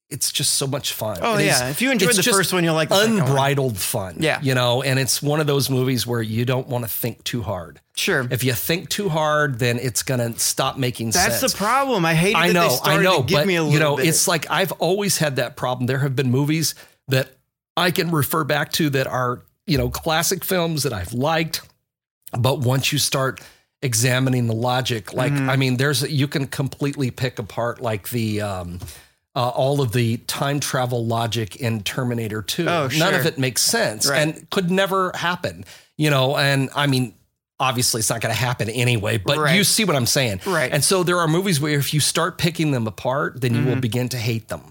it's 0.10 0.32
just 0.32 0.54
so 0.54 0.66
much 0.68 0.94
fun. 0.94 1.18
Oh, 1.22 1.36
It 1.36 1.48
yeah. 1.48 1.66
is- 1.66 1.72
If 1.72 1.82
you 1.82 1.92
enjoyed 1.92 2.16
the 2.16 2.24
first 2.24 2.54
one, 2.54 2.64
you'll 2.64 2.76
like 2.76 2.88
the 2.88 2.96
second 2.96 3.18
one. 3.20 3.28
unbridled 3.28 3.78
fun. 3.78 4.16
Yeah. 4.22 4.40
you 4.42 4.56
know, 4.56 4.82
and 4.82 4.98
it's 5.00 5.22
one 5.22 5.42
of 5.42 5.48
those 5.48 5.70
movies 5.70 6.08
where 6.08 6.22
you 6.22 6.46
don't 6.46 6.66
want 6.70 6.86
to 6.86 6.90
think 6.90 7.26
too 7.26 7.42
hard. 7.42 7.82
sure. 7.98 8.26
If 8.32 8.42
you 8.42 8.54
think 8.54 8.88
too 8.88 9.10
hard, 9.10 9.60
then 9.60 9.80
it's 9.80 10.04
gonna 10.04 10.38
stop 10.40 10.78
making 10.78 11.08
That's 11.12 11.26
sense. 11.26 11.42
That's 11.42 11.54
the 11.54 11.58
problem. 11.58 12.06
I 12.06 12.14
hate 12.14 12.36
I 12.38 12.48
that 12.48 12.54
know, 12.54 12.70
they 12.86 12.92
I 12.92 13.02
know, 13.04 13.22
give 13.24 13.40
but 13.40 13.48
me 13.48 13.56
a 13.58 13.64
little 13.64 13.74
you 13.74 13.80
know, 13.82 13.98
bit. 13.98 14.08
it's 14.08 14.30
like 14.30 14.50
I've 14.50 14.72
always 14.74 15.18
had 15.18 15.36
that 15.38 15.58
problem. 15.58 15.88
There 15.88 16.00
have 16.00 16.16
been 16.16 16.32
movies 16.32 16.74
that 17.10 17.32
I 17.76 17.92
can 17.92 18.10
refer 18.12 18.46
back 18.46 18.72
to 18.74 18.90
that 18.92 19.08
are 19.08 19.42
you 19.66 19.78
know 19.78 19.90
classic 19.90 20.46
films 20.46 20.84
that 20.84 20.94
I've 20.94 21.12
liked, 21.12 21.60
but 22.32 22.60
once 22.60 22.94
you 22.94 22.98
start 23.00 23.42
examining 23.82 24.48
the 24.48 24.56
logic, 24.56 25.14
like 25.14 25.32
Mm-hmm. 25.34 25.50
I 25.50 25.56
mean, 25.56 25.78
there's 25.78 26.02
you 26.10 26.28
can 26.28 26.48
completely 26.48 27.12
pick 27.12 27.40
apart 27.40 27.82
like 27.82 28.10
the. 28.10 28.42
Um, 28.42 28.80
uh, 29.36 29.50
all 29.50 29.82
of 29.82 29.92
the 29.92 30.18
time 30.18 30.60
travel 30.60 31.06
logic 31.06 31.58
in 31.58 31.84
Terminator 31.84 32.42
2. 32.42 32.66
Oh, 32.68 32.90
sure. 32.90 33.00
None 33.06 33.14
of 33.14 33.28
it 33.28 33.38
makes 33.38 33.62
sense 33.62 34.10
Right. 34.10 34.18
and 34.18 34.50
could 34.50 34.72
never 34.72 35.12
happen, 35.14 35.64
you 35.96 36.10
know. 36.10 36.36
And 36.36 36.72
I 36.76 36.88
mean, 36.88 37.14
obviously, 37.60 38.00
it's 38.00 38.10
not 38.10 38.20
going 38.20 38.34
to 38.34 38.40
happen 38.42 38.68
anyway, 38.68 39.18
but 39.20 39.38
Right. 39.38 39.56
you 39.56 39.64
see 39.64 39.86
what 39.86 39.96
I'm 39.96 40.08
saying. 40.08 40.40
Right. 40.44 40.72
And 40.72 40.84
so 40.84 41.04
there 41.04 41.20
are 41.20 41.28
movies 41.28 41.62
where 41.62 41.78
if 41.78 41.94
you 41.94 42.00
start 42.00 42.40
picking 42.40 42.72
them 42.72 42.88
apart, 42.88 43.40
then 43.42 43.54
you 43.54 43.64
will 43.64 43.76
begin 43.80 44.10
to 44.10 44.18
hate 44.18 44.48
them. 44.48 44.62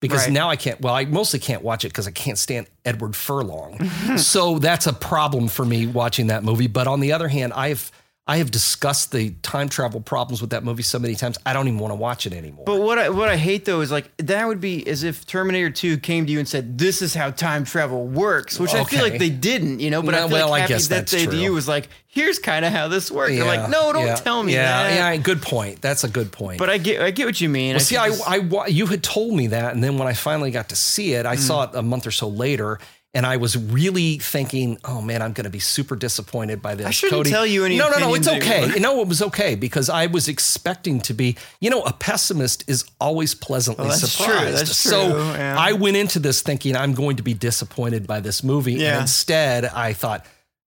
Because 0.00 0.22
Mm-hmm. 0.22 0.28
Right. 0.30 0.34
now 0.34 0.50
I 0.50 0.56
can't, 0.56 0.80
well, 0.80 0.94
I 0.94 1.04
mostly 1.04 1.38
can't 1.38 1.62
watch 1.62 1.84
it 1.84 1.90
because 1.90 2.08
I 2.08 2.10
can't 2.10 2.36
stand 2.36 2.66
Edward 2.84 3.14
Furlong. 3.14 3.88
so 4.16 4.58
that's 4.58 4.88
a 4.88 4.92
problem 4.92 5.46
for 5.46 5.64
me 5.64 5.86
watching 5.86 6.26
that 6.28 6.42
movie. 6.42 6.66
But 6.66 6.88
on 6.88 6.98
the 6.98 7.12
other 7.12 7.28
hand, 7.28 7.52
I've, 7.52 7.92
I 8.28 8.38
have 8.38 8.50
discussed 8.50 9.12
the 9.12 9.30
time 9.42 9.68
travel 9.68 10.00
problems 10.00 10.40
with 10.40 10.50
that 10.50 10.64
movie 10.64 10.82
so 10.82 10.98
many 10.98 11.14
times, 11.14 11.38
I 11.46 11.52
don't 11.52 11.68
even 11.68 11.78
want 11.78 11.92
to 11.92 11.96
watch 11.96 12.26
it 12.26 12.32
anymore. 12.32 12.64
But 12.66 12.80
what 12.80 12.98
I 12.98 13.08
what 13.10 13.28
I 13.28 13.36
hate 13.36 13.64
though 13.64 13.82
is 13.82 13.92
like 13.92 14.10
that 14.16 14.48
would 14.48 14.60
be 14.60 14.84
as 14.88 15.04
if 15.04 15.24
Terminator 15.26 15.70
2 15.70 15.98
came 15.98 16.26
to 16.26 16.32
you 16.32 16.40
and 16.40 16.48
said, 16.48 16.76
This 16.76 17.02
is 17.02 17.14
how 17.14 17.30
time 17.30 17.64
travel 17.64 18.04
works, 18.04 18.58
which 18.58 18.74
I 18.74 18.82
feel 18.82 19.02
like 19.02 19.18
they 19.20 19.30
didn't, 19.30 19.78
you 19.78 19.90
know. 19.90 20.02
But 20.02 20.14
I 20.14 20.20
No, 20.22 20.28
feel 20.28 20.36
well, 20.38 20.50
like 20.50 20.58
I 20.58 20.62
Happy 20.62 20.72
guess 20.74 20.88
that's 20.88 21.12
Day 21.12 21.26
to 21.26 21.36
you 21.36 21.52
was 21.52 21.68
like, 21.68 21.88
here's 22.08 22.40
kind 22.40 22.64
of 22.64 22.72
how 22.72 22.88
this 22.88 23.12
works. 23.12 23.30
They're 23.32 23.44
like, 23.44 23.70
no, 23.70 23.92
don't 23.92 24.06
yeah, 24.06 24.14
tell 24.16 24.42
me 24.42 24.54
yeah, 24.54 24.82
that. 24.88 24.94
Yeah, 25.14 25.16
good 25.22 25.40
point. 25.40 25.80
That's 25.80 26.02
a 26.02 26.08
good 26.08 26.32
point. 26.32 26.58
But 26.58 26.68
I 26.68 26.78
get 26.78 27.00
I 27.02 27.12
get 27.12 27.26
what 27.26 27.40
you 27.40 27.48
mean. 27.48 27.74
Well, 27.74 27.80
see, 27.80 27.96
I, 27.96 28.08
just- 28.08 28.28
I, 28.28 28.40
wa- 28.40 28.66
you 28.66 28.86
had 28.86 29.04
told 29.04 29.34
me 29.36 29.46
that, 29.48 29.72
and 29.72 29.84
then 29.84 29.98
when 29.98 30.08
I 30.08 30.14
finally 30.14 30.50
got 30.50 30.70
to 30.70 30.76
see 30.76 31.12
it, 31.12 31.26
I 31.26 31.36
Mm. 31.36 31.38
saw 31.38 31.62
it 31.64 31.70
a 31.74 31.82
month 31.82 32.08
or 32.08 32.10
so 32.10 32.26
later, 32.26 32.80
and 33.14 33.24
I 33.24 33.36
was 33.38 33.56
really 33.56 34.18
thinking, 34.18 34.78
"Oh 34.84 35.00
man, 35.00 35.22
I'm 35.22 35.32
going 35.32 35.44
to 35.44 35.50
be 35.50 35.58
super 35.58 35.96
disappointed 35.96 36.60
by 36.60 36.74
this." 36.74 36.86
I 36.86 36.90
shouldn't 36.90 37.18
Cody. 37.18 37.30
tell 37.30 37.46
you 37.46 37.64
any 37.64 37.78
No, 37.78 37.88
no, 37.90 37.98
no. 37.98 38.14
It's 38.14 38.28
okay. 38.28 38.64
anymore. 38.64 38.78
No, 38.80 39.00
it 39.02 39.08
was 39.08 39.22
okay 39.22 39.54
because 39.54 39.88
I 39.88 40.06
was 40.06 40.28
expecting 40.28 41.00
to 41.02 41.14
be. 41.14 41.36
You 41.60 41.70
know, 41.70 41.82
a 41.82 41.92
pessimist 41.92 42.64
is 42.68 42.84
always 43.00 43.34
pleasantly 43.34 43.86
Well, 43.86 43.90
that's 43.98 44.16
true. 44.16 44.26
surprised. 44.26 44.56
That's 44.58 44.76
so 44.76 45.10
true, 45.12 45.18
yeah. 45.32 45.56
I 45.58 45.72
went 45.72 45.96
into 45.96 46.18
this 46.18 46.42
thinking 46.42 46.76
I'm 46.76 46.94
going 46.94 47.16
to 47.16 47.22
be 47.22 47.34
disappointed 47.34 48.06
by 48.06 48.20
this 48.20 48.42
movie, 48.44 48.74
Yeah. 48.74 48.92
and 48.94 49.00
instead 49.02 49.64
I 49.64 49.92
thought. 49.92 50.26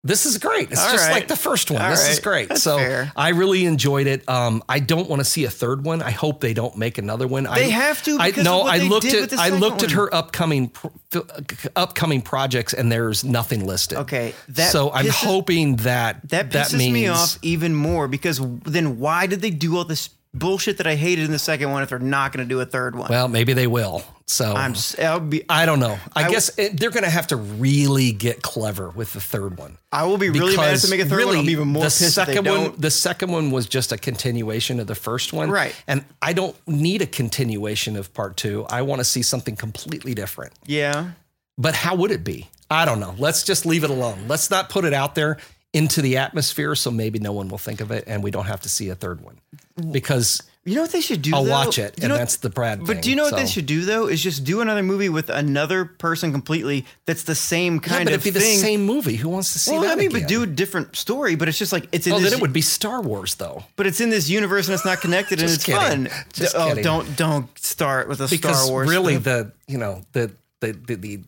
This 0.07 0.27
is 0.27 0.37
great. 0.37 0.71
It's 0.71 0.85
All 0.85 0.93
just 0.93 1.07
right. 1.07 1.15
like 1.15 1.29
the 1.29 1.37
first 1.37 1.71
one. 1.71 1.81
All 1.81 1.89
this 1.89 2.07
is 2.11 2.21
great. 2.21 2.51
That's 2.51 2.63
so 2.63 2.77
fair. 2.77 3.11
I 3.17 3.31
really 3.31 3.65
enjoyed 3.65 4.07
it. 4.07 4.29
Um, 4.29 4.63
I 4.69 4.79
don't 4.79 5.09
want 5.09 5.21
to 5.21 5.25
see 5.25 5.45
a 5.45 5.51
third 5.51 5.83
one. 5.83 6.03
I 6.03 6.11
hope 6.11 6.43
they 6.43 6.53
don't 6.53 6.77
make 6.77 6.99
another 6.99 7.27
one. 7.27 7.45
They 7.45 7.51
I, 7.51 7.59
have 7.71 8.03
to 8.05 8.19
I 8.21 8.31
no. 8.37 8.63
I 8.63 8.79
looked 8.79 9.07
at 9.07 9.33
I 9.33 9.49
looked 9.49 9.83
at 9.83 9.93
her 9.93 10.15
upcoming 10.15 10.73
upcoming 11.75 12.21
projects, 12.21 12.75
and 12.75 12.93
there's 12.93 13.25
nothing 13.25 13.67
listed. 13.67 13.97
Okay, 13.99 14.35
that 14.51 14.71
so 14.71 14.93
I'm 14.93 15.09
hoping 15.09 15.77
that 15.77 16.29
that 16.29 16.51
pisses 16.51 16.77
means, 16.77 16.93
me 16.93 17.09
off 17.09 17.39
even 17.41 17.75
more 17.75 18.07
because 18.07 18.43
then 18.65 18.99
why 18.99 19.27
did 19.27 19.41
they 19.41 19.51
do 19.51 19.79
all 19.79 19.85
this 19.85 20.11
bullshit 20.35 20.79
that 20.79 20.87
I 20.87 20.97
hated 20.97 21.25
in 21.25 21.31
the 21.31 21.39
second 21.39 21.71
one 21.71 21.83
if 21.83 21.89
they're 21.91 21.99
not 21.99 22.33
going 22.33 22.45
to 22.47 22.49
do 22.49 22.61
a 22.61 22.67
third 22.67 22.97
one? 22.97 23.09
Well, 23.09 23.29
maybe 23.29 23.53
they 23.53 23.67
will. 23.67 24.03
So 24.27 24.55
I'm 24.55 24.75
be 25.29 25.45
I 25.49 25.67
don't 25.67 25.81
know. 25.81 25.99
I, 26.17 26.25
I- 26.25 26.31
guess 26.31 26.59
it, 26.59 26.79
they're 26.81 26.91
going 26.91 27.05
to 27.05 27.11
have 27.11 27.27
to 27.29 27.37
really 27.37 28.13
get 28.13 28.43
clever 28.43 28.89
with 28.91 29.13
the 29.13 29.21
third 29.21 29.59
one. 29.59 29.77
I 29.93 30.05
will 30.05 30.17
be 30.19 30.31
really 30.31 30.57
mad 30.57 30.75
if 30.75 30.83
they 30.83 30.91
make 30.91 31.01
a 31.05 31.09
third 31.09 31.27
one. 31.27 31.37
I'll 31.37 31.45
be 31.45 31.53
even 31.53 31.69
more 31.69 31.83
the 31.83 31.87
pissed 31.87 32.01
if 32.03 32.27
they 32.27 32.33
second 32.35 32.47
one, 32.47 32.61
don't. 32.65 32.81
the 32.81 32.91
second 32.91 33.31
one 33.33 33.51
was 33.51 33.67
just 33.67 33.93
a 33.93 33.99
continuation 33.99 34.81
of 34.81 34.87
the 34.87 34.95
first 34.95 35.33
one, 35.33 35.51
Right. 35.51 35.75
And 35.87 36.05
I 36.23 36.33
don't 36.33 36.57
need 36.67 37.03
a 37.03 37.07
continuation 37.07 37.97
of 37.97 38.13
part 38.15 38.37
two. 38.39 38.65
I 38.71 38.83
want 38.83 39.01
to 39.01 39.05
see 39.05 39.23
something 39.23 39.57
completely 39.57 40.15
different. 40.15 40.53
Yeah. 40.65 41.11
But 41.59 41.75
how 41.75 41.95
would 41.95 42.11
it 42.11 42.25
be? 42.25 42.49
I 42.71 42.87
don't 42.87 42.99
know. 43.01 43.15
Let's 43.19 43.43
just 43.45 43.67
leave 43.67 43.85
it 43.85 43.91
alone. 43.91 44.27
Let's 44.27 44.51
not 44.51 44.71
put 44.71 44.85
it 44.87 44.95
out 44.95 45.15
there 45.15 45.37
into 45.75 46.01
the 46.01 46.17
atmosphere, 46.17 46.75
so 46.75 46.91
maybe 46.91 47.19
no 47.19 47.33
one 47.33 47.49
will 47.49 47.59
think 47.59 47.81
of 47.81 47.91
it, 47.91 48.05
and 48.07 48.23
we 48.23 48.31
don't 48.31 48.47
have 48.47 48.61
to 48.63 48.69
see 48.69 48.89
a 48.89 48.95
third 48.95 49.21
one 49.21 49.39
because 49.91 50.43
You 50.67 50.77
know 50.77 50.81
what 50.83 50.93
they 50.93 51.01
should 51.03 51.21
do? 51.21 51.35
I'll 51.35 51.45
though? 51.45 51.51
watch 51.51 51.79
it, 51.79 51.95
You 51.99 52.05
and 52.05 52.09
know- 52.13 52.17
that's 52.17 52.37
the 52.37 52.49
Brad. 52.49 52.81
But 52.81 52.87
thing, 52.87 53.01
do 53.03 53.11
you 53.11 53.17
know 53.17 53.25
what 53.25 53.37
they 53.37 53.47
should 53.47 53.67
do 53.67 53.85
though? 53.85 54.07
Is 54.07 54.23
just 54.23 54.45
do 54.45 54.61
another 54.63 54.83
movie 54.83 55.09
with 55.11 55.29
another 55.29 55.85
person 55.85 56.33
completely 56.33 56.87
that's 57.05 57.25
the 57.25 57.35
same 57.35 57.75
Yeah, 57.75 57.81
kind 57.81 58.05
but 58.07 58.15
of 58.15 58.21
it'd 58.27 58.33
be 58.35 58.41
thing. 58.41 58.57
the 58.57 58.63
same 58.63 58.87
movie. 58.87 59.17
Who 59.17 59.29
wants 59.29 59.53
to 59.53 59.59
see 59.59 59.73
well, 59.73 59.83
that? 59.83 59.93
I 59.93 59.95
mean, 59.97 60.09
again? 60.09 60.23
but 60.23 60.29
do 60.29 60.43
a 60.43 60.47
different 60.47 60.97
story. 60.97 61.35
But 61.35 61.49
it's 61.49 61.59
just 61.59 61.73
like 61.73 61.87
it's 61.93 62.07
in 62.07 62.15
Oh, 62.15 62.19
this. 62.19 62.31
then 62.31 62.39
it 62.39 62.41
would 62.43 62.53
be 62.55 62.63
Star 62.63 63.03
Wars, 63.03 63.35
though. 63.35 63.65
but 63.77 63.87
it's 63.87 64.01
in 64.01 64.09
this 64.11 64.31
universe 64.31 64.67
and 64.69 64.75
it's 64.75 64.87
not 64.87 65.01
connected 65.03 65.41
and 65.43 65.51
it's 65.51 65.65
kidding. 65.65 65.81
fun. 65.81 66.09
Just 66.33 66.55
oh, 66.57 66.69
kidding. 66.69 66.83
don't 66.85 67.17
don't 67.17 67.59
start 67.59 68.09
with 68.09 68.21
a 68.23 68.29
Because 68.29 68.63
Star 68.63 68.71
Wars. 68.71 68.87
Because 68.89 68.97
really, 69.03 69.15
stuff. 69.15 69.25
the 69.25 69.53
you 69.69 69.77
know 69.79 70.03
the 70.13 70.31
the 70.61 70.73
the, 70.73 70.95
the 70.97 71.21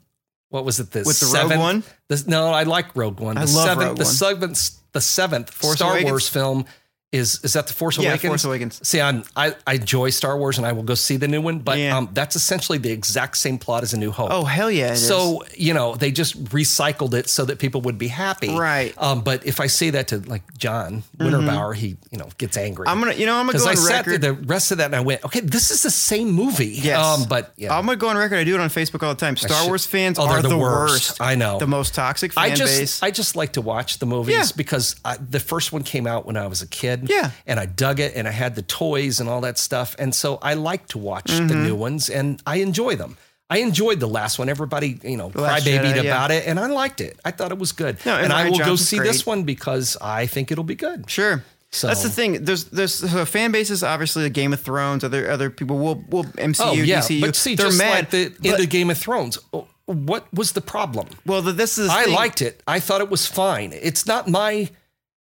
what 0.48 0.64
was 0.64 0.80
it? 0.80 0.92
The 0.92 1.02
With 1.04 1.20
the 1.20 1.26
Rogue 1.26 1.34
seventh, 1.34 1.60
One? 1.60 1.82
The, 2.08 2.24
no, 2.28 2.46
I 2.52 2.62
like 2.62 2.96
Rogue 2.96 3.20
One. 3.20 3.34
The 3.34 3.40
I 3.42 3.44
love 3.44 3.50
seventh, 3.50 3.86
Rogue 3.88 3.96
the 3.98 4.04
One. 4.04 4.12
seventh, 4.14 4.70
the 4.92 5.00
seventh 5.02 5.50
Force 5.50 5.76
Star 5.76 5.90
Awakens? 5.90 6.10
Wars 6.10 6.28
film 6.28 6.64
is 7.12 7.40
is 7.44 7.52
that 7.52 7.68
the 7.68 7.72
Force 7.72 7.98
Yeah, 7.98 8.08
Awakens? 8.10 8.30
Force 8.30 8.44
Awakens. 8.44 8.86
See, 8.86 9.00
I'm, 9.00 9.22
I 9.36 9.54
I 9.66 9.74
enjoy 9.74 10.10
Star 10.10 10.36
Wars 10.36 10.58
and 10.58 10.66
I 10.66 10.72
will 10.72 10.82
go 10.82 10.94
see 10.94 11.16
the 11.16 11.28
new 11.28 11.40
one, 11.40 11.60
but 11.60 11.78
Yeah. 11.78 11.96
um, 11.96 12.08
that's 12.12 12.34
essentially 12.34 12.78
the 12.78 12.90
exact 12.90 13.36
same 13.36 13.58
plot 13.58 13.84
as 13.84 13.94
A 13.94 13.96
New 13.96 14.10
Hope. 14.10 14.30
oh 14.32 14.44
hell 14.44 14.70
yeah! 14.70 14.88
it 14.88 14.92
is. 14.94 15.06
So 15.06 15.44
you 15.54 15.72
know 15.72 15.94
they 15.94 16.10
just 16.10 16.42
recycled 16.46 17.14
it 17.14 17.28
so 17.28 17.44
that 17.44 17.58
people 17.60 17.80
would 17.82 17.96
be 17.96 18.08
happy, 18.08 18.56
Right. 18.56 18.90
Mm-hmm. 18.92 19.04
Um, 19.04 19.20
but 19.22 19.46
if 19.46 19.60
I 19.60 19.68
say 19.68 19.90
that 19.90 20.08
to 20.08 20.18
like 20.18 20.42
John 20.58 21.04
Winterbauer, 21.18 21.76
he 21.76 21.96
you 22.10 22.18
know 22.18 22.28
gets 22.38 22.56
angry. 22.56 22.86
I'm 22.88 22.98
gonna 22.98 23.14
you 23.14 23.24
know 23.26 23.36
I'm 23.36 23.46
gonna 23.46 23.58
go 23.58 23.66
I 23.66 23.70
on 23.70 23.76
sat 23.76 23.90
record. 24.04 24.04
through 24.04 24.18
the 24.18 24.32
rest 24.46 24.72
of 24.72 24.78
that 24.78 24.86
and 24.86 24.96
I 24.96 25.00
went, 25.00 25.24
okay, 25.24 25.40
this 25.40 25.70
is 25.70 25.84
the 25.84 25.90
same 25.92 26.30
movie. 26.32 26.66
Yes. 26.66 26.98
Um, 26.98 27.28
but 27.28 27.52
yeah, 27.56 27.72
I'm 27.76 27.86
gonna 27.86 27.96
go 27.96 28.08
on 28.08 28.16
record. 28.16 28.36
I 28.38 28.44
do 28.44 28.54
it 28.56 28.60
on 28.60 28.68
Facebook 28.68 29.04
all 29.04 29.14
the 29.14 29.20
time. 29.20 29.36
Star 29.36 29.62
should- 29.62 29.68
Wars 29.68 29.86
fans 29.86 30.18
Oh, 30.18 30.26
are 30.26 30.42
the 30.42 30.48
the 30.48 30.58
worst. 30.58 31.10
worst. 31.10 31.20
I 31.22 31.36
know. 31.36 31.58
the 31.60 31.68
most 31.68 31.94
toxic 31.94 32.32
fan 32.32 32.50
I 32.50 32.54
just 32.54 32.78
base. 32.80 33.02
I 33.02 33.12
just 33.12 33.36
like 33.36 33.52
to 33.52 33.60
watch 33.62 34.00
the 34.00 34.06
movies 34.06 34.34
Yeah. 34.34 34.44
because 34.56 34.96
I, 35.04 35.16
the 35.18 35.40
first 35.40 35.72
one 35.72 35.84
came 35.84 36.06
out 36.08 36.26
when 36.26 36.36
I 36.36 36.48
was 36.48 36.62
a 36.62 36.66
kid. 36.66 36.95
Yeah. 37.04 37.30
and 37.46 37.58
I 37.60 37.66
dug 37.66 38.00
it, 38.00 38.14
and 38.16 38.26
I 38.26 38.30
had 38.32 38.54
the 38.54 38.62
toys 38.62 39.20
and 39.20 39.28
all 39.28 39.40
that 39.42 39.58
stuff, 39.58 39.94
and 39.98 40.14
so 40.14 40.38
I 40.42 40.54
like 40.54 40.88
to 40.88 40.98
watch 40.98 41.26
the 41.26 41.32
Mm-hmm. 41.42 41.62
new 41.64 41.74
ones, 41.74 42.08
and 42.10 42.42
I 42.46 42.56
enjoy 42.56 42.96
them. 42.96 43.16
I 43.48 43.58
enjoyed 43.58 44.00
the 44.00 44.08
last 44.08 44.38
one. 44.40 44.48
Everybody, 44.48 44.98
you 45.04 45.16
know, 45.16 45.30
crybabied 45.30 45.62
Jedi, 45.62 45.94
yeah. 45.96 46.00
about 46.10 46.30
it, 46.32 46.46
and 46.48 46.58
I 46.58 46.66
liked 46.66 47.00
it. 47.00 47.18
I 47.24 47.30
thought 47.30 47.52
it 47.52 47.58
was 47.58 47.70
good. 47.72 47.98
No, 48.04 48.14
and 48.16 48.24
and 48.24 48.32
I 48.32 48.50
will 48.50 48.58
go 48.58 48.74
see 48.76 48.98
this 48.98 49.24
one 49.24 49.44
because 49.44 49.96
I 50.00 50.26
think 50.26 50.50
it'll 50.50 50.64
be 50.64 50.74
good. 50.74 51.08
Sure. 51.08 51.44
So- 51.70 51.86
That's 51.88 52.02
the 52.02 52.08
thing. 52.10 52.44
There's 52.44 52.64
there's 52.64 52.94
so 52.94 53.24
fan 53.24 53.52
bases. 53.52 53.82
Obviously, 53.84 54.22
the 54.24 54.30
Game 54.30 54.52
of 54.52 54.60
Thrones. 54.60 55.04
Other 55.04 55.30
other 55.30 55.50
people 55.50 55.78
will 55.78 56.02
will 56.08 56.24
MCU, 56.24 56.60
Oh 56.64 56.72
yeah, 56.72 57.00
DCU. 57.00 57.20
but 57.20 57.36
see, 57.36 57.54
they're 57.54 57.66
just 57.66 57.78
mad. 57.78 57.90
like 57.90 58.10
the 58.10 58.24
in 58.42 58.56
the 58.56 58.66
Game 58.66 58.90
of 58.90 58.98
Thrones, 58.98 59.38
oh, 59.52 59.66
what 59.84 60.26
was 60.34 60.52
the 60.52 60.60
problem? 60.60 61.08
well, 61.26 61.42
the, 61.42 61.52
this 61.52 61.78
is. 61.78 61.88
I 61.90 62.04
thing. 62.04 62.14
liked 62.14 62.42
it. 62.42 62.62
I 62.66 62.80
thought 62.80 63.00
it 63.00 63.10
was 63.10 63.26
fine. 63.26 63.72
It's 63.80 64.06
not 64.06 64.26
my. 64.28 64.70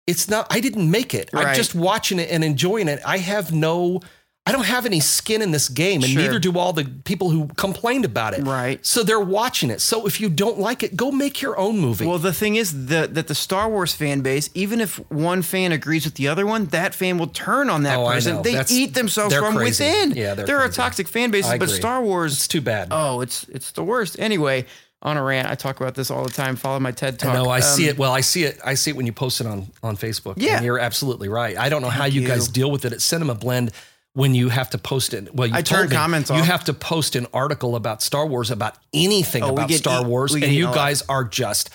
It's 0.09 0.29
not. 0.29 0.47
I 0.51 0.61
didn't 0.61 0.91
make 0.91 1.15
it. 1.15 1.31
I'm 1.35 1.55
just 1.55 1.75
watching 1.75 2.19
it 2.19 2.31
and 2.31 2.43
enjoying 2.43 2.89
it. 2.89 3.01
I 3.07 3.19
have 3.19 3.53
no. 3.53 4.01
I 4.47 4.53
don't 4.53 4.65
have 4.65 4.87
any 4.87 5.01
skin 5.01 5.43
in 5.43 5.51
this 5.51 5.69
game, 5.69 6.03
and 6.03 6.11
Sure. 6.11 6.23
neither 6.23 6.39
do 6.39 6.59
all 6.59 6.73
the 6.73 6.87
people 7.05 7.29
who 7.29 7.49
complained 7.59 8.07
about 8.07 8.33
it. 8.33 8.47
Right. 8.47 8.81
So 8.87 9.03
they're 9.03 9.21
watching 9.21 9.69
it. 9.69 9.83
So 9.83 10.07
if 10.07 10.23
you 10.23 10.31
don't 10.31 10.59
like 10.59 10.83
it, 10.83 10.97
go 10.97 11.11
make 11.11 11.43
your 11.43 11.59
own 11.59 11.79
movie. 11.79 12.07
Well, 12.07 12.17
the 12.17 12.33
thing 12.33 12.57
is 12.57 12.87
that 12.87 13.13
that 13.15 13.27
the 13.27 13.35
Star 13.35 13.69
Wars 13.69 13.93
fan 13.93 14.23
base, 14.23 14.49
even 14.55 14.81
if 14.81 14.97
one 15.11 15.43
fan 15.43 15.71
agrees 15.73 16.07
with 16.07 16.15
the 16.15 16.29
other 16.29 16.47
one, 16.47 16.65
that 16.69 16.95
fan 16.95 17.19
will 17.19 17.27
turn 17.27 17.69
on 17.69 17.83
that 17.83 17.99
Oh, 17.99 18.07
I 18.07 18.15
person. 18.15 18.37
know. 18.37 18.43
They 18.43 18.53
That's- 18.53 18.73
eat 18.73 18.95
themselves 18.95 19.35
from 19.35 19.55
crazy. 19.55 19.85
within. 19.85 20.13
Yeah, 20.17 20.33
they're 20.33 20.47
there 20.47 20.57
are 20.61 20.63
crazy. 20.63 20.77
toxic 20.77 21.09
fan 21.09 21.31
bases, 21.31 21.53
but. 21.59 21.69
Star 21.69 22.01
Wars. 22.03 22.33
it's 22.33 22.49
too 22.49 22.63
bad. 22.63 22.89
Oh, 22.91 23.21
it's 23.21 23.45
it's 23.51 23.73
the 23.73 23.85
worst. 23.85 24.17
Anyway, 24.19 24.65
on 25.03 25.17
a 25.17 25.23
rant, 25.23 25.49
I 25.49 25.55
talk 25.55 25.81
about 25.81 25.95
this 25.95 26.11
all 26.11 26.25
the 26.25 26.31
time. 26.33 26.57
Follow 26.57 26.81
my 26.81 26.91
TED 26.93 27.19
talk. 27.19 27.33
No, 27.35 27.49
I 27.51 27.61
see 27.61 27.85
Um, 27.85 27.91
it. 27.91 27.99
Well, 27.99 28.13
I 28.13 28.21
see 28.21 28.45
it. 28.45 28.59
I 28.65 28.75
see 28.75 28.91
it 28.91 28.97
when 28.97 29.07
you 29.07 29.13
post 29.13 29.41
it 29.41 29.47
on 29.47 29.69
on 29.83 29.97
Facebook. 29.97 30.35
Yeah. 30.39 30.57
and 30.57 30.65
you're 30.65 30.79
absolutely 30.79 31.29
right. 31.29 31.57
I 31.57 31.69
don't 31.69 31.83
know 31.83 31.89
how 31.91 32.05
you, 32.07 32.23
you. 32.23 32.27
guys 32.29 32.49
deal 32.49 32.71
with 32.71 32.85
it 32.85 32.93
at 32.93 33.01
Cinema 33.01 33.35
Blend 33.37 33.71
when 34.15 34.35
you 34.35 34.49
have 34.49 34.71
to 34.71 34.79
post 34.79 35.15
it. 35.15 35.33
Well, 35.35 35.47
you 35.47 35.55
I 35.55 35.63
turn 35.63 35.89
me 35.89 35.95
comments 35.95 36.31
You 36.31 36.37
off. 36.37 36.47
have 36.47 36.65
to 36.65 36.75
post 36.75 37.15
an 37.15 37.27
article 37.33 37.77
about 37.77 38.03
Star 38.03 38.27
Wars 38.27 38.51
about 38.51 38.75
anything 38.93 39.45
Oh, 39.45 39.51
about 39.53 39.71
Star 39.71 40.01
eat- 40.03 40.07
Wars, 40.09 40.35
and 40.35 40.45
you 40.47 40.65
guys 40.67 41.03
are 41.09 41.23
just 41.23 41.71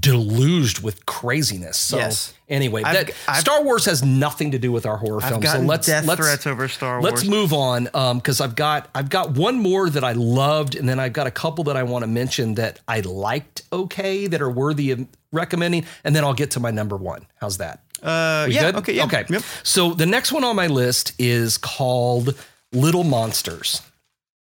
deluged 0.00 0.82
with 0.82 1.06
craziness. 1.06 1.76
So 1.76 1.98
Yes. 1.98 2.32
anyway, 2.48 2.82
that 2.82 3.10
I've- 3.28 3.40
Star 3.40 3.62
Wars 3.62 3.84
has 3.84 4.02
nothing 4.02 4.50
to 4.50 4.58
do 4.58 4.72
with 4.72 4.84
our 4.86 4.96
horror 4.96 5.20
I've 5.22 5.28
films. 5.30 5.50
So 5.52 5.58
let's 5.60 5.86
death 5.86 6.04
let's 6.04 6.20
threats 6.20 6.46
over 6.46 6.66
Star 6.66 7.00
Wars. 7.00 7.04
Let's 7.12 7.24
move 7.24 7.52
on 7.52 7.84
because 8.16 8.40
I've 8.40 8.56
got 8.56 8.88
I've 8.94 9.08
got 9.08 9.30
one 9.32 9.60
more 9.60 9.88
that 9.88 10.02
I 10.02 10.12
loved, 10.12 10.74
and 10.74 10.88
then 10.88 10.98
I've 10.98 11.12
got 11.12 11.26
a 11.28 11.30
couple 11.30 11.62
that 11.64 11.76
I 11.76 11.84
want 11.84 12.02
to 12.02 12.06
mention 12.08 12.54
that 12.56 12.80
I 12.88 13.00
liked 13.00 13.62
okay 13.72 14.26
that 14.26 14.42
are 14.42 14.50
worthy 14.50 14.90
of 14.90 15.06
recommending, 15.32 15.84
and 16.02 16.14
then 16.16 16.24
I'll 16.24 16.34
get 16.34 16.50
to 16.52 16.60
my 16.60 16.70
number 16.72 16.96
one. 16.96 17.26
How's 17.40 17.58
that? 17.58 17.80
Uh, 18.02 18.44
We 18.48 18.54
yeah. 18.54 18.62
good? 18.62 18.76
Okay. 18.76 18.92
Yeah. 18.94 19.04
Okay. 19.04 19.24
Yep. 19.28 19.42
So 19.62 19.94
the 19.94 20.06
next 20.06 20.32
one 20.32 20.42
on 20.44 20.56
my 20.56 20.66
list 20.66 21.12
is 21.18 21.56
called 21.56 22.34
Little 22.72 23.04
Monsters. 23.04 23.82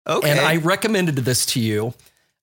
Okay. 0.07 0.29
And 0.29 0.39
I 0.39 0.55
recommended 0.57 1.15
this 1.17 1.45
to 1.47 1.59
you 1.59 1.93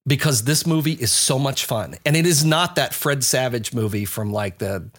because 0.09 0.45
this 0.45 0.67
movie 0.67 0.95
is 0.95 1.13
so 1.13 1.39
much 1.39 1.67
fun. 1.67 1.95
And 2.07 2.17
it 2.17 2.27
is 2.27 2.45
not 2.45 2.77
that 2.77 2.95
Fred 2.95 3.23
Savage 3.23 3.75
movie 3.75 4.07
from 4.07 4.33
like 4.33 4.59
the 4.59 4.91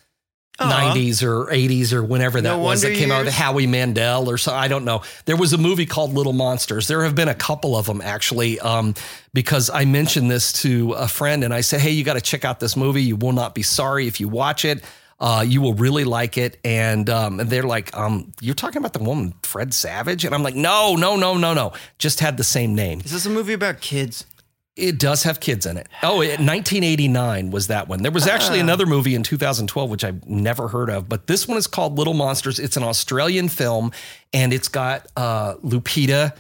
Aw. 0.60 0.94
90s 0.94 1.24
or 1.24 1.46
80s 1.46 1.94
or 1.94 2.04
whenever 2.04 2.42
that 2.42 2.50
No 2.50 2.60
was 2.60 2.82
that 2.82 2.94
came 2.94 3.12
out 3.12 3.26
with 3.26 3.34
Howie 3.34 3.66
Mandel 3.66 4.30
or 4.30 4.38
so. 4.38 4.54
I 4.54 4.68
don't 4.68 4.86
know. 4.86 5.02
There 5.26 5.38
was 5.38 5.54
a 5.54 5.58
movie 5.58 5.86
called 5.86 6.14
Little 6.14 6.34
Monsters. 6.34 6.88
There 6.88 7.04
have 7.04 7.16
been 7.16 7.30
a 7.30 7.36
couple 7.36 7.76
of 7.76 7.86
them 7.86 8.02
actually, 8.02 8.60
um, 8.60 8.94
because 9.34 9.70
I 9.70 9.86
mentioned 9.86 10.30
this 10.30 10.54
to 10.62 10.94
a 10.94 11.08
friend 11.08 11.44
and 11.44 11.54
I 11.54 11.62
said, 11.62 11.80
Hey, 11.80 11.92
you 11.92 12.04
got 12.04 12.16
to 12.16 12.22
check 12.22 12.46
out 12.46 12.60
this 12.60 12.76
movie. 12.76 13.04
You 13.04 13.16
will 13.16 13.32
not 13.32 13.56
be 13.56 13.64
sorry 13.64 14.08
if 14.08 14.20
you 14.20 14.28
watch 14.28 14.66
it. 14.66 14.84
Uh, 15.20 15.44
you 15.46 15.62
will 15.62 15.74
really 15.74 16.06
like 16.06 16.38
it. 16.38 16.60
And, 16.64 17.10
um, 17.10 17.40
and 17.42 17.50
they're 17.50 17.64
like, 17.64 17.96
um, 17.98 18.32
you're 18.40 18.56
talking 18.56 18.78
about 18.78 18.94
the 18.94 19.04
woman, 19.04 19.34
Fred 19.44 19.74
Savage? 19.74 20.24
And 20.24 20.34
I'm 20.34 20.44
like, 20.44 20.56
no, 20.56 20.96
no, 20.96 21.18
no, 21.18 21.36
no, 21.36 21.54
no. 21.54 21.74
Just 21.98 22.22
had 22.22 22.38
the 22.38 22.44
same 22.44 22.74
name. 22.74 23.02
is 23.02 23.12
this 23.12 23.26
a 23.26 23.30
movie 23.30 23.52
about 23.52 23.82
kids? 23.82 24.26
It 24.80 25.00
does 25.00 25.24
have 25.24 25.40
kids 25.40 25.66
in 25.66 25.78
it. 25.78 25.88
Oh, 26.04 26.22
it, 26.22 26.40
1989 26.40 27.52
was 27.52 27.68
that 27.68 27.88
one. 27.88 28.02
There 28.02 28.12
was 28.12 28.28
actually 28.28 28.60
another 28.60 28.86
movie 28.86 29.16
in 29.16 29.24
2012, 29.24 29.90
which 29.90 30.04
I've 30.04 30.28
never 30.28 30.68
heard 30.70 30.90
of, 30.90 31.10
but 31.10 31.28
this 31.28 31.48
one 31.48 31.58
is 31.58 31.68
called 31.68 31.98
Little 31.98 32.14
Monsters. 32.14 32.60
It's 32.60 32.78
an 32.78 32.84
Australian 32.84 33.50
film, 33.50 33.92
and 34.34 34.54
it's 34.54 34.68
got 34.68 35.08
uh, 35.18 35.56
Lupita 35.56 36.34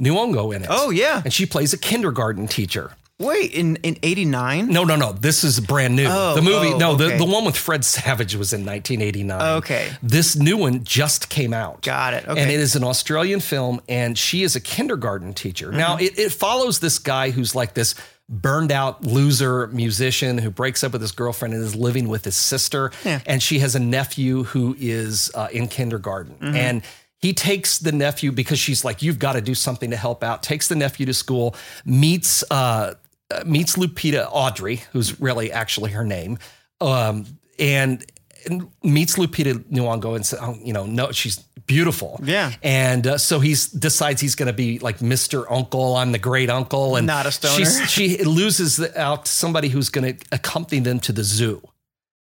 Nyong'o 0.00 0.54
in 0.54 0.62
it. 0.62 0.68
Oh 0.70 0.90
yeah. 0.90 1.22
and 1.24 1.32
she 1.32 1.46
plays 1.46 1.72
a 1.72 1.78
kindergarten 1.78 2.48
teacher. 2.48 2.92
Wait, 3.20 3.52
in 3.52 3.76
in 3.76 3.96
'89. 4.02 4.68
No, 4.68 4.82
no, 4.82 4.96
no. 4.96 5.12
This 5.12 5.44
is 5.44 5.60
brand 5.60 5.94
new. 5.94 6.06
Oh, 6.08 6.34
the 6.34 6.42
movie, 6.42 6.72
oh, 6.72 6.78
no, 6.78 6.92
okay. 6.92 7.16
the, 7.16 7.24
the 7.24 7.30
one 7.30 7.44
with 7.44 7.56
Fred 7.56 7.84
Savage 7.84 8.34
was 8.34 8.52
in 8.52 8.66
1989. 8.66 9.56
Okay. 9.58 9.92
This 10.02 10.34
new 10.34 10.56
one 10.56 10.82
just 10.82 11.28
came 11.28 11.54
out. 11.54 11.82
Got 11.82 12.14
it. 12.14 12.24
And 12.26 12.38
it 12.38 12.58
is 12.58 12.74
an 12.74 12.82
Australian 12.82 13.38
film, 13.38 13.80
and 13.88 14.18
she 14.18 14.42
is 14.42 14.56
a 14.56 14.60
kindergarten 14.60 15.32
teacher. 15.32 15.68
Mm-hmm. 15.68 15.76
Now, 15.76 15.96
it, 15.96 16.18
it 16.18 16.32
follows 16.32 16.80
this 16.80 16.98
guy 16.98 17.30
who's 17.30 17.54
like 17.54 17.74
this 17.74 17.94
burned 18.28 18.72
out 18.72 19.04
loser 19.04 19.68
musician 19.68 20.38
who 20.38 20.50
breaks 20.50 20.82
up 20.82 20.92
with 20.92 21.00
his 21.00 21.12
girlfriend 21.12 21.54
and 21.54 21.62
is 21.62 21.76
living 21.76 22.08
with 22.08 22.24
his 22.24 22.36
sister. 22.36 22.90
Yeah. 23.04 23.20
And 23.26 23.40
she 23.40 23.60
has 23.60 23.76
a 23.76 23.80
nephew 23.80 24.44
who 24.44 24.74
is 24.78 25.30
uh, 25.34 25.48
in 25.52 25.68
kindergarten. 25.68 26.34
Mm-hmm. 26.34 26.56
And 26.56 26.82
he 27.18 27.32
takes 27.32 27.78
the 27.78 27.92
nephew 27.92 28.32
because 28.32 28.58
she's 28.58 28.84
like, 28.84 29.02
you've 29.02 29.18
got 29.18 29.32
to 29.34 29.40
do 29.40 29.54
something 29.54 29.90
to 29.90 29.96
help 29.96 30.22
out. 30.22 30.42
Takes 30.42 30.68
the 30.68 30.74
nephew 30.74 31.06
to 31.06 31.14
school, 31.14 31.54
meets 31.84 32.44
uh, 32.50 32.94
uh, 33.30 33.42
meets 33.46 33.76
Lupita 33.76 34.28
Audrey, 34.30 34.82
who's 34.92 35.20
really 35.20 35.50
actually 35.52 35.92
her 35.92 36.04
name, 36.04 36.38
um, 36.80 37.26
and, 37.58 38.04
and 38.46 38.68
meets 38.82 39.16
Lupita 39.16 39.54
Nyong'o 39.70 40.14
and 40.16 40.24
says, 40.26 40.38
oh, 40.42 40.56
you 40.62 40.72
know, 40.72 40.86
no, 40.86 41.12
she's 41.12 41.38
beautiful. 41.66 42.20
Yeah. 42.22 42.52
And 42.62 43.06
uh, 43.06 43.18
so 43.18 43.40
he 43.40 43.54
decides 43.78 44.20
he's 44.20 44.34
going 44.34 44.48
to 44.48 44.52
be 44.52 44.78
like 44.80 44.98
Mr. 44.98 45.46
Uncle. 45.50 45.96
I'm 45.96 46.12
the 46.12 46.18
great 46.18 46.50
uncle. 46.50 46.96
And 46.96 47.06
Not 47.06 47.24
a 47.26 47.32
stoner. 47.32 47.54
she's- 47.56 47.88
she 47.90 48.22
loses 48.22 48.80
out 48.96 49.24
to 49.24 49.32
somebody 49.32 49.68
who's 49.68 49.88
going 49.88 50.16
to 50.18 50.26
accompany 50.32 50.80
them 50.82 51.00
to 51.00 51.12
the 51.12 51.24
zoo 51.24 51.62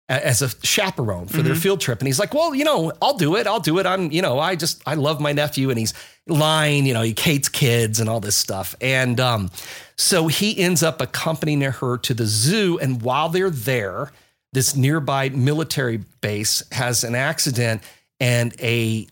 as 0.08 0.42
a 0.42 0.50
chaperone 0.66 1.26
for 1.28 1.38
Mm-hmm. 1.38 1.46
their 1.48 1.56
field 1.56 1.82
trip. 1.82 2.00
And 2.00 2.08
he's 2.08 2.20
like, 2.20 2.34
well, 2.34 2.54
you 2.54 2.64
know, 2.64 2.92
I'll 3.02 3.18
do 3.18 3.36
it. 3.36 3.48
I'll 3.48 3.60
do 3.60 3.80
it. 3.80 3.86
I'm, 3.88 4.12
you 4.12 4.22
know, 4.22 4.38
I 4.40 4.56
just, 4.56 4.84
I 4.86 4.94
love 4.94 5.20
my 5.20 5.32
nephew 5.32 5.70
and 5.72 5.80
he's 5.80 5.94
lying, 6.28 6.86
you 6.86 6.94
know, 6.94 7.02
he 7.02 7.16
hates 7.18 7.50
kids 7.50 8.00
and 8.00 8.08
all 8.10 8.20
this 8.20 8.38
stuff. 8.38 8.76
And 8.82 9.20
um, 9.20 9.50
so 9.98 10.28
he 10.28 10.58
ends 10.60 10.84
up 10.84 11.02
accompanying 11.02 11.62
her 11.62 11.98
to 11.98 12.14
the 12.14 12.26
zoo. 12.28 12.78
And 12.80 13.02
while 13.02 13.30
they're 13.30 13.50
there, 13.50 14.12
this 14.54 14.76
nearby 14.76 15.30
military 15.30 15.98
base 16.22 16.62
has 16.72 17.04
an 17.04 17.16
accident 17.16 17.82
and 18.20 18.54
a 18.62 19.08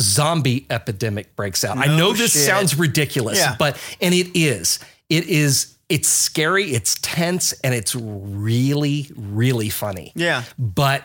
zombie 0.00 0.66
epidemic 0.70 1.36
breaks 1.36 1.64
out. 1.64 1.76
I 1.78 1.96
know 1.96 2.12
this 2.12 2.32
shit. 2.32 2.42
sounds 2.42 2.78
ridiculous, 2.78 3.38
Yeah. 3.38 3.56
but 3.58 3.78
and 4.00 4.12
it 4.14 4.36
is. 4.36 4.80
It 5.08 5.26
is 5.28 5.73
it's 5.88 6.08
scary, 6.08 6.72
it's 6.72 6.96
tense, 7.02 7.52
and 7.64 7.74
it's 7.74 7.94
really, 7.94 9.10
really 9.16 9.68
funny. 9.70 10.12
Yeah. 10.14 10.44
But 10.58 11.04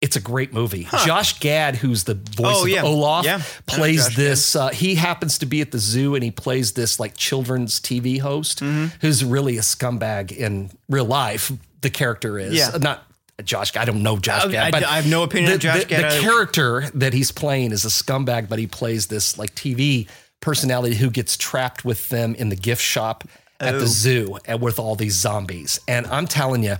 it's 0.00 0.16
a 0.16 0.20
great 0.20 0.52
movie. 0.52 0.88
Josh 1.04 1.38
Gad, 1.38 1.76
who's 1.76 2.04
the 2.04 2.14
voice 2.14 2.56
Oh, 2.58 2.62
of 2.64 2.68
yeah. 2.68 2.82
Olaf, 2.82 3.24
Yeah. 3.24 3.40
Plays 3.66 4.16
this. 4.16 4.56
Uh, 4.56 4.68
he 4.70 4.96
happens 4.96 5.38
to 5.38 5.46
be 5.46 5.60
at 5.60 5.70
the 5.70 5.78
zoo 5.78 6.14
and 6.16 6.24
he 6.24 6.32
plays 6.32 6.72
this 6.72 6.98
like 6.98 7.16
children's 7.16 7.78
TV 7.80 8.18
host 8.18 8.60
Mm-hmm. 8.60 8.86
who's 9.00 9.24
really 9.24 9.58
a 9.58 9.60
scumbag 9.60 10.32
in 10.32 10.70
real 10.88 11.04
life. 11.04 11.52
The 11.82 11.90
character 11.90 12.36
is 12.38 12.54
Yeah. 12.54 12.76
not 12.80 13.04
Josh. 13.44 13.76
I 13.76 13.84
don't 13.84 14.02
know 14.02 14.16
Josh 14.18 14.44
I- 14.44 14.48
Gad, 14.50 14.66
I- 14.66 14.70
but 14.72 14.84
I 14.84 14.96
have 14.96 15.06
no 15.06 15.22
opinion 15.22 15.52
the, 15.52 15.58
Josh 15.58 15.78
the, 15.80 15.84
Gad. 15.86 16.02
The 16.12 16.16
I- 16.16 16.20
character 16.20 16.90
that 16.94 17.12
he's 17.14 17.30
playing 17.30 17.70
is 17.70 17.84
a 17.84 17.88
scumbag, 17.88 18.48
but 18.48 18.58
he 18.58 18.66
plays 18.66 19.06
this 19.06 19.38
like 19.38 19.54
TV 19.54 20.08
personality 20.40 20.96
who 20.96 21.10
gets 21.10 21.36
trapped 21.36 21.84
with 21.84 22.08
them 22.08 22.34
in 22.34 22.48
the 22.48 22.56
gift 22.56 22.82
shop 22.82 23.22
at 23.62 23.78
the 23.78 23.86
zoo 23.86 24.38
and 24.44 24.60
with 24.60 24.78
all 24.78 24.96
these 24.96 25.14
zombies. 25.14 25.80
And 25.88 26.06
I'm 26.06 26.26
telling 26.26 26.62
you, 26.64 26.76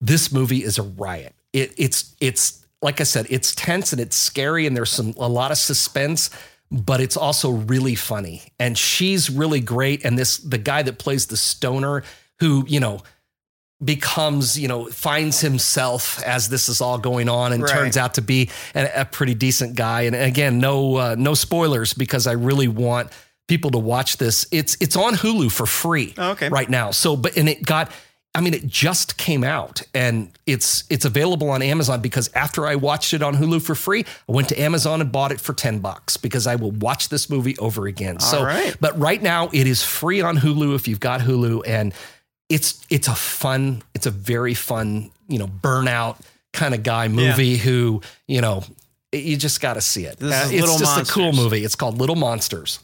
this 0.00 0.30
movie 0.32 0.62
is 0.64 0.78
a 0.78 0.82
riot. 0.82 1.34
It, 1.52 1.72
it's 1.76 2.14
it's 2.20 2.64
like 2.82 3.00
I 3.00 3.04
said, 3.04 3.26
it's 3.30 3.54
tense 3.54 3.92
and 3.92 4.00
it's 4.00 4.16
scary 4.16 4.66
and 4.66 4.76
there's 4.76 4.90
some 4.90 5.14
a 5.18 5.28
lot 5.28 5.50
of 5.50 5.58
suspense, 5.58 6.30
but 6.70 7.00
it's 7.00 7.16
also 7.16 7.50
really 7.50 7.94
funny. 7.94 8.42
And 8.60 8.76
she's 8.78 9.30
really 9.30 9.60
great. 9.60 10.04
And 10.04 10.18
this 10.18 10.38
the 10.38 10.58
guy 10.58 10.82
that 10.82 10.98
plays 10.98 11.26
the 11.26 11.36
stoner 11.36 12.02
who 12.40 12.64
you 12.68 12.80
know 12.80 13.00
becomes 13.84 14.58
you 14.58 14.66
know 14.66 14.86
finds 14.86 15.40
himself 15.40 16.20
as 16.24 16.48
this 16.48 16.68
is 16.68 16.80
all 16.80 16.98
going 16.98 17.28
on 17.28 17.52
and 17.52 17.62
Right. 17.62 17.72
turns 17.72 17.96
out 17.96 18.14
to 18.14 18.22
be 18.22 18.50
a, 18.74 19.02
a 19.02 19.04
pretty 19.04 19.34
decent 19.34 19.76
guy. 19.76 20.02
And 20.02 20.16
again, 20.16 20.58
no 20.58 20.96
uh, 20.96 21.14
no 21.18 21.34
spoilers 21.34 21.94
because 21.94 22.26
I 22.26 22.32
really 22.32 22.68
want 22.68 23.10
people 23.48 23.70
to 23.72 23.78
watch 23.78 24.18
this. 24.18 24.46
It's 24.52 24.76
it's 24.80 24.96
on 24.96 25.14
Hulu 25.14 25.50
for 25.50 25.66
free 25.66 26.14
Oh, 26.16 26.30
okay. 26.32 26.48
right 26.48 26.70
now. 26.70 26.92
So, 26.92 27.16
but 27.16 27.36
and 27.36 27.48
it 27.48 27.64
got. 27.64 27.90
I 28.34 28.40
mean, 28.40 28.52
it 28.54 28.66
just 28.68 29.16
came 29.16 29.42
out 29.42 29.82
and 29.94 30.30
it's 30.46 30.84
it's 30.90 31.04
available 31.06 31.48
on 31.50 31.62
Amazon 31.62 32.00
because 32.02 32.30
after 32.34 32.66
I 32.66 32.76
watched 32.76 33.14
it 33.14 33.22
on 33.22 33.34
Hulu 33.34 33.60
for 33.62 33.74
free, 33.74 34.04
I 34.28 34.32
went 34.32 34.50
to 34.50 34.60
Amazon 34.60 35.00
and 35.00 35.10
bought 35.10 35.32
it 35.32 35.40
for 35.40 35.54
10 35.54 35.78
bucks 35.80 36.16
because 36.18 36.46
I 36.46 36.54
will 36.54 36.70
watch 36.70 37.08
this 37.08 37.28
movie 37.30 37.56
over 37.58 37.86
again. 37.86 38.20
so, 38.20 38.44
right. 38.44 38.76
but 38.80 38.96
right 38.98 39.20
now 39.20 39.48
it 39.52 39.66
is 39.66 39.82
free 39.82 40.20
on 40.20 40.36
Hulu 40.36 40.76
if 40.76 40.86
you've 40.86 41.00
got 41.00 41.22
Hulu 41.22 41.62
and 41.66 41.92
it's 42.50 42.84
it's 42.90 43.08
a 43.08 43.14
fun, 43.14 43.82
it's 43.94 44.06
a 44.06 44.10
very 44.12 44.54
fun, 44.54 45.10
you 45.26 45.38
know, 45.38 45.48
burnout 45.48 46.20
kind 46.52 46.74
of 46.74 46.82
guy 46.82 47.08
movie 47.08 47.56
who, 47.56 48.02
you 48.28 48.40
know, 48.42 48.62
you 49.10 49.36
just 49.38 49.60
got 49.62 49.74
to 49.74 49.80
see 49.80 50.04
it. 50.04 50.18
This 50.18 50.32
Uh, 50.34 50.44
is 50.44 50.52
it's 50.52 50.60
Little 50.60 50.78
just 50.78 51.10
a 51.10 51.12
cool 51.12 51.32
movie. 51.32 51.64
It's 51.64 51.74
called 51.74 51.98
Little 51.98 52.14
Monsters. 52.16 52.78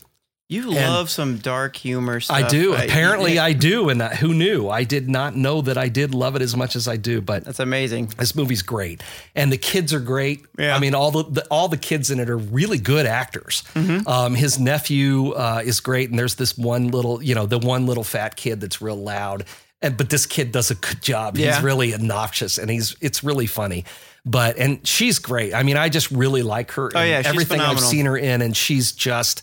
You 0.50 0.70
love 0.70 1.08
some 1.08 1.38
dark 1.38 1.74
humor 1.74 2.20
stuff. 2.20 2.36
I 2.36 2.46
do. 2.46 2.74
Apparently, 2.74 3.38
I 3.38 3.54
do. 3.54 3.88
And 3.88 4.02
that, 4.02 4.16
who 4.16 4.34
knew? 4.34 4.68
I 4.68 4.84
did 4.84 5.08
not 5.08 5.34
know 5.34 5.62
that 5.62 5.78
I 5.78 5.88
did 5.88 6.14
love 6.14 6.36
it 6.36 6.42
as 6.42 6.54
much 6.54 6.76
as 6.76 6.86
I 6.86 6.96
do. 6.96 7.22
But 7.22 7.46
That's 7.46 7.60
amazing. 7.60 8.12
this 8.18 8.34
movie's 8.34 8.60
great, 8.60 9.02
and 9.34 9.50
the 9.50 9.56
kids 9.56 9.94
are 9.94 10.00
great. 10.00 10.44
Yeah. 10.58 10.76
I 10.76 10.80
mean, 10.80 10.94
all 10.94 11.10
the, 11.10 11.24
the 11.24 11.46
all 11.50 11.68
the 11.68 11.78
kids 11.78 12.10
in 12.10 12.20
it 12.20 12.28
are 12.28 12.36
really 12.36 12.76
good 12.76 13.06
actors. 13.06 13.64
Mm-hmm. 13.74 14.06
Um, 14.06 14.34
his 14.34 14.58
nephew 14.58 15.32
uh, 15.32 15.62
is 15.64 15.80
great, 15.80 16.10
and 16.10 16.18
there's 16.18 16.34
this 16.34 16.58
one 16.58 16.88
little, 16.88 17.22
you 17.22 17.34
know, 17.34 17.46
the 17.46 17.58
one 17.58 17.86
little 17.86 18.04
fat 18.04 18.36
kid 18.36 18.60
that's 18.60 18.82
real 18.82 18.96
loud. 18.96 19.46
And 19.80 19.96
but 19.96 20.10
this 20.10 20.26
kid 20.26 20.52
does 20.52 20.70
a 20.70 20.74
good 20.74 21.00
job. 21.00 21.38
Yeah. 21.38 21.54
He's 21.54 21.64
really 21.64 21.94
obnoxious, 21.94 22.58
and 22.58 22.70
he's 22.70 22.94
it's 23.00 23.24
really 23.24 23.46
funny. 23.46 23.86
But 24.26 24.58
and 24.58 24.86
she's 24.86 25.18
great. 25.18 25.54
I 25.54 25.62
mean, 25.62 25.78
I 25.78 25.88
just 25.88 26.10
really 26.10 26.42
like 26.42 26.72
her. 26.72 26.90
Oh, 26.94 27.02
yeah, 27.02 27.22
she's 27.22 27.26
everything 27.28 27.60
I've 27.60 27.80
seen 27.80 28.04
her 28.04 28.16
in, 28.18 28.42
and 28.42 28.54
she's 28.54 28.92
just. 28.92 29.42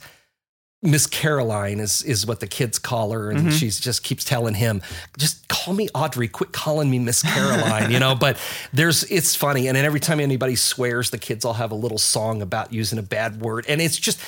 Miss 0.83 1.05
Caroline 1.05 1.79
is 1.79 2.01
is 2.01 2.25
what 2.25 2.39
the 2.39 2.47
kids 2.47 2.79
call 2.79 3.11
her, 3.11 3.29
and 3.29 3.39
Mm-hmm. 3.39 3.49
she's 3.51 3.79
just 3.79 4.01
keeps 4.03 4.23
telling 4.23 4.55
him, 4.55 4.81
"Just 5.17 5.47
call 5.47 5.75
me 5.75 5.87
Audrey. 5.93 6.27
Quit 6.27 6.51
calling 6.53 6.89
me 6.89 6.97
Miss 6.97 7.21
Caroline." 7.21 7.91
you 7.91 7.99
know. 7.99 8.15
But 8.15 8.37
there's 8.73 9.03
it's 9.03 9.35
funny, 9.35 9.67
and 9.67 9.77
then 9.77 9.85
every 9.85 9.99
time 9.99 10.19
anybody 10.19 10.55
swears, 10.55 11.11
the 11.11 11.19
kids 11.19 11.45
all 11.45 11.53
have 11.53 11.69
a 11.71 11.75
little 11.75 11.99
song 11.99 12.41
about 12.41 12.73
using 12.73 12.97
a 12.97 13.03
bad 13.03 13.41
word, 13.41 13.65
and 13.69 13.79
it's 13.79 13.97
just 13.97 14.19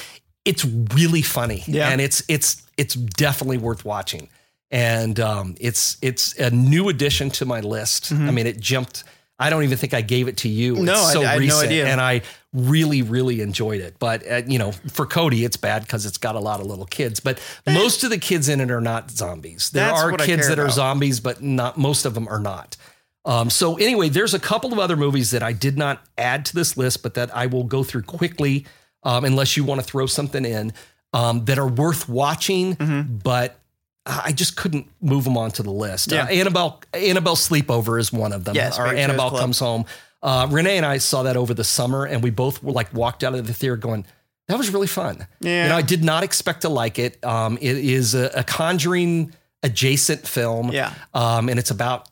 it's 0.46 0.64
really 0.64 1.24
funny, 1.24 1.64
Yeah. 1.66 1.90
and 1.90 2.00
it's 2.00 2.22
it's 2.28 2.62
it's 2.78 2.94
definitely 2.94 3.58
worth 3.58 3.84
watching, 3.84 4.30
and 4.70 5.20
um, 5.20 5.56
it's 5.60 5.98
it's 6.04 6.38
a 6.38 6.52
new 6.52 6.88
addition 6.90 7.32
to 7.32 7.46
my 7.46 7.62
list. 7.62 8.12
I 8.12 8.30
mean, 8.30 8.46
it 8.46 8.60
jumped. 8.60 9.04
I 9.40 9.50
don't 9.50 9.64
even 9.64 9.78
think 9.78 9.94
I 9.94 10.02
gave 10.02 10.28
it 10.28 10.38
to 10.38 10.50
you. 10.50 10.76
Mm-hmm. 10.76 10.86
No, 10.86 10.94
it's 10.94 11.02
I- 11.10 11.14
so 11.14 11.22
I 11.22 11.26
had 11.34 11.42
no 11.42 11.60
idea. 11.60 11.88
and 11.88 12.00
I 12.00 12.22
really, 12.54 13.02
really 13.02 13.42
enjoyed 13.42 13.82
it. 13.82 13.96
But 14.00 14.30
uh, 14.30 14.42
you 14.48 14.60
know, 14.60 14.72
for 14.72 15.06
Cody, 15.06 15.44
it's 15.44 15.58
bad 15.58 15.82
because 15.82 16.06
it's 16.06 16.18
got 16.20 16.36
a 16.36 16.40
lot 16.40 16.60
of 16.60 16.68
little 16.68 16.86
kids. 16.86 17.20
But 17.20 17.40
most 17.66 18.04
of 18.04 18.10
the 18.12 18.18
kids 18.20 18.48
in 18.48 18.62
it 18.62 18.70
are 18.72 18.80
not 18.82 19.10
zombies. 19.12 19.72
There 19.72 19.86
That's 19.88 20.02
are 20.02 20.12
kids 20.18 20.48
that 20.48 20.60
are 20.60 20.70
zombies, 20.70 21.20
but 21.20 21.42
not 21.42 21.78
most 21.78 22.06
of 22.06 22.14
them 22.14 22.28
are 22.28 22.40
not. 22.40 22.78
Um, 23.26 23.50
so 23.50 23.76
anyway, 23.78 24.10
there's 24.10 24.34
a 24.34 24.40
couple 24.40 24.74
of 24.74 24.80
other 24.80 24.98
movies 24.98 25.32
that 25.32 25.42
I 25.42 25.54
did 25.54 25.78
not 25.78 26.04
add 26.18 26.46
to 26.46 26.56
this 26.56 26.76
list, 26.78 27.02
but 27.04 27.14
that 27.16 27.36
I 27.36 27.46
will 27.48 27.64
go 27.64 27.82
through 27.84 28.04
quickly, 28.04 28.66
um, 29.04 29.24
unless 29.26 29.56
you 29.58 29.64
want 29.64 29.80
to 29.82 29.86
throw 29.88 30.06
something 30.08 30.44
in 30.46 30.74
um, 31.14 31.46
that 31.46 31.58
are 31.58 31.68
worth 31.68 32.08
watching, 32.08 32.76
Mm-hmm. 32.76 33.18
but. 33.24 33.60
I 34.06 34.32
just 34.34 34.58
couldn't 34.58 34.88
move 35.02 35.24
them 35.24 35.38
onto 35.38 35.64
the 35.64 35.72
list. 35.72 36.12
Yeah. 36.12 36.24
Uh, 36.24 36.28
Annabelle, 36.28 36.82
Annabelle 36.94 37.36
Sleepover 37.38 38.00
is 38.00 38.12
one 38.12 38.34
of 38.34 38.44
them. 38.44 38.54
Yes, 38.56 38.78
or 38.78 38.88
Annabelle 38.88 39.30
Club. 39.30 39.42
comes 39.42 39.60
home. 39.60 39.86
Uh, 40.22 40.48
Renee 40.50 40.78
and 40.78 40.86
I 40.86 40.98
saw 40.98 41.24
that 41.24 41.38
over 41.38 41.54
the 41.54 41.64
summer, 41.64 42.06
and 42.06 42.22
we 42.24 42.30
both 42.30 42.62
were 42.64 42.72
like 42.74 42.94
walked 42.94 43.24
out 43.24 43.34
of 43.34 43.48
the 43.48 43.54
theater 43.54 43.78
going, 43.78 44.06
"That 44.48 44.58
was 44.58 44.72
really 44.72 44.88
fun." 44.88 45.26
Yeah. 45.40 45.64
You 45.64 45.70
know, 45.70 45.78
I 45.78 45.82
did 45.82 46.04
not 46.04 46.24
expect 46.24 46.62
to 46.62 46.70
like 46.70 47.00
it. 47.00 47.24
Um, 47.24 47.58
it 47.62 47.78
is 47.78 48.14
a, 48.14 48.30
a 48.36 48.44
Conjuring 48.44 49.34
adjacent 49.64 50.28
film. 50.28 50.72
Yeah. 50.72 50.94
Um, 51.14 51.48
and 51.50 51.58
it's 51.58 51.72
about 51.72 52.10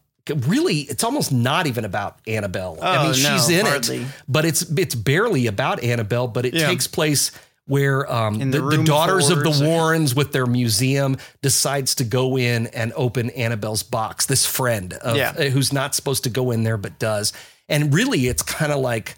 really, 0.47 0.80
it's 0.81 1.03
almost 1.03 1.31
not 1.34 1.68
even 1.68 1.84
about 1.84 2.19
Annabelle. 2.27 2.77
I 2.81 2.97
Oh, 2.97 3.03
mean, 3.05 3.13
she's 3.15 3.49
no, 3.49 3.59
in 3.59 3.65
hardly. 3.65 3.97
it, 4.03 4.07
but 4.30 4.45
it's 4.45 4.61
it's 4.77 4.95
barely 4.95 5.47
about 5.47 5.84
Annabelle. 5.84 6.27
But 6.27 6.45
it 6.45 6.53
Yeah. 6.53 6.68
takes 6.68 6.88
place 6.88 7.31
where 7.67 8.11
um, 8.11 8.39
the, 8.51 8.59
the 8.59 8.77
the 8.77 8.83
daughters 8.83 9.29
of 9.29 9.43
the. 9.43 9.63
Warrens 9.65 10.13
with 10.15 10.31
their 10.33 10.45
museum 10.45 11.17
decides 11.41 11.95
to 11.95 12.03
go 12.03 12.38
in 12.38 12.67
and 12.67 12.91
open 12.95 13.29
Annabelle's 13.31 13.83
box. 13.83 14.25
This 14.25 14.45
friend 14.45 14.93
of, 14.93 15.15
Yeah. 15.15 15.33
uh, 15.38 15.43
who's 15.45 15.71
not 15.71 15.93
supposed 15.95 16.23
to 16.23 16.29
go 16.29 16.51
in 16.51 16.63
there 16.63 16.77
but 16.77 16.97
does, 16.99 17.31
and 17.69 17.93
really, 17.93 18.27
it's 18.27 18.41
kind 18.41 18.71
of 18.71 18.79
like 18.79 19.15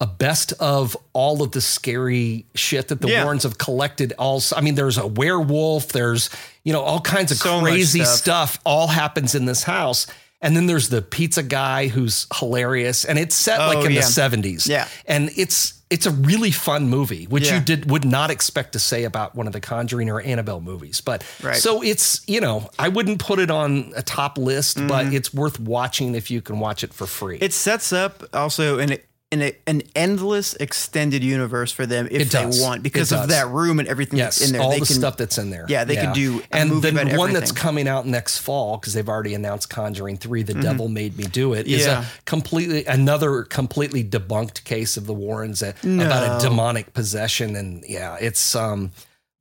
a 0.00 0.06
best 0.06 0.52
of 0.60 0.96
all 1.12 1.42
of 1.42 1.52
the 1.52 1.60
scary 1.60 2.44
shit 2.56 2.88
that 2.88 3.00
the 3.00 3.08
Yeah. 3.08 3.22
Warrens 3.24 3.44
have 3.44 3.56
collected. 3.58 4.12
Also, 4.18 4.56
I 4.56 4.60
mean, 4.60 4.74
there's 4.74 4.98
a 4.98 5.06
werewolf. 5.06 5.88
There's 5.88 6.28
you 6.64 6.72
know 6.72 6.82
all 6.82 7.00
kinds 7.00 7.30
of 7.32 7.38
So 7.38 7.60
crazy 7.60 8.00
stuff. 8.04 8.16
stuff. 8.18 8.58
All 8.66 8.88
happens 8.88 9.34
in 9.34 9.44
this 9.46 9.62
house. 9.62 10.06
And 10.44 10.56
then 10.56 10.66
there's 10.66 10.88
the 10.88 11.02
pizza 11.02 11.44
guy 11.44 11.86
who's 11.86 12.26
hilarious, 12.36 13.04
and 13.04 13.16
it's 13.16 13.36
set 13.36 13.58
like 13.60 13.78
Oh, 13.78 13.84
in 13.84 13.92
yeah. 13.92 14.00
the 14.00 14.06
70s. 14.08 14.66
Yeah. 14.68 14.88
and 15.06 15.30
it's 15.36 15.74
it's 15.92 16.06
a 16.06 16.10
really 16.10 16.50
fun 16.50 16.88
movie, 16.88 17.24
which 17.26 17.46
Yeah. 17.48 17.56
you 17.58 17.60
did 17.64 17.90
would 17.90 18.04
not 18.04 18.30
expect 18.30 18.72
to 18.72 18.78
say 18.78 19.04
about 19.04 19.34
one 19.34 19.46
of 19.46 19.52
the 19.52 19.60
Conjuring 19.60 20.08
or 20.10 20.20
Annabelle 20.20 20.60
movies. 20.60 21.00
But 21.00 21.22
Right. 21.42 21.56
so 21.56 21.82
it's 21.82 22.22
you 22.26 22.40
know 22.40 22.70
I 22.78 22.88
wouldn't 22.88 23.18
put 23.18 23.38
it 23.38 23.50
on 23.50 23.92
a 23.94 24.02
top 24.02 24.38
list, 24.38 24.76
but 24.88 25.06
Mm-hmm. 25.06 25.16
it's 25.16 25.34
worth 25.34 25.60
watching 25.60 26.14
if 26.14 26.30
you 26.30 26.40
can 26.40 26.58
watch 26.58 26.82
it 26.82 26.92
for 26.94 27.06
free. 27.06 27.38
It 27.40 27.52
sets 27.52 27.92
up 27.92 28.24
also 28.32 28.78
an 28.78 28.96
an, 29.32 29.52
an 29.66 29.82
endless 29.96 30.54
extended 30.54 31.24
universe 31.24 31.72
for 31.72 31.86
them 31.86 32.06
if 32.10 32.30
they 32.30 32.44
want 32.46 32.82
because 32.82 33.10
of 33.12 33.28
that 33.30 33.48
room 33.48 33.78
and 33.80 33.88
everything 33.88 34.18
Yes, 34.18 34.38
that's 34.38 34.50
in 34.50 34.52
there. 34.52 34.62
all 34.62 34.70
they 34.70 34.80
the 34.80 34.86
can, 34.86 34.94
stuff 34.96 35.16
that's 35.16 35.38
in 35.38 35.50
there. 35.50 35.66
Yeah, 35.68 35.84
they 35.84 35.96
could 35.96 36.12
do 36.12 36.42
a 36.52 36.56
and 36.56 36.70
the 36.82 37.14
one 37.16 37.32
that's 37.32 37.50
coming 37.52 37.88
out 37.88 38.06
next 38.06 38.38
fall 38.38 38.76
because 38.76 38.94
they've 38.94 39.08
already 39.08 39.34
announced 39.34 39.70
Conjuring 39.70 40.18
Three: 40.18 40.42
The 40.42 40.54
Devil 40.54 40.88
Made 40.88 41.16
Me 41.16 41.24
Do 41.24 41.54
It. 41.54 41.66
Is 41.66 41.82
Mm-hmm. 41.82 41.90
Yeah. 42.02 42.04
a 42.04 42.22
completely 42.26 42.84
another 42.84 43.42
completely 43.44 44.04
debunked 44.04 44.64
case 44.64 44.96
of 44.96 45.06
the 45.06 45.14
Warrens 45.14 45.62
uh, 45.62 45.72
about 45.82 46.42
a 46.42 46.46
demonic 46.48 46.92
possession, 46.92 47.56
and 47.56 47.84
yeah, 47.88 48.16
it's 48.20 48.54
um. 48.54 48.92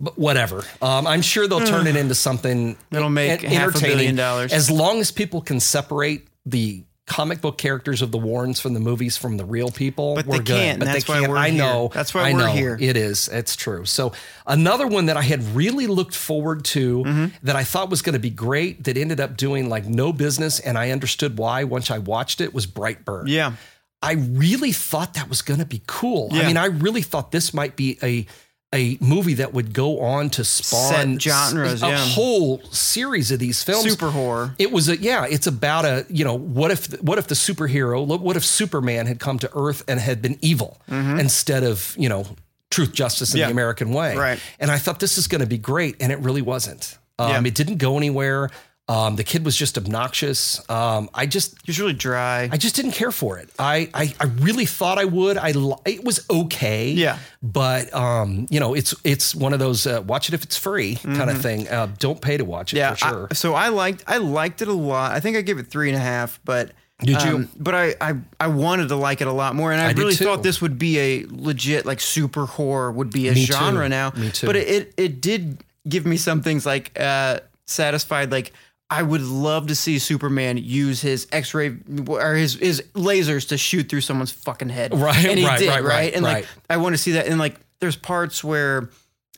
But 0.03 0.18
whatever. 0.18 0.63
Um, 0.81 1.05
I'm 1.05 1.22
sure 1.22 1.47
they'll 1.47 1.59
turn 1.59 1.85
it 1.85 1.95
into 1.95 2.15
something 2.15 2.76
That'll 2.89 3.11
make 3.11 3.43
en- 3.43 3.51
half 3.51 3.61
a 3.61 3.65
entertaining. 3.65 3.97
billion 3.97 4.15
dollars. 4.15 4.51
As 4.51 4.72
long 4.72 4.99
as 4.99 5.11
people 5.11 5.41
can 5.41 5.59
separate 5.59 6.27
the 6.43 6.84
comic 7.07 7.41
book 7.41 7.57
characters 7.57 8.02
of 8.02 8.11
the 8.11 8.18
Warrens 8.18 8.60
from 8.60 8.73
the 8.73 8.80
movies 8.80 9.18
from 9.18 9.36
the 9.38 9.44
real 9.44 9.69
people, 9.69 10.15
But 10.15 10.26
we're 10.28 10.38
they 10.38 10.44
good. 10.44 10.56
can't, 10.56 10.80
But 10.80 10.88
and 10.88 10.95
they 10.95 10.99
that's 10.99 11.07
why 11.10 11.19
can't. 11.19 11.30
we're 11.32 11.38
I 11.38 11.49
here. 11.49 11.57
know. 11.64 11.91
That's 11.94 12.14
why 12.14 12.30
I 12.30 12.34
we're 12.34 12.40
know. 12.40 12.52
here. 12.52 12.78
It 12.80 12.95
is. 12.95 13.28
It's 13.28 13.56
true. 13.56 13.86
So 13.86 14.14
another 14.48 14.88
one 14.88 15.07
that 15.07 15.18
I 15.18 15.23
had 15.23 15.44
really 15.56 15.88
looked 15.88 16.15
forward 16.15 16.64
to 16.65 17.03
Mm-hmm. 17.03 17.26
that 17.45 17.56
I 17.56 17.64
thought 17.64 17.90
was 17.90 18.02
going 18.02 18.14
to 18.14 18.19
be 18.19 18.30
great 18.30 18.84
that 18.86 18.98
ended 18.98 19.19
up 19.19 19.36
doing 19.36 19.68
like 19.68 19.86
no 19.86 20.14
business, 20.14 20.60
and 20.60 20.78
I 20.78 20.91
understood 20.91 21.38
why 21.38 21.64
once 21.65 21.91
I 21.91 21.98
watched 21.98 22.40
it 22.40 22.53
was 22.53 22.65
Brightburn. 22.68 23.23
Yeah. 23.28 23.53
I 24.03 24.14
really 24.14 24.72
thought 24.72 25.14
that 25.15 25.28
was 25.30 25.41
going 25.41 25.60
to 25.60 25.65
be 25.65 25.82
cool. 25.88 26.30
I 26.32 26.45
mean, 26.48 26.57
I 26.57 26.65
really 26.65 27.02
thought 27.03 27.32
this 27.32 27.53
might 27.53 27.76
be 27.76 27.99
a 28.02 28.26
a 28.73 28.98
movie 29.02 29.34
that 29.35 29.53
would 29.53 29.73
go 29.73 29.99
on 29.99 30.30
to 30.30 30.43
spawn 30.45 31.19
Set 31.19 31.22
genres, 31.22 31.84
a 31.84 31.88
yeah. 31.89 31.98
whole 31.98 32.61
series 32.72 33.30
of 33.31 33.39
these 33.39 33.61
films. 33.64 33.84
Super 33.89 34.11
horror. 34.11 34.56
It 34.57 34.72
was 34.72 34.88
a 34.88 34.95
yeah. 34.98 35.26
It's 35.30 35.45
about 35.48 35.84
a 35.85 36.06
you 36.10 36.23
know 36.23 36.38
what 36.38 36.72
if 36.72 37.02
what 37.02 37.18
if 37.18 37.27
the 37.27 37.35
superhero 37.35 38.07
look, 38.07 38.22
what 38.22 38.38
if 38.38 38.45
Superman 38.45 39.07
had 39.07 39.19
come 39.19 39.39
to 39.39 39.49
Earth 39.53 39.84
and 39.88 39.99
had 39.99 40.22
been 40.22 40.38
evil 40.41 40.80
instead 40.88 41.64
of 41.64 41.95
you 41.98 42.07
know 42.10 42.26
truth, 42.69 42.93
justice, 42.93 43.34
and 43.34 43.39
Mm-hmm. 43.39 43.39
Yeah. 43.41 43.48
the 43.48 43.52
American 43.52 43.91
way. 43.91 44.15
Right. 44.15 44.39
And 44.60 44.72
I 44.72 44.77
thought 44.77 44.99
this 45.02 45.18
is 45.18 45.27
going 45.27 45.41
to 45.41 45.48
be 45.48 45.57
great, 45.57 45.98
and 45.99 46.10
it 46.11 46.19
really 46.19 46.41
wasn't. 46.41 46.98
Um, 47.19 47.30
Yeah. 47.30 47.41
It 47.49 47.56
didn't 47.56 47.77
go 47.77 47.98
anywhere. 47.98 48.49
Um, 48.91 49.15
the 49.15 49.23
kid 49.23 49.45
was 49.45 49.55
just 49.55 49.77
obnoxious. 49.77 50.59
Um, 50.69 51.09
I 51.13 51.26
just 51.26 51.55
It's 51.68 51.80
really 51.80 51.93
dry. 51.93 52.49
I 52.51 52.57
just 52.57 52.76
didn't 52.76 52.91
care 52.91 53.11
for 53.11 53.38
it. 53.38 53.49
I 53.57 53.89
I, 53.93 54.13
I 54.19 54.26
really 54.47 54.65
thought 54.65 54.97
I 54.97 55.05
would. 55.05 55.38
I 55.38 55.51
li- 55.51 55.76
it 55.85 56.03
was 56.03 56.26
okay. 56.30 56.91
Yeah. 56.91 57.18
But 57.41 57.93
um, 57.93 58.47
you 58.49 58.59
know, 58.59 58.73
it's 58.73 58.93
it's 59.03 59.34
one 59.35 59.53
of 59.53 59.59
those 59.59 59.88
uh, 59.88 60.01
watch 60.05 60.27
it 60.30 60.34
if 60.34 60.43
it's 60.43 60.57
free 60.57 60.95
kind 60.95 61.30
of 61.30 61.41
thing. 61.41 61.68
Uh, 61.69 61.88
don't 61.99 62.19
pay 62.22 62.38
to 62.38 62.43
watch 62.45 62.73
it 62.73 62.77
Mm-hmm. 62.77 62.89
yeah. 62.89 62.93
for 62.95 62.97
sure. 63.15 63.27
I- 63.31 63.34
so 63.35 63.53
I 63.53 63.69
liked 63.69 64.03
I 64.07 64.18
liked 64.18 64.61
it 64.61 64.68
a 64.68 64.73
lot. 64.73 65.11
I 65.13 65.19
think 65.22 65.38
I 65.38 65.41
gave 65.41 65.57
it 65.59 65.68
three 65.68 65.89
and 65.89 65.97
a 65.97 66.01
half, 66.01 66.39
but 66.43 66.72
Did 66.99 67.22
you? 67.23 67.35
Um, 67.35 67.49
but 67.57 67.73
I, 67.76 67.95
I 68.01 68.11
I 68.39 68.47
wanted 68.47 68.89
to 68.89 68.95
like 68.97 69.22
it 69.22 69.27
a 69.27 69.31
lot 69.34 69.55
more, 69.55 69.72
and 69.72 69.80
I, 69.81 69.89
I 69.89 69.91
really 69.93 70.15
thought 70.15 70.43
this 70.43 70.59
would 70.61 70.77
be 70.77 70.99
a 70.99 71.26
legit 71.30 71.85
like 71.85 71.99
super 72.01 72.45
horror 72.45 72.91
would 72.91 73.09
be 73.11 73.30
a 73.30 73.34
Me 73.34 73.45
too. 73.45 73.53
genre 73.53 73.88
now. 73.88 74.11
Me 74.18 74.30
too. 74.31 74.47
But 74.47 74.55
it, 74.57 74.68
it 74.68 74.93
it 74.97 75.22
did 75.22 75.63
give 75.88 76.05
me 76.05 76.18
some 76.18 76.41
things 76.43 76.65
like 76.65 76.91
uh 76.99 77.39
satisfied 77.65 78.31
like. 78.31 78.51
I 78.93 79.01
would 79.03 79.22
love 79.22 79.68
to 79.68 79.76
see 79.76 79.97
Superman 79.99 80.57
use 80.57 80.99
his 81.01 81.26
X-ray 81.31 81.77
or 82.07 82.35
his 82.35 82.55
his 82.55 82.81
lasers 82.93 83.47
to 83.47 83.57
shoot 83.57 83.88
through 83.89 84.01
someone's 84.01 84.31
fucking 84.34 84.68
head. 84.69 84.93
Right, 84.93 85.26
and 85.26 85.39
he 85.39 85.45
right, 85.45 85.57
did, 85.57 85.69
right, 85.69 85.84
right, 85.84 86.13
And 86.13 86.26
right. 86.26 86.34
like, 86.43 86.47
I 86.69 86.76
want 86.77 86.93
to 86.93 86.97
see 86.97 87.13
that. 87.13 87.26
And 87.27 87.39
like, 87.39 87.55
there's 87.80 87.95
parts 87.95 88.43
where 88.43 88.89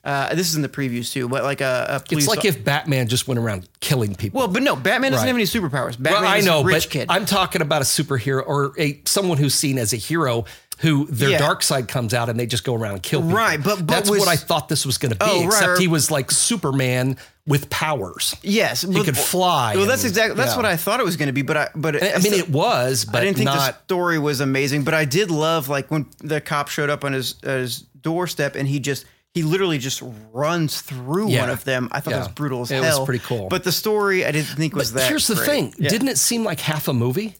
uh, 0.04 0.34
this 0.36 0.50
is 0.50 0.56
in 0.56 0.64
the 0.64 0.70
previews 0.70 1.14
too, 1.14 1.30
but 1.30 1.44
like 1.44 1.62
a, 1.62 2.02
a. 2.10 2.14
It's 2.16 2.28
like 2.28 2.44
if 2.46 2.64
Batman 2.66 3.08
just 3.08 3.28
went 3.28 3.40
around 3.40 3.70
killing 3.80 4.16
people. 4.16 4.40
well, 4.40 4.48
but 4.48 4.64
no, 4.64 4.76
Batman 4.76 5.12
doesn't 5.12 5.24
Right. 5.24 5.28
have 5.28 5.36
any 5.36 5.46
superpowers. 5.46 6.02
Batman 6.02 6.24
Well, 6.24 6.32
I 6.32 6.38
is 6.38 6.46
know, 6.46 6.62
a 6.62 6.64
rich 6.66 6.86
but 6.86 6.92
kid. 6.92 7.06
I'm 7.12 7.26
talking 7.26 7.62
about 7.62 7.82
a 7.84 7.86
superhero 7.86 8.44
or 8.46 8.74
a 8.80 9.00
someone 9.06 9.38
who's 9.38 9.54
seen 9.56 9.78
as 9.78 9.94
a 9.94 9.98
hero 9.98 10.46
who 10.80 11.06
their 11.06 11.30
Yeah. 11.30 11.38
dark 11.38 11.62
side 11.64 11.88
comes 11.88 12.14
out 12.16 12.28
and 12.28 12.38
they 12.40 12.48
just 12.48 12.64
go 12.66 12.74
around 12.74 12.94
and 12.96 13.04
kill 13.04 13.22
people. 13.22 13.38
Right, 13.38 13.64
but- 13.64 13.78
but 13.78 13.88
that's 13.88 14.10
was- 14.10 14.20
what 14.20 14.28
I 14.28 14.36
thought 14.36 14.68
this 14.68 14.86
was 14.86 14.98
going 14.98 15.12
to 15.12 15.18
be. 15.18 15.26
Oh, 15.26 15.38
right, 15.42 15.46
except 15.46 15.68
or- 15.68 15.80
he 15.80 15.88
was 15.88 16.10
like 16.12 16.32
Superman 16.32 17.16
with 17.46 17.70
powers. 17.70 18.36
Yes, 18.42 18.84
He 18.84 19.04
could 19.04 19.18
fly. 19.18 19.76
Well, 19.76 19.86
that's 19.86 20.04
and- 20.04 20.12
exactly 20.12 20.36
that's 20.38 20.52
yeah. 20.52 20.56
what 20.58 20.66
I 20.66 20.78
thought 20.78 21.00
it 21.00 21.04
was 21.06 21.18
going 21.18 21.28
to 21.28 21.34
be, 21.34 21.42
but 21.42 21.58
I 21.58 21.70
but 21.76 21.96
I 22.02 22.20
mean, 22.20 22.34
it 22.34 22.50
was, 22.50 23.04
but 23.06 23.22
I 23.22 23.26
didn't 23.26 23.38
think 23.38 23.50
the 23.50 23.76
story 23.84 24.18
was 24.20 24.40
amazing, 24.40 24.84
but 24.84 24.94
I 24.94 25.06
did 25.06 25.30
love 25.30 25.68
like 25.68 25.92
when 25.92 26.06
the 26.20 26.40
cop 26.40 26.70
showed 26.70 26.90
up 26.90 27.04
on 27.04 27.14
his 27.14 27.36
uh, 27.44 27.58
his 27.58 27.80
doorstep 28.00 28.56
and 28.56 28.68
he 28.68 28.80
just 28.80 29.06
he 29.34 29.42
literally 29.44 29.78
just 29.78 30.02
runs 30.32 30.80
through 30.82 31.30
Yeah. 31.30 31.42
one 31.42 31.50
of 31.50 31.64
them. 31.66 31.90
I 31.92 32.00
thought 32.00 32.12
that 32.12 32.18
Yeah. 32.18 32.24
was 32.26 32.28
brutal 32.30 32.62
as 32.62 32.70
hell. 32.70 32.84
It 32.84 32.88
was 33.00 33.06
pretty 33.06 33.24
cool. 33.26 33.50
But 33.50 33.64
the 33.66 33.72
story 33.72 34.26
I 34.26 34.32
didn't 34.32 34.56
think 34.56 34.76
was 34.76 34.92
But 34.92 35.00
that. 35.02 35.10
here's 35.10 35.28
the 35.28 35.36
great. 35.36 35.46
thing: 35.46 35.74
Yeah. 35.80 35.90
didn't 35.90 36.08
it 36.10 36.18
seem 36.20 36.44
like 36.46 36.60
half 36.62 36.88
a 36.88 36.94
movie? 36.94 37.36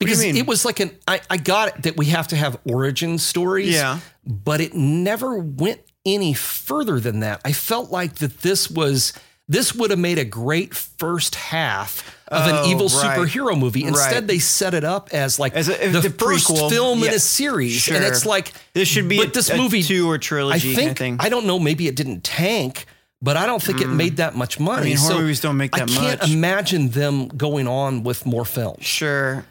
Because 0.00 0.22
it 0.22 0.46
was 0.46 0.64
like 0.64 0.80
an 0.80 0.90
I, 1.06 1.20
I 1.30 1.36
got 1.36 1.68
it 1.68 1.82
that 1.84 1.96
we 1.96 2.06
have 2.06 2.26
to 2.28 2.36
have 2.36 2.58
origin 2.68 3.16
stories. 3.18 3.72
Yeah. 3.72 4.00
But 4.26 4.60
it 4.60 4.74
never 4.74 5.38
went 5.38 5.80
any 6.04 6.34
further 6.34 7.00
than 7.00 7.20
that. 7.20 7.40
I 7.44 7.52
felt 7.52 7.90
like 7.90 8.16
that 8.16 8.40
this 8.42 8.70
was 8.70 9.12
this 9.48 9.74
would 9.74 9.90
have 9.90 9.98
made 9.98 10.18
a 10.18 10.24
great 10.24 10.74
first 10.74 11.34
half 11.36 12.02
of 12.28 12.42
Oh, 12.46 12.64
an 12.64 12.68
evil 12.70 12.88
right. 12.88 13.16
superhero 13.18 13.56
movie. 13.58 13.84
Instead, 13.84 14.12
Right. 14.14 14.26
they 14.26 14.38
set 14.40 14.74
it 14.74 14.82
up 14.84 15.10
as 15.12 15.38
like 15.38 15.54
As 15.54 15.68
a- 15.68 15.88
the, 15.88 16.00
the 16.00 16.10
first 16.10 16.48
prequel. 16.48 16.68
film 16.70 17.04
in 17.04 17.14
a 17.14 17.18
series, 17.20 17.86
and 17.88 18.04
it's 18.04 18.26
like 18.26 18.52
This 18.74 18.88
should 18.88 19.08
be 19.08 19.18
But 19.18 19.28
a- 19.28 19.30
this 19.30 19.48
a 19.50 19.56
movie 19.56 19.82
two 19.82 20.10
or 20.10 20.18
trilogy. 20.18 20.72
I 20.72 20.74
think 20.74 20.78
kind 20.78 20.90
of 20.90 20.96
thing. 20.98 21.16
I 21.20 21.28
don't 21.28 21.46
know. 21.46 21.58
Maybe 21.60 21.86
it 21.86 21.94
didn't 21.94 22.24
tank, 22.24 22.86
but 23.22 23.36
I 23.36 23.46
don't 23.46 23.62
think 23.62 23.80
it 23.80 23.86
made 23.88 24.16
that 24.16 24.34
much 24.34 24.58
money. 24.58 24.82
Mm. 24.82 24.84
mean, 24.86 24.96
horror 24.96 25.12
so 25.14 25.18
movies 25.20 25.40
don't 25.40 25.56
make 25.56 25.72
that 25.72 25.82
I 25.90 25.94
can't 25.94 26.20
much. 26.22 26.30
imagine 26.30 26.88
them 26.90 27.28
going 27.28 27.68
on 27.68 28.02
with 28.02 28.26
more 28.26 28.44
films 28.44 28.84
Sure. 28.84 29.44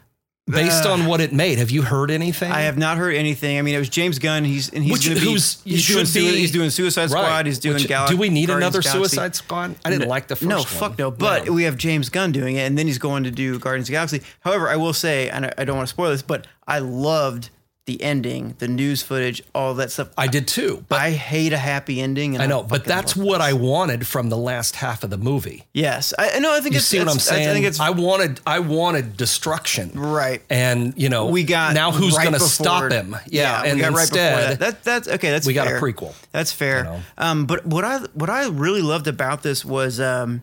Based 0.46 0.84
Uh, 0.86 0.92
on 0.92 1.06
what 1.06 1.20
it 1.20 1.32
made. 1.32 1.58
Have 1.58 1.70
you 1.70 1.82
heard 1.82 2.10
anything? 2.10 2.52
I 2.52 2.62
have 2.62 2.78
not 2.78 2.98
heard 2.98 3.14
anything. 3.14 3.58
I 3.58 3.62
mean, 3.62 3.74
it 3.74 3.78
was 3.78 3.88
James 3.88 4.18
Gunn. 4.18 4.44
He's 4.44 4.68
and 4.68 4.82
he's 4.84 4.92
Which- 4.92 5.08
gonna 5.08 5.20
be, 5.20 5.32
he's 5.32 5.58
should 5.82 6.06
doing 6.12 6.32
be- 6.34 6.38
he's 6.40 6.52
doing 6.52 6.70
Suicide 6.70 7.10
Squad. 7.10 7.22
Right. 7.22 7.46
He's 7.46 7.58
doing 7.58 7.74
Which- 7.74 7.88
Galaxy. 7.88 8.14
Do 8.14 8.20
we 8.20 8.28
need 8.28 8.46
Guardians 8.46 8.74
another 8.76 8.82
Galaxy. 8.82 9.08
Suicide 9.16 9.34
Squad? 9.36 9.74
I 9.84 9.90
didn't 9.90 10.08
like 10.08 10.28
the 10.28 10.36
first 10.36 10.48
no, 10.48 10.58
one. 10.58 10.66
fuck 10.66 10.98
no. 10.98 11.10
But 11.10 11.46
No. 11.46 11.52
we 11.52 11.64
have 11.64 11.76
James 11.76 12.08
Gunn 12.08 12.30
doing 12.32 12.56
it, 12.56 12.60
and 12.60 12.78
then 12.78 12.86
he's 12.86 12.98
going 12.98 13.24
to 13.24 13.30
do 13.30 13.58
Guardians 13.58 13.86
of 13.88 13.88
the 13.88 13.92
Galaxy. 13.94 14.22
However, 14.40 14.68
I 14.70 14.76
will 14.76 14.92
say, 14.92 15.28
and 15.28 15.46
I, 15.46 15.52
I 15.58 15.64
don't 15.64 15.76
want 15.76 15.88
to 15.88 15.92
spoil 15.92 16.10
this, 16.10 16.22
but 16.22 16.46
I 16.68 16.78
loved 16.78 17.50
the 17.86 18.02
ending, 18.02 18.54
the 18.58 18.66
news 18.66 19.02
footage, 19.02 19.40
all 19.54 19.74
that 19.74 19.92
stuff. 19.92 20.08
I 20.18 20.26
did 20.26 20.48
too. 20.48 20.84
But 20.88 21.00
I 21.00 21.12
hate 21.12 21.52
a 21.52 21.56
happy 21.56 22.00
ending. 22.00 22.34
And 22.34 22.42
I 22.42 22.46
know, 22.46 22.62
but 22.64 22.84
that's 22.84 23.14
what. 23.16 23.40
I 23.40 23.52
wanted 23.52 24.06
from 24.06 24.28
the 24.28 24.36
last 24.36 24.76
half 24.76 25.04
of 25.04 25.10
the 25.10 25.16
movie. 25.16 25.64
Yes, 25.72 26.12
I 26.18 26.38
know. 26.40 26.52
I 26.52 26.60
think 26.60 26.74
You 26.74 26.78
it's, 26.78 26.86
see 26.86 26.98
what 26.98 27.08
I'm 27.08 27.18
saying? 27.18 27.48
I 27.48 27.52
think 27.52 27.64
it's 27.66 27.78
I 27.78 27.90
wanted, 27.90 28.40
I 28.46 28.58
wanted 28.58 29.16
destruction. 29.16 29.92
right. 29.94 30.42
And 30.50 30.94
you 30.96 31.08
know, 31.08 31.26
We 31.26 31.44
got 31.44 31.74
now 31.74 31.92
who's 31.92 32.16
right 32.16 32.24
going 32.24 32.34
to 32.34 32.40
stop 32.40 32.90
him? 32.90 33.14
Yeah, 33.26 33.62
we 33.62 33.68
and 33.70 33.80
right 33.82 33.90
instead, 34.00 34.36
before 34.36 34.48
that. 34.48 34.58
that. 34.58 34.84
That's 34.84 35.08
okay. 35.08 35.30
That's 35.30 35.46
we 35.46 35.52
got 35.54 35.68
a 35.68 35.72
prequel. 35.72 36.14
That's 36.32 36.50
fair. 36.50 36.84
know? 36.84 37.00
Um, 37.18 37.46
but 37.46 37.64
what 37.66 37.84
I 37.84 37.98
what 38.14 38.30
I 38.30 38.48
really 38.48 38.82
loved 38.82 39.06
about 39.06 39.42
this 39.44 39.64
was 39.64 40.00
um, 40.00 40.42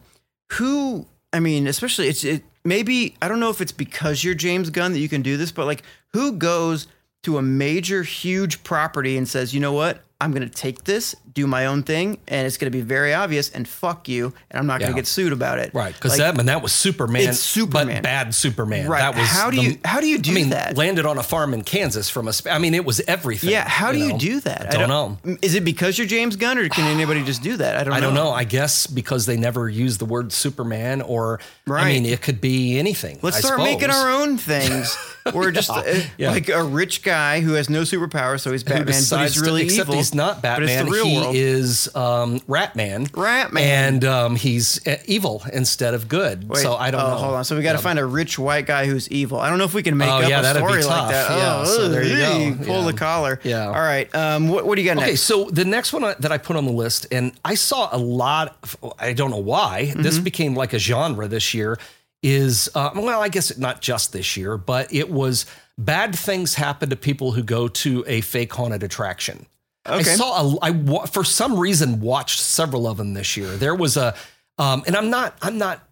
who 0.54 1.06
I 1.34 1.40
mean, 1.40 1.68
especially 1.68 2.08
it's 2.08 2.24
it 2.24 2.44
maybe 2.64 3.16
I 3.22 3.28
don't 3.28 3.40
know 3.42 3.50
if 3.50 3.60
it's 3.60 3.72
because 3.72 4.24
you're 4.24 4.36
James 4.36 4.70
Gunn 4.70 4.94
that 4.94 5.00
you 5.00 5.10
can 5.10 5.22
do 5.22 5.36
this, 5.36 5.52
but 5.52 5.66
like 5.66 5.84
who 6.14 6.34
goes 6.34 6.88
to 7.24 7.38
a 7.38 7.42
major 7.42 8.04
huge 8.04 8.64
property 8.64 9.18
and 9.18 9.28
says, 9.28 9.54
you 9.54 9.60
know 9.60 9.74
what? 9.74 10.04
I'm 10.22 10.32
going 10.32 10.48
to 10.48 10.56
take 10.56 10.84
this, 10.86 11.16
do 11.34 11.48
my 11.48 11.66
own 11.66 11.84
thing, 11.84 12.18
and 12.28 12.46
it's 12.46 12.58
going 12.58 12.72
to 12.72 12.78
be 12.78 12.82
very 12.84 13.14
obvious, 13.14 13.50
and 13.50 13.68
fuck 13.68 14.08
you, 14.08 14.34
and 14.52 14.60
I'm 14.60 14.68
not 14.68 14.80
going 14.80 14.92
Yeah. 14.92 14.96
to 14.96 15.02
get 15.02 15.08
sued 15.08 15.34
about 15.34 15.58
it. 15.60 15.72
Right, 15.74 15.94
because 15.94 16.12
Like, 16.12 16.20
that 16.20 16.38
man 16.38 16.46
that 16.48 16.62
was 16.62 16.74
Superman, 16.74 17.30
It's 17.30 17.40
Superman. 17.40 17.88
but 17.98 18.04
bad 18.04 18.36
Superman. 18.36 18.88
Right. 18.88 19.00
That 19.00 19.16
was 19.16 19.28
How 19.28 19.50
do 19.50 19.58
the- 19.58 19.64
you- 19.64 19.78
how 19.84 20.00
do 20.00 20.08
you 20.08 20.18
do 20.20 20.32
I 20.32 20.34
mean, 20.34 20.50
that? 20.52 20.78
Landed 20.78 21.06
on 21.06 21.18
a 21.18 21.24
farm 21.24 21.54
in 21.54 21.64
Kansas 21.64 22.10
from 22.10 22.28
a 22.28 22.34
I 22.50 22.60
mean, 22.60 22.74
it 22.74 22.86
was 22.86 23.02
everything. 23.08 23.50
Yeah, 23.50 23.68
how 23.68 23.92
do 23.92 23.98
you 23.98 24.18
do 24.18 24.40
that? 24.42 24.74
I 24.74 24.78
don't 24.78 24.90
know. 24.90 25.18
Is 25.42 25.56
it 25.56 25.64
because 25.64 25.98
you're 25.98 26.08
James 26.08 26.36
Gunn, 26.36 26.58
or 26.58 26.70
can 26.70 26.86
anybody 26.86 27.24
just 27.24 27.42
do 27.42 27.58
that? 27.58 27.78
I 27.78 27.84
don't. 27.84 27.94
I 27.94 28.00
know. 28.00 28.08
don't 28.08 28.16
know. 28.16 28.32
I 28.32 28.44
guess 28.44 28.86
because 28.88 29.26
they 29.26 29.38
never 29.38 29.68
use 29.70 29.98
the 29.98 30.06
word 30.06 30.32
Superman, 30.32 31.02
or 31.02 31.40
I 31.70 31.86
mean, 31.86 32.06
it 32.06 32.22
could 32.22 32.42
be 32.42 32.78
anything. 32.78 33.20
Let's 33.22 33.38
I 33.38 33.40
start 33.42 33.60
making 33.60 33.90
our 33.90 34.12
own 34.12 34.38
things. 34.38 34.96
We're 35.34 35.52
just 35.52 35.70
uh, 35.70 35.84
Yeah. 36.18 36.32
like 36.32 36.50
a 36.50 36.64
rich 36.64 37.02
guy 37.02 37.40
who 37.40 37.54
has 37.54 37.70
no 37.70 37.82
superpower, 37.84 38.40
so 38.40 38.52
he's 38.52 38.64
Batman, 38.64 39.02
but 39.10 39.22
he's 39.22 39.34
to- 39.36 39.42
really 39.42 39.64
except 39.64 39.88
evil. 39.88 39.96
he's 39.96 40.14
not 40.14 40.42
but 40.42 40.62
it's 40.64 40.72
Batman. 40.74 40.86
the 40.86 40.92
real 40.92 41.06
he 41.06 41.23
world. 41.24 41.36
is 41.36 41.94
um, 41.96 42.40
Ratman. 42.42 43.10
Ratman. 43.12 43.60
and 43.62 44.06
um, 44.06 44.36
he's 44.36 44.86
uh, 44.88 44.98
evil 45.06 45.44
instead 45.52 45.94
of 45.94 46.08
good. 46.08 46.48
Wait, 46.48 46.60
so 46.62 46.76
I 46.76 46.92
don't 46.92 47.02
oh, 47.02 47.10
know. 47.10 47.16
Hold 47.16 47.34
on. 47.36 47.46
So 47.46 47.56
we 47.58 47.64
got 47.64 47.74
to 47.74 47.80
find 47.80 48.00
a 48.00 48.06
rich 48.06 48.38
white 48.38 48.66
guy 48.66 48.86
who's 48.86 49.10
evil. 49.10 49.40
I 49.40 49.50
don't 49.50 49.58
know 49.58 49.66
if 49.66 49.74
we 49.74 49.84
can 49.84 49.98
make 49.98 50.10
Oh, 50.10 50.22
up 50.22 50.30
yeah, 50.30 50.42
a 50.42 50.56
story 50.56 50.84
like 50.84 51.10
that. 51.12 51.30
Yeah, 51.32 51.62
oh, 51.62 51.66
so 51.66 51.90
there 51.90 52.04
you 52.04 52.16
hey, 52.16 52.52
go. 52.52 52.66
Pull 52.66 52.84
the 52.84 52.94
collar. 52.94 53.40
Yeah. 53.44 53.66
All 53.68 53.74
right. 53.74 54.14
Um, 54.16 54.48
what, 54.50 54.66
what 54.66 54.76
do 54.76 54.82
you 54.82 54.88
got 54.90 54.96
next? 54.98 55.04
Okay, 55.04 55.12
next? 55.12 55.22
so 55.22 55.50
the 55.50 55.66
next 55.66 55.94
one 55.94 56.02
that 56.20 56.32
I 56.32 56.38
put 56.38 56.56
on 56.56 56.66
the 56.66 56.72
list, 56.72 57.08
and 57.12 57.32
I 57.44 57.56
saw 57.56 57.90
a 57.92 57.98
lot. 57.98 58.58
Of, 58.64 58.94
I 59.00 59.14
don't 59.14 59.32
know 59.32 59.38
why 59.38 59.94
this 59.96 60.16
Mm-hmm. 60.16 60.24
became 60.24 60.56
like 60.56 60.74
a 60.74 60.80
genre 60.80 61.28
this 61.28 61.54
year. 61.54 61.78
Is 62.22 62.70
uh, 62.74 62.92
well, 62.96 63.22
I 63.22 63.28
guess 63.28 63.58
not 63.58 63.82
just 63.82 64.14
this 64.14 64.38
year, 64.38 64.56
but 64.58 64.94
it 64.94 65.10
was 65.10 65.46
bad 65.78 66.16
things 66.16 66.54
happen 66.56 66.90
to 66.90 66.96
people 66.96 67.34
who 67.34 67.44
go 67.44 67.68
to 67.68 68.06
a 68.08 68.22
fake 68.22 68.54
haunted 68.54 68.82
attraction. 68.82 69.46
I 69.86 70.02
saw 70.02 70.54
a, 70.56 70.60
I 70.62 70.70
wa- 70.72 71.06
for 71.06 71.24
some 71.24 71.60
reason 71.60 72.00
watched 72.00 72.40
several 72.40 72.88
of 72.88 72.98
them 72.98 73.14
this 73.14 73.36
year. 73.36 73.48
There 73.58 73.76
was 73.76 73.98
a, 73.98 74.16
um, 74.58 74.84
and 74.88 74.96
I'm 74.96 75.10
not, 75.10 75.38
I'm 75.42 75.58
not, 75.58 75.86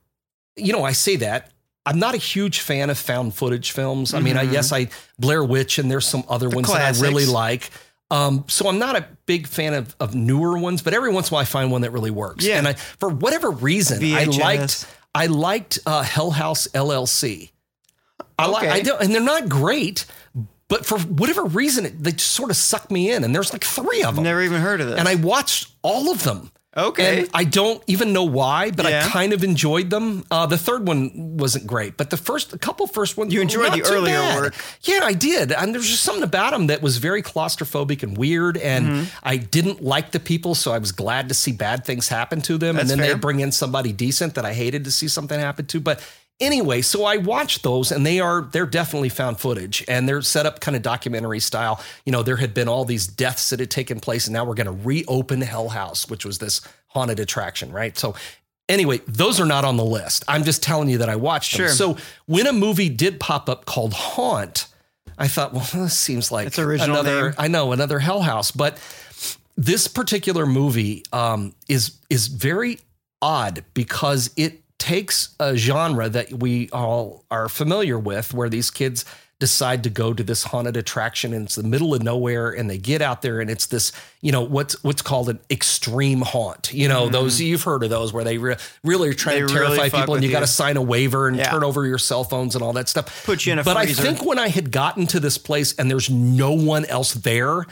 you 0.55 0.71
know, 0.73 0.83
I 0.83 0.93
say 0.93 1.17
that. 1.17 1.51
I'm 1.85 1.97
not 1.99 2.13
a 2.13 2.17
huge 2.17 2.59
fan 2.59 2.89
of 2.91 2.97
found 2.97 3.33
footage 3.33 3.71
films. 3.71 4.13
I 4.13 4.19
mean, 4.19 4.37
I 4.37 4.43
yes, 4.43 4.71
I 4.71 4.89
Blair 5.17 5.43
Witch, 5.43 5.79
and 5.79 5.89
there's 5.89 6.05
some 6.07 6.23
other 6.29 6.47
ones 6.47 6.67
that 6.67 6.95
I 6.95 7.01
really 7.01 7.25
like. 7.25 7.71
Um, 8.11 8.45
so 8.47 8.67
I'm 8.67 8.77
not 8.77 8.95
a 8.95 9.07
big 9.25 9.47
fan 9.47 9.73
of, 9.73 9.95
of 9.99 10.13
newer 10.13 10.57
ones, 10.59 10.81
but 10.83 10.93
every 10.93 11.11
once 11.11 11.29
in 11.29 11.33
a 11.33 11.35
while 11.35 11.41
I 11.41 11.45
find 11.45 11.71
one 11.71 11.81
that 11.81 11.91
really 11.91 12.11
works. 12.11 12.45
Yeah. 12.45 12.57
And 12.59 12.67
I, 12.67 12.73
for 12.73 13.09
whatever 13.09 13.49
reason, 13.49 14.03
I 14.13 14.25
liked 14.25 14.85
I 15.15 15.25
liked 15.25 15.79
uh, 15.85 16.03
Hell 16.03 16.29
House 16.31 16.67
LLC. 16.67 17.49
I 18.37 18.45
like 18.47 18.63
Okay. 18.67 18.71
I 18.71 18.81
don't, 18.81 19.01
and 19.01 19.13
they're 19.13 19.21
not 19.21 19.49
great, 19.49 20.05
but 20.71 20.85
for 20.85 20.97
whatever 20.99 21.43
reason, 21.43 21.85
it, 21.85 22.01
they 22.03 22.13
just 22.13 22.31
sort 22.31 22.49
of 22.49 22.55
suck 22.55 22.89
me 22.89 23.11
in. 23.11 23.23
And 23.25 23.35
there's 23.35 23.51
like 23.53 23.63
three 23.65 24.03
of 24.03 24.15
them, 24.15 24.23
Never 24.23 24.41
even 24.41 24.61
heard 24.61 24.79
of 24.81 24.87
this. 24.87 24.97
and 24.99 25.07
I 25.07 25.15
watched 25.15 25.69
all 25.83 26.09
of 26.09 26.23
them. 26.23 26.49
Okay. 26.77 27.19
And 27.23 27.29
I 27.33 27.43
don't 27.43 27.83
even 27.87 28.13
know 28.13 28.23
why, 28.23 28.71
but 28.71 28.85
Yeah. 28.85 29.03
I 29.05 29.09
kind 29.09 29.33
of 29.33 29.43
enjoyed 29.43 29.89
them. 29.89 30.23
Uh, 30.31 30.45
the 30.45 30.57
third 30.57 30.87
one 30.87 31.35
wasn't 31.35 31.67
great, 31.67 31.97
but 31.97 32.09
the 32.11 32.15
first, 32.15 32.53
a 32.53 32.57
couple 32.57 32.87
first 32.87 33.17
ones, 33.17 33.33
You 33.33 33.41
enjoyed 33.41 33.73
the 33.73 33.83
earlier 33.83 34.15
bad. 34.19 34.41
work. 34.41 34.55
Yeah, 34.83 35.01
I 35.03 35.11
did. 35.11 35.51
And 35.51 35.73
there's 35.75 35.89
just 35.89 36.03
something 36.03 36.23
about 36.23 36.51
them 36.53 36.67
that 36.67 36.81
was 36.81 36.95
very 36.97 37.21
claustrophobic 37.21 38.03
and 38.03 38.17
weird. 38.17 38.55
And 38.55 38.87
Mm-hmm. 38.87 39.03
I 39.21 39.35
didn't 39.35 39.83
like 39.83 40.11
the 40.11 40.19
people, 40.21 40.55
so 40.55 40.71
I 40.71 40.77
was 40.77 40.93
glad 40.93 41.27
to 41.27 41.35
see 41.35 41.51
bad 41.51 41.83
things 41.83 42.07
happen 42.07 42.39
to 42.43 42.57
them. 42.57 42.77
That's 42.77 42.89
and 42.89 43.01
then 43.01 43.05
they 43.09 43.13
bring 43.19 43.41
in 43.41 43.51
somebody 43.51 43.91
decent 43.91 44.35
that 44.35 44.45
I 44.45 44.53
hated 44.53 44.85
to 44.85 44.91
see 44.91 45.09
something 45.09 45.37
happen 45.37 45.65
to. 45.65 45.79
But 45.81 45.99
anyway, 46.41 46.81
so 46.81 47.05
I 47.05 47.17
watched 47.17 47.63
those, 47.63 47.91
and 47.91 48.05
they 48.05 48.19
are 48.19 48.41
they're 48.41 48.65
definitely 48.65 49.09
found 49.09 49.39
footage, 49.39 49.85
and 49.87 50.09
they're 50.09 50.21
set 50.21 50.45
up 50.45 50.59
kind 50.59 50.75
of 50.75 50.81
documentary 50.81 51.39
style. 51.39 51.79
You 52.05 52.11
know, 52.11 52.23
there 52.23 52.37
had 52.37 52.53
been 52.53 52.67
all 52.67 52.83
these 52.83 53.07
deaths 53.07 53.51
that 53.51 53.59
had 53.61 53.71
taken 53.71 53.99
place, 54.01 54.27
and 54.27 54.33
now 54.33 54.43
we're 54.43 54.55
going 54.55 54.65
to 54.65 54.85
reopen 54.85 55.41
Hell 55.41 55.69
House, 55.69 56.09
which 56.09 56.25
was 56.25 56.39
this 56.39 56.59
haunted 56.87 57.19
attraction, 57.19 57.71
right? 57.71 57.97
So. 57.97 58.15
Anyway, 58.69 59.01
those 59.05 59.37
are 59.41 59.45
not 59.45 59.65
on 59.65 59.75
the 59.75 59.83
list. 59.83 60.23
I'm 60.29 60.45
just 60.45 60.63
telling 60.63 60.87
you 60.87 60.99
that 60.99 61.09
I 61.09 61.17
watched 61.17 61.51
them. 61.57 61.67
Sure. 61.67 61.75
So 61.75 61.97
when 62.25 62.47
a 62.47 62.53
movie 62.53 62.87
did 62.87 63.19
pop 63.19 63.49
up 63.49 63.65
called 63.65 63.91
Haunt, 63.91 64.67
I 65.17 65.27
thought, 65.27 65.51
well, 65.53 65.67
this 65.73 65.97
seems 65.99 66.31
like 66.31 66.47
It's 66.47 66.59
original 66.59 66.99
another. 67.01 67.21
name. 67.31 67.35
I 67.37 67.49
know 67.49 67.73
another 67.73 67.99
Hell 67.99 68.21
House, 68.21 68.51
but 68.51 68.77
this 69.57 69.89
particular 69.89 70.45
movie 70.45 71.03
um, 71.11 71.53
is 71.67 71.97
is 72.09 72.27
very 72.27 72.79
odd 73.21 73.65
because 73.73 74.31
it 74.37 74.60
takes 74.81 75.35
a 75.39 75.55
genre 75.55 76.09
that 76.09 76.33
we 76.33 76.67
all 76.71 77.23
are 77.29 77.47
familiar 77.47 77.99
with, 77.99 78.33
where 78.33 78.49
these 78.49 78.71
kids 78.71 79.05
decide 79.39 79.83
to 79.83 79.89
go 79.89 80.11
to 80.13 80.23
this 80.23 80.43
haunted 80.43 80.75
attraction 80.77 81.33
and 81.33 81.45
it's 81.45 81.55
the 81.55 81.63
middle 81.63 81.95
of 81.95 82.03
nowhere 82.03 82.51
and 82.51 82.69
they 82.69 82.77
get 82.77 83.01
out 83.01 83.23
there 83.23 83.39
and 83.41 83.49
it's 83.49 83.65
this 83.65 83.91
you 84.21 84.31
know 84.31 84.41
what's 84.41 84.83
what's 84.83 85.01
called 85.01 85.29
an 85.29 85.39
extreme 85.49 86.21
haunt 86.21 86.71
you 86.71 86.87
know 86.87 87.05
mm-hmm. 87.05 87.11
those 87.13 87.41
you've 87.41 87.63
heard 87.63 87.83
of 87.83 87.89
those 87.89 88.13
where 88.13 88.23
they 88.23 88.37
re- 88.37 88.55
really 88.83 89.09
are 89.09 89.15
trying. 89.15 89.41
They 89.41 89.47
to 89.47 89.53
terrify 89.53 89.89
fuck 89.89 90.01
people 90.01 90.13
and 90.13 90.21
with 90.21 90.29
you 90.29 90.31
got 90.31 90.41
to 90.41 90.47
sign 90.47 90.77
a 90.77 90.81
waiver 90.83 91.27
and 91.27 91.37
Yeah. 91.37 91.49
turn 91.49 91.63
over 91.63 91.87
your 91.87 91.97
cell 91.97 92.23
phones 92.23 92.53
and 92.53 92.63
all 92.63 92.73
that 92.73 92.87
stuff 92.87 93.25
Put 93.25 93.47
you 93.47 93.53
in 93.53 93.57
a 93.57 93.63
but 93.63 93.75
freezer. 93.77 93.99
i 93.99 94.05
think 94.05 94.23
when 94.23 94.37
i 94.37 94.47
had 94.47 94.71
gotten 94.71 95.07
to 95.07 95.19
this 95.19 95.39
place 95.39 95.73
and 95.73 95.89
there's 95.89 96.07
no 96.07 96.51
one 96.51 96.85
else 96.85 97.15
there 97.15 97.65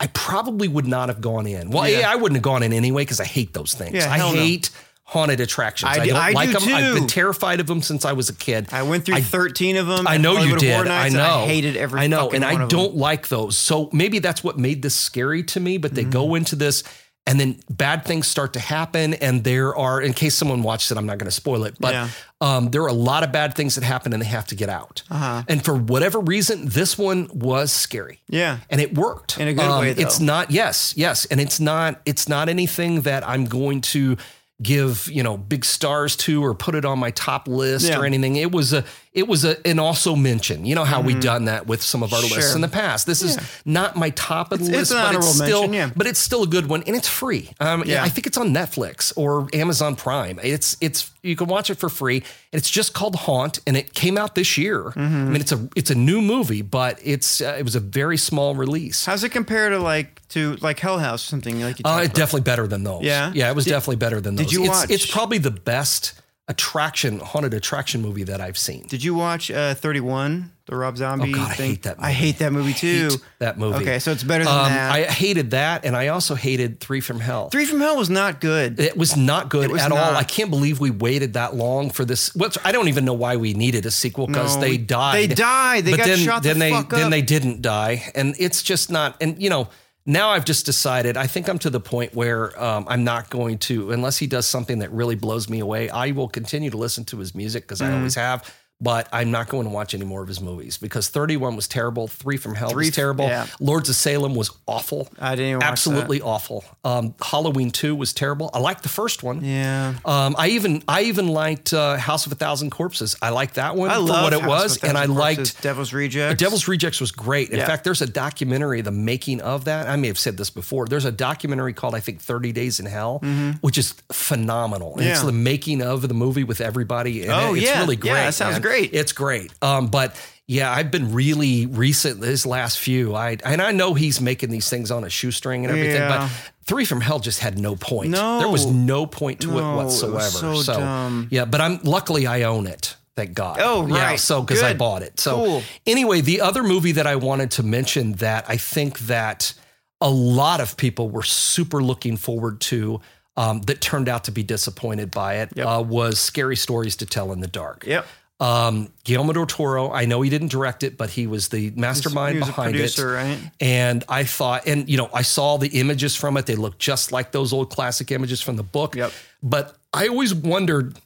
I 0.00 0.08
probably 0.08 0.66
would 0.66 0.88
not 0.88 1.10
have 1.10 1.20
gone 1.20 1.46
in. 1.46 1.70
Well, 1.70 1.88
Yeah. 1.88 2.00
yeah, 2.00 2.10
I 2.10 2.16
wouldn't 2.16 2.34
have 2.34 2.42
gone 2.42 2.64
in 2.64 2.72
anyway 2.72 3.02
because 3.02 3.20
I 3.20 3.24
hate 3.24 3.52
those 3.52 3.72
things. 3.72 3.94
Yeah, 3.94 4.10
I 4.10 4.18
hate 4.18 4.70
no. 4.72 4.80
Haunted 5.12 5.40
attractions. 5.40 5.90
I 5.96 6.00
I, 6.00 6.04
do- 6.04 6.10
don't 6.10 6.16
I 6.22 6.30
like 6.30 6.50
do 6.52 6.58
them. 6.58 6.74
I've 6.74 6.94
been 6.94 7.06
terrified 7.06 7.60
of 7.60 7.66
them 7.66 7.82
since 7.82 8.04
I 8.04 8.12
was 8.12 8.28
a 8.30 8.34
kid. 8.34 8.68
I 8.72 8.82
went 8.82 9.04
through 9.04 9.20
13 9.20 9.76
of 9.76 9.86
them. 9.86 10.06
I 10.08 10.16
know 10.16 10.38
you 10.42 10.56
did. 10.56 10.72
I 10.88 11.08
know. 11.10 11.18
and 11.18 11.20
I 11.20 11.46
hated 11.46 11.76
every 11.76 12.00
I 12.00 12.06
know, 12.06 12.30
and 12.30 12.44
I 12.44 12.66
don't 12.66 12.94
like 12.96 13.28
those. 13.28 13.56
So 13.58 13.90
maybe 13.92 14.18
that's 14.20 14.42
what 14.42 14.58
made 14.58 14.82
this 14.82 14.94
scary 14.94 15.42
to 15.44 15.60
me. 15.60 15.76
But 15.78 15.94
they 15.94 16.02
Mm-hmm. 16.02 16.10
go 16.10 16.34
into 16.34 16.56
this, 16.56 16.82
and 17.26 17.38
then 17.38 17.60
bad 17.70 18.04
things 18.04 18.26
start 18.26 18.54
to 18.54 18.60
happen. 18.60 19.14
And 19.14 19.44
there 19.44 19.76
are, 19.76 20.00
in 20.00 20.12
case 20.14 20.34
someone 20.34 20.62
watched 20.62 20.90
it, 20.90 20.96
I'm 20.98 21.06
not 21.06 21.18
going 21.18 21.28
to 21.28 21.36
spoil 21.44 21.64
it, 21.64 21.76
but 21.78 21.92
Yeah. 21.94 22.08
um, 22.40 22.70
there 22.70 22.82
are 22.82 22.88
a 22.88 22.92
lot 23.10 23.22
of 23.22 23.30
bad 23.30 23.54
things 23.54 23.74
that 23.76 23.84
happen, 23.84 24.12
and 24.12 24.20
they 24.20 24.26
have 24.26 24.46
to 24.48 24.56
get 24.56 24.68
out. 24.68 25.02
Uh-huh. 25.10 25.42
And 25.46 25.64
for 25.64 25.74
whatever 25.74 26.18
reason, 26.18 26.66
this 26.68 26.98
one 26.98 27.28
was 27.32 27.70
scary 27.70 28.22
Yeah. 28.28 28.58
and 28.70 28.80
it 28.80 28.94
worked 28.96 29.38
In 29.38 29.46
a 29.46 29.54
good 29.54 29.70
way, 29.80 29.90
It's 29.90 30.18
not 30.20 30.50
yes, 30.50 30.94
yes, 30.96 31.24
and 31.26 31.38
it's 31.40 31.60
not 31.60 32.00
it's 32.06 32.28
not 32.28 32.48
anything 32.48 33.02
that 33.02 33.22
I'm 33.28 33.44
going 33.44 33.82
to 33.94 34.16
give 34.62 35.08
you 35.10 35.22
know 35.22 35.36
big 35.36 35.64
stars 35.64 36.16
to 36.16 36.42
or 36.44 36.54
put 36.54 36.74
it 36.74 36.84
on 36.84 36.98
my 36.98 37.10
top 37.10 37.48
list 37.48 37.88
Yeah. 37.88 37.98
or 37.98 38.04
anything. 38.04 38.36
It 38.36 38.52
was 38.52 38.72
a 38.72 38.84
it 39.12 39.28
was 39.28 39.44
a 39.44 39.64
an 39.66 39.78
also 39.78 40.16
mention. 40.16 40.64
You 40.64 40.74
know 40.74 40.84
how 40.84 41.00
we've 41.02 41.20
done 41.20 41.44
that 41.46 41.66
with 41.66 41.82
some 41.82 42.02
of 42.02 42.12
our 42.12 42.20
lists 42.20 42.38
Mm-hmm. 42.48 42.56
In 42.56 42.60
the 42.62 42.68
past. 42.68 43.06
This 43.06 43.22
is 43.22 43.38
not 43.64 43.96
my 43.96 44.10
top 44.10 44.52
of 44.52 44.58
the 44.60 44.64
list, 44.70 44.92
it's 44.92 44.92
but 44.92 45.14
it's 45.14 45.26
still 45.34 45.62
mention, 45.68 45.72
yeah. 45.74 45.90
but 45.94 46.06
it's 46.06 46.18
still 46.20 46.42
a 46.44 46.46
good 46.46 46.68
one 46.68 46.82
and 46.86 46.96
it's 46.96 47.08
free. 47.08 47.50
Um, 47.60 47.82
Yeah. 47.86 48.02
I 48.02 48.08
think 48.08 48.26
it's 48.26 48.38
on 48.38 48.54
Netflix 48.54 49.12
or 49.16 49.48
Amazon 49.52 49.96
Prime. 49.96 50.38
It's 50.42 50.76
it's 50.80 51.10
you 51.22 51.36
can 51.36 51.46
watch 51.46 51.70
it 51.70 51.76
for 51.76 51.88
free. 51.88 52.16
And 52.16 52.58
it's 52.58 52.70
just 52.70 52.94
called 52.94 53.14
Haunt, 53.14 53.60
and 53.66 53.76
it 53.76 53.94
came 53.94 54.18
out 54.18 54.34
this 54.34 54.58
year. 54.58 54.82
Mm-hmm. 54.84 55.00
I 55.00 55.08
mean, 55.24 55.40
it's 55.40 55.52
a 55.52 55.68
it's 55.76 55.90
a 55.90 55.94
new 55.94 56.20
movie, 56.22 56.62
but 56.62 56.98
it's 57.02 57.40
uh, 57.40 57.56
it 57.58 57.62
was 57.64 57.74
a 57.76 57.80
very 57.80 58.16
small 58.16 58.54
release. 58.54 59.04
How's 59.06 59.24
it 59.24 59.30
compare 59.30 59.70
to 59.70 59.78
like 59.78 60.20
to 60.32 60.56
like 60.60 60.78
Hell 60.78 60.98
House 60.98 61.24
or 61.24 61.28
something 61.28 61.60
like 61.60 61.78
you 61.78 61.82
Uh, 61.84 62.02
definitely 62.06 62.40
better 62.42 62.66
than 62.66 62.84
those. 62.84 63.02
Yeah? 63.02 63.32
yeah, 63.34 63.50
it 63.50 63.56
was 63.56 63.64
definitely 63.64 63.96
better 63.96 64.20
than 64.20 64.36
those. 64.36 64.46
Did 64.46 64.52
you 64.52 64.60
it's, 64.64 64.68
watch- 64.70 64.90
It's 64.90 65.06
probably 65.10 65.38
the 65.38 65.50
best 65.50 66.14
attraction, 66.48 67.18
haunted 67.20 67.54
attraction 67.54 68.02
movie 68.02 68.24
that 68.24 68.40
I've 68.40 68.58
seen. 68.58 68.84
Did 68.88 69.02
you 69.04 69.14
watch 69.14 69.50
uh, 69.50 69.74
31, 69.74 70.50
the 70.66 70.76
Rob 70.76 70.96
Zombie 70.96 71.30
Oh, 71.32 71.36
God, 71.36 71.50
I 71.50 71.54
hate 71.54 71.82
that 71.84 71.98
Movie. 71.98 72.08
I 72.08 72.12
hate 72.12 72.38
that 72.38 72.52
movie 72.52 72.72
too. 72.74 73.10
That 73.38 73.58
movie. 73.58 73.76
Okay, 73.82 73.98
so 74.00 74.10
it's 74.10 74.24
better 74.24 74.44
than 74.44 74.52
Um, 74.52 74.68
that. 74.68 74.92
I 74.92 75.04
hated 75.04 75.52
that, 75.52 75.84
and 75.84 75.96
I 75.96 76.08
also 76.08 76.34
hated 76.34 76.80
Three 76.80 77.00
from 77.00 77.20
Hell. 77.20 77.48
Three 77.50 77.64
from 77.64 77.80
Hell 77.80 77.96
was 77.96 78.10
not 78.10 78.40
good. 78.40 78.80
It 78.80 78.96
was 78.96 79.16
not 79.16 79.50
good 79.50 79.70
was 79.70 79.80
at 79.82 79.92
all. 79.92 80.16
I 80.16 80.24
can't 80.24 80.50
believe 80.50 80.80
we 80.80 80.90
waited 80.90 81.34
that 81.34 81.54
long 81.54 81.90
for 81.90 82.04
this. 82.04 82.34
What's 82.34 82.58
I 82.64 82.72
don't 82.72 82.88
even 82.88 83.04
know 83.04 83.14
why 83.14 83.36
we 83.36 83.54
needed 83.54 83.86
a 83.86 83.90
sequel 83.90 84.26
because 84.26 84.56
No, 84.56 84.62
they 84.62 84.76
died. 84.76 85.14
they 85.30 85.34
died. 85.34 85.84
They 85.84 85.90
but 85.92 85.98
got 85.98 86.06
then, 86.06 86.18
shot 86.18 86.42
the 86.42 86.48
then 86.50 86.58
they 86.58 86.70
fuck 86.70 86.90
then 86.90 87.10
they 87.10 87.22
didn't 87.22 87.62
die, 87.62 88.10
and 88.14 88.34
it's 88.38 88.62
just 88.62 88.90
not. 88.90 89.16
And 89.20 89.40
you 89.40 89.48
know, 89.48 89.68
now 90.04 90.30
I've 90.30 90.44
just 90.44 90.66
decided. 90.66 91.16
I 91.16 91.26
think 91.26 91.48
I'm 91.48 91.58
to 91.60 91.70
the 91.70 91.80
point 91.80 92.14
where 92.14 92.60
um, 92.62 92.86
I'm 92.88 93.04
not 93.04 93.30
going 93.30 93.58
to 93.58 93.92
unless 93.92 94.18
he 94.18 94.26
does 94.26 94.46
something 94.46 94.80
that 94.80 94.90
really 94.90 95.14
blows 95.14 95.48
me 95.48 95.60
away. 95.60 95.88
I 95.90 96.10
will 96.10 96.28
continue 96.28 96.70
to 96.70 96.76
listen 96.76 97.04
to 97.06 97.18
his 97.18 97.34
music 97.34 97.64
because 97.64 97.80
Mm-hmm. 97.80 97.92
I 97.92 97.96
always 97.96 98.14
have. 98.16 98.54
But 98.82 99.08
I'm 99.12 99.30
not 99.30 99.48
going 99.48 99.64
to 99.64 99.70
watch 99.70 99.94
any 99.94 100.04
more 100.04 100.22
of 100.22 100.28
his 100.28 100.40
movies 100.40 100.76
because 100.76 101.08
31 101.08 101.54
was 101.54 101.68
terrible. 101.68 102.08
Three 102.08 102.36
from 102.36 102.56
Hell 102.56 102.70
Three 102.70 102.86
was 102.86 102.94
terrible. 102.96 103.26
yeah. 103.26 103.46
Lords 103.60 103.88
of 103.88 103.94
Salem 103.94 104.34
was 104.34 104.50
awful. 104.66 105.08
I 105.20 105.36
didn't 105.36 105.62
absolutely 105.62 106.20
awful. 106.20 106.64
Um, 106.82 107.14
Halloween 107.22 107.70
2 107.70 107.94
was 107.94 108.12
terrible. 108.12 108.50
I 108.52 108.58
liked 108.58 108.82
the 108.82 108.88
first 108.88 109.22
one. 109.22 109.44
Yeah. 109.44 109.94
Um, 110.04 110.34
I 110.36 110.48
even 110.48 110.82
I 110.88 111.02
even 111.02 111.28
liked 111.28 111.72
uh, 111.72 111.96
House 111.96 112.26
of 112.26 112.32
a 112.32 112.34
Thousand 112.34 112.70
Corpses. 112.70 113.14
I 113.22 113.28
liked 113.30 113.54
that 113.54 113.76
one 113.76 113.88
I 113.90 113.96
for 113.98 114.02
what 114.04 114.32
it 114.32 114.40
House 114.40 114.48
was, 114.48 114.82
and 114.82 114.98
I 114.98 115.02
Thousand 115.02 115.14
liked 115.14 115.36
Corpses, 115.38 115.54
Devil's 115.60 115.92
Rejects. 115.92 116.40
Devil's 116.40 116.66
Rejects 116.66 117.00
was 117.00 117.12
great. 117.12 117.50
In 117.50 117.58
Yeah. 117.58 117.66
fact, 117.66 117.84
there's 117.84 118.02
a 118.02 118.06
documentary, 118.08 118.80
the 118.80 118.90
making 118.90 119.40
of 119.42 119.66
that. 119.66 119.88
I 119.88 119.94
may 119.94 120.08
have 120.08 120.18
said 120.18 120.36
this 120.36 120.50
before. 120.50 120.86
There's 120.86 121.04
a 121.04 121.12
documentary 121.12 121.72
called 121.72 121.94
I 121.94 122.00
think 122.00 122.20
30 122.20 122.50
Days 122.50 122.80
in 122.80 122.86
Hell, 122.86 123.20
which 123.60 123.78
is 123.78 123.94
phenomenal. 124.10 124.96
And 124.96 125.06
It's 125.06 125.18
Mm-hmm. 125.22 125.26
The 125.28 125.32
making 125.32 125.82
of 125.82 126.08
the 126.08 126.14
movie 126.14 126.42
with 126.42 126.60
everybody. 126.60 127.22
in 127.22 127.30
Oh, 127.30 127.54
it. 127.54 127.58
it's 127.58 127.66
yeah. 127.66 127.78
really 127.80 127.94
Yeah, 127.96 128.00
great. 128.00 128.12
that 128.14 128.34
sounds 128.34 128.54
man. 128.54 128.62
great. 128.62 128.71
It's 128.80 129.12
great. 129.12 129.52
Um, 129.62 129.86
but 129.88 130.14
yeah, 130.46 130.70
I've 130.72 130.90
been 130.90 131.12
really 131.12 131.66
recent 131.66 132.20
this 132.20 132.44
last 132.44 132.78
few. 132.78 133.14
I 133.14 133.38
and 133.44 133.62
I 133.62 133.72
know 133.72 133.94
he's 133.94 134.20
making 134.20 134.50
these 134.50 134.68
things 134.68 134.90
on 134.90 135.04
a 135.04 135.10
shoestring 135.10 135.64
and 135.64 135.70
everything, 135.70 135.96
Yeah. 136.00 136.28
but 136.28 136.52
Three 136.64 136.84
from 136.84 137.00
Hell 137.00 137.18
just 137.18 137.40
had 137.40 137.58
no 137.58 137.74
point. 137.74 138.10
No. 138.10 138.38
there 138.38 138.48
was 138.48 138.66
no 138.66 139.04
point 139.06 139.40
to 139.40 139.48
No, 139.48 139.56
it 139.58 139.60
it 139.60 139.84
was 139.84 140.02
whatsoever. 140.04 140.56
so 140.62 140.72
dumb. 140.74 141.28
yeah, 141.30 141.44
but 141.44 141.60
I'm 141.60 141.80
luckily 141.82 142.26
I 142.26 142.42
own 142.42 142.66
it. 142.66 142.96
Thank 143.16 143.34
God. 143.34 143.58
Oh, 143.60 143.86
Yeah, 143.88 144.02
right. 144.04 144.18
so 144.20 144.40
because 144.42 144.62
I 144.62 144.72
bought 144.74 145.02
it. 145.02 145.18
So 145.20 145.36
Cool. 145.36 145.62
anyway, 145.86 146.20
the 146.22 146.40
other 146.40 146.62
movie 146.62 146.92
that 146.92 147.06
I 147.06 147.16
wanted 147.16 147.50
to 147.52 147.62
mention 147.62 148.12
that 148.14 148.44
I 148.48 148.56
think 148.56 149.00
that 149.00 149.54
a 150.00 150.08
lot 150.10 150.60
of 150.60 150.76
people 150.76 151.10
were 151.10 151.22
super 151.22 151.82
looking 151.82 152.16
forward 152.16 152.60
to. 152.62 153.00
Um, 153.34 153.62
that 153.62 153.80
turned 153.80 154.10
out 154.10 154.24
to 154.24 154.30
be 154.30 154.42
disappointed 154.42 155.10
by 155.10 155.36
it 155.36 155.50
Yep. 155.54 155.66
uh, 155.66 155.80
was 155.82 156.18
Scary 156.20 156.54
Stories 156.54 156.96
to 156.96 157.06
Tell 157.06 157.32
in 157.32 157.40
the 157.40 157.46
Dark. 157.46 157.84
Yep. 157.86 158.06
Um, 158.42 158.92
Guillermo 159.04 159.32
del 159.32 159.46
Toro, 159.46 159.92
I 159.92 160.04
know 160.04 160.20
he 160.20 160.28
didn't 160.28 160.48
direct 160.50 160.82
it, 160.82 160.96
but 160.96 161.10
he 161.10 161.28
was 161.28 161.48
the 161.48 161.70
mastermind 161.76 162.40
was 162.40 162.48
behind 162.48 162.72
producer, 162.72 163.12
it. 163.12 163.22
right? 163.22 163.38
And 163.60 164.02
I 164.08 164.24
thought, 164.24 164.66
and 164.66 164.88
you 164.90 164.96
know, 164.96 165.08
I 165.14 165.22
saw 165.22 165.58
the 165.58 165.68
images 165.78 166.16
from 166.16 166.36
it. 166.36 166.46
They 166.46 166.56
look 166.56 166.76
just 166.78 167.12
like 167.12 167.30
those 167.30 167.52
old 167.52 167.70
classic 167.70 168.10
images 168.10 168.40
from 168.40 168.56
the 168.56 168.64
book. 168.64 168.96
Yep. 168.96 169.12
But 169.44 169.76
I 169.92 170.08
always 170.08 170.34
wondered 170.34 170.98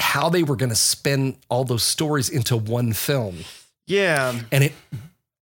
how 0.00 0.28
they 0.28 0.42
were 0.42 0.56
going 0.56 0.70
to 0.70 0.74
spin 0.76 1.36
all 1.48 1.62
those 1.64 1.84
stories 1.84 2.28
into 2.28 2.56
one 2.56 2.92
film, 2.94 3.36
Yeah. 3.86 4.34
and 4.50 4.64
it 4.64 4.72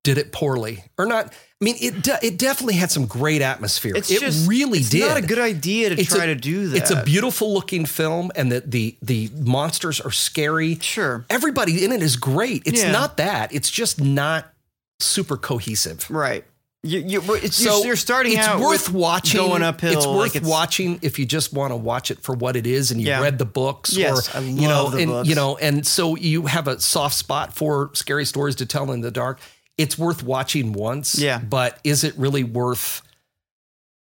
did 0.02 0.18
it 0.18 0.30
poorly, 0.30 0.84
or 0.98 1.06
not. 1.06 1.32
I 1.64 1.72
mean, 1.72 1.76
it 1.80 2.02
de- 2.02 2.18
it 2.26 2.36
definitely 2.38 2.74
had 2.74 2.90
some 2.90 3.06
great 3.06 3.40
atmosphere. 3.40 3.94
It's 3.96 4.10
it 4.10 4.20
just 4.20 4.46
really 4.46 4.80
it's 4.80 4.90
did. 4.90 4.98
It's 4.98 5.08
not 5.08 5.16
a 5.16 5.26
good 5.26 5.38
idea 5.38 5.88
to 5.90 5.98
It's 6.00 6.14
try 6.14 6.24
a- 6.24 6.26
to 6.26 6.34
do 6.34 6.68
that. 6.68 6.76
It's 6.76 6.90
a 6.90 7.02
beautiful 7.02 7.54
looking 7.54 7.86
film, 7.86 8.30
and 8.36 8.52
the 8.52 8.62
the 8.66 8.96
the 9.00 9.30
monsters 9.40 9.98
are 10.00 10.10
scary. 10.10 10.76
Sure. 10.80 11.24
Everybody 11.30 11.82
in 11.84 11.90
it 11.92 12.02
is 12.02 12.16
great. 12.16 12.62
It's 12.66 12.82
Yeah. 12.82 12.92
not 12.92 13.16
that. 13.16 13.54
It's 13.54 13.70
just 13.70 13.98
not 13.98 14.52
super 15.00 15.38
cohesive. 15.38 16.10
Right. 16.10 16.44
You, 16.86 16.98
you, 17.00 17.22
it's, 17.36 17.56
So 17.56 17.82
you're, 17.82 17.96
starting 17.96 18.34
it's 18.34 18.46
out 18.46 18.60
worth 18.60 18.90
watching. 18.92 19.40
going 19.40 19.62
uphill. 19.62 19.92
It's 19.96 20.06
worth 20.06 20.34
like 20.34 20.44
watching 20.44 20.98
if 21.00 21.18
you 21.18 21.24
just 21.24 21.54
want 21.54 21.70
to 21.70 21.76
watch 21.76 22.10
it 22.10 22.20
for 22.20 22.34
what 22.34 22.56
it 22.56 22.66
is 22.66 22.90
and 22.90 23.00
you 23.00 23.06
Yeah. 23.06 23.22
read 23.22 23.38
the 23.38 23.46
books 23.46 23.96
Yes, 23.96 24.28
or 24.34 24.36
I 24.36 24.40
you 24.42 24.68
know 24.68 24.88
and 24.88 25.06
books. 25.10 25.28
you 25.30 25.34
know 25.34 25.56
and 25.56 25.86
so 25.86 26.14
you 26.14 26.42
have 26.44 26.68
a 26.68 26.78
soft 26.78 27.16
spot 27.16 27.56
for 27.56 27.88
scary 27.94 28.26
stories 28.26 28.56
to 28.56 28.66
tell 28.66 28.92
in 28.92 29.00
the 29.00 29.10
dark. 29.10 29.40
It's 29.76 29.98
worth 29.98 30.22
watching 30.22 30.72
once. 30.72 31.18
Yeah. 31.18 31.38
But 31.40 31.78
is 31.84 32.04
it 32.04 32.16
really 32.16 32.44
worth 32.44 33.02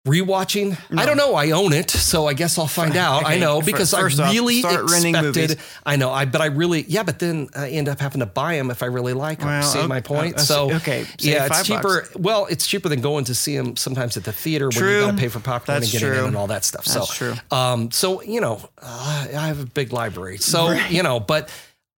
rewatching? 0.06 0.76
I 0.98 1.06
don't 1.06 1.16
know. 1.16 1.34
I 1.34 1.52
own 1.52 1.72
it, 1.72 1.90
so 1.90 2.26
I 2.26 2.34
guess 2.34 2.58
I'll 2.58 2.66
find 2.66 2.96
out. 2.96 3.24
I 3.24 3.38
know 3.38 3.62
because 3.62 3.94
I 3.94 4.00
first 4.00 4.20
off, 4.20 4.32
really 4.32 4.60
start 4.60 4.82
expected. 4.82 5.22
movies. 5.22 5.56
I 5.86 5.96
know. 5.96 6.10
I 6.10 6.24
but 6.24 6.40
I 6.40 6.46
really 6.46 6.84
yeah. 6.88 7.04
But 7.04 7.20
then 7.20 7.48
I 7.54 7.70
end 7.70 7.88
up 7.88 8.00
having 8.00 8.20
to 8.20 8.26
buy 8.26 8.56
them 8.56 8.70
if 8.70 8.82
I 8.82 8.86
really 8.86 9.12
like 9.12 9.38
them. 9.38 9.48
Well, 9.48 9.62
See 9.62 9.78
okay, 9.78 9.88
my 9.88 10.00
point? 10.00 10.36
uh, 10.36 10.40
so 10.40 10.72
okay, 10.72 11.06
yeah, 11.18 11.46
it's 11.46 11.66
cheaper. 11.66 12.06
Well, 12.16 12.46
it's 12.46 12.66
cheaper 12.66 12.88
than 12.88 13.00
going 13.00 13.24
to 13.26 13.34
see 13.34 13.56
them 13.56 13.76
sometimes 13.76 14.16
at 14.16 14.24
the 14.24 14.32
theater 14.32 14.66
when 14.66 14.72
True. 14.72 15.00
you 15.00 15.06
got 15.06 15.12
to 15.12 15.16
pay 15.16 15.28
for 15.28 15.40
popcorn 15.40 15.80
That's 15.80 15.92
and 15.92 16.00
getting 16.02 16.18
in 16.18 16.24
and 16.26 16.36
all 16.36 16.48
that 16.48 16.64
stuff. 16.64 16.84
That's 16.84 17.08
so 17.08 17.14
true. 17.14 17.34
Um, 17.50 17.90
so 17.90 18.22
you 18.22 18.40
know, 18.40 18.60
uh, 18.78 19.26
I 19.34 19.46
have 19.46 19.60
a 19.60 19.66
big 19.66 19.92
library. 19.92 20.38
So 20.38 20.72
you 20.72 21.02
know, 21.02 21.20
but. 21.20 21.48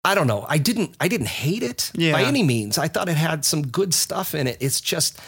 I 0.05 0.15
don't 0.15 0.27
know. 0.27 0.45
I 0.47 0.57
didn't. 0.59 0.95
I 1.01 1.07
didn't 1.07 1.27
hate 1.27 1.63
it 1.63 1.91
Yeah. 1.95 2.13
by 2.13 2.23
any 2.23 2.43
means. 2.43 2.77
I 2.77 2.87
thought 2.87 3.09
it 3.09 3.17
had 3.17 3.43
some 3.43 3.63
good 3.67 3.93
stuff 3.93 4.33
in 4.35 4.47
it. 4.47 4.57
It's 4.59 4.79
just 4.79 5.19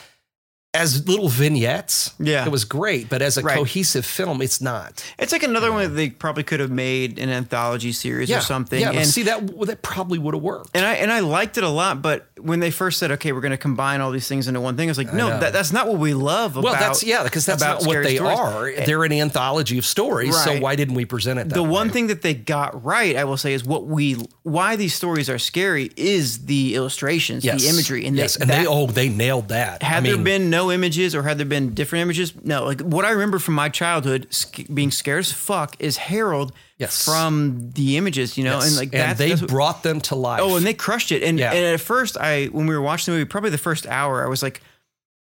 as 0.78 1.08
little 1.08 1.30
vignettes. 1.30 2.14
Yeah. 2.20 2.46
it 2.46 2.52
was 2.52 2.64
great. 2.66 3.10
But 3.10 3.22
as 3.22 3.38
a 3.38 3.42
Right. 3.42 3.58
cohesive 3.58 4.06
film, 4.06 4.42
it's 4.42 4.62
not. 4.62 5.04
It's 5.20 5.32
like 5.32 5.44
another 5.44 5.72
one 5.72 5.84
that 5.84 5.90
they 5.96 6.10
probably 6.10 6.44
could 6.44 6.60
have 6.60 6.72
made 6.72 7.20
an 7.20 7.30
anthology 7.30 7.92
series 7.92 8.30
Yeah, 8.30 8.38
or 8.40 8.42
something. 8.42 8.80
Yeah, 8.82 8.92
and 8.92 9.08
see 9.08 9.24
that 9.24 9.48
that 9.68 9.82
probably 9.82 10.20
would 10.20 10.34
have 10.34 10.44
worked. 10.44 10.72
and 10.76 10.86
I 10.86 10.94
and 10.96 11.12
I 11.12 11.20
liked 11.22 11.58
it 11.58 11.64
a 11.64 11.70
lot, 11.70 12.02
but 12.02 12.28
when 12.40 12.60
they 12.60 12.72
first 12.72 13.00
said, 13.00 13.12
"Okay, 13.14 13.32
we're 13.32 13.42
going 13.42 13.52
to 13.52 13.58
combine 13.58 14.02
all 14.02 14.12
these 14.12 14.28
things 14.28 14.48
into 14.48 14.62
one 14.62 14.76
thing," 14.78 14.90
I 14.90 14.92
was 14.92 14.98
like, 14.98 15.14
"No, 15.14 15.30
that, 15.40 15.54
that's 15.54 15.72
not 15.74 15.88
what 15.88 15.98
we 15.98 16.14
love." 16.14 16.52
About, 16.58 16.64
well, 16.64 16.74
that's 16.80 17.04
yeah, 17.04 17.24
because 17.24 17.46
that's 17.46 17.62
about 17.62 17.82
not 17.82 17.88
what 17.88 18.04
they 18.04 18.16
stories. 18.18 18.38
are. 18.40 18.68
Eh, 18.70 18.86
They're 18.86 19.04
an 19.04 19.12
anthology 19.14 19.78
of 19.78 19.86
stories. 19.86 20.36
So 20.44 20.60
why 20.60 20.76
didn't 20.76 20.96
we 20.96 21.06
present 21.06 21.40
it? 21.40 21.50
That 21.50 21.56
The 21.56 21.64
one 21.64 21.90
thing 21.90 22.08
that 22.08 22.22
they 22.22 22.34
got 22.34 22.84
right, 22.86 23.16
I 23.16 23.24
will 23.24 23.38
say, 23.38 23.54
is 23.54 23.64
what 23.64 23.86
we 23.88 24.18
why 24.44 24.76
these 24.76 24.94
stories 24.94 25.30
are 25.30 25.40
scary 25.40 25.92
is 25.98 26.46
the 26.46 26.76
illustrations, 26.76 27.44
yes. 27.44 27.62
the 27.64 27.70
imagery, 27.70 28.06
and 28.06 28.16
yes, 28.16 28.36
they, 28.36 28.42
and 28.44 28.50
that, 28.52 28.62
they 28.62 28.68
oh 28.68 28.88
they 28.88 29.10
nailed 29.10 29.50
that. 29.50 29.82
had 29.84 29.98
I 30.06 30.08
there 30.08 30.18
been 30.18 30.50
no 30.50 30.67
no 30.68 30.74
images 30.74 31.16
or 31.16 31.24
had 31.24 31.38
there 31.38 31.46
been 31.46 31.74
different 31.74 32.02
images? 32.02 32.34
No. 32.44 32.66
Like 32.66 32.82
what 32.82 33.06
I 33.06 33.12
remember 33.12 33.40
from 33.40 33.56
my 33.56 33.70
childhood 33.70 34.28
sc- 34.30 34.66
being 34.74 34.92
scared 34.92 35.20
as 35.20 35.32
fuck 35.32 35.76
is 35.80 35.98
Harold 35.98 36.52
Yes. 36.78 37.04
from 37.04 37.72
the 37.74 37.98
images, 37.98 38.38
you 38.38 38.44
know, 38.44 38.60
and 38.60 38.76
like 38.76 38.94
and 38.94 39.18
they 39.18 39.32
what- 39.32 39.48
brought 39.48 39.84
them 39.84 40.00
to 40.02 40.16
life. 40.16 40.42
Oh, 40.44 40.58
and 40.58 40.66
they 40.66 40.74
crushed 40.74 41.12
it. 41.12 41.24
And, 41.24 41.40
Yeah. 41.40 41.52
and 41.54 41.66
at 41.66 41.82
first, 41.82 42.18
I 42.18 42.46
when 42.48 42.68
we 42.68 42.76
were 42.76 42.82
watching 42.82 43.14
the 43.14 43.18
movie, 43.20 43.28
probably 43.30 43.50
the 43.50 43.58
first 43.58 43.88
hour, 43.88 44.24
I 44.24 44.28
was 44.30 44.44
like, 44.44 44.62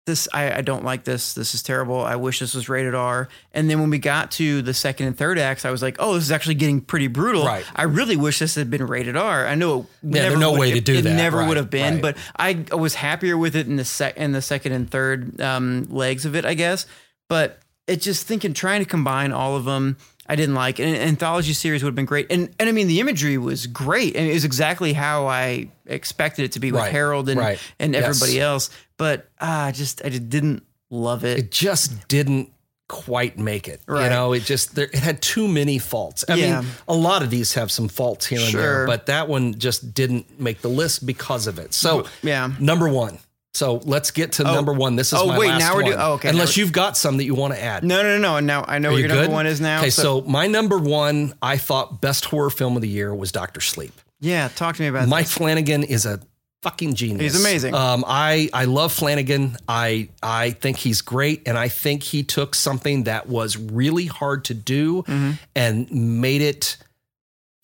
"This, 0.07 0.27
I, 0.33 0.59
I 0.59 0.61
don't 0.62 0.85
like 0.85 1.05
this. 1.05 1.35
This 1.35 1.55
is 1.55 1.62
terrible. 1.62 2.01
I 2.01 2.17
wish 2.17 2.39
this 2.41 2.55
was 2.55 2.69
rated 2.69 2.95
R." 2.95 3.29
And 3.53 3.69
then 3.70 3.81
when 3.81 3.91
we 3.91 3.99
got 3.99 4.31
to 4.33 4.62
the 4.62 4.75
second 4.75 5.07
and 5.07 5.17
third 5.17 5.39
acts, 5.39 5.65
I 5.65 5.70
was 5.70 5.83
like, 5.83 5.97
"Oh, 5.99 6.15
this 6.15 6.25
is 6.25 6.31
actually 6.33 6.55
getting 6.57 6.81
pretty 6.81 7.07
brutal." 7.07 7.45
Right. 7.45 7.65
I 7.77 7.83
really 7.85 8.17
wish 8.17 8.39
this 8.39 8.55
had 8.55 8.70
been 8.70 8.87
rated 8.87 9.17
R. 9.17 9.47
I 9.47 9.55
know. 9.55 9.81
It 10.03 10.17
Yeah, 10.17 10.23
never 10.25 10.37
no 10.37 10.51
would- 10.53 10.61
way 10.61 10.73
to 10.73 10.81
do 10.81 10.95
it 10.99 11.03
that. 11.03 11.15
never 11.17 11.39
Right, 11.39 11.49
would 11.49 11.57
have 11.57 11.70
been. 11.70 11.95
right. 11.95 12.03
But 12.03 12.17
I 12.37 12.65
was 12.77 12.95
happier 12.95 13.37
with 13.39 13.55
it 13.57 13.67
in 13.67 13.77
the 13.77 13.85
sec 13.85 14.17
in 14.17 14.33
the 14.33 14.43
second 14.43 14.73
and 14.73 14.91
third 14.91 15.41
um, 15.41 15.87
legs 15.91 16.25
of 16.25 16.35
it, 16.35 16.45
I 16.45 16.55
guess. 16.55 16.87
But 17.29 17.59
it 17.87 18.01
just 18.01 18.27
thinking 18.27 18.55
trying 18.55 18.81
to 18.83 18.89
combine 18.89 19.33
all 19.33 19.57
of 19.57 19.65
them. 19.65 19.97
I 20.31 20.36
didn't 20.36 20.55
like 20.55 20.78
and 20.78 20.89
an 20.94 21.02
anthology 21.02 21.52
series 21.52 21.83
would 21.83 21.89
have 21.89 21.94
been 21.97 22.05
great, 22.07 22.28
and 22.31 22.49
and 22.59 22.68
I 22.68 22.73
mean 22.73 22.86
the 22.86 23.00
imagery 23.00 23.36
was 23.36 23.67
great, 23.67 24.15
and 24.17 24.26
it 24.28 24.33
was 24.33 24.44
exactly 24.44 24.92
how 24.92 25.26
I 25.26 25.70
expected 25.86 26.44
it 26.44 26.52
to 26.52 26.60
be 26.60 26.70
with 26.70 26.81
Right, 26.83 26.92
Harold 26.92 27.28
and 27.28 27.39
right. 27.41 27.59
and 27.81 27.94
Yes. 27.94 28.05
everybody 28.05 28.41
else. 28.41 28.70
But 28.97 29.28
ah, 29.41 29.65
I 29.67 29.73
just 29.73 30.02
I 30.05 30.09
just 30.09 30.28
didn't 30.31 30.62
love 30.89 31.25
it. 31.25 31.39
it 31.39 31.50
just 31.50 32.07
didn't 32.09 32.52
quite 32.89 33.39
make 33.39 33.68
it. 33.68 33.81
Right. 33.86 34.05
You 34.05 34.10
know, 34.10 34.33
it 34.33 34.44
just 34.44 34.75
there, 34.75 34.86
it 34.92 34.99
had 34.99 35.20
too 35.23 35.47
many 35.49 35.78
faults. 35.78 36.25
I 36.28 36.34
Yeah. 36.34 36.60
mean, 36.62 36.70
a 36.89 36.94
lot 36.94 37.23
of 37.23 37.31
these 37.31 37.55
have 37.55 37.70
some 37.70 37.89
faults 37.89 38.26
here 38.26 38.41
and 38.41 38.49
Sure. 38.49 38.60
there, 38.60 38.86
but 38.86 39.07
that 39.07 39.28
one 39.28 39.59
just 39.59 39.94
didn't 39.94 40.41
make 40.41 40.60
the 40.62 40.68
list 40.70 41.07
because 41.07 41.47
of 41.47 41.59
it. 41.60 41.73
So, 41.75 42.07
yeah. 42.23 42.50
number 42.59 42.89
one. 42.89 43.18
So 43.53 43.81
let's 43.85 44.11
get 44.12 44.33
to 44.33 44.45
number 44.45 44.73
one. 44.73 44.95
This 44.97 45.12
is 45.12 45.19
Oh, 45.19 45.27
my 45.27 45.39
wait, 45.39 45.49
last 45.49 45.59
now 45.61 45.75
we're 45.75 45.83
one. 45.83 45.91
doing- 45.93 46.01
oh, 46.01 46.12
okay, 46.15 46.29
Unless 46.29 46.57
you've 46.57 46.73
got 46.73 46.97
some 46.97 47.17
that 47.17 47.25
you 47.25 47.35
want 47.35 47.53
to 47.55 47.62
add. 47.62 47.83
No, 47.85 48.03
no, 48.03 48.17
no, 48.17 48.39
no. 48.39 48.41
Now 48.41 48.65
I 48.69 48.79
know 48.79 48.91
Are 48.91 48.93
what 48.93 48.99
you 49.03 49.07
your 49.09 49.17
number 49.17 49.33
one 49.33 49.47
is 49.47 49.61
now. 49.61 49.79
Okay, 49.81 49.91
so, 49.91 50.20
my 50.23 50.47
number 50.47 50.79
one, 50.79 51.35
I 51.43 51.57
thought 51.57 52.01
best 52.01 52.27
horror 52.27 52.51
film 52.51 52.77
of 52.77 52.83
the 52.83 52.89
year 52.89 53.12
was 53.15 53.33
Doctor 53.33 53.61
Sleep. 53.61 53.93
yeah, 54.20 54.49
talk 54.55 54.77
to 54.77 54.83
me 54.83 54.89
about 54.89 55.01
that. 55.01 55.09
Mike 55.09 55.27
this. 55.27 55.35
Flanagan 55.35 55.83
is 55.83 56.07
a 56.07 56.20
fucking 56.62 56.95
genius. 56.95 57.33
He's 57.33 57.41
amazing. 57.41 57.75
Um, 57.75 58.05
I 58.07 58.49
I 58.53 58.67
love 58.67 58.93
Flanagan. 58.93 59.57
I 59.67 60.11
I 60.23 60.51
think 60.53 60.77
he's 60.77 61.01
great, 61.01 61.43
and 61.49 61.59
I 61.59 61.69
think 61.69 62.03
he 62.05 62.23
took 62.23 62.55
something 62.55 63.05
that 63.05 63.29
was 63.29 63.57
really 63.57 64.07
hard 64.07 64.45
to 64.45 64.55
do 64.55 65.03
Mm-hmm. 65.03 65.31
and 65.57 65.91
made 66.20 66.43
it 66.43 66.77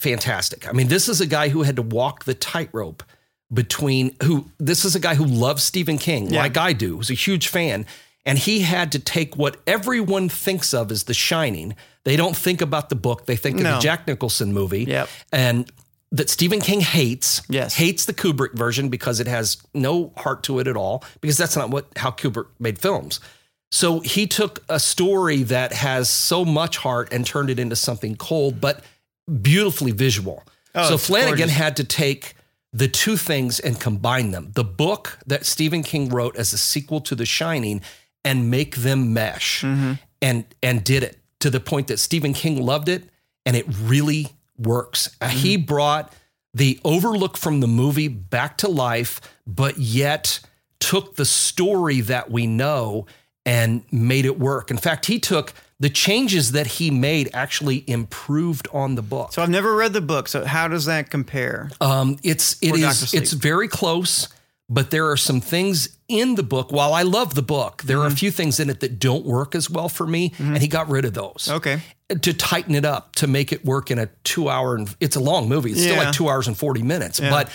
fantastic. 0.00 0.68
I 0.68 0.72
mean, 0.72 0.88
this 0.88 1.08
is 1.08 1.20
a 1.20 1.26
guy 1.26 1.48
who 1.48 1.62
had 1.62 1.76
to 1.76 1.82
walk 1.82 2.24
the 2.24 2.34
tightrope 2.34 3.02
between 3.52 4.14
who. 4.22 4.46
This 4.58 4.84
is 4.84 4.94
a 4.94 5.00
guy 5.00 5.14
who 5.14 5.24
loves 5.24 5.62
Stephen 5.62 5.98
King, 5.98 6.30
Yeah. 6.32 6.40
like 6.40 6.56
I 6.56 6.72
do. 6.72 6.96
Who's 6.96 7.10
a 7.10 7.14
huge 7.14 7.48
fan. 7.48 7.86
And 8.24 8.38
he 8.38 8.60
had 8.62 8.90
to 8.92 8.98
take 8.98 9.36
what 9.36 9.56
everyone 9.68 10.28
thinks 10.28 10.74
of 10.74 10.90
as 10.90 11.04
The 11.04 11.14
Shining. 11.14 11.76
They 12.04 12.16
don't 12.16 12.36
think 12.36 12.60
about 12.60 12.88
the 12.88 12.96
book. 12.96 13.26
They 13.26 13.36
think 13.36 13.58
of 13.58 13.62
the 13.64 13.78
Jack 13.78 14.06
Nicholson 14.08 14.52
movie 14.52 14.84
Yep. 14.84 15.08
and 15.32 15.70
that 16.12 16.30
Stephen 16.30 16.60
King 16.60 16.80
hates. 16.80 17.42
Yes. 17.48 17.74
hates 17.74 18.04
the 18.04 18.14
Kubrick 18.14 18.54
version 18.54 18.88
because 18.88 19.20
it 19.20 19.26
has 19.26 19.58
no 19.74 20.12
heart 20.16 20.42
to 20.44 20.58
it 20.60 20.66
at 20.66 20.76
all. 20.76 21.04
Because 21.20 21.36
that's 21.36 21.56
not 21.56 21.70
what 21.70 21.86
how 21.96 22.10
Kubrick 22.10 22.46
made 22.58 22.78
films. 22.78 23.20
So 23.72 24.00
he 24.00 24.26
took 24.28 24.62
a 24.68 24.78
story 24.80 25.42
that 25.44 25.72
has 25.72 26.08
so 26.08 26.44
much 26.44 26.78
heart 26.78 27.12
and 27.12 27.26
turned 27.26 27.50
it 27.50 27.58
into 27.58 27.74
something 27.76 28.14
cold, 28.16 28.60
but 28.60 28.82
beautifully 29.42 29.90
visual. 29.90 30.44
Oh, 30.74 30.90
so 30.90 30.98
Flanagan 30.98 31.38
gorgeous. 31.38 31.56
had 31.56 31.76
to 31.78 31.84
take 31.84 32.35
the 32.76 32.88
two 32.88 33.16
things 33.16 33.58
and 33.58 33.80
combine 33.80 34.32
them. 34.32 34.50
The 34.54 34.64
book 34.64 35.18
that 35.26 35.46
Stephen 35.46 35.82
King 35.82 36.10
wrote 36.10 36.36
as 36.36 36.52
a 36.52 36.58
sequel 36.58 37.00
to 37.02 37.14
The 37.14 37.24
Shining 37.24 37.80
and 38.22 38.50
make 38.50 38.76
them 38.76 39.14
mesh. 39.14 39.62
Mm-hmm. 39.62 39.92
And 40.20 40.44
and 40.62 40.84
did 40.84 41.02
it 41.02 41.18
to 41.40 41.50
the 41.50 41.60
point 41.60 41.88
that 41.88 41.98
Stephen 41.98 42.34
King 42.34 42.60
loved 42.60 42.88
it 42.88 43.04
and 43.46 43.56
it 43.56 43.66
really 43.82 44.28
works. 44.58 45.08
Uh, 45.20 45.26
Mm-hmm. 45.26 45.38
He 45.38 45.56
brought 45.56 46.12
the 46.52 46.78
overlook 46.84 47.36
from 47.36 47.60
the 47.60 47.66
movie 47.66 48.08
back 48.08 48.58
to 48.58 48.68
life, 48.68 49.20
but 49.46 49.78
yet 49.78 50.40
took 50.78 51.16
the 51.16 51.24
story 51.24 52.00
that 52.02 52.30
we 52.30 52.46
know 52.46 53.06
and 53.46 53.84
made 53.90 54.26
it 54.26 54.38
work. 54.38 54.70
In 54.70 54.78
fact, 54.78 55.06
he 55.06 55.18
took 55.18 55.52
the 55.78 55.90
changes 55.90 56.52
that 56.52 56.66
he 56.66 56.90
made 56.90 57.28
actually 57.34 57.84
improved 57.86 58.66
on 58.72 58.94
the 58.94 59.02
book. 59.02 59.32
So 59.32 59.42
I've 59.42 59.50
never 59.50 59.74
read 59.76 59.92
the 59.92 60.00
book. 60.00 60.28
So 60.28 60.44
how 60.44 60.68
does 60.68 60.86
that 60.86 61.10
compare? 61.10 61.70
Um, 61.80 62.18
it's 62.22 62.56
it 62.62 62.74
is 62.76 63.12
it's 63.12 63.32
very 63.32 63.68
close, 63.68 64.28
but 64.68 64.90
there 64.90 65.10
are 65.10 65.16
some 65.18 65.40
things 65.40 65.90
in 66.08 66.34
the 66.36 66.42
book. 66.42 66.72
While 66.72 66.94
I 66.94 67.02
love 67.02 67.34
the 67.34 67.42
book, 67.42 67.82
there 67.82 67.98
Mm-hmm. 67.98 68.04
are 68.04 68.12
a 68.12 68.16
few 68.16 68.30
things 68.30 68.58
in 68.60 68.70
it 68.70 68.80
that 68.80 68.98
don't 68.98 69.26
work 69.26 69.54
as 69.54 69.68
well 69.68 69.88
for 69.88 70.06
me, 70.06 70.32
and 70.38 70.58
he 70.58 70.68
got 70.68 70.88
rid 70.88 71.04
of 71.04 71.12
those. 71.14 71.48
Okay. 71.50 71.80
To 72.22 72.32
tighten 72.32 72.74
it 72.76 72.84
up 72.84 73.16
to 73.16 73.26
make 73.26 73.52
it 73.52 73.64
work 73.64 73.90
in 73.90 73.98
a 73.98 74.06
two 74.22 74.48
hour 74.48 74.76
and 74.76 74.88
it's 75.00 75.16
a 75.16 75.20
long 75.20 75.48
movie. 75.48 75.72
It's 75.72 75.82
still 75.82 75.96
like 75.96 76.12
two 76.14 76.28
hours 76.28 76.46
and 76.48 76.56
forty 76.56 76.82
minutes, 76.82 77.20
but. 77.20 77.50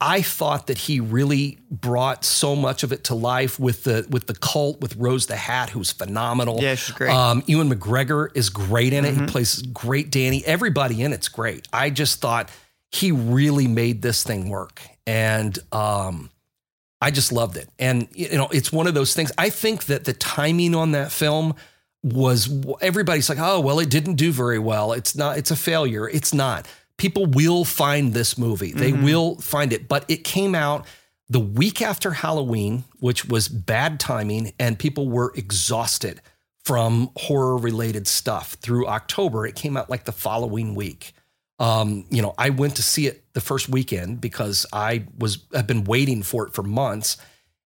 I 0.00 0.22
thought 0.22 0.68
that 0.68 0.78
he 0.78 0.98
really 0.98 1.58
brought 1.70 2.24
so 2.24 2.56
much 2.56 2.82
of 2.82 2.92
it 2.92 3.04
to 3.04 3.14
life 3.14 3.60
with 3.60 3.84
the 3.84 4.06
with 4.08 4.26
the 4.26 4.34
cult 4.34 4.80
with 4.80 4.96
Rose 4.96 5.26
the 5.26 5.36
Hat, 5.36 5.68
who's 5.70 5.92
phenomenal. 5.92 6.58
Yeah, 6.60 6.74
she's 6.74 6.94
great. 6.94 7.10
Um, 7.10 7.42
Ewan 7.46 7.70
McGregor 7.70 8.28
is 8.34 8.48
great 8.48 8.94
in 8.94 9.04
it. 9.04 9.12
Mm-hmm. 9.12 9.26
He 9.26 9.30
plays 9.30 9.60
great 9.60 10.10
Danny. 10.10 10.42
Everybody 10.46 11.02
in 11.02 11.12
it's 11.12 11.28
great. 11.28 11.68
I 11.72 11.90
just 11.90 12.20
thought 12.20 12.50
he 12.90 13.12
really 13.12 13.68
made 13.68 14.00
this 14.00 14.24
thing 14.24 14.48
work, 14.48 14.80
and 15.06 15.58
um, 15.70 16.30
I 17.02 17.10
just 17.10 17.30
loved 17.30 17.58
it. 17.58 17.68
And 17.78 18.08
you 18.12 18.36
know, 18.38 18.48
it's 18.48 18.72
one 18.72 18.86
of 18.86 18.94
those 18.94 19.14
things. 19.14 19.30
I 19.36 19.50
think 19.50 19.84
that 19.84 20.06
the 20.06 20.14
timing 20.14 20.74
on 20.74 20.92
that 20.92 21.12
film 21.12 21.56
was 22.02 22.48
everybody's 22.80 23.28
like, 23.28 23.38
oh 23.38 23.60
well, 23.60 23.78
it 23.78 23.90
didn't 23.90 24.14
do 24.14 24.32
very 24.32 24.58
well. 24.58 24.92
It's 24.92 25.14
not. 25.14 25.36
It's 25.36 25.50
a 25.50 25.56
failure. 25.56 26.08
It's 26.08 26.32
not. 26.32 26.66
People 27.00 27.24
will 27.24 27.64
find 27.64 28.12
this 28.12 28.36
movie. 28.36 28.72
They 28.72 28.92
will 28.92 29.36
find 29.36 29.72
it, 29.72 29.88
but 29.88 30.04
it 30.06 30.22
came 30.22 30.54
out 30.54 30.84
the 31.30 31.40
week 31.40 31.80
after 31.80 32.10
Halloween, 32.10 32.84
which 32.98 33.24
was 33.24 33.48
bad 33.48 33.98
timing, 33.98 34.52
and 34.58 34.78
people 34.78 35.08
were 35.08 35.32
exhausted 35.34 36.20
from 36.62 37.10
horror 37.16 37.56
related 37.56 38.06
stuff 38.06 38.52
through 38.60 38.86
October. 38.86 39.46
It 39.46 39.54
came 39.54 39.78
out 39.78 39.88
like 39.88 40.04
the 40.04 40.12
following 40.12 40.74
week. 40.74 41.14
Um, 41.58 42.04
you 42.10 42.20
know, 42.20 42.34
I 42.36 42.50
went 42.50 42.76
to 42.76 42.82
see 42.82 43.06
it 43.06 43.24
the 43.32 43.40
first 43.40 43.70
weekend 43.70 44.20
because 44.20 44.66
I 44.70 45.06
was 45.16 45.46
I've 45.54 45.66
been 45.66 45.84
waiting 45.84 46.22
for 46.22 46.46
it 46.46 46.52
for 46.52 46.62
months, 46.62 47.16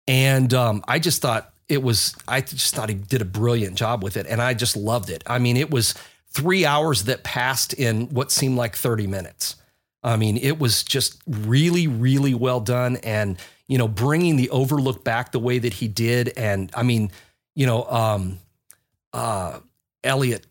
and 0.06 0.52
um, 0.52 0.84
I 0.86 0.98
just 0.98 1.22
thought 1.22 1.54
it 1.70 1.82
was 1.82 2.14
I 2.28 2.42
just 2.42 2.74
thought 2.74 2.90
he 2.90 2.94
did 2.96 3.22
a 3.22 3.24
brilliant 3.24 3.76
job 3.78 4.04
with 4.04 4.18
it, 4.18 4.26
and 4.26 4.42
I 4.42 4.52
just 4.52 4.76
loved 4.76 5.08
it. 5.08 5.22
I 5.26 5.38
mean, 5.38 5.56
it 5.56 5.70
was 5.70 5.94
three 6.34 6.64
hours 6.66 7.04
that 7.04 7.22
passed 7.24 7.72
in 7.74 8.08
what 8.10 8.30
seemed 8.32 8.56
like 8.56 8.76
thirty 8.76 9.06
minutes. 9.06 9.56
I 10.04 10.16
mean, 10.16 10.36
it 10.36 10.58
was 10.58 10.82
just 10.82 11.22
really, 11.28 11.86
really 11.86 12.34
well 12.34 12.60
done, 12.60 12.96
and 12.96 13.38
you 13.68 13.78
know, 13.78 13.86
bringing 13.88 14.36
the 14.36 14.50
Overlook 14.50 15.04
back 15.04 15.32
the 15.32 15.38
way 15.38 15.58
that 15.58 15.74
he 15.74 15.86
did, 15.88 16.32
and 16.36 16.70
I 16.74 16.82
mean, 16.82 17.10
you 17.54 17.66
know, 17.66 17.84
um, 17.84 18.38
uh, 19.12 19.60
Elliot, 20.02 20.44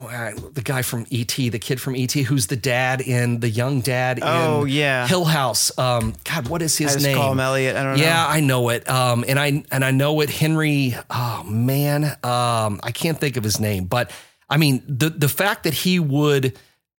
the 0.00 0.62
guy 0.64 0.82
from 0.82 1.06
ET, 1.12 1.28
the 1.36 1.58
kid 1.58 1.80
from 1.80 1.94
ET, 1.96 2.12
who's 2.12 2.46
the 2.46 2.56
dad 2.56 3.00
in 3.00 3.40
the 3.40 3.48
young 3.48 3.80
dad 3.80 4.20
Oh, 4.22 4.62
in 4.62 4.68
yeah. 4.68 5.06
Hill 5.06 5.24
House. 5.24 5.76
Um, 5.78 6.14
God, 6.24 6.48
what 6.48 6.62
is 6.62 6.76
his 6.78 7.02
name? 7.02 7.16
call 7.16 7.32
him 7.32 7.40
Elliot. 7.40 7.76
I 7.76 7.82
don't 7.82 7.96
know. 7.96 8.02
Yeah, 8.02 8.26
I 8.26 8.40
know 8.40 8.68
it. 8.70 8.88
Um, 8.88 9.24
and 9.28 9.38
I 9.38 9.62
and 9.70 9.84
I 9.84 9.90
know 9.90 10.20
it. 10.20 10.30
Henry. 10.30 10.94
Oh 11.10 11.42
man, 11.44 12.04
um, 12.04 12.80
I 12.82 12.90
can't 12.94 13.18
think 13.18 13.36
of 13.36 13.44
his 13.44 13.58
name. 13.60 13.84
But 13.84 14.10
I 14.48 14.56
mean, 14.56 14.82
the 14.86 15.10
the 15.10 15.28
fact 15.28 15.64
that 15.64 15.74
he 15.74 15.98
would 15.98 16.58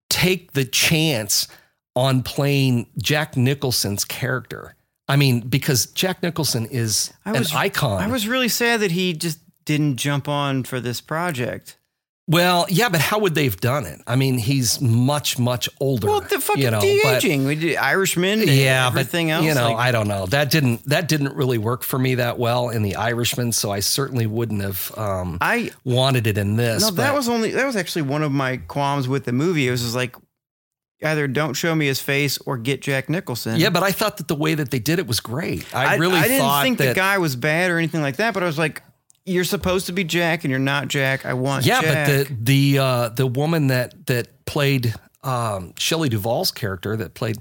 take 0.10 0.54
the 0.54 0.66
chance 0.66 1.48
on 1.96 2.24
playing 2.24 2.88
Jack 3.02 3.36
Nicholson's 3.36 4.06
character. 4.06 4.76
I 5.08 5.16
mean, 5.16 5.42
because 5.42 5.88
Jack 5.88 6.22
Nicholson 6.22 6.66
is 6.66 7.14
was- 7.26 7.52
an 7.52 7.58
icon. 7.58 8.02
I 8.02 8.08
was 8.08 8.28
really 8.28 8.50
sad 8.50 8.82
that 8.82 8.92
he 8.92 9.14
just 9.14 9.40
didn't 9.66 9.98
jump 9.98 10.28
on 10.28 10.64
for 10.64 10.80
this 10.80 11.02
project. 11.02 11.78
Well, 12.30 12.66
yeah, 12.70 12.90
but 12.90 13.00
how 13.00 13.20
would 13.20 13.36
they 13.36 13.46
have 13.46 13.62
done 13.62 13.86
it? 13.86 14.02
I 14.06 14.18
mean, 14.18 14.38
he's 14.38 14.82
much 14.82 15.40
much 15.40 15.70
older. 15.80 16.08
Well, 16.08 16.20
the 16.22 16.42
fucking 16.42 16.62
you 16.62 16.72
know, 16.72 16.82
de 16.82 17.00
but- 17.02 17.24
aging. 17.24 17.46
We 17.46 17.56
did 17.56 17.78
Irishman. 17.78 18.42
and 18.42 18.50
yeah, 18.50 18.88
everything 18.88 19.28
but 19.28 19.34
else. 19.34 19.46
you 19.46 19.54
know, 19.54 19.72
like- 19.72 19.78
I 19.78 19.92
don't 19.92 20.08
know. 20.08 20.26
That 20.26 20.52
didn't 20.52 20.84
that 20.90 21.08
didn't 21.08 21.36
really 21.36 21.58
work 21.58 21.84
for 21.84 21.98
me 21.98 22.16
that 22.16 22.38
well 22.38 22.70
in 22.70 22.84
the 22.84 22.96
Irishman, 22.98 23.54
so 23.54 23.72
I 23.72 23.80
certainly 23.80 24.28
wouldn't 24.28 24.62
have 24.62 24.92
um, 24.98 25.38
I 25.40 25.72
wanted 25.86 26.28
it 26.28 26.38
in 26.38 26.58
this. 26.58 26.82
no, 26.84 26.92
that 26.92 27.14
was 27.14 27.30
only 27.30 27.52
that 27.52 27.66
was 27.66 27.76
actually 27.78 28.02
one 28.04 28.24
of 28.24 28.32
my 28.32 28.58
qualms 28.58 29.08
with 29.08 29.24
the 29.26 29.32
movie. 29.32 29.68
It 29.68 29.72
was 29.72 29.96
like 29.96 30.16
either 31.04 31.28
don't 31.28 31.54
show 31.54 31.76
me 31.76 31.86
his 31.86 32.02
face 32.02 32.40
or 32.46 32.58
get 32.58 32.82
Jack 32.82 33.08
Nicholson. 33.08 33.58
yeah, 33.58 33.70
but 33.70 33.84
I 33.84 33.92
thought 33.92 34.18
that 34.18 34.28
the 34.28 34.36
way 34.36 34.56
that 34.56 34.72
they 34.72 34.80
did 34.80 35.00
it 35.00 35.08
was 35.08 35.20
great. 35.20 35.64
I, 35.74 35.94
I 35.94 35.96
really 35.98 36.18
I 36.18 36.28
didn't 36.28 36.62
think 36.64 36.78
that. 36.80 36.88
the 36.90 36.94
guy 36.96 37.20
was 37.20 37.36
bad 37.36 37.72
or 37.72 37.78
anything 37.78 38.02
like 38.02 38.18
that. 38.18 38.34
But 38.34 38.44
I 38.44 38.48
was 38.48 38.58
like, 38.58 38.82
you're 39.28 39.44
supposed 39.44 39.86
to 39.88 39.92
be 39.92 40.04
Jack 40.04 40.44
and 40.44 40.52
you're 40.52 40.60
not 40.60 40.88
Jack. 40.88 41.26
I 41.26 41.34
want 41.34 41.66
Jack. 41.66 41.84
yeah, 41.84 42.06
Jack. 42.06 42.28
but 42.30 42.46
the 42.46 42.74
the 42.76 42.80
uh, 42.80 43.10
the 43.10 43.28
woman 43.28 43.68
that 43.68 44.06
that 44.08 44.46
played 44.46 44.94
um, 45.24 45.74
Shelley 45.78 46.10
Duvall's 46.10 46.52
character 46.52 46.96
that 46.98 47.14
played. 47.14 47.38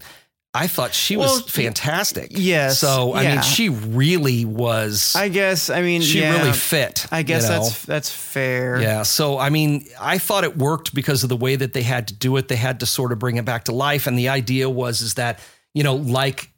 I 0.55 0.69
thought 0.69 0.95
she 0.95 1.19
Well, 1.19 1.35
was 1.35 1.51
fantastic. 1.51 2.29
yes, 2.31 2.79
So 2.79 3.13
I 3.13 3.23
yeah. 3.25 3.33
mean, 3.35 3.43
she 3.43 3.69
really 3.69 4.47
was. 4.47 5.15
I 5.15 5.29
guess. 5.29 5.69
I 5.69 5.83
mean, 5.83 6.01
she 6.01 6.21
yeah, 6.21 6.39
really 6.39 6.55
fit. 6.55 7.07
I 7.13 7.25
guess 7.25 7.43
you 7.43 7.51
know? 7.51 7.63
that's 7.65 7.85
that's 7.85 8.11
fair. 8.11 8.81
Yeah. 8.81 9.03
So, 9.03 9.37
I 9.39 9.51
mean, 9.51 9.85
I 10.01 10.17
thought 10.17 10.45
it 10.45 10.57
worked 10.57 10.95
because 10.95 11.23
of 11.25 11.29
the 11.29 11.37
way 11.37 11.57
that 11.57 11.75
they 11.75 11.83
had 11.83 12.09
to 12.09 12.15
do 12.15 12.35
it. 12.39 12.49
They 12.49 12.57
had 12.57 12.81
to 12.81 12.87
sort 12.87 13.13
of 13.13 13.19
bring 13.19 13.37
it 13.37 13.45
back 13.45 13.65
to 13.65 13.73
life. 13.73 14.07
And 14.07 14.19
the 14.19 14.31
idea 14.31 14.71
was, 14.71 15.03
is 15.03 15.15
that, 15.15 15.41
you 15.77 15.83
know, 15.83 15.97
like 15.97 16.51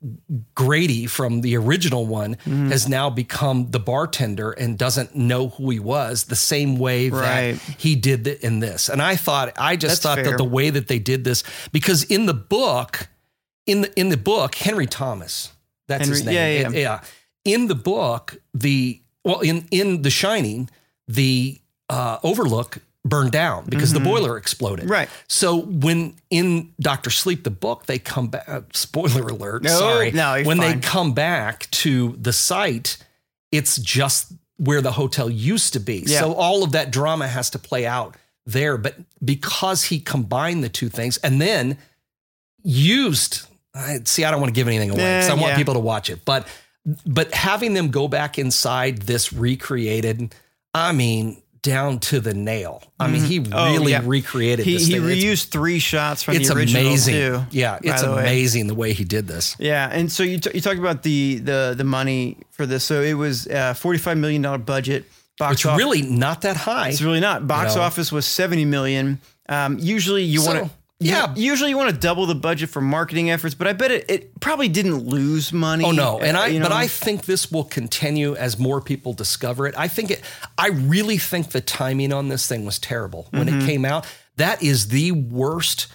Grady 0.54 1.06
from 1.06 1.40
the 1.40 1.56
original 1.56 2.06
one 2.06 2.36
Mm-hmm. 2.36 2.70
has 2.70 2.88
now 2.88 3.10
become 3.10 3.70
the 3.72 3.80
bartender 3.80 4.52
and 4.52 4.78
doesn't 4.78 5.16
know 5.16 5.48
who 5.48 5.70
he 5.70 5.80
was 5.80 6.24
the 6.24 6.36
same 6.36 6.78
way 6.78 7.10
Right. 7.10 7.52
that 7.54 7.60
he 7.78 7.96
did 7.96 8.26
in 8.28 8.60
this. 8.60 8.88
And 8.88 9.02
I 9.02 9.16
thought, 9.16 9.52
I 9.58 9.74
just 9.74 9.90
That's 9.90 10.00
thought 10.02 10.24
fair. 10.24 10.30
that 10.30 10.36
the 10.38 10.44
way 10.58 10.70
that 10.70 10.86
they 10.86 11.00
did 11.00 11.24
this, 11.24 11.42
because 11.72 12.04
in 12.04 12.26
the 12.26 12.34
book, 12.34 13.08
in 13.66 13.80
the, 13.82 13.90
in 14.00 14.08
the 14.10 14.16
book, 14.16 14.54
Henry 14.54 14.86
Thomas, 14.86 15.50
that's 15.88 16.06
his 16.06 16.24
name. 16.24 16.34
yeah, 16.34 16.68
yeah. 16.68 16.70
Yeah. 16.70 17.00
In 17.44 17.66
the 17.66 17.74
book, 17.74 18.36
the 18.54 19.00
well, 19.24 19.40
in 19.40 19.66
in 19.72 20.02
The 20.02 20.10
Shining, 20.10 20.70
the 21.08 21.60
uh, 21.88 22.18
Overlook 22.22 22.78
burned 23.08 23.32
down 23.32 23.64
because 23.66 23.92
the 23.92 24.00
boiler 24.00 24.36
exploded. 24.36 24.84
Mm-hmm. 24.84 24.92
Right. 24.92 25.08
So 25.28 25.62
when 25.62 26.14
in 26.30 26.72
Doctor 26.80 27.10
Sleep, 27.10 27.44
the 27.44 27.50
book, 27.50 27.86
they 27.86 27.98
come 27.98 28.28
back. 28.28 28.48
Uh, 28.48 28.62
spoiler 28.72 29.22
alert. 29.28 29.62
No, 29.62 29.70
sorry. 29.70 30.12
no, 30.12 30.42
when 30.44 30.58
fine. 30.58 30.80
they 30.80 30.86
come 30.86 31.12
back 31.12 31.70
to 31.70 32.16
the 32.20 32.32
site, 32.32 32.98
it's 33.50 33.76
just 33.76 34.32
where 34.58 34.80
the 34.80 34.92
hotel 34.92 35.30
used 35.30 35.72
to 35.74 35.80
be. 35.80 36.04
Yeah. 36.06 36.20
So 36.20 36.34
all 36.34 36.64
of 36.64 36.72
that 36.72 36.90
drama 36.90 37.28
has 37.28 37.50
to 37.50 37.58
play 37.58 37.86
out 37.86 38.16
there. 38.44 38.76
But 38.76 38.96
because 39.24 39.84
he 39.84 40.00
combined 40.00 40.64
the 40.64 40.68
two 40.68 40.88
things 40.88 41.16
and 41.18 41.40
then 41.40 41.78
used, 42.62 43.46
I 43.74 44.00
see, 44.04 44.24
I 44.24 44.30
don't 44.30 44.40
want 44.40 44.52
to 44.52 44.58
give 44.58 44.66
anything 44.66 44.90
away 44.90 45.02
Eh, 45.02 45.18
because 45.20 45.30
I 45.30 45.34
want 45.34 45.52
yeah. 45.52 45.56
people 45.56 45.74
to 45.74 45.80
watch 45.80 46.10
it, 46.10 46.24
but 46.24 46.46
but 47.06 47.34
having 47.34 47.74
them 47.74 47.90
go 47.90 48.08
back 48.08 48.38
inside 48.38 49.02
this 49.02 49.32
recreated, 49.32 50.34
I 50.72 50.92
mean, 50.92 51.42
down 51.62 51.98
to 51.98 52.20
the 52.20 52.34
nail. 52.34 52.82
I 53.00 53.08
mean, 53.08 53.22
he 53.24 53.44
Oh, 53.52 53.72
really 53.72 53.92
yeah. 53.92 54.02
recreated 54.04 54.64
He, 54.64 54.74
this 54.74 54.86
he 54.86 54.92
thing. 54.94 55.04
It's- 55.08 55.22
reused 55.24 55.48
three 55.48 55.78
shots 55.78 56.22
from 56.22 56.36
it's 56.36 56.48
the 56.48 56.54
original 56.56 56.82
amazing. 56.86 57.14
too. 57.14 57.42
Yeah, 57.50 57.78
it's 57.82 58.02
the 58.02 58.12
way. 58.12 58.20
amazing 58.22 58.66
the 58.68 58.74
way 58.74 58.92
he 58.92 59.04
did 59.04 59.26
this. 59.26 59.56
Yeah, 59.58 59.88
and 59.90 60.10
so 60.10 60.22
you, 60.22 60.38
t- 60.38 60.50
you 60.54 60.60
talked 60.60 60.78
about 60.78 61.02
the 61.02 61.38
the 61.38 61.74
the 61.76 61.84
money 61.84 62.36
for 62.52 62.66
this. 62.66 62.84
So 62.84 63.02
it 63.02 63.14
was 63.14 63.46
uh, 63.48 63.74
forty 63.74 63.98
five 63.98 64.16
million 64.18 64.42
dollar 64.42 64.58
budget. 64.58 65.04
Box 65.38 65.52
Which 65.52 65.66
office, 65.66 65.78
really 65.78 66.02
not 66.02 66.40
that 66.42 66.56
high. 66.56 66.88
it's 66.88 67.00
really 67.00 67.20
not. 67.20 67.46
Box 67.46 67.76
know. 67.76 67.82
office 67.82 68.10
was 68.10 68.26
seventy 68.26 68.64
million. 68.64 69.20
Um, 69.48 69.78
usually 69.78 70.24
you 70.24 70.40
So, 70.40 70.52
want 70.52 70.64
to. 70.64 70.70
Yeah. 71.00 71.32
Usually 71.36 71.70
you 71.70 71.76
want 71.76 71.90
to 71.94 71.96
double 72.00 72.26
the 72.26 72.34
budget 72.34 72.70
for 72.70 72.80
marketing 72.80 73.30
efforts, 73.30 73.54
but 73.54 73.66
I 73.68 73.72
bet 73.72 73.90
it, 73.90 74.04
it 74.10 74.40
probably 74.40 74.68
didn't 74.68 75.04
lose 75.06 75.52
money. 75.52 75.84
Oh 75.84 75.92
no, 75.92 76.18
and 76.18 76.36
uh, 76.36 76.40
I 76.40 76.46
you 76.48 76.60
but? 76.60 76.72
I 76.72 76.88
think 76.88 77.24
this 77.24 77.52
will 77.52 77.64
continue 77.64 78.34
as 78.34 78.58
more 78.58 78.80
people 78.80 79.12
discover 79.12 79.66
it. 79.66 79.74
I 79.78 79.86
think 79.88 80.10
it 80.10 80.22
I 80.56 80.68
really 80.68 81.18
think 81.18 81.50
the 81.50 81.60
timing 81.60 82.12
on 82.12 82.28
this 82.28 82.46
thing 82.48 82.64
was 82.64 82.78
terrible 82.78 83.28
when 83.30 83.46
Mm-hmm. 83.46 83.60
it 83.60 83.66
came 83.66 83.84
out. 83.84 84.06
That 84.36 84.62
is 84.62 84.88
the 84.88 85.12
worst 85.12 85.86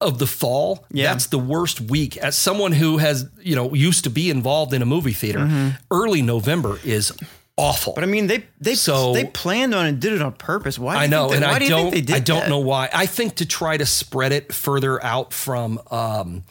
of 0.00 0.18
the 0.18 0.26
fall. 0.26 0.84
Yeah. 0.90 1.12
That's 1.12 1.26
the 1.28 1.38
worst 1.38 1.80
week. 1.80 2.18
As 2.18 2.36
someone 2.36 2.72
who 2.72 2.98
has, 2.98 3.26
you 3.40 3.56
know, 3.56 3.72
used 3.72 4.04
to 4.04 4.10
be 4.10 4.28
involved 4.28 4.74
in 4.74 4.82
a 4.82 4.86
movie 4.86 5.14
theater, 5.14 5.74
early 5.90 6.20
November 6.20 6.78
is 6.84 7.12
awful. 7.56 7.92
But 7.94 8.04
I 8.04 8.06
mean, 8.06 8.26
they 8.26 8.44
they 8.60 8.74
So- 8.74 9.12
they 9.12 9.24
planned 9.24 9.74
on 9.74 9.86
it 9.86 9.88
and 9.90 10.00
did 10.00 10.12
it 10.12 10.22
on 10.22 10.32
purpose. 10.32 10.78
Why? 10.78 10.96
I 10.96 11.06
know, 11.06 11.30
and 11.32 11.44
I 11.44 11.58
do 11.58 11.64
you 11.64 11.70
don't. 11.70 11.82
think 11.90 11.94
they 11.94 12.00
did 12.12 12.16
I 12.16 12.20
don't 12.20 12.40
that? 12.40 12.48
know 12.48 12.58
why. 12.58 12.88
I 12.92 13.06
think 13.06 13.36
to 13.36 13.46
try 13.46 13.76
to 13.76 13.86
spread 13.86 14.32
it 14.32 14.52
further 14.52 15.02
out 15.04 15.32
from 15.32 15.80
um, 15.90 16.44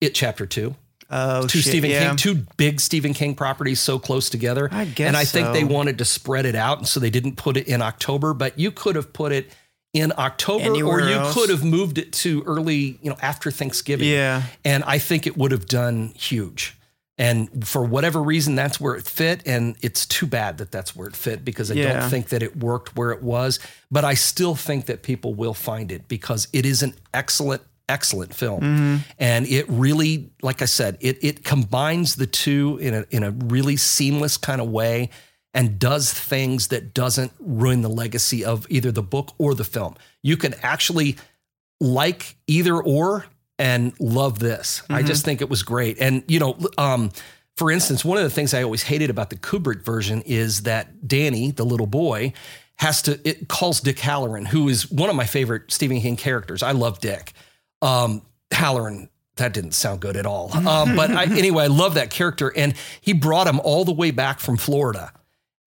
it 0.00 0.14
chapter 0.14 0.46
two. 0.46 0.74
Oh, 1.10 1.46
two 1.46 1.58
shit, 1.58 1.70
Stephen 1.70 1.90
yeah. 1.90 2.08
King, 2.08 2.16
two 2.16 2.34
big 2.56 2.80
Stephen 2.80 3.12
King 3.14 3.34
properties 3.34 3.78
so 3.78 3.98
close 3.98 4.30
together. 4.30 4.68
I 4.72 4.84
guess 4.86 5.06
and 5.08 5.16
I 5.16 5.24
think 5.24 5.48
so. 5.48 5.52
they 5.52 5.62
wanted 5.62 5.98
to 5.98 6.04
spread 6.04 6.46
it 6.46 6.54
out, 6.54 6.78
and 6.78 6.88
so 6.88 6.98
they 6.98 7.10
didn't 7.10 7.36
put 7.36 7.56
it 7.56 7.68
in 7.68 7.82
October. 7.82 8.32
But 8.34 8.58
you 8.58 8.70
could 8.70 8.96
have 8.96 9.12
put 9.12 9.30
it 9.30 9.50
in 9.92 10.12
October, 10.18 10.64
Anywhere 10.64 10.96
or 11.04 11.08
you 11.08 11.14
else. 11.14 11.34
could 11.34 11.50
have 11.50 11.62
moved 11.62 11.98
it 11.98 12.12
to 12.12 12.42
early, 12.46 12.98
you 13.00 13.10
know, 13.10 13.16
after 13.22 13.52
Thanksgiving. 13.52 14.08
Yeah. 14.08 14.42
and 14.64 14.82
I 14.84 14.98
think 14.98 15.26
it 15.28 15.36
would 15.36 15.52
have 15.52 15.66
done 15.66 16.12
huge. 16.18 16.76
And 17.16 17.66
for 17.66 17.84
whatever 17.84 18.20
reason, 18.22 18.56
that's 18.56 18.80
where 18.80 18.96
it 18.96 19.06
fit. 19.06 19.42
And 19.46 19.76
it's 19.80 20.04
too 20.04 20.26
bad 20.26 20.58
that 20.58 20.72
that's 20.72 20.96
where 20.96 21.06
it 21.06 21.14
fit 21.14 21.44
because 21.44 21.70
I 21.70 21.74
Yeah. 21.74 22.00
don't 22.00 22.10
think 22.10 22.30
that 22.30 22.42
it 22.42 22.56
worked 22.56 22.96
where 22.96 23.12
it 23.12 23.22
was. 23.22 23.60
But 23.90 24.04
I 24.04 24.14
still 24.14 24.56
think 24.56 24.86
that 24.86 25.02
people 25.02 25.32
will 25.34 25.54
find 25.54 25.92
it 25.92 26.08
because 26.08 26.48
it 26.52 26.66
is 26.66 26.82
an 26.82 26.94
excellent, 27.12 27.62
excellent 27.88 28.34
film. 28.34 28.60
Mm-hmm. 28.62 28.96
And 29.20 29.46
it 29.46 29.64
really, 29.68 30.30
like 30.42 30.60
I 30.60 30.64
said, 30.64 30.96
it 31.00 31.18
it 31.22 31.44
combines 31.44 32.16
the 32.16 32.26
two 32.26 32.78
in 32.80 32.94
a 32.94 33.04
in 33.10 33.22
a 33.22 33.30
really 33.30 33.76
seamless 33.76 34.36
kind 34.36 34.60
of 34.60 34.68
way 34.68 35.10
and 35.52 35.78
does 35.78 36.12
things 36.12 36.66
that 36.68 36.94
doesn't 36.94 37.30
ruin 37.38 37.82
the 37.82 37.88
legacy 37.88 38.44
of 38.44 38.66
either 38.70 38.90
the 38.90 39.02
book 39.04 39.34
or 39.38 39.54
the 39.54 39.62
film. 39.62 39.94
You 40.20 40.36
can 40.36 40.54
actually 40.62 41.16
like 41.80 42.36
either 42.48 42.76
or 42.80 43.26
and 43.58 43.92
love 44.00 44.38
this. 44.38 44.82
I 44.90 44.98
Mm-hmm. 44.98 45.06
just 45.06 45.24
think 45.24 45.40
it 45.40 45.48
was 45.48 45.62
great. 45.62 45.98
And 46.00 46.22
you 46.28 46.38
know, 46.40 46.58
um, 46.78 47.10
for 47.56 47.70
instance, 47.70 48.04
one 48.04 48.18
of 48.18 48.24
the 48.24 48.30
things 48.30 48.52
I 48.54 48.62
always 48.62 48.82
hated 48.82 49.10
about 49.10 49.30
the 49.30 49.36
Kubrick 49.36 49.82
version 49.84 50.22
is 50.22 50.62
that 50.62 51.06
Danny, 51.06 51.50
the 51.52 51.64
little 51.64 51.86
boy, 51.86 52.32
has 52.76 53.02
to 53.02 53.20
it 53.28 53.48
calls 53.48 53.80
Dick 53.80 53.98
Hallorann, 53.98 54.46
who 54.48 54.68
is 54.68 54.90
one 54.90 55.08
of 55.08 55.14
my 55.16 55.26
favorite 55.26 55.70
Stephen 55.72 56.00
King 56.00 56.16
characters. 56.16 56.62
I 56.62 56.72
love 56.72 57.00
Dick. 57.00 57.32
Um, 57.82 58.22
Hallorann. 58.50 59.08
That 59.36 59.52
didn't 59.52 59.72
sound 59.72 59.98
good 60.00 60.16
at 60.16 60.26
all. 60.26 60.50
Um, 60.54 60.94
but 60.94 61.10
I, 61.10 61.24
anyway, 61.24 61.64
I 61.64 61.66
love 61.66 61.94
that 61.94 62.10
character, 62.10 62.52
and 62.56 62.74
he 63.00 63.12
brought 63.12 63.48
him 63.48 63.58
all 63.64 63.84
the 63.84 63.92
way 63.92 64.12
back 64.12 64.38
from 64.38 64.56
Florida, 64.56 65.12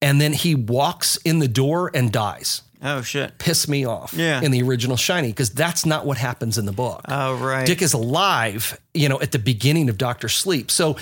and 0.00 0.18
then 0.18 0.32
he 0.32 0.54
walks 0.54 1.16
in 1.18 1.38
the 1.38 1.48
door 1.48 1.90
and 1.92 2.10
dies 2.10 2.62
Oh 2.82 3.02
shit. 3.02 3.38
piss 3.38 3.66
me 3.68 3.84
off 3.84 4.12
Yeah. 4.14 4.40
in 4.40 4.50
the 4.52 4.62
original 4.62 4.96
Shining 4.96 5.30
because 5.30 5.50
that's 5.50 5.84
not 5.84 6.06
what 6.06 6.16
happens 6.18 6.58
in 6.58 6.66
the 6.66 6.72
book. 6.72 7.02
Oh 7.08 7.34
right. 7.36 7.66
Dick 7.66 7.82
is 7.82 7.92
alive, 7.92 8.78
you 8.94 9.08
know, 9.08 9.20
at 9.20 9.32
the 9.32 9.38
beginning 9.38 9.88
of 9.88 9.98
Doctor 9.98 10.28
Sleep. 10.28 10.70
So 10.70 10.96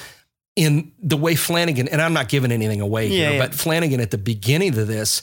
in 0.57 0.93
the 1.03 1.17
way 1.19 1.35
Flanagan, 1.35 1.87
and 1.89 2.01
I'm 2.01 2.15
not 2.15 2.29
giving 2.29 2.51
anything 2.51 2.81
away 2.81 3.09
Yeah, 3.09 3.13
here, 3.29 3.31
yeah. 3.33 3.39
but 3.47 3.55
Flanagan 3.55 4.01
at 4.01 4.11
the 4.11 4.19
beginning 4.19 4.79
of 4.79 4.87
this, 4.87 5.21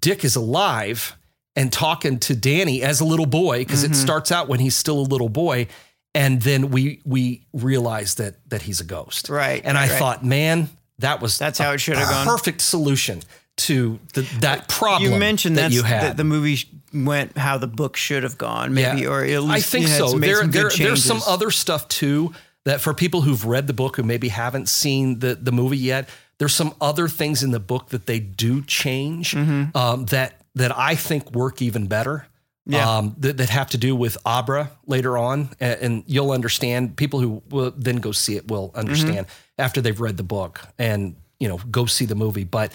Dick 0.00 0.24
is 0.24 0.36
alive 0.36 1.14
and 1.54 1.72
talking 1.72 2.18
to 2.20 2.34
Danny 2.36 2.82
as 2.82 3.00
a 3.00 3.04
little 3.04 3.26
boy 3.26 3.58
because 3.58 3.82
Mm-hmm. 3.82 3.92
it 3.92 3.96
starts 3.96 4.32
out 4.32 4.48
when 4.48 4.60
he's 4.60 4.76
still 4.76 4.98
a 5.00 5.02
little 5.08 5.28
boy, 5.28 5.66
and 6.14 6.40
then 6.40 6.70
we 6.70 7.00
we 7.04 7.46
realize 7.52 8.14
that 8.16 8.36
that 8.48 8.62
he's 8.62 8.80
a 8.80 8.84
ghost. 8.84 9.28
Right, 9.28 9.60
And 9.64 9.76
I 9.76 9.88
right. 9.88 9.98
thought, 9.98 10.24
man, 10.24 10.70
that 11.00 11.20
was 11.20 11.36
That's 11.38 11.58
how 11.58 11.72
it 11.72 11.78
should 11.78 11.96
have 11.96 12.08
gone. 12.08 12.26
Perfect 12.26 12.60
solution 12.62 13.22
to 13.56 13.98
the, 14.14 14.22
that 14.40 14.68
problem. 14.68 15.12
you 15.12 15.18
mentioned 15.18 15.56
that 15.58 15.72
you 15.72 15.82
had. 15.82 16.02
that 16.02 16.16
the 16.16 16.24
movie 16.24 16.58
went 16.92 17.36
how 17.38 17.58
the 17.58 17.66
book 17.66 17.96
should 17.96 18.22
have 18.22 18.36
gone, 18.38 18.74
maybe, 18.74 19.06
or 19.06 19.24
at 19.24 19.42
least 19.42 19.66
I 19.68 19.78
think 19.78 19.88
so. 19.88 20.08
some- 20.08 20.20
There, 20.20 20.46
there's 20.46 21.02
some 21.04 21.20
other 21.26 21.50
stuff 21.50 21.88
too 21.88 22.32
that 22.64 22.80
for 22.80 22.92
people 22.94 23.22
who've 23.22 23.44
read 23.44 23.66
the 23.66 23.72
book 23.72 23.96
who 23.96 24.02
maybe 24.02 24.28
haven't 24.28 24.68
seen 24.68 25.20
the 25.20 25.34
the 25.34 25.52
movie 25.52 25.78
yet, 25.78 26.08
there's 26.38 26.54
some 26.54 26.74
other 26.80 27.08
things 27.08 27.42
in 27.42 27.50
the 27.50 27.60
book 27.60 27.88
that 27.90 28.06
they 28.06 28.18
do 28.20 28.62
change 28.62 29.32
Mm-hmm. 29.32 29.76
um, 29.76 30.04
that 30.06 30.40
that 30.54 30.76
I 30.76 30.94
think 30.94 31.32
work 31.32 31.62
even 31.62 31.86
better. 31.86 32.26
Yeah. 32.68 32.96
Um, 32.98 33.14
that, 33.18 33.36
that 33.36 33.48
have 33.50 33.68
to 33.70 33.78
do 33.78 33.94
with 33.94 34.18
Abra 34.26 34.72
later 34.88 35.16
on, 35.16 35.50
and, 35.60 35.80
and 35.80 36.04
you'll 36.08 36.32
understand. 36.32 36.96
People 36.96 37.20
who 37.20 37.40
will 37.48 37.72
then 37.76 37.96
go 37.98 38.10
see 38.10 38.34
it 38.36 38.48
will 38.48 38.72
understand 38.74 39.26
Mm-hmm. 39.28 39.60
after 39.62 39.80
they've 39.80 40.00
read 40.00 40.16
the 40.16 40.24
book 40.24 40.60
and 40.76 41.14
you 41.38 41.46
know 41.48 41.58
go 41.70 41.86
see 41.86 42.06
the 42.06 42.16
movie. 42.16 42.42
But 42.42 42.72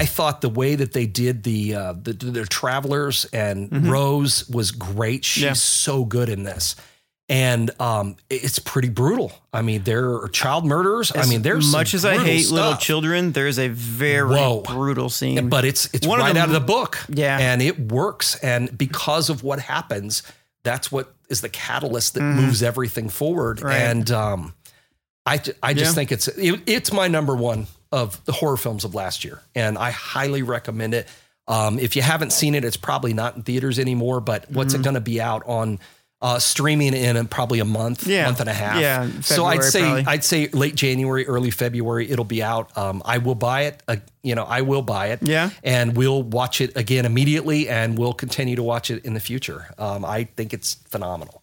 I 0.00 0.06
thought 0.06 0.40
the 0.40 0.48
way 0.48 0.74
that 0.76 0.92
they 0.92 1.06
did 1.06 1.42
the 1.42 1.74
uh, 1.74 1.92
the, 1.92 2.12
the 2.14 2.46
travelers 2.46 3.26
and 3.32 3.86
Rose 3.90 4.48
was 4.48 4.70
great. 4.70 5.24
She's 5.24 5.42
Mm-hmm. 5.42 5.48
Yeah. 5.48 5.52
so 5.54 6.04
good 6.04 6.28
in 6.28 6.42
this, 6.44 6.76
and 7.28 7.70
um, 7.80 8.16
it's 8.30 8.58
pretty 8.58 8.88
brutal. 8.88 9.32
I 9.52 9.62
mean, 9.62 9.82
there 9.84 10.14
are 10.22 10.28
child 10.28 10.64
murderers. 10.64 11.12
I 11.14 11.26
mean, 11.26 11.42
there's 11.42 11.70
much 11.70 11.94
as 11.94 12.04
I 12.04 12.16
hate 12.18 12.50
little 12.50 12.76
children, 12.76 13.32
there's 13.32 13.58
a 13.58 13.68
very 13.68 14.28
Whoa. 14.36 14.62
brutal 14.62 15.08
scene. 15.10 15.48
but 15.48 15.64
it's 15.64 15.88
it's 15.92 16.06
One 16.06 16.20
of 16.20 16.26
right 16.26 16.34
the- 16.34 16.40
out 16.40 16.48
of 16.48 16.54
the 16.54 16.60
book. 16.60 16.98
Yeah. 17.08 17.38
and 17.38 17.60
it 17.62 17.78
works. 17.92 18.34
And 18.42 18.76
because 18.76 19.30
of 19.30 19.42
what 19.42 19.58
happens, 19.60 20.22
that's 20.64 20.90
what 20.92 21.14
is 21.28 21.40
the 21.42 21.48
catalyst 21.48 22.14
that 22.14 22.20
Mm-hmm. 22.22 22.40
moves 22.46 22.62
everything 22.62 23.08
forward. 23.10 23.60
Right. 23.62 23.76
And 23.76 24.10
um, 24.10 24.54
I 25.26 25.34
I 25.62 25.74
just 25.74 25.90
Yeah. 25.92 25.94
think 25.94 26.12
it's 26.12 26.28
it, 26.28 26.60
it's 26.66 26.92
my 26.92 27.08
number 27.08 27.34
one 27.36 27.66
of 27.92 28.24
the 28.24 28.32
horror 28.32 28.56
films 28.56 28.84
of 28.84 28.94
last 28.94 29.24
year, 29.24 29.40
and 29.54 29.76
I 29.78 29.90
highly 29.90 30.42
recommend 30.42 30.94
it. 30.94 31.06
Um, 31.46 31.78
if 31.78 31.94
you 31.96 32.02
haven't 32.02 32.32
seen 32.32 32.54
it, 32.54 32.64
it's 32.64 32.76
probably 32.76 33.12
not 33.14 33.36
in 33.36 33.42
theaters 33.42 33.78
anymore. 33.78 34.20
But 34.20 34.50
what's 34.50 34.72
Mm-hmm. 34.74 34.80
it 34.80 34.84
going 34.84 34.94
to 34.94 35.00
be 35.00 35.20
out 35.20 35.42
on? 35.46 35.78
Uh, 36.24 36.38
streaming 36.38 36.94
in 36.94 37.16
a- 37.16 37.24
probably 37.24 37.58
a 37.58 37.64
month, 37.64 38.06
Yeah. 38.06 38.26
month 38.26 38.38
and 38.38 38.48
a 38.48 38.52
half. 38.52 38.80
Yeah, 38.80 39.08
so 39.22 39.44
I'd 39.44 39.64
say 39.64 39.80
probably. 39.80 40.04
I'd 40.06 40.22
say 40.22 40.46
late 40.52 40.76
January, 40.76 41.26
early 41.26 41.50
February, 41.50 42.08
it'll 42.08 42.24
be 42.24 42.44
out. 42.44 42.78
Um, 42.78 43.02
I 43.04 43.18
will 43.18 43.34
buy 43.34 43.62
it. 43.62 43.82
Uh, 43.88 43.96
you 44.22 44.36
know, 44.36 44.44
I 44.44 44.60
will 44.60 44.82
buy 44.82 45.08
it. 45.08 45.18
Yeah. 45.24 45.50
and 45.64 45.96
we'll 45.96 46.22
watch 46.22 46.60
it 46.60 46.76
again 46.76 47.06
immediately, 47.06 47.68
and 47.68 47.98
we'll 47.98 48.12
continue 48.12 48.54
to 48.54 48.62
watch 48.62 48.88
it 48.88 49.04
in 49.04 49.14
the 49.14 49.20
future. 49.20 49.66
Um, 49.78 50.04
I 50.04 50.28
think 50.36 50.54
it's 50.54 50.74
phenomenal. 50.74 51.41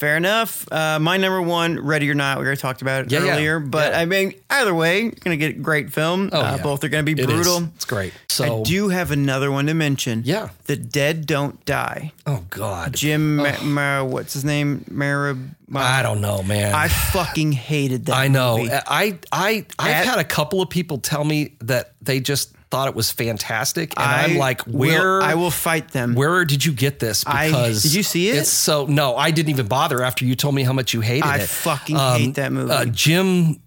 Fair 0.00 0.16
enough. 0.16 0.66
Uh, 0.72 0.98
my 0.98 1.18
number 1.18 1.42
one, 1.42 1.78
Ready 1.78 2.10
or 2.10 2.14
Not, 2.14 2.38
we 2.38 2.46
already 2.46 2.58
talked 2.58 2.80
about 2.80 3.04
it 3.04 3.12
Yeah, 3.12 3.22
yeah. 3.22 3.32
earlier. 3.34 3.60
But 3.60 3.92
Yeah. 3.92 3.98
I 4.00 4.04
mean, 4.06 4.32
either 4.48 4.74
way, 4.74 5.02
you're 5.02 5.10
going 5.10 5.38
to 5.38 5.46
get 5.46 5.50
a 5.56 5.60
great 5.60 5.92
film. 5.92 6.30
Oh, 6.32 6.40
uh, 6.40 6.56
yeah. 6.56 6.62
Both 6.62 6.82
are 6.84 6.88
going 6.88 7.04
to 7.04 7.14
be 7.14 7.20
It 7.20 7.26
brutal. 7.26 7.64
It's 7.76 7.84
great. 7.84 8.14
So 8.30 8.60
I 8.60 8.62
do 8.62 8.88
have 8.88 9.10
another 9.10 9.52
one 9.52 9.66
to 9.66 9.74
mention. 9.74 10.22
Yeah. 10.24 10.48
The 10.64 10.76
Dead 10.76 11.26
Don't 11.26 11.62
Die. 11.66 12.12
Oh 12.26 12.44
God. 12.48 12.94
Jim, 12.94 13.36
Ma- 13.36 13.60
Ma- 13.62 14.02
what's 14.04 14.32
his 14.32 14.42
name? 14.42 14.86
Marab. 14.90 15.50
I 15.74 16.02
don't 16.02 16.22
know, 16.22 16.42
man. 16.42 16.74
I 16.74 16.88
fucking 16.88 17.52
hated 17.52 18.06
that. 18.06 18.16
I 18.16 18.28
know. 18.28 18.56
movie. 18.56 18.70
I 18.72 19.18
I 19.30 19.66
I've 19.78 19.90
At- 19.90 20.06
had 20.06 20.18
a 20.18 20.24
couple 20.24 20.62
of 20.62 20.70
people 20.70 20.96
tell 20.96 21.24
me 21.24 21.52
that 21.60 21.92
they 22.00 22.20
just 22.20 22.54
thought 22.70 22.88
it 22.88 22.94
was 22.94 23.10
fantastic, 23.10 23.94
and 23.96 24.06
I 24.08 24.24
I'm 24.24 24.36
like, 24.36 24.66
will- 24.66 24.78
where 24.78 25.22
I 25.22 25.34
will 25.34 25.50
fight 25.50 25.88
them. 25.90 26.14
Where 26.14 26.44
did 26.44 26.64
you 26.64 26.72
get 26.72 26.98
this? 27.00 27.24
I- 27.26 27.48
Because 27.48 27.82
did 27.82 27.94
you 27.94 28.02
see 28.02 28.28
it? 28.30 28.36
It's 28.36 28.50
so 28.50 28.86
no, 28.86 29.16
I 29.16 29.30
didn't 29.32 29.50
even 29.50 29.66
bother 29.66 30.02
after 30.02 30.24
you 30.24 30.34
told 30.36 30.54
me 30.54 30.62
how 30.62 30.72
much 30.72 30.94
you 30.94 31.00
hated 31.00 31.24
I 31.26 31.36
it. 31.38 31.40
Um, 31.42 31.46
fucking 31.48 31.96
hate 31.96 32.34
that 32.36 32.52
movie. 32.52 32.72
Uh, 32.72 32.84
Jim 32.86 33.60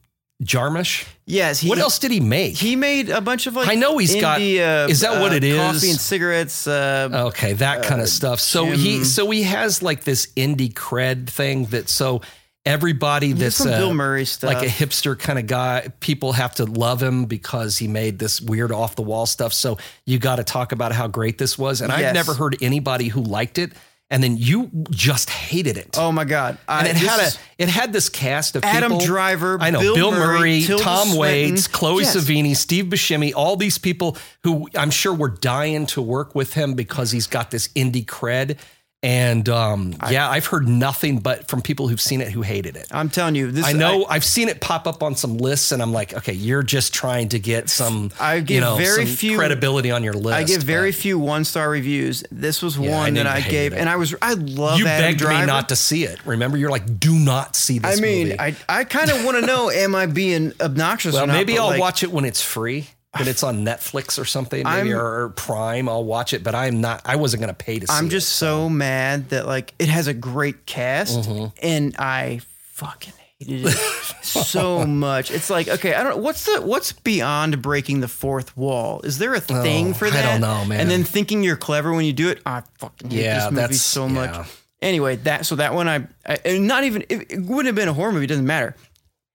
Jarmusch. 0.43 1.05
yes. 1.25 1.59
He, 1.59 1.69
What 1.69 1.77
else 1.79 1.99
did 1.99 2.11
he 2.11 2.19
make? 2.19 2.57
He 2.57 2.75
made 2.75 3.09
a 3.09 3.21
bunch 3.21 3.47
of 3.47 3.55
like. 3.55 3.69
I 3.69 3.75
know 3.75 3.97
he's 3.97 4.15
got- 4.15 4.39
indie, 4.41 4.59
uh, 4.59 4.87
is 4.89 5.01
that 5.01 5.21
what 5.21 5.31
uh, 5.31 5.35
it 5.35 5.43
is? 5.43 5.57
Coffee 5.57 5.89
and 5.91 5.99
cigarettes. 5.99 6.67
Uh, 6.67 7.09
Okay, 7.27 7.53
that 7.53 7.83
kind 7.83 8.01
of 8.01 8.09
stuff. 8.09 8.39
So 8.39 8.65
he 8.65 9.03
so 9.03 9.29
he 9.29 9.43
has 9.43 9.81
like 9.81 10.03
this 10.03 10.27
indie 10.35 10.73
cred 10.73 11.27
thing 11.29 11.65
that 11.67 11.87
so 11.89 12.21
everybody 12.65 13.33
that's 13.33 13.55
some 13.57 13.69
uh, 13.73 13.77
Bill 13.77 13.93
Murray 13.93 14.25
stuff. 14.25 14.53
like 14.53 14.63
a 14.63 14.69
hipster 14.69 15.17
kind 15.17 15.37
of 15.37 15.47
guy, 15.47 15.89
people 15.99 16.31
have 16.33 16.55
to 16.55 16.65
love 16.65 17.01
him 17.03 17.25
because 17.25 17.77
he 17.77 17.87
made 17.87 18.19
this 18.19 18.39
weird 18.41 18.71
off 18.71 18.95
the 18.95 19.01
wall 19.01 19.25
stuff. 19.25 19.53
So 19.53 19.77
you 20.05 20.19
got 20.19 20.37
to 20.37 20.43
talk 20.43 20.71
about 20.71 20.91
how 20.91 21.07
great 21.07 21.37
this 21.37 21.57
was. 21.57 21.81
And 21.81 21.91
I've 21.91 22.13
never 22.13 22.33
heard 22.33 22.57
anybody 22.61 23.07
who 23.09 23.21
liked 23.21 23.57
it. 23.57 23.73
And 24.09 24.21
then 24.21 24.37
you 24.37 24.69
just 24.91 25.31
hated 25.31 25.75
it. 25.75 25.97
oh 25.97 26.11
my 26.11 26.23
god! 26.23 26.59
and 26.67 26.87
it 26.87 26.95
had 26.95 27.19
a 27.19 27.31
it 27.57 27.67
had 27.67 27.91
this 27.91 28.09
cast 28.09 28.55
of 28.55 28.63
Adam 28.63 28.91
people. 28.91 29.05
Driver, 29.07 29.57
I 29.59 29.71
know 29.71 29.79
Bill 29.79 29.95
Bill, 29.95 30.11
Murray, 30.11 30.63
Murray, 30.67 30.77
Tom 30.79 31.07
Swinton. 31.07 31.19
Waits, 31.19 31.67
Chloe 31.67 32.03
Yes. 32.03 32.15
Sevigny, 32.15 32.55
Steve 32.55 32.85
Buscemi, 32.85 33.33
all 33.35 33.55
these 33.55 33.79
people 33.79 34.15
who 34.43 34.69
I'm 34.75 34.91
sure 34.91 35.15
were 35.15 35.29
dying 35.29 35.87
to 35.87 36.01
work 36.01 36.35
with 36.35 36.53
him 36.53 36.75
because 36.75 37.09
he's 37.09 37.25
got 37.25 37.49
this 37.49 37.69
indie 37.69 38.05
cred. 38.05 38.59
And 39.03 39.49
um, 39.49 39.95
yeah, 40.09 40.29
I've 40.29 40.45
heard 40.45 40.65
nothing 40.65 41.19
but 41.19 41.49
from 41.49 41.61
people 41.61 41.89
who've 41.89 41.99
seen 41.99 42.21
it 42.21 42.31
who 42.31 42.41
hated 42.41 42.77
it. 42.77 42.87
I'm 42.89 43.09
telling 43.09 43.35
you, 43.35 43.51
this 43.51 43.65
I 43.65 43.73
know 43.73 44.05
I, 44.05 44.13
have 44.13 44.23
seen 44.23 44.47
it 44.47 44.61
pop 44.61 44.87
up 44.87 45.03
on 45.03 45.17
some 45.17 45.37
lists, 45.37 45.73
and 45.73 45.81
I'm 45.81 45.91
like, 45.91 46.13
okay, 46.13 46.31
you're 46.31 46.63
just 46.63 46.93
trying 46.93 47.27
to 47.29 47.39
get 47.39 47.69
some, 47.69 48.11
I 48.17 48.39
give 48.39 48.55
you 48.55 48.61
know, 48.61 48.77
very 48.77 49.05
some 49.05 49.13
few- 49.15 49.37
credibility 49.37 49.91
on 49.91 50.05
your 50.05 50.13
list. 50.13 50.35
I 50.37 50.43
give 50.45 50.63
very 50.63 50.91
but 50.91 50.99
few 50.99 51.19
one 51.19 51.43
star 51.43 51.69
reviews. 51.69 52.23
This 52.31 52.61
was 52.61 52.77
I 52.77 52.81
one 52.89 53.13
that 53.15 53.27
I 53.27 53.41
gave, 53.41 53.73
it. 53.73 53.79
and 53.79 53.89
I 53.89 53.97
was 53.97 54.15
I 54.21 54.35
love 54.35 54.79
You 54.79 54.87
Adam 54.87 55.03
begged 55.11 55.19
Driver. 55.19 55.41
me 55.41 55.47
not 55.47 55.67
to 55.69 55.75
see 55.75 56.05
it. 56.05 56.25
Remember, 56.25 56.57
you're 56.57 56.71
like, 56.71 56.97
do 56.97 57.13
not 57.13 57.57
see 57.57 57.79
this. 57.79 57.97
I 57.97 58.01
mean, 58.01 58.27
movie. 58.29 58.39
I 58.39 58.55
I 58.69 58.85
kind 58.85 59.11
of 59.11 59.25
want 59.25 59.37
to 59.37 59.45
know, 59.45 59.69
am 59.69 59.95
I 59.95 60.05
being 60.05 60.53
obnoxious? 60.61 61.13
Well, 61.13 61.25
or 61.25 61.27
not, 61.27 61.33
maybe 61.33 61.59
I'll 61.59 61.67
like, 61.67 61.81
watch 61.81 62.03
it 62.03 62.11
when 62.11 62.23
it's 62.23 62.41
free. 62.41 62.87
When 63.17 63.27
it's 63.27 63.43
on 63.43 63.63
Netflix 63.63 64.19
or 64.19 64.25
something, 64.25 64.63
maybe 64.63 64.91
I'm- 64.91 64.99
or 64.99 65.29
Prime, 65.29 65.87
I'll 65.87 66.03
watch 66.03 66.33
it. 66.33 66.43
But 66.43 66.55
I'm 66.55 66.81
not. 66.81 67.01
I 67.05 67.15
wasn't 67.15 67.41
going 67.41 67.53
to 67.53 67.63
pay 67.63 67.77
to 67.79 67.85
see 67.85 67.93
I'm 67.93 68.07
it. 68.07 68.09
just 68.09 68.29
so 68.29 68.69
mad 68.69 69.29
that 69.29 69.45
like 69.45 69.73
it 69.77 69.87
has 69.89 70.07
a 70.07 70.13
great 70.15 70.65
cast, 70.65 71.19
Mm-hmm. 71.19 71.45
and 71.61 71.95
I 71.99 72.41
fucking 72.71 73.13
hated 73.39 73.65
it 73.67 73.71
so 74.23 74.83
much. 74.85 75.29
It's 75.29 75.51
like 75.51 75.67
okay, 75.67 75.93
I 75.93 76.01
don't. 76.03 76.23
What's 76.23 76.45
the 76.45 76.61
what's 76.63 76.91
beyond 76.91 77.61
breaking 77.61 77.99
the 77.99 78.07
fourth 78.07 78.57
wall? 78.57 79.01
Is 79.03 79.19
there 79.19 79.35
a 79.35 79.39
thing 79.39 79.91
Oh, 79.91 79.93
for 79.93 80.07
I 80.07 80.09
that? 80.09 80.31
don't 80.31 80.41
know, 80.41 80.65
man. 80.65 80.79
And 80.79 80.89
then 80.89 81.03
thinking 81.03 81.43
you're 81.43 81.55
clever 81.55 81.93
when 81.93 82.05
you 82.05 82.13
do 82.13 82.29
it. 82.29 82.41
I 82.47 82.63
fucking 82.79 83.11
hate 83.11 83.23
Yeah, 83.25 83.49
this 83.49 83.61
movie 83.61 83.73
so 83.75 84.09
much. 84.09 84.31
yeah. 84.33 84.45
Anyway, 84.81 85.17
that 85.17 85.45
so 85.45 85.55
that 85.57 85.75
one 85.75 85.87
I, 85.87 86.07
I 86.25 86.39
and 86.45 86.67
not 86.67 86.83
even 86.83 87.03
it, 87.09 87.31
it 87.31 87.41
wouldn't 87.41 87.67
have 87.67 87.75
been 87.75 87.87
a 87.89 87.93
horror 87.93 88.11
movie. 88.11 88.25
It 88.25 88.29
doesn't 88.29 88.47
matter. 88.47 88.75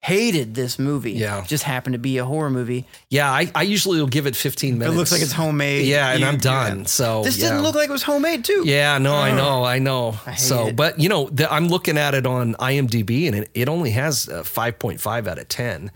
Hated 0.01 0.55
this 0.55 0.79
movie. 0.79 1.13
Yeah. 1.13 1.45
just 1.47 1.65
happened 1.65 1.95
to 1.95 1.99
be 1.99 2.19
a 2.19 2.25
horror 2.25 2.51
movie. 2.51 2.87
Yeah, 3.11 3.31
I, 3.31 3.51
I 3.55 3.63
usually 3.63 3.99
will 4.01 4.07
give 4.07 4.27
it 4.27 4.37
15 4.37 4.79
minutes. 4.79 4.95
It 4.95 4.97
looks 4.97 5.13
like 5.13 5.23
it's 5.23 5.33
homemade. 5.33 5.87
Yeah, 5.87 6.11
and 6.11 6.21
You- 6.21 6.27
I'm 6.27 6.39
done. 6.39 6.79
yeah. 6.81 6.85
So 6.87 7.25
This 7.25 7.37
yeah. 7.37 7.49
didn't 7.49 7.63
look 7.63 7.75
like 7.75 7.89
it 7.89 7.93
was 7.93 8.05
homemade 8.05 8.45
too. 8.45 8.63
Yeah, 8.65 8.99
no, 8.99 9.15
I 9.17 9.33
know, 9.35 9.65
I 9.65 9.81
know. 9.81 10.13
hate 10.13 10.39
so, 10.39 10.69
it. 10.69 10.77
but 10.77 11.01
you 11.01 11.09
know, 11.09 11.29
the, 11.31 11.53
I'm 11.53 11.67
looking 11.67 11.99
at 11.99 12.15
it 12.15 12.27
on 12.27 12.55
IMDb, 12.55 13.27
and 13.27 13.37
it, 13.37 13.51
it 13.55 13.69
only 13.69 13.91
has 13.91 14.29
a 14.29 14.43
5.5 14.43 15.27
out 15.27 15.39
of 15.39 15.49
10. 15.49 15.91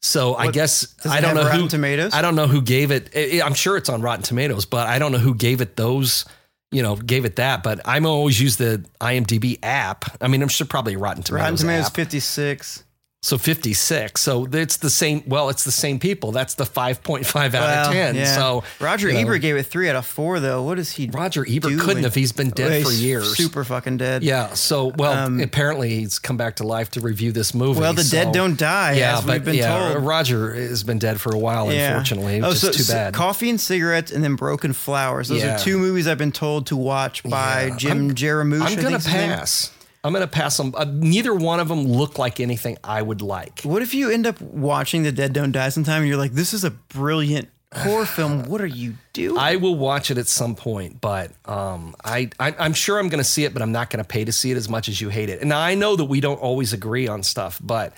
So 0.00 0.36
I 0.36 0.52
guess 0.52 0.94
I 1.04 1.20
don't 1.20 1.34
know 1.34 1.42
Rotten 1.42 1.60
who 1.62 1.68
Tomatoes? 1.68 2.14
I 2.14 2.22
don't 2.22 2.36
know 2.36 2.46
who 2.46 2.62
gave 2.62 2.92
it. 2.92 3.10
I- 3.16 3.42
I'm 3.44 3.54
sure 3.54 3.76
it's 3.76 3.88
on 3.88 4.00
Rotten 4.02 4.22
Tomatoes, 4.22 4.66
but 4.66 4.86
I 4.86 5.00
don't 5.00 5.10
know 5.10 5.18
who 5.18 5.34
gave 5.34 5.60
it 5.60 5.76
those. 5.76 6.24
You 6.70 6.82
know, 6.82 6.94
gave 6.96 7.24
it 7.24 7.36
that. 7.36 7.62
But 7.64 7.80
I'm 7.86 8.06
always 8.06 8.40
use 8.40 8.56
the 8.56 8.84
IMDb 9.00 9.58
app. 9.64 10.04
I 10.22 10.28
mean, 10.28 10.42
I'm 10.42 10.48
sure 10.48 10.66
probably 10.66 10.94
Rotten 10.96 11.22
Tomatoes. 11.24 11.42
Rotten 11.42 11.56
Tomatoes 11.56 11.86
app. 11.86 11.94
56. 11.94 12.84
So 13.20 13.36
56. 13.36 14.20
So 14.22 14.46
it's 14.52 14.76
the 14.76 14.88
same. 14.88 15.24
Well, 15.26 15.48
it's 15.48 15.64
the 15.64 15.72
same 15.72 15.98
people. 15.98 16.30
That's 16.30 16.54
the 16.54 16.62
5.5 16.62 17.46
out 17.46 17.52
Well, 17.52 17.86
of 17.88 17.92
10. 17.92 18.14
yeah. 18.14 18.36
So 18.36 18.62
Roger 18.78 19.08
you 19.08 19.14
know, 19.14 19.20
Ebert 19.20 19.40
gave 19.42 19.56
it 19.56 19.64
three 19.64 19.90
out 19.90 19.96
of 19.96 20.06
four, 20.06 20.38
though. 20.38 20.62
What 20.62 20.78
is 20.78 20.92
he? 20.92 21.08
Roger 21.08 21.44
Ebert 21.44 21.62
doing? 21.70 21.78
couldn't 21.80 22.04
have. 22.04 22.14
He's 22.14 22.30
been 22.30 22.50
dead 22.50 22.84
for 22.84 22.90
He's 22.90 23.02
years. 23.02 23.36
Super 23.36 23.64
fucking 23.64 23.96
dead. 23.96 24.22
Yeah. 24.22 24.54
So, 24.54 24.92
well, 24.96 25.42
apparently 25.42 25.88
he's 25.98 26.20
come 26.20 26.36
back 26.36 26.56
to 26.56 26.64
life 26.64 26.90
to 26.92 27.00
review 27.00 27.32
this 27.32 27.54
movie. 27.54 27.78
Um, 27.78 27.82
Well, 27.82 27.92
the 27.92 28.04
so- 28.04 28.16
dead 28.24 28.32
don't 28.32 28.56
die, 28.56 28.92
Yeah, 28.92 29.18
as 29.18 29.24
but 29.24 29.32
we've 29.32 29.44
been 29.46 29.54
yeah, 29.56 29.92
told. 29.94 30.04
Roger 30.06 30.54
has 30.54 30.84
been 30.84 31.00
dead 31.00 31.20
for 31.20 31.34
a 31.34 31.38
while, 31.38 31.72
Yeah. 31.72 31.88
unfortunately, 31.88 32.40
Oh, 32.40 32.54
so, 32.54 32.70
too 32.70 32.84
so 32.84 32.92
bad. 32.94 33.14
Coffee 33.14 33.50
and 33.50 33.60
cigarettes, 33.60 34.12
and 34.12 34.22
then 34.22 34.36
Broken 34.36 34.72
Flowers. 34.72 35.26
Those 35.28 35.42
Yeah. 35.42 35.56
are 35.56 35.58
two 35.58 35.78
movies 35.78 36.06
I've 36.06 36.18
been 36.18 36.30
told 36.32 36.66
to 36.68 36.76
watch 36.76 37.24
by. 37.24 37.72
Jim 37.76 37.90
I'm- 37.98 38.14
Jarmusch. 38.14 38.62
I'm 38.62 38.76
think's 38.78 39.06
his 39.06 39.12
name. 39.12 39.30
pass. 39.30 39.70
I'm 40.04 40.12
gonna 40.12 40.26
pass 40.26 40.56
them. 40.56 40.74
Uh, 40.76 40.86
neither 40.88 41.34
one 41.34 41.60
of 41.60 41.68
them 41.68 41.84
look 41.84 42.18
like 42.18 42.40
anything 42.40 42.78
I 42.84 43.02
would 43.02 43.22
like. 43.22 43.62
What 43.62 43.82
if 43.82 43.94
you 43.94 44.10
end 44.10 44.26
up 44.26 44.40
watching 44.40 45.02
The 45.02 45.12
Dead 45.12 45.32
Don't 45.32 45.52
Die 45.52 45.68
sometime, 45.70 46.02
and 46.02 46.08
you're 46.08 46.18
like, 46.18 46.32
"This 46.32 46.54
is 46.54 46.64
a 46.64 46.70
brilliant 46.70 47.48
horror 47.74 48.06
film. 48.16 48.44
What 48.44 48.60
are 48.60 48.66
you 48.66 48.94
doing?" 49.12 49.38
I 49.38 49.56
will 49.56 49.74
watch 49.74 50.10
it 50.10 50.18
at 50.18 50.28
some 50.28 50.54
point, 50.54 51.00
but 51.00 51.32
um, 51.44 51.96
I, 52.04 52.30
I 52.38 52.54
I'm 52.58 52.74
sure 52.74 52.98
I'm 52.98 53.08
going 53.08 53.22
to 53.22 53.28
see 53.28 53.44
it, 53.44 53.52
but 53.52 53.60
I'm 53.60 53.72
not 53.72 53.90
going 53.90 54.02
to 54.02 54.08
pay 54.08 54.24
to 54.24 54.32
see 54.32 54.50
it 54.52 54.56
as 54.56 54.68
much 54.68 54.88
as 54.88 55.00
you 55.00 55.08
hate 55.08 55.30
it. 55.30 55.42
And 55.42 55.52
I 55.52 55.74
know 55.74 55.96
that 55.96 56.04
we 56.04 56.20
don't 56.20 56.40
always 56.40 56.72
agree 56.72 57.08
on 57.08 57.22
stuff, 57.22 57.60
but 57.62 57.92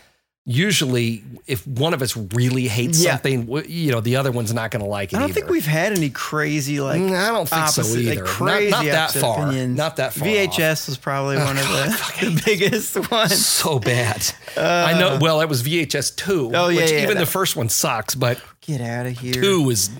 usually 0.47 1.23
if 1.47 1.67
one 1.67 1.94
of 1.94 2.02
us 2.02 2.17
really 2.17 2.67
hates 2.67 3.02
Yeah. 3.02 3.12
something, 3.12 3.49
you 3.69 3.93
know, 3.93 4.01
the 4.01 4.17
other 4.17 4.31
one's 4.33 4.52
not 4.55 4.70
going 4.70 4.83
to 4.83 4.89
like 4.89 5.12
it. 5.12 5.17
I 5.17 5.20
don't 5.20 5.31
either. 5.31 5.41
think 5.41 5.51
we've 5.51 5.67
had 5.67 5.93
any 5.93 6.10
crazy 6.10 6.81
like. 6.81 7.01
Mm, 7.01 7.15
I 7.17 7.28
don't 7.28 7.49
think 7.49 7.69
so 7.69 7.83
opposite, 7.83 7.99
either. 8.01 8.09
Like 8.15 8.19
Not- 8.25 8.27
crazy 8.27 8.70
not 8.70 8.85
that 8.85 8.99
opposite 9.05 9.20
far. 9.20 9.47
opinions. 9.47 9.77
Not 9.77 9.97
that 9.97 10.12
far 10.15 10.28
VHS 10.28 10.86
was 10.89 10.97
probably 10.99 11.36
one 11.36 11.59
of 11.59 11.65
the, 11.69 12.20
the 12.31 12.43
biggest 12.44 13.10
ones. 13.10 13.47
so 13.47 13.78
bad. 13.78 14.25
I 14.57 14.99
know. 14.99 15.19
Well, 15.20 15.41
it 15.41 15.49
was 15.49 15.62
VHS 15.62 16.17
two. 16.17 16.51
Oh, 16.55 16.69
yeah, 16.69 16.81
which 16.83 16.91
yeah, 16.93 17.02
even 17.02 17.15
that- 17.17 17.20
the 17.20 17.31
first 17.31 17.57
one 17.57 17.69
sucks, 17.69 18.15
but 18.15 18.41
Get 18.62 18.81
out 18.81 19.07
of 19.07 19.19
here. 19.19 19.33
two 19.35 19.69
is 19.70 19.91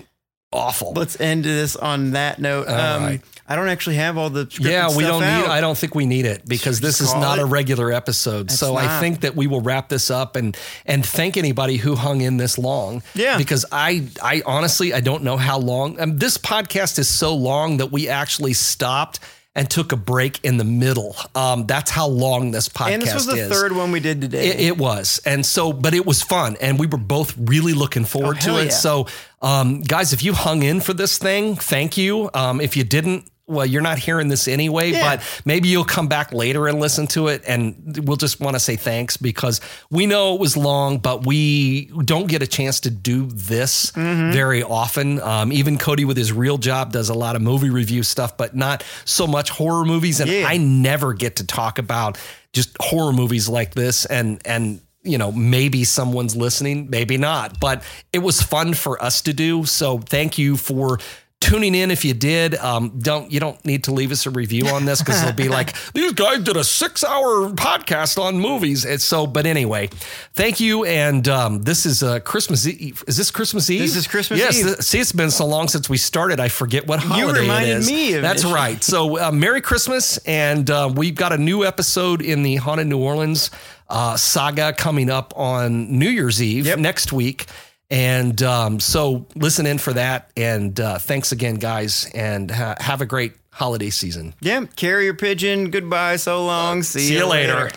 awful. 0.51 0.93
Let's 0.93 1.19
end 1.21 1.43
this 1.45 1.75
on 1.75 2.11
that 2.11 2.39
note. 2.39 2.67
All 2.67 2.75
um, 2.75 3.03
right. 3.03 3.21
I 3.51 3.55
don't 3.55 3.67
actually 3.69 3.97
have 3.97 4.17
all 4.17 4.29
the 4.29 4.47
Yeah, 4.59 4.95
we 4.95 5.03
don't 5.03 5.21
out. 5.23 5.41
need. 5.41 5.47
I 5.49 5.61
don't 5.61 5.77
think 5.77 5.93
we 5.95 6.05
need 6.05 6.25
it 6.25 6.47
because 6.47 6.77
Should 6.77 6.85
this 6.85 7.01
is 7.01 7.13
not 7.13 7.37
it? 7.39 7.41
a 7.41 7.45
regular 7.45 7.91
episode. 7.91 8.49
so 8.51 8.75
I 8.75 8.99
think 8.99 9.21
that 9.21 9.35
we 9.35 9.47
will 9.47 9.61
wrap 9.61 9.89
this 9.89 10.09
up 10.09 10.35
and 10.35 10.55
and 10.85 11.05
thank 11.05 11.37
anybody 11.37 11.77
who 11.77 11.95
hung 11.95 12.21
in 12.21 12.37
this 12.37 12.57
long. 12.57 13.03
Yeah. 13.13 13.37
because 13.37 13.65
I 13.71 14.07
I 14.23 14.41
honestly 14.45 14.93
I 14.93 15.01
don't 15.01 15.23
know 15.23 15.37
how 15.37 15.59
long. 15.59 15.99
Um, 15.99 16.17
this 16.17 16.37
podcast 16.37 16.99
is 16.99 17.07
so 17.07 17.35
long 17.35 17.77
that 17.77 17.91
we 17.91 18.07
actually 18.07 18.53
stopped 18.53 19.19
and 19.53 19.69
took 19.69 19.91
a 19.91 19.97
break 19.97 20.39
in 20.45 20.55
the 20.55 20.63
middle. 20.63 21.13
Um, 21.35 21.65
that's 21.67 21.91
how 21.91 22.07
long 22.07 22.51
this 22.51 22.69
podcast 22.69 22.93
and 22.93 23.01
this 23.01 23.13
was 23.13 23.25
the 23.25 23.35
is. 23.35 23.49
third 23.49 23.73
one 23.73 23.91
we 23.91 23.99
did 23.99 24.21
today. 24.21 24.47
It, 24.47 24.59
it 24.61 24.77
was, 24.77 25.19
and 25.25 25.45
so, 25.45 25.73
but 25.73 25.93
it 25.93 26.05
was 26.05 26.21
fun, 26.21 26.55
and 26.61 26.79
we 26.79 26.87
were 26.87 26.97
both 26.97 27.35
really 27.37 27.73
looking 27.73 28.05
forward 28.05 28.37
Oh, 28.43 28.45
to 28.55 28.61
it. 28.61 28.65
yeah. 28.65 28.69
So, 28.71 29.07
um, 29.41 29.81
guys, 29.81 30.13
if 30.13 30.23
you 30.23 30.33
hung 30.33 30.63
in 30.63 30.79
for 30.79 30.93
this 30.93 31.17
thing, 31.17 31.55
thank 31.57 31.97
you. 31.97 32.29
Um, 32.33 32.61
if 32.61 32.77
you 32.77 32.85
didn't, 32.85 33.27
well, 33.51 33.65
you're 33.65 33.81
not 33.81 33.99
hearing 33.99 34.27
this 34.29 34.47
anyway, 34.47 34.91
Yeah. 34.91 35.15
but 35.17 35.41
maybe 35.45 35.67
you'll 35.67 35.83
come 35.83 36.07
back 36.07 36.33
later 36.33 36.67
and 36.67 36.79
listen 36.79 37.07
to 37.07 37.27
it, 37.27 37.43
and 37.47 37.99
we'll 38.07 38.17
just 38.17 38.39
want 38.39 38.55
to 38.55 38.59
say 38.59 38.75
thanks 38.75 39.17
because 39.17 39.61
we 39.89 40.05
know 40.05 40.33
it 40.35 40.39
was 40.39 40.55
long, 40.57 40.97
but 40.97 41.25
we 41.25 41.85
don't 42.05 42.27
get 42.27 42.41
a 42.41 42.47
chance 42.47 42.79
to 42.81 42.89
do 42.89 43.25
this 43.27 43.91
Mm-hmm. 43.91 44.31
very 44.31 44.63
often. 44.63 45.19
Um, 45.21 45.51
even 45.51 45.77
Cody 45.77 46.05
with 46.05 46.17
his 46.17 46.31
real 46.31 46.57
job 46.57 46.91
does 46.91 47.09
a 47.09 47.13
lot 47.13 47.35
of 47.35 47.41
movie 47.41 47.69
review 47.69 48.03
stuff, 48.03 48.37
but 48.37 48.55
not 48.55 48.83
so 49.05 49.27
much 49.27 49.49
horror 49.49 49.85
movies, 49.85 50.19
and 50.19 50.29
Yeah. 50.31 50.45
I 50.47 50.57
never 50.57 51.13
get 51.13 51.35
to 51.37 51.45
talk 51.45 51.77
about 51.77 52.17
just 52.53 52.75
horror 52.79 53.13
movies 53.13 53.47
like 53.49 53.73
this 53.75 54.05
and 54.05 54.41
and 54.45 54.81
you 55.03 55.17
know 55.17 55.31
maybe 55.31 55.83
someone's 55.83 56.35
listening 56.35 56.87
maybe 56.91 57.17
not 57.17 57.59
but 57.59 57.81
it 58.13 58.19
was 58.19 58.41
fun 58.41 58.73
for 58.75 59.01
us 59.01 59.21
to 59.21 59.33
do 59.33 59.65
so 59.65 59.97
thank 59.97 60.37
you 60.37 60.55
for 60.57 60.99
tuning 61.41 61.75
in 61.75 61.91
if 61.91 62.05
you 62.05 62.13
did. 62.13 62.55
Um, 62.55 62.97
don't 62.99 63.29
you 63.31 63.39
don't 63.41 63.63
need 63.65 63.83
to 63.85 63.91
leave 63.91 64.11
us 64.13 64.25
a 64.25 64.29
review 64.29 64.67
on 64.67 64.85
this 64.85 65.01
because 65.01 65.21
it'll 65.21 65.35
be 65.35 65.49
like 65.57 65.73
these 65.91 66.13
guys 66.13 66.39
did 66.43 66.55
a 66.55 66.63
six 66.63 67.03
hour 67.03 67.49
podcast 67.49 68.17
on 68.17 68.39
movies. 68.39 68.85
And 68.85 69.01
so, 69.01 69.27
but 69.27 69.45
anyway, 69.45 69.87
thank 70.33 70.59
you. 70.61 70.85
And 70.85 71.27
um, 71.27 71.63
this 71.63 71.85
is 71.85 72.01
uh, 72.03 72.19
Christmas 72.21 72.65
Eve. 72.65 73.03
Is 73.07 73.17
this 73.17 73.31
Christmas 73.31 73.69
Eve? 73.69 73.81
This 73.81 73.95
is 73.97 74.07
Christmas 74.07 74.39
yes, 74.39 74.57
Eve. 74.59 74.65
th- 74.67 74.77
see, 74.79 74.99
it's 74.99 75.11
been 75.11 75.31
so 75.31 75.45
long 75.45 75.67
since 75.67 75.89
we 75.89 75.97
started. 75.97 76.39
I 76.39 76.47
forget 76.47 76.87
what 76.87 76.99
holiday 77.01 77.39
it 77.39 77.41
reminded 77.41 77.77
is. 77.79 77.87
me 77.89 78.13
of 78.13 78.21
That's 78.21 78.43
it. 78.45 78.53
right. 78.53 78.81
So, 78.81 79.19
uh, 79.19 79.31
Merry 79.31 79.59
Christmas, 79.61 80.17
and 80.19 80.69
uh, 80.69 80.89
we've 80.95 81.15
got 81.15 81.33
a 81.33 81.37
new 81.37 81.65
episode 81.65 82.21
in 82.21 82.43
the 82.43 82.55
Haunted 82.57 82.87
New 82.87 82.99
Orleans 82.99 83.49
uh, 83.89 84.15
saga 84.15 84.71
coming 84.71 85.09
up 85.09 85.33
on 85.35 85.97
New 85.99 86.07
Year's 86.09 86.41
Eve 86.41 86.65
Yep. 86.67 86.79
next 86.79 87.11
week. 87.11 87.47
And 87.91 88.41
um, 88.41 88.79
so, 88.79 89.27
listen 89.35 89.65
in 89.65 89.77
for 89.77 89.91
that. 89.93 90.31
And 90.37 90.79
uh, 90.79 90.97
thanks 90.97 91.33
again, 91.33 91.55
guys, 91.55 92.09
and 92.15 92.49
ha- 92.49 92.77
have 92.79 93.01
a 93.01 93.05
great 93.05 93.33
holiday 93.51 93.89
season. 93.89 94.33
Yeah, 94.39 94.65
carrier 94.77 95.13
pigeon. 95.13 95.71
Goodbye. 95.71 96.15
So 96.15 96.45
long. 96.45 96.83
See, 96.83 97.01
See 97.01 97.17
you 97.17 97.27
later. 97.27 97.69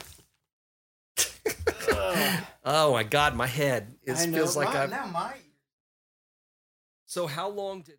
oh 2.64 2.92
my 2.92 3.02
God, 3.02 3.34
my 3.34 3.48
head. 3.48 3.92
It 4.04 4.14
feels 4.14 4.56
like 4.56 4.72
I'm. 4.74 4.90
my 5.12 5.34
So, 7.06 7.26
how 7.26 7.48
long 7.48 7.82
did? 7.82 7.96